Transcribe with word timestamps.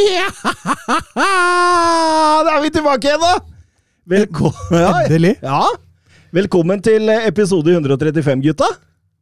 Ja! 0.00 0.28
Da 2.46 2.56
er 2.56 2.62
vi 2.64 2.70
tilbake 2.72 3.08
igjen, 3.10 3.20
da! 3.22 3.34
Velkommen, 4.10 4.80
ja, 4.84 4.90
Endelig. 5.04 5.34
Ja. 5.44 5.60
Velkommen 6.34 6.80
til 6.84 7.10
episode 7.12 7.74
135, 7.76 8.42
gutta. 8.48 8.68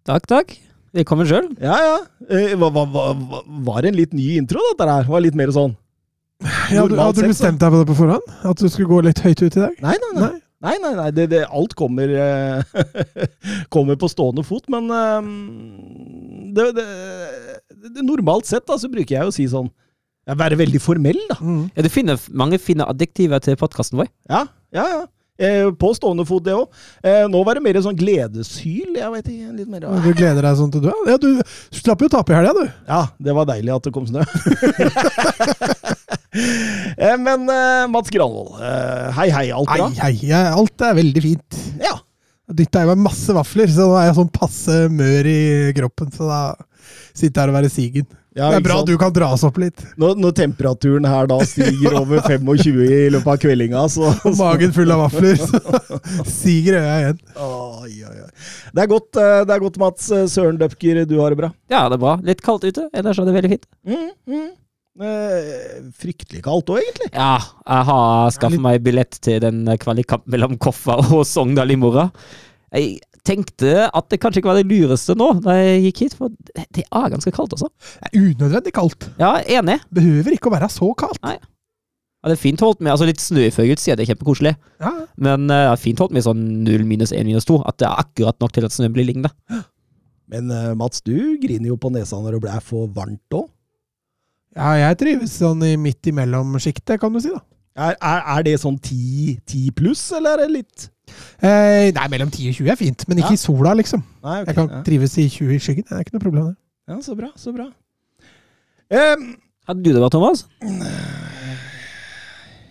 Takk, 0.08 0.26
takk. 0.30 0.54
Velkommen 0.96 1.28
sjøl. 1.28 1.48
Ja, 1.60 1.76
ja. 1.84 1.96
Eh, 2.28 2.54
Hva, 2.56 2.70
hva, 2.72 2.84
hva, 2.92 3.04
hva- 3.18 3.42
var 3.66 3.82
det 3.84 3.92
en 3.92 3.98
litt 3.98 4.14
ny 4.16 4.28
intro, 4.40 4.62
dette 4.70 4.88
her? 4.88 5.08
Var 5.10 5.24
litt 5.26 5.36
mer 5.38 5.50
sånn 5.54 5.74
Ja, 6.72 6.84
du, 6.88 6.94
hadde 6.96 7.24
du 7.24 7.32
bestemt 7.32 7.58
deg 7.60 7.74
på 7.74 7.80
det 7.82 7.88
på 7.90 7.96
forhånd? 7.98 8.28
At 8.48 8.62
du 8.62 8.68
skulle 8.70 8.88
gå 8.92 9.00
litt 9.08 9.20
høyt 9.24 9.42
ut 9.42 9.48
i 9.58 9.64
dag? 9.64 9.74
Nei, 9.84 9.96
nei, 10.04 10.12
nei. 10.14 10.22
Nei. 10.28 10.44
Nei, 10.68 10.76
nei, 10.82 10.94
nei. 10.98 11.10
Det, 11.14 11.26
det, 11.30 11.42
alt 11.54 11.74
kommer, 11.78 12.10
eh, 12.10 12.62
kommer 13.74 13.98
på 14.00 14.08
stående 14.10 14.42
fot, 14.46 14.64
men 14.72 14.88
eh, 14.94 15.28
det, 16.56 16.70
det, 16.78 16.86
det, 17.84 18.06
Normalt 18.06 18.48
sett 18.48 18.66
da, 18.66 18.78
så 18.80 18.90
bruker 18.90 19.18
jeg 19.20 19.28
å 19.28 19.34
si 19.34 19.46
sånn 19.50 19.68
Være 20.36 20.58
veldig 20.60 20.80
formell, 20.84 21.20
da. 21.30 21.38
Mm. 21.40 21.62
Ja, 21.76 21.82
du 21.86 21.88
finner 21.92 22.18
mange 22.36 22.58
fine 22.60 22.84
adjektiver 22.84 23.40
til 23.40 23.56
podkasten 23.56 23.96
vår. 24.02 24.10
Ja, 24.28 24.42
ja, 24.76 24.84
ja. 24.96 25.06
Eh, 25.38 25.68
på 25.78 25.92
stående 25.94 26.24
fot, 26.26 26.42
det 26.42 26.50
òg. 26.58 26.66
Eh, 27.06 27.22
nå 27.30 27.44
var 27.46 27.54
det 27.54 27.62
mer 27.62 27.76
sånn 27.84 27.94
gledeshyl. 27.96 28.96
Jeg 28.98 29.10
vet 29.12 29.28
ikke, 29.30 29.52
litt 29.54 29.68
mer 29.70 29.84
Du 30.02 30.08
gleder 30.18 30.42
deg 30.42 30.56
sånn 30.58 30.72
til 30.74 30.82
du 30.82 30.88
Ja, 31.06 31.14
du 31.22 31.28
slapp 31.78 32.02
jo 32.02 32.08
tape 32.10 32.34
i 32.34 32.38
helga, 32.40 32.56
du. 32.58 32.64
Ja, 32.88 33.04
det 33.22 33.36
var 33.38 33.46
deilig 33.46 33.70
at 33.76 33.86
det 33.86 33.94
kom 33.94 34.08
snø. 34.10 34.24
Eh, 36.98 37.16
Men 37.18 37.46
Mats 37.90 38.10
Granvold, 38.12 38.58
eh, 38.62 39.08
hei 39.16 39.28
hei, 39.32 39.46
alt 39.54 39.70
bra? 39.70 39.86
hei, 40.02 40.12
hei, 40.20 40.42
alt 40.52 40.84
er 40.84 40.96
veldig 40.98 41.22
fint. 41.24 41.56
Ja. 41.82 41.94
Dytta 42.48 42.82
i 42.84 42.88
meg 42.90 43.00
masse 43.00 43.32
vafler, 43.34 43.68
så 43.72 43.86
nå 43.88 43.96
er 43.98 44.06
jeg 44.10 44.16
sånn 44.18 44.30
passe 44.32 44.76
mør 44.92 45.28
i 45.28 45.40
kroppen. 45.76 46.12
Så 46.14 46.28
da 46.28 46.40
sitter 47.16 47.32
jeg 47.32 47.42
her 47.42 47.52
og 47.52 47.56
være 47.58 47.72
sigen. 47.72 48.06
Ja, 48.36 48.50
det 48.52 48.58
er 48.60 48.64
bra 48.66 48.76
sant? 48.80 48.90
du 48.90 48.98
kan 49.00 49.12
dras 49.14 49.42
opp 49.46 49.56
litt. 49.60 49.82
Når, 49.98 50.18
når 50.20 50.34
temperaturen 50.36 51.06
her 51.08 51.28
da 51.30 51.38
stiger 51.48 51.96
over 52.02 52.20
25 52.26 52.82
i 52.84 53.08
løpet 53.14 53.30
av 53.32 53.40
kveldinga, 53.42 53.84
så 53.90 54.12
Og 54.28 54.36
magen 54.38 54.74
full 54.76 54.92
av 54.94 55.06
vafler, 55.06 55.40
så 55.40 55.60
siger 56.42 56.78
øya 56.78 56.94
igjen. 57.02 57.22
Oi, 57.48 57.94
oi, 58.04 58.14
oi. 58.26 58.30
Det 58.76 58.84
er 58.84 58.92
godt, 58.92 59.10
eh, 59.16 59.40
det 59.48 59.56
er 59.56 59.64
godt 59.64 59.80
Mats. 59.82 60.10
Eh, 60.14 60.26
Søren 60.30 60.60
Døpker, 60.60 61.02
du 61.08 61.16
har 61.22 61.34
det 61.34 61.40
bra? 61.40 61.52
Ja, 61.72 61.86
det 61.88 61.98
er 61.98 62.04
bra. 62.04 62.16
Litt 62.28 62.44
kaldt 62.44 62.68
ute, 62.68 62.88
ellers 62.92 63.18
er 63.18 63.28
det 63.28 63.36
veldig 63.38 63.52
fint. 63.56 63.68
Mm, 63.88 64.10
mm. 64.28 64.48
Eh, 64.98 65.78
fryktelig 65.94 66.42
kaldt 66.44 66.70
òg, 66.74 66.82
egentlig. 66.82 67.12
Ja, 67.14 67.38
jeg 67.64 67.88
har 67.90 68.34
skaffet 68.34 68.62
meg 68.62 68.82
billett 68.84 69.18
til 69.24 69.40
den 69.44 69.64
kvalikkampen 69.80 70.34
mellom 70.34 70.58
Koffa 70.60 70.98
og 71.06 71.24
Sogndal 71.28 71.74
i 71.74 71.78
morgen. 71.80 72.10
Jeg 72.74 72.98
tenkte 73.28 73.86
at 73.86 74.08
det 74.12 74.18
kanskje 74.22 74.42
ikke 74.42 74.50
var 74.50 74.58
det 74.58 74.68
lureste 74.70 75.14
nå, 75.18 75.28
da 75.44 75.54
jeg 75.58 75.84
gikk 75.88 76.02
hit, 76.06 76.16
for 76.18 76.32
det 76.56 76.84
er 76.86 77.12
ganske 77.12 77.32
kaldt 77.34 77.54
også. 77.58 77.68
Det 78.00 78.10
er 78.10 78.26
unødvendig 78.32 78.74
kaldt. 78.76 79.08
Ja, 79.20 79.36
enig. 79.58 79.78
Behøver 79.94 80.34
ikke 80.36 80.50
å 80.50 80.56
være 80.56 80.70
så 80.72 80.90
kaldt. 80.98 81.22
Ja, 82.18 82.30
det 82.32 82.34
er 82.34 82.40
fint 82.42 82.62
holdt 82.64 82.80
med, 82.82 82.90
altså 82.90 83.06
litt 83.06 83.22
snø 83.22 83.44
utside, 83.46 83.94
det 83.98 84.02
er 84.02 84.10
kjempekoselig. 84.10 84.54
Ja. 84.82 84.90
Men 85.22 85.46
eh, 85.46 85.64
det 85.68 85.74
er 85.76 85.82
fint 85.84 86.00
holdt 86.02 86.16
med 86.16 86.24
sånn 86.26 86.40
0 86.66 86.86
minus 86.88 87.12
1 87.14 87.28
minus 87.28 87.46
2, 87.46 87.60
at 87.70 87.78
det 87.78 87.86
er 87.86 88.02
akkurat 88.02 88.40
nok 88.42 88.56
til 88.56 88.66
at 88.66 88.74
snøen 88.74 88.96
blir 88.96 89.06
liggende. 89.06 89.30
Men 90.28 90.50
eh, 90.50 90.72
Mats, 90.78 91.04
du 91.06 91.14
griner 91.40 91.70
jo 91.70 91.78
på 91.80 91.92
nesa 91.94 92.18
når 92.18 92.36
det 92.36 92.42
blir 92.48 92.64
for 92.66 92.90
varmt 92.96 93.38
òg. 93.38 93.46
ja, 94.58 94.74
jeg 94.82 94.98
trives 95.04 95.38
sånn 95.38 95.62
i 95.62 95.76
midt 95.78 96.10
imellom-sjiktet, 96.10 96.98
kan 96.98 97.14
du 97.14 97.22
si, 97.22 97.30
da. 97.30 97.44
Er, 97.78 97.94
er, 97.94 98.22
er 98.34 98.46
det 98.48 98.56
sånn 98.58 98.80
10, 98.82 99.38
10 99.46 99.74
pluss, 99.78 100.08
eller 100.18 100.34
er 100.34 100.48
det 100.48 100.54
litt 100.56 100.88
Eh, 101.42 101.90
nei, 101.94 102.06
mellom 102.12 102.30
10 102.30 102.48
og 102.50 102.54
20 102.58 102.70
er 102.72 102.78
fint, 102.80 103.04
men 103.08 103.18
ikke 103.22 103.34
Ja. 103.34 103.38
i 103.38 103.42
sola, 103.42 103.74
liksom. 103.78 104.02
Nei, 104.24 104.40
okay, 104.42 104.46
Jeg 104.52 104.54
kan 104.58 104.68
ja. 104.72 104.82
trives 104.86 105.18
i 105.18 105.28
20 105.28 105.54
i 105.54 105.58
skyggen. 105.58 105.84
Det 105.88 105.92
er 105.96 106.04
ikke 106.04 106.14
noe 106.16 106.24
problem. 106.24 106.46
det. 106.52 106.56
ja, 106.88 107.00
så 107.04 107.16
bra, 107.16 107.28
så 107.36 107.52
bra. 107.54 107.68
Um, 108.90 109.36
Hadde 109.68 109.82
du 109.84 109.90
det 109.92 110.00
bra, 110.00 110.08
Thomas? 110.08 110.46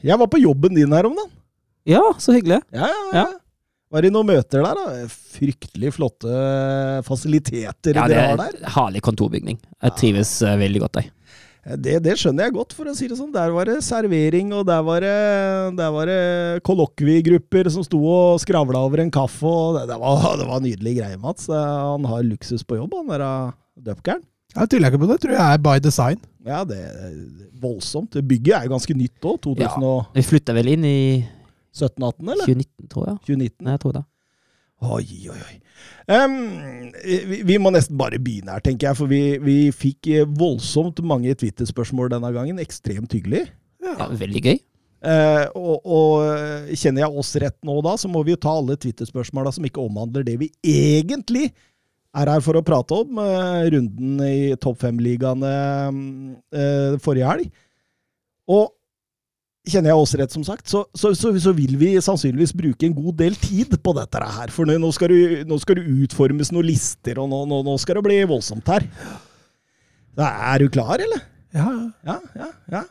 jeg 0.03 0.17
var 0.19 0.29
på 0.31 0.39
jobben 0.41 0.75
din 0.77 0.91
her 0.93 1.05
om 1.09 1.15
dagen. 1.17 1.33
Ja, 1.87 2.01
så 2.19 2.33
hyggelig. 2.35 2.61
Ja, 2.73 2.87
ja, 2.87 3.03
ja. 3.13 3.19
Ja. 3.21 3.25
Var 3.93 4.03
det 4.03 4.09
noen 4.11 4.27
møter 4.27 4.63
der, 4.65 4.75
da? 4.75 5.05
Fryktelig 5.37 5.93
flotte 5.95 6.27
fasiliteter 7.07 7.95
Ja, 7.95 8.03
dere 8.11 8.17
er 8.19 8.33
har 8.33 8.41
der. 8.41 8.57
herlig 8.73 9.01
kontorbygning. 9.05 9.59
Jeg 9.81 9.95
trives 10.01 10.33
eh, 10.43 10.57
veldig 10.59 10.81
godt 10.83 10.97
der. 10.99 11.07
Det, 11.75 11.97
det 11.99 12.13
skjønner 12.15 12.47
jeg 12.47 12.55
godt, 12.55 12.73
for 12.77 12.87
å 12.87 12.93
si 12.95 13.09
det 13.11 13.17
sånn. 13.19 13.33
Der 13.33 13.51
var 13.51 13.67
det 13.67 13.81
servering, 13.83 14.53
og 14.55 14.63
der 14.69 14.85
var 14.87 15.03
det, 15.03 15.15
der 15.75 15.91
var 15.91 16.07
det 16.07 16.21
kollokviegrupper 16.67 17.67
som 17.73 17.83
sto 17.83 17.99
og 18.07 18.39
skravla 18.39 18.85
over 18.87 19.03
en 19.03 19.11
kaffe. 19.11 19.43
og 19.43 19.75
Det, 19.75 19.83
det, 19.91 19.99
var, 19.99 20.23
det 20.39 20.47
var 20.47 20.63
nydelige 20.63 21.01
greier, 21.01 21.19
Mats. 21.19 21.49
Han 21.51 22.07
har 22.07 22.23
luksus 22.23 22.63
på 22.63 22.79
jobb, 22.79 22.95
han 23.01 23.11
der 23.11 23.25
dupkeren. 23.25 23.85
døpkeren. 23.91 24.25
Jeg 24.57 24.71
tviler 24.71 24.93
ikke 24.93 25.01
på 25.03 25.09
det. 25.11 25.17
Tror 25.21 25.35
jeg 25.35 25.43
er 25.43 25.63
by 25.67 25.75
design. 25.83 26.21
Ja, 26.47 26.61
det 26.63 26.77
er 26.79 27.15
voldsomt. 27.59 28.15
Bygget 28.23 28.55
er 28.55 28.67
jo 28.69 28.73
ganske 28.77 28.95
nytt 28.95 29.27
òg. 29.27 29.41
2017-18, 29.43 30.13
Vi 30.15 30.23
flytta 30.29 30.55
vel 30.55 30.69
inn 30.71 30.85
i 30.87 30.99
17-18, 31.75 32.31
eller? 32.31 32.45
2019, 32.47 32.87
tror 32.93 33.09
jeg. 33.11 33.17
2019. 33.27 33.65
Nei, 33.67 33.75
jeg 33.75 33.83
tror 33.83 33.97
det. 33.99 34.03
Oi, 34.77 35.05
oi, 35.25 35.37
oi. 35.41 35.55
Um, 36.07 36.91
vi, 37.01 37.41
vi 37.47 37.55
må 37.57 37.71
nesten 37.73 37.97
bare 37.97 38.19
begynne 38.21 38.53
her, 38.53 38.61
tenker 38.63 38.91
jeg. 38.91 38.97
For 38.99 39.09
vi, 39.09 39.21
vi 39.41 39.57
fikk 39.73 40.09
eh, 40.13 40.27
voldsomt 40.37 41.01
mange 41.01 41.33
Twitter-spørsmål 41.39 42.11
denne 42.13 42.29
gangen. 42.35 42.61
Ekstremt 42.61 43.15
hyggelig. 43.17 43.47
Ja, 43.83 44.09
veldig 44.11 44.43
gøy. 44.45 44.59
Uh, 44.97 45.45
og, 45.57 45.75
og 45.85 46.13
eh, 46.25 46.75
kjenner 46.77 47.03
jeg 47.03 47.21
oss 47.21 47.33
rett 47.41 47.57
nå 47.65 47.75
da, 47.85 47.93
så 48.01 48.09
må 48.09 48.23
vi 48.25 48.33
jo 48.33 48.39
ta 48.41 48.53
alle 48.57 48.77
Twitter-spørsmåla 48.81 49.53
som 49.53 49.65
ikke 49.65 49.81
omhandler 49.83 50.25
det 50.25 50.39
vi 50.41 50.49
egentlig 50.65 51.51
er 52.17 52.31
her 52.33 52.41
for 52.45 52.57
å 52.57 52.65
prate 52.65 53.01
om. 53.01 53.17
Uh, 53.17 53.65
runden 53.73 54.21
i 54.25 54.53
topp 54.61 54.81
fem-ligaene 54.85 55.53
uh, 55.89 56.97
forrige 57.01 57.33
helg. 57.33 57.63
Og 58.53 58.76
kjenner 59.69 59.91
jeg 59.91 60.01
oss 60.01 60.15
rett, 60.19 60.33
som 60.33 60.43
sagt, 60.47 60.67
så, 60.71 60.83
så, 60.97 61.11
så, 61.17 61.31
så 61.43 61.53
vil 61.55 61.77
vi 61.79 61.93
sannsynligvis 62.03 62.55
bruke 62.57 62.87
en 62.87 62.95
god 62.97 63.17
del 63.21 63.37
tid 63.39 63.77
på 63.83 63.93
dette 63.97 64.21
her. 64.23 64.51
For 64.53 64.69
nå 64.69 64.91
skal, 64.95 65.13
du, 65.13 65.47
nå 65.47 65.59
skal 65.61 65.79
det 65.79 65.87
utformes 66.07 66.51
noen 66.55 66.69
lister, 66.69 67.21
og 67.21 67.29
nå, 67.31 67.43
nå, 67.49 67.61
nå 67.67 67.77
skal 67.81 67.99
det 67.99 68.05
bli 68.09 68.19
voldsomt 68.29 68.69
her. 68.73 68.87
Er 70.17 70.63
du 70.63 70.69
klar, 70.73 70.97
eller? 70.97 71.25
Ja, 71.55 71.71
Ja, 72.07 72.19
ja, 72.35 72.51
ja. 72.73 72.83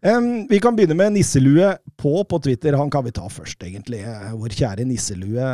Um, 0.00 0.46
vi 0.48 0.56
kan 0.64 0.72
begynne 0.72 0.96
med 0.96 1.12
nisselue 1.12 1.74
på 2.00 2.22
på 2.24 2.38
Twitter. 2.40 2.72
Han 2.80 2.88
kan 2.88 3.04
vi 3.04 3.12
ta 3.12 3.26
først, 3.28 3.60
egentlig. 3.66 4.00
Eh, 4.00 4.30
Vår 4.32 4.54
kjære 4.56 4.86
nisselue. 4.88 5.48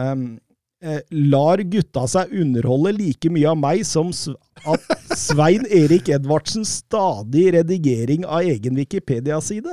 Eh, 0.87 1.01
lar 1.11 1.63
gutta 1.67 2.05
seg 2.07 2.31
underholde 2.37 2.93
like 2.95 3.31
mye 3.33 3.49
av 3.51 3.59
meg 3.59 3.83
som 3.89 4.13
at 4.69 5.17
Svein 5.19 5.65
Erik 5.73 6.11
Edvardsens 6.15 6.77
stadig 6.85 7.49
redigering 7.57 8.27
av 8.29 8.47
egen 8.47 8.77
Wikipedia-side? 8.79 9.73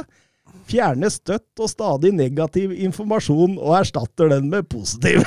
Fjerner 0.70 1.12
støtt 1.12 1.62
og 1.62 1.70
stadig 1.72 2.14
negativ 2.16 2.72
informasjon 2.74 3.58
og 3.60 3.76
erstatter 3.80 4.32
den 4.32 4.50
med 4.52 4.68
positiv. 4.72 5.24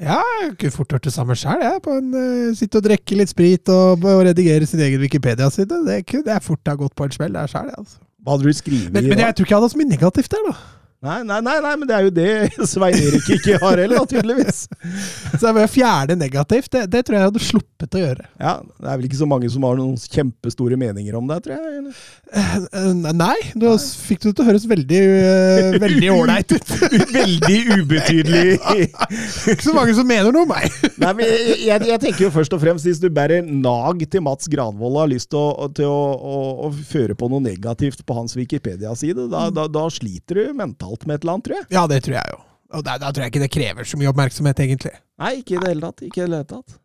ja 0.00 0.18
jeg 0.42 0.54
kunne 0.60 0.74
fort 0.74 0.94
gjort 0.94 1.08
det 1.08 1.14
samme 1.14 1.36
sjøl, 1.38 1.64
jeg. 1.64 1.82
På 1.84 1.96
en, 1.98 2.12
eh, 2.16 2.50
sitte 2.58 2.80
og 2.80 2.86
drikke 2.86 3.18
litt 3.20 3.32
sprit 3.32 3.72
og, 3.74 4.04
og 4.04 4.24
redigere 4.28 4.68
sin 4.68 4.82
egen 4.86 5.02
Wikipedia-side. 5.02 5.82
Det 5.88 6.02
kunne 6.08 6.36
jeg 6.36 6.46
fort 6.46 6.72
ha 6.72 6.78
gått 6.80 6.96
på 6.96 7.08
en 7.08 7.16
smell 7.16 7.36
der 7.36 7.50
sjøl, 7.50 7.72
altså. 7.76 8.00
Hva 8.20 8.36
hadde 8.36 8.50
du 8.50 8.52
skrevet? 8.52 8.92
Men, 8.92 9.08
men 9.08 9.24
jeg 9.24 9.36
tror 9.36 9.46
ikke 9.46 9.54
jeg 9.56 9.62
hadde 9.62 9.72
så 9.72 9.80
mye 9.80 9.94
negativt 9.94 10.34
der, 10.34 10.50
da. 10.50 10.58
Nei, 11.00 11.22
nei, 11.24 11.38
nei, 11.40 11.54
nei, 11.64 11.70
men 11.80 11.88
det 11.88 11.94
er 11.96 12.04
jo 12.04 12.10
det 12.12 12.32
Svein 12.68 12.98
Erik 13.00 13.28
ikke 13.32 13.56
har 13.62 13.80
heller, 13.80 14.02
tydeligvis. 14.08 14.66
Så 15.40 15.48
jeg 15.48 15.56
å 15.56 15.70
fjerne 15.72 16.16
negativt. 16.20 16.68
Det, 16.74 16.82
det 16.92 17.00
tror 17.06 17.16
jeg 17.16 17.22
jeg 17.22 17.30
hadde 17.30 17.44
sluppet 17.46 17.96
å 17.96 18.02
gjøre. 18.02 18.26
Ja, 18.36 18.52
Det 18.60 18.84
er 18.84 18.98
vel 19.00 19.08
ikke 19.08 19.20
så 19.22 19.28
mange 19.30 19.48
som 19.52 19.64
har 19.64 19.80
noen 19.80 19.96
kjempestore 19.96 20.76
meninger 20.80 21.16
om 21.16 21.30
det, 21.30 21.38
tror 21.46 21.56
jeg. 21.56 21.78
eller? 21.78 22.02
Eh, 22.30 22.92
Nei, 22.94 23.36
da 23.58 23.72
fikk 23.80 24.22
det 24.22 24.32
til 24.38 24.44
å 24.44 24.46
høres 24.46 24.66
veldig 24.70 24.98
uh, 25.02 25.78
veldig 25.82 26.10
ålreit 26.16 26.52
ut. 26.54 26.72
Veldig 27.10 27.56
ubetydelig. 27.80 28.52
Ikke 29.52 29.64
så 29.64 29.74
mange 29.74 29.96
som 29.98 30.06
mener 30.06 30.30
noe 30.30 30.46
om 30.46 30.52
meg. 30.52 30.68
Nei, 31.02 31.10
men 31.18 31.24
jeg, 31.26 31.56
jeg, 31.66 31.88
jeg 31.90 32.02
tenker 32.04 32.26
jo 32.28 32.30
først 32.34 32.54
og 32.54 32.62
fremst 32.62 32.86
Hvis 32.86 33.00
du 33.02 33.08
bærer 33.14 33.42
nag 33.42 34.04
til 34.12 34.22
Mats 34.26 34.50
Granvold 34.52 34.94
og 34.98 35.02
har 35.04 35.10
lyst 35.10 35.30
til 35.32 35.40
å, 35.40 35.66
til 35.74 35.90
å, 35.90 36.04
å, 36.14 36.36
å 36.68 36.70
føre 36.92 37.16
på 37.18 37.30
noe 37.32 37.42
negativt 37.44 38.04
på 38.06 38.16
hans 38.16 38.36
Wikipedia-side, 38.38 39.26
da, 39.32 39.48
da, 39.54 39.66
da 39.70 39.84
sliter 39.92 40.38
du 40.44 40.54
mentalt 40.60 41.06
med 41.08 41.18
et 41.18 41.26
eller 41.26 41.36
annet, 41.38 41.48
tror 41.48 41.58
jeg. 41.58 41.68
Ja, 41.74 41.86
det 41.90 42.02
tror 42.06 42.20
jeg 42.20 42.36
jo. 42.36 42.40
Og 42.78 42.86
da, 42.86 42.94
da 43.02 43.10
tror 43.10 43.26
jeg 43.26 43.34
ikke 43.34 43.42
det 43.42 43.52
krever 43.52 43.88
så 43.88 43.98
mye 43.98 44.10
oppmerksomhet, 44.12 44.62
egentlig. 44.62 44.94
Nei, 45.18 45.40
ikke 45.42 45.56
i 45.56 45.62
det 45.64 45.72
hele 45.72 45.88
tatt. 45.88 46.04
Ikke 46.06 46.22
i 46.22 46.24
det 46.24 46.28
hele 46.30 46.44
tatt. 46.46 46.76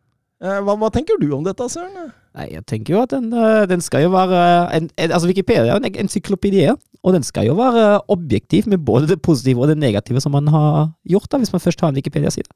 Eh, 0.41 0.61
Hva, 0.65 0.73
hva 0.81 0.89
tenker 0.93 1.19
du 1.21 1.29
om 1.37 1.45
dette, 1.45 1.67
Søren? 1.71 2.09
Nei, 2.35 2.49
jeg 2.51 2.65
tenker 2.67 2.95
jo 2.95 3.01
at 3.05 3.13
den, 3.13 3.29
eh, 3.31 3.63
den 3.71 3.83
skal 3.83 4.03
jo 4.03 4.11
være 4.11 4.39
en, 4.75 4.89
en, 4.99 5.11
Altså, 5.11 5.27
Wikipedia 5.29 5.69
er 5.69 5.71
jo 5.71 5.79
en 5.79 5.99
encyklopedie, 6.03 6.75
og 7.05 7.13
den 7.15 7.23
skal 7.23 7.47
jo 7.47 7.55
være 7.55 8.01
objektiv 8.11 8.67
med 8.67 8.83
både 8.83 9.07
det 9.07 9.21
positive 9.21 9.61
og 9.61 9.71
det 9.71 9.77
negative 9.77 10.21
som 10.21 10.33
man 10.35 10.47
har 10.51 10.89
gjort, 11.07 11.29
da, 11.31 11.39
hvis 11.39 11.53
man 11.53 11.63
først 11.63 11.81
har 11.81 11.93
en 11.93 11.99
Wikipedia-side. 12.01 12.49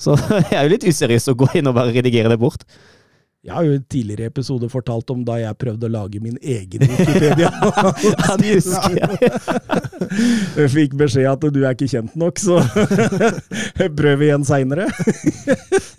Så 0.00 0.16
det 0.28 0.56
er 0.56 0.64
jo 0.64 0.72
litt 0.74 0.86
useriøst 0.88 1.32
å 1.32 1.36
gå 1.38 1.48
inn 1.54 1.70
og 1.70 1.76
bare 1.76 1.94
redigere 1.94 2.32
det 2.32 2.40
bort. 2.40 2.66
Jeg 3.40 3.54
har 3.56 3.64
jo 3.64 3.72
i 3.72 3.76
en 3.78 3.84
tidligere 3.88 4.28
episode 4.28 4.68
fortalt 4.68 5.08
om 5.14 5.22
da 5.24 5.38
jeg 5.40 5.56
prøvde 5.56 5.88
å 5.88 5.92
lage 5.94 6.20
min 6.20 6.34
egen 6.44 6.82
Wikipedia. 6.84 7.48
Ja, 8.20 8.34
det 8.36 8.50
husker 8.58 8.98
jeg. 8.98 9.30
Jeg 10.58 10.72
fikk 10.74 10.96
beskjed 11.00 11.24
at 11.30 11.46
du 11.54 11.56
er 11.62 11.72
ikke 11.72 11.88
kjent 11.88 12.12
nok, 12.20 12.36
så 12.42 12.58
prøv 14.00 14.26
igjen 14.26 14.44
seinere. 14.44 14.90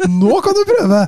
Nå 0.06 0.38
kan 0.46 0.54
du 0.54 0.62
prøve! 0.70 1.02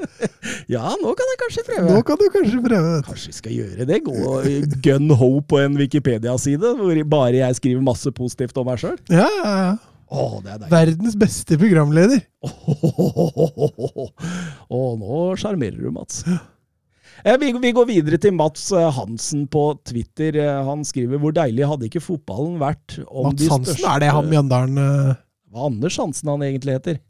Ja, 0.74 0.96
nå 1.04 1.14
kan 1.20 1.32
jeg 1.36 1.42
kanskje 1.46 1.68
prøve. 1.70 1.86
Nå 1.92 2.02
kan 2.08 2.18
du 2.18 2.26
kanskje 2.34 2.66
prøve. 2.66 2.98
Kanskje 3.12 3.30
vi 3.30 3.38
skal 3.38 3.58
gjøre 3.60 3.90
det? 3.94 4.02
Gå 4.10 4.42
gun 4.90 5.18
ho 5.22 5.32
på 5.46 5.62
en 5.62 5.78
Wikipedia-side 5.78 6.74
hvor 6.82 7.04
bare 7.14 7.44
jeg 7.44 7.62
skriver 7.62 7.86
masse 7.94 8.10
positivt 8.18 8.58
om 8.58 8.72
meg 8.74 8.82
sjøl? 8.82 8.98
Ja, 9.14 9.30
ja, 9.30 9.58
ja. 9.68 9.74
Er. 10.14 10.66
Verdens 10.70 11.16
beste 11.18 11.58
programleder. 11.58 12.22
Å, 14.74 14.82
nå 15.00 15.22
sjarmerer 15.42 15.80
du, 15.80 15.90
Mats. 15.94 16.24
Eh, 17.24 17.38
Vi, 17.42 17.50
vi 17.64 17.72
går 17.74 17.88
videre 17.90 18.20
til 18.22 18.36
Mats 18.38 18.68
eh, 18.76 18.90
Hansen 18.94 19.48
på 19.52 19.66
Twitter. 19.88 20.38
Eh, 20.38 20.62
Han 20.68 20.84
skriver 20.86 21.22
hvor 21.22 21.34
deilig 21.36 21.66
hadde 21.70 21.90
ikke 21.90 22.04
fotballen 22.04 22.60
vært 22.62 23.00
om 23.08 23.32
Mats 23.32 23.42
de 23.42 23.50
Hansen, 23.52 23.86
er 23.90 24.04
det 24.04 24.12
han 24.14 24.30
Mjøndalen 24.30 24.78
uh... 24.82 25.14
Hva 25.54 25.68
Anders 25.70 25.98
Hansen 26.02 26.30
han 26.34 26.46
egentlig 26.46 26.78
heter? 26.80 27.02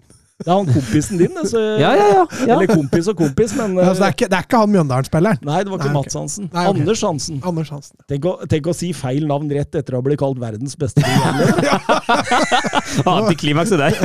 Det 0.43 0.51
er 0.51 0.57
han 0.59 0.67
kompisen 0.67 1.17
din, 1.21 1.31
det. 1.37 1.45
Så, 1.49 1.59
Ja, 1.83 1.91
ja, 1.95 2.07
ja. 2.11 2.23
ja. 2.43 2.55
Eller 2.57 2.67
kompis 2.69 3.07
og 3.11 3.17
kompis, 3.19 3.51
men 3.57 3.67
altså, 3.77 3.93
det, 3.93 4.01
eh, 4.01 4.07
er 4.07 4.11
ikke, 4.17 4.27
det 4.31 4.37
er 4.37 4.43
ikke 4.47 4.59
han 4.63 4.71
Mjøndalen-spilleren. 4.73 5.39
Nei, 5.47 5.59
det 5.63 5.69
var 5.73 5.77
ikke 5.81 5.91
Nei. 5.91 5.97
Mats 5.97 6.15
Hansen. 6.19 6.45
Nei, 6.49 6.65
okay. 6.67 6.79
Anders 6.83 7.01
Hansen. 7.07 7.35
Anders 7.51 7.71
Hansen. 7.73 7.95
Tenk 8.11 8.23
å, 8.27 8.29
tenk 8.51 8.65
å 8.67 8.73
si 8.77 8.89
feil 8.97 9.23
navn 9.29 9.47
rett 9.55 9.73
etter 9.79 9.91
å 9.95 9.97
ha 10.01 10.05
blitt 10.05 10.21
kalt 10.21 10.39
verdens 10.41 10.75
beste 10.79 10.99
programleder. 11.05 11.61
Antiklimakset 13.15 13.77
der. 13.83 13.91
deg. 13.97 14.03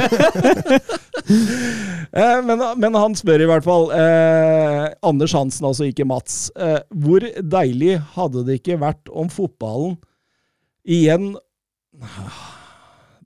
men, 2.49 2.59
men 2.81 2.93
han 3.03 3.13
spør 3.19 3.41
i 3.45 3.51
hvert 3.51 3.67
fall. 3.67 3.85
Eh, 3.95 4.85
Anders 5.09 5.33
Hansen, 5.37 5.65
altså 5.69 5.83
ikke 5.89 6.07
Mats. 6.09 6.35
Eh, 6.57 6.81
hvor 6.95 7.21
deilig 7.59 7.95
hadde 8.15 8.41
det 8.49 8.55
ikke 8.63 8.77
vært 8.81 9.05
om 9.11 9.29
fotballen 9.33 9.97
igjen 10.89 11.37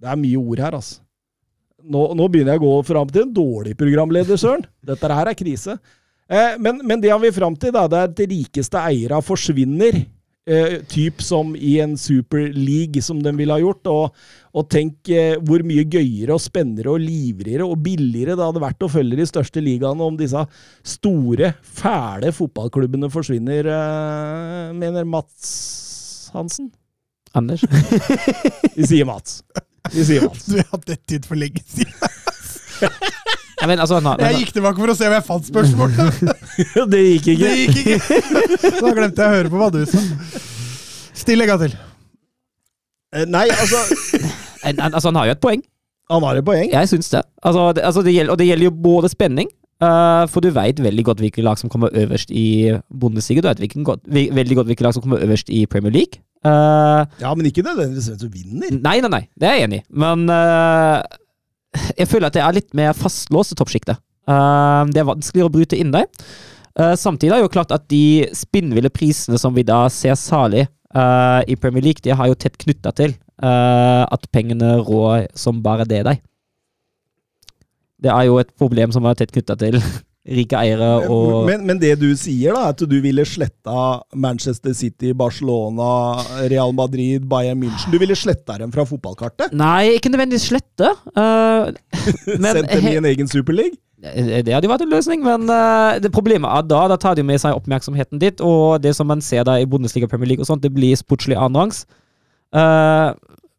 Det 0.00 0.08
er 0.08 0.16
mye 0.18 0.38
ord 0.40 0.58
her, 0.64 0.72
altså. 0.78 0.94
Nå, 1.82 2.06
nå 2.18 2.28
begynner 2.30 2.56
jeg 2.56 2.62
å 2.62 2.68
gå 2.68 2.78
fram 2.86 3.10
til 3.10 3.26
en 3.26 3.34
dårlig 3.34 3.76
programleder, 3.78 4.38
Søren. 4.40 4.64
Dette 4.86 5.10
her 5.10 5.30
er 5.30 5.38
krise. 5.38 5.78
Eh, 6.30 6.58
men, 6.62 6.80
men 6.86 7.02
det 7.02 7.10
han 7.12 7.22
vil 7.22 7.34
fram 7.34 7.56
til, 7.58 7.74
da, 7.74 7.86
det 7.90 7.98
er 7.98 8.10
at 8.10 8.18
de 8.18 8.28
rikeste 8.30 8.82
eierne 8.82 9.22
forsvinner. 9.24 10.02
Eh, 10.42 10.80
typ 10.90 11.22
som 11.22 11.52
i 11.54 11.76
en 11.78 11.92
Super 11.94 12.48
League, 12.50 13.02
som 13.02 13.20
de 13.22 13.30
ville 13.36 13.54
ha 13.54 13.62
gjort. 13.62 13.86
Og, 13.86 14.24
og 14.58 14.68
tenk 14.72 15.10
eh, 15.14 15.36
hvor 15.38 15.62
mye 15.66 15.86
gøyere 15.86 16.34
og 16.34 16.42
spennende 16.42 16.90
og 16.90 17.02
livrigere 17.02 17.66
og 17.66 17.78
billigere 17.84 18.34
det 18.34 18.48
hadde 18.48 18.64
vært 18.64 18.82
å 18.82 18.90
følge 18.90 19.20
de 19.20 19.28
største 19.30 19.62
ligaene 19.62 20.02
om 20.02 20.18
disse 20.18 20.42
store, 20.82 21.54
fæle 21.62 22.34
fotballklubbene 22.34 23.10
forsvinner, 23.12 23.70
eh, 23.70 24.70
mener 24.78 25.06
Mats 25.06 26.30
Hansen. 26.34 26.72
Anders. 27.38 27.62
Vi 28.76 28.88
sier 28.88 29.06
Mats. 29.08 29.44
Vi 29.90 30.04
sier 30.06 30.22
Mats. 30.28 30.46
Du 30.46 30.56
har 30.60 30.68
hatt 30.70 30.86
det 30.86 30.98
tid 31.10 31.26
for 31.28 31.34
lenge 31.40 31.62
siden. 31.66 31.92
Ja, 33.62 33.66
men, 33.70 33.78
altså, 33.78 34.00
han, 34.02 34.18
Jeg 34.18 34.40
gikk 34.40 34.48
tilbake 34.56 34.80
for 34.82 34.90
å 34.90 34.94
se 34.98 35.06
om 35.06 35.12
jeg 35.14 35.22
fant 35.22 35.44
spørsmålet. 35.46 36.32
det 36.90 37.02
gikk 37.04 37.28
ikke. 37.30 37.44
Det 37.44 37.58
gikk 37.60 37.76
ikke! 37.78 38.16
Da 38.82 38.90
glemte 38.96 39.22
jeg 39.22 39.28
å 39.30 39.36
høre 39.36 39.52
på 39.52 39.60
hva 39.60 39.68
du 39.70 39.84
sa. 39.86 40.00
Still 41.14 41.44
en 41.44 41.50
gang 41.52 41.60
til. 41.62 41.76
Eh, 43.14 43.22
Nei, 43.30 43.44
altså 43.54 43.78
han, 44.64 44.80
en- 44.80 44.82
altså, 44.96 45.12
han 45.12 45.20
har 45.20 45.28
jo 45.30 45.36
et 45.36 45.42
poeng. 45.44 45.62
Han 46.10 46.26
har 46.26 46.40
et 46.40 46.48
poeng. 46.48 46.72
Jeg 46.74 46.90
syns 46.90 47.12
det. 47.14 47.22
Altså, 47.46 47.68
det, 47.78 47.84
altså, 47.86 48.02
det 48.02 48.16
gjelder, 48.16 48.34
og 48.34 48.40
det 48.42 48.48
gjelder 48.50 48.66
jo 48.66 48.74
både 48.88 49.12
spenning 49.12 49.46
eh, 49.78 50.24
For 50.32 50.42
du 50.42 50.50
veit 50.58 50.82
veldig 50.82 51.04
godt 51.12 51.22
hvilke 51.22 51.46
lag 51.46 51.60
som 51.62 51.70
kommer 51.70 51.94
øverst 52.02 52.34
i 52.34 52.48
Bundesliga. 52.90 53.54
Du 53.54 53.62
vi- 54.10 54.30
veldig 54.34 54.58
godt 54.58 54.72
hvilke 54.72 54.88
lag 54.88 54.96
som 54.98 55.06
kommer 55.06 55.22
øverst 55.22 55.54
i 55.54 55.62
Premier 55.70 55.94
League. 55.94 56.18
Eh, 56.42 57.02
Ja, 57.22 57.32
men 57.34 57.46
ikke 57.46 57.64
nødvendigvis 57.64 58.08
hvem 58.10 58.20
som 58.20 58.30
vinner. 58.32 58.70
nei, 58.82 59.00
nei, 59.00 59.10
nei. 59.12 59.22
Det 59.38 59.48
er 59.48 59.58
jeg 59.58 59.68
enig 59.68 59.82
i. 59.82 59.84
Men 60.04 60.24
uh, 60.30 61.02
jeg 61.96 62.08
føler 62.10 62.28
at 62.28 62.36
det 62.36 62.42
er 62.42 62.56
litt 62.56 62.72
mer 62.74 62.96
fastlåst 62.98 63.54
i 63.54 63.58
toppsjiktet. 63.58 64.00
Uh, 64.28 64.82
det 64.90 65.02
er 65.02 65.08
vanskeligere 65.08 65.50
å 65.50 65.54
bryte 65.54 65.78
inn 65.78 65.94
der. 65.94 66.08
Samtidig 66.96 67.34
er 67.34 67.42
det 67.42 67.44
jo 67.44 67.52
klart 67.52 67.72
at 67.76 67.82
de 67.92 68.30
spinnville 68.32 68.88
prisene 68.88 69.36
som 69.36 69.52
vi 69.52 69.60
da 69.68 69.82
ser 69.92 70.14
salig 70.16 70.62
i 70.64 71.56
Premier 71.60 71.84
League, 71.84 72.00
de 72.00 72.14
har 72.16 72.30
jo 72.30 72.36
tett 72.40 72.56
knytta 72.56 72.94
til 72.96 73.12
at 73.44 74.24
pengene 74.32 74.78
rår 74.80 75.26
som 75.36 75.60
bare 75.60 75.84
det 75.84 76.00
deg. 76.08 76.22
Det 78.00 78.08
er 78.08 78.24
jo 78.24 78.38
et 78.40 78.48
problem 78.56 78.88
som 78.96 79.04
er 79.04 79.20
tett 79.20 79.34
knytta 79.36 79.58
til 79.60 79.76
rike 80.22 80.54
eiere 80.54 80.88
og 81.10 81.48
men, 81.48 81.64
men 81.66 81.80
det 81.82 81.96
du 81.98 82.06
sier, 82.18 82.54
da, 82.54 82.68
at 82.70 82.82
du 82.86 82.94
ville 83.02 83.24
sletta 83.26 84.02
Manchester 84.14 84.74
City, 84.76 85.10
Barcelona, 85.18 86.22
Real 86.50 86.74
Madrid, 86.76 87.26
Bayern 87.30 87.58
München 87.62 87.90
Du 87.90 87.98
ville 87.98 88.14
sletta 88.18 88.60
dem 88.60 88.70
fra 88.74 88.86
fotballkartet? 88.86 89.54
Nei, 89.56 89.96
ikke 89.96 90.12
nødvendigvis 90.12 90.46
slette. 90.52 90.92
Uh, 91.16 91.72
men 92.42 92.52
Sendt 92.54 92.70
dem 92.70 92.86
i 92.92 92.98
en 93.00 93.08
egen 93.10 93.30
superleague? 93.30 93.80
Det 94.02 94.50
hadde 94.50 94.66
jo 94.66 94.70
vært 94.72 94.82
en 94.86 94.94
løsning, 94.94 95.22
men 95.26 95.50
uh, 95.50 95.98
det 96.02 96.10
problemet 96.14 96.50
er 96.50 96.64
da 96.70 96.84
da 96.90 96.98
tar 96.98 97.18
de 97.18 97.26
med 97.26 97.42
seg 97.42 97.58
oppmerksomheten 97.58 98.22
ditt, 98.22 98.42
og 98.42 98.82
det 98.82 98.94
som 98.98 99.10
man 99.10 99.22
ser 99.22 99.46
da 99.46 99.58
i 99.58 99.66
Bundesliga 99.66 100.10
Premier 100.10 100.32
League 100.32 100.42
og 100.42 100.50
sånt, 100.50 100.62
det 100.62 100.74
blir 100.74 100.98
sportslig 100.98 101.38
annenrangs. 101.38 101.84
Uh, 102.54 103.10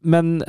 men 0.04 0.40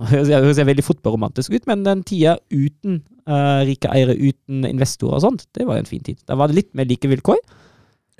Det 0.00 0.32
høres 0.32 0.56
veldig 0.64 0.84
fotballromantisk 0.84 1.52
ut, 1.52 1.66
men 1.68 1.82
den 1.84 2.02
tida 2.08 2.38
uten 2.48 3.02
eh, 3.26 3.60
rike 3.68 3.90
eiere, 3.92 4.14
uten 4.16 4.64
investorer 4.68 5.18
og 5.18 5.24
sånt, 5.24 5.46
det 5.56 5.66
var 5.66 5.76
jo 5.78 5.84
en 5.84 5.90
fin 5.90 6.02
tid. 6.04 6.18
Da 6.28 6.36
var 6.38 6.48
det 6.48 6.56
litt 6.60 6.70
mer 6.74 6.88
like 6.90 7.08
vilkår. 7.10 7.38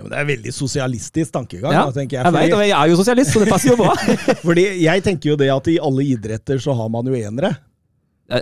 Ja, 0.01 0.05
men 0.05 0.13
det 0.15 0.19
er 0.23 0.29
veldig 0.31 0.53
sosialistisk 0.57 1.33
tankegang, 1.35 1.73
Ja, 1.77 1.87
da, 1.87 1.93
tenker 1.93 2.17
jeg. 2.19 2.25
Jeg 2.25 2.33
vet, 2.33 2.55
jeg 2.69 2.77
er 2.77 2.89
jo 2.89 2.97
sosialist, 2.97 3.35
så 3.35 3.43
det 3.43 3.51
passer 3.53 3.75
jo 3.75 3.77
bra. 3.81 3.93
fordi 4.47 4.65
jeg 4.81 5.03
tenker 5.05 5.35
jo 5.35 5.37
det 5.37 5.51
at 5.53 5.69
i 5.69 5.79
alle 5.83 6.07
idretter 6.09 6.59
så 6.63 6.73
har 6.79 6.89
man 6.89 7.05
jo 7.11 7.13
enere. 7.19 7.51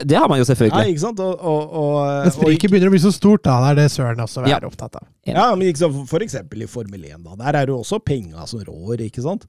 Det 0.05 0.19
har 0.21 0.29
man 0.29 0.37
jo 0.37 0.45
Ja, 0.45 0.51
selvfølgelig. 0.53 0.91
ikke 0.93 1.01
sant? 1.01 1.21
Og, 1.25 1.35
og, 1.41 1.71
og, 1.73 1.99
Men 2.27 2.33
spriket 2.35 2.71
begynner 2.71 2.91
å 2.91 2.93
bli 2.93 3.01
så 3.01 3.11
stort, 3.11 3.43
da. 3.47 3.55
Det 3.65 3.71
er 3.71 3.79
det 3.81 3.87
Søren 3.95 4.21
også 4.21 4.43
er 4.45 4.51
Ja. 4.53 4.59
opptatt 4.69 4.99
av. 5.01 5.07
Ja, 5.27 5.47
men 5.57 5.67
ikke 5.71 5.81
sant, 5.81 5.97
for 6.11 6.21
eksempel 6.21 6.63
i 6.63 6.69
Formel 6.69 7.07
1, 7.09 7.23
da. 7.25 7.35
Der 7.41 7.49
er 7.63 7.67
det 7.67 7.73
jo 7.73 7.79
også 7.81 7.99
penga 8.05 8.45
som 8.47 8.61
rår, 8.61 9.01
ikke 9.09 9.25
sant? 9.25 9.49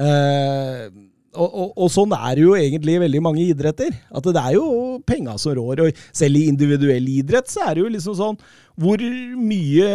Eh, 0.00 0.88
og, 1.36 1.50
og, 1.52 1.68
og 1.76 1.92
sånn 1.92 2.14
er 2.16 2.38
det 2.38 2.44
jo 2.44 2.56
egentlig 2.58 2.96
i 2.96 3.02
veldig 3.04 3.22
mange 3.24 3.44
idretter. 3.44 3.94
At 4.10 4.26
det 4.26 4.40
er 4.40 4.56
jo 4.56 4.96
penga 5.06 5.36
som 5.40 5.54
rår. 5.56 5.84
Og 5.84 6.02
selv 6.16 6.40
i 6.40 6.46
individuell 6.50 7.06
idrett 7.12 7.50
så 7.52 7.66
er 7.68 7.76
det 7.76 7.84
jo 7.84 7.92
liksom 7.92 8.16
sånn 8.18 8.40
Hvor 8.80 9.02
mye 9.38 9.90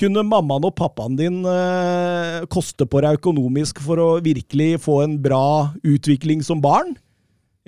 kunne 0.00 0.24
mammaen 0.24 0.64
og 0.64 0.72
pappaen 0.78 1.18
din 1.18 1.42
eh, 1.44 2.40
koste 2.52 2.86
på 2.88 3.02
deg 3.04 3.18
økonomisk 3.18 3.82
for 3.84 4.00
å 4.00 4.08
virkelig 4.24 4.78
få 4.86 5.02
en 5.04 5.18
bra 5.20 5.74
utvikling 5.84 6.40
som 6.46 6.62
barn? 6.64 6.94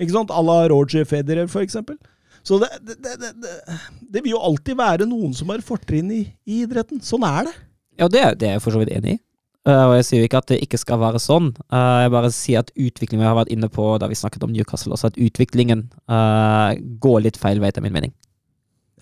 Ikke 0.01 0.15
sant? 0.15 0.33
À 0.33 0.41
la 0.41 0.63
Roger 0.71 1.05
Federer, 1.05 1.45
for 1.51 1.61
eksempel. 1.61 1.99
Så 2.43 2.57
det, 2.59 2.71
det, 2.83 2.97
det, 3.21 3.29
det, 4.01 4.23
vil 4.23 4.33
jo 4.33 4.41
alltid 4.41 4.75
være 4.75 5.07
noen 5.07 5.31
som 5.37 5.53
har 5.53 5.61
fortrinn 5.63 6.09
i, 6.11 6.23
i 6.43 6.63
idretten. 6.65 6.99
Sånn 7.05 7.23
er 7.27 7.47
det. 7.47 7.53
Ja, 8.01 8.09
det 8.09 8.23
er 8.25 8.57
jeg 8.57 8.63
for 8.65 8.73
så 8.73 8.81
vidt 8.81 8.91
enig 8.97 9.15
i. 9.15 9.21
Eh, 9.63 9.83
og 9.87 9.93
jeg 9.95 10.05
sier 10.07 10.19
jo 10.19 10.27
ikke 10.27 10.41
at 10.43 10.49
det 10.51 10.57
ikke 10.65 10.79
skal 10.81 10.99
være 10.99 11.21
sånn. 11.23 11.53
Eh, 11.71 11.99
jeg 12.03 12.11
bare 12.11 12.31
sier 12.35 12.63
at 12.65 12.71
utviklingen 12.75 13.23
vi 13.23 13.29
har 13.29 13.37
vært 13.37 13.53
inne 13.53 13.69
på 13.71 13.85
da 14.01 14.09
vi 14.11 14.17
snakket 14.19 14.43
om 14.43 14.51
Newcastle, 14.51 14.91
også 14.97 15.13
at 15.13 15.19
utviklingen 15.23 15.85
eh, 16.11 16.81
går 17.03 17.23
litt 17.27 17.39
feil 17.39 17.61
vei, 17.63 17.69
etter 17.71 17.85
min 17.85 17.95
mening. 17.95 18.11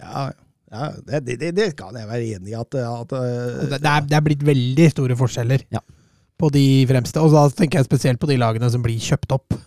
Ja, 0.01 0.27
ja 0.72 0.91
det, 1.08 1.24
det, 1.25 1.39
det, 1.41 1.50
det 1.58 1.68
kan 1.80 1.98
jeg 1.98 2.08
være 2.10 2.30
enig 2.38 2.53
i 2.53 2.60
at, 2.60 2.77
at 2.77 3.10
Det, 3.18 3.80
det, 3.80 3.82
er, 3.82 4.06
det 4.12 4.20
er 4.20 4.24
blitt 4.30 4.46
veldig 4.46 4.88
store 4.94 5.18
forskjeller 5.18 5.65
Ja. 5.74 5.82
på 6.38 6.50
de 6.53 6.65
fremste. 6.89 7.22
Og 7.25 7.34
da 7.34 7.48
tenker 7.58 7.82
jeg 7.82 7.89
spesielt 7.89 8.22
på 8.22 8.30
de 8.30 8.38
lagene 8.41 8.70
som 8.74 8.86
blir 8.86 9.01
kjøpt 9.01 9.34
opp. 9.34 9.58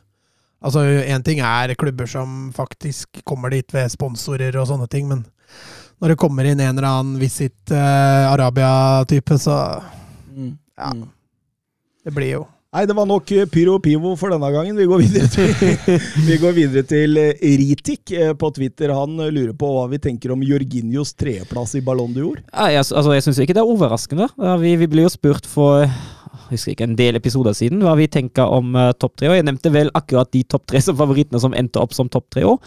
Altså, 0.65 0.81
Én 1.05 1.23
ting 1.27 1.43
er 1.45 1.75
klubber 1.77 2.07
som 2.09 2.53
faktisk 2.57 3.19
kommer 3.29 3.51
dit 3.53 3.69
ved 3.75 3.91
sponsorer 3.93 4.55
og 4.57 4.71
sånne 4.71 4.87
ting, 4.89 5.11
men 5.11 5.27
når 6.01 6.15
det 6.15 6.21
kommer 6.23 6.47
inn 6.49 6.63
en 6.63 6.73
eller 6.79 6.87
annen 6.89 7.19
Visit 7.21 7.75
uh, 7.75 8.31
Arabia-type, 8.31 9.43
så 9.43 9.59
Mm. 10.35 10.57
Ja. 10.79 10.91
Mm. 10.95 11.09
Det 12.05 12.13
blir 12.13 12.33
jo 12.35 12.45
Nei, 12.75 12.89
det 12.91 12.95
var 12.99 13.07
nok 13.07 13.29
eh, 13.31 13.45
pyro 13.47 13.77
og 13.79 13.85
pivo 13.85 14.17
for 14.19 14.35
denne 14.35 14.49
gangen. 14.51 14.75
Vi 14.75 14.87
går 14.91 15.03
videre 15.05 15.29
til, 15.31 15.53
vi 16.29 16.39
går 16.43 16.57
videre 16.57 16.83
til 16.91 17.21
eh, 17.23 17.45
Ritik 17.61 18.11
eh, 18.11 18.33
på 18.35 18.51
Twitter. 18.57 18.91
Han 18.91 19.15
lurer 19.15 19.53
på 19.55 19.69
hva 19.71 19.85
vi 19.93 20.01
tenker 20.03 20.35
om 20.35 20.43
Jorginhos 20.43 21.15
tredjeplass 21.15 21.77
i 21.79 21.85
Ballon 21.87 22.11
d'Or. 22.11 22.41
Ja, 22.49 22.73
jeg, 22.75 22.83
altså, 22.83 23.15
jeg 23.15 23.27
syns 23.29 23.39
ikke 23.45 23.55
det 23.55 23.63
er 23.63 23.71
overraskende. 23.77 24.27
Vi, 24.59 24.75
vi 24.81 24.91
blir 24.91 25.07
jo 25.07 25.15
spurt 25.15 25.47
for 25.47 25.87
husker 26.55 26.75
ikke, 26.75 26.87
en 26.89 26.97
del 26.99 27.19
episoder 27.19 27.55
siden, 27.57 27.83
hva 27.85 27.95
vi 27.99 28.07
tenker 28.11 28.51
om 28.51 28.75
uh, 28.79 28.93
topp 28.97 29.17
tre. 29.21 29.31
Og 29.31 29.39
jeg 29.39 29.47
nevnte 29.47 29.73
vel 29.75 29.91
akkurat 29.99 30.31
de 30.35 30.45
topp 30.49 30.67
tre 30.71 30.83
som 30.85 30.97
favorittene 31.03 31.41
som 31.43 31.57
endte 31.57 31.83
opp 31.83 31.97
som 31.97 32.11
topp 32.13 32.29
tre 32.35 32.47
år. 32.49 32.61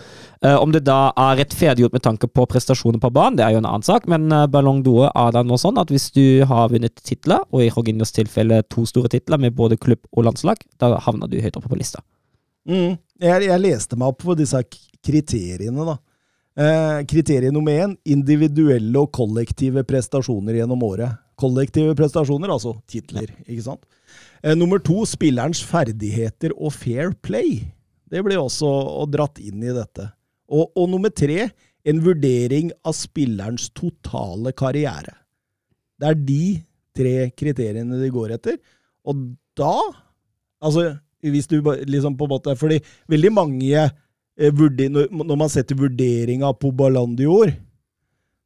Uh, 0.46 0.58
om 0.62 0.74
det 0.76 0.84
da 0.88 1.14
er 1.16 1.40
rettferdiggjort 1.42 1.96
med 1.98 2.06
tanke 2.06 2.30
på 2.32 2.46
prestasjoner 2.52 3.02
på 3.04 3.12
banen, 3.16 3.40
det 3.40 3.48
er 3.48 3.56
jo 3.56 3.62
en 3.64 3.70
annen 3.70 3.88
sak, 3.88 4.10
men 4.12 4.30
uh, 4.34 4.46
Ballon 4.52 4.84
d'Or 4.86 5.10
er 5.12 5.34
da 5.36 5.44
nå 5.46 5.60
sånn 5.62 5.80
at 5.82 5.94
hvis 5.94 6.10
du 6.16 6.44
har 6.50 6.70
vunnet 6.74 7.02
titler, 7.04 7.46
og 7.52 7.64
i 7.64 7.72
Jorginhos 7.72 8.16
tilfelle 8.16 8.62
to 8.72 8.86
store 8.90 9.12
titler 9.14 9.42
med 9.42 9.58
både 9.58 9.80
klubb 9.82 10.04
og 10.14 10.30
landslag, 10.30 10.62
da 10.82 10.96
havner 11.08 11.32
du 11.32 11.40
høyt 11.42 11.58
oppe 11.60 11.72
på 11.72 11.80
lista. 11.80 12.04
Mm. 12.68 12.98
Jeg, 13.24 13.48
jeg, 13.48 13.64
leste 13.64 13.98
meg 13.98 14.12
opp 14.12 14.22
på 14.26 14.36
disse 14.38 14.60
kriteriene, 15.06 15.88
da. 15.88 15.98
Eh, 16.58 17.06
kriterium 17.06 17.54
nummer 17.54 17.72
én 17.72 17.94
individuelle 18.10 18.98
og 18.98 19.12
kollektive 19.14 19.84
prestasjoner 19.86 20.58
gjennom 20.58 20.82
året. 20.88 21.20
Kollektive 21.38 21.94
prestasjoner, 21.98 22.52
altså 22.54 22.76
titler, 22.90 23.32
ikke 23.46 23.66
sant? 23.66 23.84
Eh, 24.42 24.56
nummer 24.58 24.82
to 24.82 25.04
spillerens 25.10 25.62
ferdigheter 25.66 26.56
og 26.56 26.74
fair 26.74 27.14
play. 27.26 27.62
Det 28.10 28.24
blir 28.26 28.40
også 28.42 28.70
dratt 29.12 29.42
inn 29.44 29.62
i 29.62 29.76
dette. 29.76 30.08
Og, 30.48 30.72
og 30.74 30.90
nummer 30.90 31.12
tre 31.14 31.50
en 31.88 32.02
vurdering 32.04 32.72
av 32.88 32.96
spillerens 32.98 33.70
totale 33.76 34.54
karriere. 34.58 35.14
Det 35.98 36.10
er 36.10 36.20
de 36.28 36.42
tre 36.98 37.16
kriteriene 37.38 38.00
de 38.02 38.10
går 38.14 38.38
etter. 38.40 38.60
Og 39.08 39.32
da 39.58 39.78
Altså, 40.58 40.96
hvis 41.22 41.46
du 41.46 41.60
liksom 41.86 42.16
på 42.18 42.26
en 42.26 42.32
måte 42.32 42.56
Fordi 42.58 42.80
veldig 43.06 43.30
mange 43.30 43.84
Eh, 44.38 44.54
når 44.54 45.36
man 45.36 45.50
setter 45.50 45.78
vurderinga 45.78 46.52
på 46.62 46.70
Ballon 46.78 47.16
d'Or, 47.18 47.50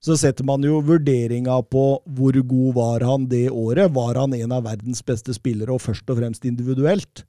så 0.01 0.17
setter 0.17 0.45
man 0.47 0.63
jo 0.65 0.79
vurderinga 0.85 1.59
på 1.69 1.85
hvor 2.09 2.37
god 2.41 2.77
var 2.77 3.03
han 3.05 3.27
det 3.29 3.49
året. 3.53 3.91
Var 3.93 4.17
han 4.17 4.33
en 4.33 4.55
av 4.55 4.65
verdens 4.65 5.03
beste 5.05 5.35
spillere, 5.37 5.75
og 5.75 5.83
først 5.83 6.09
og 6.09 6.17
fremst 6.17 6.47
individuelt? 6.49 7.23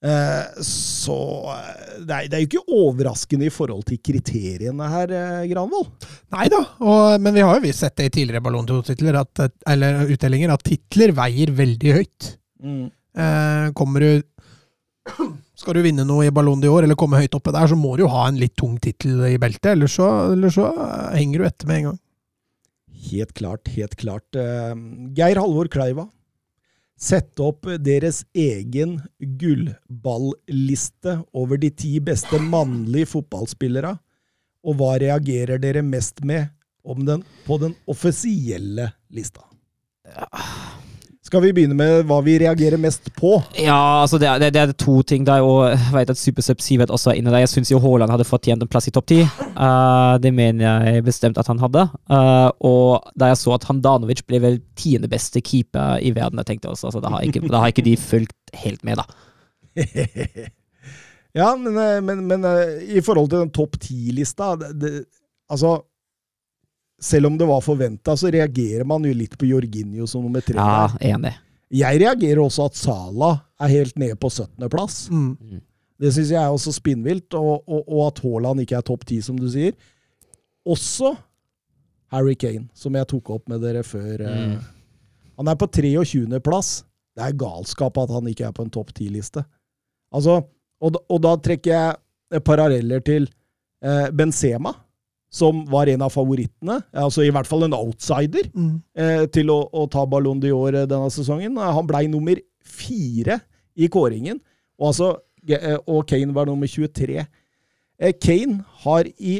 Eh, 0.00 0.62
så 0.64 1.18
eh, 1.52 1.98
det 2.08 2.14
er, 2.14 2.28
det 2.32 2.38
er 2.38 2.44
jo 2.44 2.48
ikke 2.48 2.78
overraskende 2.78 3.50
i 3.50 3.52
forhold 3.52 3.84
til 3.90 4.00
kriteriene 4.00 4.88
her, 4.88 5.12
Granvold. 5.50 5.90
Nei 6.32 6.46
da, 6.52 6.62
men 7.20 7.36
vi 7.36 7.44
har 7.44 7.60
jo 7.60 7.74
sett 7.76 7.98
det 8.00 8.08
i 8.08 8.14
tidligere 8.16 8.46
Ballon 8.46 8.68
d'Or-titler, 8.68 9.20
eller 9.68 10.00
utdelinger, 10.08 10.54
at 10.56 10.64
titler 10.64 11.12
veier 11.20 11.52
veldig 11.52 11.96
høyt. 11.98 12.34
Mm. 12.60 12.90
kommer 13.72 14.02
du 14.04 14.10
skal 15.60 15.76
du 15.76 15.82
vinne 15.84 16.04
noe 16.06 16.26
i 16.28 16.34
Ballon 16.34 16.60
d'Or 16.60 16.84
eller 16.84 16.98
komme 16.98 17.20
høyt 17.20 17.34
oppe 17.36 17.52
der, 17.54 17.68
så 17.70 17.78
må 17.78 17.94
du 17.96 18.04
jo 18.04 18.12
ha 18.12 18.26
en 18.28 18.38
litt 18.40 18.56
tung 18.58 18.76
tittel 18.82 19.24
i 19.28 19.38
beltet, 19.40 19.72
ellers 19.74 19.96
så, 19.98 20.08
eller 20.34 20.52
så, 20.54 20.70
henger 21.16 21.42
du 21.42 21.48
etter 21.48 21.70
med 21.70 21.80
en 21.80 21.88
gang. 21.90 22.00
Helt 23.10 23.32
klart, 23.36 23.70
helt 23.72 23.96
klart. 24.00 24.28
Uh, 24.36 24.74
Geir 25.16 25.40
Halvor 25.40 25.70
Kleiva. 25.72 26.06
Sette 27.00 27.40
opp 27.40 27.64
deres 27.80 28.26
egen 28.36 28.98
gullballliste 29.40 31.16
over 31.32 31.60
de 31.62 31.70
ti 31.72 31.94
beste 32.04 32.36
mannlige 32.44 33.08
fotballspillere, 33.14 33.94
og 34.68 34.76
hva 34.76 34.98
reagerer 35.00 35.62
dere 35.62 35.80
mest 35.80 36.20
med 36.28 36.52
den, 36.84 37.24
på 37.46 37.56
den 37.62 37.72
offisielle 37.88 38.90
lista? 39.08 39.48
Ja. 40.04 40.28
Skal 41.30 41.44
vi 41.44 41.52
begynne 41.54 41.76
med 41.78 42.08
hva 42.08 42.16
vi 42.26 42.32
reagerer 42.42 42.80
mest 42.82 43.04
på? 43.14 43.36
Ja, 43.54 44.02
altså 44.02 44.18
det, 44.18 44.26
det, 44.42 44.48
det 44.56 44.62
er 44.64 44.72
to 44.74 44.96
ting 45.06 45.22
der, 45.22 45.44
og 45.46 45.68
jeg 45.68 45.92
vet 45.94 46.08
at 46.10 46.18
Supersub 46.18 46.58
Sivert 46.58 46.90
også 46.90 47.12
er 47.12 47.20
inne 47.20 47.30
der. 47.30 47.44
Jeg 47.44 47.52
syns 47.52 47.70
Haaland 47.70 48.10
hadde 48.10 48.26
fortjent 48.26 48.64
en 48.64 48.70
plass 48.70 48.90
i 48.90 48.92
topp 48.96 49.06
ti. 49.12 49.20
Uh, 49.54 50.16
det 50.18 50.32
mener 50.34 50.88
jeg 50.88 51.04
bestemt 51.06 51.38
at 51.38 51.46
han 51.46 51.62
hadde. 51.62 51.84
Uh, 52.10 52.50
og 52.66 53.12
da 53.14 53.28
jeg 53.30 53.38
så 53.38 53.54
at 53.54 53.68
Handanovic 53.68 54.24
ble 54.26 54.40
vel 54.42 54.58
tiende 54.74 55.06
beste 55.12 55.38
keeper 55.38 56.02
i 56.02 56.10
verden, 56.16 56.42
jeg 56.42 56.50
tenkte 56.50 56.72
også, 56.72 56.88
altså, 56.90 57.04
da, 57.04 57.14
har 57.14 57.22
ikke, 57.28 57.44
da 57.46 57.62
har 57.62 57.70
ikke 57.70 57.86
de 57.86 57.94
fulgt 57.94 58.56
helt 58.64 58.82
med, 58.82 58.98
da. 58.98 59.06
ja, 61.44 61.52
men, 61.54 61.78
eh, 61.78 62.00
men, 62.02 62.26
men, 62.26 62.50
i 62.90 63.06
forhold 63.06 63.30
til 63.30 63.44
den 63.44 63.54
topp 63.54 63.78
ti-lista 63.86 64.56
Altså 65.50 65.76
selv 67.00 67.30
om 67.30 67.38
det 67.38 67.48
var 67.48 67.62
forventa, 67.64 68.16
så 68.16 68.30
reagerer 68.32 68.84
man 68.84 69.04
jo 69.08 69.14
litt 69.16 69.38
på 69.38 69.48
Jorginho 69.48 70.06
som 70.08 70.24
nummer 70.26 70.44
tre. 70.44 70.58
Ja, 70.60 70.90
enig. 71.14 71.32
Jeg 71.70 72.00
reagerer 72.02 72.42
også 72.42 72.66
at 72.66 72.76
Sala 72.76 73.30
er 73.62 73.72
helt 73.72 73.98
nede 74.00 74.18
på 74.20 74.28
17.-plass. 74.28 75.04
Mm. 75.14 75.60
Det 76.00 76.10
syns 76.14 76.32
jeg 76.34 76.40
er 76.40 76.50
også 76.52 76.74
spinnvilt, 76.74 77.36
og, 77.38 77.62
og, 77.68 77.84
og 77.86 78.04
at 78.08 78.20
Haaland 78.24 78.64
ikke 78.64 78.78
er 78.78 78.86
topp 78.86 79.06
ti, 79.08 79.20
som 79.24 79.38
du 79.38 79.46
sier. 79.52 79.76
Også 80.68 81.14
Harry 82.10 82.34
Kane, 82.34 82.66
som 82.74 82.96
jeg 82.98 83.08
tok 83.12 83.30
opp 83.36 83.48
med 83.52 83.62
dere 83.64 83.84
før. 83.86 84.26
Eh. 84.26 84.44
Mm. 84.50 84.56
Han 85.40 85.50
er 85.52 85.58
på 85.60 85.70
23.-plass. 85.70 86.72
Det 87.16 87.26
er 87.26 87.38
galskap 87.38 87.98
at 88.02 88.12
han 88.12 88.28
ikke 88.30 88.48
er 88.48 88.56
på 88.56 88.66
en 88.66 88.72
topp 88.72 88.92
ti-liste. 88.96 89.44
Altså, 90.14 90.40
og, 90.80 91.00
og, 91.06 91.18
da 91.22 91.36
trekker 91.38 91.70
jeg 91.70 92.42
paralleller 92.46 93.02
til 93.06 93.28
eh, 93.84 94.08
Benzema 94.16 94.74
som 95.30 95.62
var 95.70 95.86
en 95.86 96.02
av 96.02 96.10
favorittene, 96.10 96.80
altså 96.90 97.22
i 97.22 97.30
hvert 97.30 97.46
fall 97.46 97.68
en 97.68 97.76
outsider, 97.76 98.48
mm. 98.50 98.72
eh, 98.98 99.24
til 99.30 99.52
å, 99.54 99.60
å, 99.70 99.86
ta 99.90 100.02
Ballon 100.10 100.40
d'Or 100.42 100.74
eh, 100.74 100.88
denne 100.90 101.10
sesongen. 101.14 101.58
Han 101.60 101.86
blei 101.86 102.08
nummer 102.10 102.40
fire 102.66 103.38
i 103.78 103.86
kåringen, 103.92 104.40
og, 104.80 104.90
altså, 104.90 105.12
eh, 105.46 105.78
og 105.86 106.02
Kane 106.10 106.34
var 106.34 106.50
nummer 106.50 106.66
23. 106.70 107.22
Eh, 107.22 108.14
Kane 108.18 108.64
har 108.82 109.06
i 109.22 109.38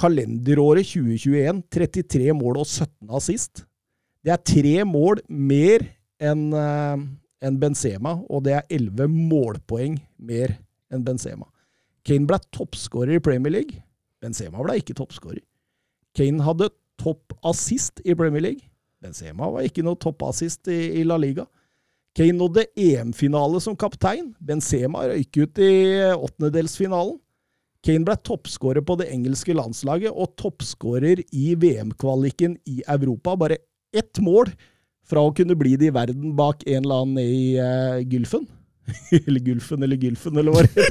kalenderåret 0.00 0.88
2021 0.88 1.62
33 1.72 2.32
mål 2.36 2.62
og 2.62 2.68
17 2.68 3.12
assist. 3.16 3.66
Det 4.24 4.32
er 4.32 4.42
tre 4.42 4.76
mål 4.88 5.20
mer 5.28 5.84
enn 6.16 6.48
eh, 6.56 7.06
en 7.46 7.58
Benzema, 7.60 8.16
og 8.32 8.46
det 8.46 8.56
er 8.56 8.70
11 8.72 9.12
målpoeng 9.12 9.98
mer 10.16 10.56
enn 10.88 11.04
Benzema. 11.04 11.44
Kane 12.06 12.24
ble 12.28 12.38
toppskårer 12.54 13.18
i 13.18 13.22
Premier 13.22 13.58
League 13.58 13.82
Benzema 14.22 14.64
ble 14.64 14.78
ikke 14.80 14.96
toppskårer. 14.96 15.42
Kane 16.16 16.44
hadde 16.44 16.70
toppassist 17.00 18.00
i 18.04 18.16
Premier 18.16 18.44
League. 18.44 18.70
Benzema 19.04 19.50
var 19.52 19.66
ikke 19.66 19.84
noe 19.84 19.98
toppassist 20.00 20.70
i, 20.72 21.00
i 21.00 21.04
La 21.06 21.18
Liga. 21.20 21.44
Kane 22.16 22.38
nådde 22.38 22.64
EM-finale 22.80 23.60
som 23.60 23.76
kaptein. 23.76 24.32
Benzema 24.40 25.04
røyk 25.10 25.36
ut 25.42 25.60
i 25.60 25.72
åttendedelsfinalen. 26.16 27.18
Kane 27.84 28.06
ble 28.08 28.16
toppskårer 28.24 28.82
på 28.82 28.96
det 28.98 29.10
engelske 29.12 29.54
landslaget 29.54 30.10
og 30.10 30.32
toppskårer 30.40 31.20
i 31.30 31.52
VM-kvaliken 31.60 32.56
i 32.66 32.80
Europa. 32.88 33.36
Bare 33.36 33.60
ett 33.94 34.18
mål 34.18 34.50
fra 35.06 35.22
å 35.22 35.34
kunne 35.36 35.54
bli 35.58 35.76
det 35.78 35.90
i 35.90 35.94
verden 35.94 36.32
bak 36.38 36.64
en 36.66 36.82
eller 36.82 37.04
annen 37.04 37.20
i 37.22 37.54
uh, 37.60 38.00
Gylfen. 38.02 38.48
eller 39.26 39.40
Gulfen 39.40 39.82
eller 39.82 39.96
Gylfen, 39.96 40.38
eller 40.38 40.54
hva 40.54 40.62
det. 40.66 40.86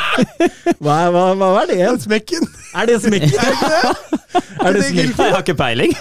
Hva, 0.82 0.96
hva, 1.14 1.22
hva 1.38 1.48
er 1.62 1.70
det? 1.72 1.88
Smekken. 2.04 2.46
Er 2.76 2.88
det 2.90 2.98
smekken? 3.04 3.32
er 3.32 3.46
det 3.46 3.52
ikke 3.56 3.70
det? 3.72 3.82
Er 4.66 4.74
det 4.74 4.82
smekken? 4.84 5.12
Jeg 5.16 5.32
har 5.32 5.42
ikke 5.44 5.56
peiling. 5.56 5.92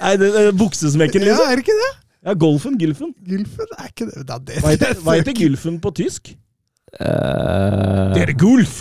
Nei, 0.00 0.12
det, 0.18 0.30
det 0.34 0.44
buksesmekken, 0.58 1.22
liksom? 1.26 1.44
Ja, 1.44 1.50
er 1.52 1.60
det 1.60 1.66
ikke 1.66 1.78
det? 1.78 1.90
Ja, 2.26 2.34
Golfen. 2.40 2.78
Gylfen. 2.80 3.12
Gylfen 3.26 3.74
er 3.78 3.90
ikke 3.90 4.08
det. 4.08 4.24
Da, 4.28 4.38
det 4.42 4.62
hva, 4.64 4.72
heter, 4.74 4.96
hva 5.04 5.16
heter 5.20 5.36
Gylfen 5.36 5.76
på 5.82 5.92
tysk? 6.00 6.32
Uh... 6.98 8.10
Det 8.16 8.24
er 8.24 8.32
Gulf! 8.40 8.80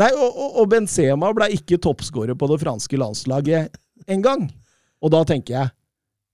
Nei, 0.00 0.10
og, 0.12 0.28
og, 0.28 0.60
og 0.62 0.68
Benzema 0.70 1.32
ble 1.34 1.50
ikke 1.56 1.80
toppskårer 1.82 2.38
på 2.38 2.48
det 2.52 2.60
franske 2.62 3.00
landslaget 3.00 3.74
engang. 4.06 4.46
Og 5.02 5.12
da 5.12 5.24
tenker 5.28 5.58
jeg 5.58 5.74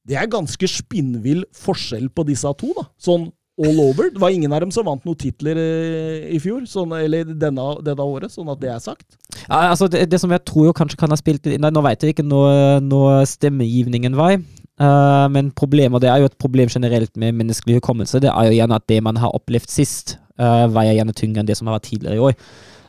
det 0.09 0.19
er 0.19 0.31
ganske 0.31 0.69
spinnvill 0.69 1.45
forskjell 1.55 2.09
på 2.15 2.27
disse 2.29 2.51
to, 2.59 2.73
da. 2.79 2.89
Sånn 3.01 3.31
all 3.61 3.81
over. 3.81 4.09
Det 4.11 4.21
var 4.21 4.31
ingen 4.31 4.53
av 4.53 4.63
dem 4.65 4.73
som 4.73 4.87
vant 4.87 5.05
noen 5.05 5.19
titler 5.19 5.59
eh, 5.61 6.31
i 6.33 6.41
fjor, 6.43 6.65
sånn, 6.69 6.95
eller 6.97 7.29
denne, 7.29 7.67
denne, 7.85 8.07
året, 8.07 8.33
sånn 8.33 8.49
at 8.53 8.63
det 8.63 8.73
er 8.73 8.81
sagt. 8.83 9.07
Ja, 9.45 9.69
altså 9.69 9.89
det, 9.93 10.07
det, 10.11 10.21
som 10.23 10.33
jeg 10.33 10.45
tror 10.49 10.71
jo 10.71 10.75
kanskje 10.77 10.99
kan 11.01 11.13
ha 11.13 11.19
spilt 11.19 11.47
Nei, 11.47 11.71
Nå 11.73 11.83
vet 11.85 12.05
jeg 12.05 12.15
ikke 12.15 12.27
når, 12.27 12.81
når 12.87 13.27
stemmegivningen 13.29 14.17
var, 14.19 14.39
uh, 14.81 15.29
men 15.33 15.53
problemet, 15.59 16.03
det 16.05 16.11
er 16.13 16.23
jo 16.23 16.31
et 16.31 16.41
problem 16.41 16.73
generelt 16.73 17.13
med 17.21 17.37
menneskelig 17.39 17.81
hukommelse. 17.81 18.23
Det 18.25 18.33
er 18.33 18.49
jo 18.49 18.59
gjerne 18.59 18.81
at 18.81 18.89
det 18.91 19.01
man 19.05 19.21
har 19.21 19.35
opplevd 19.37 19.71
sist, 19.73 20.17
uh, 20.41 20.69
veier 20.73 20.97
gjerne 20.97 21.17
tyngre 21.17 21.45
enn 21.45 21.51
det 21.51 21.59
som 21.59 21.69
har 21.69 21.79
vært 21.79 21.91
tidligere 21.93 22.19
i 22.19 22.27
år. 22.31 22.37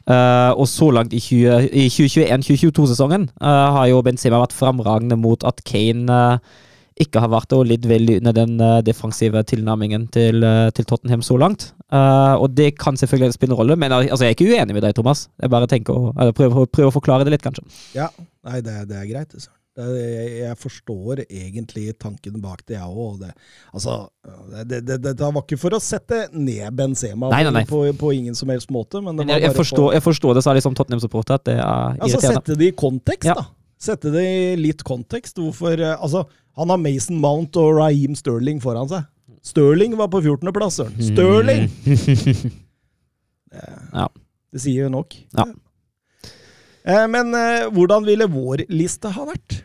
Uh, 0.03 0.51
og 0.59 0.67
så 0.67 0.89
langt 0.91 1.13
i, 1.15 1.19
i 1.19 1.87
2021-2022-sesongen 1.87 3.29
har 3.39 3.85
jo 3.87 4.01
Benzema 4.03 4.41
vært 4.41 4.55
framragende 4.55 5.15
mot 5.15 5.45
at 5.47 5.63
Kane 5.67 6.17
ikke 7.01 7.23
har 7.23 7.31
vært 7.33 7.55
og 7.55 7.65
litt 7.69 7.87
veldig 7.89 8.19
under 8.21 8.35
den 8.37 8.59
uh, 8.61 8.81
defensive 8.85 9.41
tilnærmingen 9.49 10.07
til, 10.13 10.43
uh, 10.45 10.69
til, 10.75 10.87
Tottenham 10.89 11.23
så 11.25 11.39
langt. 11.41 11.71
Uh, 11.87 12.35
og 12.37 12.53
det 12.57 12.73
kan 12.81 12.97
selvfølgelig 12.99 13.37
spille 13.37 13.55
en 13.55 13.61
rolle, 13.61 13.79
men 13.79 13.95
altså, 13.95 14.25
jeg 14.25 14.33
er 14.33 14.37
ikke 14.37 14.51
uenig 14.51 14.77
med 14.77 14.85
deg, 14.85 14.95
Thomas. 14.97 15.27
Jeg 15.41 15.53
bare 15.53 15.69
tenker 15.71 15.97
å, 15.97 16.13
prøver, 16.13 16.69
prøver, 16.69 16.91
å 16.91 16.95
forklare 16.95 17.25
det 17.25 17.35
litt, 17.35 17.45
kanskje. 17.45 17.65
Ja, 17.97 18.11
nei, 18.45 18.61
det, 18.65 18.77
det 18.91 19.01
er 19.01 19.09
greit. 19.09 19.33
Altså. 19.33 19.49
Det, 19.73 19.85
jeg, 20.37 20.53
forstår 20.61 21.23
egentlig 21.23 21.95
tanken 21.97 22.37
bak 22.43 22.61
det, 22.67 22.75
jeg 22.77 22.85
òg. 22.85 23.23
Altså, 23.73 23.95
det, 24.69 24.83
det, 24.85 24.99
det, 25.01 25.15
var 25.17 25.41
ikke 25.41 25.57
for 25.57 25.73
å 25.73 25.79
sette 25.81 26.27
ned 26.29 26.67
Benzema 26.77 27.31
nei, 27.33 27.41
nei, 27.47 27.55
nei. 27.55 27.63
På, 27.65 27.81
på, 27.97 28.11
ingen 28.13 28.37
som 28.37 28.53
helst 28.53 28.69
måte. 28.73 29.01
Men 29.01 29.23
jeg, 29.25 29.47
jeg, 29.47 29.55
forstår, 29.57 29.95
jeg, 29.97 30.05
forstår, 30.05 30.37
det, 30.37 30.45
sa 30.45 30.53
liksom 30.53 30.77
Tottenham-supporter, 30.77 31.41
at 31.41 31.49
det 31.49 31.57
er 31.57 31.65
altså, 31.65 32.19
irriterende. 32.19 32.43
Sette 32.43 32.59
det 32.61 32.69
i 32.69 32.77
kontekst, 32.83 33.31
ja. 33.31 33.39
da. 33.41 33.49
Sette 33.83 34.11
det 34.13 34.23
i 34.23 34.55
litt 34.59 34.83
kontekst. 34.87 35.37
Hvorfor 35.41 35.75
eh, 35.79 35.95
Altså, 35.99 36.25
han 36.57 36.71
har 36.73 36.79
Mason 36.81 37.19
Mount 37.21 37.57
og 37.61 37.75
Raheem 37.79 38.15
Sterling 38.19 38.61
foran 38.63 38.89
seg. 38.91 39.05
Sterling 39.43 39.97
var 39.99 40.07
på 40.13 40.21
14.-plass, 40.23 40.79
søren. 40.81 40.99
Sterling! 41.11 41.67
Ja. 43.93 44.07
Det 44.49 44.61
sier 44.63 44.87
jo 44.87 44.89
nok. 44.89 45.13
Ja. 45.37 45.43
Eh, 46.89 47.03
Men 47.13 47.33
eh, 47.37 47.67
hvordan 47.73 48.01
ville 48.07 48.25
vår 48.25 48.63
liste 48.73 49.11
ha 49.13 49.27
vært? 49.29 49.59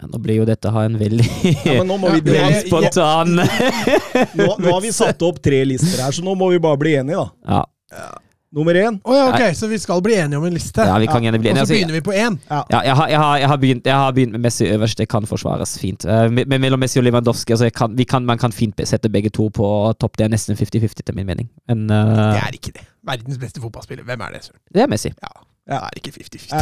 Ja, 0.00 0.08
Nå 0.10 0.18
blir 0.20 0.42
jo 0.42 0.44
dette 0.48 0.68
ha 0.74 0.82
en 0.84 0.98
veldig 1.00 1.24
Ja, 1.64 1.78
nå, 1.86 1.96
må 2.02 2.10
vi, 2.12 2.20
Ja, 2.34 2.48
Veldig 2.50 2.66
spontan 2.66 3.36
nå, 3.38 4.48
nå 4.58 4.72
har 4.74 4.82
vi 4.84 4.90
satt 4.92 5.22
opp 5.24 5.38
tre 5.44 5.62
lister 5.64 6.02
her, 6.02 6.12
så 6.12 6.24
nå 6.26 6.34
må 6.36 6.50
vi 6.52 6.58
bare 6.60 6.80
bli 6.82 6.96
enige, 6.98 7.22
da. 7.22 7.62
Ja, 7.94 8.08
Nummer 8.54 8.74
én. 8.74 9.00
Oh, 9.04 9.16
ja, 9.16 9.24
ok, 9.34 9.56
så 9.56 9.66
vi 9.66 9.78
skal 9.78 10.02
bli 10.02 10.14
enige 10.14 10.38
om 10.38 10.44
en 10.46 10.54
liste? 10.54 10.82
ja 10.86 10.98
vi 10.98 11.06
kan 11.10 11.22
gjerne 11.22 11.38
bli 11.42 11.50
enige. 11.50 11.62
Og 11.62 11.66
så 11.66 11.74
Altså, 11.74 11.74
begynner 11.74 11.94
vi 11.94 12.00
på 12.06 12.12
én? 12.12 12.36
Ja, 12.50 12.60
jeg 12.70 12.94
har, 12.94 13.08
jeg, 13.08 13.18
har, 13.18 13.38
jeg, 13.38 13.48
har 13.48 13.56
begynt, 13.56 13.86
jeg 13.86 13.94
har 13.94 14.12
begynt 14.12 14.32
med 14.32 14.40
Messi 14.40 14.68
øverst, 14.70 14.98
det 14.98 15.08
kan 15.08 15.26
forsvares 15.26 15.78
fint. 15.78 16.04
Eh, 16.04 16.30
med 16.30 16.58
mellom 16.58 16.80
Messi 16.80 16.98
og 16.98 17.04
Lewandowski, 17.04 17.52
altså 17.52 17.64
jeg 17.64 17.74
kan, 17.74 17.98
vi 17.98 18.04
kan, 18.04 18.26
man 18.26 18.38
kan 18.38 18.52
fint 18.52 18.80
sette 18.84 19.10
begge 19.10 19.30
to 19.30 19.48
på 19.48 19.94
topp. 20.00 20.18
Det 20.18 20.24
er 20.24 20.28
nesten 20.28 20.54
50-50 20.54 21.02
til 21.06 21.14
min 21.14 21.26
mening. 21.26 21.50
Men 21.68 21.90
uh... 21.90 21.96
Det 21.96 22.44
er 22.44 22.52
ikke 22.52 22.72
det. 22.78 22.86
Verdens 23.02 23.38
beste 23.38 23.60
fotballspiller. 23.60 24.04
Hvem 24.04 24.20
er 24.20 24.36
det, 24.36 24.44
Søren? 24.44 24.60
det 24.74 24.82
er 24.82 24.86
Messi. 24.86 25.08
Ja, 25.08 25.34
det 25.66 25.74
er 25.74 25.90
ikke 25.96 26.12
50-50. 26.20 26.54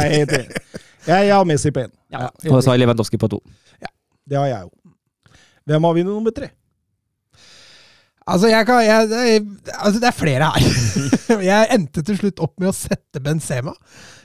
Jeg. 1.07 1.27
Jeg, 1.27 1.35
har 1.35 1.43
Messi 1.43 1.71
på 1.71 1.85
én. 1.85 1.93
Ja. 2.11 2.21
Ja, 2.21 2.53
Og 2.55 2.63
så 2.63 2.69
har 2.69 2.73
jeg 2.73 2.87
Lewandowski 2.87 3.17
på 3.17 3.27
to. 3.27 3.43
det 4.29 4.37
har 4.37 4.45
jeg 4.45 4.61
jo. 4.61 4.69
Hvem 5.65 5.83
har 5.83 5.93
vi 5.93 6.03
nummer 6.03 6.31
tre? 6.31 6.49
Altså, 8.23 8.47
jeg 8.47 8.65
kan, 8.69 8.79
jeg, 8.85 9.07
det- 9.11 9.73
altså, 9.77 9.99
det 9.99 10.07
er 10.09 10.15
flere 10.15 10.49
her. 10.53 10.67
jeg 11.51 11.67
endte 11.75 12.03
til 12.07 12.17
slutt 12.21 12.39
opp 12.45 12.53
med 12.61 12.69
å 12.71 12.75
sette 12.77 13.19
Benzema. 13.23 13.73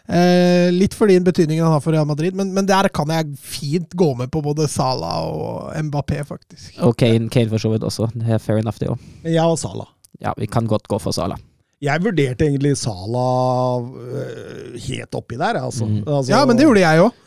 Eh, 0.08 0.70
litt 0.72 0.94
fordi 0.96 1.18
den 1.18 1.26
betydningen 1.26 1.66
han 1.66 1.74
har 1.74 1.82
for 1.84 1.92
Real 1.92 2.06
Madrid, 2.08 2.36
men, 2.38 2.52
men 2.56 2.64
der 2.68 2.88
kan 2.94 3.10
jeg 3.12 3.34
fint 3.42 3.92
gå 3.98 4.12
med 4.16 4.30
på 4.32 4.40
både 4.44 4.68
Salah 4.70 5.18
og 5.28 5.74
Mbappé, 5.88 6.22
faktisk. 6.24 6.78
Og 6.86 6.94
Kane, 6.96 7.28
Kane 7.28 7.50
for 7.52 7.60
så 7.60 7.74
vidt 7.74 7.84
også. 7.84 8.08
Det 8.14 8.30
er 8.38 8.40
fair 8.40 8.62
enough, 8.62 8.78
det 8.80 8.88
òg. 8.94 9.02
Men 9.24 9.34
jeg 9.34 9.42
har 9.44 9.58
Salah. 9.60 9.90
Ja, 10.22 10.32
vi 10.38 10.48
kan 10.50 10.66
godt 10.70 10.88
gå 10.88 10.96
for 11.02 11.12
Salah. 11.14 11.36
Jeg 11.84 12.02
vurderte 12.02 12.46
egentlig 12.48 12.72
Salah 12.80 13.84
øh, 13.84 14.78
helt 14.88 15.14
oppi 15.14 15.36
der, 15.38 15.60
altså. 15.60 15.86
Mm. 15.86 16.00
altså 16.06 16.32
Ja, 16.32 16.40
men 16.48 16.56
det 16.58 16.64
gjorde 16.66 16.82
jeg 16.86 17.04
òg. 17.04 17.24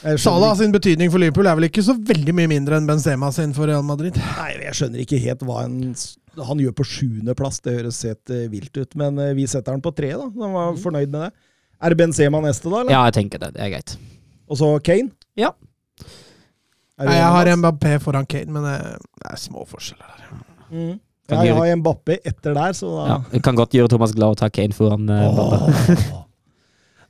Jeg 0.00 0.20
Salah 0.22 0.54
sin 0.56 0.72
betydning 0.72 1.10
for 1.12 1.20
Liverpool 1.20 1.48
er 1.50 1.58
vel 1.58 1.66
ikke 1.68 1.84
så 1.84 1.94
veldig 1.94 2.32
mye 2.36 2.48
mindre 2.48 2.78
enn 2.80 2.88
Benzema 2.88 3.28
sin 3.36 3.52
for 3.56 3.68
Real 3.68 3.84
Madrid. 3.84 4.16
Nei, 4.38 4.54
jeg 4.64 4.78
skjønner 4.78 5.02
ikke 5.02 5.20
helt 5.20 5.44
hva 5.44 5.64
en, 5.66 5.92
han 6.48 6.62
gjør 6.62 6.74
på 6.78 6.86
sjuendeplass. 6.88 7.60
Det 7.64 7.74
høres 7.76 8.00
helt 8.08 8.32
eh, 8.32 8.46
vilt 8.52 8.80
ut. 8.80 8.96
Men 9.00 9.20
eh, 9.20 9.34
vi 9.36 9.44
setter 9.50 9.76
han 9.76 9.84
på 9.84 9.92
tre, 9.96 10.14
da. 10.16 10.28
Han 10.40 10.56
var 10.56 10.80
fornøyd 10.80 11.12
med 11.12 11.26
det. 11.26 11.30
Er 11.80 11.92
det 11.92 12.00
Benzema 12.00 12.40
neste, 12.44 12.68
da? 12.68 12.80
eller? 12.80 12.94
Ja, 12.94 13.04
jeg 13.10 13.18
tenker 13.18 13.44
det. 13.44 13.52
Det 13.56 13.64
er 13.66 13.74
greit. 13.74 13.94
Og 14.50 14.60
så 14.60 14.72
Kane? 14.84 15.12
Ja. 15.38 15.52
Nei, 17.00 17.14
jeg 17.16 17.30
har? 17.36 17.52
Mbappé 17.60 17.94
foran 18.04 18.28
Kane, 18.28 18.52
men 18.52 18.66
det, 18.66 18.76
er 19.24 19.40
små 19.40 19.64
forskjeller 19.68 20.04
der. 20.16 20.42
Mm. 20.70 20.98
Ja, 21.30 21.44
jeg 21.46 21.54
har 21.56 21.76
Mbappé 21.78 22.18
etter 22.26 22.56
der, 22.56 22.74
så 22.76 22.90
da 22.96 23.04
Ja, 23.06 23.18
vi 23.30 23.40
kan 23.44 23.56
godt 23.58 23.76
gjøre 23.76 23.92
Thomas 23.92 24.12
glad 24.16 24.34
å 24.34 24.40
ta 24.40 24.48
Kane 24.52 24.76
foran 24.76 25.04
Mbappé. 25.08 26.08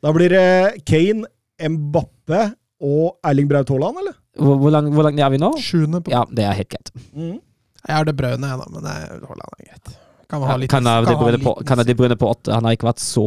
Da 0.01 0.13
blir 0.17 0.33
det 0.33 0.83
Kane, 0.89 1.27
Mbappé 1.61 2.45
og 2.81 3.17
Erling 3.27 3.49
Braut 3.51 3.69
Haaland, 3.69 3.99
eller? 4.03 4.15
Hvor, 4.41 4.57
hvor 4.63 4.71
langt 4.73 4.95
hvor 4.95 5.05
lang 5.05 5.19
er 5.21 5.31
vi 5.35 5.39
nå? 5.43 5.51
Sjuende 5.61 6.01
på 6.05 6.13
Ja, 6.13 6.25
det 6.31 6.45
er 6.47 6.55
helt 6.57 6.71
greit. 6.73 6.93
Mm. 7.15 7.39
Jeg 7.89 7.97
har 7.97 8.05
det 8.09 8.15
brødene, 8.17 8.49
jeg, 8.53 8.59
da, 8.61 8.67
men 8.73 8.87
det 8.87 8.95
Haaland 9.29 9.59
er 9.59 9.67
greit. 9.71 9.97
Kan 10.31 10.45
ha 10.47 10.55
litt 10.63 10.71
Kan 10.71 10.87
ha 10.87 10.93
kan 11.03 11.19
De 11.27 11.31
litt- 11.35 11.43
på, 11.43 11.53
kan 11.67 11.79
ha 11.81 11.85
De 11.85 11.95
brune 11.99 12.17
på 12.17 12.29
åtte. 12.31 12.53
Han 12.55 12.65
har 12.69 12.77
ikke 12.77 12.87
vært 12.87 13.03
så 13.03 13.25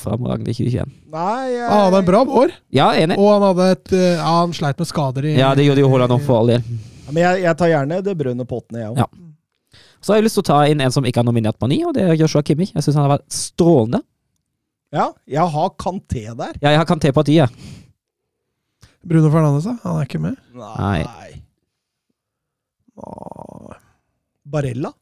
fremragende 0.00 0.48
i 0.50 0.56
2021. 0.56 0.92
Nei 1.12 1.50
jeg, 1.52 1.68
Han 1.68 1.82
hadde 1.84 1.98
en 2.00 2.08
bra 2.08 2.22
år, 2.24 2.54
Ja, 2.72 2.86
enig. 2.96 3.18
og 3.20 3.28
han 3.34 3.44
hadde 3.50 3.66
et 3.74 3.92
eh, 3.92 4.14
Ja, 4.16 4.30
han 4.40 4.54
sleit 4.56 4.78
med 4.80 4.88
skader 4.88 5.28
i 5.28 5.34
Ja, 5.36 5.50
det 5.54 5.66
gjorde 5.68 5.84
jo 5.84 5.90
Haaland 5.92 6.16
òg, 6.16 6.24
for 6.24 6.40
all 6.40 6.54
del. 6.54 6.64
Ja, 7.06 7.12
Men 7.12 7.22
jeg, 7.26 7.42
jeg 7.44 7.56
tar 7.60 7.68
gjerne 7.74 8.02
det 8.02 8.16
brønne 8.18 8.46
på 8.48 8.60
åttende, 8.62 8.80
jeg 8.80 8.90
òg. 8.94 9.02
Ja. 9.04 9.06
Så 10.00 10.12
har 10.14 10.20
jeg 10.20 10.24
lyst 10.30 10.38
til 10.38 10.44
å 10.46 10.48
ta 10.48 10.58
inn 10.70 10.80
en 10.80 10.92
som 10.94 11.04
ikke 11.04 11.20
har 11.20 11.26
nominert 11.28 11.58
på 11.60 11.68
ni, 11.68 11.82
og 11.84 11.92
det 11.94 12.02
er 12.08 12.14
Joshua 12.16 12.42
Kimmich. 12.46 12.72
Jeg 12.74 12.82
syns 12.86 12.96
han 12.96 13.04
har 13.10 13.18
vært 13.18 13.28
strålende. 13.36 14.00
Ja, 14.94 15.10
jeg 15.28 15.44
har 15.52 15.70
Kanté 15.82 16.24
der. 16.38 16.54
Ja, 16.62 16.70
jeg 16.70 16.78
har 16.78 16.86
Kanté 16.88 17.12
på 17.12 17.24
ti, 17.26 17.36
jeg. 17.40 17.50
Bruno 19.06 19.30
Fernandes, 19.30 19.66
da? 19.68 19.76
Han 19.84 19.98
er 20.00 20.08
ikke 20.08 20.22
med? 20.22 20.38
Nei. 20.56 21.02
Åh. 22.96 23.74
Barella? 24.46 24.92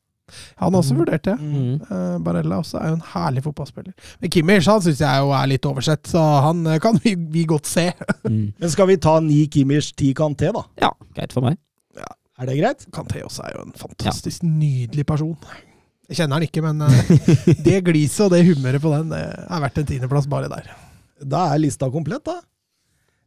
Han 0.57 0.73
har 0.73 0.81
også 0.81 0.97
vurdert 0.97 1.25
det. 1.27 1.35
Mm. 1.37 1.81
Uh, 1.85 2.17
Barella 2.25 2.59
også 2.63 2.79
er 2.81 2.93
jo 2.93 2.97
en 2.99 3.07
herlig 3.13 3.43
fotballspiller. 3.45 3.93
Men 4.23 4.33
Kimmich 4.33 4.69
han 4.71 4.81
syns 4.85 5.03
jeg 5.05 5.25
jo 5.25 5.35
er 5.37 5.51
litt 5.51 5.69
oversett, 5.69 6.09
så 6.09 6.23
han 6.47 6.63
eh, 6.67 6.81
kan 6.83 6.97
vi, 7.05 7.15
vi 7.33 7.47
godt 7.49 7.71
se. 7.71 7.91
Mm. 8.25 8.55
Men 8.57 8.71
skal 8.73 8.87
vi 8.89 8.95
ta 9.05 9.19
ni 9.21 9.43
Kimmich, 9.53 9.91
ti 10.01 10.15
Kanté, 10.17 10.49
da? 10.55 10.63
Ja, 10.81 10.89
greit 11.13 11.35
for 11.37 11.45
meg. 11.45 11.59
Er 12.41 12.49
det 12.49 12.55
greit? 12.57 12.87
Kanté 12.95 13.21
også 13.23 13.45
er 13.45 13.53
jo 13.55 13.67
en 13.67 13.75
fantastisk 13.77 14.43
nydelig 14.49 15.05
person. 15.07 15.37
Jeg 16.09 16.19
kjenner 16.19 16.41
han 16.41 16.47
ikke, 16.47 16.63
men 16.65 16.81
uh, 16.83 17.13
det 17.67 17.83
gliset 17.87 18.25
og 18.25 18.33
det 18.33 18.41
humøret 18.49 18.83
på 18.83 18.91
den 18.95 19.13
det 19.13 19.21
er 19.29 19.63
verdt 19.67 19.83
en 19.83 19.91
tiendeplass 19.93 20.27
bare 20.33 20.49
der. 20.51 20.73
Da 21.21 21.45
er 21.53 21.61
lista 21.63 21.91
komplett, 21.93 22.25
da. 22.27 22.41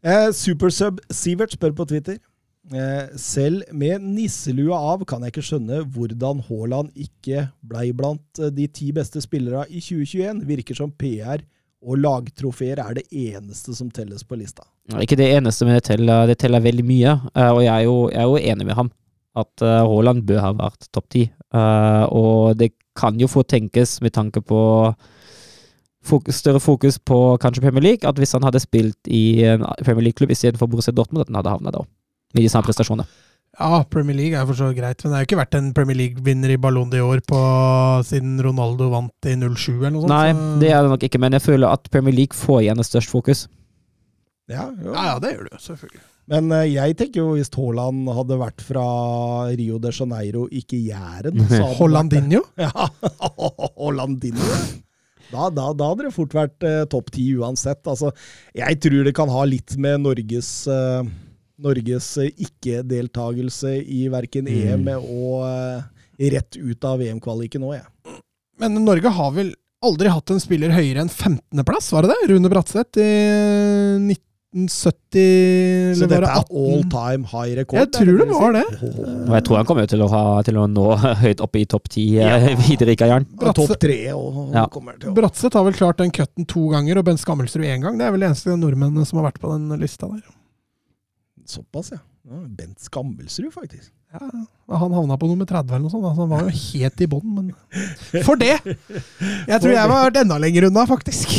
Eh, 0.08 0.30
Supersub 0.32 1.02
Sivert 1.12 1.56
spør 1.58 1.76
på 1.76 1.88
Twitter. 1.90 2.20
Eh, 2.68 3.12
selv 3.20 3.68
med 3.76 4.04
nisselua 4.04 4.80
av 4.94 5.04
kan 5.08 5.24
jeg 5.24 5.34
ikke 5.34 5.46
skjønne 5.50 5.82
hvordan 5.96 6.42
Haaland 6.48 6.92
ikke 7.00 7.46
blei 7.64 7.90
blant 7.96 8.42
eh, 8.42 8.52
de 8.52 8.68
ti 8.72 8.90
beste 8.96 9.24
spillerne 9.24 9.68
i 9.68 9.82
2021. 9.84 10.44
Virker 10.48 10.80
som 10.80 10.92
PR 10.92 11.44
og 11.88 12.00
lagtrofeer 12.02 12.82
er 12.84 12.98
det 12.98 13.06
eneste 13.12 13.76
som 13.78 13.92
telles 13.94 14.24
på 14.28 14.40
lista. 14.40 14.66
Ikke 14.98 15.18
det 15.20 15.30
eneste, 15.36 15.68
men 15.68 15.78
det 15.78 15.86
teller, 15.90 16.26
det 16.28 16.40
teller 16.42 16.64
veldig 16.64 16.86
mye. 16.88 17.18
eh, 17.36 17.52
og 17.52 17.62
jeg 17.64 17.74
er, 17.74 17.84
jo, 17.86 17.98
jeg 18.10 18.24
er 18.24 18.32
jo 18.32 18.54
enig 18.54 18.70
med 18.70 18.80
ham. 18.80 18.92
At 19.38 19.62
uh, 19.62 19.86
Haaland 19.86 20.24
bør 20.26 20.40
ha 20.42 20.48
vært 20.58 20.88
topp 20.90 21.12
ti. 21.14 21.28
Eh, 21.54 22.06
og 22.10 22.58
det 22.58 22.72
kan 22.98 23.20
jo 23.22 23.28
få 23.30 23.44
tenkes, 23.46 24.00
med 24.02 24.16
tanke 24.16 24.42
på 24.42 24.60
fokus, 26.08 26.40
større 26.42 26.60
fokus 26.64 26.98
på 27.00 27.20
kanskje 27.44 27.62
Premier 27.68 27.84
League, 27.84 28.08
at 28.10 28.18
hvis 28.20 28.32
han 28.38 28.44
hadde 28.48 28.62
spilt 28.64 29.12
i 29.12 29.44
en 29.54 29.64
Premier 29.84 30.08
League-klubb 30.10 30.32
istedenfor 30.34 30.70
Borussia 30.72 30.94
Dortmund, 30.96 31.22
at 31.28 31.32
han 31.32 31.40
hadde 31.42 31.54
havna 31.58 31.72
der 31.76 31.84
òg. 31.84 31.90
Med 32.36 32.44
de 32.44 32.50
samme 32.52 32.68
prestasjonene. 32.68 33.06
Ja, 33.58 33.80
Premier 33.90 34.14
League 34.18 34.38
er 34.38 34.46
for 34.46 34.54
så 34.60 34.68
greit, 34.78 35.00
men 35.02 35.10
det 35.12 35.16
har 35.18 35.24
jo 35.24 35.28
ikke 35.32 35.40
vært 35.40 35.56
en 35.58 35.70
Premier 35.74 35.98
League-vinner 35.98 36.52
i 36.54 36.58
Ballon 36.62 36.92
de 36.92 37.00
på 37.26 37.40
siden 38.06 38.36
Ronaldo 38.46 38.90
vant 38.92 39.26
i 39.26 39.34
07 39.34 39.72
eller 39.80 39.96
noe 39.96 40.04
sånt. 40.04 40.12
Nei, 40.12 40.34
så- 40.34 40.60
det 40.62 40.70
er 40.74 40.82
det 40.84 40.92
nok 40.92 41.04
ikke, 41.08 41.20
men 41.24 41.32
jeg 41.34 41.42
føler 41.42 41.72
at 41.74 41.90
Premier 41.90 42.14
League 42.14 42.38
får 42.38 42.62
igjen 42.68 42.80
et 42.84 42.86
størst 42.86 43.10
fokus. 43.10 43.48
Ja, 44.48 44.68
jo. 44.84 44.94
Ja, 44.94 45.06
ja, 45.14 45.20
det 45.20 45.34
gjør 45.34 45.48
du 45.48 45.56
jo, 45.56 45.58
selvfølgelig. 45.64 46.04
Men 46.28 46.52
eh, 46.52 46.66
jeg 46.76 46.98
tenker 47.00 47.22
jo 47.24 47.34
hvis 47.36 47.50
Haaland 47.56 48.08
hadde 48.14 48.38
vært 48.38 48.62
fra 48.62 48.84
Rio 49.56 49.80
de 49.80 49.92
Janeiro, 49.96 50.46
ikke 50.52 50.78
Jæren 50.86 51.40
Hollandinho? 51.80 52.42
Ja, 52.58 52.72
Hollandinho. 53.78 54.44
Da, 55.32 55.50
da, 55.52 55.72
da 55.76 55.92
hadde 55.92 56.08
det 56.08 56.16
fort 56.16 56.36
vært 56.36 56.66
eh, 56.68 56.84
topp 56.92 57.12
ti 57.16 57.30
uansett. 57.36 57.82
Altså, 57.90 58.14
jeg 58.56 58.80
tror 58.84 59.08
det 59.08 59.16
kan 59.18 59.32
ha 59.32 59.44
litt 59.50 59.76
med 59.82 60.06
Norges, 60.06 60.52
eh, 60.72 61.10
Norges 61.64 62.10
eh, 62.24 62.32
ikke-deltagelse 62.48 63.76
i 63.84 64.06
verken 64.14 64.50
EM 64.52 64.88
og 64.98 65.48
eh, 65.50 66.30
rett 66.38 66.58
ut 66.58 66.88
av 66.88 67.02
VM-kvaliken 67.04 67.66
nå, 67.66 67.76
jeg. 67.78 68.20
Men 68.62 68.80
Norge 68.82 69.12
har 69.14 69.34
vel 69.36 69.52
aldri 69.86 70.10
hatt 70.10 70.32
en 70.34 70.42
spiller 70.42 70.74
høyere 70.74 71.04
enn 71.04 71.12
15.-plass, 71.12 71.92
var 71.94 72.08
det 72.08 72.16
det? 72.16 72.32
Rune 72.32 72.50
Bratseth 72.50 72.98
i 73.04 74.16
1970 74.58 75.96
Så 76.00 76.08
det 76.08 76.10
dette 76.16 76.30
er 76.30 76.42
18? 76.42 76.58
all 76.62 76.84
time 76.92 77.30
high 77.32 77.54
rekord? 77.60 77.80
Jeg 77.80 77.92
tror 77.94 78.18
det 78.22 78.28
var 78.32 78.56
det. 78.58 78.64
Og 79.28 79.34
jeg 79.38 79.46
tror 79.48 79.60
han 79.62 79.68
kommer 79.70 79.90
til 79.92 80.04
å, 80.04 80.10
ha, 80.12 80.24
til 80.48 80.58
å 80.62 80.66
nå 80.72 80.86
høyt 81.24 81.44
oppe 81.46 81.62
i 81.62 81.66
topp 81.70 81.90
ti 81.94 82.06
eh, 82.24 82.48
videre 82.68 82.96
i 82.96 83.00
karrieren. 83.00 83.28
Ja, 83.42 83.54
topp 83.58 83.76
tre 83.82 84.00
og 84.16 84.56
Ja. 84.56 84.66
kommer 84.74 84.98
til 85.00 85.12
å 85.12 85.16
Bratseth 85.18 85.56
har 85.60 85.68
vel 85.68 85.78
klart 85.78 86.02
den 86.02 86.12
cutten 86.16 86.48
to 86.50 86.68
ganger, 86.74 87.00
og 87.02 87.08
Bent 87.10 87.22
Skammelsrud 87.24 87.66
én 87.68 87.84
gang. 87.86 87.98
Det 88.00 88.08
er 88.08 88.16
vel 88.16 88.26
de 88.26 88.30
eneste 88.32 88.58
nordmennene 88.58 89.06
som 89.08 89.22
har 89.22 89.30
vært 89.32 89.42
på 89.44 89.54
den 89.54 89.70
lista 89.82 90.10
der. 90.12 90.24
Såpass, 91.48 91.94
ja. 91.96 92.02
ja. 92.28 92.42
Bent 92.60 92.80
Skammelsrud, 92.84 93.54
faktisk. 93.56 93.92
Ja, 94.08 94.78
han 94.80 94.94
havna 94.96 95.18
på 95.20 95.28
nummer 95.28 95.48
30 95.48 95.74
eller 95.74 95.84
noe 95.84 95.92
sånt, 95.92 96.06
altså 96.08 96.24
han 96.24 96.32
var 96.32 96.46
jo 96.48 96.54
helt 96.56 97.02
i 97.04 97.08
bånn, 97.12 97.28
men 97.36 98.24
For 98.24 98.40
det! 98.40 98.56
Jeg 98.64 99.60
tror 99.60 99.74
jeg 99.74 99.92
var 99.92 100.06
vært 100.06 100.20
enda 100.22 100.38
lenger 100.42 100.70
unna, 100.70 100.88
faktisk. 100.90 101.34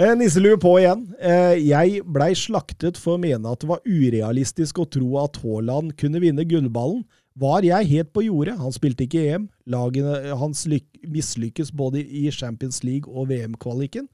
Eh, 0.00 0.14
Nisselue 0.16 0.56
på 0.56 0.70
igjen. 0.80 1.00
Eh, 1.20 1.58
jeg 1.66 2.00
blei 2.08 2.30
slaktet 2.38 2.96
for 2.96 3.18
å 3.18 3.20
mene 3.20 3.50
at 3.50 3.60
det 3.60 3.68
var 3.68 3.82
urealistisk 3.84 4.78
å 4.80 4.86
tro 4.88 5.18
at 5.20 5.36
Haaland 5.42 5.92
kunne 6.00 6.22
vinne 6.22 6.46
gullballen. 6.48 7.02
Var 7.36 7.66
jeg 7.66 7.88
helt 7.90 8.12
på 8.14 8.22
jordet? 8.24 8.54
Han 8.62 8.72
spilte 8.72 9.04
ikke 9.04 9.26
EM. 9.34 9.48
Lagene 9.68 10.38
hans 10.40 10.62
mislykkes 10.70 11.74
både 11.76 12.00
i 12.00 12.30
Champions 12.32 12.80
League 12.86 13.10
og 13.10 13.28
VM-kvaliken. 13.28 14.08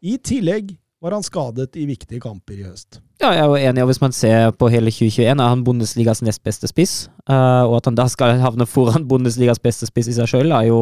I 0.00 0.16
tillegg 0.22 0.76
var 1.02 1.14
han 1.14 1.22
skadet 1.22 1.76
i 1.78 1.84
viktige 1.86 2.20
kamper 2.20 2.58
i 2.58 2.64
høst. 2.66 2.98
Ja, 3.22 3.30
jeg 3.34 3.42
er 3.42 3.46
jo 3.46 3.70
enig, 3.70 3.82
og 3.82 3.90
hvis 3.90 4.00
man 4.02 4.14
ser 4.14 4.50
på 4.58 4.68
hele 4.70 4.90
2021, 4.90 5.30
er 5.30 5.52
han 5.52 5.64
Bundesligas 5.66 6.22
nest 6.22 6.42
beste 6.42 6.70
spiss. 6.70 7.08
eh, 7.30 7.62
og 7.66 7.76
at 7.76 7.84
han 7.84 7.94
da 7.98 8.08
skal 8.08 8.38
havne 8.42 8.66
foran 8.66 9.08
Bundesligas 9.08 9.58
beste 9.62 9.86
spiss 9.86 10.10
i 10.10 10.16
seg 10.16 10.30
sjøl, 10.30 10.52
er 10.52 10.68
jo 10.70 10.80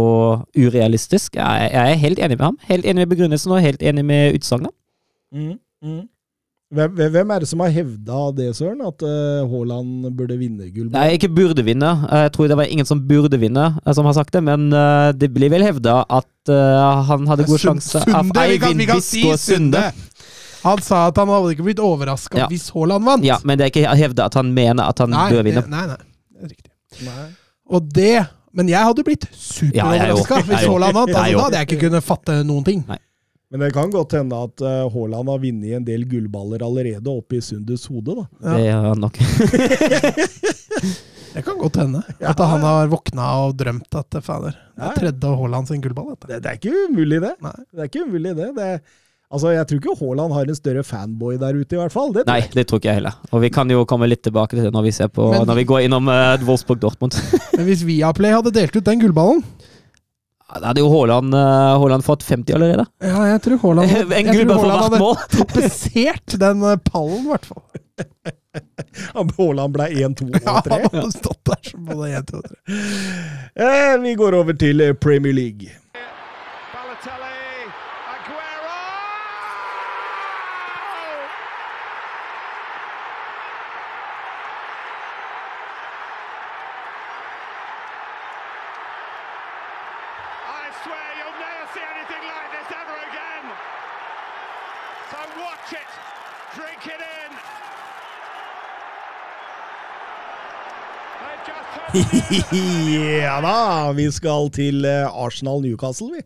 urealistisk. 0.56 1.36
Jeg, 1.36 1.70
jeg 1.72 1.92
er 1.92 2.02
helt 2.04 2.18
enig 2.18 2.38
med 2.38 2.44
ham. 2.44 2.58
Helt 2.68 2.84
enig 2.84 3.04
med 3.04 3.12
begrunnelsen 3.12 3.52
og 3.52 3.60
helt 3.60 3.82
enig 3.82 4.04
med 4.04 4.38
utsagnet. 4.38 4.72
Mm, 5.32 5.58
mm. 5.84 6.04
Hvem, 6.74 6.96
hvem 7.14 7.30
er 7.30 7.44
det 7.44 7.46
som 7.46 7.60
har 7.62 7.70
hevda 7.70 8.20
det, 8.34 8.48
Søren? 8.58 8.80
At 8.82 9.02
eh, 9.06 9.44
Haaland 9.46 10.08
burde 10.18 10.34
vinne 10.40 10.66
gull? 10.74 10.88
Nei, 10.90 11.12
ikke 11.14 11.28
burde 11.30 11.62
vinne. 11.62 11.92
Eh, 12.10 12.24
Jeg 12.24 12.32
tror 12.34 12.48
det 12.50 12.56
var 12.58 12.66
ingen 12.74 12.88
som 12.88 13.04
burde 13.06 13.38
vinne, 13.38 13.68
eh, 13.84 13.92
som 13.94 14.08
har 14.08 14.16
sagt 14.18 14.34
det. 14.34 14.42
Men 14.42 14.66
det 15.14 15.28
blir 15.34 15.52
vel 15.52 15.62
hevda 15.62 16.00
at 16.10 16.50
han 17.06 17.26
hadde 17.30 17.46
god 17.46 17.58
sjanse 17.62 18.02
av 18.02 18.10
Sunde, 18.10 18.42
vi 18.50 18.58
kan, 18.58 18.68
Eivind 18.72 18.82
vi 18.82 18.86
kan 18.90 19.00
si 19.02 19.22
Biskå 19.22 19.38
Sunde. 19.38 19.84
Sunde. 19.92 20.20
Han 20.66 20.82
sa 20.82 21.04
at 21.12 21.18
han 21.22 21.30
hadde 21.30 21.54
ikke 21.54 21.66
blitt 21.68 21.78
overraska 21.82 22.40
Ja. 22.42 22.46
hvis 22.50 22.68
Haaland 22.74 23.06
vant. 23.06 23.24
Ja, 23.26 23.38
men 23.46 23.58
det 23.58 23.68
er 23.68 23.70
ikke 23.70 23.94
hevda 24.02 24.26
at 24.26 24.34
han 24.34 24.50
mener 24.54 24.90
at 24.90 24.98
han 24.98 25.10
nei, 25.14 25.26
bør 25.30 25.46
vinne. 25.46 25.62
Nei, 25.70 25.84
nei, 25.86 25.96
nei, 26.40 26.48
riktig. 26.50 26.72
Nei. 27.06 27.28
Og 27.70 27.86
det 27.94 28.26
Men 28.56 28.70
jeg 28.72 28.80
hadde 28.88 29.02
blitt 29.04 29.26
superoverraska 29.36 30.38
ja, 30.40 30.44
hvis 30.50 30.66
Haaland 30.66 30.94
vant. 30.96 31.10
Altså, 31.14 31.36
da 31.36 31.42
hadde 31.44 31.58
jeg 31.60 31.68
ikke 31.70 31.80
kunnet 31.86 32.04
fatte 32.06 32.36
noen 32.48 32.64
ting. 32.66 32.82
Men 33.50 33.62
det 33.62 33.68
kan 33.76 33.92
godt 33.94 34.16
hende 34.18 34.38
at 34.42 34.62
eh, 34.66 34.88
Haaland 34.90 35.28
har 35.30 35.38
vunnet 35.44 35.76
en 35.78 35.84
del 35.86 36.02
gullballer 36.10 36.64
allerede 36.66 37.12
oppi 37.12 37.38
Sundes 37.44 37.84
hode, 37.86 38.16
da. 38.18 38.24
Ja. 38.42 38.56
Det 38.56 38.66
er 38.72 38.88
han 38.90 39.04
nok. 39.06 39.20
Det 41.36 41.42
kan 41.44 41.58
godt 41.60 41.76
hende. 41.76 42.00
Ja. 42.16 42.30
At 42.32 42.38
han 42.40 42.62
har 42.64 42.86
våkna 42.88 43.24
og 43.44 43.56
drømt 43.60 43.92
at 43.98 44.14
fader, 44.24 44.54
det 44.72 44.86
er 44.86 44.94
tredje 44.96 45.32
Haaland 45.36 45.68
sin 45.68 45.82
gullball. 45.84 46.14
Dette. 46.14 46.30
Det, 46.30 46.38
det 46.46 46.48
er 46.48 46.56
ikke 46.56 46.86
umulig, 46.88 47.18
det. 47.20 47.32
Nei. 47.44 47.52
Det 47.74 47.82
er 47.84 47.90
ikke 47.90 48.04
umulig, 48.06 48.32
det. 48.38 48.46
det 48.56 48.68
altså, 49.28 49.50
Jeg 49.52 49.68
tror 49.68 49.82
ikke 49.82 49.96
Haaland 50.00 50.32
har 50.32 50.48
en 50.48 50.56
større 50.56 50.84
fanboy 50.88 51.36
der 51.42 51.58
ute, 51.60 51.76
i 51.76 51.80
hvert 51.82 51.92
fall. 51.92 52.14
Det 52.16 52.24
Nei, 52.30 52.38
det 52.56 52.64
tror 52.70 52.80
ikke 52.80 52.88
jeg 52.88 53.02
heller. 53.02 53.18
Og 53.36 53.44
vi 53.44 53.50
kan 53.52 53.68
jo 53.74 53.84
komme 53.84 54.08
litt 54.08 54.24
tilbake 54.24 54.56
til 54.56 54.64
det 54.64 54.72
når 54.72 54.86
vi 54.88 54.94
ser 54.96 55.12
på 55.12 55.28
Men- 55.34 55.44
Når 55.52 55.60
vi 55.60 55.66
går 55.74 55.84
innom 55.90 56.08
uh, 56.08 56.40
Wolfsburg-Dortmund. 56.48 57.20
Men 57.52 57.68
hvis 57.68 57.84
Viaplay 57.84 58.32
hadde 58.32 58.54
delt 58.56 58.80
ut 58.80 58.88
den 58.88 59.04
gullballen 59.04 59.44
Da 60.46 60.68
hadde 60.70 60.80
jo 60.80 60.90
Haaland, 60.92 61.34
eh, 61.34 61.40
Haaland 61.80 62.04
fått 62.04 62.22
50 62.22 62.54
allerede. 62.54 62.84
Ja, 63.02 63.24
jeg 63.32 63.42
tror 63.42 63.58
Haaland 63.62 63.90
En 64.14 64.26
jeg 64.30 64.46
tror 64.46 64.52
for 64.52 64.60
Haaland 64.60 64.70
hvert 64.70 64.82
hadde 64.84 65.00
mål! 65.02 65.16
tapetsert 65.36 66.36
den 66.42 66.62
eh, 66.62 66.76
pallen, 66.86 67.24
i 67.24 67.32
hvert 67.32 67.48
fall. 67.50 67.64
Haaland 69.38 69.74
ble 69.74 69.88
1, 69.90 70.14
2 70.20 70.28
Ja, 70.36 70.54
og 70.54 70.68
3. 70.68 70.78
han 70.78 70.86
hadde 71.00 71.10
stått 71.16 71.42
der 71.50 71.70
som 71.72 71.88
både 71.90 72.12
1, 72.20 72.30
2 72.30 72.38
og 72.38 72.46
3. 72.46 72.78
Eh, 73.66 73.96
vi 74.06 74.14
går 74.22 74.38
over 74.38 74.56
til 74.62 74.86
Premier 75.02 75.34
League. 75.36 75.74
Ja 103.26 103.36
da, 103.44 103.58
vi 103.96 104.06
skal 104.12 104.50
til 104.54 104.84
eh, 104.88 105.06
Arsenal-Newcastle, 105.08 106.12
vi. 106.16 106.24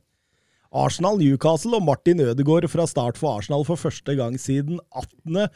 Arsenal-Newcastle 0.71 1.79
og 1.79 1.87
Martin 1.87 2.21
Ødegaard 2.23 2.69
fra 2.71 2.87
start 2.87 3.19
for 3.19 3.39
Arsenal 3.39 3.67
for 3.67 3.79
første 3.79 4.15
gang 4.19 4.39
siden 4.41 4.79
18. 4.95 5.49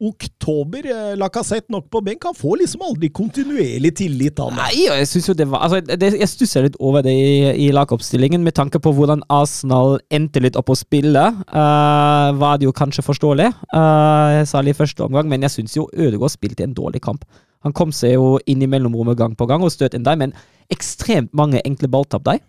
oktober. 0.00 0.86
Eh, 0.86 1.16
Lacassette 1.18 1.72
nok 1.74 1.90
på 1.90 2.02
benk. 2.06 2.24
Han 2.24 2.38
får 2.38 2.60
liksom 2.62 2.84
aldri 2.86 3.10
kontinuerlig 3.14 3.92
tillit, 3.98 4.38
han. 4.38 4.54
Nei, 4.58 4.86
og 4.88 4.96
jeg 5.02 5.10
synes 5.10 5.28
jo 5.30 5.36
det 5.38 5.48
var 5.50 5.66
altså, 5.66 5.80
det, 5.82 6.14
Jeg 6.18 6.30
stusser 6.30 6.66
litt 6.66 6.78
over 6.78 7.04
det 7.06 7.14
i, 7.14 7.34
i 7.66 7.68
lagoppstillingen, 7.74 8.42
med 8.46 8.56
tanke 8.58 8.80
på 8.82 8.94
hvordan 8.96 9.22
Arsenal 9.30 9.98
endte 10.10 10.42
litt 10.42 10.58
opp 10.58 10.72
å 10.72 10.78
spille. 10.78 11.28
Uh, 11.50 12.30
var 12.40 12.58
det 12.58 12.70
jo 12.70 12.74
kanskje 12.74 13.06
forståelig, 13.06 13.52
uh, 13.74 14.40
særlig 14.48 14.74
i 14.74 14.80
første 14.82 15.06
omgang, 15.06 15.30
men 15.30 15.46
jeg 15.46 15.58
syns 15.58 15.78
jo 15.78 15.90
Ødegaard 15.94 16.34
spilte 16.34 16.66
en 16.66 16.74
dårlig 16.78 17.02
kamp. 17.06 17.26
Han 17.66 17.74
kom 17.76 17.92
seg 17.92 18.16
jo 18.16 18.38
inn 18.48 18.62
i 18.64 18.68
mellomrommet 18.70 19.18
gang 19.18 19.36
på 19.36 19.48
gang 19.50 19.64
og 19.64 19.72
støt 19.74 19.96
inn 19.96 20.06
der, 20.06 20.18
men 20.20 20.32
ekstremt 20.72 21.34
mange 21.36 21.62
enkle 21.66 21.90
balltap 21.92 22.24
der. 22.28 22.40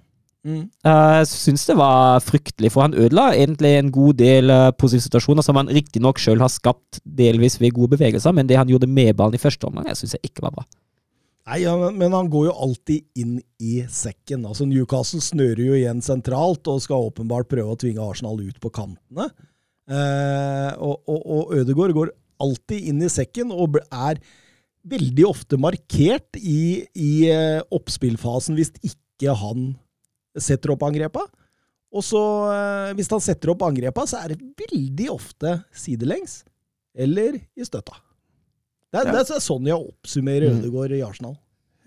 Mm. 0.41 0.63
uh, 0.89 1.21
syns 1.29 1.67
det 1.69 1.75
var 1.77 2.17
fryktelig, 2.25 2.71
for 2.73 2.81
han 2.81 2.95
ødela 2.97 3.27
egentlig 3.37 3.75
en 3.77 3.91
god 3.93 4.17
del 4.17 4.49
uh, 4.49 4.71
positive 4.73 5.05
situasjoner 5.05 5.45
som 5.45 5.59
han 5.59 5.69
riktignok 5.69 6.17
sjøl 6.17 6.41
har 6.41 6.49
skapt, 6.49 6.97
delvis 7.05 7.59
ved 7.61 7.75
gode 7.75 7.93
bevegelser, 7.93 8.33
men 8.33 8.49
det 8.49 8.57
han 8.57 8.71
gjorde 8.71 8.89
med 8.89 9.13
ballen 9.19 9.37
i 9.37 9.41
første 9.41 9.69
omgang, 9.69 9.85
jeg 9.91 9.99
syns 9.99 10.15
jeg 10.17 10.31
ikke 10.31 10.47
var 10.47 10.55
bra. 10.55 10.65
Nei, 11.51 11.59
ja, 11.63 11.75
men 11.75 12.13
han 12.13 12.29
går 12.31 12.47
jo 12.47 12.57
alltid 12.65 13.21
inn 13.21 13.37
i 13.61 13.81
sekken. 13.89 14.45
Altså 14.45 14.65
Newcastle 14.69 15.21
snører 15.25 15.61
jo 15.65 15.77
igjen 15.77 16.03
sentralt 16.05 16.69
og 16.69 16.83
skal 16.83 17.07
åpenbart 17.09 17.49
prøve 17.49 17.73
å 17.73 17.79
tvinge 17.81 18.03
Arsenal 18.05 18.37
ut 18.39 18.59
på 18.61 18.69
kantene. 18.73 19.25
Uh, 19.89 20.69
og, 20.77 21.01
og, 21.09 21.21
og 21.21 21.55
Ødegaard 21.57 21.95
går 21.97 22.13
alltid 22.41 22.91
inn 22.93 23.01
i 23.03 23.09
sekken 23.11 23.51
og 23.51 23.81
er 23.89 24.21
veldig 24.87 25.25
ofte 25.29 25.57
markert 25.61 26.37
i, 26.39 26.85
i 26.97 27.11
eh, 27.29 27.59
oppspillfasen 27.73 28.57
hvis 28.57 28.71
ikke 28.81 29.35
han 29.37 29.73
setter 30.39 30.73
opp 30.73 30.83
angrepa. 30.87 31.25
Og 31.91 32.05
så, 32.07 32.21
eh, 32.53 32.93
hvis 32.97 33.09
han 33.11 33.21
setter 33.23 33.51
opp 33.53 33.65
angrepa, 33.67 34.05
så 34.07 34.21
er 34.23 34.33
det 34.33 34.39
veldig 34.63 35.09
ofte 35.11 35.57
sidelengs 35.75 36.41
eller 36.95 37.37
i 37.37 37.67
støtta. 37.67 37.95
Det 38.91 38.99
er, 39.05 39.11
det 39.13 39.21
er 39.23 39.43
sånn 39.43 39.67
jeg 39.69 39.77
oppsummerer 39.79 40.51
Mm. 40.51 40.57
Ødegaard 40.59 40.91
i 40.97 41.03
Arsenal. 41.05 41.37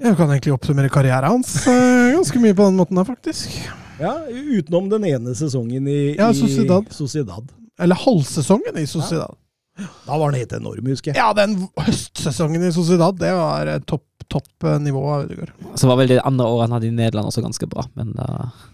Jeg 0.00 0.16
kan 0.18 0.30
egentlig 0.32 0.54
oppsummere 0.56 0.90
karrieren 0.90 1.28
hans 1.36 1.66
eh, 1.70 2.14
ganske 2.16 2.40
mye 2.42 2.54
på 2.56 2.64
den 2.66 2.78
måten 2.80 2.98
der, 2.98 3.04
faktisk. 3.06 3.52
Ja, 4.00 4.14
Utenom 4.26 4.88
den 4.90 5.04
ene 5.06 5.34
sesongen 5.38 5.86
i, 5.86 6.16
Ja, 6.16 6.30
i 6.32 6.34
Sociedad. 6.38 6.88
Sociedad. 6.90 7.52
Eller 7.78 7.98
halvsesongen 8.00 8.78
i 8.80 8.86
Sociedad. 8.90 9.36
Da 9.76 10.18
var 10.18 10.30
den 10.30 10.40
helt 10.44 10.52
enorm, 10.54 10.86
husker 10.86 11.10
jeg. 11.10 11.18
Ja, 11.18 11.32
den 11.34 11.64
høstsesongen 11.80 12.62
i 12.62 12.72
Sociedad, 12.74 13.18
det 13.18 13.32
var 13.34 13.70
eh, 13.70 13.80
topp 13.88 14.06
topp 14.32 14.64
eh, 14.64 14.78
nivå 14.80 15.02
av 15.10 15.24
Ødegaard. 15.26 15.52
Så 15.74 15.88
var 15.90 15.98
vel 16.00 16.14
det 16.14 16.22
andre 16.24 16.46
året 16.46 16.68
han 16.68 16.76
hadde 16.78 16.88
i 16.88 16.94
Nederland 16.94 17.28
også 17.28 17.44
ganske 17.44 17.68
bra, 17.70 17.84
men 17.98 18.14
uh, 18.16 18.64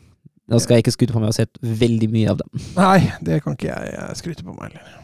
nå 0.50 0.60
skal 0.62 0.76
jeg 0.76 0.84
ikke 0.84 0.94
skryte 0.94 1.16
på 1.16 1.22
meg 1.22 1.30
å 1.30 1.32
ha 1.32 1.38
sett 1.40 1.58
veldig 1.60 2.08
mye 2.12 2.32
av 2.32 2.40
dem. 2.42 2.64
Nei, 2.76 2.98
det 3.26 3.40
kan 3.44 3.56
ikke 3.58 3.74
jeg 3.74 4.18
skryte 4.20 4.46
på 4.46 4.54
meg 4.54 4.70
heller. 4.70 4.99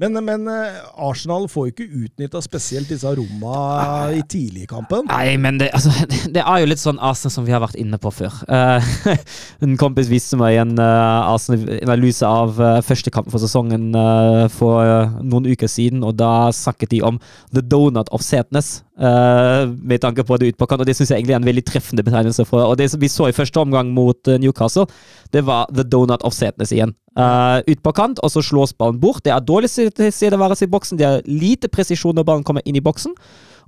Men, 0.00 0.16
men 0.24 0.48
eh, 0.48 0.78
Arsenal 1.04 1.44
får 1.52 1.66
jo 1.66 1.72
ikke 1.74 2.04
utnytta 2.06 2.40
spesielt 2.40 2.88
disse 2.88 3.10
romma 3.12 4.08
i 4.16 4.22
tidlig 4.24 4.64
kampen. 4.70 5.04
Nei, 5.10 5.36
men 5.36 5.58
det, 5.60 5.68
altså, 5.76 5.92
det 6.34 6.40
er 6.40 6.62
jo 6.62 6.70
litt 6.70 6.80
sånn 6.80 7.00
Arsenal 7.02 7.34
som 7.34 7.44
vi 7.44 7.52
har 7.52 7.60
vært 7.60 7.76
inne 7.80 8.00
på 8.00 8.12
før. 8.14 8.38
Uh, 8.48 8.80
en 9.64 9.76
kompis 9.80 10.08
viste 10.08 10.38
meg 10.40 10.56
en 10.62 10.72
uh, 10.80 11.34
Arsenal-analyse 11.34 12.24
av 12.24 12.56
uh, 12.56 12.80
første 12.86 13.12
kamp 13.12 13.28
for 13.32 13.42
sesongen 13.42 13.92
eh, 13.98 14.46
for 14.52 14.80
eh, 14.84 15.12
noen 15.24 15.46
uker 15.52 15.70
siden, 15.70 16.02
og 16.06 16.16
da 16.20 16.50
snakket 16.54 16.92
de 16.94 17.02
om 17.06 17.20
the 17.52 17.62
donut 17.62 18.10
of 18.12 18.24
setnes. 18.24 18.80
eh, 18.98 19.66
med 19.66 20.00
tanke 20.00 20.24
på 20.24 20.36
det 20.38 20.52
utpåkant, 20.52 20.82
og 20.82 20.86
det 20.86 20.96
syns 20.96 21.10
jeg 21.10 21.20
egentlig 21.20 21.36
er 21.36 21.40
en 21.42 21.48
veldig 21.48 21.64
treffende 21.68 22.04
betegnelse. 22.06 22.44
for 22.48 22.64
Og 22.64 22.76
det 22.78 22.90
som 22.90 23.00
vi 23.00 23.08
så 23.08 23.28
i 23.28 23.36
første 23.36 23.60
omgang 23.60 23.92
mot 23.94 24.28
eh, 24.28 24.38
Newcastle, 24.38 24.86
det 25.32 25.46
var 25.46 25.66
the 25.74 25.84
donut 25.84 26.22
of 26.22 26.34
setnes 26.34 26.72
igjen. 26.72 26.94
Uh, 27.12 27.60
ut 27.68 27.82
på 27.84 27.92
kant, 27.92 28.20
og 28.24 28.30
så 28.32 28.40
slås 28.40 28.72
ballen 28.72 29.00
bort. 29.00 29.20
Det 29.26 29.32
er 29.34 29.40
dårlig 29.44 29.68
tilstedeværelse 29.68 30.64
i 30.64 30.70
boksen, 30.72 30.96
det 31.00 31.06
er 31.08 31.24
lite 31.28 31.68
presisjon 31.68 32.14
når 32.16 32.24
ballen 32.24 32.44
kommer 32.48 32.64
inn 32.64 32.78
i 32.78 32.84
boksen. 32.84 33.12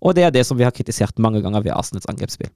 Og 0.05 0.15
det 0.17 0.25
er 0.25 0.31
det 0.33 0.47
som 0.49 0.57
vi 0.57 0.65
har 0.65 0.73
kritisert 0.73 1.19
mange 1.21 1.43
ganger 1.45 1.61
ved 1.65 1.73
Arsenals 1.77 2.09
angrepsspill. 2.09 2.49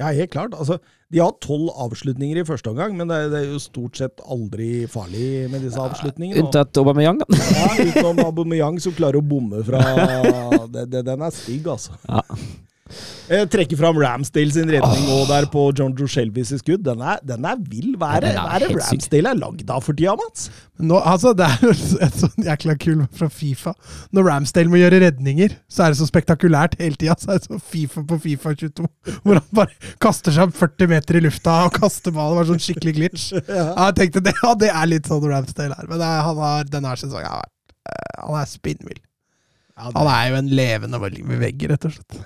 Ja, 0.00 0.08
helt 0.16 0.30
klart. 0.32 0.54
Altså, 0.56 0.78
de 1.12 1.20
har 1.20 1.34
tolv 1.44 1.68
avslutninger 1.84 2.40
i 2.40 2.44
første 2.48 2.70
omgang, 2.72 2.94
men 2.96 3.10
det 3.10 3.16
er, 3.16 3.28
det 3.30 3.40
er 3.42 3.50
jo 3.52 3.58
stort 3.60 3.98
sett 4.00 4.22
aldri 4.24 4.86
farlig 4.90 5.50
med 5.52 5.60
disse 5.66 5.78
avslutningene. 5.78 6.40
og- 6.40 6.46
Unntatt 6.48 6.80
Aubameyang, 6.80 7.20
da. 7.20 7.26
Ja, 7.36 7.68
utenom 7.90 8.22
Aubameyang 8.24 8.80
som 8.80 8.94
klarer 8.96 9.20
å 9.20 9.26
bomme 9.26 9.60
fra 9.66 9.82
det, 10.72 10.86
det, 10.90 11.04
Den 11.10 11.22
er 11.22 11.30
stygg, 11.36 11.68
altså. 11.68 11.92
Ja. 12.08 12.22
Jeg 13.32 13.48
trekker 13.52 13.78
fram 13.80 13.98
Ramsdale 14.00 14.52
sin 14.52 14.70
redning 14.70 15.06
oh. 15.12 15.22
der 15.28 15.46
på 15.50 15.64
John 15.78 15.94
Joe 15.96 16.10
Shelbys 16.10 16.52
skudd. 16.60 16.82
Den 16.84 17.00
er, 17.00 17.20
den 17.26 17.46
er 17.48 17.60
vill. 17.70 17.94
Hva 18.00 18.16
er 18.16 18.26
det, 18.26 18.32
Ja, 18.36 18.44
er 18.56 18.64
det. 18.64 18.70
Ramsdale 18.76 19.32
er 19.32 19.38
lagd 19.40 19.70
av 19.72 19.84
for 19.86 19.96
tida, 19.96 20.14
Mats? 20.18 20.48
Nå, 20.82 20.98
altså, 20.98 21.32
det 21.38 21.46
er 21.46 21.62
jo 21.64 21.72
et 22.06 22.18
sånn 22.18 22.48
jækla 22.48 22.76
kul 22.82 23.04
fra 23.16 23.28
Fifa. 23.32 23.74
Når 24.12 24.28
Ramsdale 24.28 24.72
må 24.72 24.80
gjøre 24.80 25.00
redninger, 25.04 25.54
så 25.70 25.86
er 25.86 25.94
det 25.94 26.00
så 26.02 26.08
spektakulært 26.10 26.76
hele 26.82 26.98
tida. 26.98 27.16
Så 27.20 27.30
er 27.30 27.40
det 27.40 27.48
sånn 27.48 27.62
Fifa 27.72 28.04
på 28.08 28.18
Fifa 28.26 28.54
22, 28.58 28.90
hvor 29.22 29.40
han 29.40 29.48
bare 29.56 29.94
kaster 30.02 30.34
seg 30.34 30.50
opp 30.50 30.58
40 30.58 30.92
meter 30.92 31.20
i 31.20 31.24
lufta 31.24 31.56
og 31.68 31.78
kaster 31.78 32.14
ballen. 32.14 32.36
Det 32.36 32.42
var 32.42 32.50
sånn 32.52 32.66
skikkelig 32.66 32.98
glitch. 32.98 33.30
Ja, 33.52 33.88
jeg 33.88 33.96
tenkte 33.98 34.22
det, 34.24 34.32
ja, 34.38 34.52
det 34.58 34.68
er 34.72 34.88
litt 34.88 35.08
sånn 35.08 35.24
Ramsdale 35.28 35.76
er. 35.76 35.88
Men 35.90 36.00
det 36.00 36.08
er, 36.08 36.20
han 36.26 36.38
har, 36.42 36.68
denne 36.68 36.92
sesongen 36.98 37.28
har 37.28 37.42
vært 37.42 37.74
eh, 37.92 38.20
Han 38.26 38.38
er 38.40 38.48
spinnvill. 38.50 39.02
Ja, 39.76 39.90
Han 39.90 40.10
er 40.10 40.30
jo 40.30 40.38
en 40.40 40.52
levende 40.56 41.00
vegg, 41.02 41.66
rett 41.70 41.88
og 41.88 41.94
slett. 41.96 42.22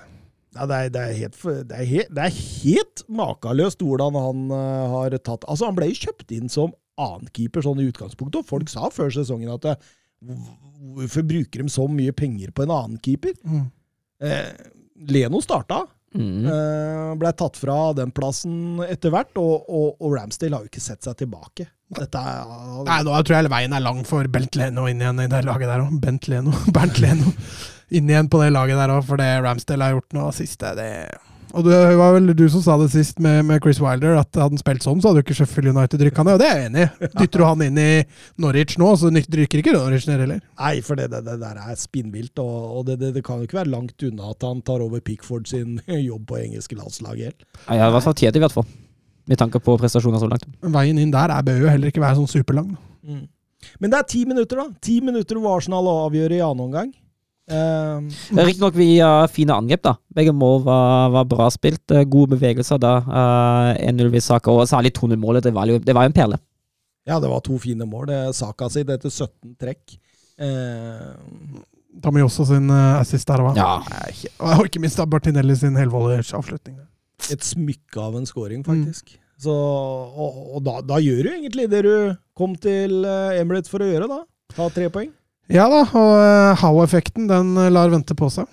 Ja, 0.57 0.65
det, 0.69 0.77
er, 0.77 0.91
det, 0.93 1.05
er 1.05 1.17
helt, 1.21 1.39
det, 1.69 1.77
er 1.77 1.89
helt, 1.91 2.11
det 2.17 2.25
er 2.25 2.35
helt 2.41 3.05
makeløst 3.21 3.85
hvordan 3.85 4.17
han 4.17 4.43
uh, 4.51 4.97
har 4.97 5.15
tatt 5.21 5.45
Altså, 5.45 5.69
han 5.69 5.77
ble 5.77 5.91
jo 5.91 6.01
kjøpt 6.07 6.33
inn 6.35 6.51
som 6.51 6.73
annenkeeper 6.97 7.65
sånn 7.65 7.81
i 7.83 7.89
utgangspunktet, 7.91 8.41
og 8.41 8.49
folk 8.49 8.71
sa 8.71 8.89
før 8.93 9.11
sesongen 9.13 9.53
at 9.53 9.69
eh, 9.69 9.91
hvorfor 10.95 11.25
bruker 11.29 11.61
de 11.61 11.69
så 11.69 11.85
mye 11.91 12.15
penger 12.17 12.49
på 12.55 12.65
en 12.65 12.73
annen 12.73 12.97
keeper? 13.05 13.35
Mm. 13.45 13.67
Eh, 14.25 14.49
Leno 15.13 15.41
starta. 15.45 15.83
Mm. 16.17 16.47
Eh, 16.49 17.11
ble 17.21 17.31
tatt 17.37 17.59
fra 17.59 17.77
den 17.93 18.09
plassen 18.15 18.81
etter 18.87 19.13
hvert, 19.13 19.35
og, 19.37 19.69
og, 19.69 20.01
og 20.01 20.17
Ramsdale 20.17 20.57
har 20.57 20.65
jo 20.65 20.71
ikke 20.71 20.81
sett 20.81 21.05
seg 21.05 21.19
tilbake. 21.21 21.69
Dette 21.97 22.19
er 22.19 22.49
Nei, 22.87 22.99
nå 23.05 23.21
tror 23.21 23.37
jeg 23.37 23.51
veien 23.53 23.77
er 23.77 23.83
lang 23.83 24.01
for 24.07 24.27
Bent 24.31 24.57
Leno 24.59 24.89
inn 24.89 25.03
igjen 25.03 25.21
i 25.23 25.29
det 25.31 25.45
laget 25.45 25.69
der 25.69 25.85
òg. 25.85 25.93
Bent 26.01 26.27
Leno. 26.31 26.55
Bernt 26.75 26.97
Leno 27.03 27.35
inn 27.93 28.11
igjen 28.11 28.29
på 28.31 28.41
det 28.43 28.51
laget 28.55 28.79
der 28.79 28.93
òg, 28.97 29.07
for 29.07 29.19
det 29.21 29.29
Ramsdale 29.45 29.87
har 29.87 29.97
gjort 29.97 30.15
nå 30.17 30.27
siste, 30.35 30.73
det 30.77 30.91
Og 31.55 31.63
det 31.63 31.77
var 31.95 32.11
vel 32.17 32.33
du 32.35 32.43
som 32.51 32.61
sa 32.63 32.75
det 32.81 32.89
sist 32.91 33.21
med, 33.23 33.45
med 33.47 33.61
Chris 33.63 33.79
Wilder, 33.79 34.17
at 34.19 34.27
hadde 34.35 34.57
han 34.57 34.59
spilt 34.59 34.83
sånn, 34.83 34.99
så 35.01 35.09
hadde 35.09 35.21
jo 35.21 35.25
ikke 35.27 35.37
Sheffield 35.37 35.71
United 35.71 36.03
rykka 36.03 36.25
ned, 36.27 36.35
og 36.35 36.41
det 36.41 36.49
er 36.49 36.59
jeg 36.59 36.71
enig 36.71 36.83
i. 36.83 37.09
Dytter 37.13 37.39
du 37.39 37.45
han 37.47 37.63
inn 37.63 37.79
i 37.79 37.91
Norwich 38.43 38.75
nå, 38.81 38.89
så 38.99 39.11
rykker 39.13 39.61
ikke 39.61 39.75
Norwich 39.75 40.09
ned 40.09 40.25
heller. 40.25 40.41
Nei, 40.59 40.73
for 40.83 40.99
det, 40.99 41.07
det, 41.13 41.23
det 41.29 41.37
der 41.45 41.61
er 41.63 41.79
spinnvilt, 41.79 42.35
og, 42.43 42.57
og 42.81 42.89
det, 42.89 42.99
det, 43.03 43.13
det 43.15 43.23
kan 43.25 43.39
jo 43.39 43.47
ikke 43.47 43.61
være 43.61 43.71
langt 43.71 44.07
unna 44.09 44.33
at 44.35 44.43
han 44.49 44.59
tar 44.67 44.83
over 44.83 44.99
Pickford 44.99 45.47
sin 45.47 45.79
jobb 46.09 46.27
på 46.27 46.41
engelske 46.43 46.77
landslaget 46.77 47.31
helt. 47.31 47.47
Ja, 47.69 47.87
i 47.87 47.95
hvert 47.95 48.09
fall 48.09 48.19
tjent, 48.19 48.35
i 48.35 48.43
hvert 48.43 48.57
fall. 48.59 48.67
Med 49.27 49.39
tanke 49.39 49.59
på 49.63 49.79
prestasjoner 49.79 50.21
så 50.21 50.27
langt. 50.29 50.45
Veien 50.75 50.99
inn 50.99 51.15
der 51.15 51.31
er, 51.31 51.43
bør 51.43 51.63
jo 51.63 51.71
heller 51.71 51.91
ikke 51.91 52.03
være 52.03 52.19
sånn 52.19 52.31
superlang. 52.31 52.75
Mm. 53.07 53.25
Men 53.81 53.91
det 53.91 53.99
er 53.99 54.07
ti 54.11 54.23
minutter, 54.27 54.59
da. 54.59 54.67
Ti 54.83 54.99
minutter 55.03 55.39
hvor 55.39 55.57
Arsenal 55.57 55.89
avgjør 55.91 56.35
i 56.37 56.43
annen 56.45 56.67
omgang. 56.67 56.93
Uh, 57.47 58.03
Riktignok 58.35 58.75
via 58.75 59.09
fine 59.31 59.55
angrep, 59.55 59.81
da. 59.85 59.93
Begge 60.13 60.33
mål 60.35 60.63
var, 60.65 61.09
var 61.15 61.27
bra 61.31 61.47
spilt. 61.53 61.85
eh, 61.95 62.03
Gode 62.03 62.35
bevegelser 62.35 62.79
da. 62.83 62.97
Uh, 63.07 63.71
1-0 63.87 64.09
ved 64.11 64.23
Saka, 64.25 64.51
og 64.51 64.67
særlig 64.67 64.91
2-0-målet. 64.97 65.45
Det, 65.47 65.53
det 65.87 65.95
var 65.95 66.03
jo 66.07 66.11
en 66.11 66.17
perle. 66.17 66.39
ja, 67.07 67.19
det 67.23 67.29
var 67.31 67.39
to 67.45 67.55
fine 67.63 67.85
mål. 67.87 68.07
Det 68.09 68.15
er 68.25 68.33
Saka 68.35 68.67
sitt 68.73 68.89
etter 68.91 69.09
17 69.13 69.55
trekk. 69.61 69.95
Uh, 70.37 71.63
Tommy 72.03 72.21
også 72.21 72.43
sin 72.49 72.67
uh, 72.69 72.99
assist 72.99 73.27
der 73.31 73.41
hva? 73.41 73.53
Ja. 73.57 73.69
Og 74.43 74.67
ikke 74.67 74.81
minst 74.83 74.99
da 74.99 75.05
Bartinelli 75.09 75.55
sin 75.57 75.75
helvollers 75.79 76.33
avslutning. 76.35 76.75
et 77.31 77.41
smykke 77.43 77.97
av 78.03 78.19
en 78.19 78.27
scoring, 78.29 78.61
faktisk. 78.67 79.15
Så, 79.41 79.53
og 79.53 80.37
og 80.57 80.61
da, 80.65 80.79
da 80.81 80.97
gjør 81.01 81.23
du 81.23 81.29
egentlig 81.31 81.65
det 81.71 81.79
du 81.85 81.95
kom 82.37 82.55
til 82.57 83.03
eh, 83.05 83.39
Emirates 83.41 83.69
for 83.69 83.81
å 83.85 83.87
gjøre, 83.89 84.07
da. 84.09 84.19
Ta 84.55 84.67
tre 84.73 84.87
poeng. 84.93 85.09
Ja 85.53 85.67
da, 85.71 85.83
og 85.95 86.57
How-effekten 86.61 87.27
den 87.29 87.53
eh, 87.55 87.69
lar 87.71 87.91
vente 87.93 88.15
på 88.17 88.27
seg. 88.33 88.47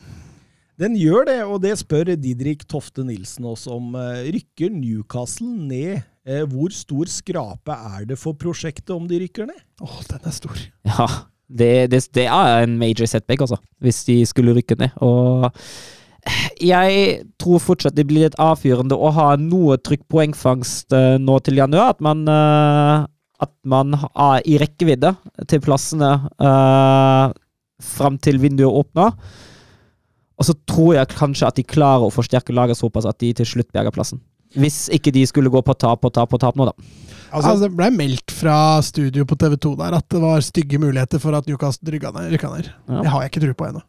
Den 0.78 0.96
gjør 0.98 1.26
det, 1.28 1.38
og 1.46 1.60
det 1.62 1.76
spør 1.78 2.12
Didrik 2.18 2.64
Tofte 2.70 3.04
Nilsen 3.06 3.46
oss 3.46 3.66
om. 3.70 3.92
Eh, 3.98 4.30
Rykker 4.34 4.72
Newcastle 4.74 5.46
ned? 5.46 6.02
Eh, 6.26 6.42
Hvor 6.50 6.72
stor 6.74 7.10
skrape 7.10 7.74
er 7.98 8.06
det 8.10 8.18
for 8.18 8.34
prosjektet 8.38 8.94
om 8.94 9.06
de 9.10 9.20
rykker 9.22 9.46
ned? 9.50 9.60
Åh, 9.84 10.00
den 10.10 10.30
er 10.30 10.34
stor. 10.34 10.62
Ja, 10.88 11.06
det, 11.50 11.72
det, 11.92 12.00
det 12.16 12.24
er 12.26 12.64
en 12.64 12.78
major 12.80 13.06
setback, 13.10 13.44
altså. 13.44 13.60
Hvis 13.82 14.02
de 14.08 14.20
skulle 14.26 14.54
rykke 14.56 14.78
ned. 14.80 14.94
Og 15.04 15.50
jeg 16.64 17.24
tror 17.42 17.60
fortsatt 17.60 17.94
det 17.98 18.06
blir 18.08 18.24
litt 18.24 18.38
avfyrende 18.40 18.96
å 18.96 19.10
ha 19.12 19.34
noe 19.36 19.76
trykk 19.82 20.06
poengfangst 20.10 20.94
eh, 20.96 21.16
nå 21.20 21.38
til 21.44 21.60
januar. 21.60 21.94
At 21.94 22.02
man, 22.04 22.24
eh, 22.26 23.04
at 23.42 23.50
man 23.66 23.96
er 23.96 24.44
i 24.46 24.58
rekkevidde 24.62 25.14
til 25.50 25.62
plassene 25.64 26.12
uh, 26.38 27.32
fram 27.82 28.18
til 28.22 28.38
vinduet 28.42 28.70
åpner. 28.70 29.16
Og 30.38 30.48
så 30.48 30.54
tror 30.68 30.94
jeg 30.98 31.14
kanskje 31.14 31.48
at 31.48 31.58
de 31.58 31.66
klarer 31.66 32.06
å 32.06 32.14
forsterke 32.14 32.54
laget 32.54 32.78
såpass 32.78 33.06
at 33.08 33.18
de 33.22 33.32
til 33.38 33.48
slutt 33.48 33.70
berger 33.74 33.94
plassen. 33.94 34.22
Hvis 34.54 34.86
ikke 34.94 35.10
de 35.14 35.24
skulle 35.26 35.50
gå 35.50 35.60
på 35.66 35.74
tap 35.74 36.04
og 36.06 36.12
tap 36.14 36.34
og 36.34 36.40
tap 36.42 36.58
nå, 36.58 36.68
da. 36.70 36.74
Altså, 37.34 37.56
det 37.64 37.72
ble 37.74 37.88
meldt 37.90 38.30
fra 38.30 38.78
studio 38.86 39.24
på 39.26 39.38
TV 39.38 39.56
2 39.58 39.72
der 39.80 39.96
at 39.98 40.06
det 40.14 40.20
var 40.22 40.44
stygge 40.46 40.78
muligheter 40.78 41.18
for 41.22 41.34
at 41.34 41.48
Newcastle 41.50 41.90
rykka 41.90 42.12
ned. 42.14 42.30
rykka 42.36 42.50
ned. 42.52 42.70
Ja. 42.86 43.00
Det 43.02 43.10
har 43.10 43.24
jeg 43.24 43.32
ikke 43.32 43.42
tro 43.46 43.56
på 43.58 43.68
ennå. 43.72 43.82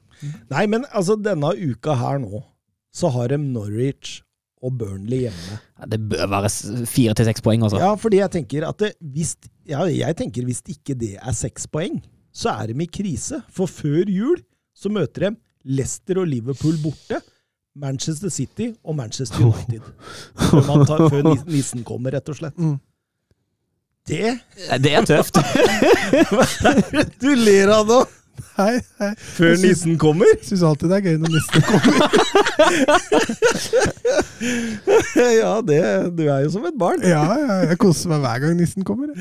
Nei, 0.49 0.65
men 0.71 0.88
altså, 0.89 1.17
denne 1.21 1.51
uka 1.53 1.93
her 1.99 2.17
nå, 2.23 2.41
så 2.95 3.12
har 3.13 3.29
de 3.29 3.38
Norwich 3.43 4.23
og 4.65 4.73
Burnley 4.80 5.25
hjemme. 5.25 5.60
Ja, 5.80 5.88
Det 5.91 5.99
bør 6.10 6.25
være 6.32 6.49
fire 6.89 7.13
til 7.17 7.28
seks 7.30 7.43
poeng, 7.45 7.63
altså. 7.65 7.80
Ja, 7.82 7.93
fordi 7.99 8.21
jeg 8.23 8.32
tenker 8.34 8.65
at 8.67 8.82
det, 8.82 8.91
hvis, 9.13 9.36
ja, 9.69 9.84
jeg 9.91 10.17
tenker 10.17 10.47
hvis 10.47 10.63
ikke 10.73 10.97
det 10.97 11.13
er 11.21 11.38
seks 11.38 11.67
poeng, 11.69 12.01
så 12.36 12.56
er 12.58 12.71
de 12.71 12.84
i 12.84 12.89
krise. 12.89 13.41
For 13.54 13.69
før 13.69 14.10
jul 14.12 14.41
så 14.75 14.91
møter 14.91 15.30
de 15.30 15.36
Leicester 15.78 16.19
og 16.21 16.28
Liverpool 16.30 16.78
borte. 16.84 17.21
Manchester 17.75 18.32
City 18.32 18.69
og 18.88 18.95
Manchester 18.95 19.43
United. 19.43 19.82
Før, 20.49 20.62
man 20.67 20.86
tar, 20.88 21.10
før 21.12 21.25
nissen 21.51 21.84
kommer, 21.84 22.13
rett 22.15 22.30
og 22.32 22.38
slett. 22.39 22.56
Mm. 22.56 22.78
Det 24.08 24.38
Det 24.86 24.93
er 24.95 25.08
tøft. 25.10 25.36
Du 27.21 27.34
ler 27.36 27.73
av 27.75 27.89
nå! 27.89 27.99
Hei, 28.56 28.80
hei. 29.00 29.12
Før 29.36 29.56
nissen 29.62 29.98
kommer? 30.00 30.30
Syns 30.43 30.63
alltid 30.65 30.91
det 30.91 30.98
er 30.98 31.06
gøy 31.10 31.17
når 31.21 31.32
nissen 31.36 31.62
kommer. 31.69 31.95
Ja, 35.15 35.62
det, 35.65 35.80
du 36.15 36.24
er 36.28 36.43
jo 36.45 36.52
som 36.54 36.65
et 36.67 36.78
barn. 36.80 37.04
Ja, 37.06 37.24
ja, 37.39 37.58
jeg 37.69 37.78
koser 37.82 38.12
meg 38.12 38.24
hver 38.24 38.41
gang 38.43 38.58
nissen 38.60 38.86
kommer. 38.88 39.12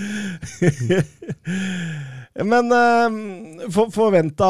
Men 2.53 2.72
eh, 2.74 3.18
for, 3.72 3.92
forventa, 3.94 4.48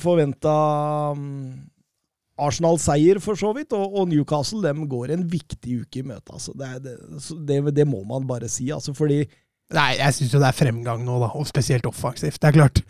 forventa 0.00 0.54
mm, 1.16 1.50
Arsenal-seier, 2.40 3.20
for 3.22 3.38
så 3.38 3.52
vidt, 3.56 3.76
og, 3.76 4.00
og 4.00 4.08
Newcastle 4.10 4.62
dem 4.64 4.86
går 4.90 5.14
en 5.16 5.26
viktig 5.30 5.82
uke 5.84 6.00
i 6.00 6.06
møte. 6.06 6.32
Altså. 6.32 6.56
Det, 6.56 6.72
det, 6.86 6.96
det, 7.48 7.60
det 7.76 7.88
må 7.88 8.02
man 8.08 8.28
bare 8.28 8.48
si, 8.50 8.70
altså, 8.74 8.96
fordi 8.96 9.24
Nei, 9.70 10.00
jeg 10.00 10.14
syns 10.16 10.32
jo 10.34 10.40
det 10.42 10.48
er 10.48 10.56
fremgang 10.58 11.04
nå, 11.06 11.20
da, 11.22 11.28
og 11.38 11.44
spesielt 11.46 11.84
offensivt. 11.86 12.40
Det 12.42 12.48
er 12.48 12.56
klart, 12.56 12.80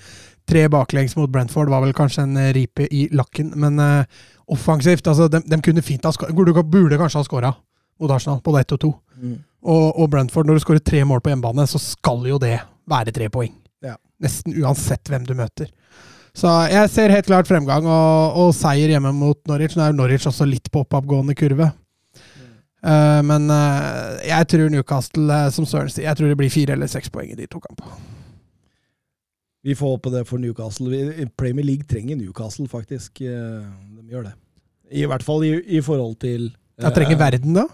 tre 0.50 0.66
baklengs 0.72 1.16
mot 1.18 1.30
Brentford 1.30 1.70
var 1.72 1.84
vel 1.84 1.94
kanskje 1.96 2.26
en 2.26 2.36
eh, 2.40 2.52
ripe 2.56 2.86
i 2.90 3.06
lakken, 3.14 3.52
men 3.60 3.78
uh, 3.78 4.20
offensivt 4.50 5.06
altså, 5.06 5.28
de, 5.30 5.42
de 5.46 5.60
kunne 5.62 5.84
fint 5.86 6.04
ha 6.04 6.12
skåra 6.14 6.34
burde, 6.36 6.64
burde 6.66 6.98
kanskje 7.00 7.22
ha 7.22 7.28
skåra 7.28 7.54
mot 8.00 8.12
Arsenal, 8.12 8.40
både 8.44 8.64
ett 8.64 8.74
og 8.76 8.80
to. 8.82 8.92
Og, 9.60 9.86
og 10.00 10.06
Brentford, 10.10 10.48
når 10.48 10.56
du 10.56 10.62
skårer 10.64 10.84
tre 10.84 11.02
mål 11.04 11.20
på 11.20 11.32
hjemmebane, 11.32 11.66
så 11.68 11.78
skal 11.82 12.24
jo 12.28 12.38
det 12.40 12.56
være 12.90 13.12
tre 13.14 13.28
poeng. 13.32 13.52
Ja. 13.84 13.98
Nesten 14.24 14.56
uansett 14.56 15.10
hvem 15.12 15.26
du 15.28 15.34
møter. 15.36 15.68
Så 16.36 16.48
jeg 16.70 16.88
ser 16.92 17.12
helt 17.12 17.28
klart 17.28 17.50
fremgang, 17.50 17.84
og, 17.84 18.38
og 18.40 18.54
seier 18.56 18.92
hjemme 18.94 19.12
mot 19.16 19.38
Norwich. 19.50 19.76
Nå 19.76 19.84
er 19.84 19.96
Norwich 19.96 20.28
også 20.30 20.46
litt 20.48 20.70
på 20.72 20.84
oppadgående 20.86 21.36
kurve. 21.36 21.68
Eh, 22.80 23.20
men 23.26 23.50
uh, 23.52 24.16
jeg 24.24 24.48
tror 24.54 24.72
Newcastle, 24.72 25.42
som 25.52 25.68
Søren 25.68 25.92
sier, 25.92 26.06
jeg 26.08 26.16
tror 26.16 26.32
det 26.32 26.38
blir 26.40 26.52
fire 26.52 26.78
eller 26.78 26.90
seks 26.90 27.12
poeng 27.12 27.34
i 27.34 27.38
de 27.38 27.50
to 27.50 27.60
kampene. 27.60 28.19
Vi 29.66 29.74
får 29.76 29.96
håpe 29.96 30.12
det 30.14 30.24
for 30.28 30.40
Newcastle. 30.40 31.26
Premier 31.36 31.66
League 31.66 31.84
trenger 31.88 32.16
Newcastle, 32.16 32.68
faktisk. 32.68 33.20
Eh, 33.20 33.64
De 33.98 34.06
gjør 34.14 34.30
det. 34.30 34.34
I 34.90 35.04
hvert 35.06 35.22
fall 35.22 35.44
i, 35.46 35.52
i 35.76 35.80
forhold 35.84 36.16
til 36.22 36.50
Jeg 36.80 36.94
trenger 36.96 37.18
verden, 37.20 37.54
da. 37.54 37.66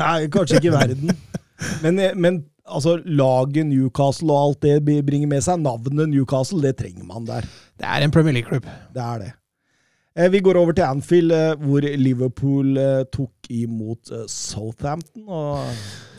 Nei, 0.00 0.26
kanskje 0.32 0.58
ikke 0.62 0.74
verden. 0.74 1.12
Men, 1.84 2.00
men 2.20 2.34
altså, 2.68 2.98
laget 3.04 3.64
Newcastle 3.64 4.32
og 4.34 4.42
alt 4.50 4.64
det 4.66 5.04
bringer 5.06 5.30
med 5.30 5.40
seg, 5.44 5.62
navnet 5.64 6.10
Newcastle, 6.10 6.60
det 6.60 6.74
trenger 6.76 7.06
man 7.08 7.24
der. 7.24 7.46
Det 7.80 7.86
er 7.88 8.04
en 8.04 8.12
Premier 8.12 8.36
League-klubb. 8.36 8.66
Det 8.92 9.00
er 9.02 9.22
det. 9.22 9.30
Eh, 10.16 10.30
Vi 10.30 10.40
går 10.40 10.56
over 10.56 10.72
til 10.72 10.82
Anfield, 10.82 11.32
eh, 11.32 11.54
hvor 11.60 11.80
Liverpool 11.96 12.76
eh, 12.80 13.04
tok 13.12 13.50
imot 13.52 14.12
Southampton. 14.32 15.26
Og 15.28 15.60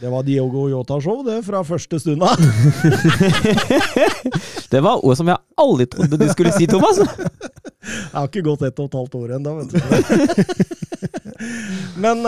det 0.01 0.11
var 0.11 0.21
Diogo 0.27 0.67
Yota-show, 0.69 1.23
det, 1.25 1.39
fra 1.45 1.63
første 1.65 1.99
stund 1.99 2.21
av. 2.21 2.37
Det 4.67 4.81
var 4.83 4.99
ord 4.99 5.15
som 5.15 5.29
jeg 5.31 5.39
aldri 5.57 5.85
trodde 5.87 6.17
du 6.19 6.25
skulle 6.29 6.51
si, 6.51 6.65
Thomas. 6.67 6.97
Jeg 6.99 8.11
har 8.13 8.27
ikke 8.27 8.43
gått 8.43 8.65
ett 8.67 8.79
og 8.83 8.89
et 8.89 8.97
halvt 8.99 9.15
år 9.15 9.29
ennå, 9.37 9.53
vet 9.61 9.69
du. 9.71 9.79
Men 12.03 12.19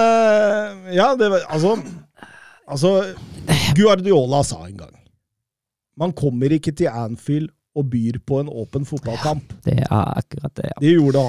ja, 0.96 1.10
det 1.20 1.28
var 1.34 1.44
Altså, 1.52 1.74
altså 2.70 2.94
Guardiola 3.76 4.40
sa 4.46 4.62
en 4.68 4.78
gang 4.80 4.96
Man 6.00 6.14
kommer 6.16 6.54
ikke 6.56 6.72
til 6.72 6.88
Anfield 6.88 7.52
og 7.78 7.90
byr 7.92 8.18
på 8.26 8.40
en 8.42 8.50
åpen 8.50 8.86
fotballkamp. 8.90 9.54
Det 9.66 9.78
er 9.84 9.92
akkurat 9.92 10.56
det, 10.58 10.72
ja. 10.74 10.80
Det 10.82 10.96
gjorde. 10.96 11.28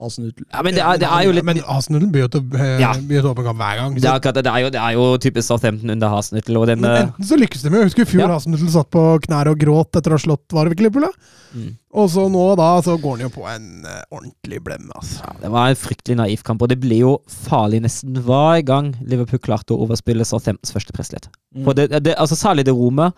Hasenhut. 0.00 0.38
ja 0.48 0.62
men 0.64 0.72
det 0.72 0.80
er, 0.80 0.96
det 0.96 1.08
er 1.12 1.24
jo 1.26 1.32
litt 1.36 1.44
Men 1.44 1.58
Hasenutl 1.60 2.06
byr 2.08 2.28
til 2.32 2.54
eh, 2.56 2.78
Ja. 2.80 2.94
byr 2.96 3.20
til 3.20 3.26
åpen 3.34 3.44
kamp 3.44 3.58
hver 3.60 3.74
gang. 3.76 3.94
det 3.98 4.06
er, 4.08 4.14
akkurat 4.16 4.38
det, 4.38 4.44
det 4.46 4.52
er 4.54 4.62
jo, 4.64 4.70
det 4.72 4.80
er 4.80 4.94
jo 4.96 5.02
typisk 5.20 5.46
Southampton 5.50 5.92
under 5.92 6.08
Hasenhutl 6.08 6.56
den 6.70 6.80
men 6.80 6.96
enten 7.02 7.26
så 7.28 7.36
lykkes 7.36 7.62
de 7.66 7.68
jo. 7.68 7.82
Jeg 7.82 7.90
husker 7.90 8.06
i 8.06 8.08
fjor 8.08 8.22
Ja. 8.24 8.28
Hasenutl 8.32 8.70
satt 8.72 8.88
på 8.96 9.02
knær 9.26 9.50
og 9.52 9.58
gråt 9.60 9.98
etter 10.00 10.14
å 10.14 10.16
ha 10.16 10.22
slått 10.24 10.56
var 10.56 10.70
det 10.72 10.80
Liverpool, 10.80 11.04
mm. 11.52 11.68
Og 12.00 12.08
så 12.14 12.24
nå 12.32 12.46
da, 12.56 12.70
så 12.86 12.96
går 13.02 13.18
han 13.18 13.26
jo 13.26 13.30
på 13.34 13.44
en 13.50 13.68
uh, 13.84 14.00
ordentlig 14.14 14.62
blemme, 14.64 14.88
altså. 14.96 15.20
ja, 15.26 15.34
Det 15.42 15.50
var 15.52 15.68
en 15.74 15.80
fryktelig 15.82 16.16
naiv 16.22 16.42
kamp, 16.48 16.62
og 16.64 16.72
det 16.72 16.80
ble 16.80 17.02
jo 17.02 17.12
farlig 17.28 17.82
nesten 17.84 18.16
hver 18.24 18.64
gang 18.64 18.94
Liverpool 19.04 19.42
klarte 19.42 19.76
å 19.76 19.84
overspille 19.84 20.24
Southamptons 20.24 20.72
første 20.72 20.96
pressledd. 20.96 21.28
Mm. 21.52 21.68
Det, 21.76 21.88
det, 22.08 22.16
altså 22.16 22.40
Særlig 22.40 22.64
det 22.70 22.72
rommet 22.78 23.12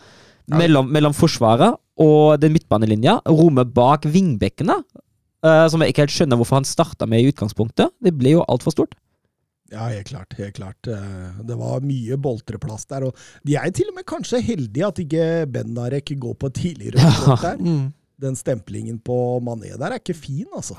Ja. 0.50 0.56
mellom, 0.58 0.88
mellom 0.90 1.12
forsvaret 1.14 1.76
og 2.00 2.40
den 2.40 2.52
midtbanelinja, 2.54 3.18
rommet 3.28 3.72
bak 3.74 4.04
vingbekkene, 4.08 4.78
eh, 5.44 5.66
som 5.68 5.80
jeg 5.82 5.92
ikke 5.92 6.06
helt 6.06 6.14
skjønner 6.16 6.36
hvorfor 6.40 6.60
han 6.60 6.64
starta 6.68 7.06
med 7.06 7.20
i 7.22 7.28
utgangspunktet, 7.32 7.90
det 8.02 8.14
ble 8.16 8.36
jo 8.38 8.44
altfor 8.48 8.72
stort. 8.72 8.94
Ja, 9.72 9.86
helt 9.88 10.08
klart. 10.10 10.34
helt 10.36 10.54
klart. 10.58 10.86
Eh, 10.86 11.40
Det 11.48 11.56
var 11.56 11.80
mye 11.80 12.16
boltreplass 12.20 12.84
der. 12.90 13.06
Og 13.08 13.16
de 13.42 13.54
er 13.56 13.70
til 13.72 13.88
og 13.88 13.94
med 13.96 14.04
kanskje 14.04 14.42
heldige 14.44 14.84
at 14.86 14.98
ikke 15.00 15.46
Benarek 15.48 16.12
går 16.20 16.34
på 16.36 16.50
tidligere 16.52 17.00
Ja. 17.00 17.36
der. 17.40 17.56
Mm. 17.56 17.92
Den 18.20 18.36
stemplingen 18.36 18.98
på 19.00 19.40
Mané 19.40 19.72
der 19.78 19.86
er 19.90 19.98
ikke 19.98 20.14
fin, 20.14 20.44
altså. 20.54 20.76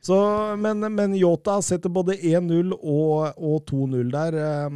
Så, 0.00 0.56
men, 0.56 0.78
men 0.94 1.12
Yota 1.18 1.60
setter 1.60 1.90
både 1.90 2.14
1-0 2.16 2.70
og, 2.78 3.34
og 3.36 3.64
2-0 3.66 4.10
der. 4.12 4.38
eh, 4.38 4.70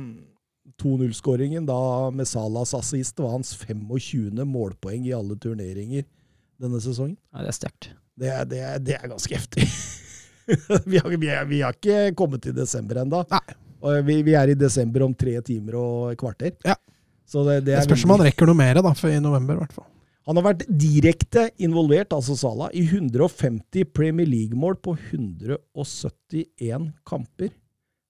2-0-skåringen 0.83 1.67
da 1.69 2.11
med 2.15 2.29
Salas 2.29 2.75
assist 2.75 3.19
var 3.23 3.37
hans 3.37 3.55
25. 3.57 4.43
målpoeng 4.49 5.07
i 5.07 5.15
alle 5.17 5.39
turneringer 5.41 6.05
denne 6.63 6.81
sesongen. 6.83 7.17
Ja, 7.33 7.43
det 7.43 7.53
er 7.53 7.59
sterkt. 7.59 7.91
Det 8.19 8.37
det 8.51 8.63
det 8.87 8.97
er 8.99 9.11
ganske 9.11 9.39
heftig. 9.39 9.67
vi, 10.91 10.99
har, 10.99 11.17
vi, 11.17 11.29
er, 11.31 11.45
vi 11.49 11.63
har 11.63 11.77
ikke 11.77 12.15
kommet 12.19 12.43
til 12.45 12.55
desember 12.57 13.03
ennå. 13.03 13.23
Vi, 14.07 14.21
vi 14.23 14.35
er 14.39 14.53
i 14.53 14.59
desember 14.59 15.07
om 15.07 15.15
tre 15.15 15.41
timer 15.43 15.79
og 15.79 16.13
et 16.13 16.21
kvarter. 16.21 16.53
Ja. 16.67 16.77
Så 17.27 17.43
det, 17.47 17.63
det 17.67 17.79
Det 17.79 17.87
spørs 17.89 18.05
om 18.07 18.15
han 18.17 18.27
rekker 18.29 18.51
noe 18.51 18.59
mer 18.59 18.83
da, 18.83 18.93
for 18.99 19.11
i 19.11 19.23
november, 19.23 19.57
i 19.57 19.63
hvert 19.63 19.75
fall. 19.75 19.89
han 20.27 20.39
har 20.39 20.45
vært 20.51 20.67
direkte 20.69 21.49
involvert, 21.59 22.13
altså 22.13 22.37
Salah, 22.39 22.71
i 22.75 22.85
150 22.85 23.89
Premier 23.95 24.29
League-mål 24.29 24.77
på 24.85 24.95
171 25.11 26.93
kamper. 27.09 27.51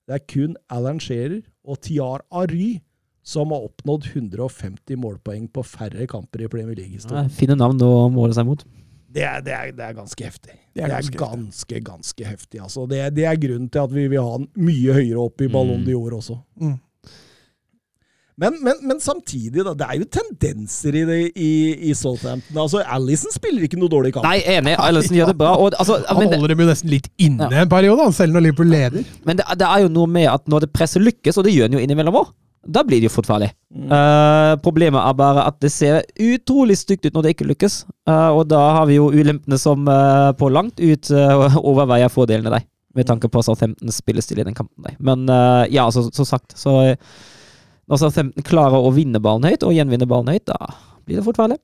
Det 0.08 0.18
er 0.18 0.24
kun 0.28 0.56
Alan 0.68 1.00
Shearer 1.00 1.40
og 1.64 1.80
Tiar 1.84 2.24
Ary 2.30 2.80
som 3.22 3.52
har 3.54 3.62
oppnådd 3.68 4.08
150 4.16 4.96
målpoeng 4.98 5.44
på 5.54 5.62
færre 5.62 6.06
kamper 6.10 6.42
i 6.42 6.48
Premier 6.50 6.74
League-historien. 6.74 7.28
fine 7.30 7.54
navn 7.54 7.78
å 7.86 8.08
måle 8.10 8.34
seg 8.34 8.46
mot. 8.48 8.64
Det, 9.12 9.22
er, 9.22 9.42
det, 9.44 9.52
er, 9.52 9.72
det 9.76 9.84
er 9.84 9.92
ganske 9.94 10.24
heftig. 10.24 10.54
Det 10.72 10.80
Det 10.80 10.82
er 10.82 10.88
er, 10.88 10.94
ganske 10.96 11.18
ganske, 11.20 11.80
ganske 11.84 12.24
heftig. 12.24 12.60
Altså. 12.64 12.86
Det, 12.88 13.02
det 13.14 13.26
er 13.28 13.36
grunnen 13.36 13.68
til 13.70 13.78
at 13.84 13.92
vi 13.92 14.06
vil 14.08 14.22
ha 14.24 14.38
den 14.40 14.48
mye 14.56 14.94
høyere 14.96 15.20
opp 15.26 15.40
i 15.44 15.48
Ballon 15.52 15.82
Mm. 15.82 15.86
d'Or 15.86 16.16
også. 16.16 16.38
Mm. 16.58 16.78
Men, 18.42 18.58
men, 18.64 18.80
men 18.90 19.00
samtidig, 19.02 19.62
da. 19.62 19.74
Det 19.78 19.86
er 19.86 20.00
jo 20.00 20.08
tendenser 20.18 20.98
i, 20.98 21.04
det, 21.08 21.18
i, 21.38 21.52
i 21.90 21.94
Southampton. 21.94 22.58
Altså, 22.58 22.82
Alison 22.82 23.32
spiller 23.34 23.68
ikke 23.68 23.78
noe 23.78 23.92
dårlig 23.92 24.14
kamp. 24.16 24.26
Nei, 24.26 24.40
enig. 24.56 24.74
Alison 24.82 25.16
gjør 25.16 25.30
det 25.30 25.38
bra. 25.38 25.54
Og, 25.62 25.76
altså, 25.78 26.00
Han 26.08 26.24
det, 26.24 26.30
holder 26.34 26.54
dem 26.54 26.64
jo 26.64 26.70
nesten 26.72 26.92
litt 26.92 27.10
inne 27.22 27.46
Ja. 27.52 27.62
en 27.62 27.70
periode, 27.70 28.08
selv 28.16 28.34
når 28.34 28.48
Liverpool 28.48 28.72
leder. 28.72 29.04
men 29.28 29.38
det, 29.38 29.46
det 29.60 29.68
er 29.68 29.84
jo 29.84 29.92
noe 29.92 30.10
med 30.10 30.26
at 30.32 30.48
når 30.50 30.66
det 30.66 30.72
presset 30.74 31.04
lykkes, 31.04 31.38
og 31.38 31.46
det 31.46 31.54
gjør 31.54 31.70
den 31.70 31.78
jo 31.78 31.84
innimellom 31.84 32.18
òg, 32.22 32.32
da 32.62 32.84
blir 32.86 33.00
det 33.02 33.08
jo 33.08 33.14
fort 33.16 33.26
farlig. 33.26 33.48
Mm. 33.74 33.88
Uh, 33.90 34.52
problemet 34.62 35.02
er 35.02 35.16
bare 35.18 35.46
at 35.50 35.56
det 35.62 35.72
ser 35.74 36.04
utrolig 36.22 36.76
stygt 36.78 37.08
ut 37.08 37.16
når 37.16 37.26
det 37.26 37.32
ikke 37.34 37.48
lykkes. 37.50 37.80
Uh, 38.06 38.30
og 38.36 38.44
da 38.52 38.60
har 38.78 38.86
vi 38.90 39.00
jo 39.00 39.08
ulempene 39.10 39.58
som 39.58 39.82
uh, 39.90 40.30
på 40.38 40.50
langt 40.52 40.78
ut 40.78 41.10
overveier 41.70 42.12
fordelene 42.12 42.54
der. 42.54 42.66
Med 42.94 43.08
tanke 43.08 43.30
på 43.32 43.40
Southamptons 43.42 43.98
spillestil 44.02 44.42
i 44.42 44.46
den 44.46 44.54
kampen. 44.54 44.84
Der. 44.84 44.98
Men 45.00 45.24
ja, 45.72 45.86
så, 45.88 46.02
som 46.12 46.26
sagt, 46.28 46.52
så 46.60 46.74
eh, 47.92 47.98
Når 47.98 48.00
Southampton 48.00 48.46
klarer 48.48 48.80
å 48.80 48.92
vinne 48.94 49.20
ballen 49.20 49.44
høyt, 49.44 49.66
og 49.68 49.76
gjenvinne 49.76 50.08
ballen 50.08 50.32
høyt, 50.32 50.48
da 50.48 50.72
blir 51.04 51.18
det 51.18 51.26
fort 51.26 51.40
farlig. 51.40 51.60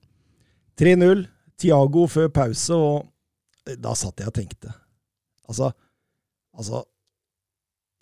3-0. 0.79 1.27
Tiago 1.59 2.05
før 2.07 2.29
pause, 2.31 2.77
og 2.77 3.73
da 3.83 3.91
satt 3.99 4.21
jeg 4.23 4.31
og 4.31 4.37
tenkte 4.37 4.71
Altså, 5.49 5.73
altså 6.55 6.85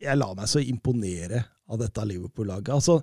Jeg 0.03 0.19
lar 0.19 0.35
meg 0.37 0.51
så 0.51 0.61
imponere 0.61 1.41
av 1.67 1.81
dette 1.81 2.05
Liverpool-laget. 2.05 2.75
Altså, 2.75 3.01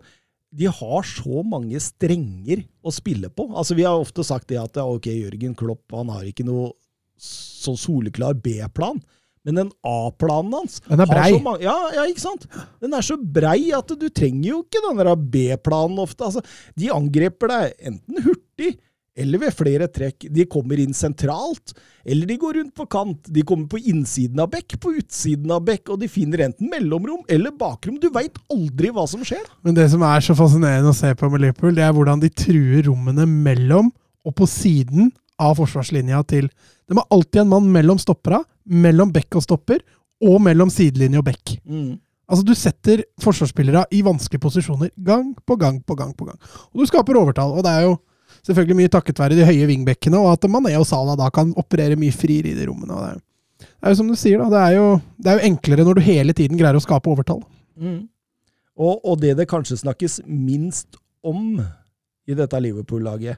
de 0.53 0.69
har 0.69 1.07
så 1.09 1.41
mange 1.47 1.79
strenger 1.81 2.61
å 2.85 2.93
spille 2.93 3.31
på. 3.33 3.47
Altså, 3.49 3.73
Vi 3.73 3.83
har 3.87 3.97
ofte 3.97 4.23
sagt 4.23 4.51
det 4.51 4.59
at 4.61 4.77
ok, 4.77 5.09
Jørgen 5.09 5.55
Klopp 5.57 5.95
han 5.95 6.11
har 6.13 6.27
ikke 6.29 6.45
noe 6.45 6.69
så 7.17 7.73
soleklar 7.79 8.37
B-plan. 8.37 9.01
Men 9.45 9.55
den 9.59 9.71
A-planen 9.83 10.53
hans 10.55 10.79
Den 10.87 11.01
er 11.03 11.09
brei. 11.09 11.31
mange- 11.43 11.61
Ja, 11.65 11.75
ja, 11.93 12.05
ikke 12.07 12.23
sant? 12.23 12.47
Den 12.81 12.93
er 12.93 13.01
så 13.01 13.17
brei 13.17 13.71
at 13.75 13.87
du 13.87 14.07
trenger 14.09 14.49
jo 14.49 14.63
ikke 14.63 14.81
den 14.87 15.29
B-planen 15.29 15.99
ofte. 15.99 16.23
Altså, 16.23 16.41
de 16.77 16.89
angriper 16.89 17.47
deg 17.51 17.73
enten 17.91 18.23
hurtig 18.23 18.77
eller 19.15 19.37
ved 19.37 19.53
flere 19.53 19.87
trekk. 19.93 20.25
De 20.33 20.45
kommer 20.49 20.79
inn 20.81 20.93
sentralt, 20.93 21.73
eller 22.05 22.25
de 22.25 22.37
går 22.41 22.55
rundt 22.57 22.73
på 22.73 22.87
kant. 22.89 23.27
De 23.31 23.43
kommer 23.45 23.67
på 23.69 23.77
innsiden 23.85 24.39
av 24.41 24.49
bekk, 24.49 24.79
på 24.81 24.95
utsiden 24.97 25.51
av 25.53 25.61
bekk, 25.67 25.91
og 25.93 25.99
de 26.01 26.07
finner 26.09 26.47
enten 26.47 26.69
mellomrom 26.71 27.21
eller 27.29 27.51
bakrom. 27.51 27.99
Du 28.01 28.09
veit 28.09 28.39
aldri 28.49 28.89
hva 28.89 29.05
som 29.07 29.21
skjer. 29.21 29.43
Men 29.63 29.75
det 29.77 29.89
som 29.93 30.01
er 30.07 30.23
så 30.25 30.33
fascinerende 30.37 30.89
å 30.89 30.97
se 30.97 31.13
på 31.13 31.29
med 31.29 31.41
Liverpool, 31.45 31.75
det 31.77 31.83
er 31.85 31.93
hvordan 31.93 32.23
de 32.23 32.29
truer 32.29 32.87
rommene 32.89 33.27
mellom 33.29 33.91
og 34.25 34.35
på 34.39 34.47
siden 34.49 35.11
av 35.41 35.57
forsvarslinja 35.57 36.25
til 36.29 36.49
De 36.89 36.95
har 36.97 37.05
alltid 37.11 37.41
en 37.41 37.47
mann 37.49 37.69
mellom 37.71 37.97
stoppera, 37.97 38.41
mellom 38.65 39.11
bekk 39.13 39.35
og 39.39 39.43
stopper, 39.45 39.83
og 40.23 40.39
mellom 40.41 40.69
sidelinje 40.71 41.19
og 41.19 41.25
bekk. 41.27 41.57
Altså, 42.29 42.45
du 42.47 42.53
setter 42.55 43.03
forsvarsspillere 43.21 43.83
i 43.91 44.01
vanskelige 44.05 44.41
posisjoner 44.41 44.89
gang 45.03 45.33
på 45.45 45.57
gang 45.59 45.81
på 45.83 45.95
gang. 45.99 46.13
på 46.15 46.25
gang. 46.25 46.39
Og 46.71 46.79
du 46.81 46.85
skaper 46.87 47.19
overtall. 47.19 47.51
Og 47.57 47.63
det 47.65 47.73
er 47.73 47.81
jo 47.89 47.97
selvfølgelig 48.47 48.77
mye 48.79 48.91
takket 48.93 49.19
være 49.19 49.35
de 49.35 49.45
høye 49.45 49.67
vingbekkene, 49.67 50.17
og 50.17 50.31
at 50.33 50.47
Mané 50.49 50.77
og 50.79 50.87
Salah 50.87 51.17
da 51.19 51.27
kan 51.29 51.51
operere 51.59 51.99
mye 51.99 52.15
friere 52.15 52.53
i 52.53 52.55
de 52.55 52.65
rommene. 52.69 52.95
Det 52.95 53.09
er 53.09 53.13
jo, 53.13 53.21
det 53.59 53.83
er 53.83 53.89
jo 53.93 53.99
som 53.99 54.07
du 54.07 54.15
sier, 54.15 54.39
da. 54.39 54.49
Det 54.49 54.61
er, 54.61 54.73
jo, 54.79 54.87
det 55.19 55.31
er 55.31 55.37
jo 55.39 55.47
enklere 55.51 55.83
når 55.87 55.99
du 55.99 56.01
hele 56.07 56.33
tiden 56.33 56.57
greier 56.57 56.79
å 56.79 56.83
skape 56.83 57.11
overtall. 57.11 57.43
Og, 58.79 59.03
og 59.05 59.19
det 59.21 59.35
det 59.37 59.49
kanskje 59.51 59.77
snakkes 59.83 60.21
minst 60.25 60.95
om 61.23 61.59
i 61.59 62.33
dette 62.33 62.59
Liverpool-laget, 62.63 63.37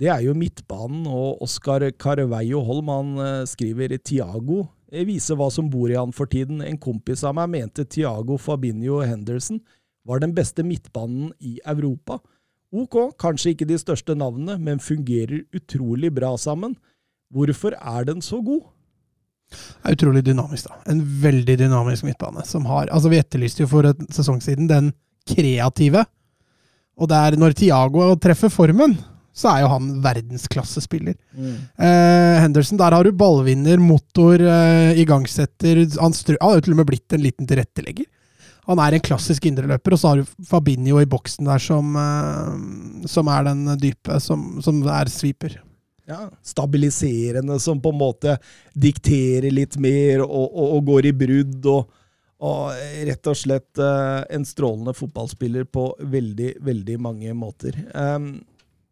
det 0.00 0.08
er 0.08 0.22
jo 0.24 0.32
midtbanen, 0.36 1.04
og 1.04 1.42
Oscar 1.44 1.84
Carveio 2.00 2.62
Holm 2.64 2.88
han 2.88 3.10
eh, 3.20 3.42
skriver 3.48 3.98
Tiago 3.98 4.62
eh, 4.88 5.04
viser 5.04 5.36
hva 5.36 5.50
som 5.52 5.68
bor 5.68 5.92
i 5.92 5.98
han 5.98 6.14
for 6.16 6.30
tiden. 6.30 6.62
En 6.64 6.80
kompis 6.80 7.24
av 7.28 7.36
meg 7.36 7.50
mente 7.52 7.84
Tiago 7.84 8.38
Fabinho 8.40 9.02
Henderson 9.04 9.60
var 10.08 10.22
den 10.22 10.32
beste 10.36 10.64
midtbanen 10.64 11.34
i 11.44 11.58
Europa. 11.68 12.16
Ok, 12.72 12.96
kanskje 13.20 13.52
ikke 13.52 13.68
de 13.68 13.76
største 13.82 14.16
navnene, 14.16 14.56
men 14.62 14.80
fungerer 14.80 15.44
utrolig 15.56 16.12
bra 16.16 16.32
sammen. 16.40 16.78
Hvorfor 17.30 17.76
er 17.76 18.08
den 18.08 18.24
så 18.24 18.40
god? 18.46 18.64
Det 19.50 19.90
er 19.90 19.96
utrolig 19.98 20.24
dynamisk, 20.24 20.70
da. 20.70 20.80
En 20.94 21.02
veldig 21.22 21.58
dynamisk 21.60 22.06
midtbane. 22.06 22.46
Som 22.46 22.64
har, 22.70 22.88
altså 22.88 23.10
Vi 23.10 23.18
etterlyste 23.20 23.66
jo 23.66 23.70
for 23.70 23.90
en 23.90 24.10
sesong 24.14 24.40
siden 24.40 24.70
den 24.70 24.92
kreative. 25.28 26.06
Og 27.00 27.10
det 27.10 27.18
er 27.18 27.38
når 27.40 27.56
Tiago 27.58 28.14
treffer 28.22 28.52
formen, 28.52 28.96
så 29.40 29.50
er 29.54 29.62
jo 29.64 29.72
han 29.72 29.90
verdensklassespiller. 30.04 31.16
Eh, 31.40 32.36
Henderson, 32.42 32.80
der 32.80 32.96
har 32.96 33.06
du 33.06 33.16
ballvinner, 33.16 33.80
motor, 33.80 34.36
eh, 34.40 35.00
igangsetter 35.00 35.84
Han, 36.00 36.12
han 36.12 36.36
har 36.42 36.58
jo 36.58 36.66
til 36.66 36.76
og 36.76 36.82
med 36.82 36.90
blitt 36.90 37.16
en 37.16 37.24
liten 37.24 37.48
tilrettelegger. 37.48 38.08
Han 38.68 38.78
er 38.78 38.94
en 38.94 39.02
klassisk 39.02 39.48
indreløper, 39.48 39.96
og 39.96 40.00
så 40.00 40.12
har 40.12 40.20
du 40.20 40.44
Fabinho 40.46 41.00
i 41.00 41.08
boksen 41.08 41.48
der 41.48 41.62
som, 41.62 41.96
eh, 41.96 43.08
som 43.08 43.30
er 43.32 43.48
den 43.48 43.64
dype, 43.80 44.20
som, 44.20 44.60
som 44.62 44.82
er 44.86 45.10
sweeper. 45.10 45.58
ja, 46.10 46.26
stabiliserende, 46.42 47.60
som 47.62 47.80
på 47.80 47.92
en 47.92 47.98
måte 48.00 48.36
dikterer 48.74 49.50
litt 49.50 49.76
mer 49.78 50.24
og, 50.24 50.46
og, 50.50 50.76
og 50.76 50.84
går 50.88 51.06
i 51.06 51.12
brudd. 51.14 51.66
Og, 51.70 51.96
og 52.40 52.72
rett 53.06 53.28
og 53.30 53.36
slett 53.36 53.78
eh, 53.78 54.20
en 54.34 54.46
strålende 54.48 54.94
fotballspiller 54.96 55.66
på 55.68 55.86
veldig, 56.00 56.54
veldig 56.64 56.96
mange 57.00 57.34
måter. 57.36 57.76
Um, 57.94 58.40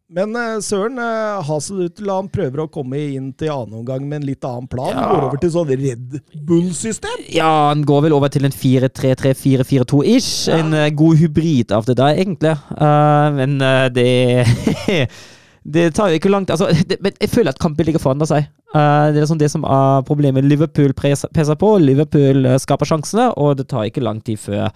men 0.09 0.37
eh, 0.41 0.57
Søren 0.65 0.97
uh, 0.97 1.45
Haselutel 1.45 2.09
han 2.09 2.29
prøver 2.33 2.63
å 2.65 2.69
komme 2.73 3.01
inn 3.13 3.31
til 3.37 3.53
annen 3.53 3.81
omgang 3.83 4.07
med 4.09 4.23
en 4.23 4.29
litt 4.31 4.45
annen 4.49 4.69
plan. 4.71 4.95
Ja. 4.95 5.07
Går 5.13 5.27
over 5.27 5.43
til 5.43 5.53
sånn 5.53 5.73
Red 5.73 6.21
Bull-system. 6.49 7.25
Ja, 7.35 7.51
han 7.69 7.85
går 7.89 8.07
vel 8.07 8.17
over 8.17 8.33
til 8.33 8.49
en 8.49 8.55
4-3-3-4-4-2-ish. 8.57 10.49
En 10.57 10.73
uh, 10.73 10.87
god 10.97 11.21
hybrid 11.21 11.75
av 11.77 11.89
det 11.89 11.99
der, 12.01 12.23
egentlig. 12.25 12.55
Uh, 12.73 13.29
men 13.37 13.59
uh, 13.61 13.89
det 13.93 15.09
Det 15.69 15.91
tar 15.93 16.09
jo 16.09 16.19
ikke 16.19 16.31
langt 16.33 16.51
altså, 16.55 16.71
det, 16.89 16.97
Men 17.05 17.13
jeg 17.21 17.29
føler 17.33 17.53
at 17.53 17.61
kampen 17.61 17.85
ligger 17.85 18.01
foran 18.01 18.25
seg. 18.29 18.47
Uh, 18.73 19.11
det 19.13 19.21
er 19.21 19.29
sånn 19.29 19.41
det 19.41 19.51
som 19.53 19.67
er 19.69 20.05
problemet. 20.09 20.47
Liverpool 20.47 20.95
peser 20.97 21.59
på, 21.61 21.75
Liverpool 21.83 22.47
eh, 22.47 22.59
skaper 22.61 22.89
sjansene, 22.89 23.31
og 23.41 23.59
det 23.59 23.69
tar 23.69 23.89
ikke 23.89 24.05
lang 24.05 24.21
tid 24.25 24.41
før 24.41 24.69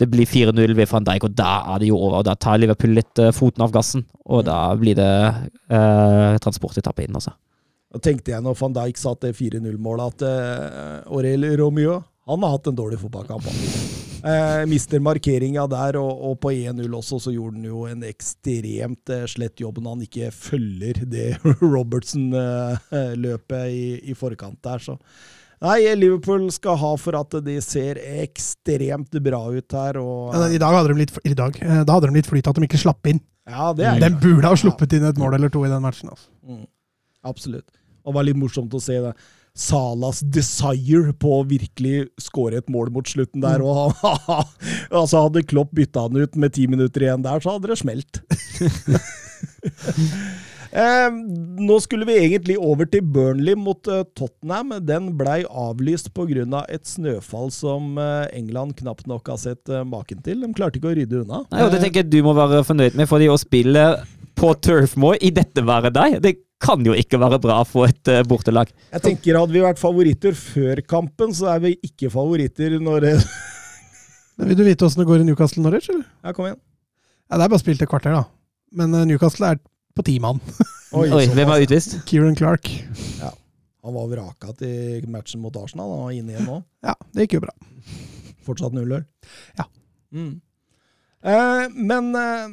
det 0.00 0.08
blir 0.12 0.28
4-0 0.28 0.74
ved 0.76 0.90
van 0.90 1.06
Dijk, 1.06 1.28
og 1.28 1.36
da 1.38 1.52
er 1.74 1.82
det 1.82 1.90
jo 1.90 1.98
over. 1.98 2.20
og 2.20 2.26
Da 2.28 2.34
tar 2.34 2.60
Liverpool 2.60 2.94
litt 2.96 3.22
eh, 3.22 3.32
foten 3.34 3.64
av 3.66 3.74
gassen, 3.74 4.06
og 4.24 4.44
da 4.48 4.58
blir 4.80 4.96
det 4.98 5.12
uh, 5.72 6.36
transportetappe 6.42 7.04
inn, 7.04 7.14
altså. 7.14 7.34
Da 7.94 8.00
tenkte 8.02 8.32
jeg 8.32 8.42
når 8.42 8.58
van 8.58 8.74
Dijk 8.74 8.98
satt 8.98 9.22
det 9.26 9.36
4-0-målet, 9.38 10.14
at 10.14 10.26
uh, 10.26 11.12
Aurel 11.14 11.46
Romeo 11.60 12.00
han 12.24 12.40
har 12.42 12.54
hatt 12.56 12.66
en 12.70 12.78
dårlig 12.78 12.98
fotballkamp. 13.02 13.44
Eh, 14.24 14.62
mister 14.64 15.02
markeringa 15.04 15.66
der, 15.68 15.98
og, 16.00 16.22
og 16.24 16.38
på 16.40 16.48
1-0 16.54 16.94
også, 16.96 17.18
så 17.20 17.28
gjorde 17.34 17.58
han 17.58 17.66
jo 17.68 17.82
en 17.84 18.06
ekstremt 18.08 19.10
eh, 19.12 19.26
slett 19.28 19.60
jobb 19.60 19.82
når 19.82 19.90
han 19.98 20.04
ikke 20.06 20.30
følger 20.32 21.02
det 21.12 21.26
Robertson-løpet 21.74 23.66
i, 23.68 24.00
i 24.08 24.16
forkant 24.16 24.56
der. 24.64 24.80
Så 24.80 24.96
nei, 25.64 25.78
Liverpool 25.98 26.46
skal 26.54 26.76
ha 26.80 26.92
for 27.00 27.16
at 27.18 27.36
de 27.46 27.56
ser 27.64 28.00
ekstremt 28.22 29.12
bra 29.24 29.40
ut 29.54 29.76
her. 29.78 29.94
Og, 30.02 30.34
Ja, 30.36 30.48
I 30.52 30.60
dag 30.62 30.72
hadde 30.76 30.92
de 30.92 30.98
litt, 31.00 31.14
i 31.24 31.34
dag, 31.38 31.52
eh, 31.62 31.80
da 31.84 31.90
hadde 31.96 32.10
de 32.10 32.18
litt 32.18 32.28
flyt 32.30 32.50
at 32.50 32.56
de 32.60 32.68
ikke 32.68 32.82
slapp 32.84 33.04
inn. 33.10 33.20
ja, 33.48 33.70
det 33.76 33.84
er 33.88 34.02
De 34.04 34.10
burde 34.20 34.48
ha 34.50 34.56
sluppet 34.56 34.92
inn 34.98 35.04
et 35.08 35.18
mål 35.20 35.34
eller 35.38 35.48
to 35.52 35.64
i 35.64 35.72
den 35.72 35.82
matchen. 35.84 36.08
Altså. 36.12 36.28
Mm, 36.46 36.66
absolutt. 37.24 37.68
Og 38.04 38.12
det 38.12 38.18
var 38.18 38.28
litt 38.28 38.40
morsomt 38.40 38.72
å 38.76 38.82
se 38.84 38.98
det. 39.00 39.14
Salas 39.54 40.18
desire 40.34 41.12
på 41.14 41.30
å 41.38 41.44
virkelig 41.46 42.08
skåre 42.18 42.58
et 42.58 42.68
mål 42.68 42.90
mot 42.90 43.06
slutten 43.06 43.40
der. 43.44 43.62
Og 43.62 43.94
han, 44.02 44.48
altså 44.90 45.22
Hadde 45.28 45.44
Klopp 45.46 45.70
bytta 45.78 46.08
han 46.08 46.18
ut 46.18 46.34
med 46.36 46.52
ti 46.56 46.66
minutter 46.66 47.06
igjen 47.06 47.22
der, 47.24 47.38
så 47.40 47.54
hadde 47.54 47.70
det 47.70 47.78
smelt. 47.80 48.18
Eh, 50.74 51.08
nå 51.62 51.76
skulle 51.78 52.06
vi 52.08 52.16
egentlig 52.18 52.56
over 52.58 52.88
til 52.90 53.04
Burnley 53.14 53.54
mot 53.54 53.86
eh, 53.86 54.02
Tottenham. 54.18 54.72
Den 54.82 55.12
blei 55.18 55.44
avlyst 55.46 56.10
pga. 56.16 56.42
Av 56.58 56.64
et 56.72 56.88
snøfall 56.88 57.52
som 57.54 57.98
eh, 58.00 58.26
England 58.34 58.74
knapt 58.80 59.06
nok 59.10 59.30
har 59.30 59.38
sett 59.38 59.70
eh, 59.70 59.84
maken 59.86 60.24
til. 60.26 60.42
De 60.42 60.50
klarte 60.56 60.80
ikke 60.80 60.90
å 60.90 60.96
rydde 60.98 61.20
unna. 61.22 61.44
Nei, 61.52 61.62
og 61.62 61.70
det 61.70 61.82
tenker 61.84 62.02
jeg 62.02 62.10
du 62.10 62.18
må 62.26 62.34
være 62.34 62.64
fornøyd 62.66 62.98
med, 62.98 63.06
fordi 63.10 63.30
å 63.30 63.38
spille 63.38 63.84
på 64.34 64.50
Turfmoor 64.66 65.20
i 65.22 65.30
dette 65.30 65.62
været 65.62 65.94
der, 65.94 66.18
det 66.22 66.34
kan 66.64 66.82
jo 66.86 66.94
ikke 66.96 67.20
være 67.22 67.38
bra 67.42 67.60
for 67.68 67.90
et 67.90 68.10
eh, 68.10 68.24
bortelag. 68.26 68.72
Jeg 68.96 69.04
tenker 69.04 69.38
Hadde 69.38 69.54
vi 69.54 69.62
vært 69.62 69.78
favoritter 69.82 70.34
før 70.38 70.82
kampen, 70.90 71.34
så 71.36 71.52
er 71.54 71.62
vi 71.68 71.74
ikke 71.86 72.10
favoritter 72.12 72.78
når 72.82 73.06
det 73.06 73.14
Men 74.38 74.50
Vil 74.50 74.58
du 74.58 74.64
vite 74.66 74.82
åssen 74.86 75.04
det 75.04 75.06
går 75.06 75.22
i 75.22 75.28
Newcastle 75.28 75.62
Norwich, 75.62 75.86
eller? 75.92 76.06
Ja, 76.24 76.34
kom 76.34 76.48
igjen. 76.48 76.58
Ja, 77.30 77.38
Det 77.38 77.44
er 77.46 77.52
bare 77.52 77.62
spilt 77.62 77.84
et 77.84 77.90
kvarter, 77.90 78.16
da. 78.16 78.24
Men 78.74 78.96
eh, 78.98 79.06
Newcastle 79.12 79.52
er 79.54 79.62
på 79.94 80.04
ti 80.06 80.18
mann. 80.22 80.40
Oi, 80.94 81.08
Oi, 81.10 81.24
hvem 81.30 81.50
er 81.54 81.64
utvist? 81.66 81.96
Kieran 82.08 82.36
Clark. 82.38 82.70
Han 83.84 83.94
var 83.94 84.08
vraka 84.08 84.54
til 84.56 85.04
matchen 85.12 85.42
mot 85.44 85.54
Arsenal. 85.60 85.90
Han 85.92 86.04
var 86.06 86.14
inne 86.16 86.34
igjen 86.34 86.46
nå. 86.48 86.60
Ja, 86.86 86.94
det 87.12 87.26
gikk 87.26 87.38
jo 87.38 87.44
bra. 87.44 87.54
Fortsatt 88.46 88.72
0-0. 88.76 89.02
Ja. 89.58 89.66
Mm. 90.14 90.38
Eh, 91.24 91.66
men 91.74 92.08
eh, 92.16 92.46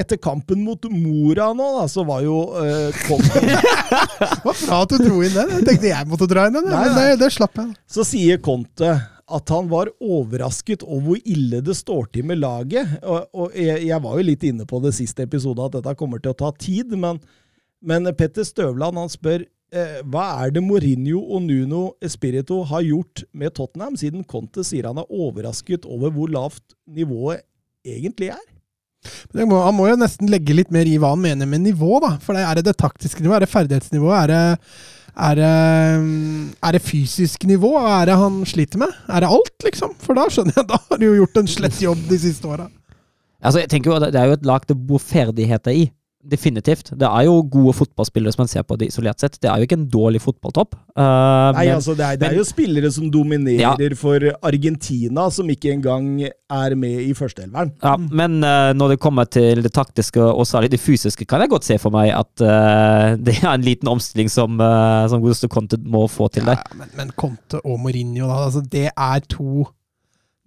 etter 0.00 0.20
kampen 0.22 0.62
mot 0.66 0.86
Mora 0.90 1.50
nå, 1.54 1.66
da, 1.80 1.86
så 1.90 2.04
var 2.06 2.22
jo 2.22 2.36
eh, 2.62 3.00
Conte 3.06 3.42
Det 3.44 4.30
var 4.44 4.56
bra 4.62 4.80
at 4.84 4.94
du 4.94 5.02
dro 5.02 5.20
inn 5.26 5.34
den. 5.34 5.54
Jeg 5.58 5.66
tenkte 5.66 5.90
jeg 5.90 6.10
måtte 6.10 6.30
dra 6.30 6.46
inn 6.48 6.58
den, 6.60 6.70
men 6.70 6.94
det, 6.94 7.08
det 7.24 7.32
slapp 7.34 7.58
jeg. 7.58 7.74
Så 7.90 8.06
sier 8.06 8.40
Conte 8.42 8.94
at 9.30 9.52
han 9.54 9.68
var 9.70 9.92
overrasket 10.02 10.84
over 10.86 11.04
hvor 11.06 11.22
ille 11.28 11.62
det 11.64 11.76
står 11.78 12.10
til 12.14 12.26
med 12.30 12.40
laget. 12.42 12.98
Og, 13.02 13.28
og 13.32 13.56
jeg, 13.56 13.84
jeg 13.88 14.02
var 14.04 14.18
jo 14.18 14.26
litt 14.26 14.44
inne 14.48 14.66
på 14.68 14.82
det 14.84 14.92
siste 14.96 15.26
episode 15.26 15.64
at 15.64 15.78
dette 15.78 15.96
kommer 15.98 16.22
til 16.22 16.34
å 16.34 16.40
ta 16.42 16.52
tid, 16.58 16.94
men, 16.98 17.20
men 17.80 18.10
Petter 18.18 18.46
Støvland 18.46 19.00
han 19.00 19.12
spør 19.12 19.44
eh, 19.44 19.98
hva 20.10 20.26
er 20.44 20.54
det 20.56 20.64
Mourinho 20.66 21.22
og 21.22 21.44
Nuno 21.46 21.84
Espirito 22.04 22.62
har 22.70 22.86
gjort 22.86 23.24
med 23.32 23.54
Tottenham, 23.58 23.98
siden 24.00 24.26
Conte 24.28 24.66
sier 24.66 24.90
han 24.90 25.00
er 25.02 25.10
overrasket 25.10 25.88
over 25.88 26.14
hvor 26.14 26.32
lavt 26.32 26.78
nivået 26.90 27.46
egentlig 27.86 28.34
er? 28.36 28.46
Må, 29.32 29.56
han 29.64 29.76
må 29.76 29.86
jo 29.88 29.96
nesten 29.96 30.28
legge 30.28 30.54
litt 30.56 30.72
mer 30.74 30.88
i 30.88 30.98
hva 31.00 31.14
han 31.14 31.22
mener 31.22 31.48
med 31.48 31.62
nivå, 31.64 31.94
da. 32.04 32.16
For 32.20 32.36
er 32.36 32.58
det 32.58 32.66
det 32.66 32.76
taktiske 32.80 33.22
nivået? 33.22 33.38
Er 33.38 33.46
det 33.46 33.54
ferdighetsnivået? 33.54 34.16
Er 34.18 34.28
det, 34.28 34.80
er 35.16 35.38
det, 35.38 35.52
er 36.62 36.76
det 36.76 36.82
fysisk 36.84 37.44
nivå? 37.48 37.72
Er 37.78 38.10
det 38.10 38.18
han 38.20 38.40
sliter 38.46 38.82
med? 38.82 38.92
Er 39.08 39.24
det 39.24 39.30
alt, 39.30 39.56
liksom? 39.66 39.94
For 40.02 40.18
da 40.18 40.26
skjønner 40.30 40.60
jeg, 40.60 40.68
da 40.72 40.78
har 40.88 41.00
du 41.00 41.06
jo 41.08 41.16
gjort 41.22 41.40
en 41.42 41.50
slett 41.50 41.80
jobb 41.82 42.04
de 42.10 42.18
siste 42.22 42.48
åra. 42.48 42.68
Altså, 43.40 43.62
jeg 43.62 43.70
tenker 43.72 43.92
jo, 43.92 43.98
Det 44.04 44.20
er 44.20 44.28
jo 44.28 44.36
et 44.36 44.46
lag 44.46 44.66
det 44.68 44.76
bor 44.76 45.00
ferdigheter 45.02 45.76
i. 45.76 45.88
Definitivt. 46.20 46.90
Det 47.00 47.08
er 47.08 47.22
jo 47.24 47.38
gode 47.48 47.72
fotballspillere 47.78 48.34
som 48.34 48.42
man 48.42 48.48
ser 48.52 48.62
på 48.68 48.76
det 48.76 48.90
isolert 48.90 49.18
sett. 49.22 49.38
Det 49.40 49.48
er 49.48 49.56
jo 49.56 49.64
ikke 49.64 49.78
en 49.78 49.86
dårlig 49.88 50.20
fotballtopp. 50.20 50.74
Uh, 50.92 51.00
Nei, 51.56 51.64
men- 51.64 51.76
altså 51.78 51.94
det 51.96 52.04
er, 52.04 52.16
det 52.20 52.26
er 52.26 52.34
men- 52.34 52.38
jo 52.38 52.44
spillere 52.44 52.90
som 52.92 53.06
dominerer 53.10 53.94
for 53.96 54.20
Argentina, 54.44 55.30
som 55.32 55.48
ikke 55.48 55.72
engang 55.72 56.20
er 56.28 56.74
med 56.76 57.00
i 57.06 57.14
førsteelveren. 57.16 57.72
Ja, 57.82 57.96
men 57.96 58.44
uh, 58.44 58.72
når 58.76 58.88
det 58.94 58.98
kommer 59.00 59.24
til 59.32 59.62
det 59.64 59.72
taktiske 59.72 60.20
og 60.20 60.44
særlig 60.44 60.70
det 60.74 60.80
fysiske, 60.80 61.24
kan 61.26 61.40
jeg 61.40 61.48
godt 61.54 61.64
se 61.64 61.78
for 61.78 61.90
meg 61.90 62.12
at 62.12 62.44
uh, 62.44 63.16
det 63.16 63.38
er 63.42 63.54
en 63.54 63.64
liten 63.64 63.88
omstilling 63.88 64.28
som, 64.28 64.60
uh, 64.60 65.08
som 65.08 65.22
Gusto 65.24 65.48
Conte 65.48 65.78
må 65.80 66.04
få 66.06 66.28
til 66.36 66.44
der. 66.44 66.60
Ja, 66.60 66.76
men, 66.76 66.88
men 67.00 67.12
Conte 67.16 67.62
og 67.64 67.80
Mourinho, 67.80 68.28
da. 68.28 68.44
Altså, 68.50 68.60
det 68.68 68.90
er 68.92 69.20
to 69.26 69.64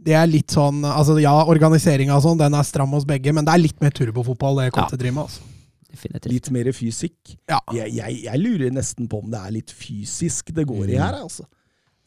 Det 0.04 0.14
er 0.20 0.28
litt 0.28 0.52
sånn 0.52 0.82
altså 0.84 1.16
Ja, 1.22 1.32
organiseringa 1.48 2.18
og 2.18 2.22
sånn, 2.26 2.38
den 2.38 2.54
er 2.54 2.64
stram 2.68 2.92
hos 2.92 3.06
begge, 3.08 3.34
men 3.34 3.46
det 3.48 3.54
er 3.56 3.62
litt 3.64 3.82
mer 3.82 3.90
turbofotball 3.96 4.60
det 4.62 4.72
Conte 4.76 4.98
driver 5.00 5.16
med. 5.16 5.24
altså. 5.32 5.50
Definitivt. 5.94 6.32
Litt 6.34 6.48
mer 6.56 6.70
fysikk. 6.74 7.36
Ja. 7.52 7.60
Jeg, 7.78 7.94
jeg, 8.00 8.22
jeg 8.26 8.42
lurer 8.42 8.74
nesten 8.74 9.10
på 9.12 9.20
om 9.22 9.30
det 9.34 9.42
er 9.42 9.54
litt 9.60 9.74
fysisk 9.78 10.50
det 10.58 10.66
går 10.70 10.90
i 10.96 10.98
her, 10.98 11.20
altså. 11.22 11.46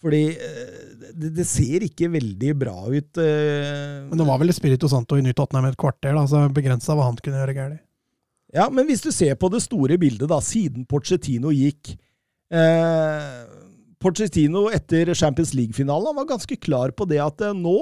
Fordi 0.02 0.22
eh, 0.34 0.80
det, 1.16 1.30
det 1.38 1.46
ser 1.48 1.86
ikke 1.86 2.10
veldig 2.12 2.50
bra 2.60 2.74
ut. 2.90 3.18
eh. 3.22 4.02
Men 4.10 4.20
det 4.20 4.26
var 4.28 4.42
vel 4.42 4.52
Spirito 4.54 4.90
Santo 4.92 5.16
i 5.18 5.22
Nytt 5.24 5.38
Tottenham 5.38 5.70
et 5.70 5.78
kvarter, 5.80 6.12
da, 6.18 6.26
så 6.28 6.42
begrensa 6.52 6.94
hva 6.98 7.06
han 7.08 7.16
kunne 7.22 7.40
gjøre 7.40 7.54
galt. 7.56 7.82
Ja, 8.54 8.68
men 8.72 8.86
hvis 8.88 9.02
du 9.02 9.08
ser 9.14 9.34
på 9.40 9.48
det 9.52 9.62
store 9.64 9.96
bildet, 10.00 10.28
da, 10.30 10.38
siden 10.44 10.84
Pochettino 10.88 11.50
gikk 11.54 11.94
eh, 12.54 13.40
Pochettino 14.02 14.66
etter 14.74 15.10
Champions 15.18 15.54
League-finalen 15.56 16.14
var 16.16 16.28
ganske 16.28 16.58
klar 16.62 16.92
på 16.96 17.08
det 17.10 17.18
at 17.24 17.42
eh, 17.42 17.56
nå, 17.56 17.78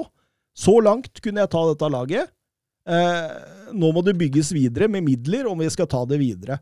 så 0.55 0.77
langt 0.83 1.21
kunne 1.23 1.43
jeg 1.43 1.51
ta 1.53 1.61
dette 1.69 1.91
laget. 1.93 2.31
Eh, 2.89 3.35
nå 3.73 3.91
må 3.95 4.03
det 4.05 4.17
bygges 4.19 4.51
videre 4.55 4.89
med 4.91 5.05
midler 5.05 5.47
om 5.49 5.59
vi 5.61 5.69
skal 5.73 5.89
ta 5.89 6.03
det 6.09 6.19
videre. 6.21 6.59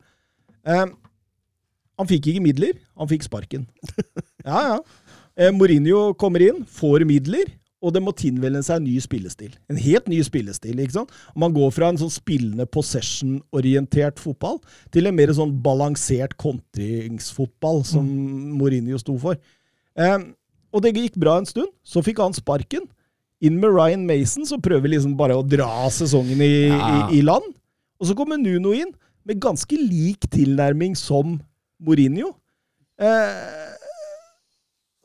Eh, 0.64 0.86
han 2.00 2.10
fikk 2.10 2.32
ikke 2.32 2.44
midler, 2.44 2.78
han 2.98 3.10
fikk 3.12 3.28
sparken. 3.28 3.68
ja, 4.48 4.62
ja. 4.74 4.78
Eh, 5.38 5.52
Mourinho 5.54 6.12
kommer 6.20 6.44
inn, 6.46 6.64
får 6.70 7.06
midler, 7.10 7.52
og 7.84 7.92
det 7.96 8.02
må 8.04 8.14
tilvelge 8.16 8.62
seg 8.64 8.80
en 8.80 8.86
ny 8.88 8.96
spillestil. 9.04 9.56
En 9.72 9.80
helt 9.80 10.08
ny 10.08 10.22
spillestil. 10.24 10.80
ikke 10.80 10.96
sant? 10.96 11.12
Man 11.36 11.54
går 11.56 11.74
fra 11.76 11.90
en 11.92 12.00
sånn 12.00 12.14
spillende 12.14 12.66
possession-orientert 12.72 14.22
fotball 14.24 14.62
til 14.96 15.10
en 15.10 15.18
mer 15.18 15.34
sånn 15.36 15.52
balansert 15.66 16.38
kontringsfotball, 16.40 17.84
som 17.88 18.08
Mourinho 18.56 19.02
sto 19.02 19.18
for. 19.20 19.42
Eh, 20.00 20.20
og 20.74 20.86
det 20.86 20.96
gikk 20.96 21.20
bra 21.20 21.38
en 21.42 21.50
stund. 21.50 21.74
Så 21.84 22.02
fikk 22.06 22.24
han 22.24 22.36
sparken. 22.36 22.88
Inn 23.44 23.58
med 23.60 23.74
Ryan 23.76 24.06
Mason, 24.08 24.46
så 24.48 24.56
prøver 24.64 24.86
vi 24.86 24.94
liksom 24.96 25.18
bare 25.20 25.36
å 25.36 25.44
dra 25.44 25.68
sesongen 25.92 26.40
i, 26.46 26.52
Ja. 26.72 27.10
i, 27.10 27.20
i 27.20 27.22
land. 27.26 27.50
Og 28.00 28.08
så 28.10 28.16
kommer 28.16 28.40
Nuno 28.40 28.72
inn 28.76 28.94
med 29.28 29.42
ganske 29.44 29.76
lik 29.80 30.28
tilnærming 30.32 30.96
som 31.00 31.38
Mourinho. 31.84 32.34
Eh, 33.04 33.74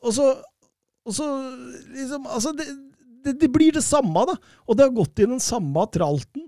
og 0.05 0.13
så, 0.15 0.29
og 1.03 1.15
så 1.15 1.25
liksom 1.91 2.27
Altså, 2.29 2.53
det, 2.55 2.67
det, 3.25 3.33
det 3.41 3.49
blir 3.51 3.75
det 3.75 3.83
samme, 3.83 4.23
da. 4.29 4.35
Og 4.67 4.77
det 4.77 4.85
har 4.87 4.95
gått 4.95 5.19
i 5.19 5.27
den 5.27 5.41
samme 5.43 5.83
tralten 5.91 6.45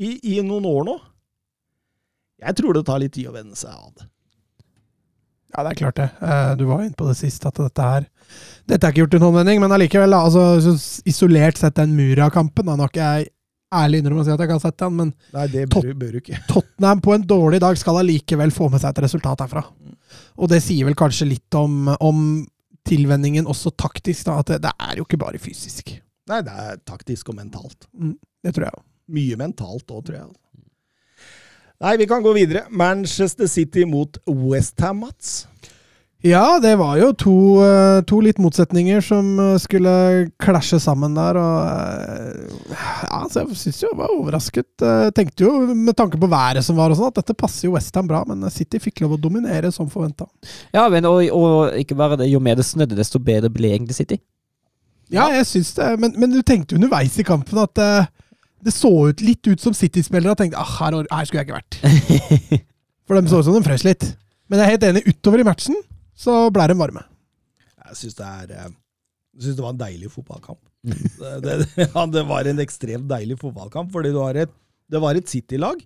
i, 0.00 0.14
i 0.36 0.38
noen 0.44 0.64
år 0.68 0.86
nå. 0.88 0.96
Jeg 2.44 2.56
tror 2.58 2.74
det 2.76 2.84
tar 2.88 3.00
litt 3.02 3.12
tid 3.16 3.28
å 3.30 3.36
venne 3.36 3.56
seg 3.56 3.72
av 3.76 3.92
det. 3.98 4.08
Ja, 5.54 5.62
det 5.62 5.70
er 5.74 5.78
klart 5.78 5.98
det. 6.00 6.08
Eh, 6.20 6.54
Du 6.58 6.64
var 6.66 6.82
inne 6.82 6.96
på 6.98 7.06
det 7.08 7.16
sist, 7.18 7.44
at 7.46 7.54
dette 7.60 7.82
her 7.86 8.06
Dette 8.66 8.86
er 8.88 8.92
ikke 8.94 9.04
gjort 9.04 9.14
i 9.14 9.18
en 9.20 9.26
håndvending, 9.28 9.60
men 9.62 9.74
allikevel, 9.76 10.14
altså, 10.16 10.74
isolert 11.06 11.58
sett 11.60 11.76
den 11.78 11.92
Mura-kampen 11.94 12.66
Da 12.66 12.76
har 12.80 12.90
ikke 12.90 13.04
jeg 13.04 13.28
ærlig 13.74 14.00
innrømme 14.00 14.22
å 14.22 14.24
si 14.26 14.30
at 14.32 14.38
jeg 14.40 14.48
ikke 14.48 14.56
har 14.58 14.62
sett 14.64 14.78
den, 14.82 14.96
men 15.00 15.12
Nei, 15.34 15.46
det 15.50 15.64
bør, 15.72 15.88
bør 15.98 16.16
ikke. 16.20 16.38
Tottenham 16.50 17.00
på 17.02 17.14
en 17.14 17.26
dårlig 17.26 17.58
dag 17.64 17.78
skal 17.80 17.98
allikevel 18.02 18.52
få 18.54 18.68
med 18.70 18.82
seg 18.82 18.92
et 18.94 19.02
resultat 19.06 19.42
herfra. 19.42 19.64
Og 20.38 20.50
det 20.52 20.60
sier 20.62 20.86
vel 20.86 20.94
kanskje 20.98 21.26
litt 21.32 21.58
om, 21.58 21.88
om 21.98 22.20
tilvenningen 22.86 23.48
også 23.50 23.72
taktisk, 23.80 24.26
da, 24.28 24.38
at 24.44 24.52
det, 24.52 24.60
det 24.66 24.72
er 24.78 25.00
jo 25.00 25.06
ikke 25.08 25.18
bare 25.24 25.40
fysisk. 25.42 25.90
Nei, 26.30 26.38
det 26.46 26.54
er 26.54 26.78
taktisk 26.86 27.32
og 27.32 27.38
mentalt. 27.40 27.88
Det 28.44 28.54
tror 28.54 28.68
jeg 28.68 28.78
òg. 28.78 28.84
Mye 29.18 29.36
mentalt 29.42 29.90
òg, 29.90 30.04
tror 30.06 30.16
jeg. 30.20 30.30
Nei, 31.82 31.96
vi 31.98 32.06
kan 32.06 32.22
gå 32.22 32.32
videre. 32.36 32.66
Manchester 32.70 33.46
City 33.50 33.84
mot 33.84 34.18
Westham, 34.26 35.02
Mats. 35.02 35.46
Ja, 36.24 36.58
det 36.62 36.76
var 36.80 36.96
jo 36.96 37.10
to, 37.12 37.36
eh, 37.60 37.98
to 38.08 38.16
litt 38.24 38.38
motsetninger 38.40 39.02
som 39.04 39.26
eh, 39.42 39.58
skulle 39.60 39.90
klasje 40.40 40.78
sammen 40.80 41.12
der. 41.18 41.36
Og 41.36 41.66
eh, 41.68 42.78
ja, 43.10 43.18
så 43.28 43.42
jeg 43.42 43.58
syns 43.60 43.82
jo 43.82 43.90
jeg 43.90 43.98
var 43.98 44.14
overrasket. 44.14 44.70
Jeg 44.80 45.12
Tenkte 45.18 45.44
jo, 45.44 45.52
med 45.76 45.92
tanke 45.98 46.16
på 46.16 46.30
været 46.32 46.64
som 46.64 46.80
var 46.80 46.94
og 46.94 46.96
sånn, 46.96 47.12
at 47.12 47.20
dette 47.20 47.36
passer 47.36 47.68
jo 47.68 47.74
Westham 47.74 48.08
bra, 48.08 48.22
men 48.30 48.48
City 48.54 48.80
fikk 48.80 49.04
lov 49.04 49.18
å 49.18 49.20
dominere 49.20 49.68
som 49.74 49.90
forventa. 49.92 50.24
Ja, 50.72 50.86
men 50.88 51.04
og, 51.10 51.20
og 51.28 51.76
ikke 51.76 51.98
bare 51.98 52.16
det, 52.22 52.30
jo 52.32 52.40
mer 52.40 52.56
det 52.56 52.64
snødde, 52.70 52.96
desto 52.96 53.20
bedre 53.20 53.52
ble 53.52 53.74
egentlig 53.74 53.98
City. 53.98 54.22
Ja, 55.12 55.28
jeg 55.28 55.44
syns 55.50 55.74
det, 55.76 55.90
men, 56.00 56.16
men 56.16 56.32
du 56.32 56.40
tenkte 56.40 56.78
underveis 56.78 57.20
i 57.20 57.28
kampen 57.28 57.60
at 57.66 57.84
det 58.64 58.72
så 58.72 58.90
ut 59.10 59.22
litt 59.24 59.44
ut 59.46 59.62
som 59.62 59.74
City-spillere 59.76 60.34
og 60.34 60.40
tenkte 60.40 60.60
ah, 60.60 60.76
her, 60.80 60.96
her 61.10 61.28
skulle 61.28 61.42
jeg 61.42 61.48
ikke 61.48 61.58
vært. 61.58 61.80
For 63.06 63.18
de 63.18 63.30
så 63.30 63.40
ut 63.42 63.48
som 63.48 63.56
de 63.56 63.64
frøs 63.66 63.84
litt. 63.86 64.06
Men 64.48 64.60
jeg 64.60 64.66
er 64.66 64.74
helt 64.74 64.86
enig, 64.88 65.04
utover 65.10 65.42
i 65.42 65.46
matchen 65.46 65.76
så 66.14 66.46
ble 66.54 66.68
de 66.70 66.76
varme. 66.78 67.02
Jeg 67.90 67.98
syns 68.00 68.16
det 68.18 68.28
er 68.28 68.54
eh, 68.54 68.70
Jeg 69.34 69.46
synes 69.46 69.58
det 69.58 69.64
var 69.64 69.74
en 69.74 69.82
deilig 69.82 70.10
fotballkamp. 70.12 70.60
Det, 70.84 71.32
det, 71.44 71.56
ja, 71.84 72.04
det 72.12 72.24
var 72.28 72.48
en 72.48 72.62
ekstremt 72.64 73.08
deilig 73.10 73.38
fotballkamp, 73.40 73.90
fordi 73.92 74.12
du 74.14 74.20
har 74.22 74.38
et, 74.44 74.52
det 74.90 75.00
var 75.02 75.18
et 75.18 75.30
City-lag 75.30 75.80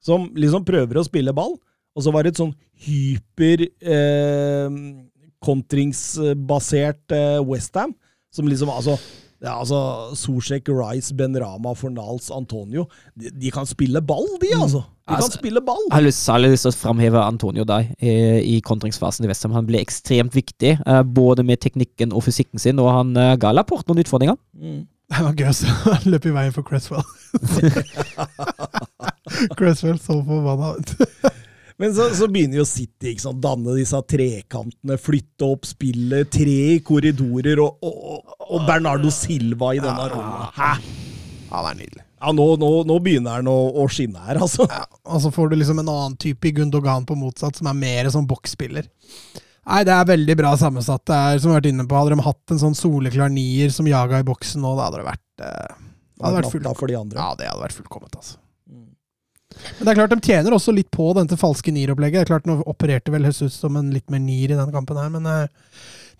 som 0.00 0.30
liksom 0.32 0.64
prøver 0.64 0.96
å 0.96 1.04
spille 1.04 1.34
ball, 1.36 1.58
og 1.94 2.04
så 2.04 2.12
var 2.14 2.24
det 2.24 2.32
et 2.32 2.40
sånn 2.40 2.54
hyper 2.86 3.66
eh, 3.68 4.78
kontringsbasert 5.44 7.16
eh, 7.16 7.40
Westham, 7.44 7.92
som 8.32 8.48
liksom 8.48 8.70
altså 8.72 8.96
ja, 9.40 9.54
altså 9.56 10.12
Sosek, 10.20 10.68
Rice, 10.68 11.14
Benrama, 11.16 11.72
Fornals, 11.72 12.28
Antonio 12.34 12.84
de, 13.16 13.30
de 13.32 13.52
kan 13.54 13.68
spille 13.68 14.02
ball, 14.04 14.26
de, 14.42 14.50
altså! 14.56 14.82
De 14.84 15.14
kan 15.14 15.24
Altså, 15.24 15.38
spille 15.40 15.62
ball! 15.64 15.80
Jeg 15.88 15.96
har 15.96 16.04
lyst, 16.04 16.22
særlig 16.26 16.52
lyst 16.52 16.66
til 16.66 16.74
å 16.74 16.76
framheve 16.76 17.22
Antonio 17.24 17.64
der 17.66 17.88
i, 17.98 18.12
i 18.56 18.60
kontringsfasen 18.62 19.24
i 19.26 19.30
Westham. 19.30 19.56
Han 19.56 19.66
ble 19.66 19.80
ekstremt 19.82 20.36
viktig, 20.36 20.76
eh, 20.78 21.02
både 21.02 21.42
med 21.46 21.58
teknikken 21.64 22.14
og 22.14 22.22
fysikken 22.28 22.62
sin, 22.62 22.78
og 22.78 22.92
han 22.94 23.10
uh, 23.18 23.32
ga 23.40 23.50
Laporte 23.56 23.90
noen 23.90 24.04
utfordringer. 24.04 24.38
Mm. 24.54 24.84
Det 25.10 25.24
var 25.24 25.34
gøy 25.34 25.48
å 25.50 25.56
se 25.56 25.72
han 25.82 26.04
løp 26.12 26.28
i 26.30 26.34
veien 26.36 26.54
for 26.54 26.66
Cresswell. 26.68 27.02
Cresswell 29.58 29.98
så 29.98 30.20
forbanna 30.22 30.76
ut. 30.78 30.94
Men 31.80 31.94
så, 31.96 32.10
så 32.12 32.28
begynner 32.28 32.60
jo 32.60 32.66
City 32.68 33.14
ikke 33.14 33.24
sant, 33.24 33.40
danne 33.40 33.72
disse 33.78 33.96
trekantene, 34.12 34.98
flytte 35.00 35.46
opp 35.48 35.64
spillet, 35.68 36.28
tre 36.32 36.56
i 36.74 36.80
korridorer, 36.84 37.62
og, 37.64 37.80
og, 37.80 38.34
og 38.50 38.66
Bernardo 38.68 39.12
Silva 39.14 39.72
i 39.72 39.80
denne 39.80 40.08
rollen. 40.12 40.50
Hæ? 40.58 40.74
Ja, 41.50 41.62
det 41.64 41.70
er 41.70 41.78
nydelig. 41.78 42.04
Ja, 42.20 42.34
nå, 42.36 42.46
nå, 42.60 42.68
nå 42.84 42.98
begynner 43.00 43.38
han 43.38 43.48
å, 43.48 43.56
å 43.80 43.86
skinne 43.88 44.20
her, 44.26 44.42
altså. 44.44 44.66
Ja, 44.68 44.84
og 45.08 45.22
så 45.24 45.32
får 45.32 45.50
du 45.50 45.56
liksom 45.56 45.80
en 45.80 45.88
annen 45.88 46.18
type 46.20 46.50
i 46.50 46.52
Gundogan 46.58 47.08
på 47.08 47.16
motsatt, 47.16 47.56
som 47.56 47.70
er 47.72 47.78
mer 47.80 48.10
som 48.12 48.28
boksspiller. 48.28 48.90
Nei, 49.70 49.80
det 49.88 49.94
er 49.94 50.08
veldig 50.08 50.36
bra 50.36 50.52
sammensatt. 50.60 51.06
Det 51.08 51.16
er, 51.16 51.40
som 51.40 51.48
vi 51.48 51.54
har 51.54 51.62
vært 51.62 51.70
inne 51.72 51.88
på, 51.88 51.96
Hadde 51.96 52.16
de 52.16 52.26
hatt 52.26 52.52
en 52.52 52.60
sånn 52.60 52.76
soleklar 52.76 53.32
nier 53.32 53.72
som 53.72 53.88
jaga 53.88 54.20
i 54.20 54.26
boksen 54.28 54.60
nå, 54.60 54.74
da 54.76 54.90
hadde 54.90 55.00
det 55.00 55.08
vært 55.08 55.44
eh, 55.48 55.80
det 56.20 56.28
hadde 56.28 56.40
vært 56.42 56.54
Natta 56.60 56.76
for 56.76 56.92
de 56.92 56.96
andre. 57.00 57.16
Ja, 57.16 57.36
det 57.38 57.48
hadde 57.48 57.64
vært 57.64 57.76
fullkomment, 57.78 58.16
altså. 58.20 58.39
Men 59.78 59.86
det 59.86 59.92
er 59.92 59.98
klart, 60.00 60.12
de 60.14 60.28
tjener 60.32 60.56
også 60.56 60.74
litt 60.76 60.90
på 60.94 61.08
dette 61.16 61.38
falske 61.40 61.72
nier-opplegget. 61.74 62.20
Det 62.20 62.26
er 62.26 62.32
klart, 62.34 62.48
Nå 62.48 62.60
opererte 62.68 63.14
vel 63.14 63.28
Jesus 63.28 63.56
som 63.60 63.78
en 63.80 63.90
litt 63.94 64.10
mer 64.12 64.22
nier 64.22 64.52
i 64.52 64.58
den 64.58 64.74
kampen 64.74 65.00
her, 65.00 65.10
men 65.12 65.26
eh, 65.28 65.48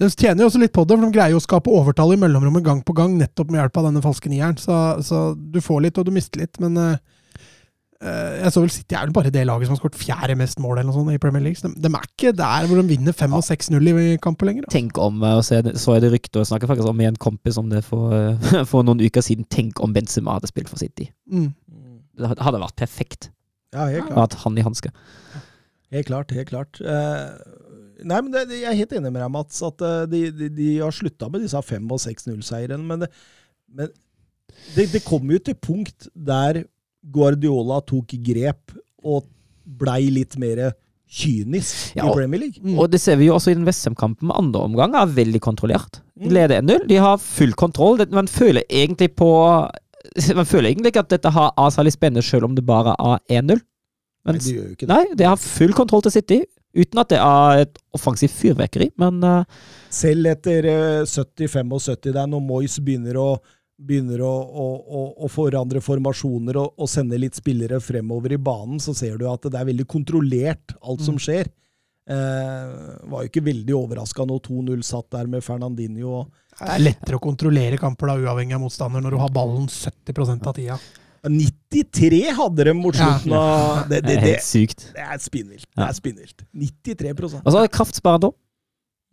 de 0.01 0.09
tjener 0.15 0.45
jo 0.45 0.49
også 0.49 0.63
litt 0.63 0.73
på 0.73 0.87
det, 0.89 0.97
for 0.97 1.07
de 1.07 1.17
greier 1.17 1.35
jo 1.35 1.41
å 1.43 1.45
skape 1.45 1.73
overtall 1.77 2.15
i 2.15 2.21
mellomrommet 2.21 2.65
gang 2.65 2.81
på 2.87 2.97
gang, 2.97 3.19
nettopp 3.21 3.53
med 3.53 3.61
hjelp 3.61 3.81
av 3.81 3.91
denne 3.91 4.05
falske 4.05 4.33
nieren. 4.33 4.57
Så, 4.61 4.77
så 5.05 5.31
du 5.37 5.61
får 5.65 5.87
litt, 5.87 6.01
og 6.01 6.09
du 6.09 6.15
mister 6.15 6.41
litt, 6.41 6.57
men 6.63 6.79
eh, 6.81 6.95
jeg 8.01 8.53
så 8.55 8.63
vel 8.65 8.73
City 8.73 8.97
er 8.97 9.05
vel 9.05 9.13
bare 9.13 9.33
det 9.35 9.43
laget 9.45 9.69
som 9.69 9.75
har 9.75 9.81
skåret 9.83 9.99
fjerde 10.01 10.37
mest 10.41 10.61
mål 10.63 10.79
eller 10.79 10.89
noe 10.89 10.97
sånt 10.97 11.13
i 11.13 11.21
Premier 11.21 11.45
League. 11.45 11.61
De, 11.61 11.83
de 11.85 11.91
er 11.93 12.07
ikke 12.09 12.33
der 12.33 12.69
hvor 12.71 12.81
de 12.81 12.87
vinner 12.89 13.17
5 13.17 13.37
og 13.37 13.45
6-0 13.45 13.91
i 13.91 14.07
kamper 14.25 14.49
lenger. 14.49 14.65
da. 14.65 14.73
Tenk 14.73 15.01
om, 15.05 15.21
og 15.21 15.43
så 15.45 15.59
er 15.59 15.67
det, 15.69 15.75
så 15.83 15.99
er 15.99 16.07
det 16.07 16.15
rykte, 16.15 16.41
og 16.41 16.49
snakket 16.49 16.73
faktisk 16.73 16.97
med 16.97 17.13
en 17.13 17.21
kompis 17.21 17.61
om 17.61 17.69
det 17.69 17.85
for, 17.85 18.17
for 18.73 18.89
noen 18.89 19.05
uker 19.05 19.25
siden, 19.27 19.45
tenk 19.53 19.85
om 19.85 19.93
Benzema 19.93 20.39
hadde 20.39 20.49
spilt 20.49 20.73
for 20.73 20.81
City. 20.81 21.11
Mm. 21.29 21.51
Det 22.21 22.35
hadde 22.45 22.61
vært 22.63 22.77
perfekt 22.81 23.31
Ja, 23.75 23.87
helt 23.89 24.07
klart. 24.11 24.19
hatt 24.19 24.39
han 24.45 24.59
i 24.61 24.65
hanske. 24.67 24.91
Helt 25.91 26.07
klart, 26.07 26.31
helt 26.37 26.51
klart. 26.53 26.81
Eh, 26.83 27.25
nei, 28.07 28.21
men 28.23 28.31
det, 28.35 28.45
Jeg 28.61 28.69
er 28.71 28.79
helt 28.79 28.93
enig 28.99 29.11
med 29.11 29.23
deg, 29.25 29.31
Mats, 29.35 29.59
at 29.67 29.83
eh, 29.87 30.05
de, 30.11 30.21
de, 30.35 30.49
de 30.55 30.69
har 30.79 30.95
slutta 30.95 31.31
med 31.33 31.43
disse 31.47 31.59
5- 31.59 31.89
og 31.91 32.03
6-0-seirene. 32.05 32.85
Men, 32.87 33.03
det, 33.07 33.11
men 33.75 33.91
det, 34.77 34.87
det 34.93 35.03
kom 35.07 35.31
jo 35.33 35.41
til 35.43 35.57
punkt 35.59 36.07
der 36.15 36.63
Guardiola 37.11 37.81
tok 37.89 38.13
grep 38.27 38.75
og 39.03 39.27
blei 39.65 40.11
litt 40.13 40.37
mer 40.39 40.73
kynisk 41.11 41.97
Ja, 41.99 42.07
i 42.07 42.15
Premier 42.15 42.39
League. 42.45 42.61
Mm. 42.63 42.77
Og 42.79 42.91
det 42.93 43.01
ser 43.03 43.17
vi 43.19 43.27
jo 43.27 43.35
også 43.35 43.51
i 43.51 43.57
den 43.59 43.67
Vestheim-kampen 43.67 44.29
med 44.31 44.37
andre 44.39 44.63
omgang, 44.69 44.95
er 44.95 45.11
veldig 45.17 45.41
kontrollert. 45.43 46.03
De 46.21 46.31
leder 46.31 46.61
1-0, 46.63 46.85
de 46.91 46.99
har 47.03 47.19
full 47.23 47.55
kontroll. 47.59 47.99
Man 48.15 48.29
føler 48.31 48.63
egentlig 48.69 49.11
på 49.19 49.31
Man 50.39 50.49
føler 50.49 50.71
egentlig 50.71 50.95
ikke 50.95 51.05
at 51.05 51.13
dette 51.13 51.35
har 51.35 51.53
er 51.57 51.75
særlig 51.75 51.95
spennende, 51.97 52.25
selv 52.27 52.49
om 52.49 52.57
det 52.57 52.67
bare 52.67 52.97
er 52.99 53.43
1-0. 53.43 53.61
Nei, 54.29 54.35
de 54.37 54.57
gjør 54.57 54.67
jo 54.67 54.75
ikke 54.77 54.87
det. 54.87 54.97
nei, 54.97 55.05
det 55.17 55.29
har 55.29 55.39
full 55.41 55.73
kontroll 55.77 56.03
til 56.05 56.13
City, 56.13 56.41
uten 56.77 57.01
at 57.01 57.13
det 57.13 57.21
er 57.23 57.63
et 57.65 57.79
offensivt 57.97 58.37
fyrverkeri. 58.37 58.91
Men 59.01 59.23
uh, 59.25 59.63
Selv 59.93 60.29
etter 60.29 60.69
uh, 60.69 61.09
70-75 61.09 62.13
der, 62.13 62.27
når 62.29 62.45
Moyes 62.45 62.77
begynner 62.85 63.21
å 63.21 63.31
begynner 63.81 64.21
å, 64.21 64.29
å, 64.29 64.67
å, 65.25 65.29
forandre 65.33 65.81
formasjoner 65.81 66.59
og, 66.61 66.75
og 66.77 66.91
sende 66.93 67.17
litt 67.17 67.39
spillere 67.39 67.79
fremover 67.81 68.35
i 68.37 68.37
banen, 68.37 68.77
så 68.77 68.93
ser 68.93 69.15
du 69.17 69.25
at 69.31 69.47
det 69.47 69.57
er 69.57 69.71
veldig 69.71 69.87
kontrollert, 69.89 70.75
alt 70.85 71.01
som 71.07 71.17
skjer. 71.17 71.49
Eh, 72.11 72.71
var 73.07 73.23
jo 73.23 73.31
ikke 73.31 73.45
veldig 73.47 73.75
overraska 73.77 74.25
når 74.27 74.43
2-0 74.49 74.81
satt 74.87 75.11
der 75.15 75.29
med 75.31 75.45
Fernandinho. 75.47 76.21
og 76.21 76.50
Det 76.61 76.75
er 76.77 76.83
lettere 76.85 77.17
å 77.17 77.23
kontrollere 77.25 77.79
kamper 77.81 78.11
da, 78.13 78.17
uavhengig 78.21 78.55
av 78.57 78.61
motstander, 78.61 79.01
når 79.05 79.15
du 79.17 79.21
har 79.23 79.31
ballen 79.33 79.67
70% 79.73 80.47
av 80.51 80.55
tida. 80.59 80.77
93 81.25 82.21
hadde 82.37 82.65
de 82.65 82.73
mot 82.77 82.95
Ja. 82.97 83.07
slutten 83.19 83.33
av 83.37 83.89
det, 83.89 84.03
det 84.03 84.07
det, 84.07 84.13
er 84.17 84.21
det, 84.21 84.29
helt 84.35 84.45
sykt. 84.47 84.87
det 84.95 85.05
er 85.05 85.19
spinnvilt. 85.21 85.67
Det 85.77 85.85
er 85.89 85.93
spinnvilt. 85.97 86.45
93 86.53 87.41
Og 87.45 87.53
så 87.53 87.59
er 87.59 87.67
det 87.67 87.73
kraftsperre 87.77 88.21
da. 88.21 88.31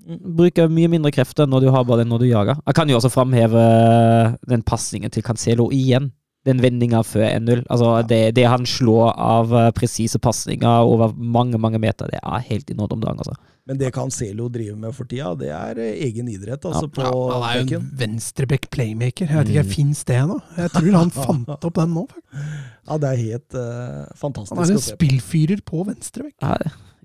Bruker 0.08 0.70
mye 0.72 0.88
mindre 0.88 1.12
krefter 1.12 1.48
når 1.50 1.66
du 1.66 1.72
har 1.74 1.84
bare 1.84 2.04
den 2.04 2.10
når 2.14 2.20
du 2.20 2.28
jager. 2.30 2.56
Jeg 2.68 2.76
kan 2.76 2.88
jo 2.88 2.95
også 3.00 3.12
framheve 3.12 4.38
den 4.48 4.62
pasningen 4.64 5.12
til 5.12 5.24
Cancelo 5.24 5.70
igjen. 5.72 6.12
Den 6.48 6.62
vendinga 6.64 7.02
før 7.04 7.26
1-0. 7.28 7.66
Altså, 7.68 7.91
det, 8.08 8.22
det 8.38 8.45
han 8.48 8.64
slår 8.70 9.12
av 9.14 9.54
eh, 9.60 9.70
presise 9.76 10.20
pasninger 10.24 10.88
over 10.88 11.12
mange 11.18 11.60
mange 11.60 11.80
meter, 11.84 12.08
det 12.14 12.22
er 12.24 12.45
helt 12.48 12.72
innholdt 12.72 12.95
om 12.95 13.04
dagen. 13.04 13.20
Altså. 13.24 13.36
Men 13.68 13.80
det 13.82 13.89
Cancelo 13.91 14.45
driver 14.48 14.78
med 14.80 14.95
for 14.95 15.10
tida, 15.12 15.34
det 15.36 15.50
er 15.52 15.82
eh, 15.84 15.98
egen 16.08 16.30
idrett, 16.32 16.64
altså, 16.70 16.88
på 16.88 17.04
Ja, 17.04 17.12
han 17.34 17.45
er 17.50 17.60
jo 17.74 17.80
en 17.82 17.89
venstreback 18.00 18.70
playmaker. 18.72 19.28
Jeg 19.28 19.41
vet 19.41 19.52
ikke, 19.52 19.66
Mm. 19.68 19.74
Fins 19.76 20.04
det 20.08 20.20
nå? 20.30 20.38
Jeg 20.56 20.72
tror 20.78 20.95
han 20.95 21.12
fant 21.26 21.68
opp 21.68 21.80
den 21.82 21.95
nå. 21.98 22.06
faktisk. 22.14 22.54
Ja, 22.88 22.98
det 23.04 23.10
er 23.10 23.18
helt 23.26 23.58
uh, 23.60 24.06
fantastisk 24.16 24.56
Han 24.56 24.64
er 24.70 24.78
en 24.78 24.86
spillfyrer 24.86 25.64
på 25.68 25.84
venstreback. 25.89 26.38
Ja, 26.39 26.56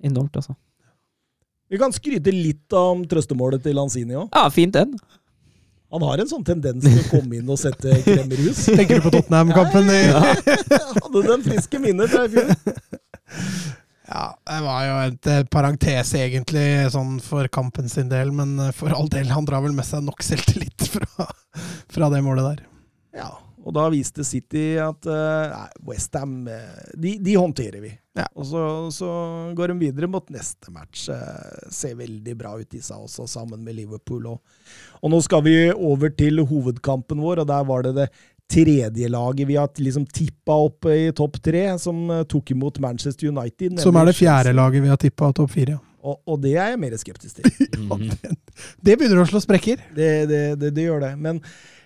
enormt, 0.07 0.38
altså. 0.38 0.55
Vi 1.72 1.80
kan 1.80 1.95
skryte 1.97 2.30
litt 2.30 2.74
om 2.76 3.03
trøstemålet 3.09 3.62
til 3.64 3.74
Lanzini 3.78 4.14
òg. 4.20 4.28
Ja, 4.30 4.45
fint 4.53 4.76
den. 4.76 4.95
Han 5.93 6.03
har 6.09 6.22
en 6.22 6.28
sånn 6.30 6.45
tendens 6.47 6.84
til 6.86 6.99
å 7.03 7.09
komme 7.11 7.36
inn 7.36 7.51
og 7.53 7.59
sette 7.61 7.99
kremmer 8.07 8.40
i 8.40 8.49
hus. 8.49 8.64
Tenker 8.78 8.99
du 9.01 9.05
på 9.05 9.12
Tottenham-kampen? 9.12 9.90
Ja, 9.93 10.22
ja. 10.32 10.80
Hadde 11.05 11.24
den 11.26 11.45
friske 11.45 11.80
minnet 11.82 12.12
fra 12.14 12.24
i 12.24 12.32
fjor. 12.32 12.53
Ja, 14.12 14.24
det 14.49 14.59
var 14.64 14.82
jo 14.84 14.97
et 15.07 15.20
parentese 15.24 15.53
parentes 15.53 16.14
egentlig, 16.18 16.64
sånn 16.93 17.14
for 17.24 17.49
kampen 17.53 17.88
sin 17.93 18.11
del, 18.12 18.32
men 18.36 18.59
eh, 18.61 18.72
for 18.76 18.93
all 18.93 19.09
del, 19.12 19.30
han 19.32 19.47
drar 19.49 19.62
vel 19.64 19.72
med 19.76 19.88
seg 19.88 20.05
nok 20.05 20.24
selvtillit 20.24 20.84
fra, 20.93 21.28
fra 21.93 22.11
det 22.12 22.20
målet 22.24 22.49
der. 22.49 22.66
Ja, 23.16 23.30
og 23.62 23.74
da 23.76 23.86
viste 23.92 24.24
City 24.26 24.74
at 24.82 25.06
uh, 25.06 25.68
Westham 25.86 26.40
de, 26.98 27.16
de 27.22 27.36
håndterer 27.38 27.80
vi. 27.84 27.92
Ja. 28.18 28.26
Og 28.36 28.44
så, 28.46 28.62
så 28.92 29.10
går 29.56 29.72
de 29.72 29.78
videre 29.86 30.08
mot 30.10 30.26
neste 30.34 30.72
match. 30.74 31.06
Uh, 31.08 31.70
ser 31.72 31.94
veldig 32.00 32.34
bra 32.36 32.56
ut, 32.58 32.68
disse 32.74 32.96
også, 32.96 33.28
sammen 33.30 33.62
med 33.64 33.78
Liverpool. 33.78 34.26
Og, 34.34 34.42
og 35.00 35.14
nå 35.14 35.22
skal 35.24 35.44
vi 35.46 35.56
over 35.72 36.12
til 36.18 36.42
hovedkampen 36.44 37.22
vår, 37.22 37.44
og 37.44 37.50
der 37.52 37.64
var 37.70 37.86
det 37.86 37.94
det 38.02 38.10
tredje 38.52 39.08
laget 39.08 39.48
vi 39.48 39.56
har 39.56 39.70
liksom 39.76 40.06
tippa 40.06 40.52
opp 40.66 40.86
i 40.92 41.12
topp 41.16 41.38
tre, 41.44 41.64
som 41.80 42.10
eh, 42.10 42.24
tok 42.28 42.50
imot 42.52 42.78
Manchester 42.84 43.30
United. 43.30 43.78
Som 43.80 43.96
er 43.96 44.10
det 44.10 44.16
fjerde 44.18 44.52
laget 44.56 44.84
vi 44.84 44.92
har 44.92 45.00
tippa 45.00 45.32
topp 45.32 45.54
fire. 45.54 45.78
ja. 45.78 45.80
Og, 46.02 46.16
og 46.26 46.40
det 46.42 46.56
er 46.58 46.72
jeg 46.72 46.80
mer 46.82 46.96
skeptisk 46.98 47.38
til. 47.38 47.68
Mhm. 47.82 48.10
Det 48.82 48.94
begynner 48.98 49.22
å 49.22 49.26
slå 49.28 49.40
sprekker. 49.42 49.80
Det, 49.94 50.08
det, 50.30 50.40
det, 50.58 50.70
det 50.74 50.84
gjør 50.86 51.02
det. 51.04 51.10
Men 51.20 51.40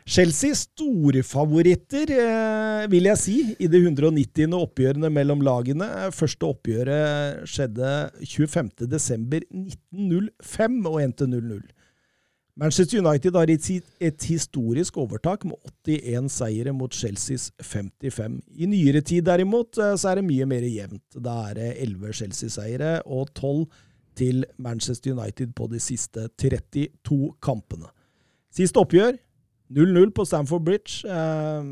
Chelsea, 0.06 0.54
store 0.54 1.24
favoritter, 1.26 2.06
eh, 2.14 2.86
vil 2.90 3.08
jeg 3.08 3.18
si, 3.18 3.56
i 3.58 3.66
det 3.66 3.80
190. 3.82 4.54
oppgjørene 4.54 5.10
mellom 5.10 5.40
lagene. 5.42 6.12
Første 6.14 6.46
oppgjøret 6.46 7.42
skjedde 7.50 8.14
25.12.1905 8.22 10.86
og 10.86 11.02
endte 11.02 11.26
0-0. 11.26 11.58
Manchester 12.56 13.02
United 13.02 13.34
har 13.34 13.50
et 13.50 14.22
historisk 14.30 14.96
overtak 14.96 15.44
med 15.44 15.56
81 15.84 16.32
seire 16.32 16.72
mot 16.72 16.94
Chelseas 16.94 17.52
55. 17.60 18.40
I 18.62 18.66
nyere 18.70 19.00
tid 19.02 19.24
derimot 19.26 19.74
eh, 19.74 19.96
så 19.98 20.08
er 20.12 20.14
det 20.20 20.28
mye 20.30 20.46
mer 20.46 20.62
jevnt. 20.70 21.18
Da 21.18 21.50
er 21.50 21.54
det 21.58 21.82
11 21.82 22.12
Chelsea-seire 22.22 23.02
og 23.02 23.34
12 23.34 23.66
til 24.14 24.46
Manchester 24.56 25.18
United 25.18 25.50
på 25.52 25.66
de 25.66 25.80
siste 25.82 26.30
32 26.38 27.34
kampene. 27.42 27.90
Siste 28.54 28.78
oppgjør 28.80 29.25
0-0 29.72 30.10
på 30.14 30.26
Stamford 30.26 30.66
Bridge. 30.66 31.02
Eh, 31.06 31.70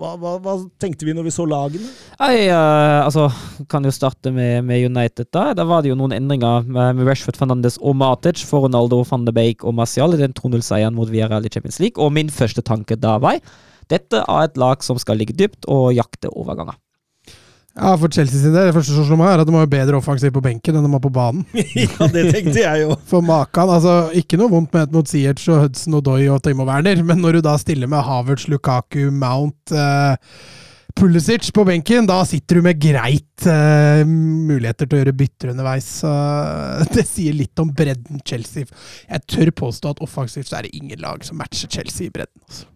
hva, 0.00 0.14
hva, 0.16 0.36
hva 0.40 0.54
tenkte 0.80 1.04
vi 1.04 1.12
når 1.12 1.26
vi 1.26 1.32
så 1.34 1.44
lagene? 1.44 1.88
Nei, 2.16 2.46
uh, 2.48 3.04
altså, 3.04 3.26
kan 3.68 3.84
jo 3.84 3.92
starte 3.92 4.32
med, 4.32 4.64
med 4.64 4.86
United. 4.88 5.28
Da 5.34 5.50
Da 5.56 5.66
var 5.68 5.84
det 5.84 5.92
jo 5.92 5.98
noen 6.00 6.14
endringer 6.16 6.64
med, 6.64 7.02
Rashford, 7.04 7.36
Fernandes 7.36 7.76
og 7.84 7.98
Matic 8.00 8.40
for 8.48 8.64
Ronaldo, 8.64 9.02
van 9.10 9.26
de 9.28 9.34
Beek 9.36 9.66
og 9.66 9.76
Martial 9.76 10.16
i 10.16 10.22
den 10.22 10.32
2-0-seieren 10.38 10.96
mot 10.96 11.12
Villarreal 11.12 11.50
Champions 11.52 11.82
League. 11.84 12.00
Og 12.00 12.14
min 12.16 12.32
første 12.32 12.64
tanke 12.64 12.96
da 12.96 13.18
var 13.20 13.42
dette 13.90 14.22
er 14.22 14.46
et 14.46 14.56
lag 14.60 14.80
som 14.86 14.98
skal 15.02 15.18
ligge 15.20 15.36
dypt 15.36 15.68
og 15.68 15.90
jakte 15.96 16.30
overganger. 16.30 16.78
Ja, 17.78 17.92
For 17.96 18.10
Chelsea 18.10 18.40
sin 18.40 18.54
del, 18.54 18.68
det 18.68 18.74
første 18.74 18.94
som 18.96 19.06
slår 19.06 19.18
meg, 19.20 19.28
er 19.32 19.42
at 19.44 19.48
de 19.48 19.54
har 19.54 19.68
bedre 19.70 19.98
offensiv 20.00 20.32
på 20.34 20.42
benken 20.44 20.76
enn 20.76 20.86
de 20.86 20.90
har 20.90 21.02
på 21.04 21.12
banen. 21.14 21.44
ja, 21.54 22.08
det 22.10 22.24
tenkte 22.34 22.58
jeg 22.58 22.82
jo. 22.82 22.96
For 23.10 23.24
makan, 23.24 23.70
altså 23.76 23.94
Ikke 24.18 24.40
noe 24.40 24.50
vondt 24.52 24.74
med 24.74 24.88
et 24.88 24.96
mot 24.96 25.06
Ziyech 25.10 25.46
og 25.52 25.66
Hudson 25.66 26.00
og 26.00 26.02
Doy 26.08 26.26
og 26.32 26.42
Timo 26.44 26.66
Werner, 26.68 27.04
men 27.06 27.22
når 27.22 27.38
du 27.38 27.46
da 27.46 27.54
stiller 27.60 27.90
med 27.90 28.02
Havertz, 28.06 28.48
Lukaku, 28.50 29.06
Mount 29.14 29.74
eh, 29.76 30.34
Pulisic 30.98 31.52
på 31.54 31.64
benken, 31.64 32.08
da 32.10 32.18
sitter 32.26 32.58
du 32.58 32.66
med 32.66 32.80
greit 32.82 33.46
eh, 33.46 34.02
muligheter 34.08 34.88
til 34.88 34.98
å 34.98 35.00
gjøre 35.04 35.16
bytter 35.22 35.52
underveis. 35.54 35.92
Så 36.02 36.10
det 36.96 37.06
sier 37.08 37.38
litt 37.38 37.62
om 37.62 37.70
bredden 37.76 38.20
Chelsea. 38.26 38.66
Jeg 39.06 39.26
tør 39.30 39.54
påstå 39.62 39.94
at 39.94 40.04
offensivt 40.04 40.50
så 40.50 40.58
er 40.58 40.68
det 40.68 40.74
ingen 40.76 41.00
lag 41.00 41.22
som 41.26 41.38
matcher 41.40 41.70
Chelsea 41.70 42.08
i 42.08 42.14
bredden. 42.18 42.42
Altså. 42.48 42.66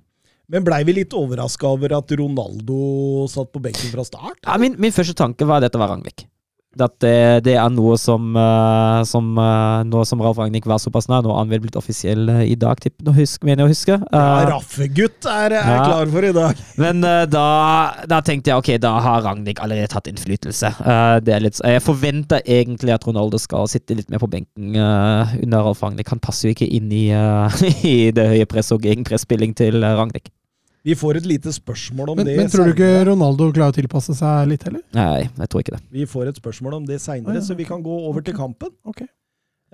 Men 0.53 0.65
blei 0.67 0.83
vi 0.85 0.93
litt 1.01 1.15
overraska 1.17 1.67
over 1.73 1.97
at 1.97 2.13
Ronaldo 2.21 3.25
satt 3.33 3.53
på 3.55 3.63
benken 3.65 3.91
fra 3.95 4.05
start? 4.05 4.43
Ja, 4.45 4.59
min, 4.61 4.77
min 4.79 4.93
første 4.93 5.15
tanke 5.17 5.47
var 5.49 5.63
at 5.63 5.71
dette 5.71 5.81
var 5.81 5.89
Ragnvik. 5.95 6.27
At 6.75 6.97
det, 7.05 7.45
det 7.47 7.53
er 7.55 7.69
noe 7.71 7.95
som, 8.03 8.33
eh, 8.35 9.05
som 9.07 9.29
eh, 9.39 9.85
Nå 9.87 10.01
som 10.11 10.19
Ralf 10.25 10.41
Ragnhild 10.43 10.65
var 10.67 10.81
såpass 10.83 11.07
nær, 11.07 11.21
nå 11.23 11.31
er 11.31 11.37
han 11.39 11.53
vel 11.53 11.61
blitt 11.63 11.77
offisiell 11.79 12.27
eh, 12.33 12.41
i 12.51 12.57
dag, 12.59 12.81
tipp, 12.83 12.97
nå 13.07 13.13
husk, 13.15 13.45
mener 13.47 13.63
jeg 13.63 13.69
å 13.69 13.71
huske. 13.71 13.99
Ja, 14.11 14.23
Eh, 14.41 14.49
Raffegutt 14.51 15.29
er, 15.31 15.55
er 15.55 15.71
Ja. 15.71 15.85
klar 15.87 16.11
for 16.11 16.27
i 16.27 16.33
dag. 16.35 16.65
men 16.83 17.05
eh, 17.07 17.21
da, 17.31 17.45
da 18.11 18.19
tenkte 18.27 18.51
jeg 18.51 18.59
ok, 18.59 18.73
da 18.83 18.91
har 19.07 19.23
Ragnhild 19.23 19.63
allerede 19.63 19.87
tatt 19.95 20.11
innflytelse. 20.11 20.73
Eh, 20.83 21.21
det 21.23 21.39
litt, 21.47 21.63
jeg 21.63 21.85
forventer 21.87 22.43
egentlig 22.43 22.97
at 22.99 23.07
Ronaldo 23.07 23.39
skal 23.39 23.71
sitte 23.71 23.95
litt 23.95 24.11
mer 24.11 24.19
på 24.27 24.33
benken 24.35 24.75
eh, 24.75 25.37
under 25.47 25.69
Ralf 25.71 25.87
Ragnhild. 25.87 26.11
Han 26.11 26.25
passer 26.27 26.51
jo 26.51 26.57
ikke 26.59 26.67
inn 26.75 26.91
i, 26.91 27.05
eh, 27.15 27.63
i 27.95 27.97
det 28.19 28.27
høye 28.35 28.51
press- 28.51 28.75
og 28.75 28.83
gegenpresspilling 28.83 29.55
til 29.63 29.79
Ragnhild. 29.79 30.27
Vi 30.85 30.95
får 31.01 31.17
et 31.23 31.27
lite 31.27 31.53
spørsmål 31.53 32.11
om 32.13 32.19
Men, 32.21 32.29
det 32.29 32.37
men 32.37 32.51
tror 32.53 32.69
du 32.69 32.75
ikke. 32.75 32.89
Ronaldo 33.09 33.49
klarer 33.57 33.73
å 33.73 33.77
tilpasse 33.79 34.13
seg 34.19 34.51
litt 34.51 34.67
heller? 34.69 34.83
Nei, 34.93 35.25
jeg 35.25 35.49
tror 35.49 35.63
ikke 35.65 35.79
det. 35.79 35.83
Vi 35.97 36.05
får 36.09 36.29
et 36.29 36.41
spørsmål 36.43 36.81
om 36.83 36.89
det 36.89 36.99
seinere, 37.01 37.33
ah, 37.33 37.39
ja, 37.41 37.45
så 37.47 37.57
vi 37.57 37.65
kan 37.69 37.81
gå 37.85 38.01
over 38.11 38.25
til 38.25 38.37
kampen. 38.37 38.75
Ok. 38.85 39.01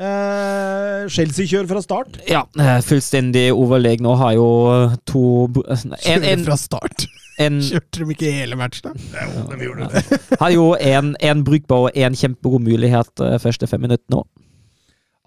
Eh, 0.01 1.09
Chelsea-kjør 1.13 1.67
fra 1.69 1.83
start. 1.83 2.21
Ja, 2.31 2.45
eh, 2.63 2.79
fullstendig 2.87 3.51
overlegen 3.53 4.07
og 4.09 4.21
har 4.23 4.37
jo 4.39 4.47
eh, 4.73 4.95
to 5.11 5.25
en, 5.51 5.91
en, 5.91 5.97
Kjører 5.99 6.45
fra 6.47 6.57
start. 6.63 7.09
en, 7.43 7.59
Kjørte 7.73 8.05
de 8.05 8.15
ikke 8.15 8.31
hele 8.39 8.57
matchen, 8.61 8.95
da? 8.95 9.27
Jo, 9.27 9.45
de 9.51 9.67
gjorde 9.67 9.91
det. 9.91 10.21
Har 10.41 10.55
jo 10.55 10.71
en, 10.79 11.13
en 11.21 11.43
brukbar 11.45 11.89
og 11.89 11.99
en 12.07 12.17
kjempegod 12.17 12.65
mulighet 12.71 13.27
eh, 13.27 13.37
første 13.43 13.69
fem 13.69 13.83
minutter 13.89 14.15
nå. 14.15 14.23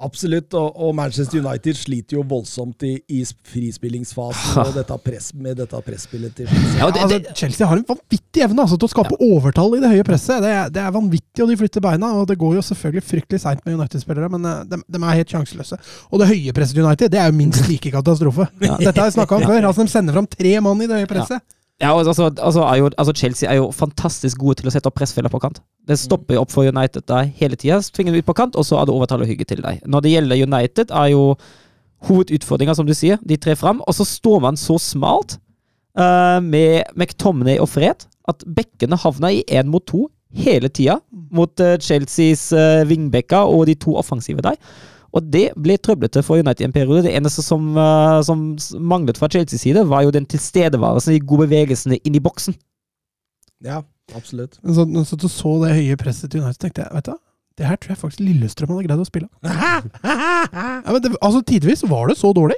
Absolutt, 0.03 0.53
og, 0.59 0.75
og 0.75 0.93
Manchester 0.97 1.39
United 1.39 1.77
sliter 1.79 2.17
jo 2.17 2.23
voldsomt 2.27 2.83
i, 2.87 2.93
i 3.07 3.21
frispillingsfasen 3.53 4.59
og 4.63 4.73
dette 4.79 4.97
press, 5.05 5.31
med 5.33 5.57
dette 5.61 5.79
presspillet 5.85 6.35
til 6.37 6.49
Chelsea. 6.51 6.79
Ja, 6.81 6.89
det, 6.89 7.07
det, 7.09 7.19
altså, 7.21 7.37
Chelsea 7.39 7.69
har 7.69 7.79
en 7.79 7.87
vanvittig 7.87 8.45
evne 8.45 8.65
altså, 8.65 8.79
til 8.79 8.89
å 8.89 8.93
skape 8.93 9.19
overtall 9.23 9.77
i 9.77 9.81
det 9.83 9.93
høye 9.93 10.07
presset. 10.07 10.43
Det 10.43 10.51
er, 10.51 10.69
det 10.73 10.83
er 10.83 10.93
vanvittig, 10.95 11.45
og 11.45 11.51
de 11.53 11.57
flytter 11.63 11.85
beina. 11.87 12.11
og 12.19 12.27
Det 12.29 12.37
går 12.41 12.59
jo 12.59 12.65
selvfølgelig 12.69 13.05
fryktelig 13.07 13.43
seint 13.45 13.63
med 13.65 13.79
United-spillere, 13.79 14.31
men 14.35 14.51
eh, 14.51 14.61
de, 14.73 14.81
de 14.83 15.03
er 15.03 15.19
helt 15.21 15.35
sjanseløse. 15.37 15.79
Og 16.11 16.21
det 16.21 16.29
høye 16.33 16.55
presset 16.55 16.77
til 16.77 16.85
United 16.87 17.13
det 17.13 17.23
er 17.23 17.31
jo 17.31 17.39
minst 17.39 17.67
like 17.69 17.91
katastrofe. 17.93 18.47
Dette 18.59 18.93
har 18.93 19.09
jeg 19.09 19.17
snakka 19.17 19.39
om 19.39 19.47
før. 19.51 19.69
altså 19.71 19.87
De 19.87 19.93
sender 19.95 20.19
fram 20.19 20.29
tre 20.29 20.55
mann 20.63 20.83
i 20.83 20.89
det 20.89 21.03
høye 21.03 21.11
presset. 21.15 21.43
Ja, 21.83 21.91
altså, 21.91 22.29
altså, 22.31 22.63
er 22.63 22.77
jo, 22.79 22.89
altså 22.97 23.13
Chelsea 23.15 23.49
er 23.49 23.57
jo 23.59 23.71
fantastisk 23.75 24.39
gode 24.39 24.61
til 24.61 24.69
å 24.69 24.73
sette 24.73 24.87
opp 24.87 24.95
pressfeller 24.95 25.31
på 25.31 25.41
kant. 25.43 25.59
Det 25.87 25.97
stopper 25.99 26.37
jo 26.37 26.45
opp 26.45 26.53
for 26.53 26.69
United 26.69 27.03
der 27.11 27.27
hele 27.41 27.59
tida. 27.59 27.81
Tvinger 27.83 28.15
dem 28.15 28.23
ut 28.23 28.29
på 28.29 28.35
kant, 28.37 28.55
og 28.55 28.63
så 28.67 28.79
er 28.79 28.87
det 28.87 28.95
overtall 28.95 29.25
og 29.25 29.27
hygge 29.27 29.47
til 29.49 29.59
deg. 29.65 29.81
Når 29.83 30.05
det 30.05 30.13
gjelder 30.13 30.43
United, 30.47 30.93
er 30.95 31.11
jo 31.11 31.25
hovedutfordringa, 32.07 32.75
som 32.77 32.87
du 32.87 32.95
sier, 32.95 33.19
de 33.27 33.35
tre 33.39 33.57
fram, 33.59 33.83
og 33.83 33.97
så 33.97 34.07
står 34.07 34.39
man 34.45 34.59
så 34.59 34.77
smalt 34.79 35.37
uh, 35.99 36.39
med 36.43 36.87
McTomney 36.95 37.59
og 37.59 37.69
Fred 37.75 38.07
at 38.31 38.43
bekkene 38.55 38.99
havner 38.99 39.35
i 39.35 39.43
én 39.51 39.67
mot 39.71 39.83
to 39.87 40.07
hele 40.33 40.71
tida 40.71 40.97
mot 41.35 41.51
uh, 41.59 41.75
Chelseas 41.83 42.47
uh, 42.55 42.83
vingbekker 42.89 43.51
og 43.51 43.67
de 43.67 43.75
to 43.75 43.97
offensive 43.99 44.43
der. 44.45 44.55
Og 45.13 45.25
det 45.33 45.51
ble 45.61 45.77
trøblete 45.77 46.23
for 46.25 46.41
United 46.41 46.63
i 46.63 46.67
en 46.67 46.73
periode. 46.75 47.03
Det 47.05 47.13
eneste 47.13 47.43
som, 47.45 47.67
eh, 47.77 48.19
som 48.25 48.45
manglet 48.81 49.19
fra 49.21 49.29
Chelseas 49.29 49.61
side, 49.61 49.83
var 49.89 50.03
jo 50.05 50.13
den 50.13 50.25
tilstedeværelsen, 50.25 51.13
de 51.13 51.19
gode 51.21 51.47
bevegelsene 51.47 51.99
inn 52.01 52.17
i 52.17 52.23
boksen. 52.23 52.57
Ja, 53.63 53.83
absolutt. 54.15 54.57
Så, 54.65 54.73
Så, 54.73 54.85
når 54.89 55.05
jeg 55.05 55.29
så 55.29 55.53
det 55.63 55.75
høye 55.77 55.97
presset 56.01 56.31
til 56.31 56.41
United, 56.41 56.59
tenkte 56.65 56.83
jeg 56.87 56.95
vet 56.97 57.11
du, 57.11 57.17
det 57.57 57.67
her 57.69 57.77
tror 57.77 57.93
jeg 57.93 58.01
faktisk 58.01 58.23
Lillestrøm 58.25 58.73
hadde 58.73 58.87
greid 58.87 59.03
å 59.03 59.09
spille. 59.09 59.29
Ja, 60.83 60.91
men 60.91 61.01
det, 61.01 61.13
altså 61.21 61.41
Tidvis 61.45 61.83
var 61.87 62.09
det 62.09 62.17
så 62.17 62.33
dårlig. 62.35 62.57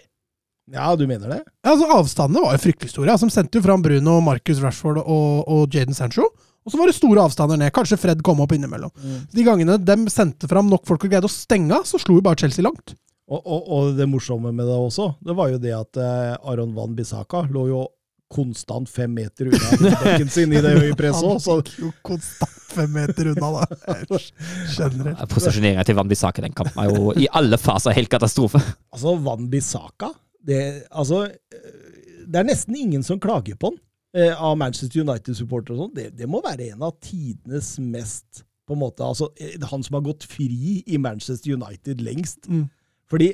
Ja, 0.71 0.95
du 0.97 1.05
mener 1.05 1.29
det? 1.29 1.41
Ja, 1.63 1.75
altså 1.75 1.85
Avstandene 1.93 2.41
var 2.41 2.55
jo 2.55 2.63
fryktelig 2.63 2.89
store. 2.89 3.11
Altså, 3.11 3.27
de 3.29 3.35
sendte 3.35 3.59
jo 3.59 3.65
fram 3.67 3.83
Bruno, 3.85 4.17
Marcus 4.25 4.63
Rashford 4.63 5.03
og, 5.03 5.43
og 5.45 5.75
Jaden 5.75 5.93
Sancho. 5.93 6.25
Og 6.65 6.73
så 6.73 6.79
var 6.81 6.89
det 6.89 6.97
store 6.97 7.21
avstander 7.21 7.59
ned. 7.61 7.73
Kanskje 7.73 7.97
Fred 8.01 8.21
kom 8.25 8.41
opp 8.41 8.55
innimellom. 8.55 8.93
De 9.31 9.43
gangene 9.45 9.77
de 9.77 9.97
sendte 10.09 10.49
fram 10.49 10.69
nok 10.71 10.85
folk 10.89 11.05
og 11.05 11.11
greide 11.11 11.29
å 11.29 11.31
stenge 11.31 11.77
så 11.85 12.01
slo 12.01 12.17
jo 12.17 12.25
bare 12.25 12.41
Chelsea 12.41 12.65
langt. 12.65 12.95
Og, 13.25 13.39
og, 13.41 13.69
og 13.73 13.93
det 13.97 14.05
morsomme 14.09 14.51
med 14.53 14.67
det 14.69 14.73
også, 14.77 15.11
det 15.25 15.33
var 15.37 15.49
jo 15.49 15.61
det 15.61 15.71
at 15.73 15.97
eh, 15.97 16.33
Aron 16.45 16.75
Van 16.75 16.91
Bissaka 16.93 17.47
lå 17.49 17.63
jo 17.71 17.79
konstant 18.29 18.89
fem 18.89 19.09
meter 19.13 19.49
unna 19.49 19.93
bekken 20.03 20.29
sin 20.33 20.53
i 20.53 20.61
det 20.61 20.73
høye 20.75 20.97
presset 20.97 21.25
òg, 21.25 21.39
så 21.41 21.55
Han 21.55 21.63
gikk 21.63 21.79
jo 21.81 21.89
konstant 22.05 22.59
fem 22.75 22.91
meter 22.93 23.31
unna, 23.31 23.49
da. 23.55 24.19
Generelt. 24.75 25.25
Posisjoneringa 25.31 25.85
til 25.87 25.97
Van 25.97 26.09
Bissaka 26.09 26.41
i 26.41 26.47
den 26.47 26.57
kampen 26.57 26.81
er 26.83 26.91
jo 26.93 27.15
i 27.17 27.25
alle 27.37 27.57
faser 27.61 27.97
helt 27.97 28.11
katastrofe. 28.13 28.61
Altså, 28.93 29.15
Van 29.25 29.49
Bissaka 29.49 30.11
det, 30.45 30.61
altså, 30.93 31.23
eh, 31.25 32.21
det 32.29 32.41
er 32.41 32.49
nesten 32.49 32.77
ingen 32.77 33.05
som 33.05 33.21
klager 33.21 33.57
på 33.57 33.71
han 33.71 33.81
av 34.15 34.55
Manchester 34.59 35.03
United-supportere 35.03 35.75
og 35.75 35.81
sånn. 35.85 35.95
Det, 35.95 36.09
det 36.15 36.27
må 36.31 36.39
være 36.45 36.69
en 36.71 36.85
av 36.87 36.93
tidenes 37.03 37.73
mest 37.83 38.45
på 38.65 38.73
en 38.73 38.81
måte, 38.81 39.05
altså, 39.05 39.29
eh, 39.39 39.57
Han 39.69 39.83
som 39.85 39.99
har 39.99 40.05
gått 40.05 40.25
fri 40.29 40.81
i 40.85 40.97
Manchester 40.97 41.53
United 41.53 42.01
lengst. 42.01 42.47
Mm. 42.49 42.67
Fordi 43.09 43.33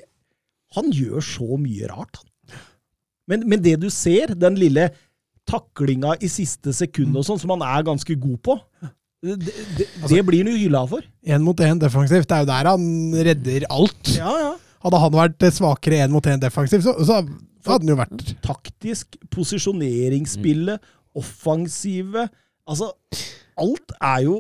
han 0.75 0.91
gjør 0.91 1.23
så 1.23 1.59
mye 1.59 1.87
rart, 1.91 2.19
han. 2.19 2.27
Men, 3.29 3.45
men 3.47 3.61
det 3.63 3.77
du 3.79 3.89
ser, 3.93 4.33
den 4.35 4.57
lille 4.59 4.89
taklinga 5.47 6.17
i 6.19 6.27
siste 6.31 6.73
sekund 6.75 7.15
og 7.15 7.25
sånn, 7.27 7.39
som 7.39 7.53
han 7.55 7.63
er 7.63 7.85
ganske 7.87 8.15
god 8.19 8.41
på, 8.43 8.57
det, 9.21 9.37
det, 9.45 9.53
det, 9.77 9.87
det 10.09 10.23
blir 10.25 10.43
han 10.43 10.51
jo 10.51 10.57
hylla 10.57 10.81
for. 10.89 11.05
Én 11.23 11.45
mot 11.45 11.59
én 11.61 11.79
defensivt. 11.79 12.27
Det 12.27 12.35
er 12.35 12.43
jo 12.43 12.49
der 12.49 12.69
han 12.71 12.85
redder 13.29 13.67
alt. 13.69 14.13
Ja, 14.17 14.33
ja. 14.41 14.51
Hadde 14.81 15.01
han 15.03 15.13
vært 15.13 15.45
svakere 15.53 16.01
én 16.01 16.11
mot 16.11 16.25
én 16.25 16.41
defensivt, 16.41 16.83
så, 16.87 16.95
så 17.05 17.21
hadde 17.67 17.85
han 17.85 17.93
jo 17.93 17.99
vært 17.99 18.31
taktisk, 18.45 19.19
posisjoneringsspillet, 19.33 20.93
offensive 21.19 22.29
Altså, 22.71 22.91
alt 23.59 23.93
er 23.97 24.21
jo, 24.23 24.35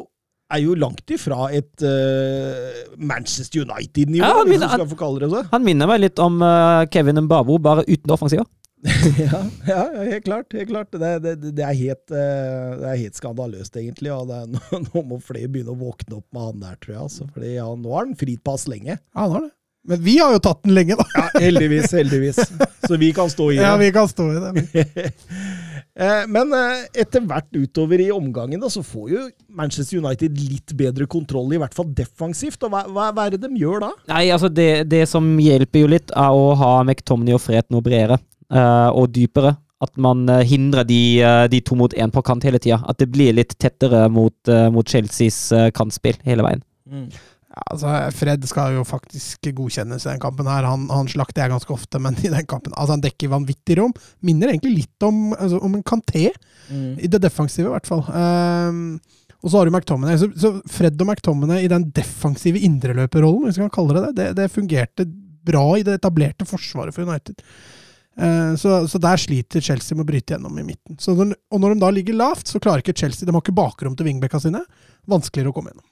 er 0.53 0.61
jo 0.63 0.75
langt 0.79 1.11
ifra 1.11 1.49
et 1.51 1.83
uh, 1.83 2.95
Manchester 3.01 3.65
United-nivå, 3.65 4.23
Ja, 4.23 4.37
han 4.37 4.47
hvis 4.47 4.61
du 4.61 4.67
skal 4.69 4.87
få 4.87 4.99
kalle 4.99 5.23
det 5.23 5.31
det. 5.33 5.41
Han 5.51 5.65
minner 5.65 5.89
meg 5.89 6.03
litt 6.03 6.21
om 6.21 6.37
uh, 6.43 6.85
Kevin 6.93 7.23
Mbabo, 7.25 7.57
bare 7.59 7.83
uten 7.89 8.05
det 8.05 8.15
offensive. 8.15 8.45
ja, 9.21 9.43
ja, 9.67 9.81
ja, 9.93 10.03
helt 10.09 10.25
klart. 10.25 10.53
helt 10.53 10.69
klart. 10.69 10.91
Det, 10.91 11.19
det, 11.21 11.35
det, 11.53 11.61
er, 11.65 11.75
helt, 11.77 12.13
eh, 12.17 12.69
det 12.81 12.87
er 12.89 13.01
helt 13.03 13.17
skandaløst, 13.19 13.75
egentlig. 13.77 14.09
og 14.13 14.29
det 14.31 14.39
er, 14.39 14.47
nå, 14.55 14.79
nå 14.87 15.03
må 15.05 15.19
flere 15.21 15.51
begynne 15.53 15.75
å 15.75 15.81
våkne 15.81 16.17
opp 16.17 16.25
med 16.33 16.47
han 16.47 16.63
der, 16.63 16.79
tror 16.81 16.95
jeg. 16.95 17.01
Altså, 17.09 17.27
fordi 17.35 17.51
ja, 17.59 17.67
Nå 17.77 17.93
har 17.93 18.07
han 18.07 18.17
fritt 18.17 18.41
pass 18.47 18.65
lenge. 18.71 18.97
Ja, 18.97 19.19
han 19.19 19.35
har 19.35 19.45
det. 19.45 19.53
Men 19.87 20.01
vi 20.03 20.19
har 20.19 20.35
jo 20.35 20.39
tatt 20.43 20.61
den 20.63 20.75
lenge, 20.77 20.95
da. 20.99 21.05
Ja, 21.17 21.27
Heldigvis, 21.41 21.91
heldigvis. 21.97 22.37
Så 22.87 22.97
vi 23.01 23.09
kan 23.17 23.29
stå 23.29 23.51
i 23.51 23.55
det. 23.57 23.63
Ja, 23.65 23.75
vi 23.81 23.91
kan 23.95 24.09
stå 24.09 24.29
i 24.31 24.39
det. 24.43 25.11
Eh, 26.01 26.21
Men 26.31 26.53
eh, 26.55 26.85
etter 27.03 27.19
hvert 27.27 27.49
utover 27.51 27.99
i 27.99 28.05
omgangen 28.15 28.61
da, 28.61 28.69
så 28.71 28.79
får 28.79 29.09
jo 29.11 29.23
Manchester 29.51 29.99
United 29.99 30.37
litt 30.39 30.71
bedre 30.79 31.03
kontroll, 31.11 31.51
i 31.51 31.59
hvert 31.59 31.75
fall 31.75 31.89
defensivt. 31.97 32.63
Og 32.63 32.71
hva, 32.71 32.85
hva, 32.87 33.09
hva 33.11 33.25
er 33.27 33.35
det 33.35 33.41
de 33.43 33.59
gjør 33.59 33.83
da? 33.83 33.89
Nei, 34.13 34.21
altså 34.31 34.47
det, 34.47 34.85
det 34.89 35.01
som 35.11 35.27
hjelper 35.43 35.83
jo 35.83 35.89
litt, 35.91 36.13
er 36.15 36.31
å 36.31 36.53
ha 36.57 36.71
McTominay 36.85 37.35
og 37.35 37.43
Fred 37.43 37.67
noe 37.75 37.83
bredere 37.83 38.17
eh, 38.21 38.87
og 38.87 39.11
dypere. 39.17 39.51
At 39.83 39.91
man 39.99 40.23
hindrer 40.47 40.87
de, 40.87 41.01
de 41.51 41.61
to 41.67 41.75
mot 41.75 41.91
én 41.99 42.15
på 42.15 42.23
kant 42.23 42.47
hele 42.47 42.63
tida. 42.63 42.79
At 42.87 43.03
det 43.03 43.09
blir 43.11 43.35
litt 43.35 43.57
tettere 43.59 44.05
mot, 44.13 44.55
mot 44.71 44.87
Chelseas 44.95 45.41
kantspill 45.75 46.19
hele 46.23 46.47
veien. 46.47 46.63
Ja, 47.51 47.63
altså, 47.73 47.93
Fred 48.15 48.45
skal 48.47 48.77
jo 48.77 48.83
faktisk 48.87 49.49
godkjennes 49.57 50.05
i 50.05 50.09
den 50.13 50.21
kampen. 50.23 50.47
her. 50.47 50.63
Han, 50.63 50.85
han 50.91 51.09
slakter 51.11 51.43
jeg 51.43 51.51
ganske 51.51 51.73
ofte, 51.75 51.99
men 51.99 52.15
i 52.23 52.31
den 52.31 52.45
kampen 52.47 52.71
altså 52.77 52.95
Han 52.95 53.03
dekker 53.03 53.33
vanvittig 53.33 53.75
rom. 53.81 53.91
Minner 54.23 54.53
egentlig 54.53 54.85
litt 54.85 55.03
om, 55.03 55.33
altså, 55.35 55.59
om 55.59 55.75
en 55.75 55.83
Kanté, 55.83 56.29
i 56.71 57.09
det 57.11 57.19
defensive 57.19 57.67
i 57.67 57.73
hvert 57.73 57.89
fall. 57.89 58.05
Um, 58.07 59.01
og 59.41 59.49
så 59.49 59.57
har 59.57 59.67
du 59.67 59.73
McTominay. 59.73 60.15
Så, 60.21 60.29
så 60.39 60.53
Fred 60.71 61.01
og 61.01 61.09
McTominay 61.09 61.65
i 61.65 61.71
den 61.71 61.89
defensive 61.91 62.61
indreløperrollen, 62.61 63.49
hvis 63.49 63.59
vi 63.59 63.65
kan 63.65 63.73
kalle 63.75 63.97
det 63.97 64.03
det, 64.05 64.13
det, 64.21 64.27
det 64.37 64.53
fungerte 64.53 65.07
bra 65.43 65.65
i 65.75 65.83
det 65.83 65.97
etablerte 65.97 66.47
forsvaret 66.47 66.95
for 66.95 67.03
United. 67.09 67.41
Uh, 68.15 68.53
Så, 68.61 68.77
så 68.87 69.01
der 69.01 69.19
sliter 69.19 69.63
Chelsea 69.65 69.97
med 69.97 70.05
å 70.05 70.11
bryte 70.13 70.37
gjennom 70.37 70.55
i 70.61 70.63
midten. 70.69 70.95
Så 71.03 71.17
når, 71.17 71.33
og 71.51 71.59
når 71.63 71.75
de 71.75 71.83
da 71.83 71.91
ligger 71.91 72.15
lavt, 72.21 72.47
så 72.47 72.63
klarer 72.63 72.85
ikke 72.85 72.95
Chelsea 73.03 73.27
De 73.27 73.35
har 73.35 73.43
ikke 73.43 73.59
bakrom 73.59 73.97
til 73.99 74.07
vingbekka 74.07 74.39
sine. 74.39 74.63
Vanskeligere 75.11 75.51
å 75.51 75.57
komme 75.57 75.73
gjennom. 75.73 75.89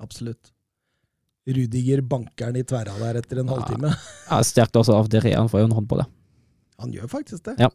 Absolutt. 0.00 0.54
Rudiger 1.48 2.02
banker 2.04 2.56
i 2.56 2.62
tverra 2.68 2.96
der 3.00 3.20
etter 3.22 3.40
en 3.40 3.48
Ja. 3.48 3.56
halvtime. 3.56 3.92
Ja, 4.30 4.40
Sterkt 4.46 4.76
også 4.76 4.94
av 4.98 5.08
Deré, 5.08 5.34
han 5.36 5.48
får 5.48 5.62
jo 5.62 5.70
en 5.70 5.76
hånd 5.78 5.88
på 5.88 5.96
det. 6.00 6.06
Han 6.80 6.92
gjør 6.92 7.08
faktisk 7.08 7.44
det. 7.48 7.56
Ja. 7.58 7.70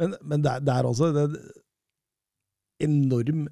Men, 0.00 0.14
men 0.22 0.42
det, 0.42 0.50
er- 0.52 0.60
det 0.64 0.74
er 0.74 0.88
også 0.88 1.12
det 1.14 1.26
enorm 2.80 3.48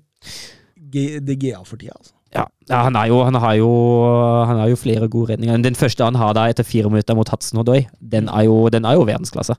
DGA 0.77 1.61
for 1.65 1.77
tida, 1.77 1.95
altså. 1.97 2.15
Ja, 2.35 2.45
ja 2.69 2.83
han, 2.85 2.97
er 2.97 3.09
jo, 3.09 3.23
han, 3.25 3.37
har 3.41 3.55
jo, 3.57 3.69
han 4.45 4.59
har 4.61 4.69
jo 4.69 4.77
flere 4.77 5.09
gode 5.09 5.33
redninger. 5.33 5.63
Den 5.65 5.79
første 5.79 6.05
han 6.05 6.19
har 6.21 6.35
da 6.37 6.45
etter 6.51 6.67
fire 6.67 6.91
minutter 6.93 7.17
mot 7.17 7.29
Hudson 7.33 7.63
Odoi, 7.63 7.87
den 8.01 8.29
er 8.29 8.45
jo, 8.49 8.69
den 8.73 8.85
er 8.85 8.99
jo 8.99 9.07
verdensklasse. 9.09 9.57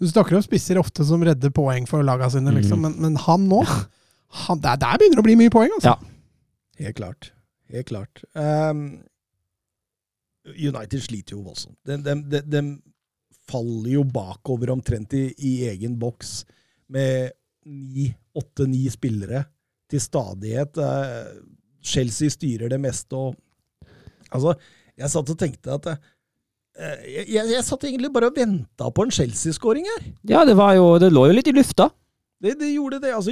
Du 0.00 0.08
snakker 0.08 0.38
om 0.38 0.44
spisser 0.44 0.80
ofte 0.80 1.04
som 1.04 1.20
redder 1.24 1.52
poeng 1.52 1.84
for 1.88 2.04
laga 2.06 2.30
sine, 2.32 2.54
liksom, 2.56 2.80
mm. 2.80 2.86
men, 2.86 2.96
men 3.04 3.20
han 3.26 3.44
nå 3.50 3.60
han, 4.46 4.60
der, 4.60 4.78
der 4.80 4.98
begynner 4.98 5.20
det 5.20 5.24
å 5.24 5.28
bli 5.28 5.36
mye 5.38 5.52
poeng, 5.52 5.72
altså. 5.76 5.92
Ja. 5.94 6.86
Helt 6.86 6.96
klart. 6.98 7.30
Helt 7.72 7.88
klart. 7.88 8.22
Um, 8.34 9.00
United 10.46 11.02
sliter 11.02 11.36
jo 11.36 11.42
voldsomt. 11.46 11.78
De, 11.86 11.98
de, 11.98 12.42
de, 12.46 12.62
faller 13.46 13.92
jo 13.92 14.00
bakover 14.10 14.72
omtrent 14.74 15.12
i, 15.14 15.28
i 15.38 15.52
egen 15.70 15.92
boks 16.02 16.40
med 16.90 17.30
åtte-ni 18.34 18.88
spillere 18.90 19.44
til 19.90 20.02
stadighet. 20.02 20.78
Uh, 20.78 21.30
Chelsea 21.86 22.32
styrer 22.32 22.72
det 22.72 22.82
meste 22.82 23.18
og 23.18 23.42
Altså, 24.34 24.56
jeg 24.98 25.06
satt 25.12 25.28
og 25.30 25.36
tenkte 25.38 25.70
at 25.76 25.84
uh, 25.86 26.00
jeg, 27.06 27.28
jeg, 27.30 27.44
jeg 27.52 27.64
satt 27.64 27.84
egentlig 27.86 28.10
bare 28.12 28.32
og 28.32 28.36
venta 28.36 28.88
på 28.90 29.04
en 29.06 29.12
Chelsea-skåring 29.14 29.86
her. 29.86 30.08
Ja, 30.26 30.42
det 30.44 30.56
jo 30.58 30.88
Det 30.98 31.12
lå 31.12 31.28
jo 31.30 31.36
litt 31.36 31.46
i 31.48 31.54
lufta. 31.54 31.86
Det, 32.42 32.52
det 32.60 32.68
gjorde 32.74 33.00
det. 33.00 33.14
Altså, 33.16 33.30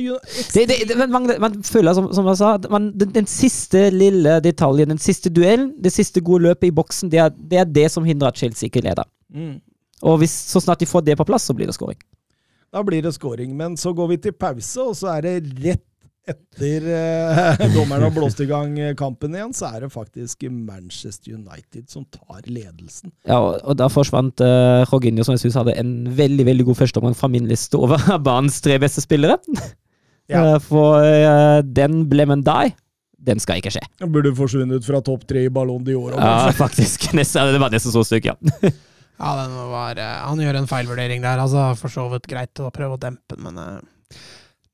Det, 0.55 0.65
det, 0.89 0.97
men 0.97 1.11
man, 1.13 1.31
man 1.41 1.63
føler, 1.63 1.93
som, 1.93 2.09
som 2.15 2.27
jeg 2.27 2.37
sa, 2.41 2.57
man, 2.71 2.89
den, 3.01 3.13
den 3.15 3.27
siste 3.29 3.91
lille 3.93 4.39
detaljen, 4.41 4.89
den 4.89 4.99
siste 4.99 5.31
duellen, 5.31 5.75
det 5.85 5.93
siste 5.93 6.23
gode 6.25 6.49
løpet 6.49 6.71
i 6.71 6.75
boksen, 6.75 7.11
det 7.13 7.21
er 7.21 7.29
det, 7.29 7.59
er 7.59 7.65
det 7.65 7.91
som 7.93 8.05
hindrer 8.05 8.33
at 8.33 8.41
Chelsea 8.41 8.71
ikke 8.71 8.81
leder. 8.81 9.05
Mm. 9.35 9.59
Og 10.03 10.19
hvis, 10.19 10.33
så 10.33 10.61
snart 10.61 10.81
de 10.81 10.89
får 10.89 11.05
det 11.05 11.19
på 11.21 11.27
plass, 11.29 11.43
så 11.43 11.55
blir 11.55 11.69
det 11.69 11.77
scoring. 11.77 12.01
Da 12.73 12.83
blir 12.83 13.03
det 13.03 13.15
scoring. 13.15 13.53
Men 13.57 13.77
så 13.77 13.93
går 13.93 14.09
vi 14.15 14.17
til 14.17 14.33
pause, 14.33 14.83
og 14.83 14.97
så 14.97 15.13
er 15.15 15.21
det 15.29 15.37
rett 15.65 15.85
etter 16.29 16.87
eh, 16.89 17.65
dommeren 17.77 18.07
har 18.07 18.13
blåst 18.15 18.41
i 18.41 18.47
gang 18.49 18.77
eh, 18.81 18.95
kampen 18.99 19.35
igjen, 19.37 19.53
så 19.57 19.69
er 19.75 19.85
det 19.85 19.91
faktisk 19.93 20.47
Manchester 20.51 21.37
United 21.37 21.89
som 21.93 22.07
tar 22.09 22.47
ledelsen. 22.49 23.13
Ja, 23.29 23.41
og, 23.41 23.75
da 23.79 23.91
forsvant 23.93 24.41
eh, 24.45 24.85
Roginho, 24.91 25.27
som 25.27 25.37
jeg 25.37 25.45
synes 25.45 25.59
hadde 25.61 25.77
en 25.81 25.97
veldig 26.17 26.47
veldig 26.49 26.69
god 26.71 26.81
førsteomgang 26.83 27.19
fra 27.19 27.31
min 27.33 27.49
liste 27.51 27.81
over 27.81 28.01
banens 28.27 28.61
tre 28.65 28.79
beste 28.83 29.05
spillere. 29.05 29.41
Ja. 30.25 30.39
Eh, 30.55 30.55
for 30.65 31.05
eh, 31.05 31.59
den 31.77 32.07
blemmen 32.09 32.41
die, 32.41 32.71
den 33.29 33.43
skal 33.45 33.59
ikke 33.61 33.75
skje. 33.75 33.83
Den 34.01 34.09
burde 34.15 34.31
forsvunnet 34.33 34.87
fra 34.89 35.03
topp 35.05 35.27
tre 35.29 35.43
i 35.45 35.51
Ballon 35.53 35.85
d'Or. 35.85 36.15
Ja, 36.17 36.49
faktisk. 36.57 37.11
Nesten, 37.13 37.53
det 37.53 37.61
var 37.61 37.75
nesten 37.75 37.93
så 37.93 38.01
stygt, 38.09 38.31
ja. 38.31 38.73
Ja, 39.19 39.35
den 39.45 39.55
var, 39.71 39.97
eh, 40.01 40.23
han 40.27 40.41
gjør 40.43 40.59
en 40.59 40.71
feilvurdering 40.71 41.23
der. 41.23 41.39
altså 41.39 41.69
For 41.79 41.93
så 41.93 42.09
vidt 42.13 42.27
greit 42.31 42.61
å 42.61 42.73
prøve 42.75 42.97
å 42.97 43.01
dempe 43.01 43.37
den, 43.37 43.45
men 43.47 43.61
eh, 43.63 43.83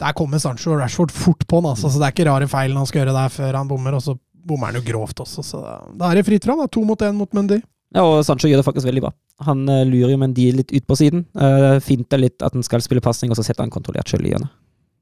der 0.01 0.15
kommer 0.17 0.41
Sancho 0.43 0.73
og 0.75 0.81
Rashford 0.81 1.13
fort 1.13 1.47
på 1.47 1.61
han. 1.61 1.71
altså, 1.75 1.91
så 1.93 2.01
Det 2.01 2.07
er 2.09 2.15
ikke 2.17 2.29
rare 2.31 2.49
feilen 2.49 2.77
han 2.81 2.87
skal 2.89 3.03
gjøre 3.05 3.17
der 3.17 3.29
før 3.35 3.59
han 3.61 3.69
bommer, 3.69 3.95
og 3.99 4.03
så 4.05 4.17
bommer 4.49 4.71
han 4.73 4.81
jo 4.81 4.85
grovt 4.87 5.21
også. 5.21 5.45
så 5.45 5.61
Da, 5.99 6.11
er 6.11 6.15
det 6.21 6.27
fritt 6.27 6.45
fram. 6.49 6.63
To 6.73 6.85
mot 6.89 6.99
én 7.05 7.15
mot 7.19 7.33
Mendy. 7.37 7.61
Ja, 7.95 8.05
og 8.07 8.25
Sancho 8.25 8.47
gjør 8.49 8.63
det 8.63 8.65
faktisk 8.69 8.87
veldig 8.87 9.03
bra. 9.03 9.11
Han 9.45 9.65
eh, 9.69 9.85
lurer 9.85 10.13
jo 10.15 10.19
Mendy 10.23 10.51
litt 10.55 10.71
ut 10.73 10.87
på 10.87 10.97
siden. 10.97 11.25
Uh, 11.35 11.81
finter 11.83 12.21
litt 12.23 12.41
at 12.43 12.55
han 12.55 12.63
skal 12.63 12.81
spille 12.85 13.03
pasning, 13.03 13.33
og 13.33 13.37
så 13.37 13.43
setter 13.45 13.65
han 13.67 13.71
kontrollert 13.75 14.07
sjøl 14.09 14.27
i 14.29 14.31
hjørnet. 14.33 14.53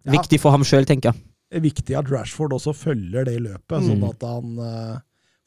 Ja. 0.08 0.14
Viktig 0.14 0.38
for 0.40 0.50
ham 0.54 0.64
sjøl, 0.64 0.86
tenker 0.88 1.12
jeg. 1.12 1.20
Det 1.50 1.58
er 1.60 1.64
viktig 1.64 1.96
at 1.98 2.08
Rashford 2.12 2.52
også 2.56 2.72
følger 2.76 3.24
det 3.28 3.38
løpet, 3.40 3.82
sånn 3.84 4.00
Mm. 4.00 4.08
at 4.08 4.22
han 4.24 4.58
uh, 4.58 4.98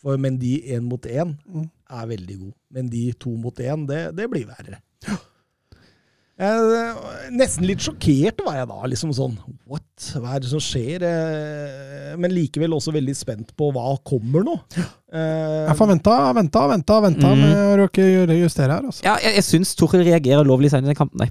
For 0.01 0.17
Mendy 0.17 0.55
én 0.73 0.81
mot 0.89 1.01
én 1.05 1.35
Mm. 1.49 1.67
er 1.89 2.07
veldig 2.07 2.39
god. 2.39 2.53
Mendy 2.73 3.11
to 3.19 3.35
mot 3.37 3.55
én, 3.59 3.87
det, 3.87 4.15
det 4.15 4.29
blir 4.29 4.45
verre. 4.49 4.79
Eh, 6.41 7.01
nesten 7.37 7.67
litt 7.69 7.83
sjokkert 7.85 8.39
var 8.45 8.55
jeg 8.57 8.67
da. 8.71 8.79
liksom 8.89 9.11
sånn, 9.13 9.35
What? 9.69 9.83
Hva 10.17 10.35
er 10.35 10.39
det 10.41 10.49
som 10.49 10.59
skjer? 10.63 11.03
Eh, 11.05 12.15
men 12.17 12.33
likevel 12.33 12.73
også 12.73 12.91
veldig 12.95 13.13
spent 13.15 13.51
på 13.55 13.69
hva 13.75 13.91
kommer 14.03 14.43
nå. 14.47 14.55
Eh, 15.13 15.67
Jeg 15.69 15.77
får 15.77 15.91
venta, 15.93 16.15
venta, 16.33 16.63
venta, 16.71 16.97
venta 17.05 17.29
Mm. 17.35 17.39
med 17.43 17.57
å 17.57 17.77
råke 17.83 18.07
justere 18.41 18.71
her. 18.73 18.81
altså. 18.89 19.03
Ja, 19.05 19.17
jeg, 19.21 19.35
jeg 19.35 19.43
syns 19.43 19.75
Torhild 19.75 20.07
reagerer 20.07 20.43
lovlig 20.47 20.71
seint 20.71 20.83
i 20.83 20.89
den 20.89 20.95
kampen, 20.97 21.19
nei. 21.19 21.29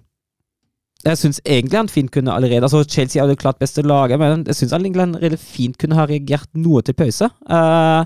Jeg 1.02 1.16
syns 1.16 1.40
egentlig 1.48 1.78
han 1.80 1.88
fint 1.88 2.10
kunne 2.12 2.28
allerede 2.30 2.62
altså 2.68 2.84
Chelsea 2.86 3.22
er 3.22 3.26
jo 3.26 3.32
det 3.34 3.40
klart 3.40 3.58
beste 3.58 3.80
laget, 3.82 4.18
men 4.20 4.44
jeg 4.44 4.54
syns 4.54 4.72
egentlig 4.76 5.00
han 5.00 5.14
egentlig 5.16 5.38
fint 5.40 5.78
kunne 5.80 5.96
ha 5.96 6.04
reagert 6.06 6.48
noe 6.54 6.82
til 6.84 6.92
pause. 6.94 7.24
Eh, 7.48 8.04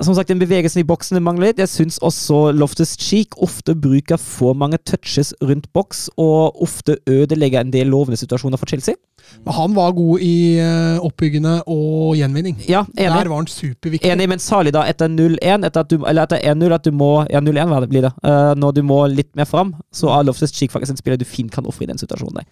som 0.00 0.14
sagt, 0.16 0.30
den 0.32 0.40
bevegelsen 0.40 0.80
i 0.80 0.86
boksen 0.88 1.20
mangler 1.20 1.50
litt. 1.50 1.58
Jeg 1.60 1.68
syns 1.68 1.98
også 2.00 2.46
Loftus 2.56 2.94
Cheek 2.96 3.36
ofte 3.44 3.74
bruker 3.76 4.16
for 4.16 4.56
mange 4.56 4.78
touches 4.88 5.34
rundt 5.44 5.68
boks, 5.76 6.06
og 6.16 6.56
ofte 6.64 6.96
ødelegger 7.04 7.60
en 7.60 7.72
del 7.74 7.92
lovende 7.92 8.16
situasjoner 8.16 8.56
for 8.56 8.70
Chelsea. 8.72 8.96
Men 9.44 9.54
han 9.54 9.76
var 9.76 9.92
god 9.96 10.24
i 10.24 10.58
eh, 10.60 11.04
oppbyggende 11.04 11.58
og 11.70 12.16
gjenvinning. 12.16 12.56
Ja, 12.68 12.86
enig. 12.96 13.12
Der 13.12 13.28
var 13.28 13.42
han 13.42 13.50
superviktig. 13.52 14.08
Enig, 14.08 14.30
men 14.32 14.42
salig 14.42 14.72
da 14.74 14.86
etter 14.88 15.12
0-1, 15.12 15.68
etter 15.68 15.84
at 15.84 15.92
du, 15.92 15.98
eller 16.00 16.24
etter 16.24 16.40
1-0, 16.40 16.72
at 16.72 16.88
du 16.88 16.92
må 16.96 17.12
Ja, 17.32 17.40
0-1 17.44 17.68
hva 17.68 17.82
det 17.84 17.92
blir 17.92 18.06
det. 18.08 18.12
Uh, 18.24 18.52
når 18.58 18.78
du 18.78 18.82
må 18.86 19.04
litt 19.12 19.30
mer 19.36 19.48
fram, 19.48 19.76
så 19.94 20.08
er 20.16 20.24
Loftus 20.26 20.56
Cheek 20.56 20.72
faktisk 20.72 20.96
en 20.96 21.00
spiller 21.00 21.20
du 21.20 21.28
fint 21.28 21.52
kan 21.52 21.68
ofre 21.68 21.84
i 21.84 21.92
den 21.92 22.00
situasjonen 22.00 22.40
der. 22.40 22.48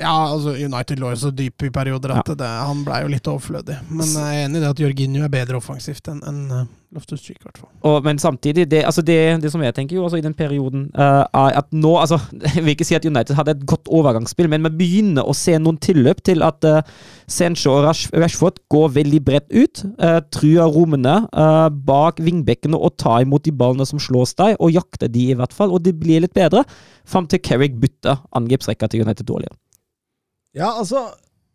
Ja, 0.00 0.16
altså 0.32 0.56
United 0.56 1.00
lå 1.00 1.12
jo 1.12 1.20
så 1.20 1.30
dyp 1.34 1.66
i 1.66 1.72
perioder 1.74 2.16
at 2.16 2.32
det, 2.32 2.48
han 2.48 2.84
blei 2.86 3.02
jo 3.04 3.12
litt 3.12 3.28
overflødig. 3.30 3.78
Men 3.92 4.12
jeg 4.16 4.36
er 4.36 4.46
enig 4.46 4.60
i 4.60 4.64
det 4.64 4.74
at 4.74 4.82
Jorginho 4.82 5.24
er 5.26 5.32
bedre 5.32 5.60
offensivt 5.60 6.08
enn 6.10 6.22
enn, 6.26 6.44
eh, 6.56 6.68
Loftus 6.90 7.20
Cheek, 7.22 7.38
i 7.38 7.46
hvert 7.46 7.58
fall. 7.60 7.68
Og, 7.86 8.00
men 8.02 8.18
samtidig, 8.18 8.64
det, 8.70 8.80
altså 8.86 9.02
det, 9.06 9.18
det 9.44 9.52
som 9.52 9.62
jeg 9.62 9.74
tenker 9.76 9.94
jo 9.94 10.02
altså 10.08 10.18
i 10.18 10.24
den 10.24 10.34
perioden, 10.34 10.88
uh, 10.98 11.22
at 11.30 11.68
nå 11.70 11.92
altså, 12.00 12.18
Jeg 12.56 12.64
vil 12.64 12.74
ikke 12.74 12.86
si 12.88 12.96
at 12.98 13.06
United 13.06 13.36
hadde 13.38 13.54
et 13.54 13.62
godt 13.68 13.86
overgangsspill, 13.94 14.48
men 14.50 14.66
vi 14.66 14.72
begynner 14.80 15.28
å 15.28 15.36
se 15.36 15.54
noen 15.58 15.78
tilløp 15.78 16.24
til 16.26 16.42
at 16.42 16.66
uh, 16.66 16.80
Sancho 17.30 17.76
og 17.76 17.86
Rash, 17.86 18.10
Rashford 18.10 18.58
går 18.74 18.90
veldig 18.98 19.22
bredt 19.26 19.54
ut. 19.54 19.84
Uh, 20.02 20.18
truer 20.34 20.66
rommene 20.66 21.20
uh, 21.30 21.68
bak 21.70 22.18
vingbekkene 22.24 22.78
og 22.78 22.96
tar 22.98 23.22
imot 23.22 23.46
de 23.46 23.54
ballene 23.54 23.86
som 23.86 24.02
slås 24.02 24.34
deg, 24.40 24.58
og 24.58 24.74
jakter 24.74 25.12
de 25.12 25.30
i 25.30 25.38
hvert 25.38 25.54
fall. 25.54 25.70
Og 25.70 25.84
det 25.86 25.94
blir 26.00 26.26
litt 26.26 26.34
bedre, 26.34 26.66
fram 27.06 27.30
til 27.30 27.42
Carrick 27.44 27.78
bytter 27.78 28.18
angrepsrekka 28.34 28.90
til 28.90 29.06
United 29.06 29.30
dårligere. 29.30 29.54
Ja, 30.56 30.72
altså 30.74 31.04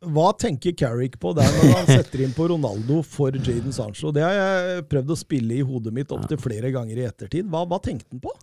Hva 0.05 0.29
tenker 0.39 0.75
Carrick 0.77 1.17
på 1.19 1.33
der 1.35 1.47
når 1.57 1.71
han 1.73 1.87
setter 1.89 2.21
inn 2.23 2.33
på 2.35 2.47
Ronaldo 2.51 3.01
for 3.03 3.35
Jaden 3.35 3.73
Sancho? 3.75 4.11
Det 4.15 4.23
har 4.23 4.35
jeg 4.35 4.83
prøvd 4.91 5.13
å 5.15 5.17
spille 5.19 5.57
i 5.57 5.63
hodet 5.65 5.93
mitt 5.95 6.11
opptil 6.13 6.39
flere 6.39 6.69
ganger 6.73 6.99
i 6.99 7.07
ettertid. 7.07 7.47
Hva, 7.49 7.63
hva 7.67 7.79
tenkte 7.83 8.13
han 8.13 8.21
på? 8.23 8.33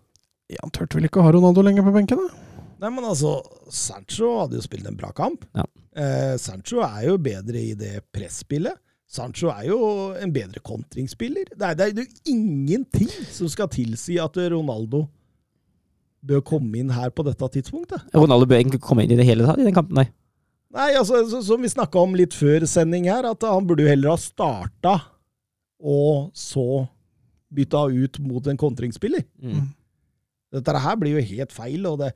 Ja, 0.51 0.59
han 0.65 0.73
turte 0.75 0.99
vel 0.99 1.07
ikke 1.07 1.23
å 1.23 1.27
ha 1.29 1.33
Ronaldo 1.37 1.63
lenger 1.65 1.87
på 1.87 1.95
benken, 1.95 2.25
da? 2.25 2.49
Nei, 2.83 2.91
men 2.91 3.07
altså, 3.07 3.37
Sancho 3.71 4.33
hadde 4.41 4.59
jo 4.59 4.65
spilt 4.65 4.89
en 4.91 4.99
bra 4.99 5.13
kamp. 5.15 5.45
Ja. 5.55 5.65
Eh, 5.95 6.35
Sancho 6.43 6.83
er 6.83 7.07
jo 7.13 7.19
bedre 7.23 7.63
i 7.63 7.77
det 7.79 8.01
presspillet. 8.13 8.81
Sancho 9.13 9.53
er 9.53 9.69
jo 9.69 9.79
en 10.19 10.33
bedre 10.35 10.61
kontringsspiller. 10.65 11.53
Det 11.53 11.69
er, 11.69 11.79
det 11.79 11.87
er 11.87 12.09
jo 12.09 12.35
ingenting 12.35 13.13
som 13.31 13.51
skal 13.53 13.71
tilsi 13.71 14.19
at 14.21 14.41
Ronaldo 14.51 15.05
bør 16.27 16.43
komme 16.49 16.81
inn 16.81 16.91
her 16.97 17.15
på 17.15 17.23
dette 17.29 17.49
tidspunktet. 17.59 18.11
Ronaldo 18.17 18.51
bør 18.51 18.59
egentlig 18.59 18.83
komme 18.83 19.07
inn 19.07 19.15
i 19.15 19.21
det 19.21 19.29
hele 19.29 19.47
tatt 19.47 19.63
i 19.63 19.69
den 19.69 19.77
kampen, 19.77 20.01
nei. 20.03 20.09
Nei, 20.73 20.91
altså, 20.97 21.21
som 21.45 21.61
vi 21.63 21.69
snakka 21.69 22.01
om 22.01 22.15
litt 22.17 22.35
før 22.37 22.65
sending 22.71 23.11
her, 23.11 23.27
at 23.29 23.45
han 23.45 23.67
burde 23.69 23.85
jo 23.85 23.93
heller 23.93 24.15
ha 24.15 24.21
starta 24.21 24.95
og 25.83 26.31
så 26.39 26.85
bytta 27.53 27.87
ut 27.91 28.21
mot 28.25 28.47
en 28.49 28.61
kontringsspiller. 28.61 29.27
Mm. 29.43 29.67
Dette 30.57 30.85
her 30.85 30.97
blir 31.01 31.19
jo 31.19 31.27
helt 31.33 31.53
feil, 31.53 31.85
og 31.91 31.99
det 32.01 32.13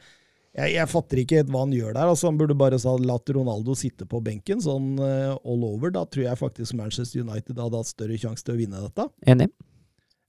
jeg, 0.57 0.73
jeg 0.73 0.89
fatter 0.89 1.21
ikke 1.21 1.43
hva 1.51 1.67
han 1.67 1.73
gjør 1.77 1.93
der. 1.93 2.09
altså 2.09 2.31
Han 2.31 2.39
burde 2.41 2.57
bare 2.57 2.79
sa, 2.81 2.95
latt 2.97 3.29
Ronaldo 3.37 3.75
sitte 3.77 4.07
på 4.09 4.23
benken 4.25 4.63
sånn 4.65 4.95
eh, 5.05 5.35
all 5.37 5.65
over. 5.69 5.93
Da 5.93 6.07
tror 6.09 6.25
jeg 6.31 6.41
faktisk 6.41 6.79
Manchester 6.79 7.27
United 7.27 7.61
hadde 7.61 7.83
hatt 7.83 7.91
større 7.91 8.17
sjanse 8.21 8.47
til 8.47 8.57
å 8.57 8.61
vinne 8.63 8.81
dette. 8.87 9.05
Enig. 9.29 9.51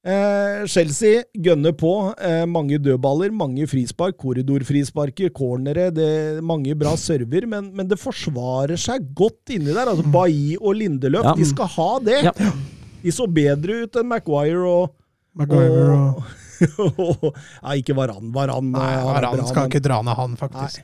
Eh, 0.07 0.61
Chelsea 0.71 1.23
gønner 1.43 1.73
på. 1.75 1.89
Eh, 2.15 2.45
mange 2.47 2.77
dødballer, 2.79 3.33
mange 3.35 3.65
frispark, 3.67 4.15
korridorfrisparker, 4.21 5.33
cornere, 5.35 5.89
det, 5.91 6.07
mange 6.47 6.75
bra 6.79 6.93
server, 6.95 7.43
men, 7.51 7.73
men 7.75 7.89
det 7.91 7.99
forsvarer 7.99 8.79
seg 8.79 9.09
godt 9.17 9.51
inni 9.57 9.73
der. 9.75 9.91
altså 9.91 10.07
Bailly 10.13 10.55
og 10.61 10.77
Lindeløf, 10.79 11.27
Ja. 11.27 11.35
de 11.35 11.45
skal 11.49 11.67
ha 11.75 11.89
det! 12.07 12.21
Ja. 12.29 12.31
De 13.03 13.11
så 13.13 13.27
bedre 13.29 13.83
ut 13.83 13.99
enn 13.99 14.07
Maguire 14.09 14.63
og 14.67 14.95
Maguire 15.37 15.99
og 16.17 16.23
Nei, 17.63 17.75
ikke 17.83 17.93
Varan. 17.93 18.31
Varan, 18.33 18.71
Nei, 18.73 18.81
eh, 18.95 19.01
han 19.03 19.11
er 19.11 19.19
Aran 19.27 19.35
bra, 19.37 19.45
skal 19.51 19.61
men- 19.67 19.71
ikke 19.75 19.83
dra 19.85 19.99
ned 20.07 20.15
han, 20.17 20.35
faktisk. 20.39 20.81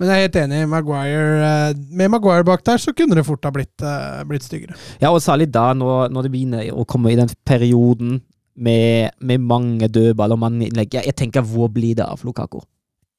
Men 0.00 0.08
jeg 0.10 0.16
er 0.16 0.24
helt 0.26 0.38
enig. 0.40 0.58
Maguire, 0.68 1.36
eh, 1.70 1.74
med 2.00 2.10
Maguire 2.10 2.44
bak 2.48 2.64
der, 2.66 2.80
så 2.82 2.92
kunne 2.96 3.14
det 3.14 3.24
fort 3.28 3.44
ha 3.46 3.52
blitt, 3.54 3.84
blitt 4.26 4.42
styggere. 4.48 4.74
Ja, 5.00 5.12
og 5.14 5.20
særlig 5.22 5.50
da, 5.54 5.68
når, 5.78 6.08
når 6.10 6.26
det 6.26 6.32
begynner 6.34 6.72
å 6.74 6.84
komme 6.88 7.12
i 7.12 7.16
den 7.20 7.30
perioden 7.46 8.22
med, 8.56 9.10
med 9.20 9.42
mange 9.42 9.88
dødballer 9.88 10.36
og 10.38 10.44
mange 10.44 10.68
innlegg. 10.68 10.94
Jeg, 10.94 11.08
jeg 11.10 11.16
tenker, 11.18 11.42
hvor 11.42 11.68
blir 11.72 11.98
det 11.98 12.06
av 12.06 12.22
Lukaku? 12.24 12.60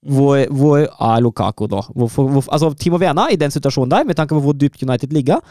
Hvor, 0.06 0.38
hvor 0.54 0.86
er 0.86 1.22
Lukaku 1.26 1.66
da? 1.68 1.82
Hvorfor, 1.96 2.30
hvor, 2.30 2.46
altså, 2.54 2.74
Timo 2.80 3.00
Werner 3.02 3.34
i 3.34 3.40
den 3.42 3.52
situasjonen 3.52 3.92
der, 3.92 4.04
med 4.06 4.16
tanke 4.16 4.38
på 4.38 4.44
hvor 4.46 4.54
dypt 4.54 4.84
United 4.84 5.14
ligger, 5.14 5.42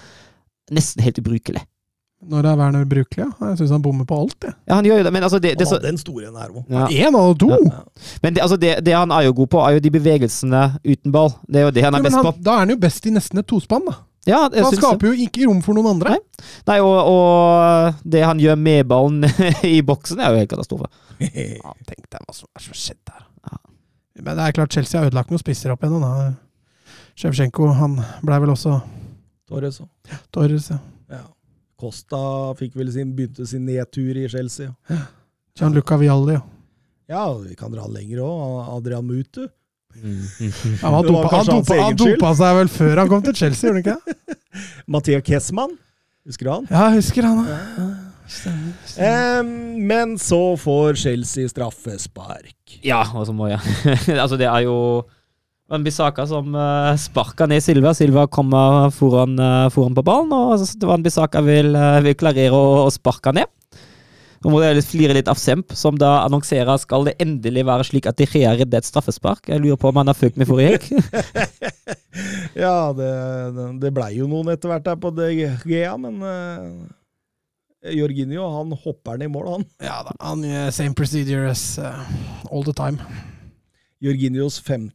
nesten 0.73 1.03
helt 1.05 1.19
ubrukelig. 1.19 1.65
Når 2.25 2.47
er 2.49 2.57
Werner 2.57 2.85
brukelig? 2.89 3.25
Ja? 3.27 3.49
Jeg 3.51 3.59
syns 3.59 3.75
han 3.75 3.83
bommer 3.83 4.07
på 4.09 4.17
alt. 4.17 4.37
Jeg. 4.45 4.55
Ja, 4.69 4.79
han 4.79 4.87
gjør 4.87 5.03
jo 5.03 5.05
det, 5.05 5.13
men 5.13 5.27
altså 5.27 5.39
det, 5.39 5.51
det, 5.59 5.67
Han 5.67 5.75
så, 5.75 5.81
hadde 5.81 5.93
en 5.93 6.01
stor 6.01 6.23
en 6.25 6.39
her 6.41 6.55
òg. 6.55 6.95
Én 6.95 7.19
av 7.19 7.35
to! 7.41 7.51
Ja. 7.53 7.83
Men 8.23 8.37
det, 8.37 8.43
altså 8.47 8.57
det, 8.57 8.73
det 8.87 8.95
han 8.97 9.13
er 9.13 9.27
jo 9.27 9.35
god 9.43 9.51
på, 9.53 9.61
er 9.61 9.77
jo 9.77 9.85
de 9.85 9.93
bevegelsene 9.93 10.63
uten 10.87 11.13
ball. 11.13 11.35
Det 11.45 11.61
er 11.61 11.67
jo 11.69 11.75
det 11.77 11.85
han 11.85 11.99
er 11.99 12.01
men 12.01 12.09
best 12.09 12.21
han, 12.21 12.31
på. 12.31 12.45
da 12.47 12.55
er 12.55 12.65
han 12.65 12.73
jo 12.73 12.79
best 12.81 13.11
i 13.11 13.13
nesten 13.13 13.43
et 13.43 13.49
tospann, 13.51 13.85
da. 13.91 13.99
Ja, 14.25 14.47
jeg 14.49 14.65
Han 14.65 14.77
skaper 14.79 15.11
jo 15.11 15.27
ikke 15.27 15.45
rom 15.45 15.61
for 15.65 15.77
noen 15.77 15.91
andre. 15.91 16.15
Nei. 16.17 16.47
Nei, 16.71 16.79
og, 16.81 17.11
og 17.11 17.99
det 18.09 18.23
han 18.25 18.41
gjør 18.41 18.57
med 18.61 18.89
ballen 18.89 19.27
i 19.77 19.83
boksen, 19.85 20.23
er 20.23 20.33
jo 20.33 20.41
helt 20.43 20.53
katastrofe. 20.55 20.89
Ja, 21.25 21.75
Tenk 21.89 22.09
deg 22.09 22.25
hva 22.25 22.35
som 22.37 22.49
er 22.57 22.65
som 22.65 22.79
skjedd 22.79 23.03
der. 23.11 23.27
Men 24.25 24.39
det 24.39 24.47
er 24.47 24.57
klart 24.57 24.73
Chelsea 24.73 25.01
har 25.01 25.09
ødelagt 25.11 25.33
noen 25.33 25.43
spisser 25.43 25.73
opp 25.75 25.83
igjennom. 25.85 26.35
Sjevsjenko 27.19 27.67
han 27.77 27.99
blei 28.25 28.39
vel 28.43 28.53
også 28.55 28.79
Torres 29.51 29.81
òg. 29.83 29.89
Torres. 30.33 30.71
Ja. 30.73 30.79
Ja. 31.13 31.25
Costa 31.79 32.21
fikk 32.59 32.79
vel 32.79 32.89
sin, 32.95 33.11
begynte 33.17 33.45
sin 33.47 33.67
nedtur 33.67 34.17
i 34.17 34.25
Chelsea. 34.31 34.71
Gianluca 35.59 35.99
Vialli. 36.01 36.39
Ja. 36.39 36.45
Ja, 37.07 37.25
vi 37.37 37.53
kan 37.59 37.75
dra 37.75 37.85
lenger 37.91 38.23
òg. 38.25 38.71
Adrian 38.79 39.05
Mutu. 39.05 39.45
Han, 40.03 40.93
var 40.93 41.03
Det 41.03 41.13
dopa, 41.13 41.31
han, 41.37 41.47
dopa, 41.49 41.79
han 41.81 41.99
dopa 42.01 42.33
seg 42.41 42.59
vel 42.59 42.71
før 42.73 43.01
han 43.03 43.11
kom 43.13 43.23
til 43.25 43.37
Chelsea, 43.39 43.71
gjorde 43.71 43.81
han 43.81 43.85
ikke 43.85 43.95
det? 43.95 44.39
Mathea 44.97 45.23
Kessmann. 45.25 45.77
Husker 46.25 46.49
du 46.49 46.53
han? 46.55 46.67
Ja, 46.71 46.89
jeg 46.91 47.03
husker 47.03 47.29
han, 47.29 47.45
Ja. 47.49 47.89
Stemmer. 48.25 48.71
stemmer. 48.89 49.41
Um, 49.45 49.49
men 49.85 50.15
så 50.19 50.39
får 50.57 50.97
Chelsea 51.03 51.49
straffespark. 51.51 52.79
Ja, 52.85 53.03
og 53.13 53.27
så 53.29 53.35
må 53.37 53.51
jeg 53.51 53.61
Altså, 54.23 54.39
det 54.41 54.49
er 54.49 54.65
jo 54.65 54.79
en 55.75 55.85
Bissaka 55.85 56.25
som 56.29 56.55
uh, 56.57 56.93
sparker 57.01 57.49
ned 57.51 57.61
Silva. 57.65 57.93
Silva 57.97 58.27
kommer 58.33 58.89
foran, 58.97 59.37
uh, 59.41 59.69
foran 59.73 59.97
på 59.97 60.05
ballen, 60.07 60.33
og 60.33 60.65
Van 60.89 61.05
Bissaka 61.05 61.41
vil, 61.45 61.73
uh, 61.77 62.01
vil 62.05 62.17
klarere 62.21 62.57
å, 62.57 62.85
å 62.87 62.91
sparke 62.93 63.33
ned. 63.37 63.51
Nå 64.45 64.51
må 64.53 64.59
jeg 64.61 64.83
flire 64.85 65.15
litt 65.17 65.29
av 65.33 65.39
Semp, 65.41 65.73
som 65.73 65.97
da 65.97 66.19
annonserer 66.27 66.77
skal 66.83 67.07
det 67.09 67.15
endelig 67.23 67.63
være 67.65 67.87
slik 67.89 68.09
at 68.11 68.19
De 68.19 68.27
Rea 68.29 68.51
redder 68.59 68.83
et 68.83 68.89
straffespark. 68.89 69.49
Jeg 69.49 69.63
lurer 69.63 69.79
på 69.81 69.89
om 69.89 70.01
han 70.03 70.11
har 70.13 70.19
fulgt 70.19 70.37
med 70.37 70.51
forrige 70.51 70.75
helg. 70.75 71.15
ja, 72.65 72.93
det, 72.93 73.09
det 73.81 73.93
blei 73.97 74.11
jo 74.19 74.29
noen 74.29 74.53
etter 74.53 74.69
hvert 74.69 74.85
der 74.85 75.01
på 75.01 75.15
DGA, 75.17 75.95
men 75.97 76.21
uh, 76.21 76.85
Jorginho 77.97 78.51
han 78.59 78.77
hopper 78.85 79.17
ned 79.17 79.31
i 79.31 79.33
mål, 79.33 79.49
han. 79.55 79.65
Ja 79.81 80.03
da. 80.05 80.13
Han 80.21 80.45
gjør 80.45 80.77
same 80.77 80.99
procedure 80.99 81.49
as 81.49 81.65
uh, 81.81 82.05
all 82.53 82.69
the 82.69 82.77
time. 82.77 83.01
Jorginhos 84.05 84.61
15. 84.61 84.93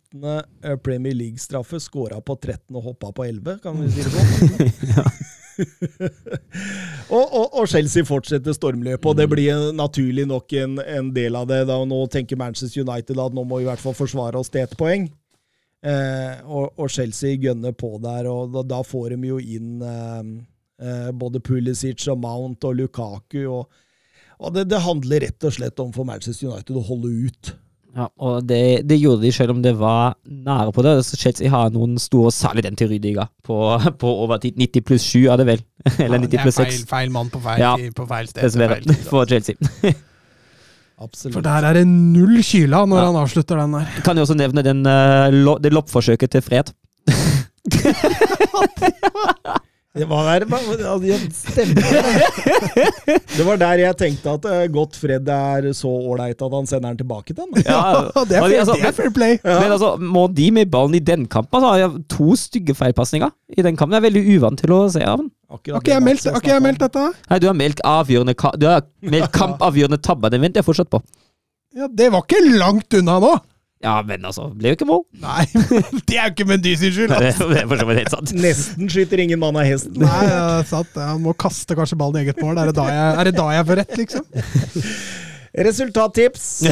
eh, 0.61 0.77
Premier 0.85 1.17
League-straffe 1.17 1.79
skåra 1.81 2.21
på 2.21 2.35
13 2.37 2.75
og 2.77 2.83
hoppa 2.91 3.09
på 3.17 3.25
11, 3.25 3.57
kan 3.63 3.81
vi 3.81 3.89
si 3.89 4.05
det 4.05 4.13
sånn? 4.13 5.09
og, 7.15 7.25
og, 7.25 7.45
og, 7.53 7.63
Chelsea 7.69 8.05
fortsetter 8.07 8.55
stormløpet, 8.55 9.07
og 9.09 9.17
det 9.17 9.27
blir 9.31 9.69
naturlig 9.75 10.25
nok 10.29 10.53
en, 10.59 10.77
en, 10.83 11.09
del 11.15 11.37
av 11.39 11.49
det. 11.49 11.63
Da 11.69 11.79
Nå 11.87 11.99
tenker 12.11 12.39
Manchester 12.39 12.85
United 12.85 13.19
at 13.19 13.35
nå 13.35 13.43
må 13.43 13.59
vi 13.59 13.67
i 13.67 13.69
hvert 13.69 13.83
fall 13.83 13.97
forsvare 13.97 14.39
oss 14.39 14.51
til 14.53 14.63
ett 14.63 14.77
poeng. 14.79 15.09
Eh, 15.79 16.39
og, 16.43 16.73
og, 16.75 16.89
Chelsea 16.91 17.39
gønner 17.39 17.75
på 17.77 17.93
der, 18.03 18.27
og 18.27 18.51
da, 18.55 18.65
da 18.67 18.81
får 18.83 19.15
de 19.15 19.29
jo 19.29 19.39
inn 19.39 19.79
eh, 19.85 20.33
eh, 20.83 21.11
både 21.15 21.39
Pulisic 21.43 22.03
og 22.11 22.19
Mount 22.23 22.67
og 22.67 22.75
Lukaku. 22.81 23.45
og 23.47 24.53
det, 24.55 24.67
det 24.71 24.83
handler 24.83 25.23
rett 25.27 25.47
og 25.47 25.55
slett 25.55 25.79
om 25.79 25.93
for 25.95 26.07
Manchester 26.07 26.51
United 26.51 26.75
å 26.79 26.87
holde 26.87 27.11
ut. 27.27 27.53
Ja, 27.97 28.05
og 28.21 28.43
det, 28.45 28.85
det, 28.85 28.99
gjorde 29.01 29.23
de 29.23 29.31
selv 29.33 29.55
om 29.55 29.63
det 29.63 29.71
var 29.79 30.13
nære 30.23 30.73
på 30.75 30.83
det. 30.85 30.91
Så 31.07 31.17
Chelsea 31.17 31.49
har 31.49 31.71
noen 31.73 31.97
store, 32.01 32.31
særlig 32.33 32.63
den 32.67 32.77
til 32.77 32.91
Rydiga, 32.91 33.25
på, 33.45 33.57
på 34.01 34.07
overtid. 34.25 34.53
90 34.59 34.85
pluss 34.85 35.03
7 35.09 35.25
er 35.25 35.37
det 35.41 35.47
vel? 35.49 35.61
Eller 36.05 36.21
90 36.21 36.45
pluss 36.45 36.57
6. 36.61 36.61
Er 36.61 36.69
feil, 36.69 36.85
feil 36.91 37.09
mann 37.15 37.29
på 37.33 37.39
feil, 37.43 37.59
ja, 37.63 37.73
på 37.95 38.03
feil 38.09 38.25
sted. 38.29 38.41
Dessverre, 38.45 38.77
for 39.09 39.21
Chelsea. 39.29 39.55
Absolutt. 40.99 41.35
For 41.37 41.45
der 41.45 41.61
er 41.69 41.73
det 41.79 41.85
null 41.87 42.41
kyla 42.43 42.83
når 42.83 42.99
ja. 42.99 43.05
han 43.07 43.21
avslutter 43.21 43.55
den 43.61 43.77
der. 43.79 43.85
Kan 44.05 44.19
jo 44.19 44.23
også 44.27 44.37
nevne 44.37 44.61
den, 44.65 44.79
uh, 44.83 44.91
lo, 45.33 45.53
det 45.63 45.71
loppforsøket 45.73 46.29
til 46.35 46.45
Fred. 46.45 46.67
Det 49.99 50.07
var 50.07 50.39
der, 50.39 50.45
stemmer. 51.35 51.83
Det 53.37 53.45
var 53.47 53.59
der 53.59 53.81
jeg 53.83 53.97
tenkte 53.99 54.35
at 54.37 54.45
uh, 54.47 54.61
godt 54.71 54.95
Fred 54.99 55.27
er 55.33 55.67
så 55.75 55.89
ålreit 55.89 56.39
at 56.39 56.55
han 56.55 56.69
sender 56.69 56.93
den 56.93 57.01
tilbake 57.01 57.33
til 57.33 57.43
han. 57.43 57.51
Ja, 57.65 58.23
det 58.29 58.37
er, 58.37 58.45
altså, 58.61 58.77
det 58.79 58.87
er 58.91 58.95
fair 58.95 59.11
play. 59.15 59.35
Ja. 59.43 59.59
Men 59.59 59.75
altså, 59.75 59.91
må 59.99 60.27
de 60.31 60.49
med 60.55 60.71
ballen 60.71 60.95
i 60.95 61.03
den 61.03 61.27
kampen 61.27 61.59
altså, 61.59 61.89
har 61.89 61.99
to 62.11 62.35
stygge 62.39 62.75
feilpasninger 62.79 63.33
i 63.57 63.65
den 63.65 63.75
kampen. 63.75 63.97
Jeg 63.97 64.03
er 64.03 64.07
veldig 64.07 64.37
uvant 64.37 64.63
til 64.63 64.75
å 64.75 64.81
se 64.93 65.03
av 65.03 65.19
den. 65.23 65.31
Har 65.49 65.63
ikke 65.81 65.95
jeg 65.95 66.05
meldt, 66.05 66.27
okay, 66.37 66.59
meldt 66.61 66.83
dette? 66.85 67.07
Nei, 67.31 67.39
du 67.41 67.47
har 67.49 67.57
meldt 67.57 67.79
avgjørende, 67.87 68.35
du 68.61 68.67
har 68.69 68.85
meldt 69.01 69.33
kampavgjørende 69.41 69.99
tabber. 70.05 70.31
Den 70.31 70.45
venter 70.45 70.61
jeg 70.61 70.69
fortsatt 70.69 70.91
på. 70.93 71.01
Ja, 71.77 71.89
Det 71.91 72.11
var 72.13 72.23
ikke 72.25 72.43
langt 72.57 72.93
unna 72.97 73.19
nå! 73.21 73.35
Ja, 73.79 73.93
men 74.03 74.25
altså, 74.27 74.49
ble 74.59 74.73
jo 74.73 74.75
ikke 74.75 74.87
mål. 74.89 75.05
Nei, 75.23 75.45
det 76.07 76.17
er 76.17 76.27
jo 76.27 76.33
ikke 76.33 76.47
Mendy 76.49 76.73
sin 76.75 76.91
skyld! 76.91 77.13
Altså. 77.15 77.47
Det, 77.47 77.61
er 77.61 77.69
for 77.69 77.79
så 77.79 77.85
vidt 77.87 78.01
helt 78.01 78.11
sant. 78.11 78.33
Nesten 78.35 78.91
skyter 78.91 79.23
ingen 79.23 79.39
mann 79.39 79.55
av 79.55 79.69
hesten. 79.69 79.95
Nei, 80.03 80.17
det 80.27 80.35
er 80.35 80.67
sant. 80.67 80.99
Han 80.99 81.23
må 81.23 81.31
kaste 81.39 81.79
kanskje 81.79 81.95
ballen 82.01 82.19
i 82.19 82.27
eget 82.27 82.43
mål. 82.43 82.59
Er 82.59 82.73
det 82.73 82.75
da 82.75 82.89
jeg, 82.91 83.15
er 83.15 83.29
det 83.29 83.35
da 83.39 83.47
jeg 83.55 83.69
får 83.69 83.81
rett, 83.83 83.97
liksom? 84.01 84.27
Resultattips! 85.49 86.61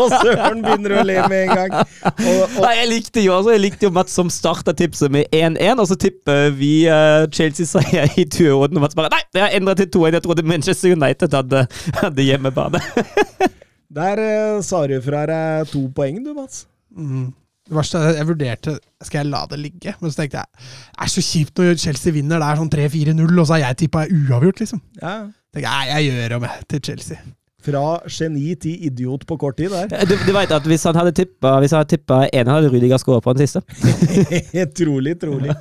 og 0.00 0.14
Søren 0.22 0.62
begynner 0.64 0.94
å 0.96 1.02
le 1.04 1.18
med 1.28 1.42
en 1.42 1.50
gang. 1.50 1.74
Og, 1.82 2.38
og 2.46 2.62
Nei, 2.64 2.72
jeg 2.78 2.88
likte 2.88 3.24
jo 3.24 3.34
altså, 3.36 3.52
jeg 3.52 3.62
likte 3.66 3.86
jo 3.88 3.92
Mats 3.94 4.16
som 4.16 4.30
starta 4.32 4.72
tipset 4.76 5.12
med 5.12 5.28
1-1, 5.34 5.82
og 5.82 5.90
så 5.90 5.96
tipper 6.00 6.54
vi 6.56 6.72
uh, 6.88 7.28
Chelsea-seier 7.34 8.16
i 8.16 8.24
duoen. 8.24 8.78
Og 8.78 8.82
Mats 8.86 8.96
bare 8.98 9.12
Nei, 9.12 9.22
det 9.34 9.44
har 9.44 9.58
endra 9.58 9.76
til 9.78 9.90
2-1. 9.98 10.16
Jeg 10.16 10.26
trodde 10.28 10.48
Manchester 10.48 10.88
United 10.96 11.36
hadde, 11.36 11.66
hadde 12.00 12.30
hjemmebane. 12.30 12.80
Der 13.92 14.20
uh, 14.22 14.62
sa 14.64 14.86
du 14.88 14.96
fra 15.04 15.26
deg 15.28 15.68
to 15.72 15.84
poeng, 15.94 16.22
du, 16.24 16.32
Mats. 16.36 16.64
Mm. 16.96 17.30
Det 17.62 17.76
verste 17.76 18.00
er 18.02 18.16
jeg 18.18 18.26
vurderte 18.28 18.72
Skal 19.06 19.22
jeg 19.22 19.30
la 19.30 19.44
det 19.48 19.58
ligge? 19.62 19.92
Men 20.00 20.10
så 20.12 20.18
tenkte 20.18 20.42
jeg 20.42 20.48
det 20.58 21.04
er 21.06 21.12
så 21.12 21.22
kjipt 21.24 21.60
når 21.60 21.78
Chelsea 21.80 22.14
vinner. 22.14 22.42
Det 22.42 22.48
er 22.48 22.58
sånn 22.60 22.72
3-4-0, 22.72 23.38
og 23.38 23.46
så 23.46 23.54
har 23.56 23.62
jeg 23.62 23.78
tippa 23.84 24.02
uavgjort, 24.08 24.64
liksom. 24.64 24.82
Ja. 25.00 25.14
Tenkte 25.54 25.68
jeg, 25.68 25.88
jeg 25.92 26.10
gjør 26.10 26.36
om 26.38 26.50
til 26.72 26.82
Chelsea. 26.88 27.32
Fra 27.62 27.82
geni 28.10 28.56
til 28.58 28.86
idiot 28.88 29.24
på 29.28 29.38
kort 29.38 29.60
tid 29.60 29.70
der. 29.70 30.06
Du, 30.08 30.16
du 30.18 30.32
vet 30.34 30.50
at 30.50 30.66
Hvis 30.66 30.86
han 30.88 30.98
hadde 30.98 31.14
tippa 31.14 32.24
én, 32.26 32.50
hadde 32.50 32.70
Rudiger 32.72 32.98
skåret 32.98 33.22
på 33.22 33.34
den 33.36 33.46
siste. 33.46 33.62
trolig, 34.78 35.14
trolig. 35.22 35.54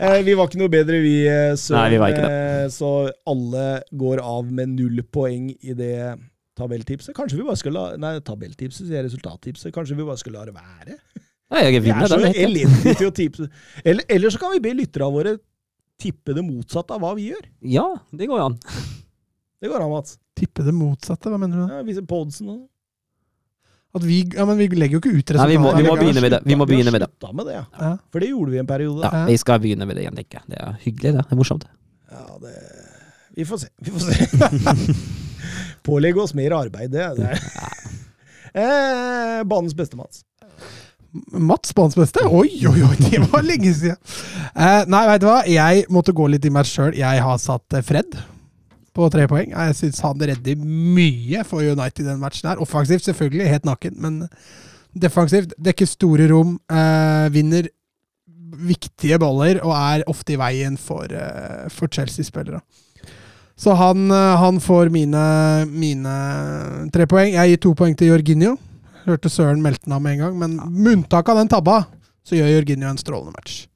Eh, 0.00 0.20
vi 0.24 0.36
var 0.38 0.48
ikke 0.48 0.60
noe 0.62 0.72
bedre, 0.72 1.00
vi, 1.02 1.16
så, 1.60 1.74
Nei, 1.76 1.88
vi 1.96 1.98
var 2.00 2.14
ikke 2.14 2.28
det. 2.28 2.42
Eh, 2.64 2.68
så 2.72 2.92
alle 3.28 3.66
går 3.90 4.22
av 4.22 4.46
med 4.46 4.76
null 4.76 5.02
poeng 5.12 5.50
i 5.50 5.74
det 5.76 5.96
tabelltipset. 6.60 7.14
Kanskje 7.16 7.40
vi 7.40 7.48
bare 7.48 7.60
skal 7.60 7.76
la 7.76 7.84
Nei, 8.00 8.14
tabelltipset 8.24 8.86
sier 8.86 9.04
resultattipset. 9.06 9.72
Kanskje 9.74 9.98
vi 9.98 10.06
bare 10.06 10.20
skal 10.20 10.36
la 10.38 10.46
det 10.48 10.56
være? 10.56 10.98
Nei, 11.50 11.66
jeg 11.66 11.82
vi 11.82 11.90
er 11.90 12.10
så 12.10 12.20
elendige 12.30 12.96
til 13.00 13.08
å 13.08 13.14
tipse. 13.14 13.48
Eller, 13.82 14.04
eller, 14.06 14.30
så 14.30 14.38
kan 14.38 14.52
vi 14.54 14.62
be 14.62 14.74
lytterne 14.78 15.10
våre 15.10 15.36
tippe 16.00 16.34
det 16.36 16.44
motsatte 16.46 16.94
av 16.94 17.02
hva 17.02 17.14
vi 17.18 17.30
gjør. 17.32 17.48
Ja, 17.66 17.88
det 18.16 18.28
går 18.30 18.44
an. 18.44 18.58
Det 19.60 19.68
går 19.68 19.82
an, 19.82 19.90
Mats. 19.92 20.14
Tippe 20.38 20.64
det 20.64 20.72
motsatte? 20.72 21.32
Hva 21.32 21.40
mener 21.40 21.64
du? 21.64 21.72
Ja, 21.74 21.82
Vise 21.84 22.04
podsen 22.08 22.52
og 22.54 22.60
at 23.90 24.04
vi, 24.06 24.20
ja, 24.36 24.44
men 24.46 24.54
vi 24.54 24.68
legger 24.70 24.98
jo 24.98 25.00
ikke 25.02 25.10
ut 25.16 25.32
resultatet. 25.34 25.50
Vi 25.50 25.82
vi 25.82 25.88
må 25.88 25.96
begynne 25.98 26.22
med 26.22 26.30
det. 26.30 26.38
Vi 26.46 26.56
må 26.58 26.66
begynne 26.68 26.92
med 26.94 27.02
det. 27.02 27.30
Med 27.34 27.48
det 27.48 27.56
ja. 27.56 27.64
Ja. 27.74 27.88
For 28.12 28.22
det 28.22 28.28
gjorde 28.30 28.52
vi 28.52 28.60
en 28.62 28.68
periode. 28.68 29.02
Ja, 29.02 29.24
Vi 29.26 29.38
skal 29.42 29.58
begynne 29.62 29.88
med 29.88 29.98
det 29.98 30.04
igjen, 30.04 30.20
tenker 30.20 30.38
jeg. 30.38 30.52
Det 30.52 30.60
er 30.62 30.76
hyggelig, 30.84 31.10
det. 31.16 31.24
Det 31.24 31.34
er 31.34 31.40
morsomt. 31.40 31.66
Ja, 32.10 32.22
det 32.44 32.54
Vi 33.34 33.48
får 33.50 33.64
se. 33.64 33.68
Vi 33.82 33.90
får 33.90 34.06
se. 34.06 35.26
Pålegge 35.86 36.22
oss 36.22 36.34
mer 36.36 36.54
arbeid, 36.56 36.90
det. 36.92 37.06
det 37.18 37.30
eh, 38.62 39.40
banens 39.48 39.76
beste, 39.76 39.96
Mats. 39.96 40.24
Mats 41.32 41.74
banens 41.74 41.96
beste? 41.98 42.24
Oi, 42.26 42.50
oi, 42.68 42.82
oi, 42.86 42.96
det 43.02 43.22
var 43.30 43.42
lenge 43.46 43.72
siden! 43.74 43.98
Eh, 44.54 44.82
nei, 44.90 45.06
veit 45.10 45.24
du 45.24 45.30
hva? 45.30 45.40
Jeg 45.48 45.86
måtte 45.90 46.14
gå 46.16 46.28
litt 46.30 46.46
i 46.46 46.52
meg 46.54 46.68
sjøl. 46.68 46.92
Jeg 46.98 47.24
har 47.24 47.40
satt 47.42 47.78
eh, 47.78 47.84
Fred 47.86 48.18
på 48.96 49.08
tre 49.12 49.26
poeng. 49.30 49.52
Jeg 49.54 49.76
syns 49.78 50.02
han 50.04 50.22
redder 50.30 50.58
mye 50.60 51.44
for 51.48 51.64
United 51.64 52.04
i 52.04 52.08
den 52.10 52.22
matchen 52.22 52.50
her. 52.50 52.62
Offensivt, 52.62 53.06
selvfølgelig, 53.06 53.48
helt 53.50 53.68
naken, 53.68 53.98
men 54.02 54.22
defensivt. 54.92 55.54
Dekker 55.58 55.88
store 55.88 56.28
rom, 56.30 56.58
eh, 56.70 57.26
vinner 57.34 57.70
viktige 58.60 59.18
baller 59.22 59.60
og 59.62 59.74
er 59.76 60.06
ofte 60.10 60.34
i 60.34 60.40
veien 60.40 60.76
for, 60.78 61.06
eh, 61.06 61.68
for 61.70 61.88
Chelsea-spillere. 61.88 62.60
Så 63.60 63.74
han, 63.76 64.10
eh, 64.10 64.36
han 64.40 64.60
får 64.60 64.88
mine, 64.88 65.22
mine, 65.68 66.12
tre 66.92 67.04
poeng. 67.06 67.34
Jeg 67.34 67.52
gir 67.52 67.60
to 67.60 67.74
poeng 67.76 67.96
til 67.98 68.08
Jorginho. 68.08 68.54
Hørte 69.04 69.32
Søren 69.32 69.60
melte 69.60 69.84
den 69.84 69.96
av 69.96 70.00
med 70.04 70.16
en 70.16 70.22
gang, 70.24 70.38
men 70.40 70.56
med 70.56 70.94
unntak 70.94 71.28
av 71.28 71.40
den 71.40 71.50
tabba, 71.50 71.82
så 72.24 72.38
gjør 72.38 72.54
Jorginho 72.54 72.88
en 72.88 73.00
strålende 73.00 73.36
match. 73.36 73.66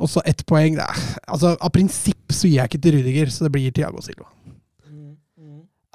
Og 0.00 0.08
så 0.08 0.22
ett 0.24 0.46
poeng. 0.48 0.78
Altså, 0.80 1.56
av 1.60 1.74
prinsipp 1.74 2.32
så 2.32 2.48
gir 2.48 2.62
jeg 2.62 2.70
ikke 2.70 2.82
til 2.86 2.98
Rudiger, 2.98 3.32
så 3.34 3.44
det 3.44 3.52
blir 3.52 3.74
Tiago 3.74 4.00
Silva. 4.04 4.30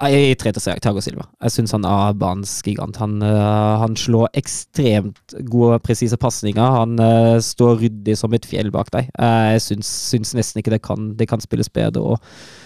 Jeg 0.04 0.26
gir 0.28 0.38
tre 0.38 0.52
til 0.52 0.82
Tiago 0.82 1.02
Silva. 1.02 1.24
Jeg 1.42 1.54
syns 1.54 1.72
han 1.74 1.86
er 1.88 2.16
banens 2.18 2.54
gigant. 2.66 2.98
Han, 3.02 3.22
uh, 3.22 3.80
han, 3.80 3.94
slår 3.96 4.28
ekstremt 4.36 5.34
gode, 5.48 5.78
presise 5.86 6.18
pasninger. 6.20 6.62
Han 6.62 6.98
uh, 7.00 7.38
står 7.42 7.80
ryddig 7.82 8.18
som 8.18 8.34
et 8.34 8.46
fjell 8.46 8.70
bak 8.74 8.90
deg. 8.94 9.08
Jeg 9.14 9.62
syns, 9.64 9.90
syns, 10.10 10.34
nesten 10.38 10.60
ikke 10.60 10.74
det 10.74 10.84
kan, 10.86 11.14
det 11.18 11.30
kan 11.30 11.42
spilles 11.42 11.72
bedre. 11.72 12.14
og 12.14 12.62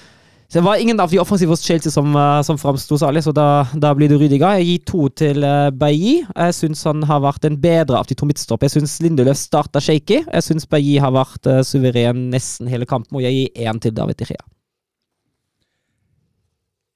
så 0.49 0.59
Det 0.59 0.65
var 0.65 0.81
ingen 0.81 1.01
av 1.01 1.11
de 1.11 1.19
offensive 1.21 1.53
hos 1.53 1.61
Chelsea 1.61 1.93
som, 1.93 2.15
uh, 2.17 2.41
som 2.43 2.57
framsto 2.57 2.97
særlig, 2.97 3.21
så 3.27 3.35
da, 3.37 3.67
da, 3.77 3.91
blir 3.93 4.09
det 4.09 4.17
Rydiga. 4.17 4.55
Jeg 4.57 4.65
gir 4.65 4.87
to 4.89 5.09
til 5.21 5.45
uh, 5.45 5.69
Bailly. 5.69 6.23
Jeg 6.25 6.55
syns 6.57 6.87
han 6.89 7.05
har 7.05 7.21
vært 7.21 7.45
en 7.45 7.59
bedre 7.61 7.99
av 8.01 8.09
de 8.09 8.17
to 8.17 8.25
midtstoppene. 8.25 8.71
Jeg 8.71 8.81
syns 8.81 8.95
Lindeløf 9.05 9.37
starta 9.37 9.83
shaky. 9.85 10.23
Jeg 10.23 10.47
syns 10.47 10.65
Bailly 10.65 10.97
har 11.05 11.13
vært 11.13 11.51
uh, 11.53 11.61
suveren 11.61 12.31
nesten 12.33 12.73
hele 12.73 12.89
kampen, 12.89 13.21
og 13.21 13.27
jeg 13.27 13.37
gir 13.37 13.69
én 13.69 13.83
til 13.85 13.93
David 14.01 14.23
Tichea. 14.23 14.49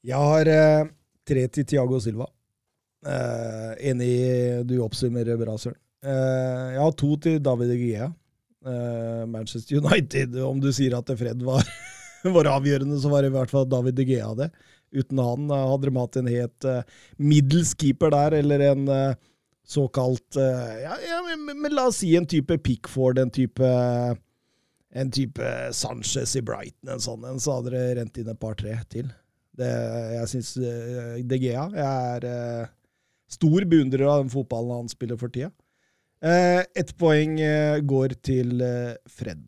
Jeg 0.08 0.32
har 0.32 0.54
uh, 0.56 0.88
tre 1.28 1.46
til 1.52 1.68
Tiago 1.68 2.00
Silva. 2.00 2.32
Uh, 3.04 3.76
enig, 3.84 4.12
du 4.64 4.78
oppsummerer 4.80 5.36
bra, 5.36 5.60
Søren. 5.60 5.76
Jeg 6.02 6.80
har 6.80 6.94
to 6.98 7.14
til 7.20 7.36
David 7.44 7.76
Gea. 7.76 8.08
Manchester 9.28 9.82
United, 9.82 10.38
om 10.40 10.60
du 10.62 10.70
sier 10.72 10.94
at 10.96 11.10
Fred 11.18 11.40
var 11.44 11.66
var 12.36 12.50
avgjørende, 12.56 12.98
så 13.02 13.10
var 13.12 13.22
det 13.22 13.32
i 13.32 13.36
hvert 13.36 13.52
fall 13.52 13.68
David 13.70 13.98
De 13.98 14.06
Gea 14.08 14.30
det. 14.38 14.48
Uten 14.92 15.20
han 15.22 15.48
uh, 15.50 15.68
hadde 15.70 15.88
de 15.88 15.96
hatt 15.96 16.18
en 16.20 16.28
helt 16.30 16.66
uh, 16.68 16.82
middels 17.16 17.72
keeper 17.78 18.12
der, 18.12 18.36
eller 18.42 18.66
en 18.72 18.84
uh, 18.90 19.14
såkalt 19.72 20.36
ja, 20.36 20.96
ja 21.06 21.20
men, 21.22 21.44
men, 21.62 21.70
la 21.72 21.86
oss 21.88 22.00
si 22.02 22.10
en 22.18 22.26
type 22.28 22.56
Pickford, 22.66 23.20
en 23.22 23.30
type 23.32 23.68
en 24.92 25.10
type 25.14 25.50
Sanchez 25.72 26.34
i 26.36 26.42
Brighton, 26.44 26.90
en 26.92 27.00
sånn 27.00 27.24
en, 27.24 27.40
så 27.40 27.56
hadde 27.56 27.72
det 27.72 27.84
rent 27.96 28.18
inn 28.20 28.32
et 28.32 28.40
par-tre 28.42 28.74
til. 28.92 29.08
Det, 29.56 29.68
jeg 30.16 30.28
syns 30.32 30.50
uh, 30.64 31.18
De 31.28 31.36
Gea 31.36 31.66
Jeg 31.76 31.84
er 31.84 32.24
uh, 32.24 32.70
stor 33.32 33.66
beundrer 33.68 34.06
av 34.08 34.22
den 34.22 34.32
fotballen 34.32 34.82
han 34.82 34.92
spiller 34.92 35.18
for 35.20 35.32
tida. 35.32 35.50
Uh, 36.24 36.62
Ett 36.78 36.94
poeng 37.00 37.36
uh, 37.40 37.80
går 37.84 38.16
til 38.24 38.62
Fred. 39.10 39.44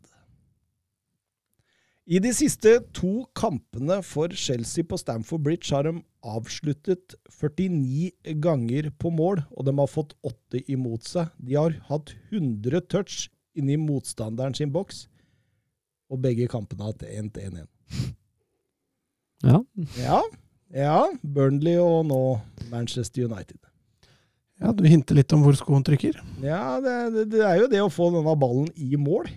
I 2.05 2.19
de 2.21 2.29
siste 2.37 2.69
to 2.93 3.23
kampene 3.33 3.95
for 4.05 4.29
Chelsea 4.37 4.85
på 4.85 4.97
Stamford 5.01 5.41
Bridge 5.41 5.71
har 5.73 5.87
de 5.87 6.03
avsluttet 6.25 7.15
49 7.33 8.11
ganger 8.43 8.91
på 9.01 9.09
mål, 9.09 9.41
og 9.49 9.65
de 9.65 9.73
har 9.79 9.89
fått 9.89 10.13
åtte 10.25 10.61
imot 10.69 11.07
seg. 11.09 11.31
De 11.41 11.57
har 11.57 11.73
hatt 11.89 12.13
100 12.29 12.83
touch 12.93 13.23
inni 13.57 13.77
motstanderen 13.81 14.53
sin 14.53 14.73
boks, 14.73 15.07
og 16.13 16.21
begge 16.21 16.45
kampene 16.51 16.85
har 16.85 16.93
hatt 16.93 17.07
1-1-1. 17.09 17.65
Ja. 19.45 19.61
ja. 19.97 20.19
Ja. 20.75 20.99
Burnley 21.21 21.79
og 21.81 22.05
nå 22.09 22.19
Manchester 22.69 23.25
United. 23.25 23.57
Ja, 24.61 24.71
Du 24.77 24.85
hinter 24.87 25.17
litt 25.17 25.33
om 25.35 25.41
hvor 25.43 25.57
skoen 25.57 25.83
trykker? 25.85 26.21
Ja, 26.45 26.77
det, 26.85 26.93
det, 27.15 27.25
det 27.33 27.41
er 27.49 27.57
jo 27.63 27.71
det 27.71 27.81
å 27.81 27.89
få 27.91 28.11
denne 28.13 28.37
ballen 28.39 28.69
i 28.77 28.93
mål. 28.93 29.27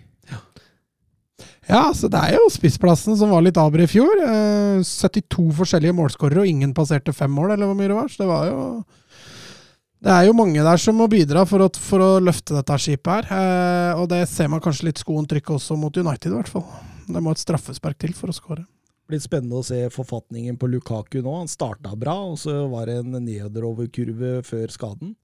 Ja, 1.69 1.91
så 1.93 2.09
det 2.09 2.17
er 2.17 2.33
jo 2.33 2.47
spissplassen 2.49 3.13
som 3.19 3.29
var 3.29 3.43
litt 3.45 3.57
aber 3.61 3.83
i 3.83 3.89
fjor. 3.89 4.09
Eh, 4.25 4.79
72 4.81 5.51
forskjellige 5.59 5.93
målskårere, 5.93 6.41
og 6.41 6.49
ingen 6.49 6.73
passerte 6.73 7.13
fem 7.13 7.29
mål, 7.29 7.53
eller 7.53 7.69
hvor 7.69 7.77
mye 7.77 7.91
det 7.91 7.99
var. 7.99 8.09
Så 8.09 8.23
det 8.23 8.29
var 8.31 8.49
jo 8.49 8.63
Det 9.99 10.11
er 10.15 10.25
jo 10.29 10.33
mange 10.33 10.63
der 10.63 10.79
som 10.79 10.95
må 10.95 11.09
bidra 11.11 11.43
for 11.43 11.59
å, 11.59 11.67
for 11.75 11.99
å 11.99 12.21
løfte 12.23 12.55
dette 12.55 12.77
skipet 12.79 13.27
her. 13.27 13.33
Eh, 13.35 13.99
og 13.99 14.07
det 14.09 14.23
ser 14.31 14.47
man 14.47 14.61
kanskje 14.63 14.87
litt 14.87 15.01
skoen 15.01 15.27
trykke 15.27 15.57
også 15.57 15.75
mot 15.75 15.91
United, 15.91 16.31
i 16.31 16.37
hvert 16.37 16.51
fall. 16.51 16.63
Det 17.05 17.21
må 17.21 17.33
et 17.35 17.41
straffespark 17.41 17.99
til 17.99 18.15
for 18.15 18.31
å 18.31 18.37
skåre. 18.37 18.63
Blitt 19.09 19.25
spennende 19.25 19.59
å 19.59 19.65
se 19.65 19.81
forfatningen 19.91 20.55
på 20.57 20.69
Lukaku 20.71 21.19
nå. 21.19 21.33
Han 21.41 21.51
starta 21.51 21.91
bra, 21.99 22.15
og 22.31 22.39
så 22.39 22.63
var 22.71 22.87
det 22.87 23.01
en 23.01 23.19
nedoverkurve 23.25 24.39
før 24.47 24.71
skaden. 24.71 25.17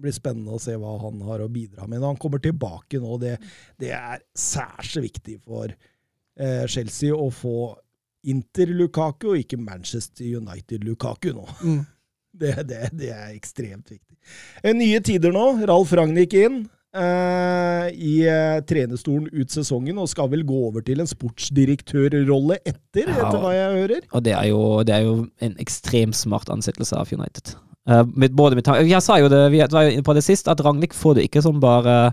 Blir 0.00 0.14
spennende 0.16 0.56
å 0.56 0.62
se 0.62 0.74
hva 0.80 0.96
han 1.02 1.20
har 1.28 1.44
å 1.44 1.50
bidra 1.52 1.86
med 1.86 2.00
når 2.00 2.14
han 2.14 2.20
kommer 2.22 2.42
tilbake 2.42 3.00
nå. 3.02 3.18
Det, 3.22 3.36
det 3.80 3.92
er 3.96 4.24
særs 4.38 4.96
viktig 5.00 5.38
for 5.44 5.70
eh, 5.70 6.66
Chelsea 6.70 7.14
å 7.16 7.28
få 7.34 7.70
Inter-Lukaku, 8.28 9.30
og 9.32 9.40
ikke 9.40 9.60
Manchester 9.60 10.26
United-Lukaku 10.40 11.32
nå. 11.36 11.48
Mm. 11.62 11.80
Det, 12.40 12.52
det, 12.62 12.76
det, 12.94 13.08
er 13.10 13.32
ekstremt 13.34 13.88
viktig. 13.90 14.14
Eh, 14.62 14.70
nye 14.70 15.00
tider 15.02 15.32
nå. 15.34 15.48
Ralf 15.66 15.90
Ragnhild 15.98 16.36
inn. 16.38 16.60
eh, 16.94 17.88
i 17.90 18.12
uh, 18.30 18.60
trenerstolen 18.66 19.26
ut 19.34 19.50
sesongen, 19.50 19.98
og 19.98 20.08
skal 20.10 20.30
vel 20.30 20.44
gå 20.46 20.60
over 20.68 20.84
til 20.86 21.02
en 21.02 21.10
sportsdirektørrolle 21.10 22.60
etter, 22.62 23.10
ja, 23.10 23.16
etter 23.16 23.42
hva 23.42 23.50
jeg 23.56 23.74
hører. 23.80 24.06
Og 24.14 24.24
det 24.26 24.36
er, 24.36 24.46
jo, 24.52 24.62
det 24.86 24.94
er 24.94 25.08
jo 25.08 25.16
en 25.42 25.58
ekstremt 25.62 26.18
smart 26.18 26.54
ansettelse 26.54 27.02
av 27.02 27.10
United. 27.10 27.56
Uh, 27.88 28.04
både 28.36 28.58
med 28.58 28.68
Jeg 28.84 29.02
sa 29.02 29.16
jo 29.18 29.30
det 29.32 29.46
vi 29.54 29.62
var 29.64 29.88
jo 29.88 30.02
på 30.04 30.14
det 30.16 30.24
sist, 30.26 30.48
at 30.48 30.60
Ragnhild 30.64 30.94
får 30.96 31.16
det 31.16 31.28
ikke 31.28 31.42
som 31.42 31.60
bare, 31.62 32.12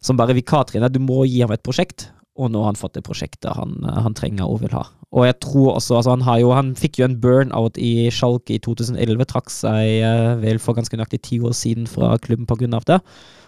som 0.00 0.18
bare 0.18 0.36
vikartrener. 0.38 0.92
Du 0.92 1.00
må 1.02 1.24
gi 1.26 1.42
ham 1.42 1.52
et 1.54 1.64
prosjekt, 1.64 2.10
og 2.38 2.52
nå 2.52 2.62
har 2.62 2.72
han 2.72 2.80
fått 2.80 2.94
det 2.96 3.04
prosjektet 3.04 3.52
han, 3.56 3.76
han 3.82 4.14
trenger 4.16 4.48
og 4.48 4.62
vil 4.62 4.76
ha. 4.76 4.86
Og 5.12 5.26
jeg 5.26 5.36
tror 5.44 5.74
også 5.74 5.98
altså 5.98 6.14
han, 6.14 6.24
jo, 6.40 6.52
han 6.56 6.72
fikk 6.78 7.02
jo 7.02 7.04
en 7.04 7.18
burnout 7.20 7.76
i 7.76 8.08
Schalke 8.14 8.56
i 8.56 8.62
2011, 8.64 9.26
trakk 9.28 9.52
seg 9.52 10.00
uh, 10.06 10.40
vel 10.40 10.60
for 10.62 10.78
ganske 10.78 10.96
nøyaktig 10.96 11.20
ti 11.26 11.40
år 11.44 11.52
siden 11.56 11.88
fra 11.90 12.14
klubben 12.22 12.48
pga. 12.48 12.80
det. 12.88 13.00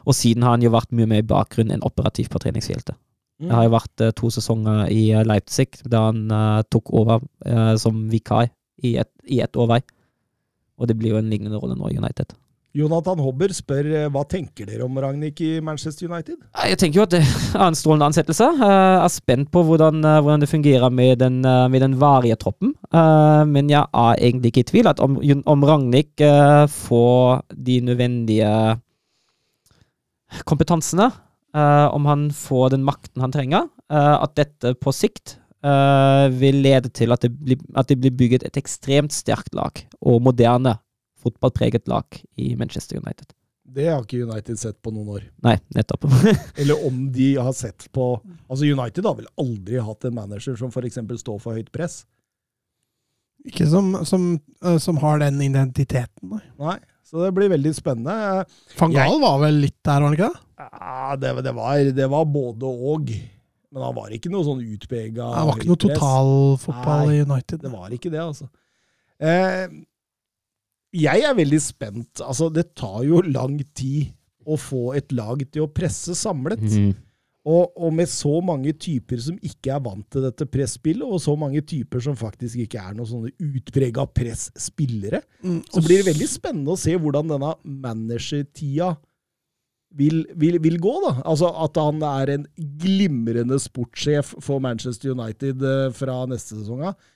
Og 0.05 0.16
siden 0.16 0.44
har 0.44 0.59
han 0.59 0.66
jo 0.66 0.74
vært 0.74 0.92
mye 0.92 1.09
mer 1.09 1.24
i 1.24 1.28
bakgrunn 1.30 1.72
enn 1.72 1.86
operativ 1.86 2.28
på 2.28 2.42
treningsfeltet. 2.42 2.98
Mm. 3.40 3.48
Det 3.48 3.57
har 3.57 3.64
jo 3.64 3.74
vært 3.78 4.05
uh, 4.05 4.12
to 4.12 4.30
sesonger 4.36 4.92
i 4.92 5.07
Leipzig, 5.24 5.70
da 5.88 6.11
han 6.11 6.28
tok 6.70 6.92
over 6.92 7.24
som 7.80 8.05
vikar 8.12 8.50
i 8.84 8.96
et, 9.00 9.11
i 9.30 9.40
et 9.40 9.57
år 9.57 9.70
vei. 9.70 9.80
Og 10.79 10.91
det 10.91 10.99
blir 10.99 11.14
jo 11.14 11.20
en 11.20 11.31
lignende 11.31 11.61
rolle 11.61 11.77
nå 11.79 11.93
i 11.93 11.99
United. 12.01 12.35
Jonathan 12.75 13.20
Hobber 13.22 13.53
spør 13.55 13.87
eh, 13.87 14.07
hva 14.11 14.25
tenker 14.27 14.66
dere 14.66 14.83
om 14.83 14.97
Ragnhild 14.99 15.39
i 15.47 15.51
Manchester 15.62 16.09
United? 16.11 16.41
Jeg 16.66 16.79
tenker 16.81 16.99
jo 16.99 17.05
at 17.05 17.12
det 17.12 17.20
er 17.55 17.66
en 17.68 17.79
strålende 17.79 18.09
ansettelse. 18.11 18.49
Jeg 18.59 18.97
er 18.99 19.12
spent 19.14 19.53
på 19.55 19.62
hvordan, 19.68 20.01
eh, 20.03 20.18
hvordan 20.18 20.43
det 20.43 20.51
fungerer 20.51 20.91
med 20.91 21.20
den, 21.22 21.39
eh, 21.47 21.68
med 21.70 21.85
den 21.87 21.95
varige 22.01 22.39
troppen. 22.41 22.75
Men 22.91 23.70
jeg 23.70 23.87
er 23.87 24.18
egentlig 24.18 24.51
ikke 24.51 24.64
i 24.64 24.70
tvil 24.72 24.89
at 24.91 25.01
om, 25.03 25.16
om 25.51 25.64
Ragnhild 25.66 26.22
får 26.70 27.43
de 27.66 27.79
nødvendige 27.83 28.51
kompetansene, 30.47 31.11
om 31.55 32.07
han 32.07 32.29
får 32.35 32.75
den 32.75 32.87
makten 32.87 33.22
han 33.22 33.35
trenger, 33.35 33.66
at 33.91 34.35
dette 34.39 34.75
på 34.79 34.95
sikt 34.95 35.37
uh, 35.64 36.26
vil 36.32 36.60
lede 36.64 36.90
til 36.94 37.14
at 37.14 37.24
det, 37.24 37.32
blir, 37.34 37.60
at 37.76 37.88
det, 37.90 37.98
blir, 38.00 38.14
bygget 38.14 38.46
et 38.46 38.58
ekstremt 38.60 39.14
sterkt 39.14 39.54
lag, 39.56 39.80
og 40.00 40.22
moderne 40.24 40.76
fotballpreget 41.24 41.88
lag 41.88 42.20
i 42.36 42.52
Manchester 42.60 43.00
United. 43.00 43.32
Det 43.74 43.88
har 43.88 44.04
ikke 44.04 44.22
United 44.22 44.58
sett 44.60 44.76
på 44.84 44.92
noen 44.94 45.16
år. 45.16 45.22
Nei, 45.42 45.56
nettopp. 45.74 46.04
Eller 46.60 46.84
om 46.86 47.06
de 47.14 47.30
har 47.40 47.54
sett 47.56 47.88
på 47.96 48.12
Altså, 48.46 48.68
United 48.68 49.06
har 49.08 49.16
vel 49.18 49.30
aldri 49.40 49.80
hatt 49.82 50.04
en 50.06 50.14
manager 50.14 50.58
som 50.60 50.70
f.eks. 50.70 51.00
står 51.24 51.40
for 51.42 51.56
høyt 51.56 51.72
press? 51.74 52.04
Ikke 53.44 53.66
som, 53.68 53.90
som, 54.08 54.34
uh, 54.64 54.76
som 54.80 55.00
har 55.02 55.20
den 55.24 55.40
identiteten, 55.44 56.36
nei. 56.36 56.44
nei. 56.60 56.78
Så 57.04 57.20
det 57.20 57.34
blir 57.36 57.50
veldig 57.52 57.74
spennende. 57.76 58.44
Fangal 58.78 59.18
var 59.20 59.42
vel 59.42 59.58
litt 59.66 59.76
der, 59.84 60.00
var 60.00 60.08
han 60.08 60.14
ikke 60.16 60.30
det? 60.32 60.44
Ja, 60.64 61.16
det, 61.20 61.32
det, 61.44 61.52
var, 61.56 61.90
det 61.98 62.06
var 62.10 62.24
både 62.32 62.70
og. 62.94 63.12
Men 63.75 63.83
han 63.83 63.97
var 63.97 64.12
ikke 64.14 64.31
noe 64.31 64.47
sånn 64.47 64.62
utpega 64.62 65.31
Han 65.35 65.49
var 65.49 65.59
ikke 65.59 65.72
noe 65.72 65.83
totalfotball 65.83 67.11
i 67.11 67.22
United. 67.25 67.64
Det 67.64 67.72
var 67.72 67.97
ikke 67.97 68.12
det, 68.12 68.22
altså. 68.22 68.47
Eh, 69.18 69.64
jeg 70.95 71.25
er 71.27 71.35
veldig 71.35 71.59
spent. 71.62 72.22
Altså, 72.22 72.51
det 72.55 72.68
tar 72.79 73.01
jo 73.07 73.18
lang 73.27 73.59
tid 73.75 74.12
å 74.47 74.59
få 74.61 74.93
et 74.99 75.11
lag 75.16 75.43
til 75.49 75.64
å 75.64 75.72
presse 75.72 76.14
samlet. 76.18 76.62
Mm. 76.62 76.93
Og, 77.45 77.75
og, 77.77 77.91
med 77.93 78.09
så 78.09 78.39
mange 78.45 78.72
typer 78.81 79.20
som 79.20 79.37
ikke 79.45 79.75
er 79.75 79.83
vant 79.85 80.07
til 80.12 80.25
dette 80.25 80.47
presspillet, 80.49 81.05
og 81.05 81.20
så 81.20 81.35
mange 81.37 81.61
typer 81.66 82.01
som 82.05 82.16
faktisk 82.16 82.62
ikke 82.62 82.81
er 82.81 82.95
noen 82.97 83.11
sånne 83.11 83.33
utprega 83.37 84.07
presspillere, 84.16 85.20
mm. 85.43 85.59
så 85.68 85.83
blir 85.85 86.01
det 86.01 86.12
veldig 86.12 86.29
spennende 86.31 86.72
å 86.72 86.81
se 86.81 86.95
hvordan 86.97 87.35
denne 87.35 87.51
managertida 87.85 88.95
vil, 89.97 90.20
vil, 90.34 90.59
vil, 90.62 90.78
gå. 90.82 90.92
da. 91.05 91.14
Altså 91.24 91.51
At 91.64 91.78
han 91.80 92.03
er 92.09 92.34
en 92.36 92.47
glimrende 92.82 93.59
sportssjef 93.62 94.34
for 94.42 94.62
Manchester 94.62 95.14
United 95.14 95.64
eh, 95.64 95.88
fra 95.95 96.20
neste 96.30 96.59
sesong 96.59 96.84
av. 96.90 97.11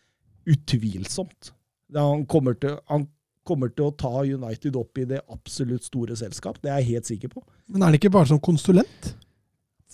Utvilsomt. 0.49 1.53
Han 1.97 2.26
kommer, 2.29 2.57
til, 2.61 2.76
han 2.91 3.07
kommer 3.49 3.72
til 3.72 3.89
å 3.89 3.95
ta 3.97 4.24
United 4.24 4.76
opp 4.79 5.01
i 5.01 5.07
det 5.09 5.22
absolutt 5.33 5.87
store 5.89 6.16
selskap. 6.18 6.61
Det 6.62 6.72
er 6.72 6.83
jeg 6.83 6.95
helt 6.95 7.14
sikker 7.14 7.33
på. 7.33 7.45
Men 7.72 7.85
er 7.85 7.95
det 7.95 8.03
ikke 8.03 8.14
bare 8.18 8.31
som 8.31 8.43
konsulent? 8.43 9.14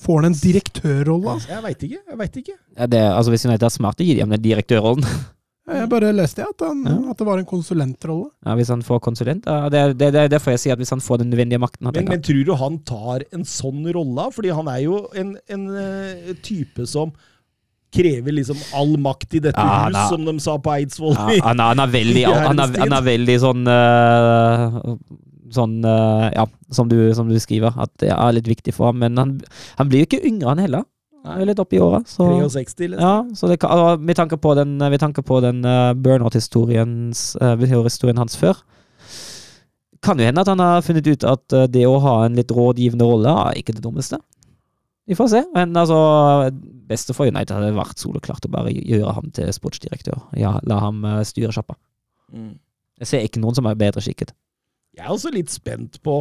Får 0.04 0.20
han 0.20 0.32
en 0.32 0.36
direktørrolle? 0.36 1.36
Jeg 1.46 1.62
veit 1.62 1.86
ikke. 1.86 2.00
jeg 2.10 2.18
vet 2.18 2.40
ikke. 2.42 2.56
Ja, 2.74 2.88
det, 2.90 3.02
altså 3.14 3.30
Hvis 3.30 3.46
United 3.46 3.68
er 3.68 3.74
smart, 3.74 4.02
gir 4.02 4.18
de 4.18 4.24
ham 4.26 4.34
den 4.34 4.42
direktørrollen. 4.42 5.06
Jeg 5.64 5.88
bare 5.88 6.10
leste 6.12 6.44
at, 6.44 6.60
han, 6.60 6.82
ja. 6.84 6.94
at 7.08 7.20
det 7.20 7.24
var 7.24 7.40
en 7.40 7.46
konsulentrolle. 7.48 8.28
Ja, 8.44 8.52
Hvis 8.58 8.68
han 8.68 8.82
får 8.84 8.98
konsulent? 9.06 9.46
Det, 9.72 9.84
det, 9.96 10.10
det, 10.12 10.24
det, 10.34 10.40
får 10.44 10.58
jeg 10.58 10.60
si 10.60 10.72
at 10.74 10.80
hvis 10.80 10.92
han 10.92 11.00
får 11.00 11.22
den 11.22 11.30
nødvendige 11.32 11.60
makten 11.62 11.88
men, 11.88 12.10
men, 12.10 12.24
tror 12.24 12.42
du 12.44 12.52
han 12.60 12.76
tar 12.84 13.24
en 13.32 13.46
sånn 13.48 13.86
rolle? 13.96 14.26
Fordi 14.34 14.52
han 14.52 14.68
er 14.68 14.82
jo 14.84 14.98
en, 15.16 15.32
en 15.48 15.64
uh, 15.72 16.34
type 16.44 16.84
som 16.90 17.14
krever 17.94 18.34
liksom 18.36 18.60
all 18.76 18.96
makt 19.00 19.38
i 19.38 19.42
dette 19.46 19.64
ja, 19.64 19.86
hus, 19.86 20.00
som 20.10 20.24
de 20.26 20.34
sa 20.42 20.58
på 20.60 20.72
Eidsvoll. 20.74 21.14
Ja, 21.16 21.40
han, 21.48 21.60
er, 21.62 21.70
han, 21.72 21.84
er 21.86 21.92
veldig, 21.94 22.24
han, 22.48 22.60
er, 22.60 22.80
han 22.84 22.96
er 22.98 23.06
veldig 23.12 23.38
sånn 23.48 23.68
uh, 23.70 24.82
Sånn, 25.54 25.76
uh, 25.86 26.32
ja, 26.34 26.48
som 26.74 26.88
du, 26.90 26.96
som 27.14 27.28
du, 27.30 27.36
skriver, 27.38 27.76
at 27.78 27.92
det 28.02 28.08
er 28.10 28.32
litt 28.34 28.48
viktig 28.50 28.72
for 28.74 28.88
ham. 28.88 28.96
Men 28.98 29.20
han, 29.20 29.36
han 29.78 29.86
blir 29.86 30.02
jo 30.02 30.08
ikke 30.08 30.24
yngre, 30.26 30.48
han 30.50 30.62
heller. 30.64 30.82
Nei. 31.24 31.38
Litt 31.48 31.60
oppi 31.62 31.78
åra. 31.80 32.02
63, 32.04 32.90
liksom. 32.92 33.00
Ja, 33.00 33.24
så 33.34 33.48
det, 33.48 33.56
med 34.00 34.16
tanke 34.16 34.36
på 34.36 34.52
den, 34.54 34.76
på 35.24 35.40
den 35.40 35.64
uh, 35.64 35.94
burnout-historien 35.96 37.12
uh, 37.40 38.18
hans 38.18 38.36
før, 38.36 38.60
kan 40.04 40.20
jo 40.20 40.26
hende 40.26 40.42
at 40.42 40.50
han 40.52 40.60
har 40.60 40.82
funnet 40.84 41.06
ut 41.06 41.24
at 41.24 41.56
uh, 41.56 41.64
det 41.64 41.86
å 41.88 41.96
ha 42.04 42.26
en 42.26 42.36
litt 42.36 42.52
rådgivende 42.52 43.08
rolle 43.08 43.32
er 43.46 43.56
ikke 43.56 43.72
det 43.72 43.84
dummeste. 43.86 44.20
Vi 45.08 45.16
får 45.16 45.28
se. 45.32 45.42
Men 45.54 45.76
altså, 45.76 46.50
beste 46.88 47.16
for 47.16 47.28
United 47.28 47.56
hadde 47.56 47.72
vært 47.76 48.04
soleklart 48.04 48.44
å 48.44 48.52
bare 48.52 48.72
gjøre 48.72 49.16
ham 49.16 49.32
til 49.32 49.48
sportsdirektør. 49.52 50.20
Ja, 50.36 50.58
la 50.64 50.80
ham 50.84 51.04
styre 51.24 51.52
sjappa. 51.56 51.76
Mm. 52.32 52.58
Jeg 53.00 53.08
ser 53.08 53.24
ikke 53.24 53.40
noen 53.40 53.56
som 53.56 53.68
er 53.68 53.80
bedre 53.80 54.04
skikket. 54.04 54.36
Jeg 54.94 55.08
er 55.08 55.12
også 55.12 55.32
litt 55.32 55.50
spent 55.52 55.98
på 56.04 56.20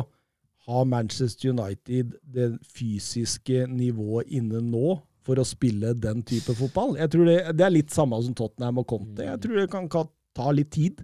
har 0.67 0.85
Manchester 0.87 1.49
United 1.51 2.13
det 2.23 2.49
fysiske 2.75 3.65
nivået 3.67 4.29
inne 4.31 4.61
nå 4.63 4.97
for 5.23 5.39
å 5.39 5.45
spille 5.47 5.93
den 5.95 6.21
type 6.27 6.55
fotball? 6.55 6.95
Jeg 6.99 7.11
tror 7.13 7.27
det, 7.27 7.37
det 7.59 7.65
er 7.67 7.73
litt 7.73 7.91
samme 7.95 8.19
som 8.23 8.35
Tottenham 8.37 8.79
og 8.83 8.87
Conte. 8.87 9.23
Jeg 9.27 9.41
tror 9.43 9.59
det 9.59 9.69
kan, 9.71 9.89
ta 10.33 10.51
litt 10.55 10.71
tid. 10.73 11.03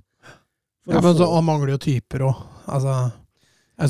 Ja, 0.89 1.01
men 1.03 1.14
så, 1.20 1.28
Han 1.36 1.45
mangler 1.45 1.76
jo 1.76 1.82
typer 1.84 2.24
òg. 2.30 2.39
Altså, 2.72 2.93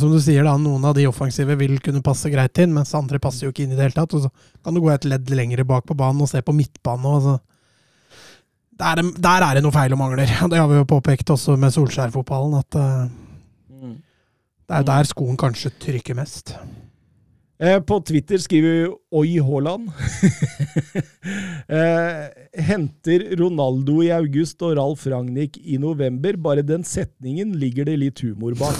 Som 0.02 0.12
du 0.12 0.20
sier, 0.22 0.44
da, 0.46 0.58
noen 0.60 0.84
av 0.86 0.94
de 0.98 1.06
offensive 1.10 1.56
vil 1.58 1.78
kunne 1.82 2.02
passe 2.06 2.30
greit 2.30 2.58
inn, 2.62 2.74
mens 2.76 2.92
andre 2.98 3.22
passer 3.24 3.48
jo 3.48 3.54
ikke 3.54 3.64
inn 3.66 3.72
i 3.74 3.78
det 3.78 3.88
hele 3.88 3.96
tatt. 4.02 4.14
Og 4.18 4.26
så 4.26 4.34
kan 4.66 4.76
du 4.76 4.82
gå 4.84 4.92
et 4.94 5.08
ledd 5.08 5.30
lenger 5.34 5.64
bak 5.70 5.86
på 5.90 5.96
banen 5.98 6.22
og 6.26 6.30
se 6.30 6.42
på 6.46 6.54
midtbanen. 6.54 7.08
òg. 7.14 7.22
så. 7.30 7.38
Der, 8.80 9.00
er- 9.02 9.16
der 9.22 9.46
er 9.48 9.56
det 9.58 9.64
noe 9.66 9.76
feil 9.76 9.94
og 9.96 10.00
mangler. 10.02 10.26
Det 10.52 10.60
har 10.60 10.68
vi 10.70 10.78
jo 10.82 10.86
påpekt 10.90 11.30
også 11.34 11.56
med 11.60 11.74
Solskjær-fotballen, 11.74 12.60
at 12.62 12.78
eh, 12.80 13.10
det 14.70 14.78
er 14.80 14.86
der 14.86 15.08
skoen 15.10 15.38
kanskje 15.40 15.72
trykker 15.82 16.16
mest. 16.18 16.54
Eh, 17.60 17.80
På 17.84 17.98
Twitter 18.08 18.38
skriver 18.40 18.94
Oi 19.12 19.34
Haaland. 19.44 19.90
eh, 21.68 22.30
henter 22.70 23.26
Ronaldo 23.40 23.98
i 24.06 24.12
august 24.16 24.62
og 24.64 24.78
Ralf 24.80 25.04
Ragnhild 25.12 25.58
i 25.60 25.76
november. 25.82 26.38
Bare 26.40 26.64
den 26.64 26.86
setningen 26.88 27.52
ligger 27.60 27.90
det 27.90 27.98
litt 28.00 28.22
humor 28.24 28.56
bak. 28.60 28.80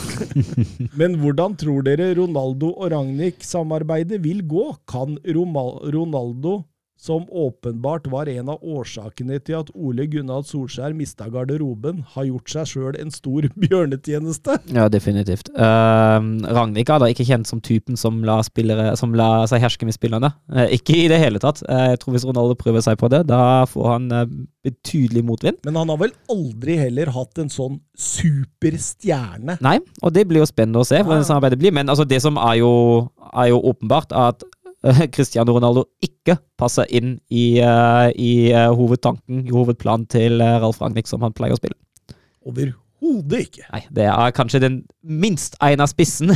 Men 1.00 1.18
hvordan 1.20 1.58
tror 1.60 1.84
dere 1.90 2.14
Ronaldo 2.22 2.72
og 2.78 2.92
Ragnhild-samarbeidet 2.94 4.22
vil 4.24 4.46
gå? 4.48 4.70
Kan 4.90 5.18
Roma- 5.28 5.82
Ronaldo, 5.92 6.62
som 7.00 7.24
åpenbart 7.32 8.10
var 8.12 8.28
en 8.28 8.50
av 8.52 8.60
årsakene 8.60 9.38
til 9.40 9.56
at 9.62 9.70
Ole 9.72 10.04
Gunnar 10.12 10.44
Solskjær 10.44 10.92
mista 10.98 11.30
garderoben, 11.32 12.02
har 12.16 12.28
gjort 12.28 12.52
seg 12.52 12.68
sjøl 12.74 12.98
en 13.00 13.14
stor 13.14 13.48
bjørnetjeneste? 13.64 14.58
Ja, 14.76 14.90
definitivt. 14.92 15.48
Uh, 15.56 16.20
Ragnhild 16.52 16.92
er 16.92 17.00
da 17.00 17.10
ikke 17.12 17.28
kjent 17.30 17.48
som 17.48 17.64
typen 17.64 17.96
som 18.00 18.20
lar, 18.28 18.44
spillere, 18.48 18.92
som 19.00 19.16
lar 19.16 19.48
seg 19.48 19.64
herske 19.64 19.88
med 19.88 19.96
spillerne. 19.96 20.34
Uh, 20.52 20.66
ikke 20.76 20.98
i 20.98 21.08
det 21.12 21.22
hele 21.24 21.40
tatt. 21.40 21.64
Uh, 21.64 21.94
jeg 21.94 22.04
tror 22.04 22.18
Hvis 22.18 22.28
Ronaldo 22.28 22.60
prøver 22.60 22.84
seg 22.84 23.00
på 23.00 23.08
det, 23.14 23.24
da 23.32 23.64
får 23.70 23.90
han 23.94 24.12
uh, 24.12 24.26
betydelig 24.68 25.24
motvind. 25.24 25.64
Men 25.64 25.80
han 25.80 25.94
har 25.94 26.04
vel 26.04 26.14
aldri 26.32 26.76
heller 26.82 27.14
hatt 27.16 27.40
en 27.40 27.52
sånn 27.54 27.80
superstjerne? 27.96 29.60
Nei, 29.64 29.78
og 30.04 30.12
det 30.16 30.28
blir 30.28 30.44
jo 30.44 30.52
spennende 30.52 30.84
å 30.84 30.88
se 30.88 31.00
hvordan 31.00 31.28
samarbeidet 31.28 31.64
blir. 31.64 31.76
Men 31.80 31.88
altså, 31.88 32.04
det 32.08 32.20
som 32.24 32.36
er 32.44 32.60
jo, 32.60 32.72
er 33.32 33.54
jo 33.54 33.64
åpenbart, 33.72 34.12
er 34.12 34.34
at 34.36 34.44
Cristiano 35.16 35.56
Ronaldo 35.56 35.86
ikke 36.04 36.38
passer 36.60 36.88
inn 36.96 37.18
i, 37.28 37.60
eh, 37.60 38.10
i 38.16 38.32
eh, 38.54 38.70
hovedtanken, 38.76 39.46
i 39.48 39.56
hovedplanen 39.56 40.08
til 40.12 40.40
Ralf 40.42 40.82
Ragnhild, 40.82 41.10
som 41.10 41.24
han 41.26 41.36
pleier 41.36 41.56
å 41.56 41.60
spille. 41.60 41.76
Overhodet 42.48 43.44
ikke. 43.48 43.66
Nei, 43.74 43.82
det 43.96 44.08
er 44.12 44.36
kanskje 44.36 44.62
den 44.64 44.80
minst 45.04 45.58
egna 45.64 45.88
spissen 45.90 46.32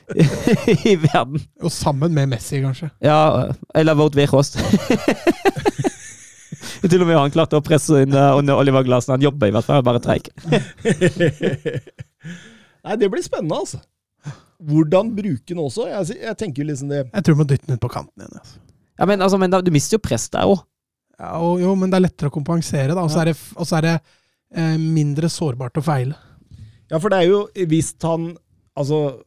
i 0.90 0.94
verden. 1.08 1.42
Og 1.62 1.72
sammen 1.74 2.14
med 2.14 2.30
Messi, 2.34 2.60
kanskje. 2.62 2.90
Ja, 3.04 3.50
eller 3.74 3.98
Wout 3.98 4.18
Weghorst. 4.18 4.60
Til 6.86 7.02
og 7.02 7.08
med 7.08 7.16
han 7.18 7.32
klarte 7.34 7.58
å 7.58 7.64
presse 7.64 8.04
inn 8.04 8.14
eh, 8.14 8.38
under 8.38 8.60
Oliver 8.60 8.84
Glasen. 8.86 9.16
Han 9.16 9.24
jobber 9.24 9.50
i 9.50 9.54
hvert 9.56 9.66
fall, 9.66 9.82
bare 9.86 10.02
treig. 10.02 10.30
Nei, 12.86 12.94
det 13.00 13.08
blir 13.10 13.24
spennende, 13.24 13.58
altså. 13.58 13.80
Hvordan 14.56 15.10
bruke 15.16 15.52
den 15.52 15.60
også? 15.60 15.88
Jeg, 15.90 16.20
jeg 16.22 16.38
tenker 16.40 16.62
jo 16.62 16.70
liksom 16.70 16.88
det 16.92 17.02
Jeg 17.04 17.24
tror 17.26 17.36
vi 17.36 17.42
må 17.42 17.48
dytte 17.50 17.68
den 17.68 17.76
ut 17.76 17.82
på 17.82 17.92
kanten 17.92 18.22
igjen. 18.24 18.38
Altså. 18.40 18.62
Ja, 18.96 19.08
men, 19.08 19.22
altså, 19.24 19.40
men 19.40 19.52
da, 19.52 19.60
du 19.60 19.70
mister 19.74 19.98
jo 19.98 20.04
press 20.06 20.28
der 20.32 20.48
òg. 20.48 20.62
Ja, 21.16 21.34
og, 21.40 21.60
jo, 21.60 21.74
men 21.78 21.92
det 21.92 21.98
er 21.98 22.06
lettere 22.06 22.30
å 22.30 22.34
kompensere, 22.34 22.94
da. 22.94 23.04
Og 23.04 23.12
så 23.12 23.22
er 23.22 23.30
det, 23.32 23.36
og 23.56 23.68
så 23.68 23.78
er 23.78 23.86
det 23.86 23.94
eh, 23.96 24.76
mindre 24.80 25.30
sårbart 25.32 25.80
å 25.80 25.84
feile. 25.84 26.16
Ja, 26.90 27.00
for 27.00 27.12
det 27.12 27.22
er 27.22 27.30
jo 27.32 27.46
hvis 27.68 27.94
han 28.04 28.34
Altså, 28.76 29.22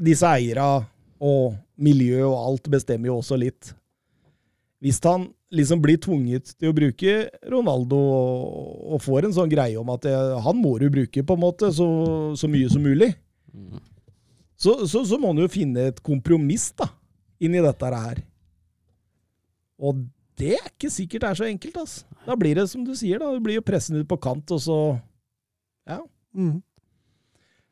disse 0.00 0.24
eiera 0.24 0.78
og 1.20 1.58
miljø 1.76 2.22
og 2.24 2.38
alt 2.38 2.70
bestemmer 2.72 3.10
jo 3.10 3.18
også 3.18 3.36
litt. 3.36 3.74
Hvis 4.80 4.96
han 5.04 5.26
liksom 5.52 5.82
blir 5.84 5.98
tvunget 6.00 6.54
til 6.54 6.70
å 6.70 6.76
bruke 6.76 7.18
Ronaldo 7.52 7.98
og, 7.98 8.70
og 8.94 9.02
får 9.04 9.28
en 9.28 9.36
sånn 9.36 9.52
greie 9.52 9.76
om 9.76 9.92
at 9.92 10.06
det, 10.06 10.14
han 10.44 10.56
må 10.56 10.72
du 10.80 10.86
bruke 10.94 11.20
på 11.20 11.36
en 11.36 11.42
måte 11.42 11.68
så, 11.76 11.88
så 12.32 12.48
mye 12.48 12.70
som 12.72 12.84
mulig, 12.84 13.10
så, 14.58 14.74
så, 14.90 15.04
så 15.06 15.18
må 15.22 15.30
han 15.32 15.42
jo 15.44 15.48
finne 15.50 15.88
et 15.92 16.00
kompromiss 16.02 16.72
da, 16.78 16.88
inni 17.40 17.60
dette 17.62 17.90
her. 17.94 18.22
Og 19.78 20.00
det 20.38 20.56
er 20.56 20.70
ikke 20.72 20.90
sikkert 20.90 21.24
det 21.24 21.28
er 21.30 21.38
så 21.38 21.46
enkelt. 21.46 21.76
altså. 21.76 22.06
Da 22.26 22.34
blir 22.38 22.58
det 22.58 22.68
som 22.70 22.82
du 22.86 22.94
sier, 22.98 23.20
da. 23.22 23.30
Du 23.34 23.42
blir 23.42 23.60
jo 23.60 23.66
pressen 23.66 23.98
ut 23.98 24.08
på 24.10 24.18
kant, 24.22 24.50
og 24.54 24.62
så 24.62 24.78
Ja. 25.88 26.00
Mm. 26.34 26.58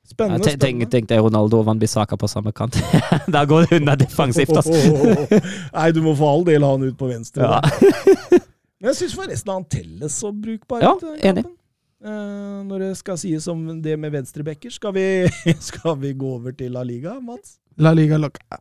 Spennende. 0.07 0.47
Ja, 0.47 0.55
tenk, 0.62 0.84
tenk 0.91 1.09
deg 1.11 1.18
Ronaldo 1.18 1.59
og 1.59 1.66
Van 1.66 1.80
Bissaka 1.82 2.14
på 2.16 2.28
samme 2.30 2.53
kant. 2.55 2.78
da 3.34 3.43
går 3.45 3.66
det 3.66 3.80
unna 3.80 3.97
defensivt, 3.99 4.55
altså. 4.55 4.76
Nei, 5.76 5.89
du 5.91 5.99
må 6.05 6.14
for 6.14 6.30
all 6.30 6.47
del 6.47 6.62
ha 6.62 6.70
han 6.76 6.87
ut 6.87 6.95
på 6.99 7.11
venstre. 7.11 7.43
Ja. 7.43 7.59
Men 8.78 8.93
jeg 8.93 9.01
syns 9.01 9.16
forresten 9.18 9.51
han 9.51 9.66
telles 9.66 10.18
så 10.22 10.30
brukbar. 10.30 10.84
Ja, 10.84 10.95
den 11.03 11.18
enig. 11.26 11.47
Eh, 12.07 12.59
når 12.69 12.85
det 12.85 12.91
skal 13.01 13.19
sies 13.19 13.49
om 13.51 13.65
det 13.83 13.97
med 13.99 14.15
venstrebacker, 14.15 14.71
skal 14.71 14.95
skal 15.71 15.97
vi 16.03 16.13
gå 16.15 16.35
over 16.39 16.55
til 16.55 16.77
La 16.77 16.85
Liga, 16.87 17.19
Mats? 17.21 17.59
La 17.83 17.93
Liga 17.97 18.21
loca. 18.21 18.61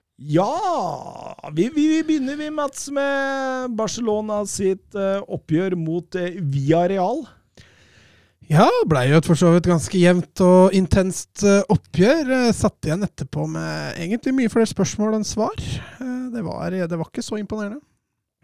Ja! 0.21 1.41
Vi, 1.53 1.69
vi, 1.73 1.87
vi 1.87 2.03
begynner, 2.05 2.35
vi, 2.37 2.49
Mats, 2.53 2.89
med 2.93 3.73
Barcelona 3.73 4.43
sitt 4.45 4.93
uh, 4.93 5.23
oppgjør 5.25 5.73
mot 5.79 6.17
uh, 6.17 6.27
Villarreal. 6.37 7.23
Ja, 8.51 8.67
blei 8.85 9.07
jo 9.09 9.17
et 9.17 9.27
for 9.29 9.39
så 9.39 9.53
vidt 9.55 9.69
ganske 9.71 9.97
jevnt 9.97 10.43
og 10.45 10.75
intenst 10.77 11.41
uh, 11.47 11.63
oppgjør. 11.73 12.29
Uh, 12.29 12.51
Satt 12.53 12.85
igjen 12.85 13.07
etterpå 13.07 13.47
med 13.49 13.97
egentlig 13.97 14.35
mye 14.37 14.53
flere 14.53 14.69
spørsmål 14.69 15.17
enn 15.17 15.25
svar. 15.25 15.57
Eh, 15.57 16.29
det, 16.35 16.45
var, 16.45 16.69
det 16.69 17.01
var 17.01 17.09
ikke 17.09 17.25
så 17.25 17.41
imponerende. 17.41 17.81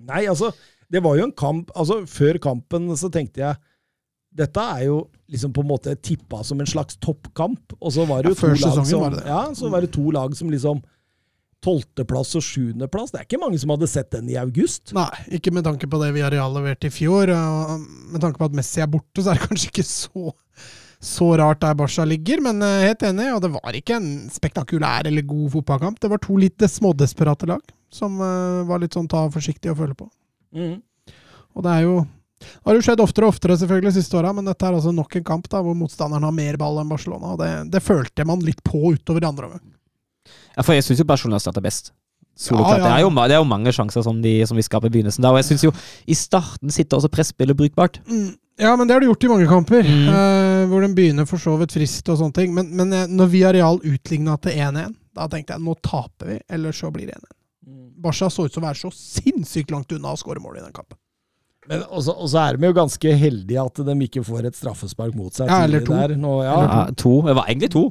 Nei, 0.07 0.25
altså, 0.31 0.49
det 0.89 1.01
var 1.05 1.17
jo 1.17 1.25
en 1.25 1.33
kamp 1.33 1.71
Altså, 1.73 2.03
før 2.05 2.37
kampen 2.41 2.89
så 2.97 3.09
tenkte 3.13 3.41
jeg 3.41 3.57
dette 4.37 4.61
er 4.61 4.83
jo 4.85 4.99
liksom 5.33 5.49
på 5.55 5.63
en 5.63 5.69
måte 5.71 5.95
tippa 5.97 6.43
som 6.45 6.59
en 6.61 6.69
slags 6.69 6.99
toppkamp, 7.01 7.73
og 7.79 7.93
så 7.95 8.03
var 8.05 8.21
det 8.21 8.35
jo 8.35 8.35
Ja, 8.37 8.41
to 8.43 8.51
lag 8.53 8.85
som 8.85 9.05
det 9.07 9.15
det. 9.15 9.23
Ja, 9.25 9.39
så 9.57 9.71
var 9.73 9.81
det 9.81 9.89
to 9.95 10.11
lag 10.13 10.35
som 10.37 10.51
liksom 10.53 10.83
Tolvteplass 11.65 12.35
og 12.37 12.43
sjuendeplass. 12.45 13.11
Det 13.13 13.21
er 13.21 13.27
ikke 13.27 13.39
mange 13.41 13.59
som 13.61 13.71
hadde 13.73 13.89
sett 13.89 14.11
den 14.13 14.27
i 14.29 14.37
august. 14.39 14.93
Nei, 14.95 15.09
ikke 15.39 15.53
med 15.55 15.65
tanke 15.65 15.89
på 15.89 15.99
det 16.03 16.11
vi 16.15 16.25
har 16.25 16.35
levert 16.53 16.85
i 16.85 16.91
fjor. 16.93 17.31
Og 17.33 17.87
med 18.13 18.21
tanke 18.23 18.41
på 18.41 18.49
at 18.49 18.57
Messi 18.57 18.83
er 18.83 18.91
borte, 18.91 19.23
så 19.23 19.31
er 19.31 19.39
det 19.39 19.47
kanskje 19.49 19.71
ikke 19.71 19.87
så, 19.87 20.33
så 21.03 21.31
rart 21.41 21.63
der 21.63 21.77
Barca 21.79 22.05
ligger. 22.05 22.43
Men 22.45 22.61
eh, 22.65 22.89
helt 22.89 23.07
enig, 23.09 23.31
og 23.33 23.41
det 23.45 23.53
var 23.55 23.79
ikke 23.79 23.97
en 23.97 24.11
spektakulær 24.33 25.09
eller 25.09 25.25
god 25.27 25.55
fotballkamp. 25.57 26.01
Det 26.03 26.11
var 26.13 26.21
to 26.23 26.37
litt 26.41 26.67
smådesperate 26.77 27.49
lag 27.49 27.73
som 27.93 28.21
eh, 28.21 28.67
var 28.69 28.83
litt 28.83 28.97
sånn 28.97 29.09
ta 29.09 29.25
forsiktig 29.33 29.73
og 29.73 29.81
føle 29.81 29.97
på. 29.97 30.11
Mm. 30.55 30.77
Og 31.57 31.65
det 31.65 31.73
er 31.73 31.87
jo 31.87 31.97
det 32.37 32.69
har 32.69 32.77
jo 32.77 32.83
skjedd 32.85 33.01
oftere 33.01 33.25
og 33.25 33.33
oftere 33.33 33.55
selvfølgelig 33.57 33.89
de 33.89 34.01
siste 34.01 34.17
åra, 34.19 34.29
men 34.35 34.45
dette 34.45 34.65
er 34.67 34.75
altså 34.77 34.91
nok 34.93 35.15
en 35.17 35.25
kamp 35.25 35.47
da, 35.49 35.61
hvor 35.65 35.73
motstanderen 35.77 36.27
har 36.27 36.35
mer 36.35 36.59
ball 36.61 36.77
enn 36.81 36.91
Barcelona. 36.91 37.33
og 37.33 37.41
Det, 37.41 37.49
det 37.73 37.81
følte 37.81 38.25
man 38.29 38.43
litt 38.45 38.61
på 38.61 38.93
utover 38.93 39.25
i 39.25 39.29
andre 39.29 39.49
omgang. 39.49 39.63
Ja, 40.57 40.65
for 40.65 40.73
jeg 40.75 40.83
syns 40.87 40.99
jo 40.99 41.05
personlig 41.05 41.37
Barcelona 41.37 41.39
starter 41.43 41.63
best. 41.63 41.93
Ja, 42.37 42.57
ja. 42.57 42.73
Det, 42.77 42.89
er 42.91 43.01
jo, 43.01 43.09
det 43.13 43.33
er 43.33 43.39
jo 43.41 43.47
mange 43.49 43.71
sjanser 43.73 44.03
som, 44.05 44.19
de, 44.21 44.33
som 44.45 44.57
vi 44.57 44.65
skaper 44.65 44.91
i 44.91 44.93
begynnelsen. 44.93 45.23
Der, 45.25 45.33
og 45.33 45.39
jeg 45.41 45.47
syns 45.51 45.63
jo 45.65 45.71
i 46.05 46.17
starten 46.17 46.69
sitter 46.73 46.99
også 46.99 47.09
presspillet 47.13 47.57
brukbart. 47.57 47.97
Mm. 48.09 48.35
Ja, 48.61 48.71
men 48.77 48.89
det 48.89 48.95
har 48.95 49.01
du 49.03 49.07
gjort 49.11 49.23
i 49.25 49.29
mange 49.29 49.47
kamper, 49.49 49.85
Mm. 49.85 50.07
eh, 50.09 50.63
hvor 50.69 50.81
den 50.81 50.93
begynner 50.97 51.27
for 51.29 51.37
så 51.41 51.53
vidt 51.61 51.73
frist 51.77 52.07
og 52.09 52.17
sånne 52.17 52.33
ting. 52.33 52.53
Men, 52.57 52.71
men 52.73 53.19
vi 53.29 53.43
har 53.45 53.53
real 53.53 53.77
utligna 53.85 54.37
til 54.41 54.57
1-1, 54.57 54.95
da 55.17 55.27
tenkte 55.29 55.53
jeg 55.53 55.61
nå 55.65 55.75
taper 55.85 56.31
vi, 56.33 56.37
eller 56.49 56.73
så 56.73 56.89
blir 56.93 57.05
det 57.11 57.17
1-1. 57.19 57.33
Barca 58.01 58.29
så 58.29 58.45
ut 58.45 58.53
som 58.53 58.63
å 58.63 58.67
være 58.69 58.81
så 58.81 58.91
sinnssykt 58.93 59.71
langt 59.73 59.91
unna 59.93 60.13
å 60.13 60.17
skåre 60.17 60.41
mål 60.41 60.57
i 60.59 60.63
den 60.65 60.73
kampen. 60.73 60.97
Men 61.67 61.81
også, 61.89 62.13
og 62.15 62.29
så 62.31 62.39
er 62.47 62.57
de 62.57 62.69
jo 62.69 62.75
ganske 62.77 63.13
heldige 63.19 63.59
at 63.65 63.81
de 63.89 63.95
ikke 64.05 64.21
får 64.23 64.45
et 64.47 64.55
straffespark 64.57 65.13
mot 65.17 65.33
seg. 65.35 65.49
Ja, 65.51 65.63
eller 65.65 65.81
to. 65.85 65.93
Der. 65.97 66.13
Nå, 66.21 66.35
ja. 66.45 66.57
Ja, 66.63 66.83
to. 66.95 67.15
Det 67.27 67.33
var 67.35 67.49
egentlig 67.49 67.71
to. 67.73 67.83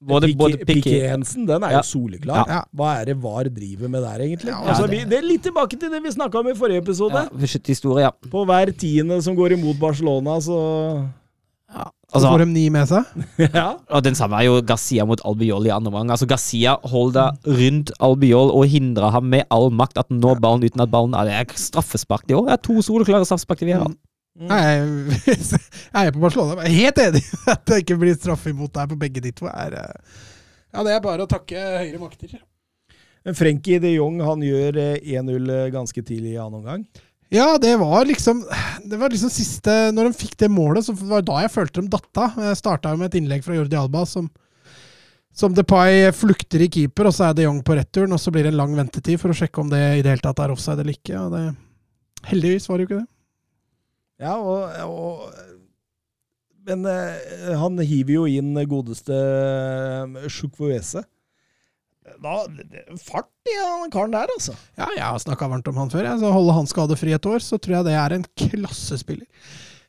Både, 0.00 0.30
både 0.34 0.56
Piqué 0.64 0.94
Hensen, 1.04 1.44
Jensen, 1.44 1.46
den 1.46 1.62
er 1.62 1.70
Ja. 1.74 1.80
jo 1.82 1.82
soleklar. 1.84 2.46
Ja. 2.48 2.60
Hva 2.74 3.00
er 3.00 3.04
det 3.10 3.16
VAR 3.20 3.44
driver 3.52 3.88
med 3.88 4.00
der, 4.02 4.18
egentlig? 4.24 4.48
Ja, 4.48 4.62
altså, 4.64 4.86
det- 4.88 4.90
vi, 4.96 5.04
det 5.10 5.18
er 5.18 5.26
litt 5.28 5.42
tilbake 5.44 5.78
til 5.78 5.90
det 5.90 6.02
vi 6.02 6.08
snakka 6.10 6.38
om 6.40 6.48
i 6.48 6.54
forrige 6.54 6.80
episode. 6.80 7.28
ja. 8.00 8.10
På 8.30 8.46
hver 8.46 8.72
tiende 8.78 9.22
som 9.22 9.36
går 9.36 9.52
imot 9.58 9.78
Barcelona, 9.78 10.38
så 10.40 11.08
ja. 11.70 11.84
Så 12.10 12.16
Altså, 12.16 12.30
får 12.32 12.38
de 12.38 12.46
ni 12.46 12.68
med 12.70 12.88
seg. 12.88 13.04
Ja. 13.54 13.76
og 13.88 14.02
den 14.02 14.14
samme 14.18 14.34
er 14.40 14.46
jo 14.48 14.60
Garcia 14.62 15.04
mot 15.06 15.20
Albiol 15.24 15.66
i 15.66 15.70
andre 15.70 15.92
omgang. 15.92 16.10
Altså, 16.10 16.26
Garcia 16.26 16.74
holder 16.82 17.36
rundt 17.46 17.92
Albiol 18.00 18.50
og 18.50 18.64
hindrer 18.66 19.10
ham 19.12 19.24
med 19.30 19.44
all 19.50 19.70
makt 19.70 19.96
at 19.98 20.06
han 20.10 20.18
når 20.18 20.40
ballen 20.40 20.64
uten 20.64 20.80
at 20.80 20.90
ballen 20.90 21.14
er 21.14 21.24
Det 21.28 21.36
er 21.38 21.44
straffespark 21.54 22.26
det 22.26 22.34
òg. 22.36 22.46
Det 22.48 22.52
er 22.56 22.62
to 22.66 22.80
soleklare 22.82 23.24
straffespark 23.28 23.58
til 23.58 23.66
vi 23.68 23.72
har. 23.78 23.86
Nei, 24.38 24.60
Jeg 24.62 25.34
jeg 25.94 26.06
er 26.06 26.14
på 26.14 26.22
Barcelona. 26.22 26.62
Jeg 26.64 26.70
er 26.70 26.78
helt 26.84 27.02
enig 27.02 27.24
i 27.24 27.40
at 27.50 27.64
det 27.66 27.80
ikke 27.82 27.98
blir 28.00 28.14
straffe 28.16 28.52
imot 28.52 28.72
deg 28.76 28.92
på 28.92 28.98
begge 29.00 29.22
de 29.24 29.32
to. 29.34 29.48
Er, 29.50 29.76
eh, 29.80 30.22
ja, 30.70 30.84
det 30.86 30.94
er 30.94 31.04
bare 31.04 31.26
å 31.26 31.30
takke 31.30 31.58
høyere 31.58 32.00
makter. 32.00 32.38
Men 33.26 33.36
Frenkie 33.36 33.80
de 33.82 33.96
Jong 33.96 34.20
han 34.24 34.44
gjør 34.44 34.78
eh, 34.80 35.16
1-0 35.18 35.50
ganske 35.74 36.04
tidlig 36.06 36.36
i 36.36 36.40
annen 36.40 36.62
omgang. 36.62 36.84
Ja, 37.30 37.58
det 37.62 37.76
var 37.78 38.08
liksom 38.08 38.40
Det 38.90 38.96
var 38.98 39.12
liksom 39.12 39.30
siste 39.30 39.70
Når 39.94 40.08
de 40.08 40.18
fikk 40.18 40.32
det 40.40 40.48
målet, 40.50 40.82
så 40.82 40.90
var 40.98 41.22
det 41.22 41.28
da 41.28 41.44
jeg 41.44 41.52
følte 41.54 41.84
de 41.84 41.92
datta. 41.92 42.30
Jeg 42.48 42.58
starta 42.58 42.94
med 42.96 43.10
et 43.10 43.20
innlegg 43.20 43.44
fra 43.46 43.54
Jordi 43.54 43.78
Alba 43.78 44.02
som, 44.08 44.26
som 45.34 45.54
Depay 45.54 46.08
flukter 46.16 46.64
i 46.66 46.70
keeper, 46.72 47.10
og 47.10 47.14
så 47.14 47.28
er 47.28 47.38
de 47.38 47.46
Jong 47.46 47.62
på 47.66 47.76
returen, 47.78 48.16
og 48.16 48.22
så 48.22 48.32
blir 48.34 48.46
det 48.46 48.54
en 48.54 48.62
lang 48.62 48.74
ventetid 48.78 49.20
for 49.22 49.30
å 49.30 49.36
sjekke 49.36 49.62
om 49.62 49.70
det 49.70 49.82
i 49.98 50.02
det 50.02 50.14
hele 50.14 50.24
tatt 50.24 50.42
er 50.42 50.54
offside 50.54 50.82
eller 50.82 50.96
ikke. 50.96 51.18
Og 51.22 51.36
det, 51.36 51.44
heldigvis 52.32 52.66
var 52.70 52.78
det 52.78 52.86
jo 52.86 52.90
ikke 52.90 53.02
det. 53.02 53.08
Ja, 54.20 54.36
og, 54.36 54.68
og 54.84 55.30
Men 56.68 56.84
eh, 56.88 57.54
han 57.56 57.80
hiver 57.80 58.18
jo 58.18 58.26
inn 58.28 58.52
godeste 58.68 59.16
eh, 59.16 60.28
Chukwueze. 60.28 61.06
Da, 62.20 62.34
det 62.48 62.84
fart 63.04 63.28
i 63.48 63.54
han 63.60 63.90
karen 63.92 64.12
der, 64.14 64.30
altså. 64.34 64.54
Ja, 64.78 64.88
jeg 64.96 65.04
har 65.04 65.18
snakka 65.22 65.48
varmt 65.50 65.68
om 65.70 65.78
han 65.78 65.92
før. 65.92 66.06
Jeg. 66.08 66.20
Så 66.22 66.32
Holde 66.34 66.56
han 66.56 66.68
skadefri 66.68 67.14
et 67.16 67.28
år, 67.28 67.42
så 67.44 67.58
tror 67.60 67.78
jeg 67.78 67.88
det 67.90 67.96
er 67.96 68.16
en 68.16 68.24
klassespiller. 68.42 69.28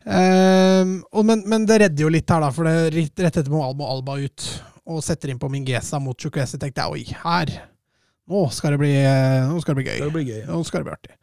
Ehm, 0.06 0.96
og, 1.12 1.26
men, 1.28 1.44
men 1.50 1.66
det 1.70 1.80
redder 1.84 2.06
jo 2.06 2.12
litt 2.14 2.30
her, 2.32 2.42
da, 2.42 2.50
for 2.54 2.68
det 2.68 2.92
rett 2.96 3.22
rett 3.22 3.42
etter 3.42 3.54
må 3.54 3.62
Alba, 3.66 3.90
Alba 3.94 4.18
ut 4.22 4.48
og 4.92 5.04
setter 5.06 5.30
inn 5.32 5.40
på 5.42 5.50
Mingesa 5.52 6.00
mot 6.02 6.18
Chukwesi. 6.18 6.60
Tenkte 6.62 6.84
jeg 6.84 6.98
oi, 6.98 7.20
her 7.24 7.54
Nå 8.32 8.46
skal 8.54 8.76
det 8.76 8.80
bli, 8.80 8.92
eh, 8.96 9.50
nå 9.50 9.60
skal 9.60 9.76
det 9.76 9.82
bli 9.82 9.90
gøy. 9.90 9.98
Det 10.06 10.14
blir 10.14 10.28
gøy. 10.30 10.42
Nå 10.48 10.62
skal 10.68 10.82
det 10.82 10.88
bli 10.88 10.94
artig. 10.96 11.16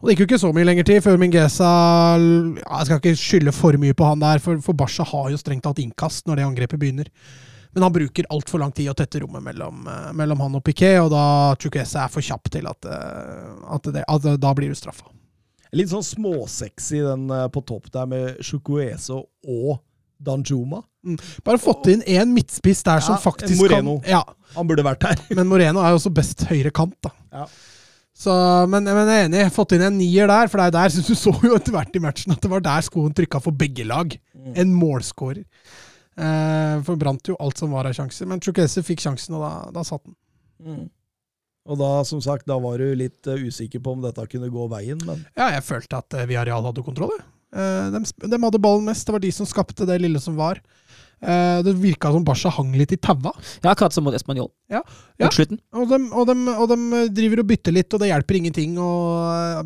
Og 0.00 0.08
det 0.08 0.14
gikk 0.14 0.22
jo 0.22 0.28
ikke 0.30 0.40
så 0.40 0.50
mye 0.56 0.64
lenger 0.64 0.86
tid 0.88 1.02
før 1.04 1.18
Mingesa 1.20 1.68
ja, 2.16 2.78
Jeg 2.80 2.88
skal 2.88 3.00
ikke 3.02 3.20
skylde 3.20 3.52
for 3.52 3.76
mye 3.80 3.96
på 3.96 4.06
han 4.08 4.22
der, 4.22 4.40
for, 4.40 4.60
for 4.64 4.76
Barca 4.76 5.04
har 5.04 5.28
jo 5.32 5.40
strengt 5.40 5.66
tatt 5.66 5.80
innkast 5.82 6.24
når 6.28 6.40
det 6.40 6.46
angrepet 6.48 6.80
begynner. 6.80 7.10
Men 7.76 7.84
han 7.86 7.92
bruker 7.94 8.26
altfor 8.32 8.62
lang 8.62 8.72
tid 8.74 8.88
å 8.90 8.96
tette 8.98 9.20
rommet 9.22 9.44
mellom, 9.44 9.84
eh, 9.86 10.08
mellom 10.16 10.40
han 10.42 10.56
og 10.58 10.64
Piquet, 10.66 10.96
og 11.04 11.12
da 11.12 11.24
Chukwese 11.60 12.00
er 12.02 12.10
for 12.10 12.24
kjapp 12.24 12.48
til 12.50 12.66
at, 12.66 12.88
eh, 12.88 13.50
at, 13.76 13.90
det, 13.94 14.02
at 14.08 14.28
da 14.42 14.54
blir 14.58 14.72
du 14.72 14.78
straffa. 14.78 15.06
Litt 15.76 15.92
sånn 15.92 16.02
småsexy 16.02 17.04
den 17.04 17.28
eh, 17.30 17.46
på 17.52 17.62
topp 17.68 17.92
der 17.94 18.08
med 18.10 18.40
Chukwueze 18.42 19.20
og 19.20 19.82
Danjuma. 20.20 20.80
Bare 21.46 21.60
fått 21.62 21.92
inn 21.92 22.02
én 22.08 22.32
midtspiss 22.34 22.82
der 22.88 23.04
som 23.04 23.20
faktisk 23.20 23.60
Moreno. 23.60 24.00
kan 24.02 24.16
Ja, 24.18 24.24
Han 24.56 24.66
burde 24.68 24.84
vært 24.84 25.06
her. 25.06 25.22
men 25.38 25.46
Moreno 25.48 25.84
er 25.84 25.94
jo 25.94 26.00
også 26.00 26.12
best 26.16 26.48
høyre 26.50 26.72
kant, 26.74 26.96
da. 27.06 27.14
Ja. 27.30 27.46
Så, 28.20 28.32
men, 28.68 28.84
men 28.84 29.08
jeg 29.08 29.22
er 29.22 29.28
enig. 29.30 29.44
Fått 29.54 29.72
inn 29.76 29.86
en 29.86 29.96
nier 29.96 30.28
der, 30.28 30.50
for 30.52 30.60
det 30.60 30.68
er 30.68 30.76
der 30.76 30.92
synes 30.94 31.08
du 31.08 31.16
så 31.16 31.32
jo 31.44 31.54
etter 31.56 31.74
hvert 31.76 31.96
i 31.96 32.02
matchen 32.04 32.34
at 32.34 32.42
det 32.44 32.52
var 32.52 32.64
der 32.64 32.84
skoen 32.84 33.14
trykka 33.16 33.40
for 33.42 33.56
begge 33.56 33.86
lag. 33.88 34.16
Mm. 34.36 34.52
En 34.64 34.74
målskårer. 34.76 35.44
Eh, 36.20 36.76
for 36.84 37.00
brant 37.00 37.32
jo 37.32 37.38
alt 37.40 37.60
som 37.60 37.72
var 37.72 37.88
av 37.88 37.96
sjanser. 37.96 38.28
Men 38.28 38.42
Chukese 38.44 38.84
fikk 38.84 39.04
sjansen, 39.06 39.38
og 39.38 39.46
da, 39.46 39.52
da 39.78 39.86
satt 39.86 40.04
den. 40.04 40.16
Mm. 40.60 40.88
Og 41.70 41.78
da, 41.80 41.90
som 42.08 42.20
sagt, 42.24 42.48
da 42.48 42.56
var 42.60 42.80
du 42.80 42.92
litt 42.98 43.28
eh, 43.30 43.46
usikker 43.48 43.82
på 43.84 43.94
om 43.94 44.04
dette 44.04 44.24
kunne 44.32 44.50
gå 44.52 44.70
veien, 44.72 45.00
men 45.06 45.24
Ja, 45.38 45.52
jeg 45.56 45.64
følte 45.66 46.00
at 46.00 46.16
uh, 46.16 46.26
Villarreal 46.28 46.66
hadde 46.66 46.84
kontroll. 46.84 47.14
Eh, 47.56 47.86
de, 47.94 48.02
de, 48.24 48.40
hadde 48.44 48.62
ballen 48.62 48.88
mest. 48.88 49.06
Det 49.06 49.16
var 49.16 49.24
de 49.24 49.32
som 49.34 49.48
skapte 49.48 49.88
det 49.88 50.00
lille 50.02 50.20
som 50.22 50.36
var. 50.38 50.60
Eh, 51.20 51.60
det 51.66 51.74
virka 51.76 52.12
som 52.14 52.24
Barca 52.24 52.52
hang 52.56 52.72
litt 52.78 52.94
i 52.96 52.98
taua. 53.00 53.34
Ja, 53.60 53.74
akkurat 53.74 53.92
som 53.92 54.06
mot 54.06 54.16
Espanol. 54.16 54.48
Ja, 54.72 54.80
Mot 54.86 55.26
ja. 55.26 55.30
slutten. 55.34 55.60
Og 55.76 55.88
de, 55.90 56.00
og, 56.16 56.32
og 56.32 56.72
de, 56.72 57.04
driver 57.12 57.42
og 57.42 57.50
bytter 57.50 57.76
litt, 57.76 57.92
og 57.92 58.00
det 58.00 58.08
hjelper 58.12 58.38
ingenting. 58.40 58.78
Og 58.80 59.28
eh, 59.34 59.62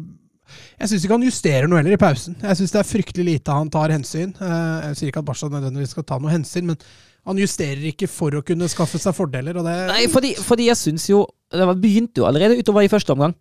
jeg 0.82 0.90
syns 0.90 1.06
ikke 1.06 1.16
han 1.16 1.26
justerer 1.28 1.70
noe 1.70 1.80
heller 1.80 1.96
i 1.96 2.00
pausen. 2.00 2.36
Jeg 2.42 2.58
syns 2.60 2.74
det 2.74 2.80
er 2.82 2.88
fryktelig 2.90 3.28
lite 3.30 3.54
han 3.54 3.70
tar 3.72 3.94
hensyn. 3.94 4.34
Eh, 4.34 4.90
Jeg 4.90 4.98
sier 5.00 5.12
ikke 5.12 5.22
at 5.22 5.30
Barca 5.30 5.50
nødvendigvis 5.52 5.94
skal 5.94 6.08
ta 6.08 6.18
noe 6.22 6.34
hensyn, 6.34 6.72
men 6.72 6.80
han 7.24 7.40
justerer 7.40 7.86
ikke 7.88 8.10
for 8.10 8.34
å 8.36 8.42
kunne 8.44 8.68
skaffe 8.68 8.98
seg 9.00 9.14
fordeler. 9.16 9.56
Nei, 9.64 10.04
fordi, 10.12 10.34
fordi 10.44 10.66
jeg 10.68 10.76
syns 10.76 11.06
jo 11.08 11.22
Det 11.54 11.64
begynte 11.80 12.20
jo 12.20 12.26
allerede 12.28 12.58
utover 12.58 12.84
i 12.84 12.90
første 12.90 13.14
omgang. 13.14 13.32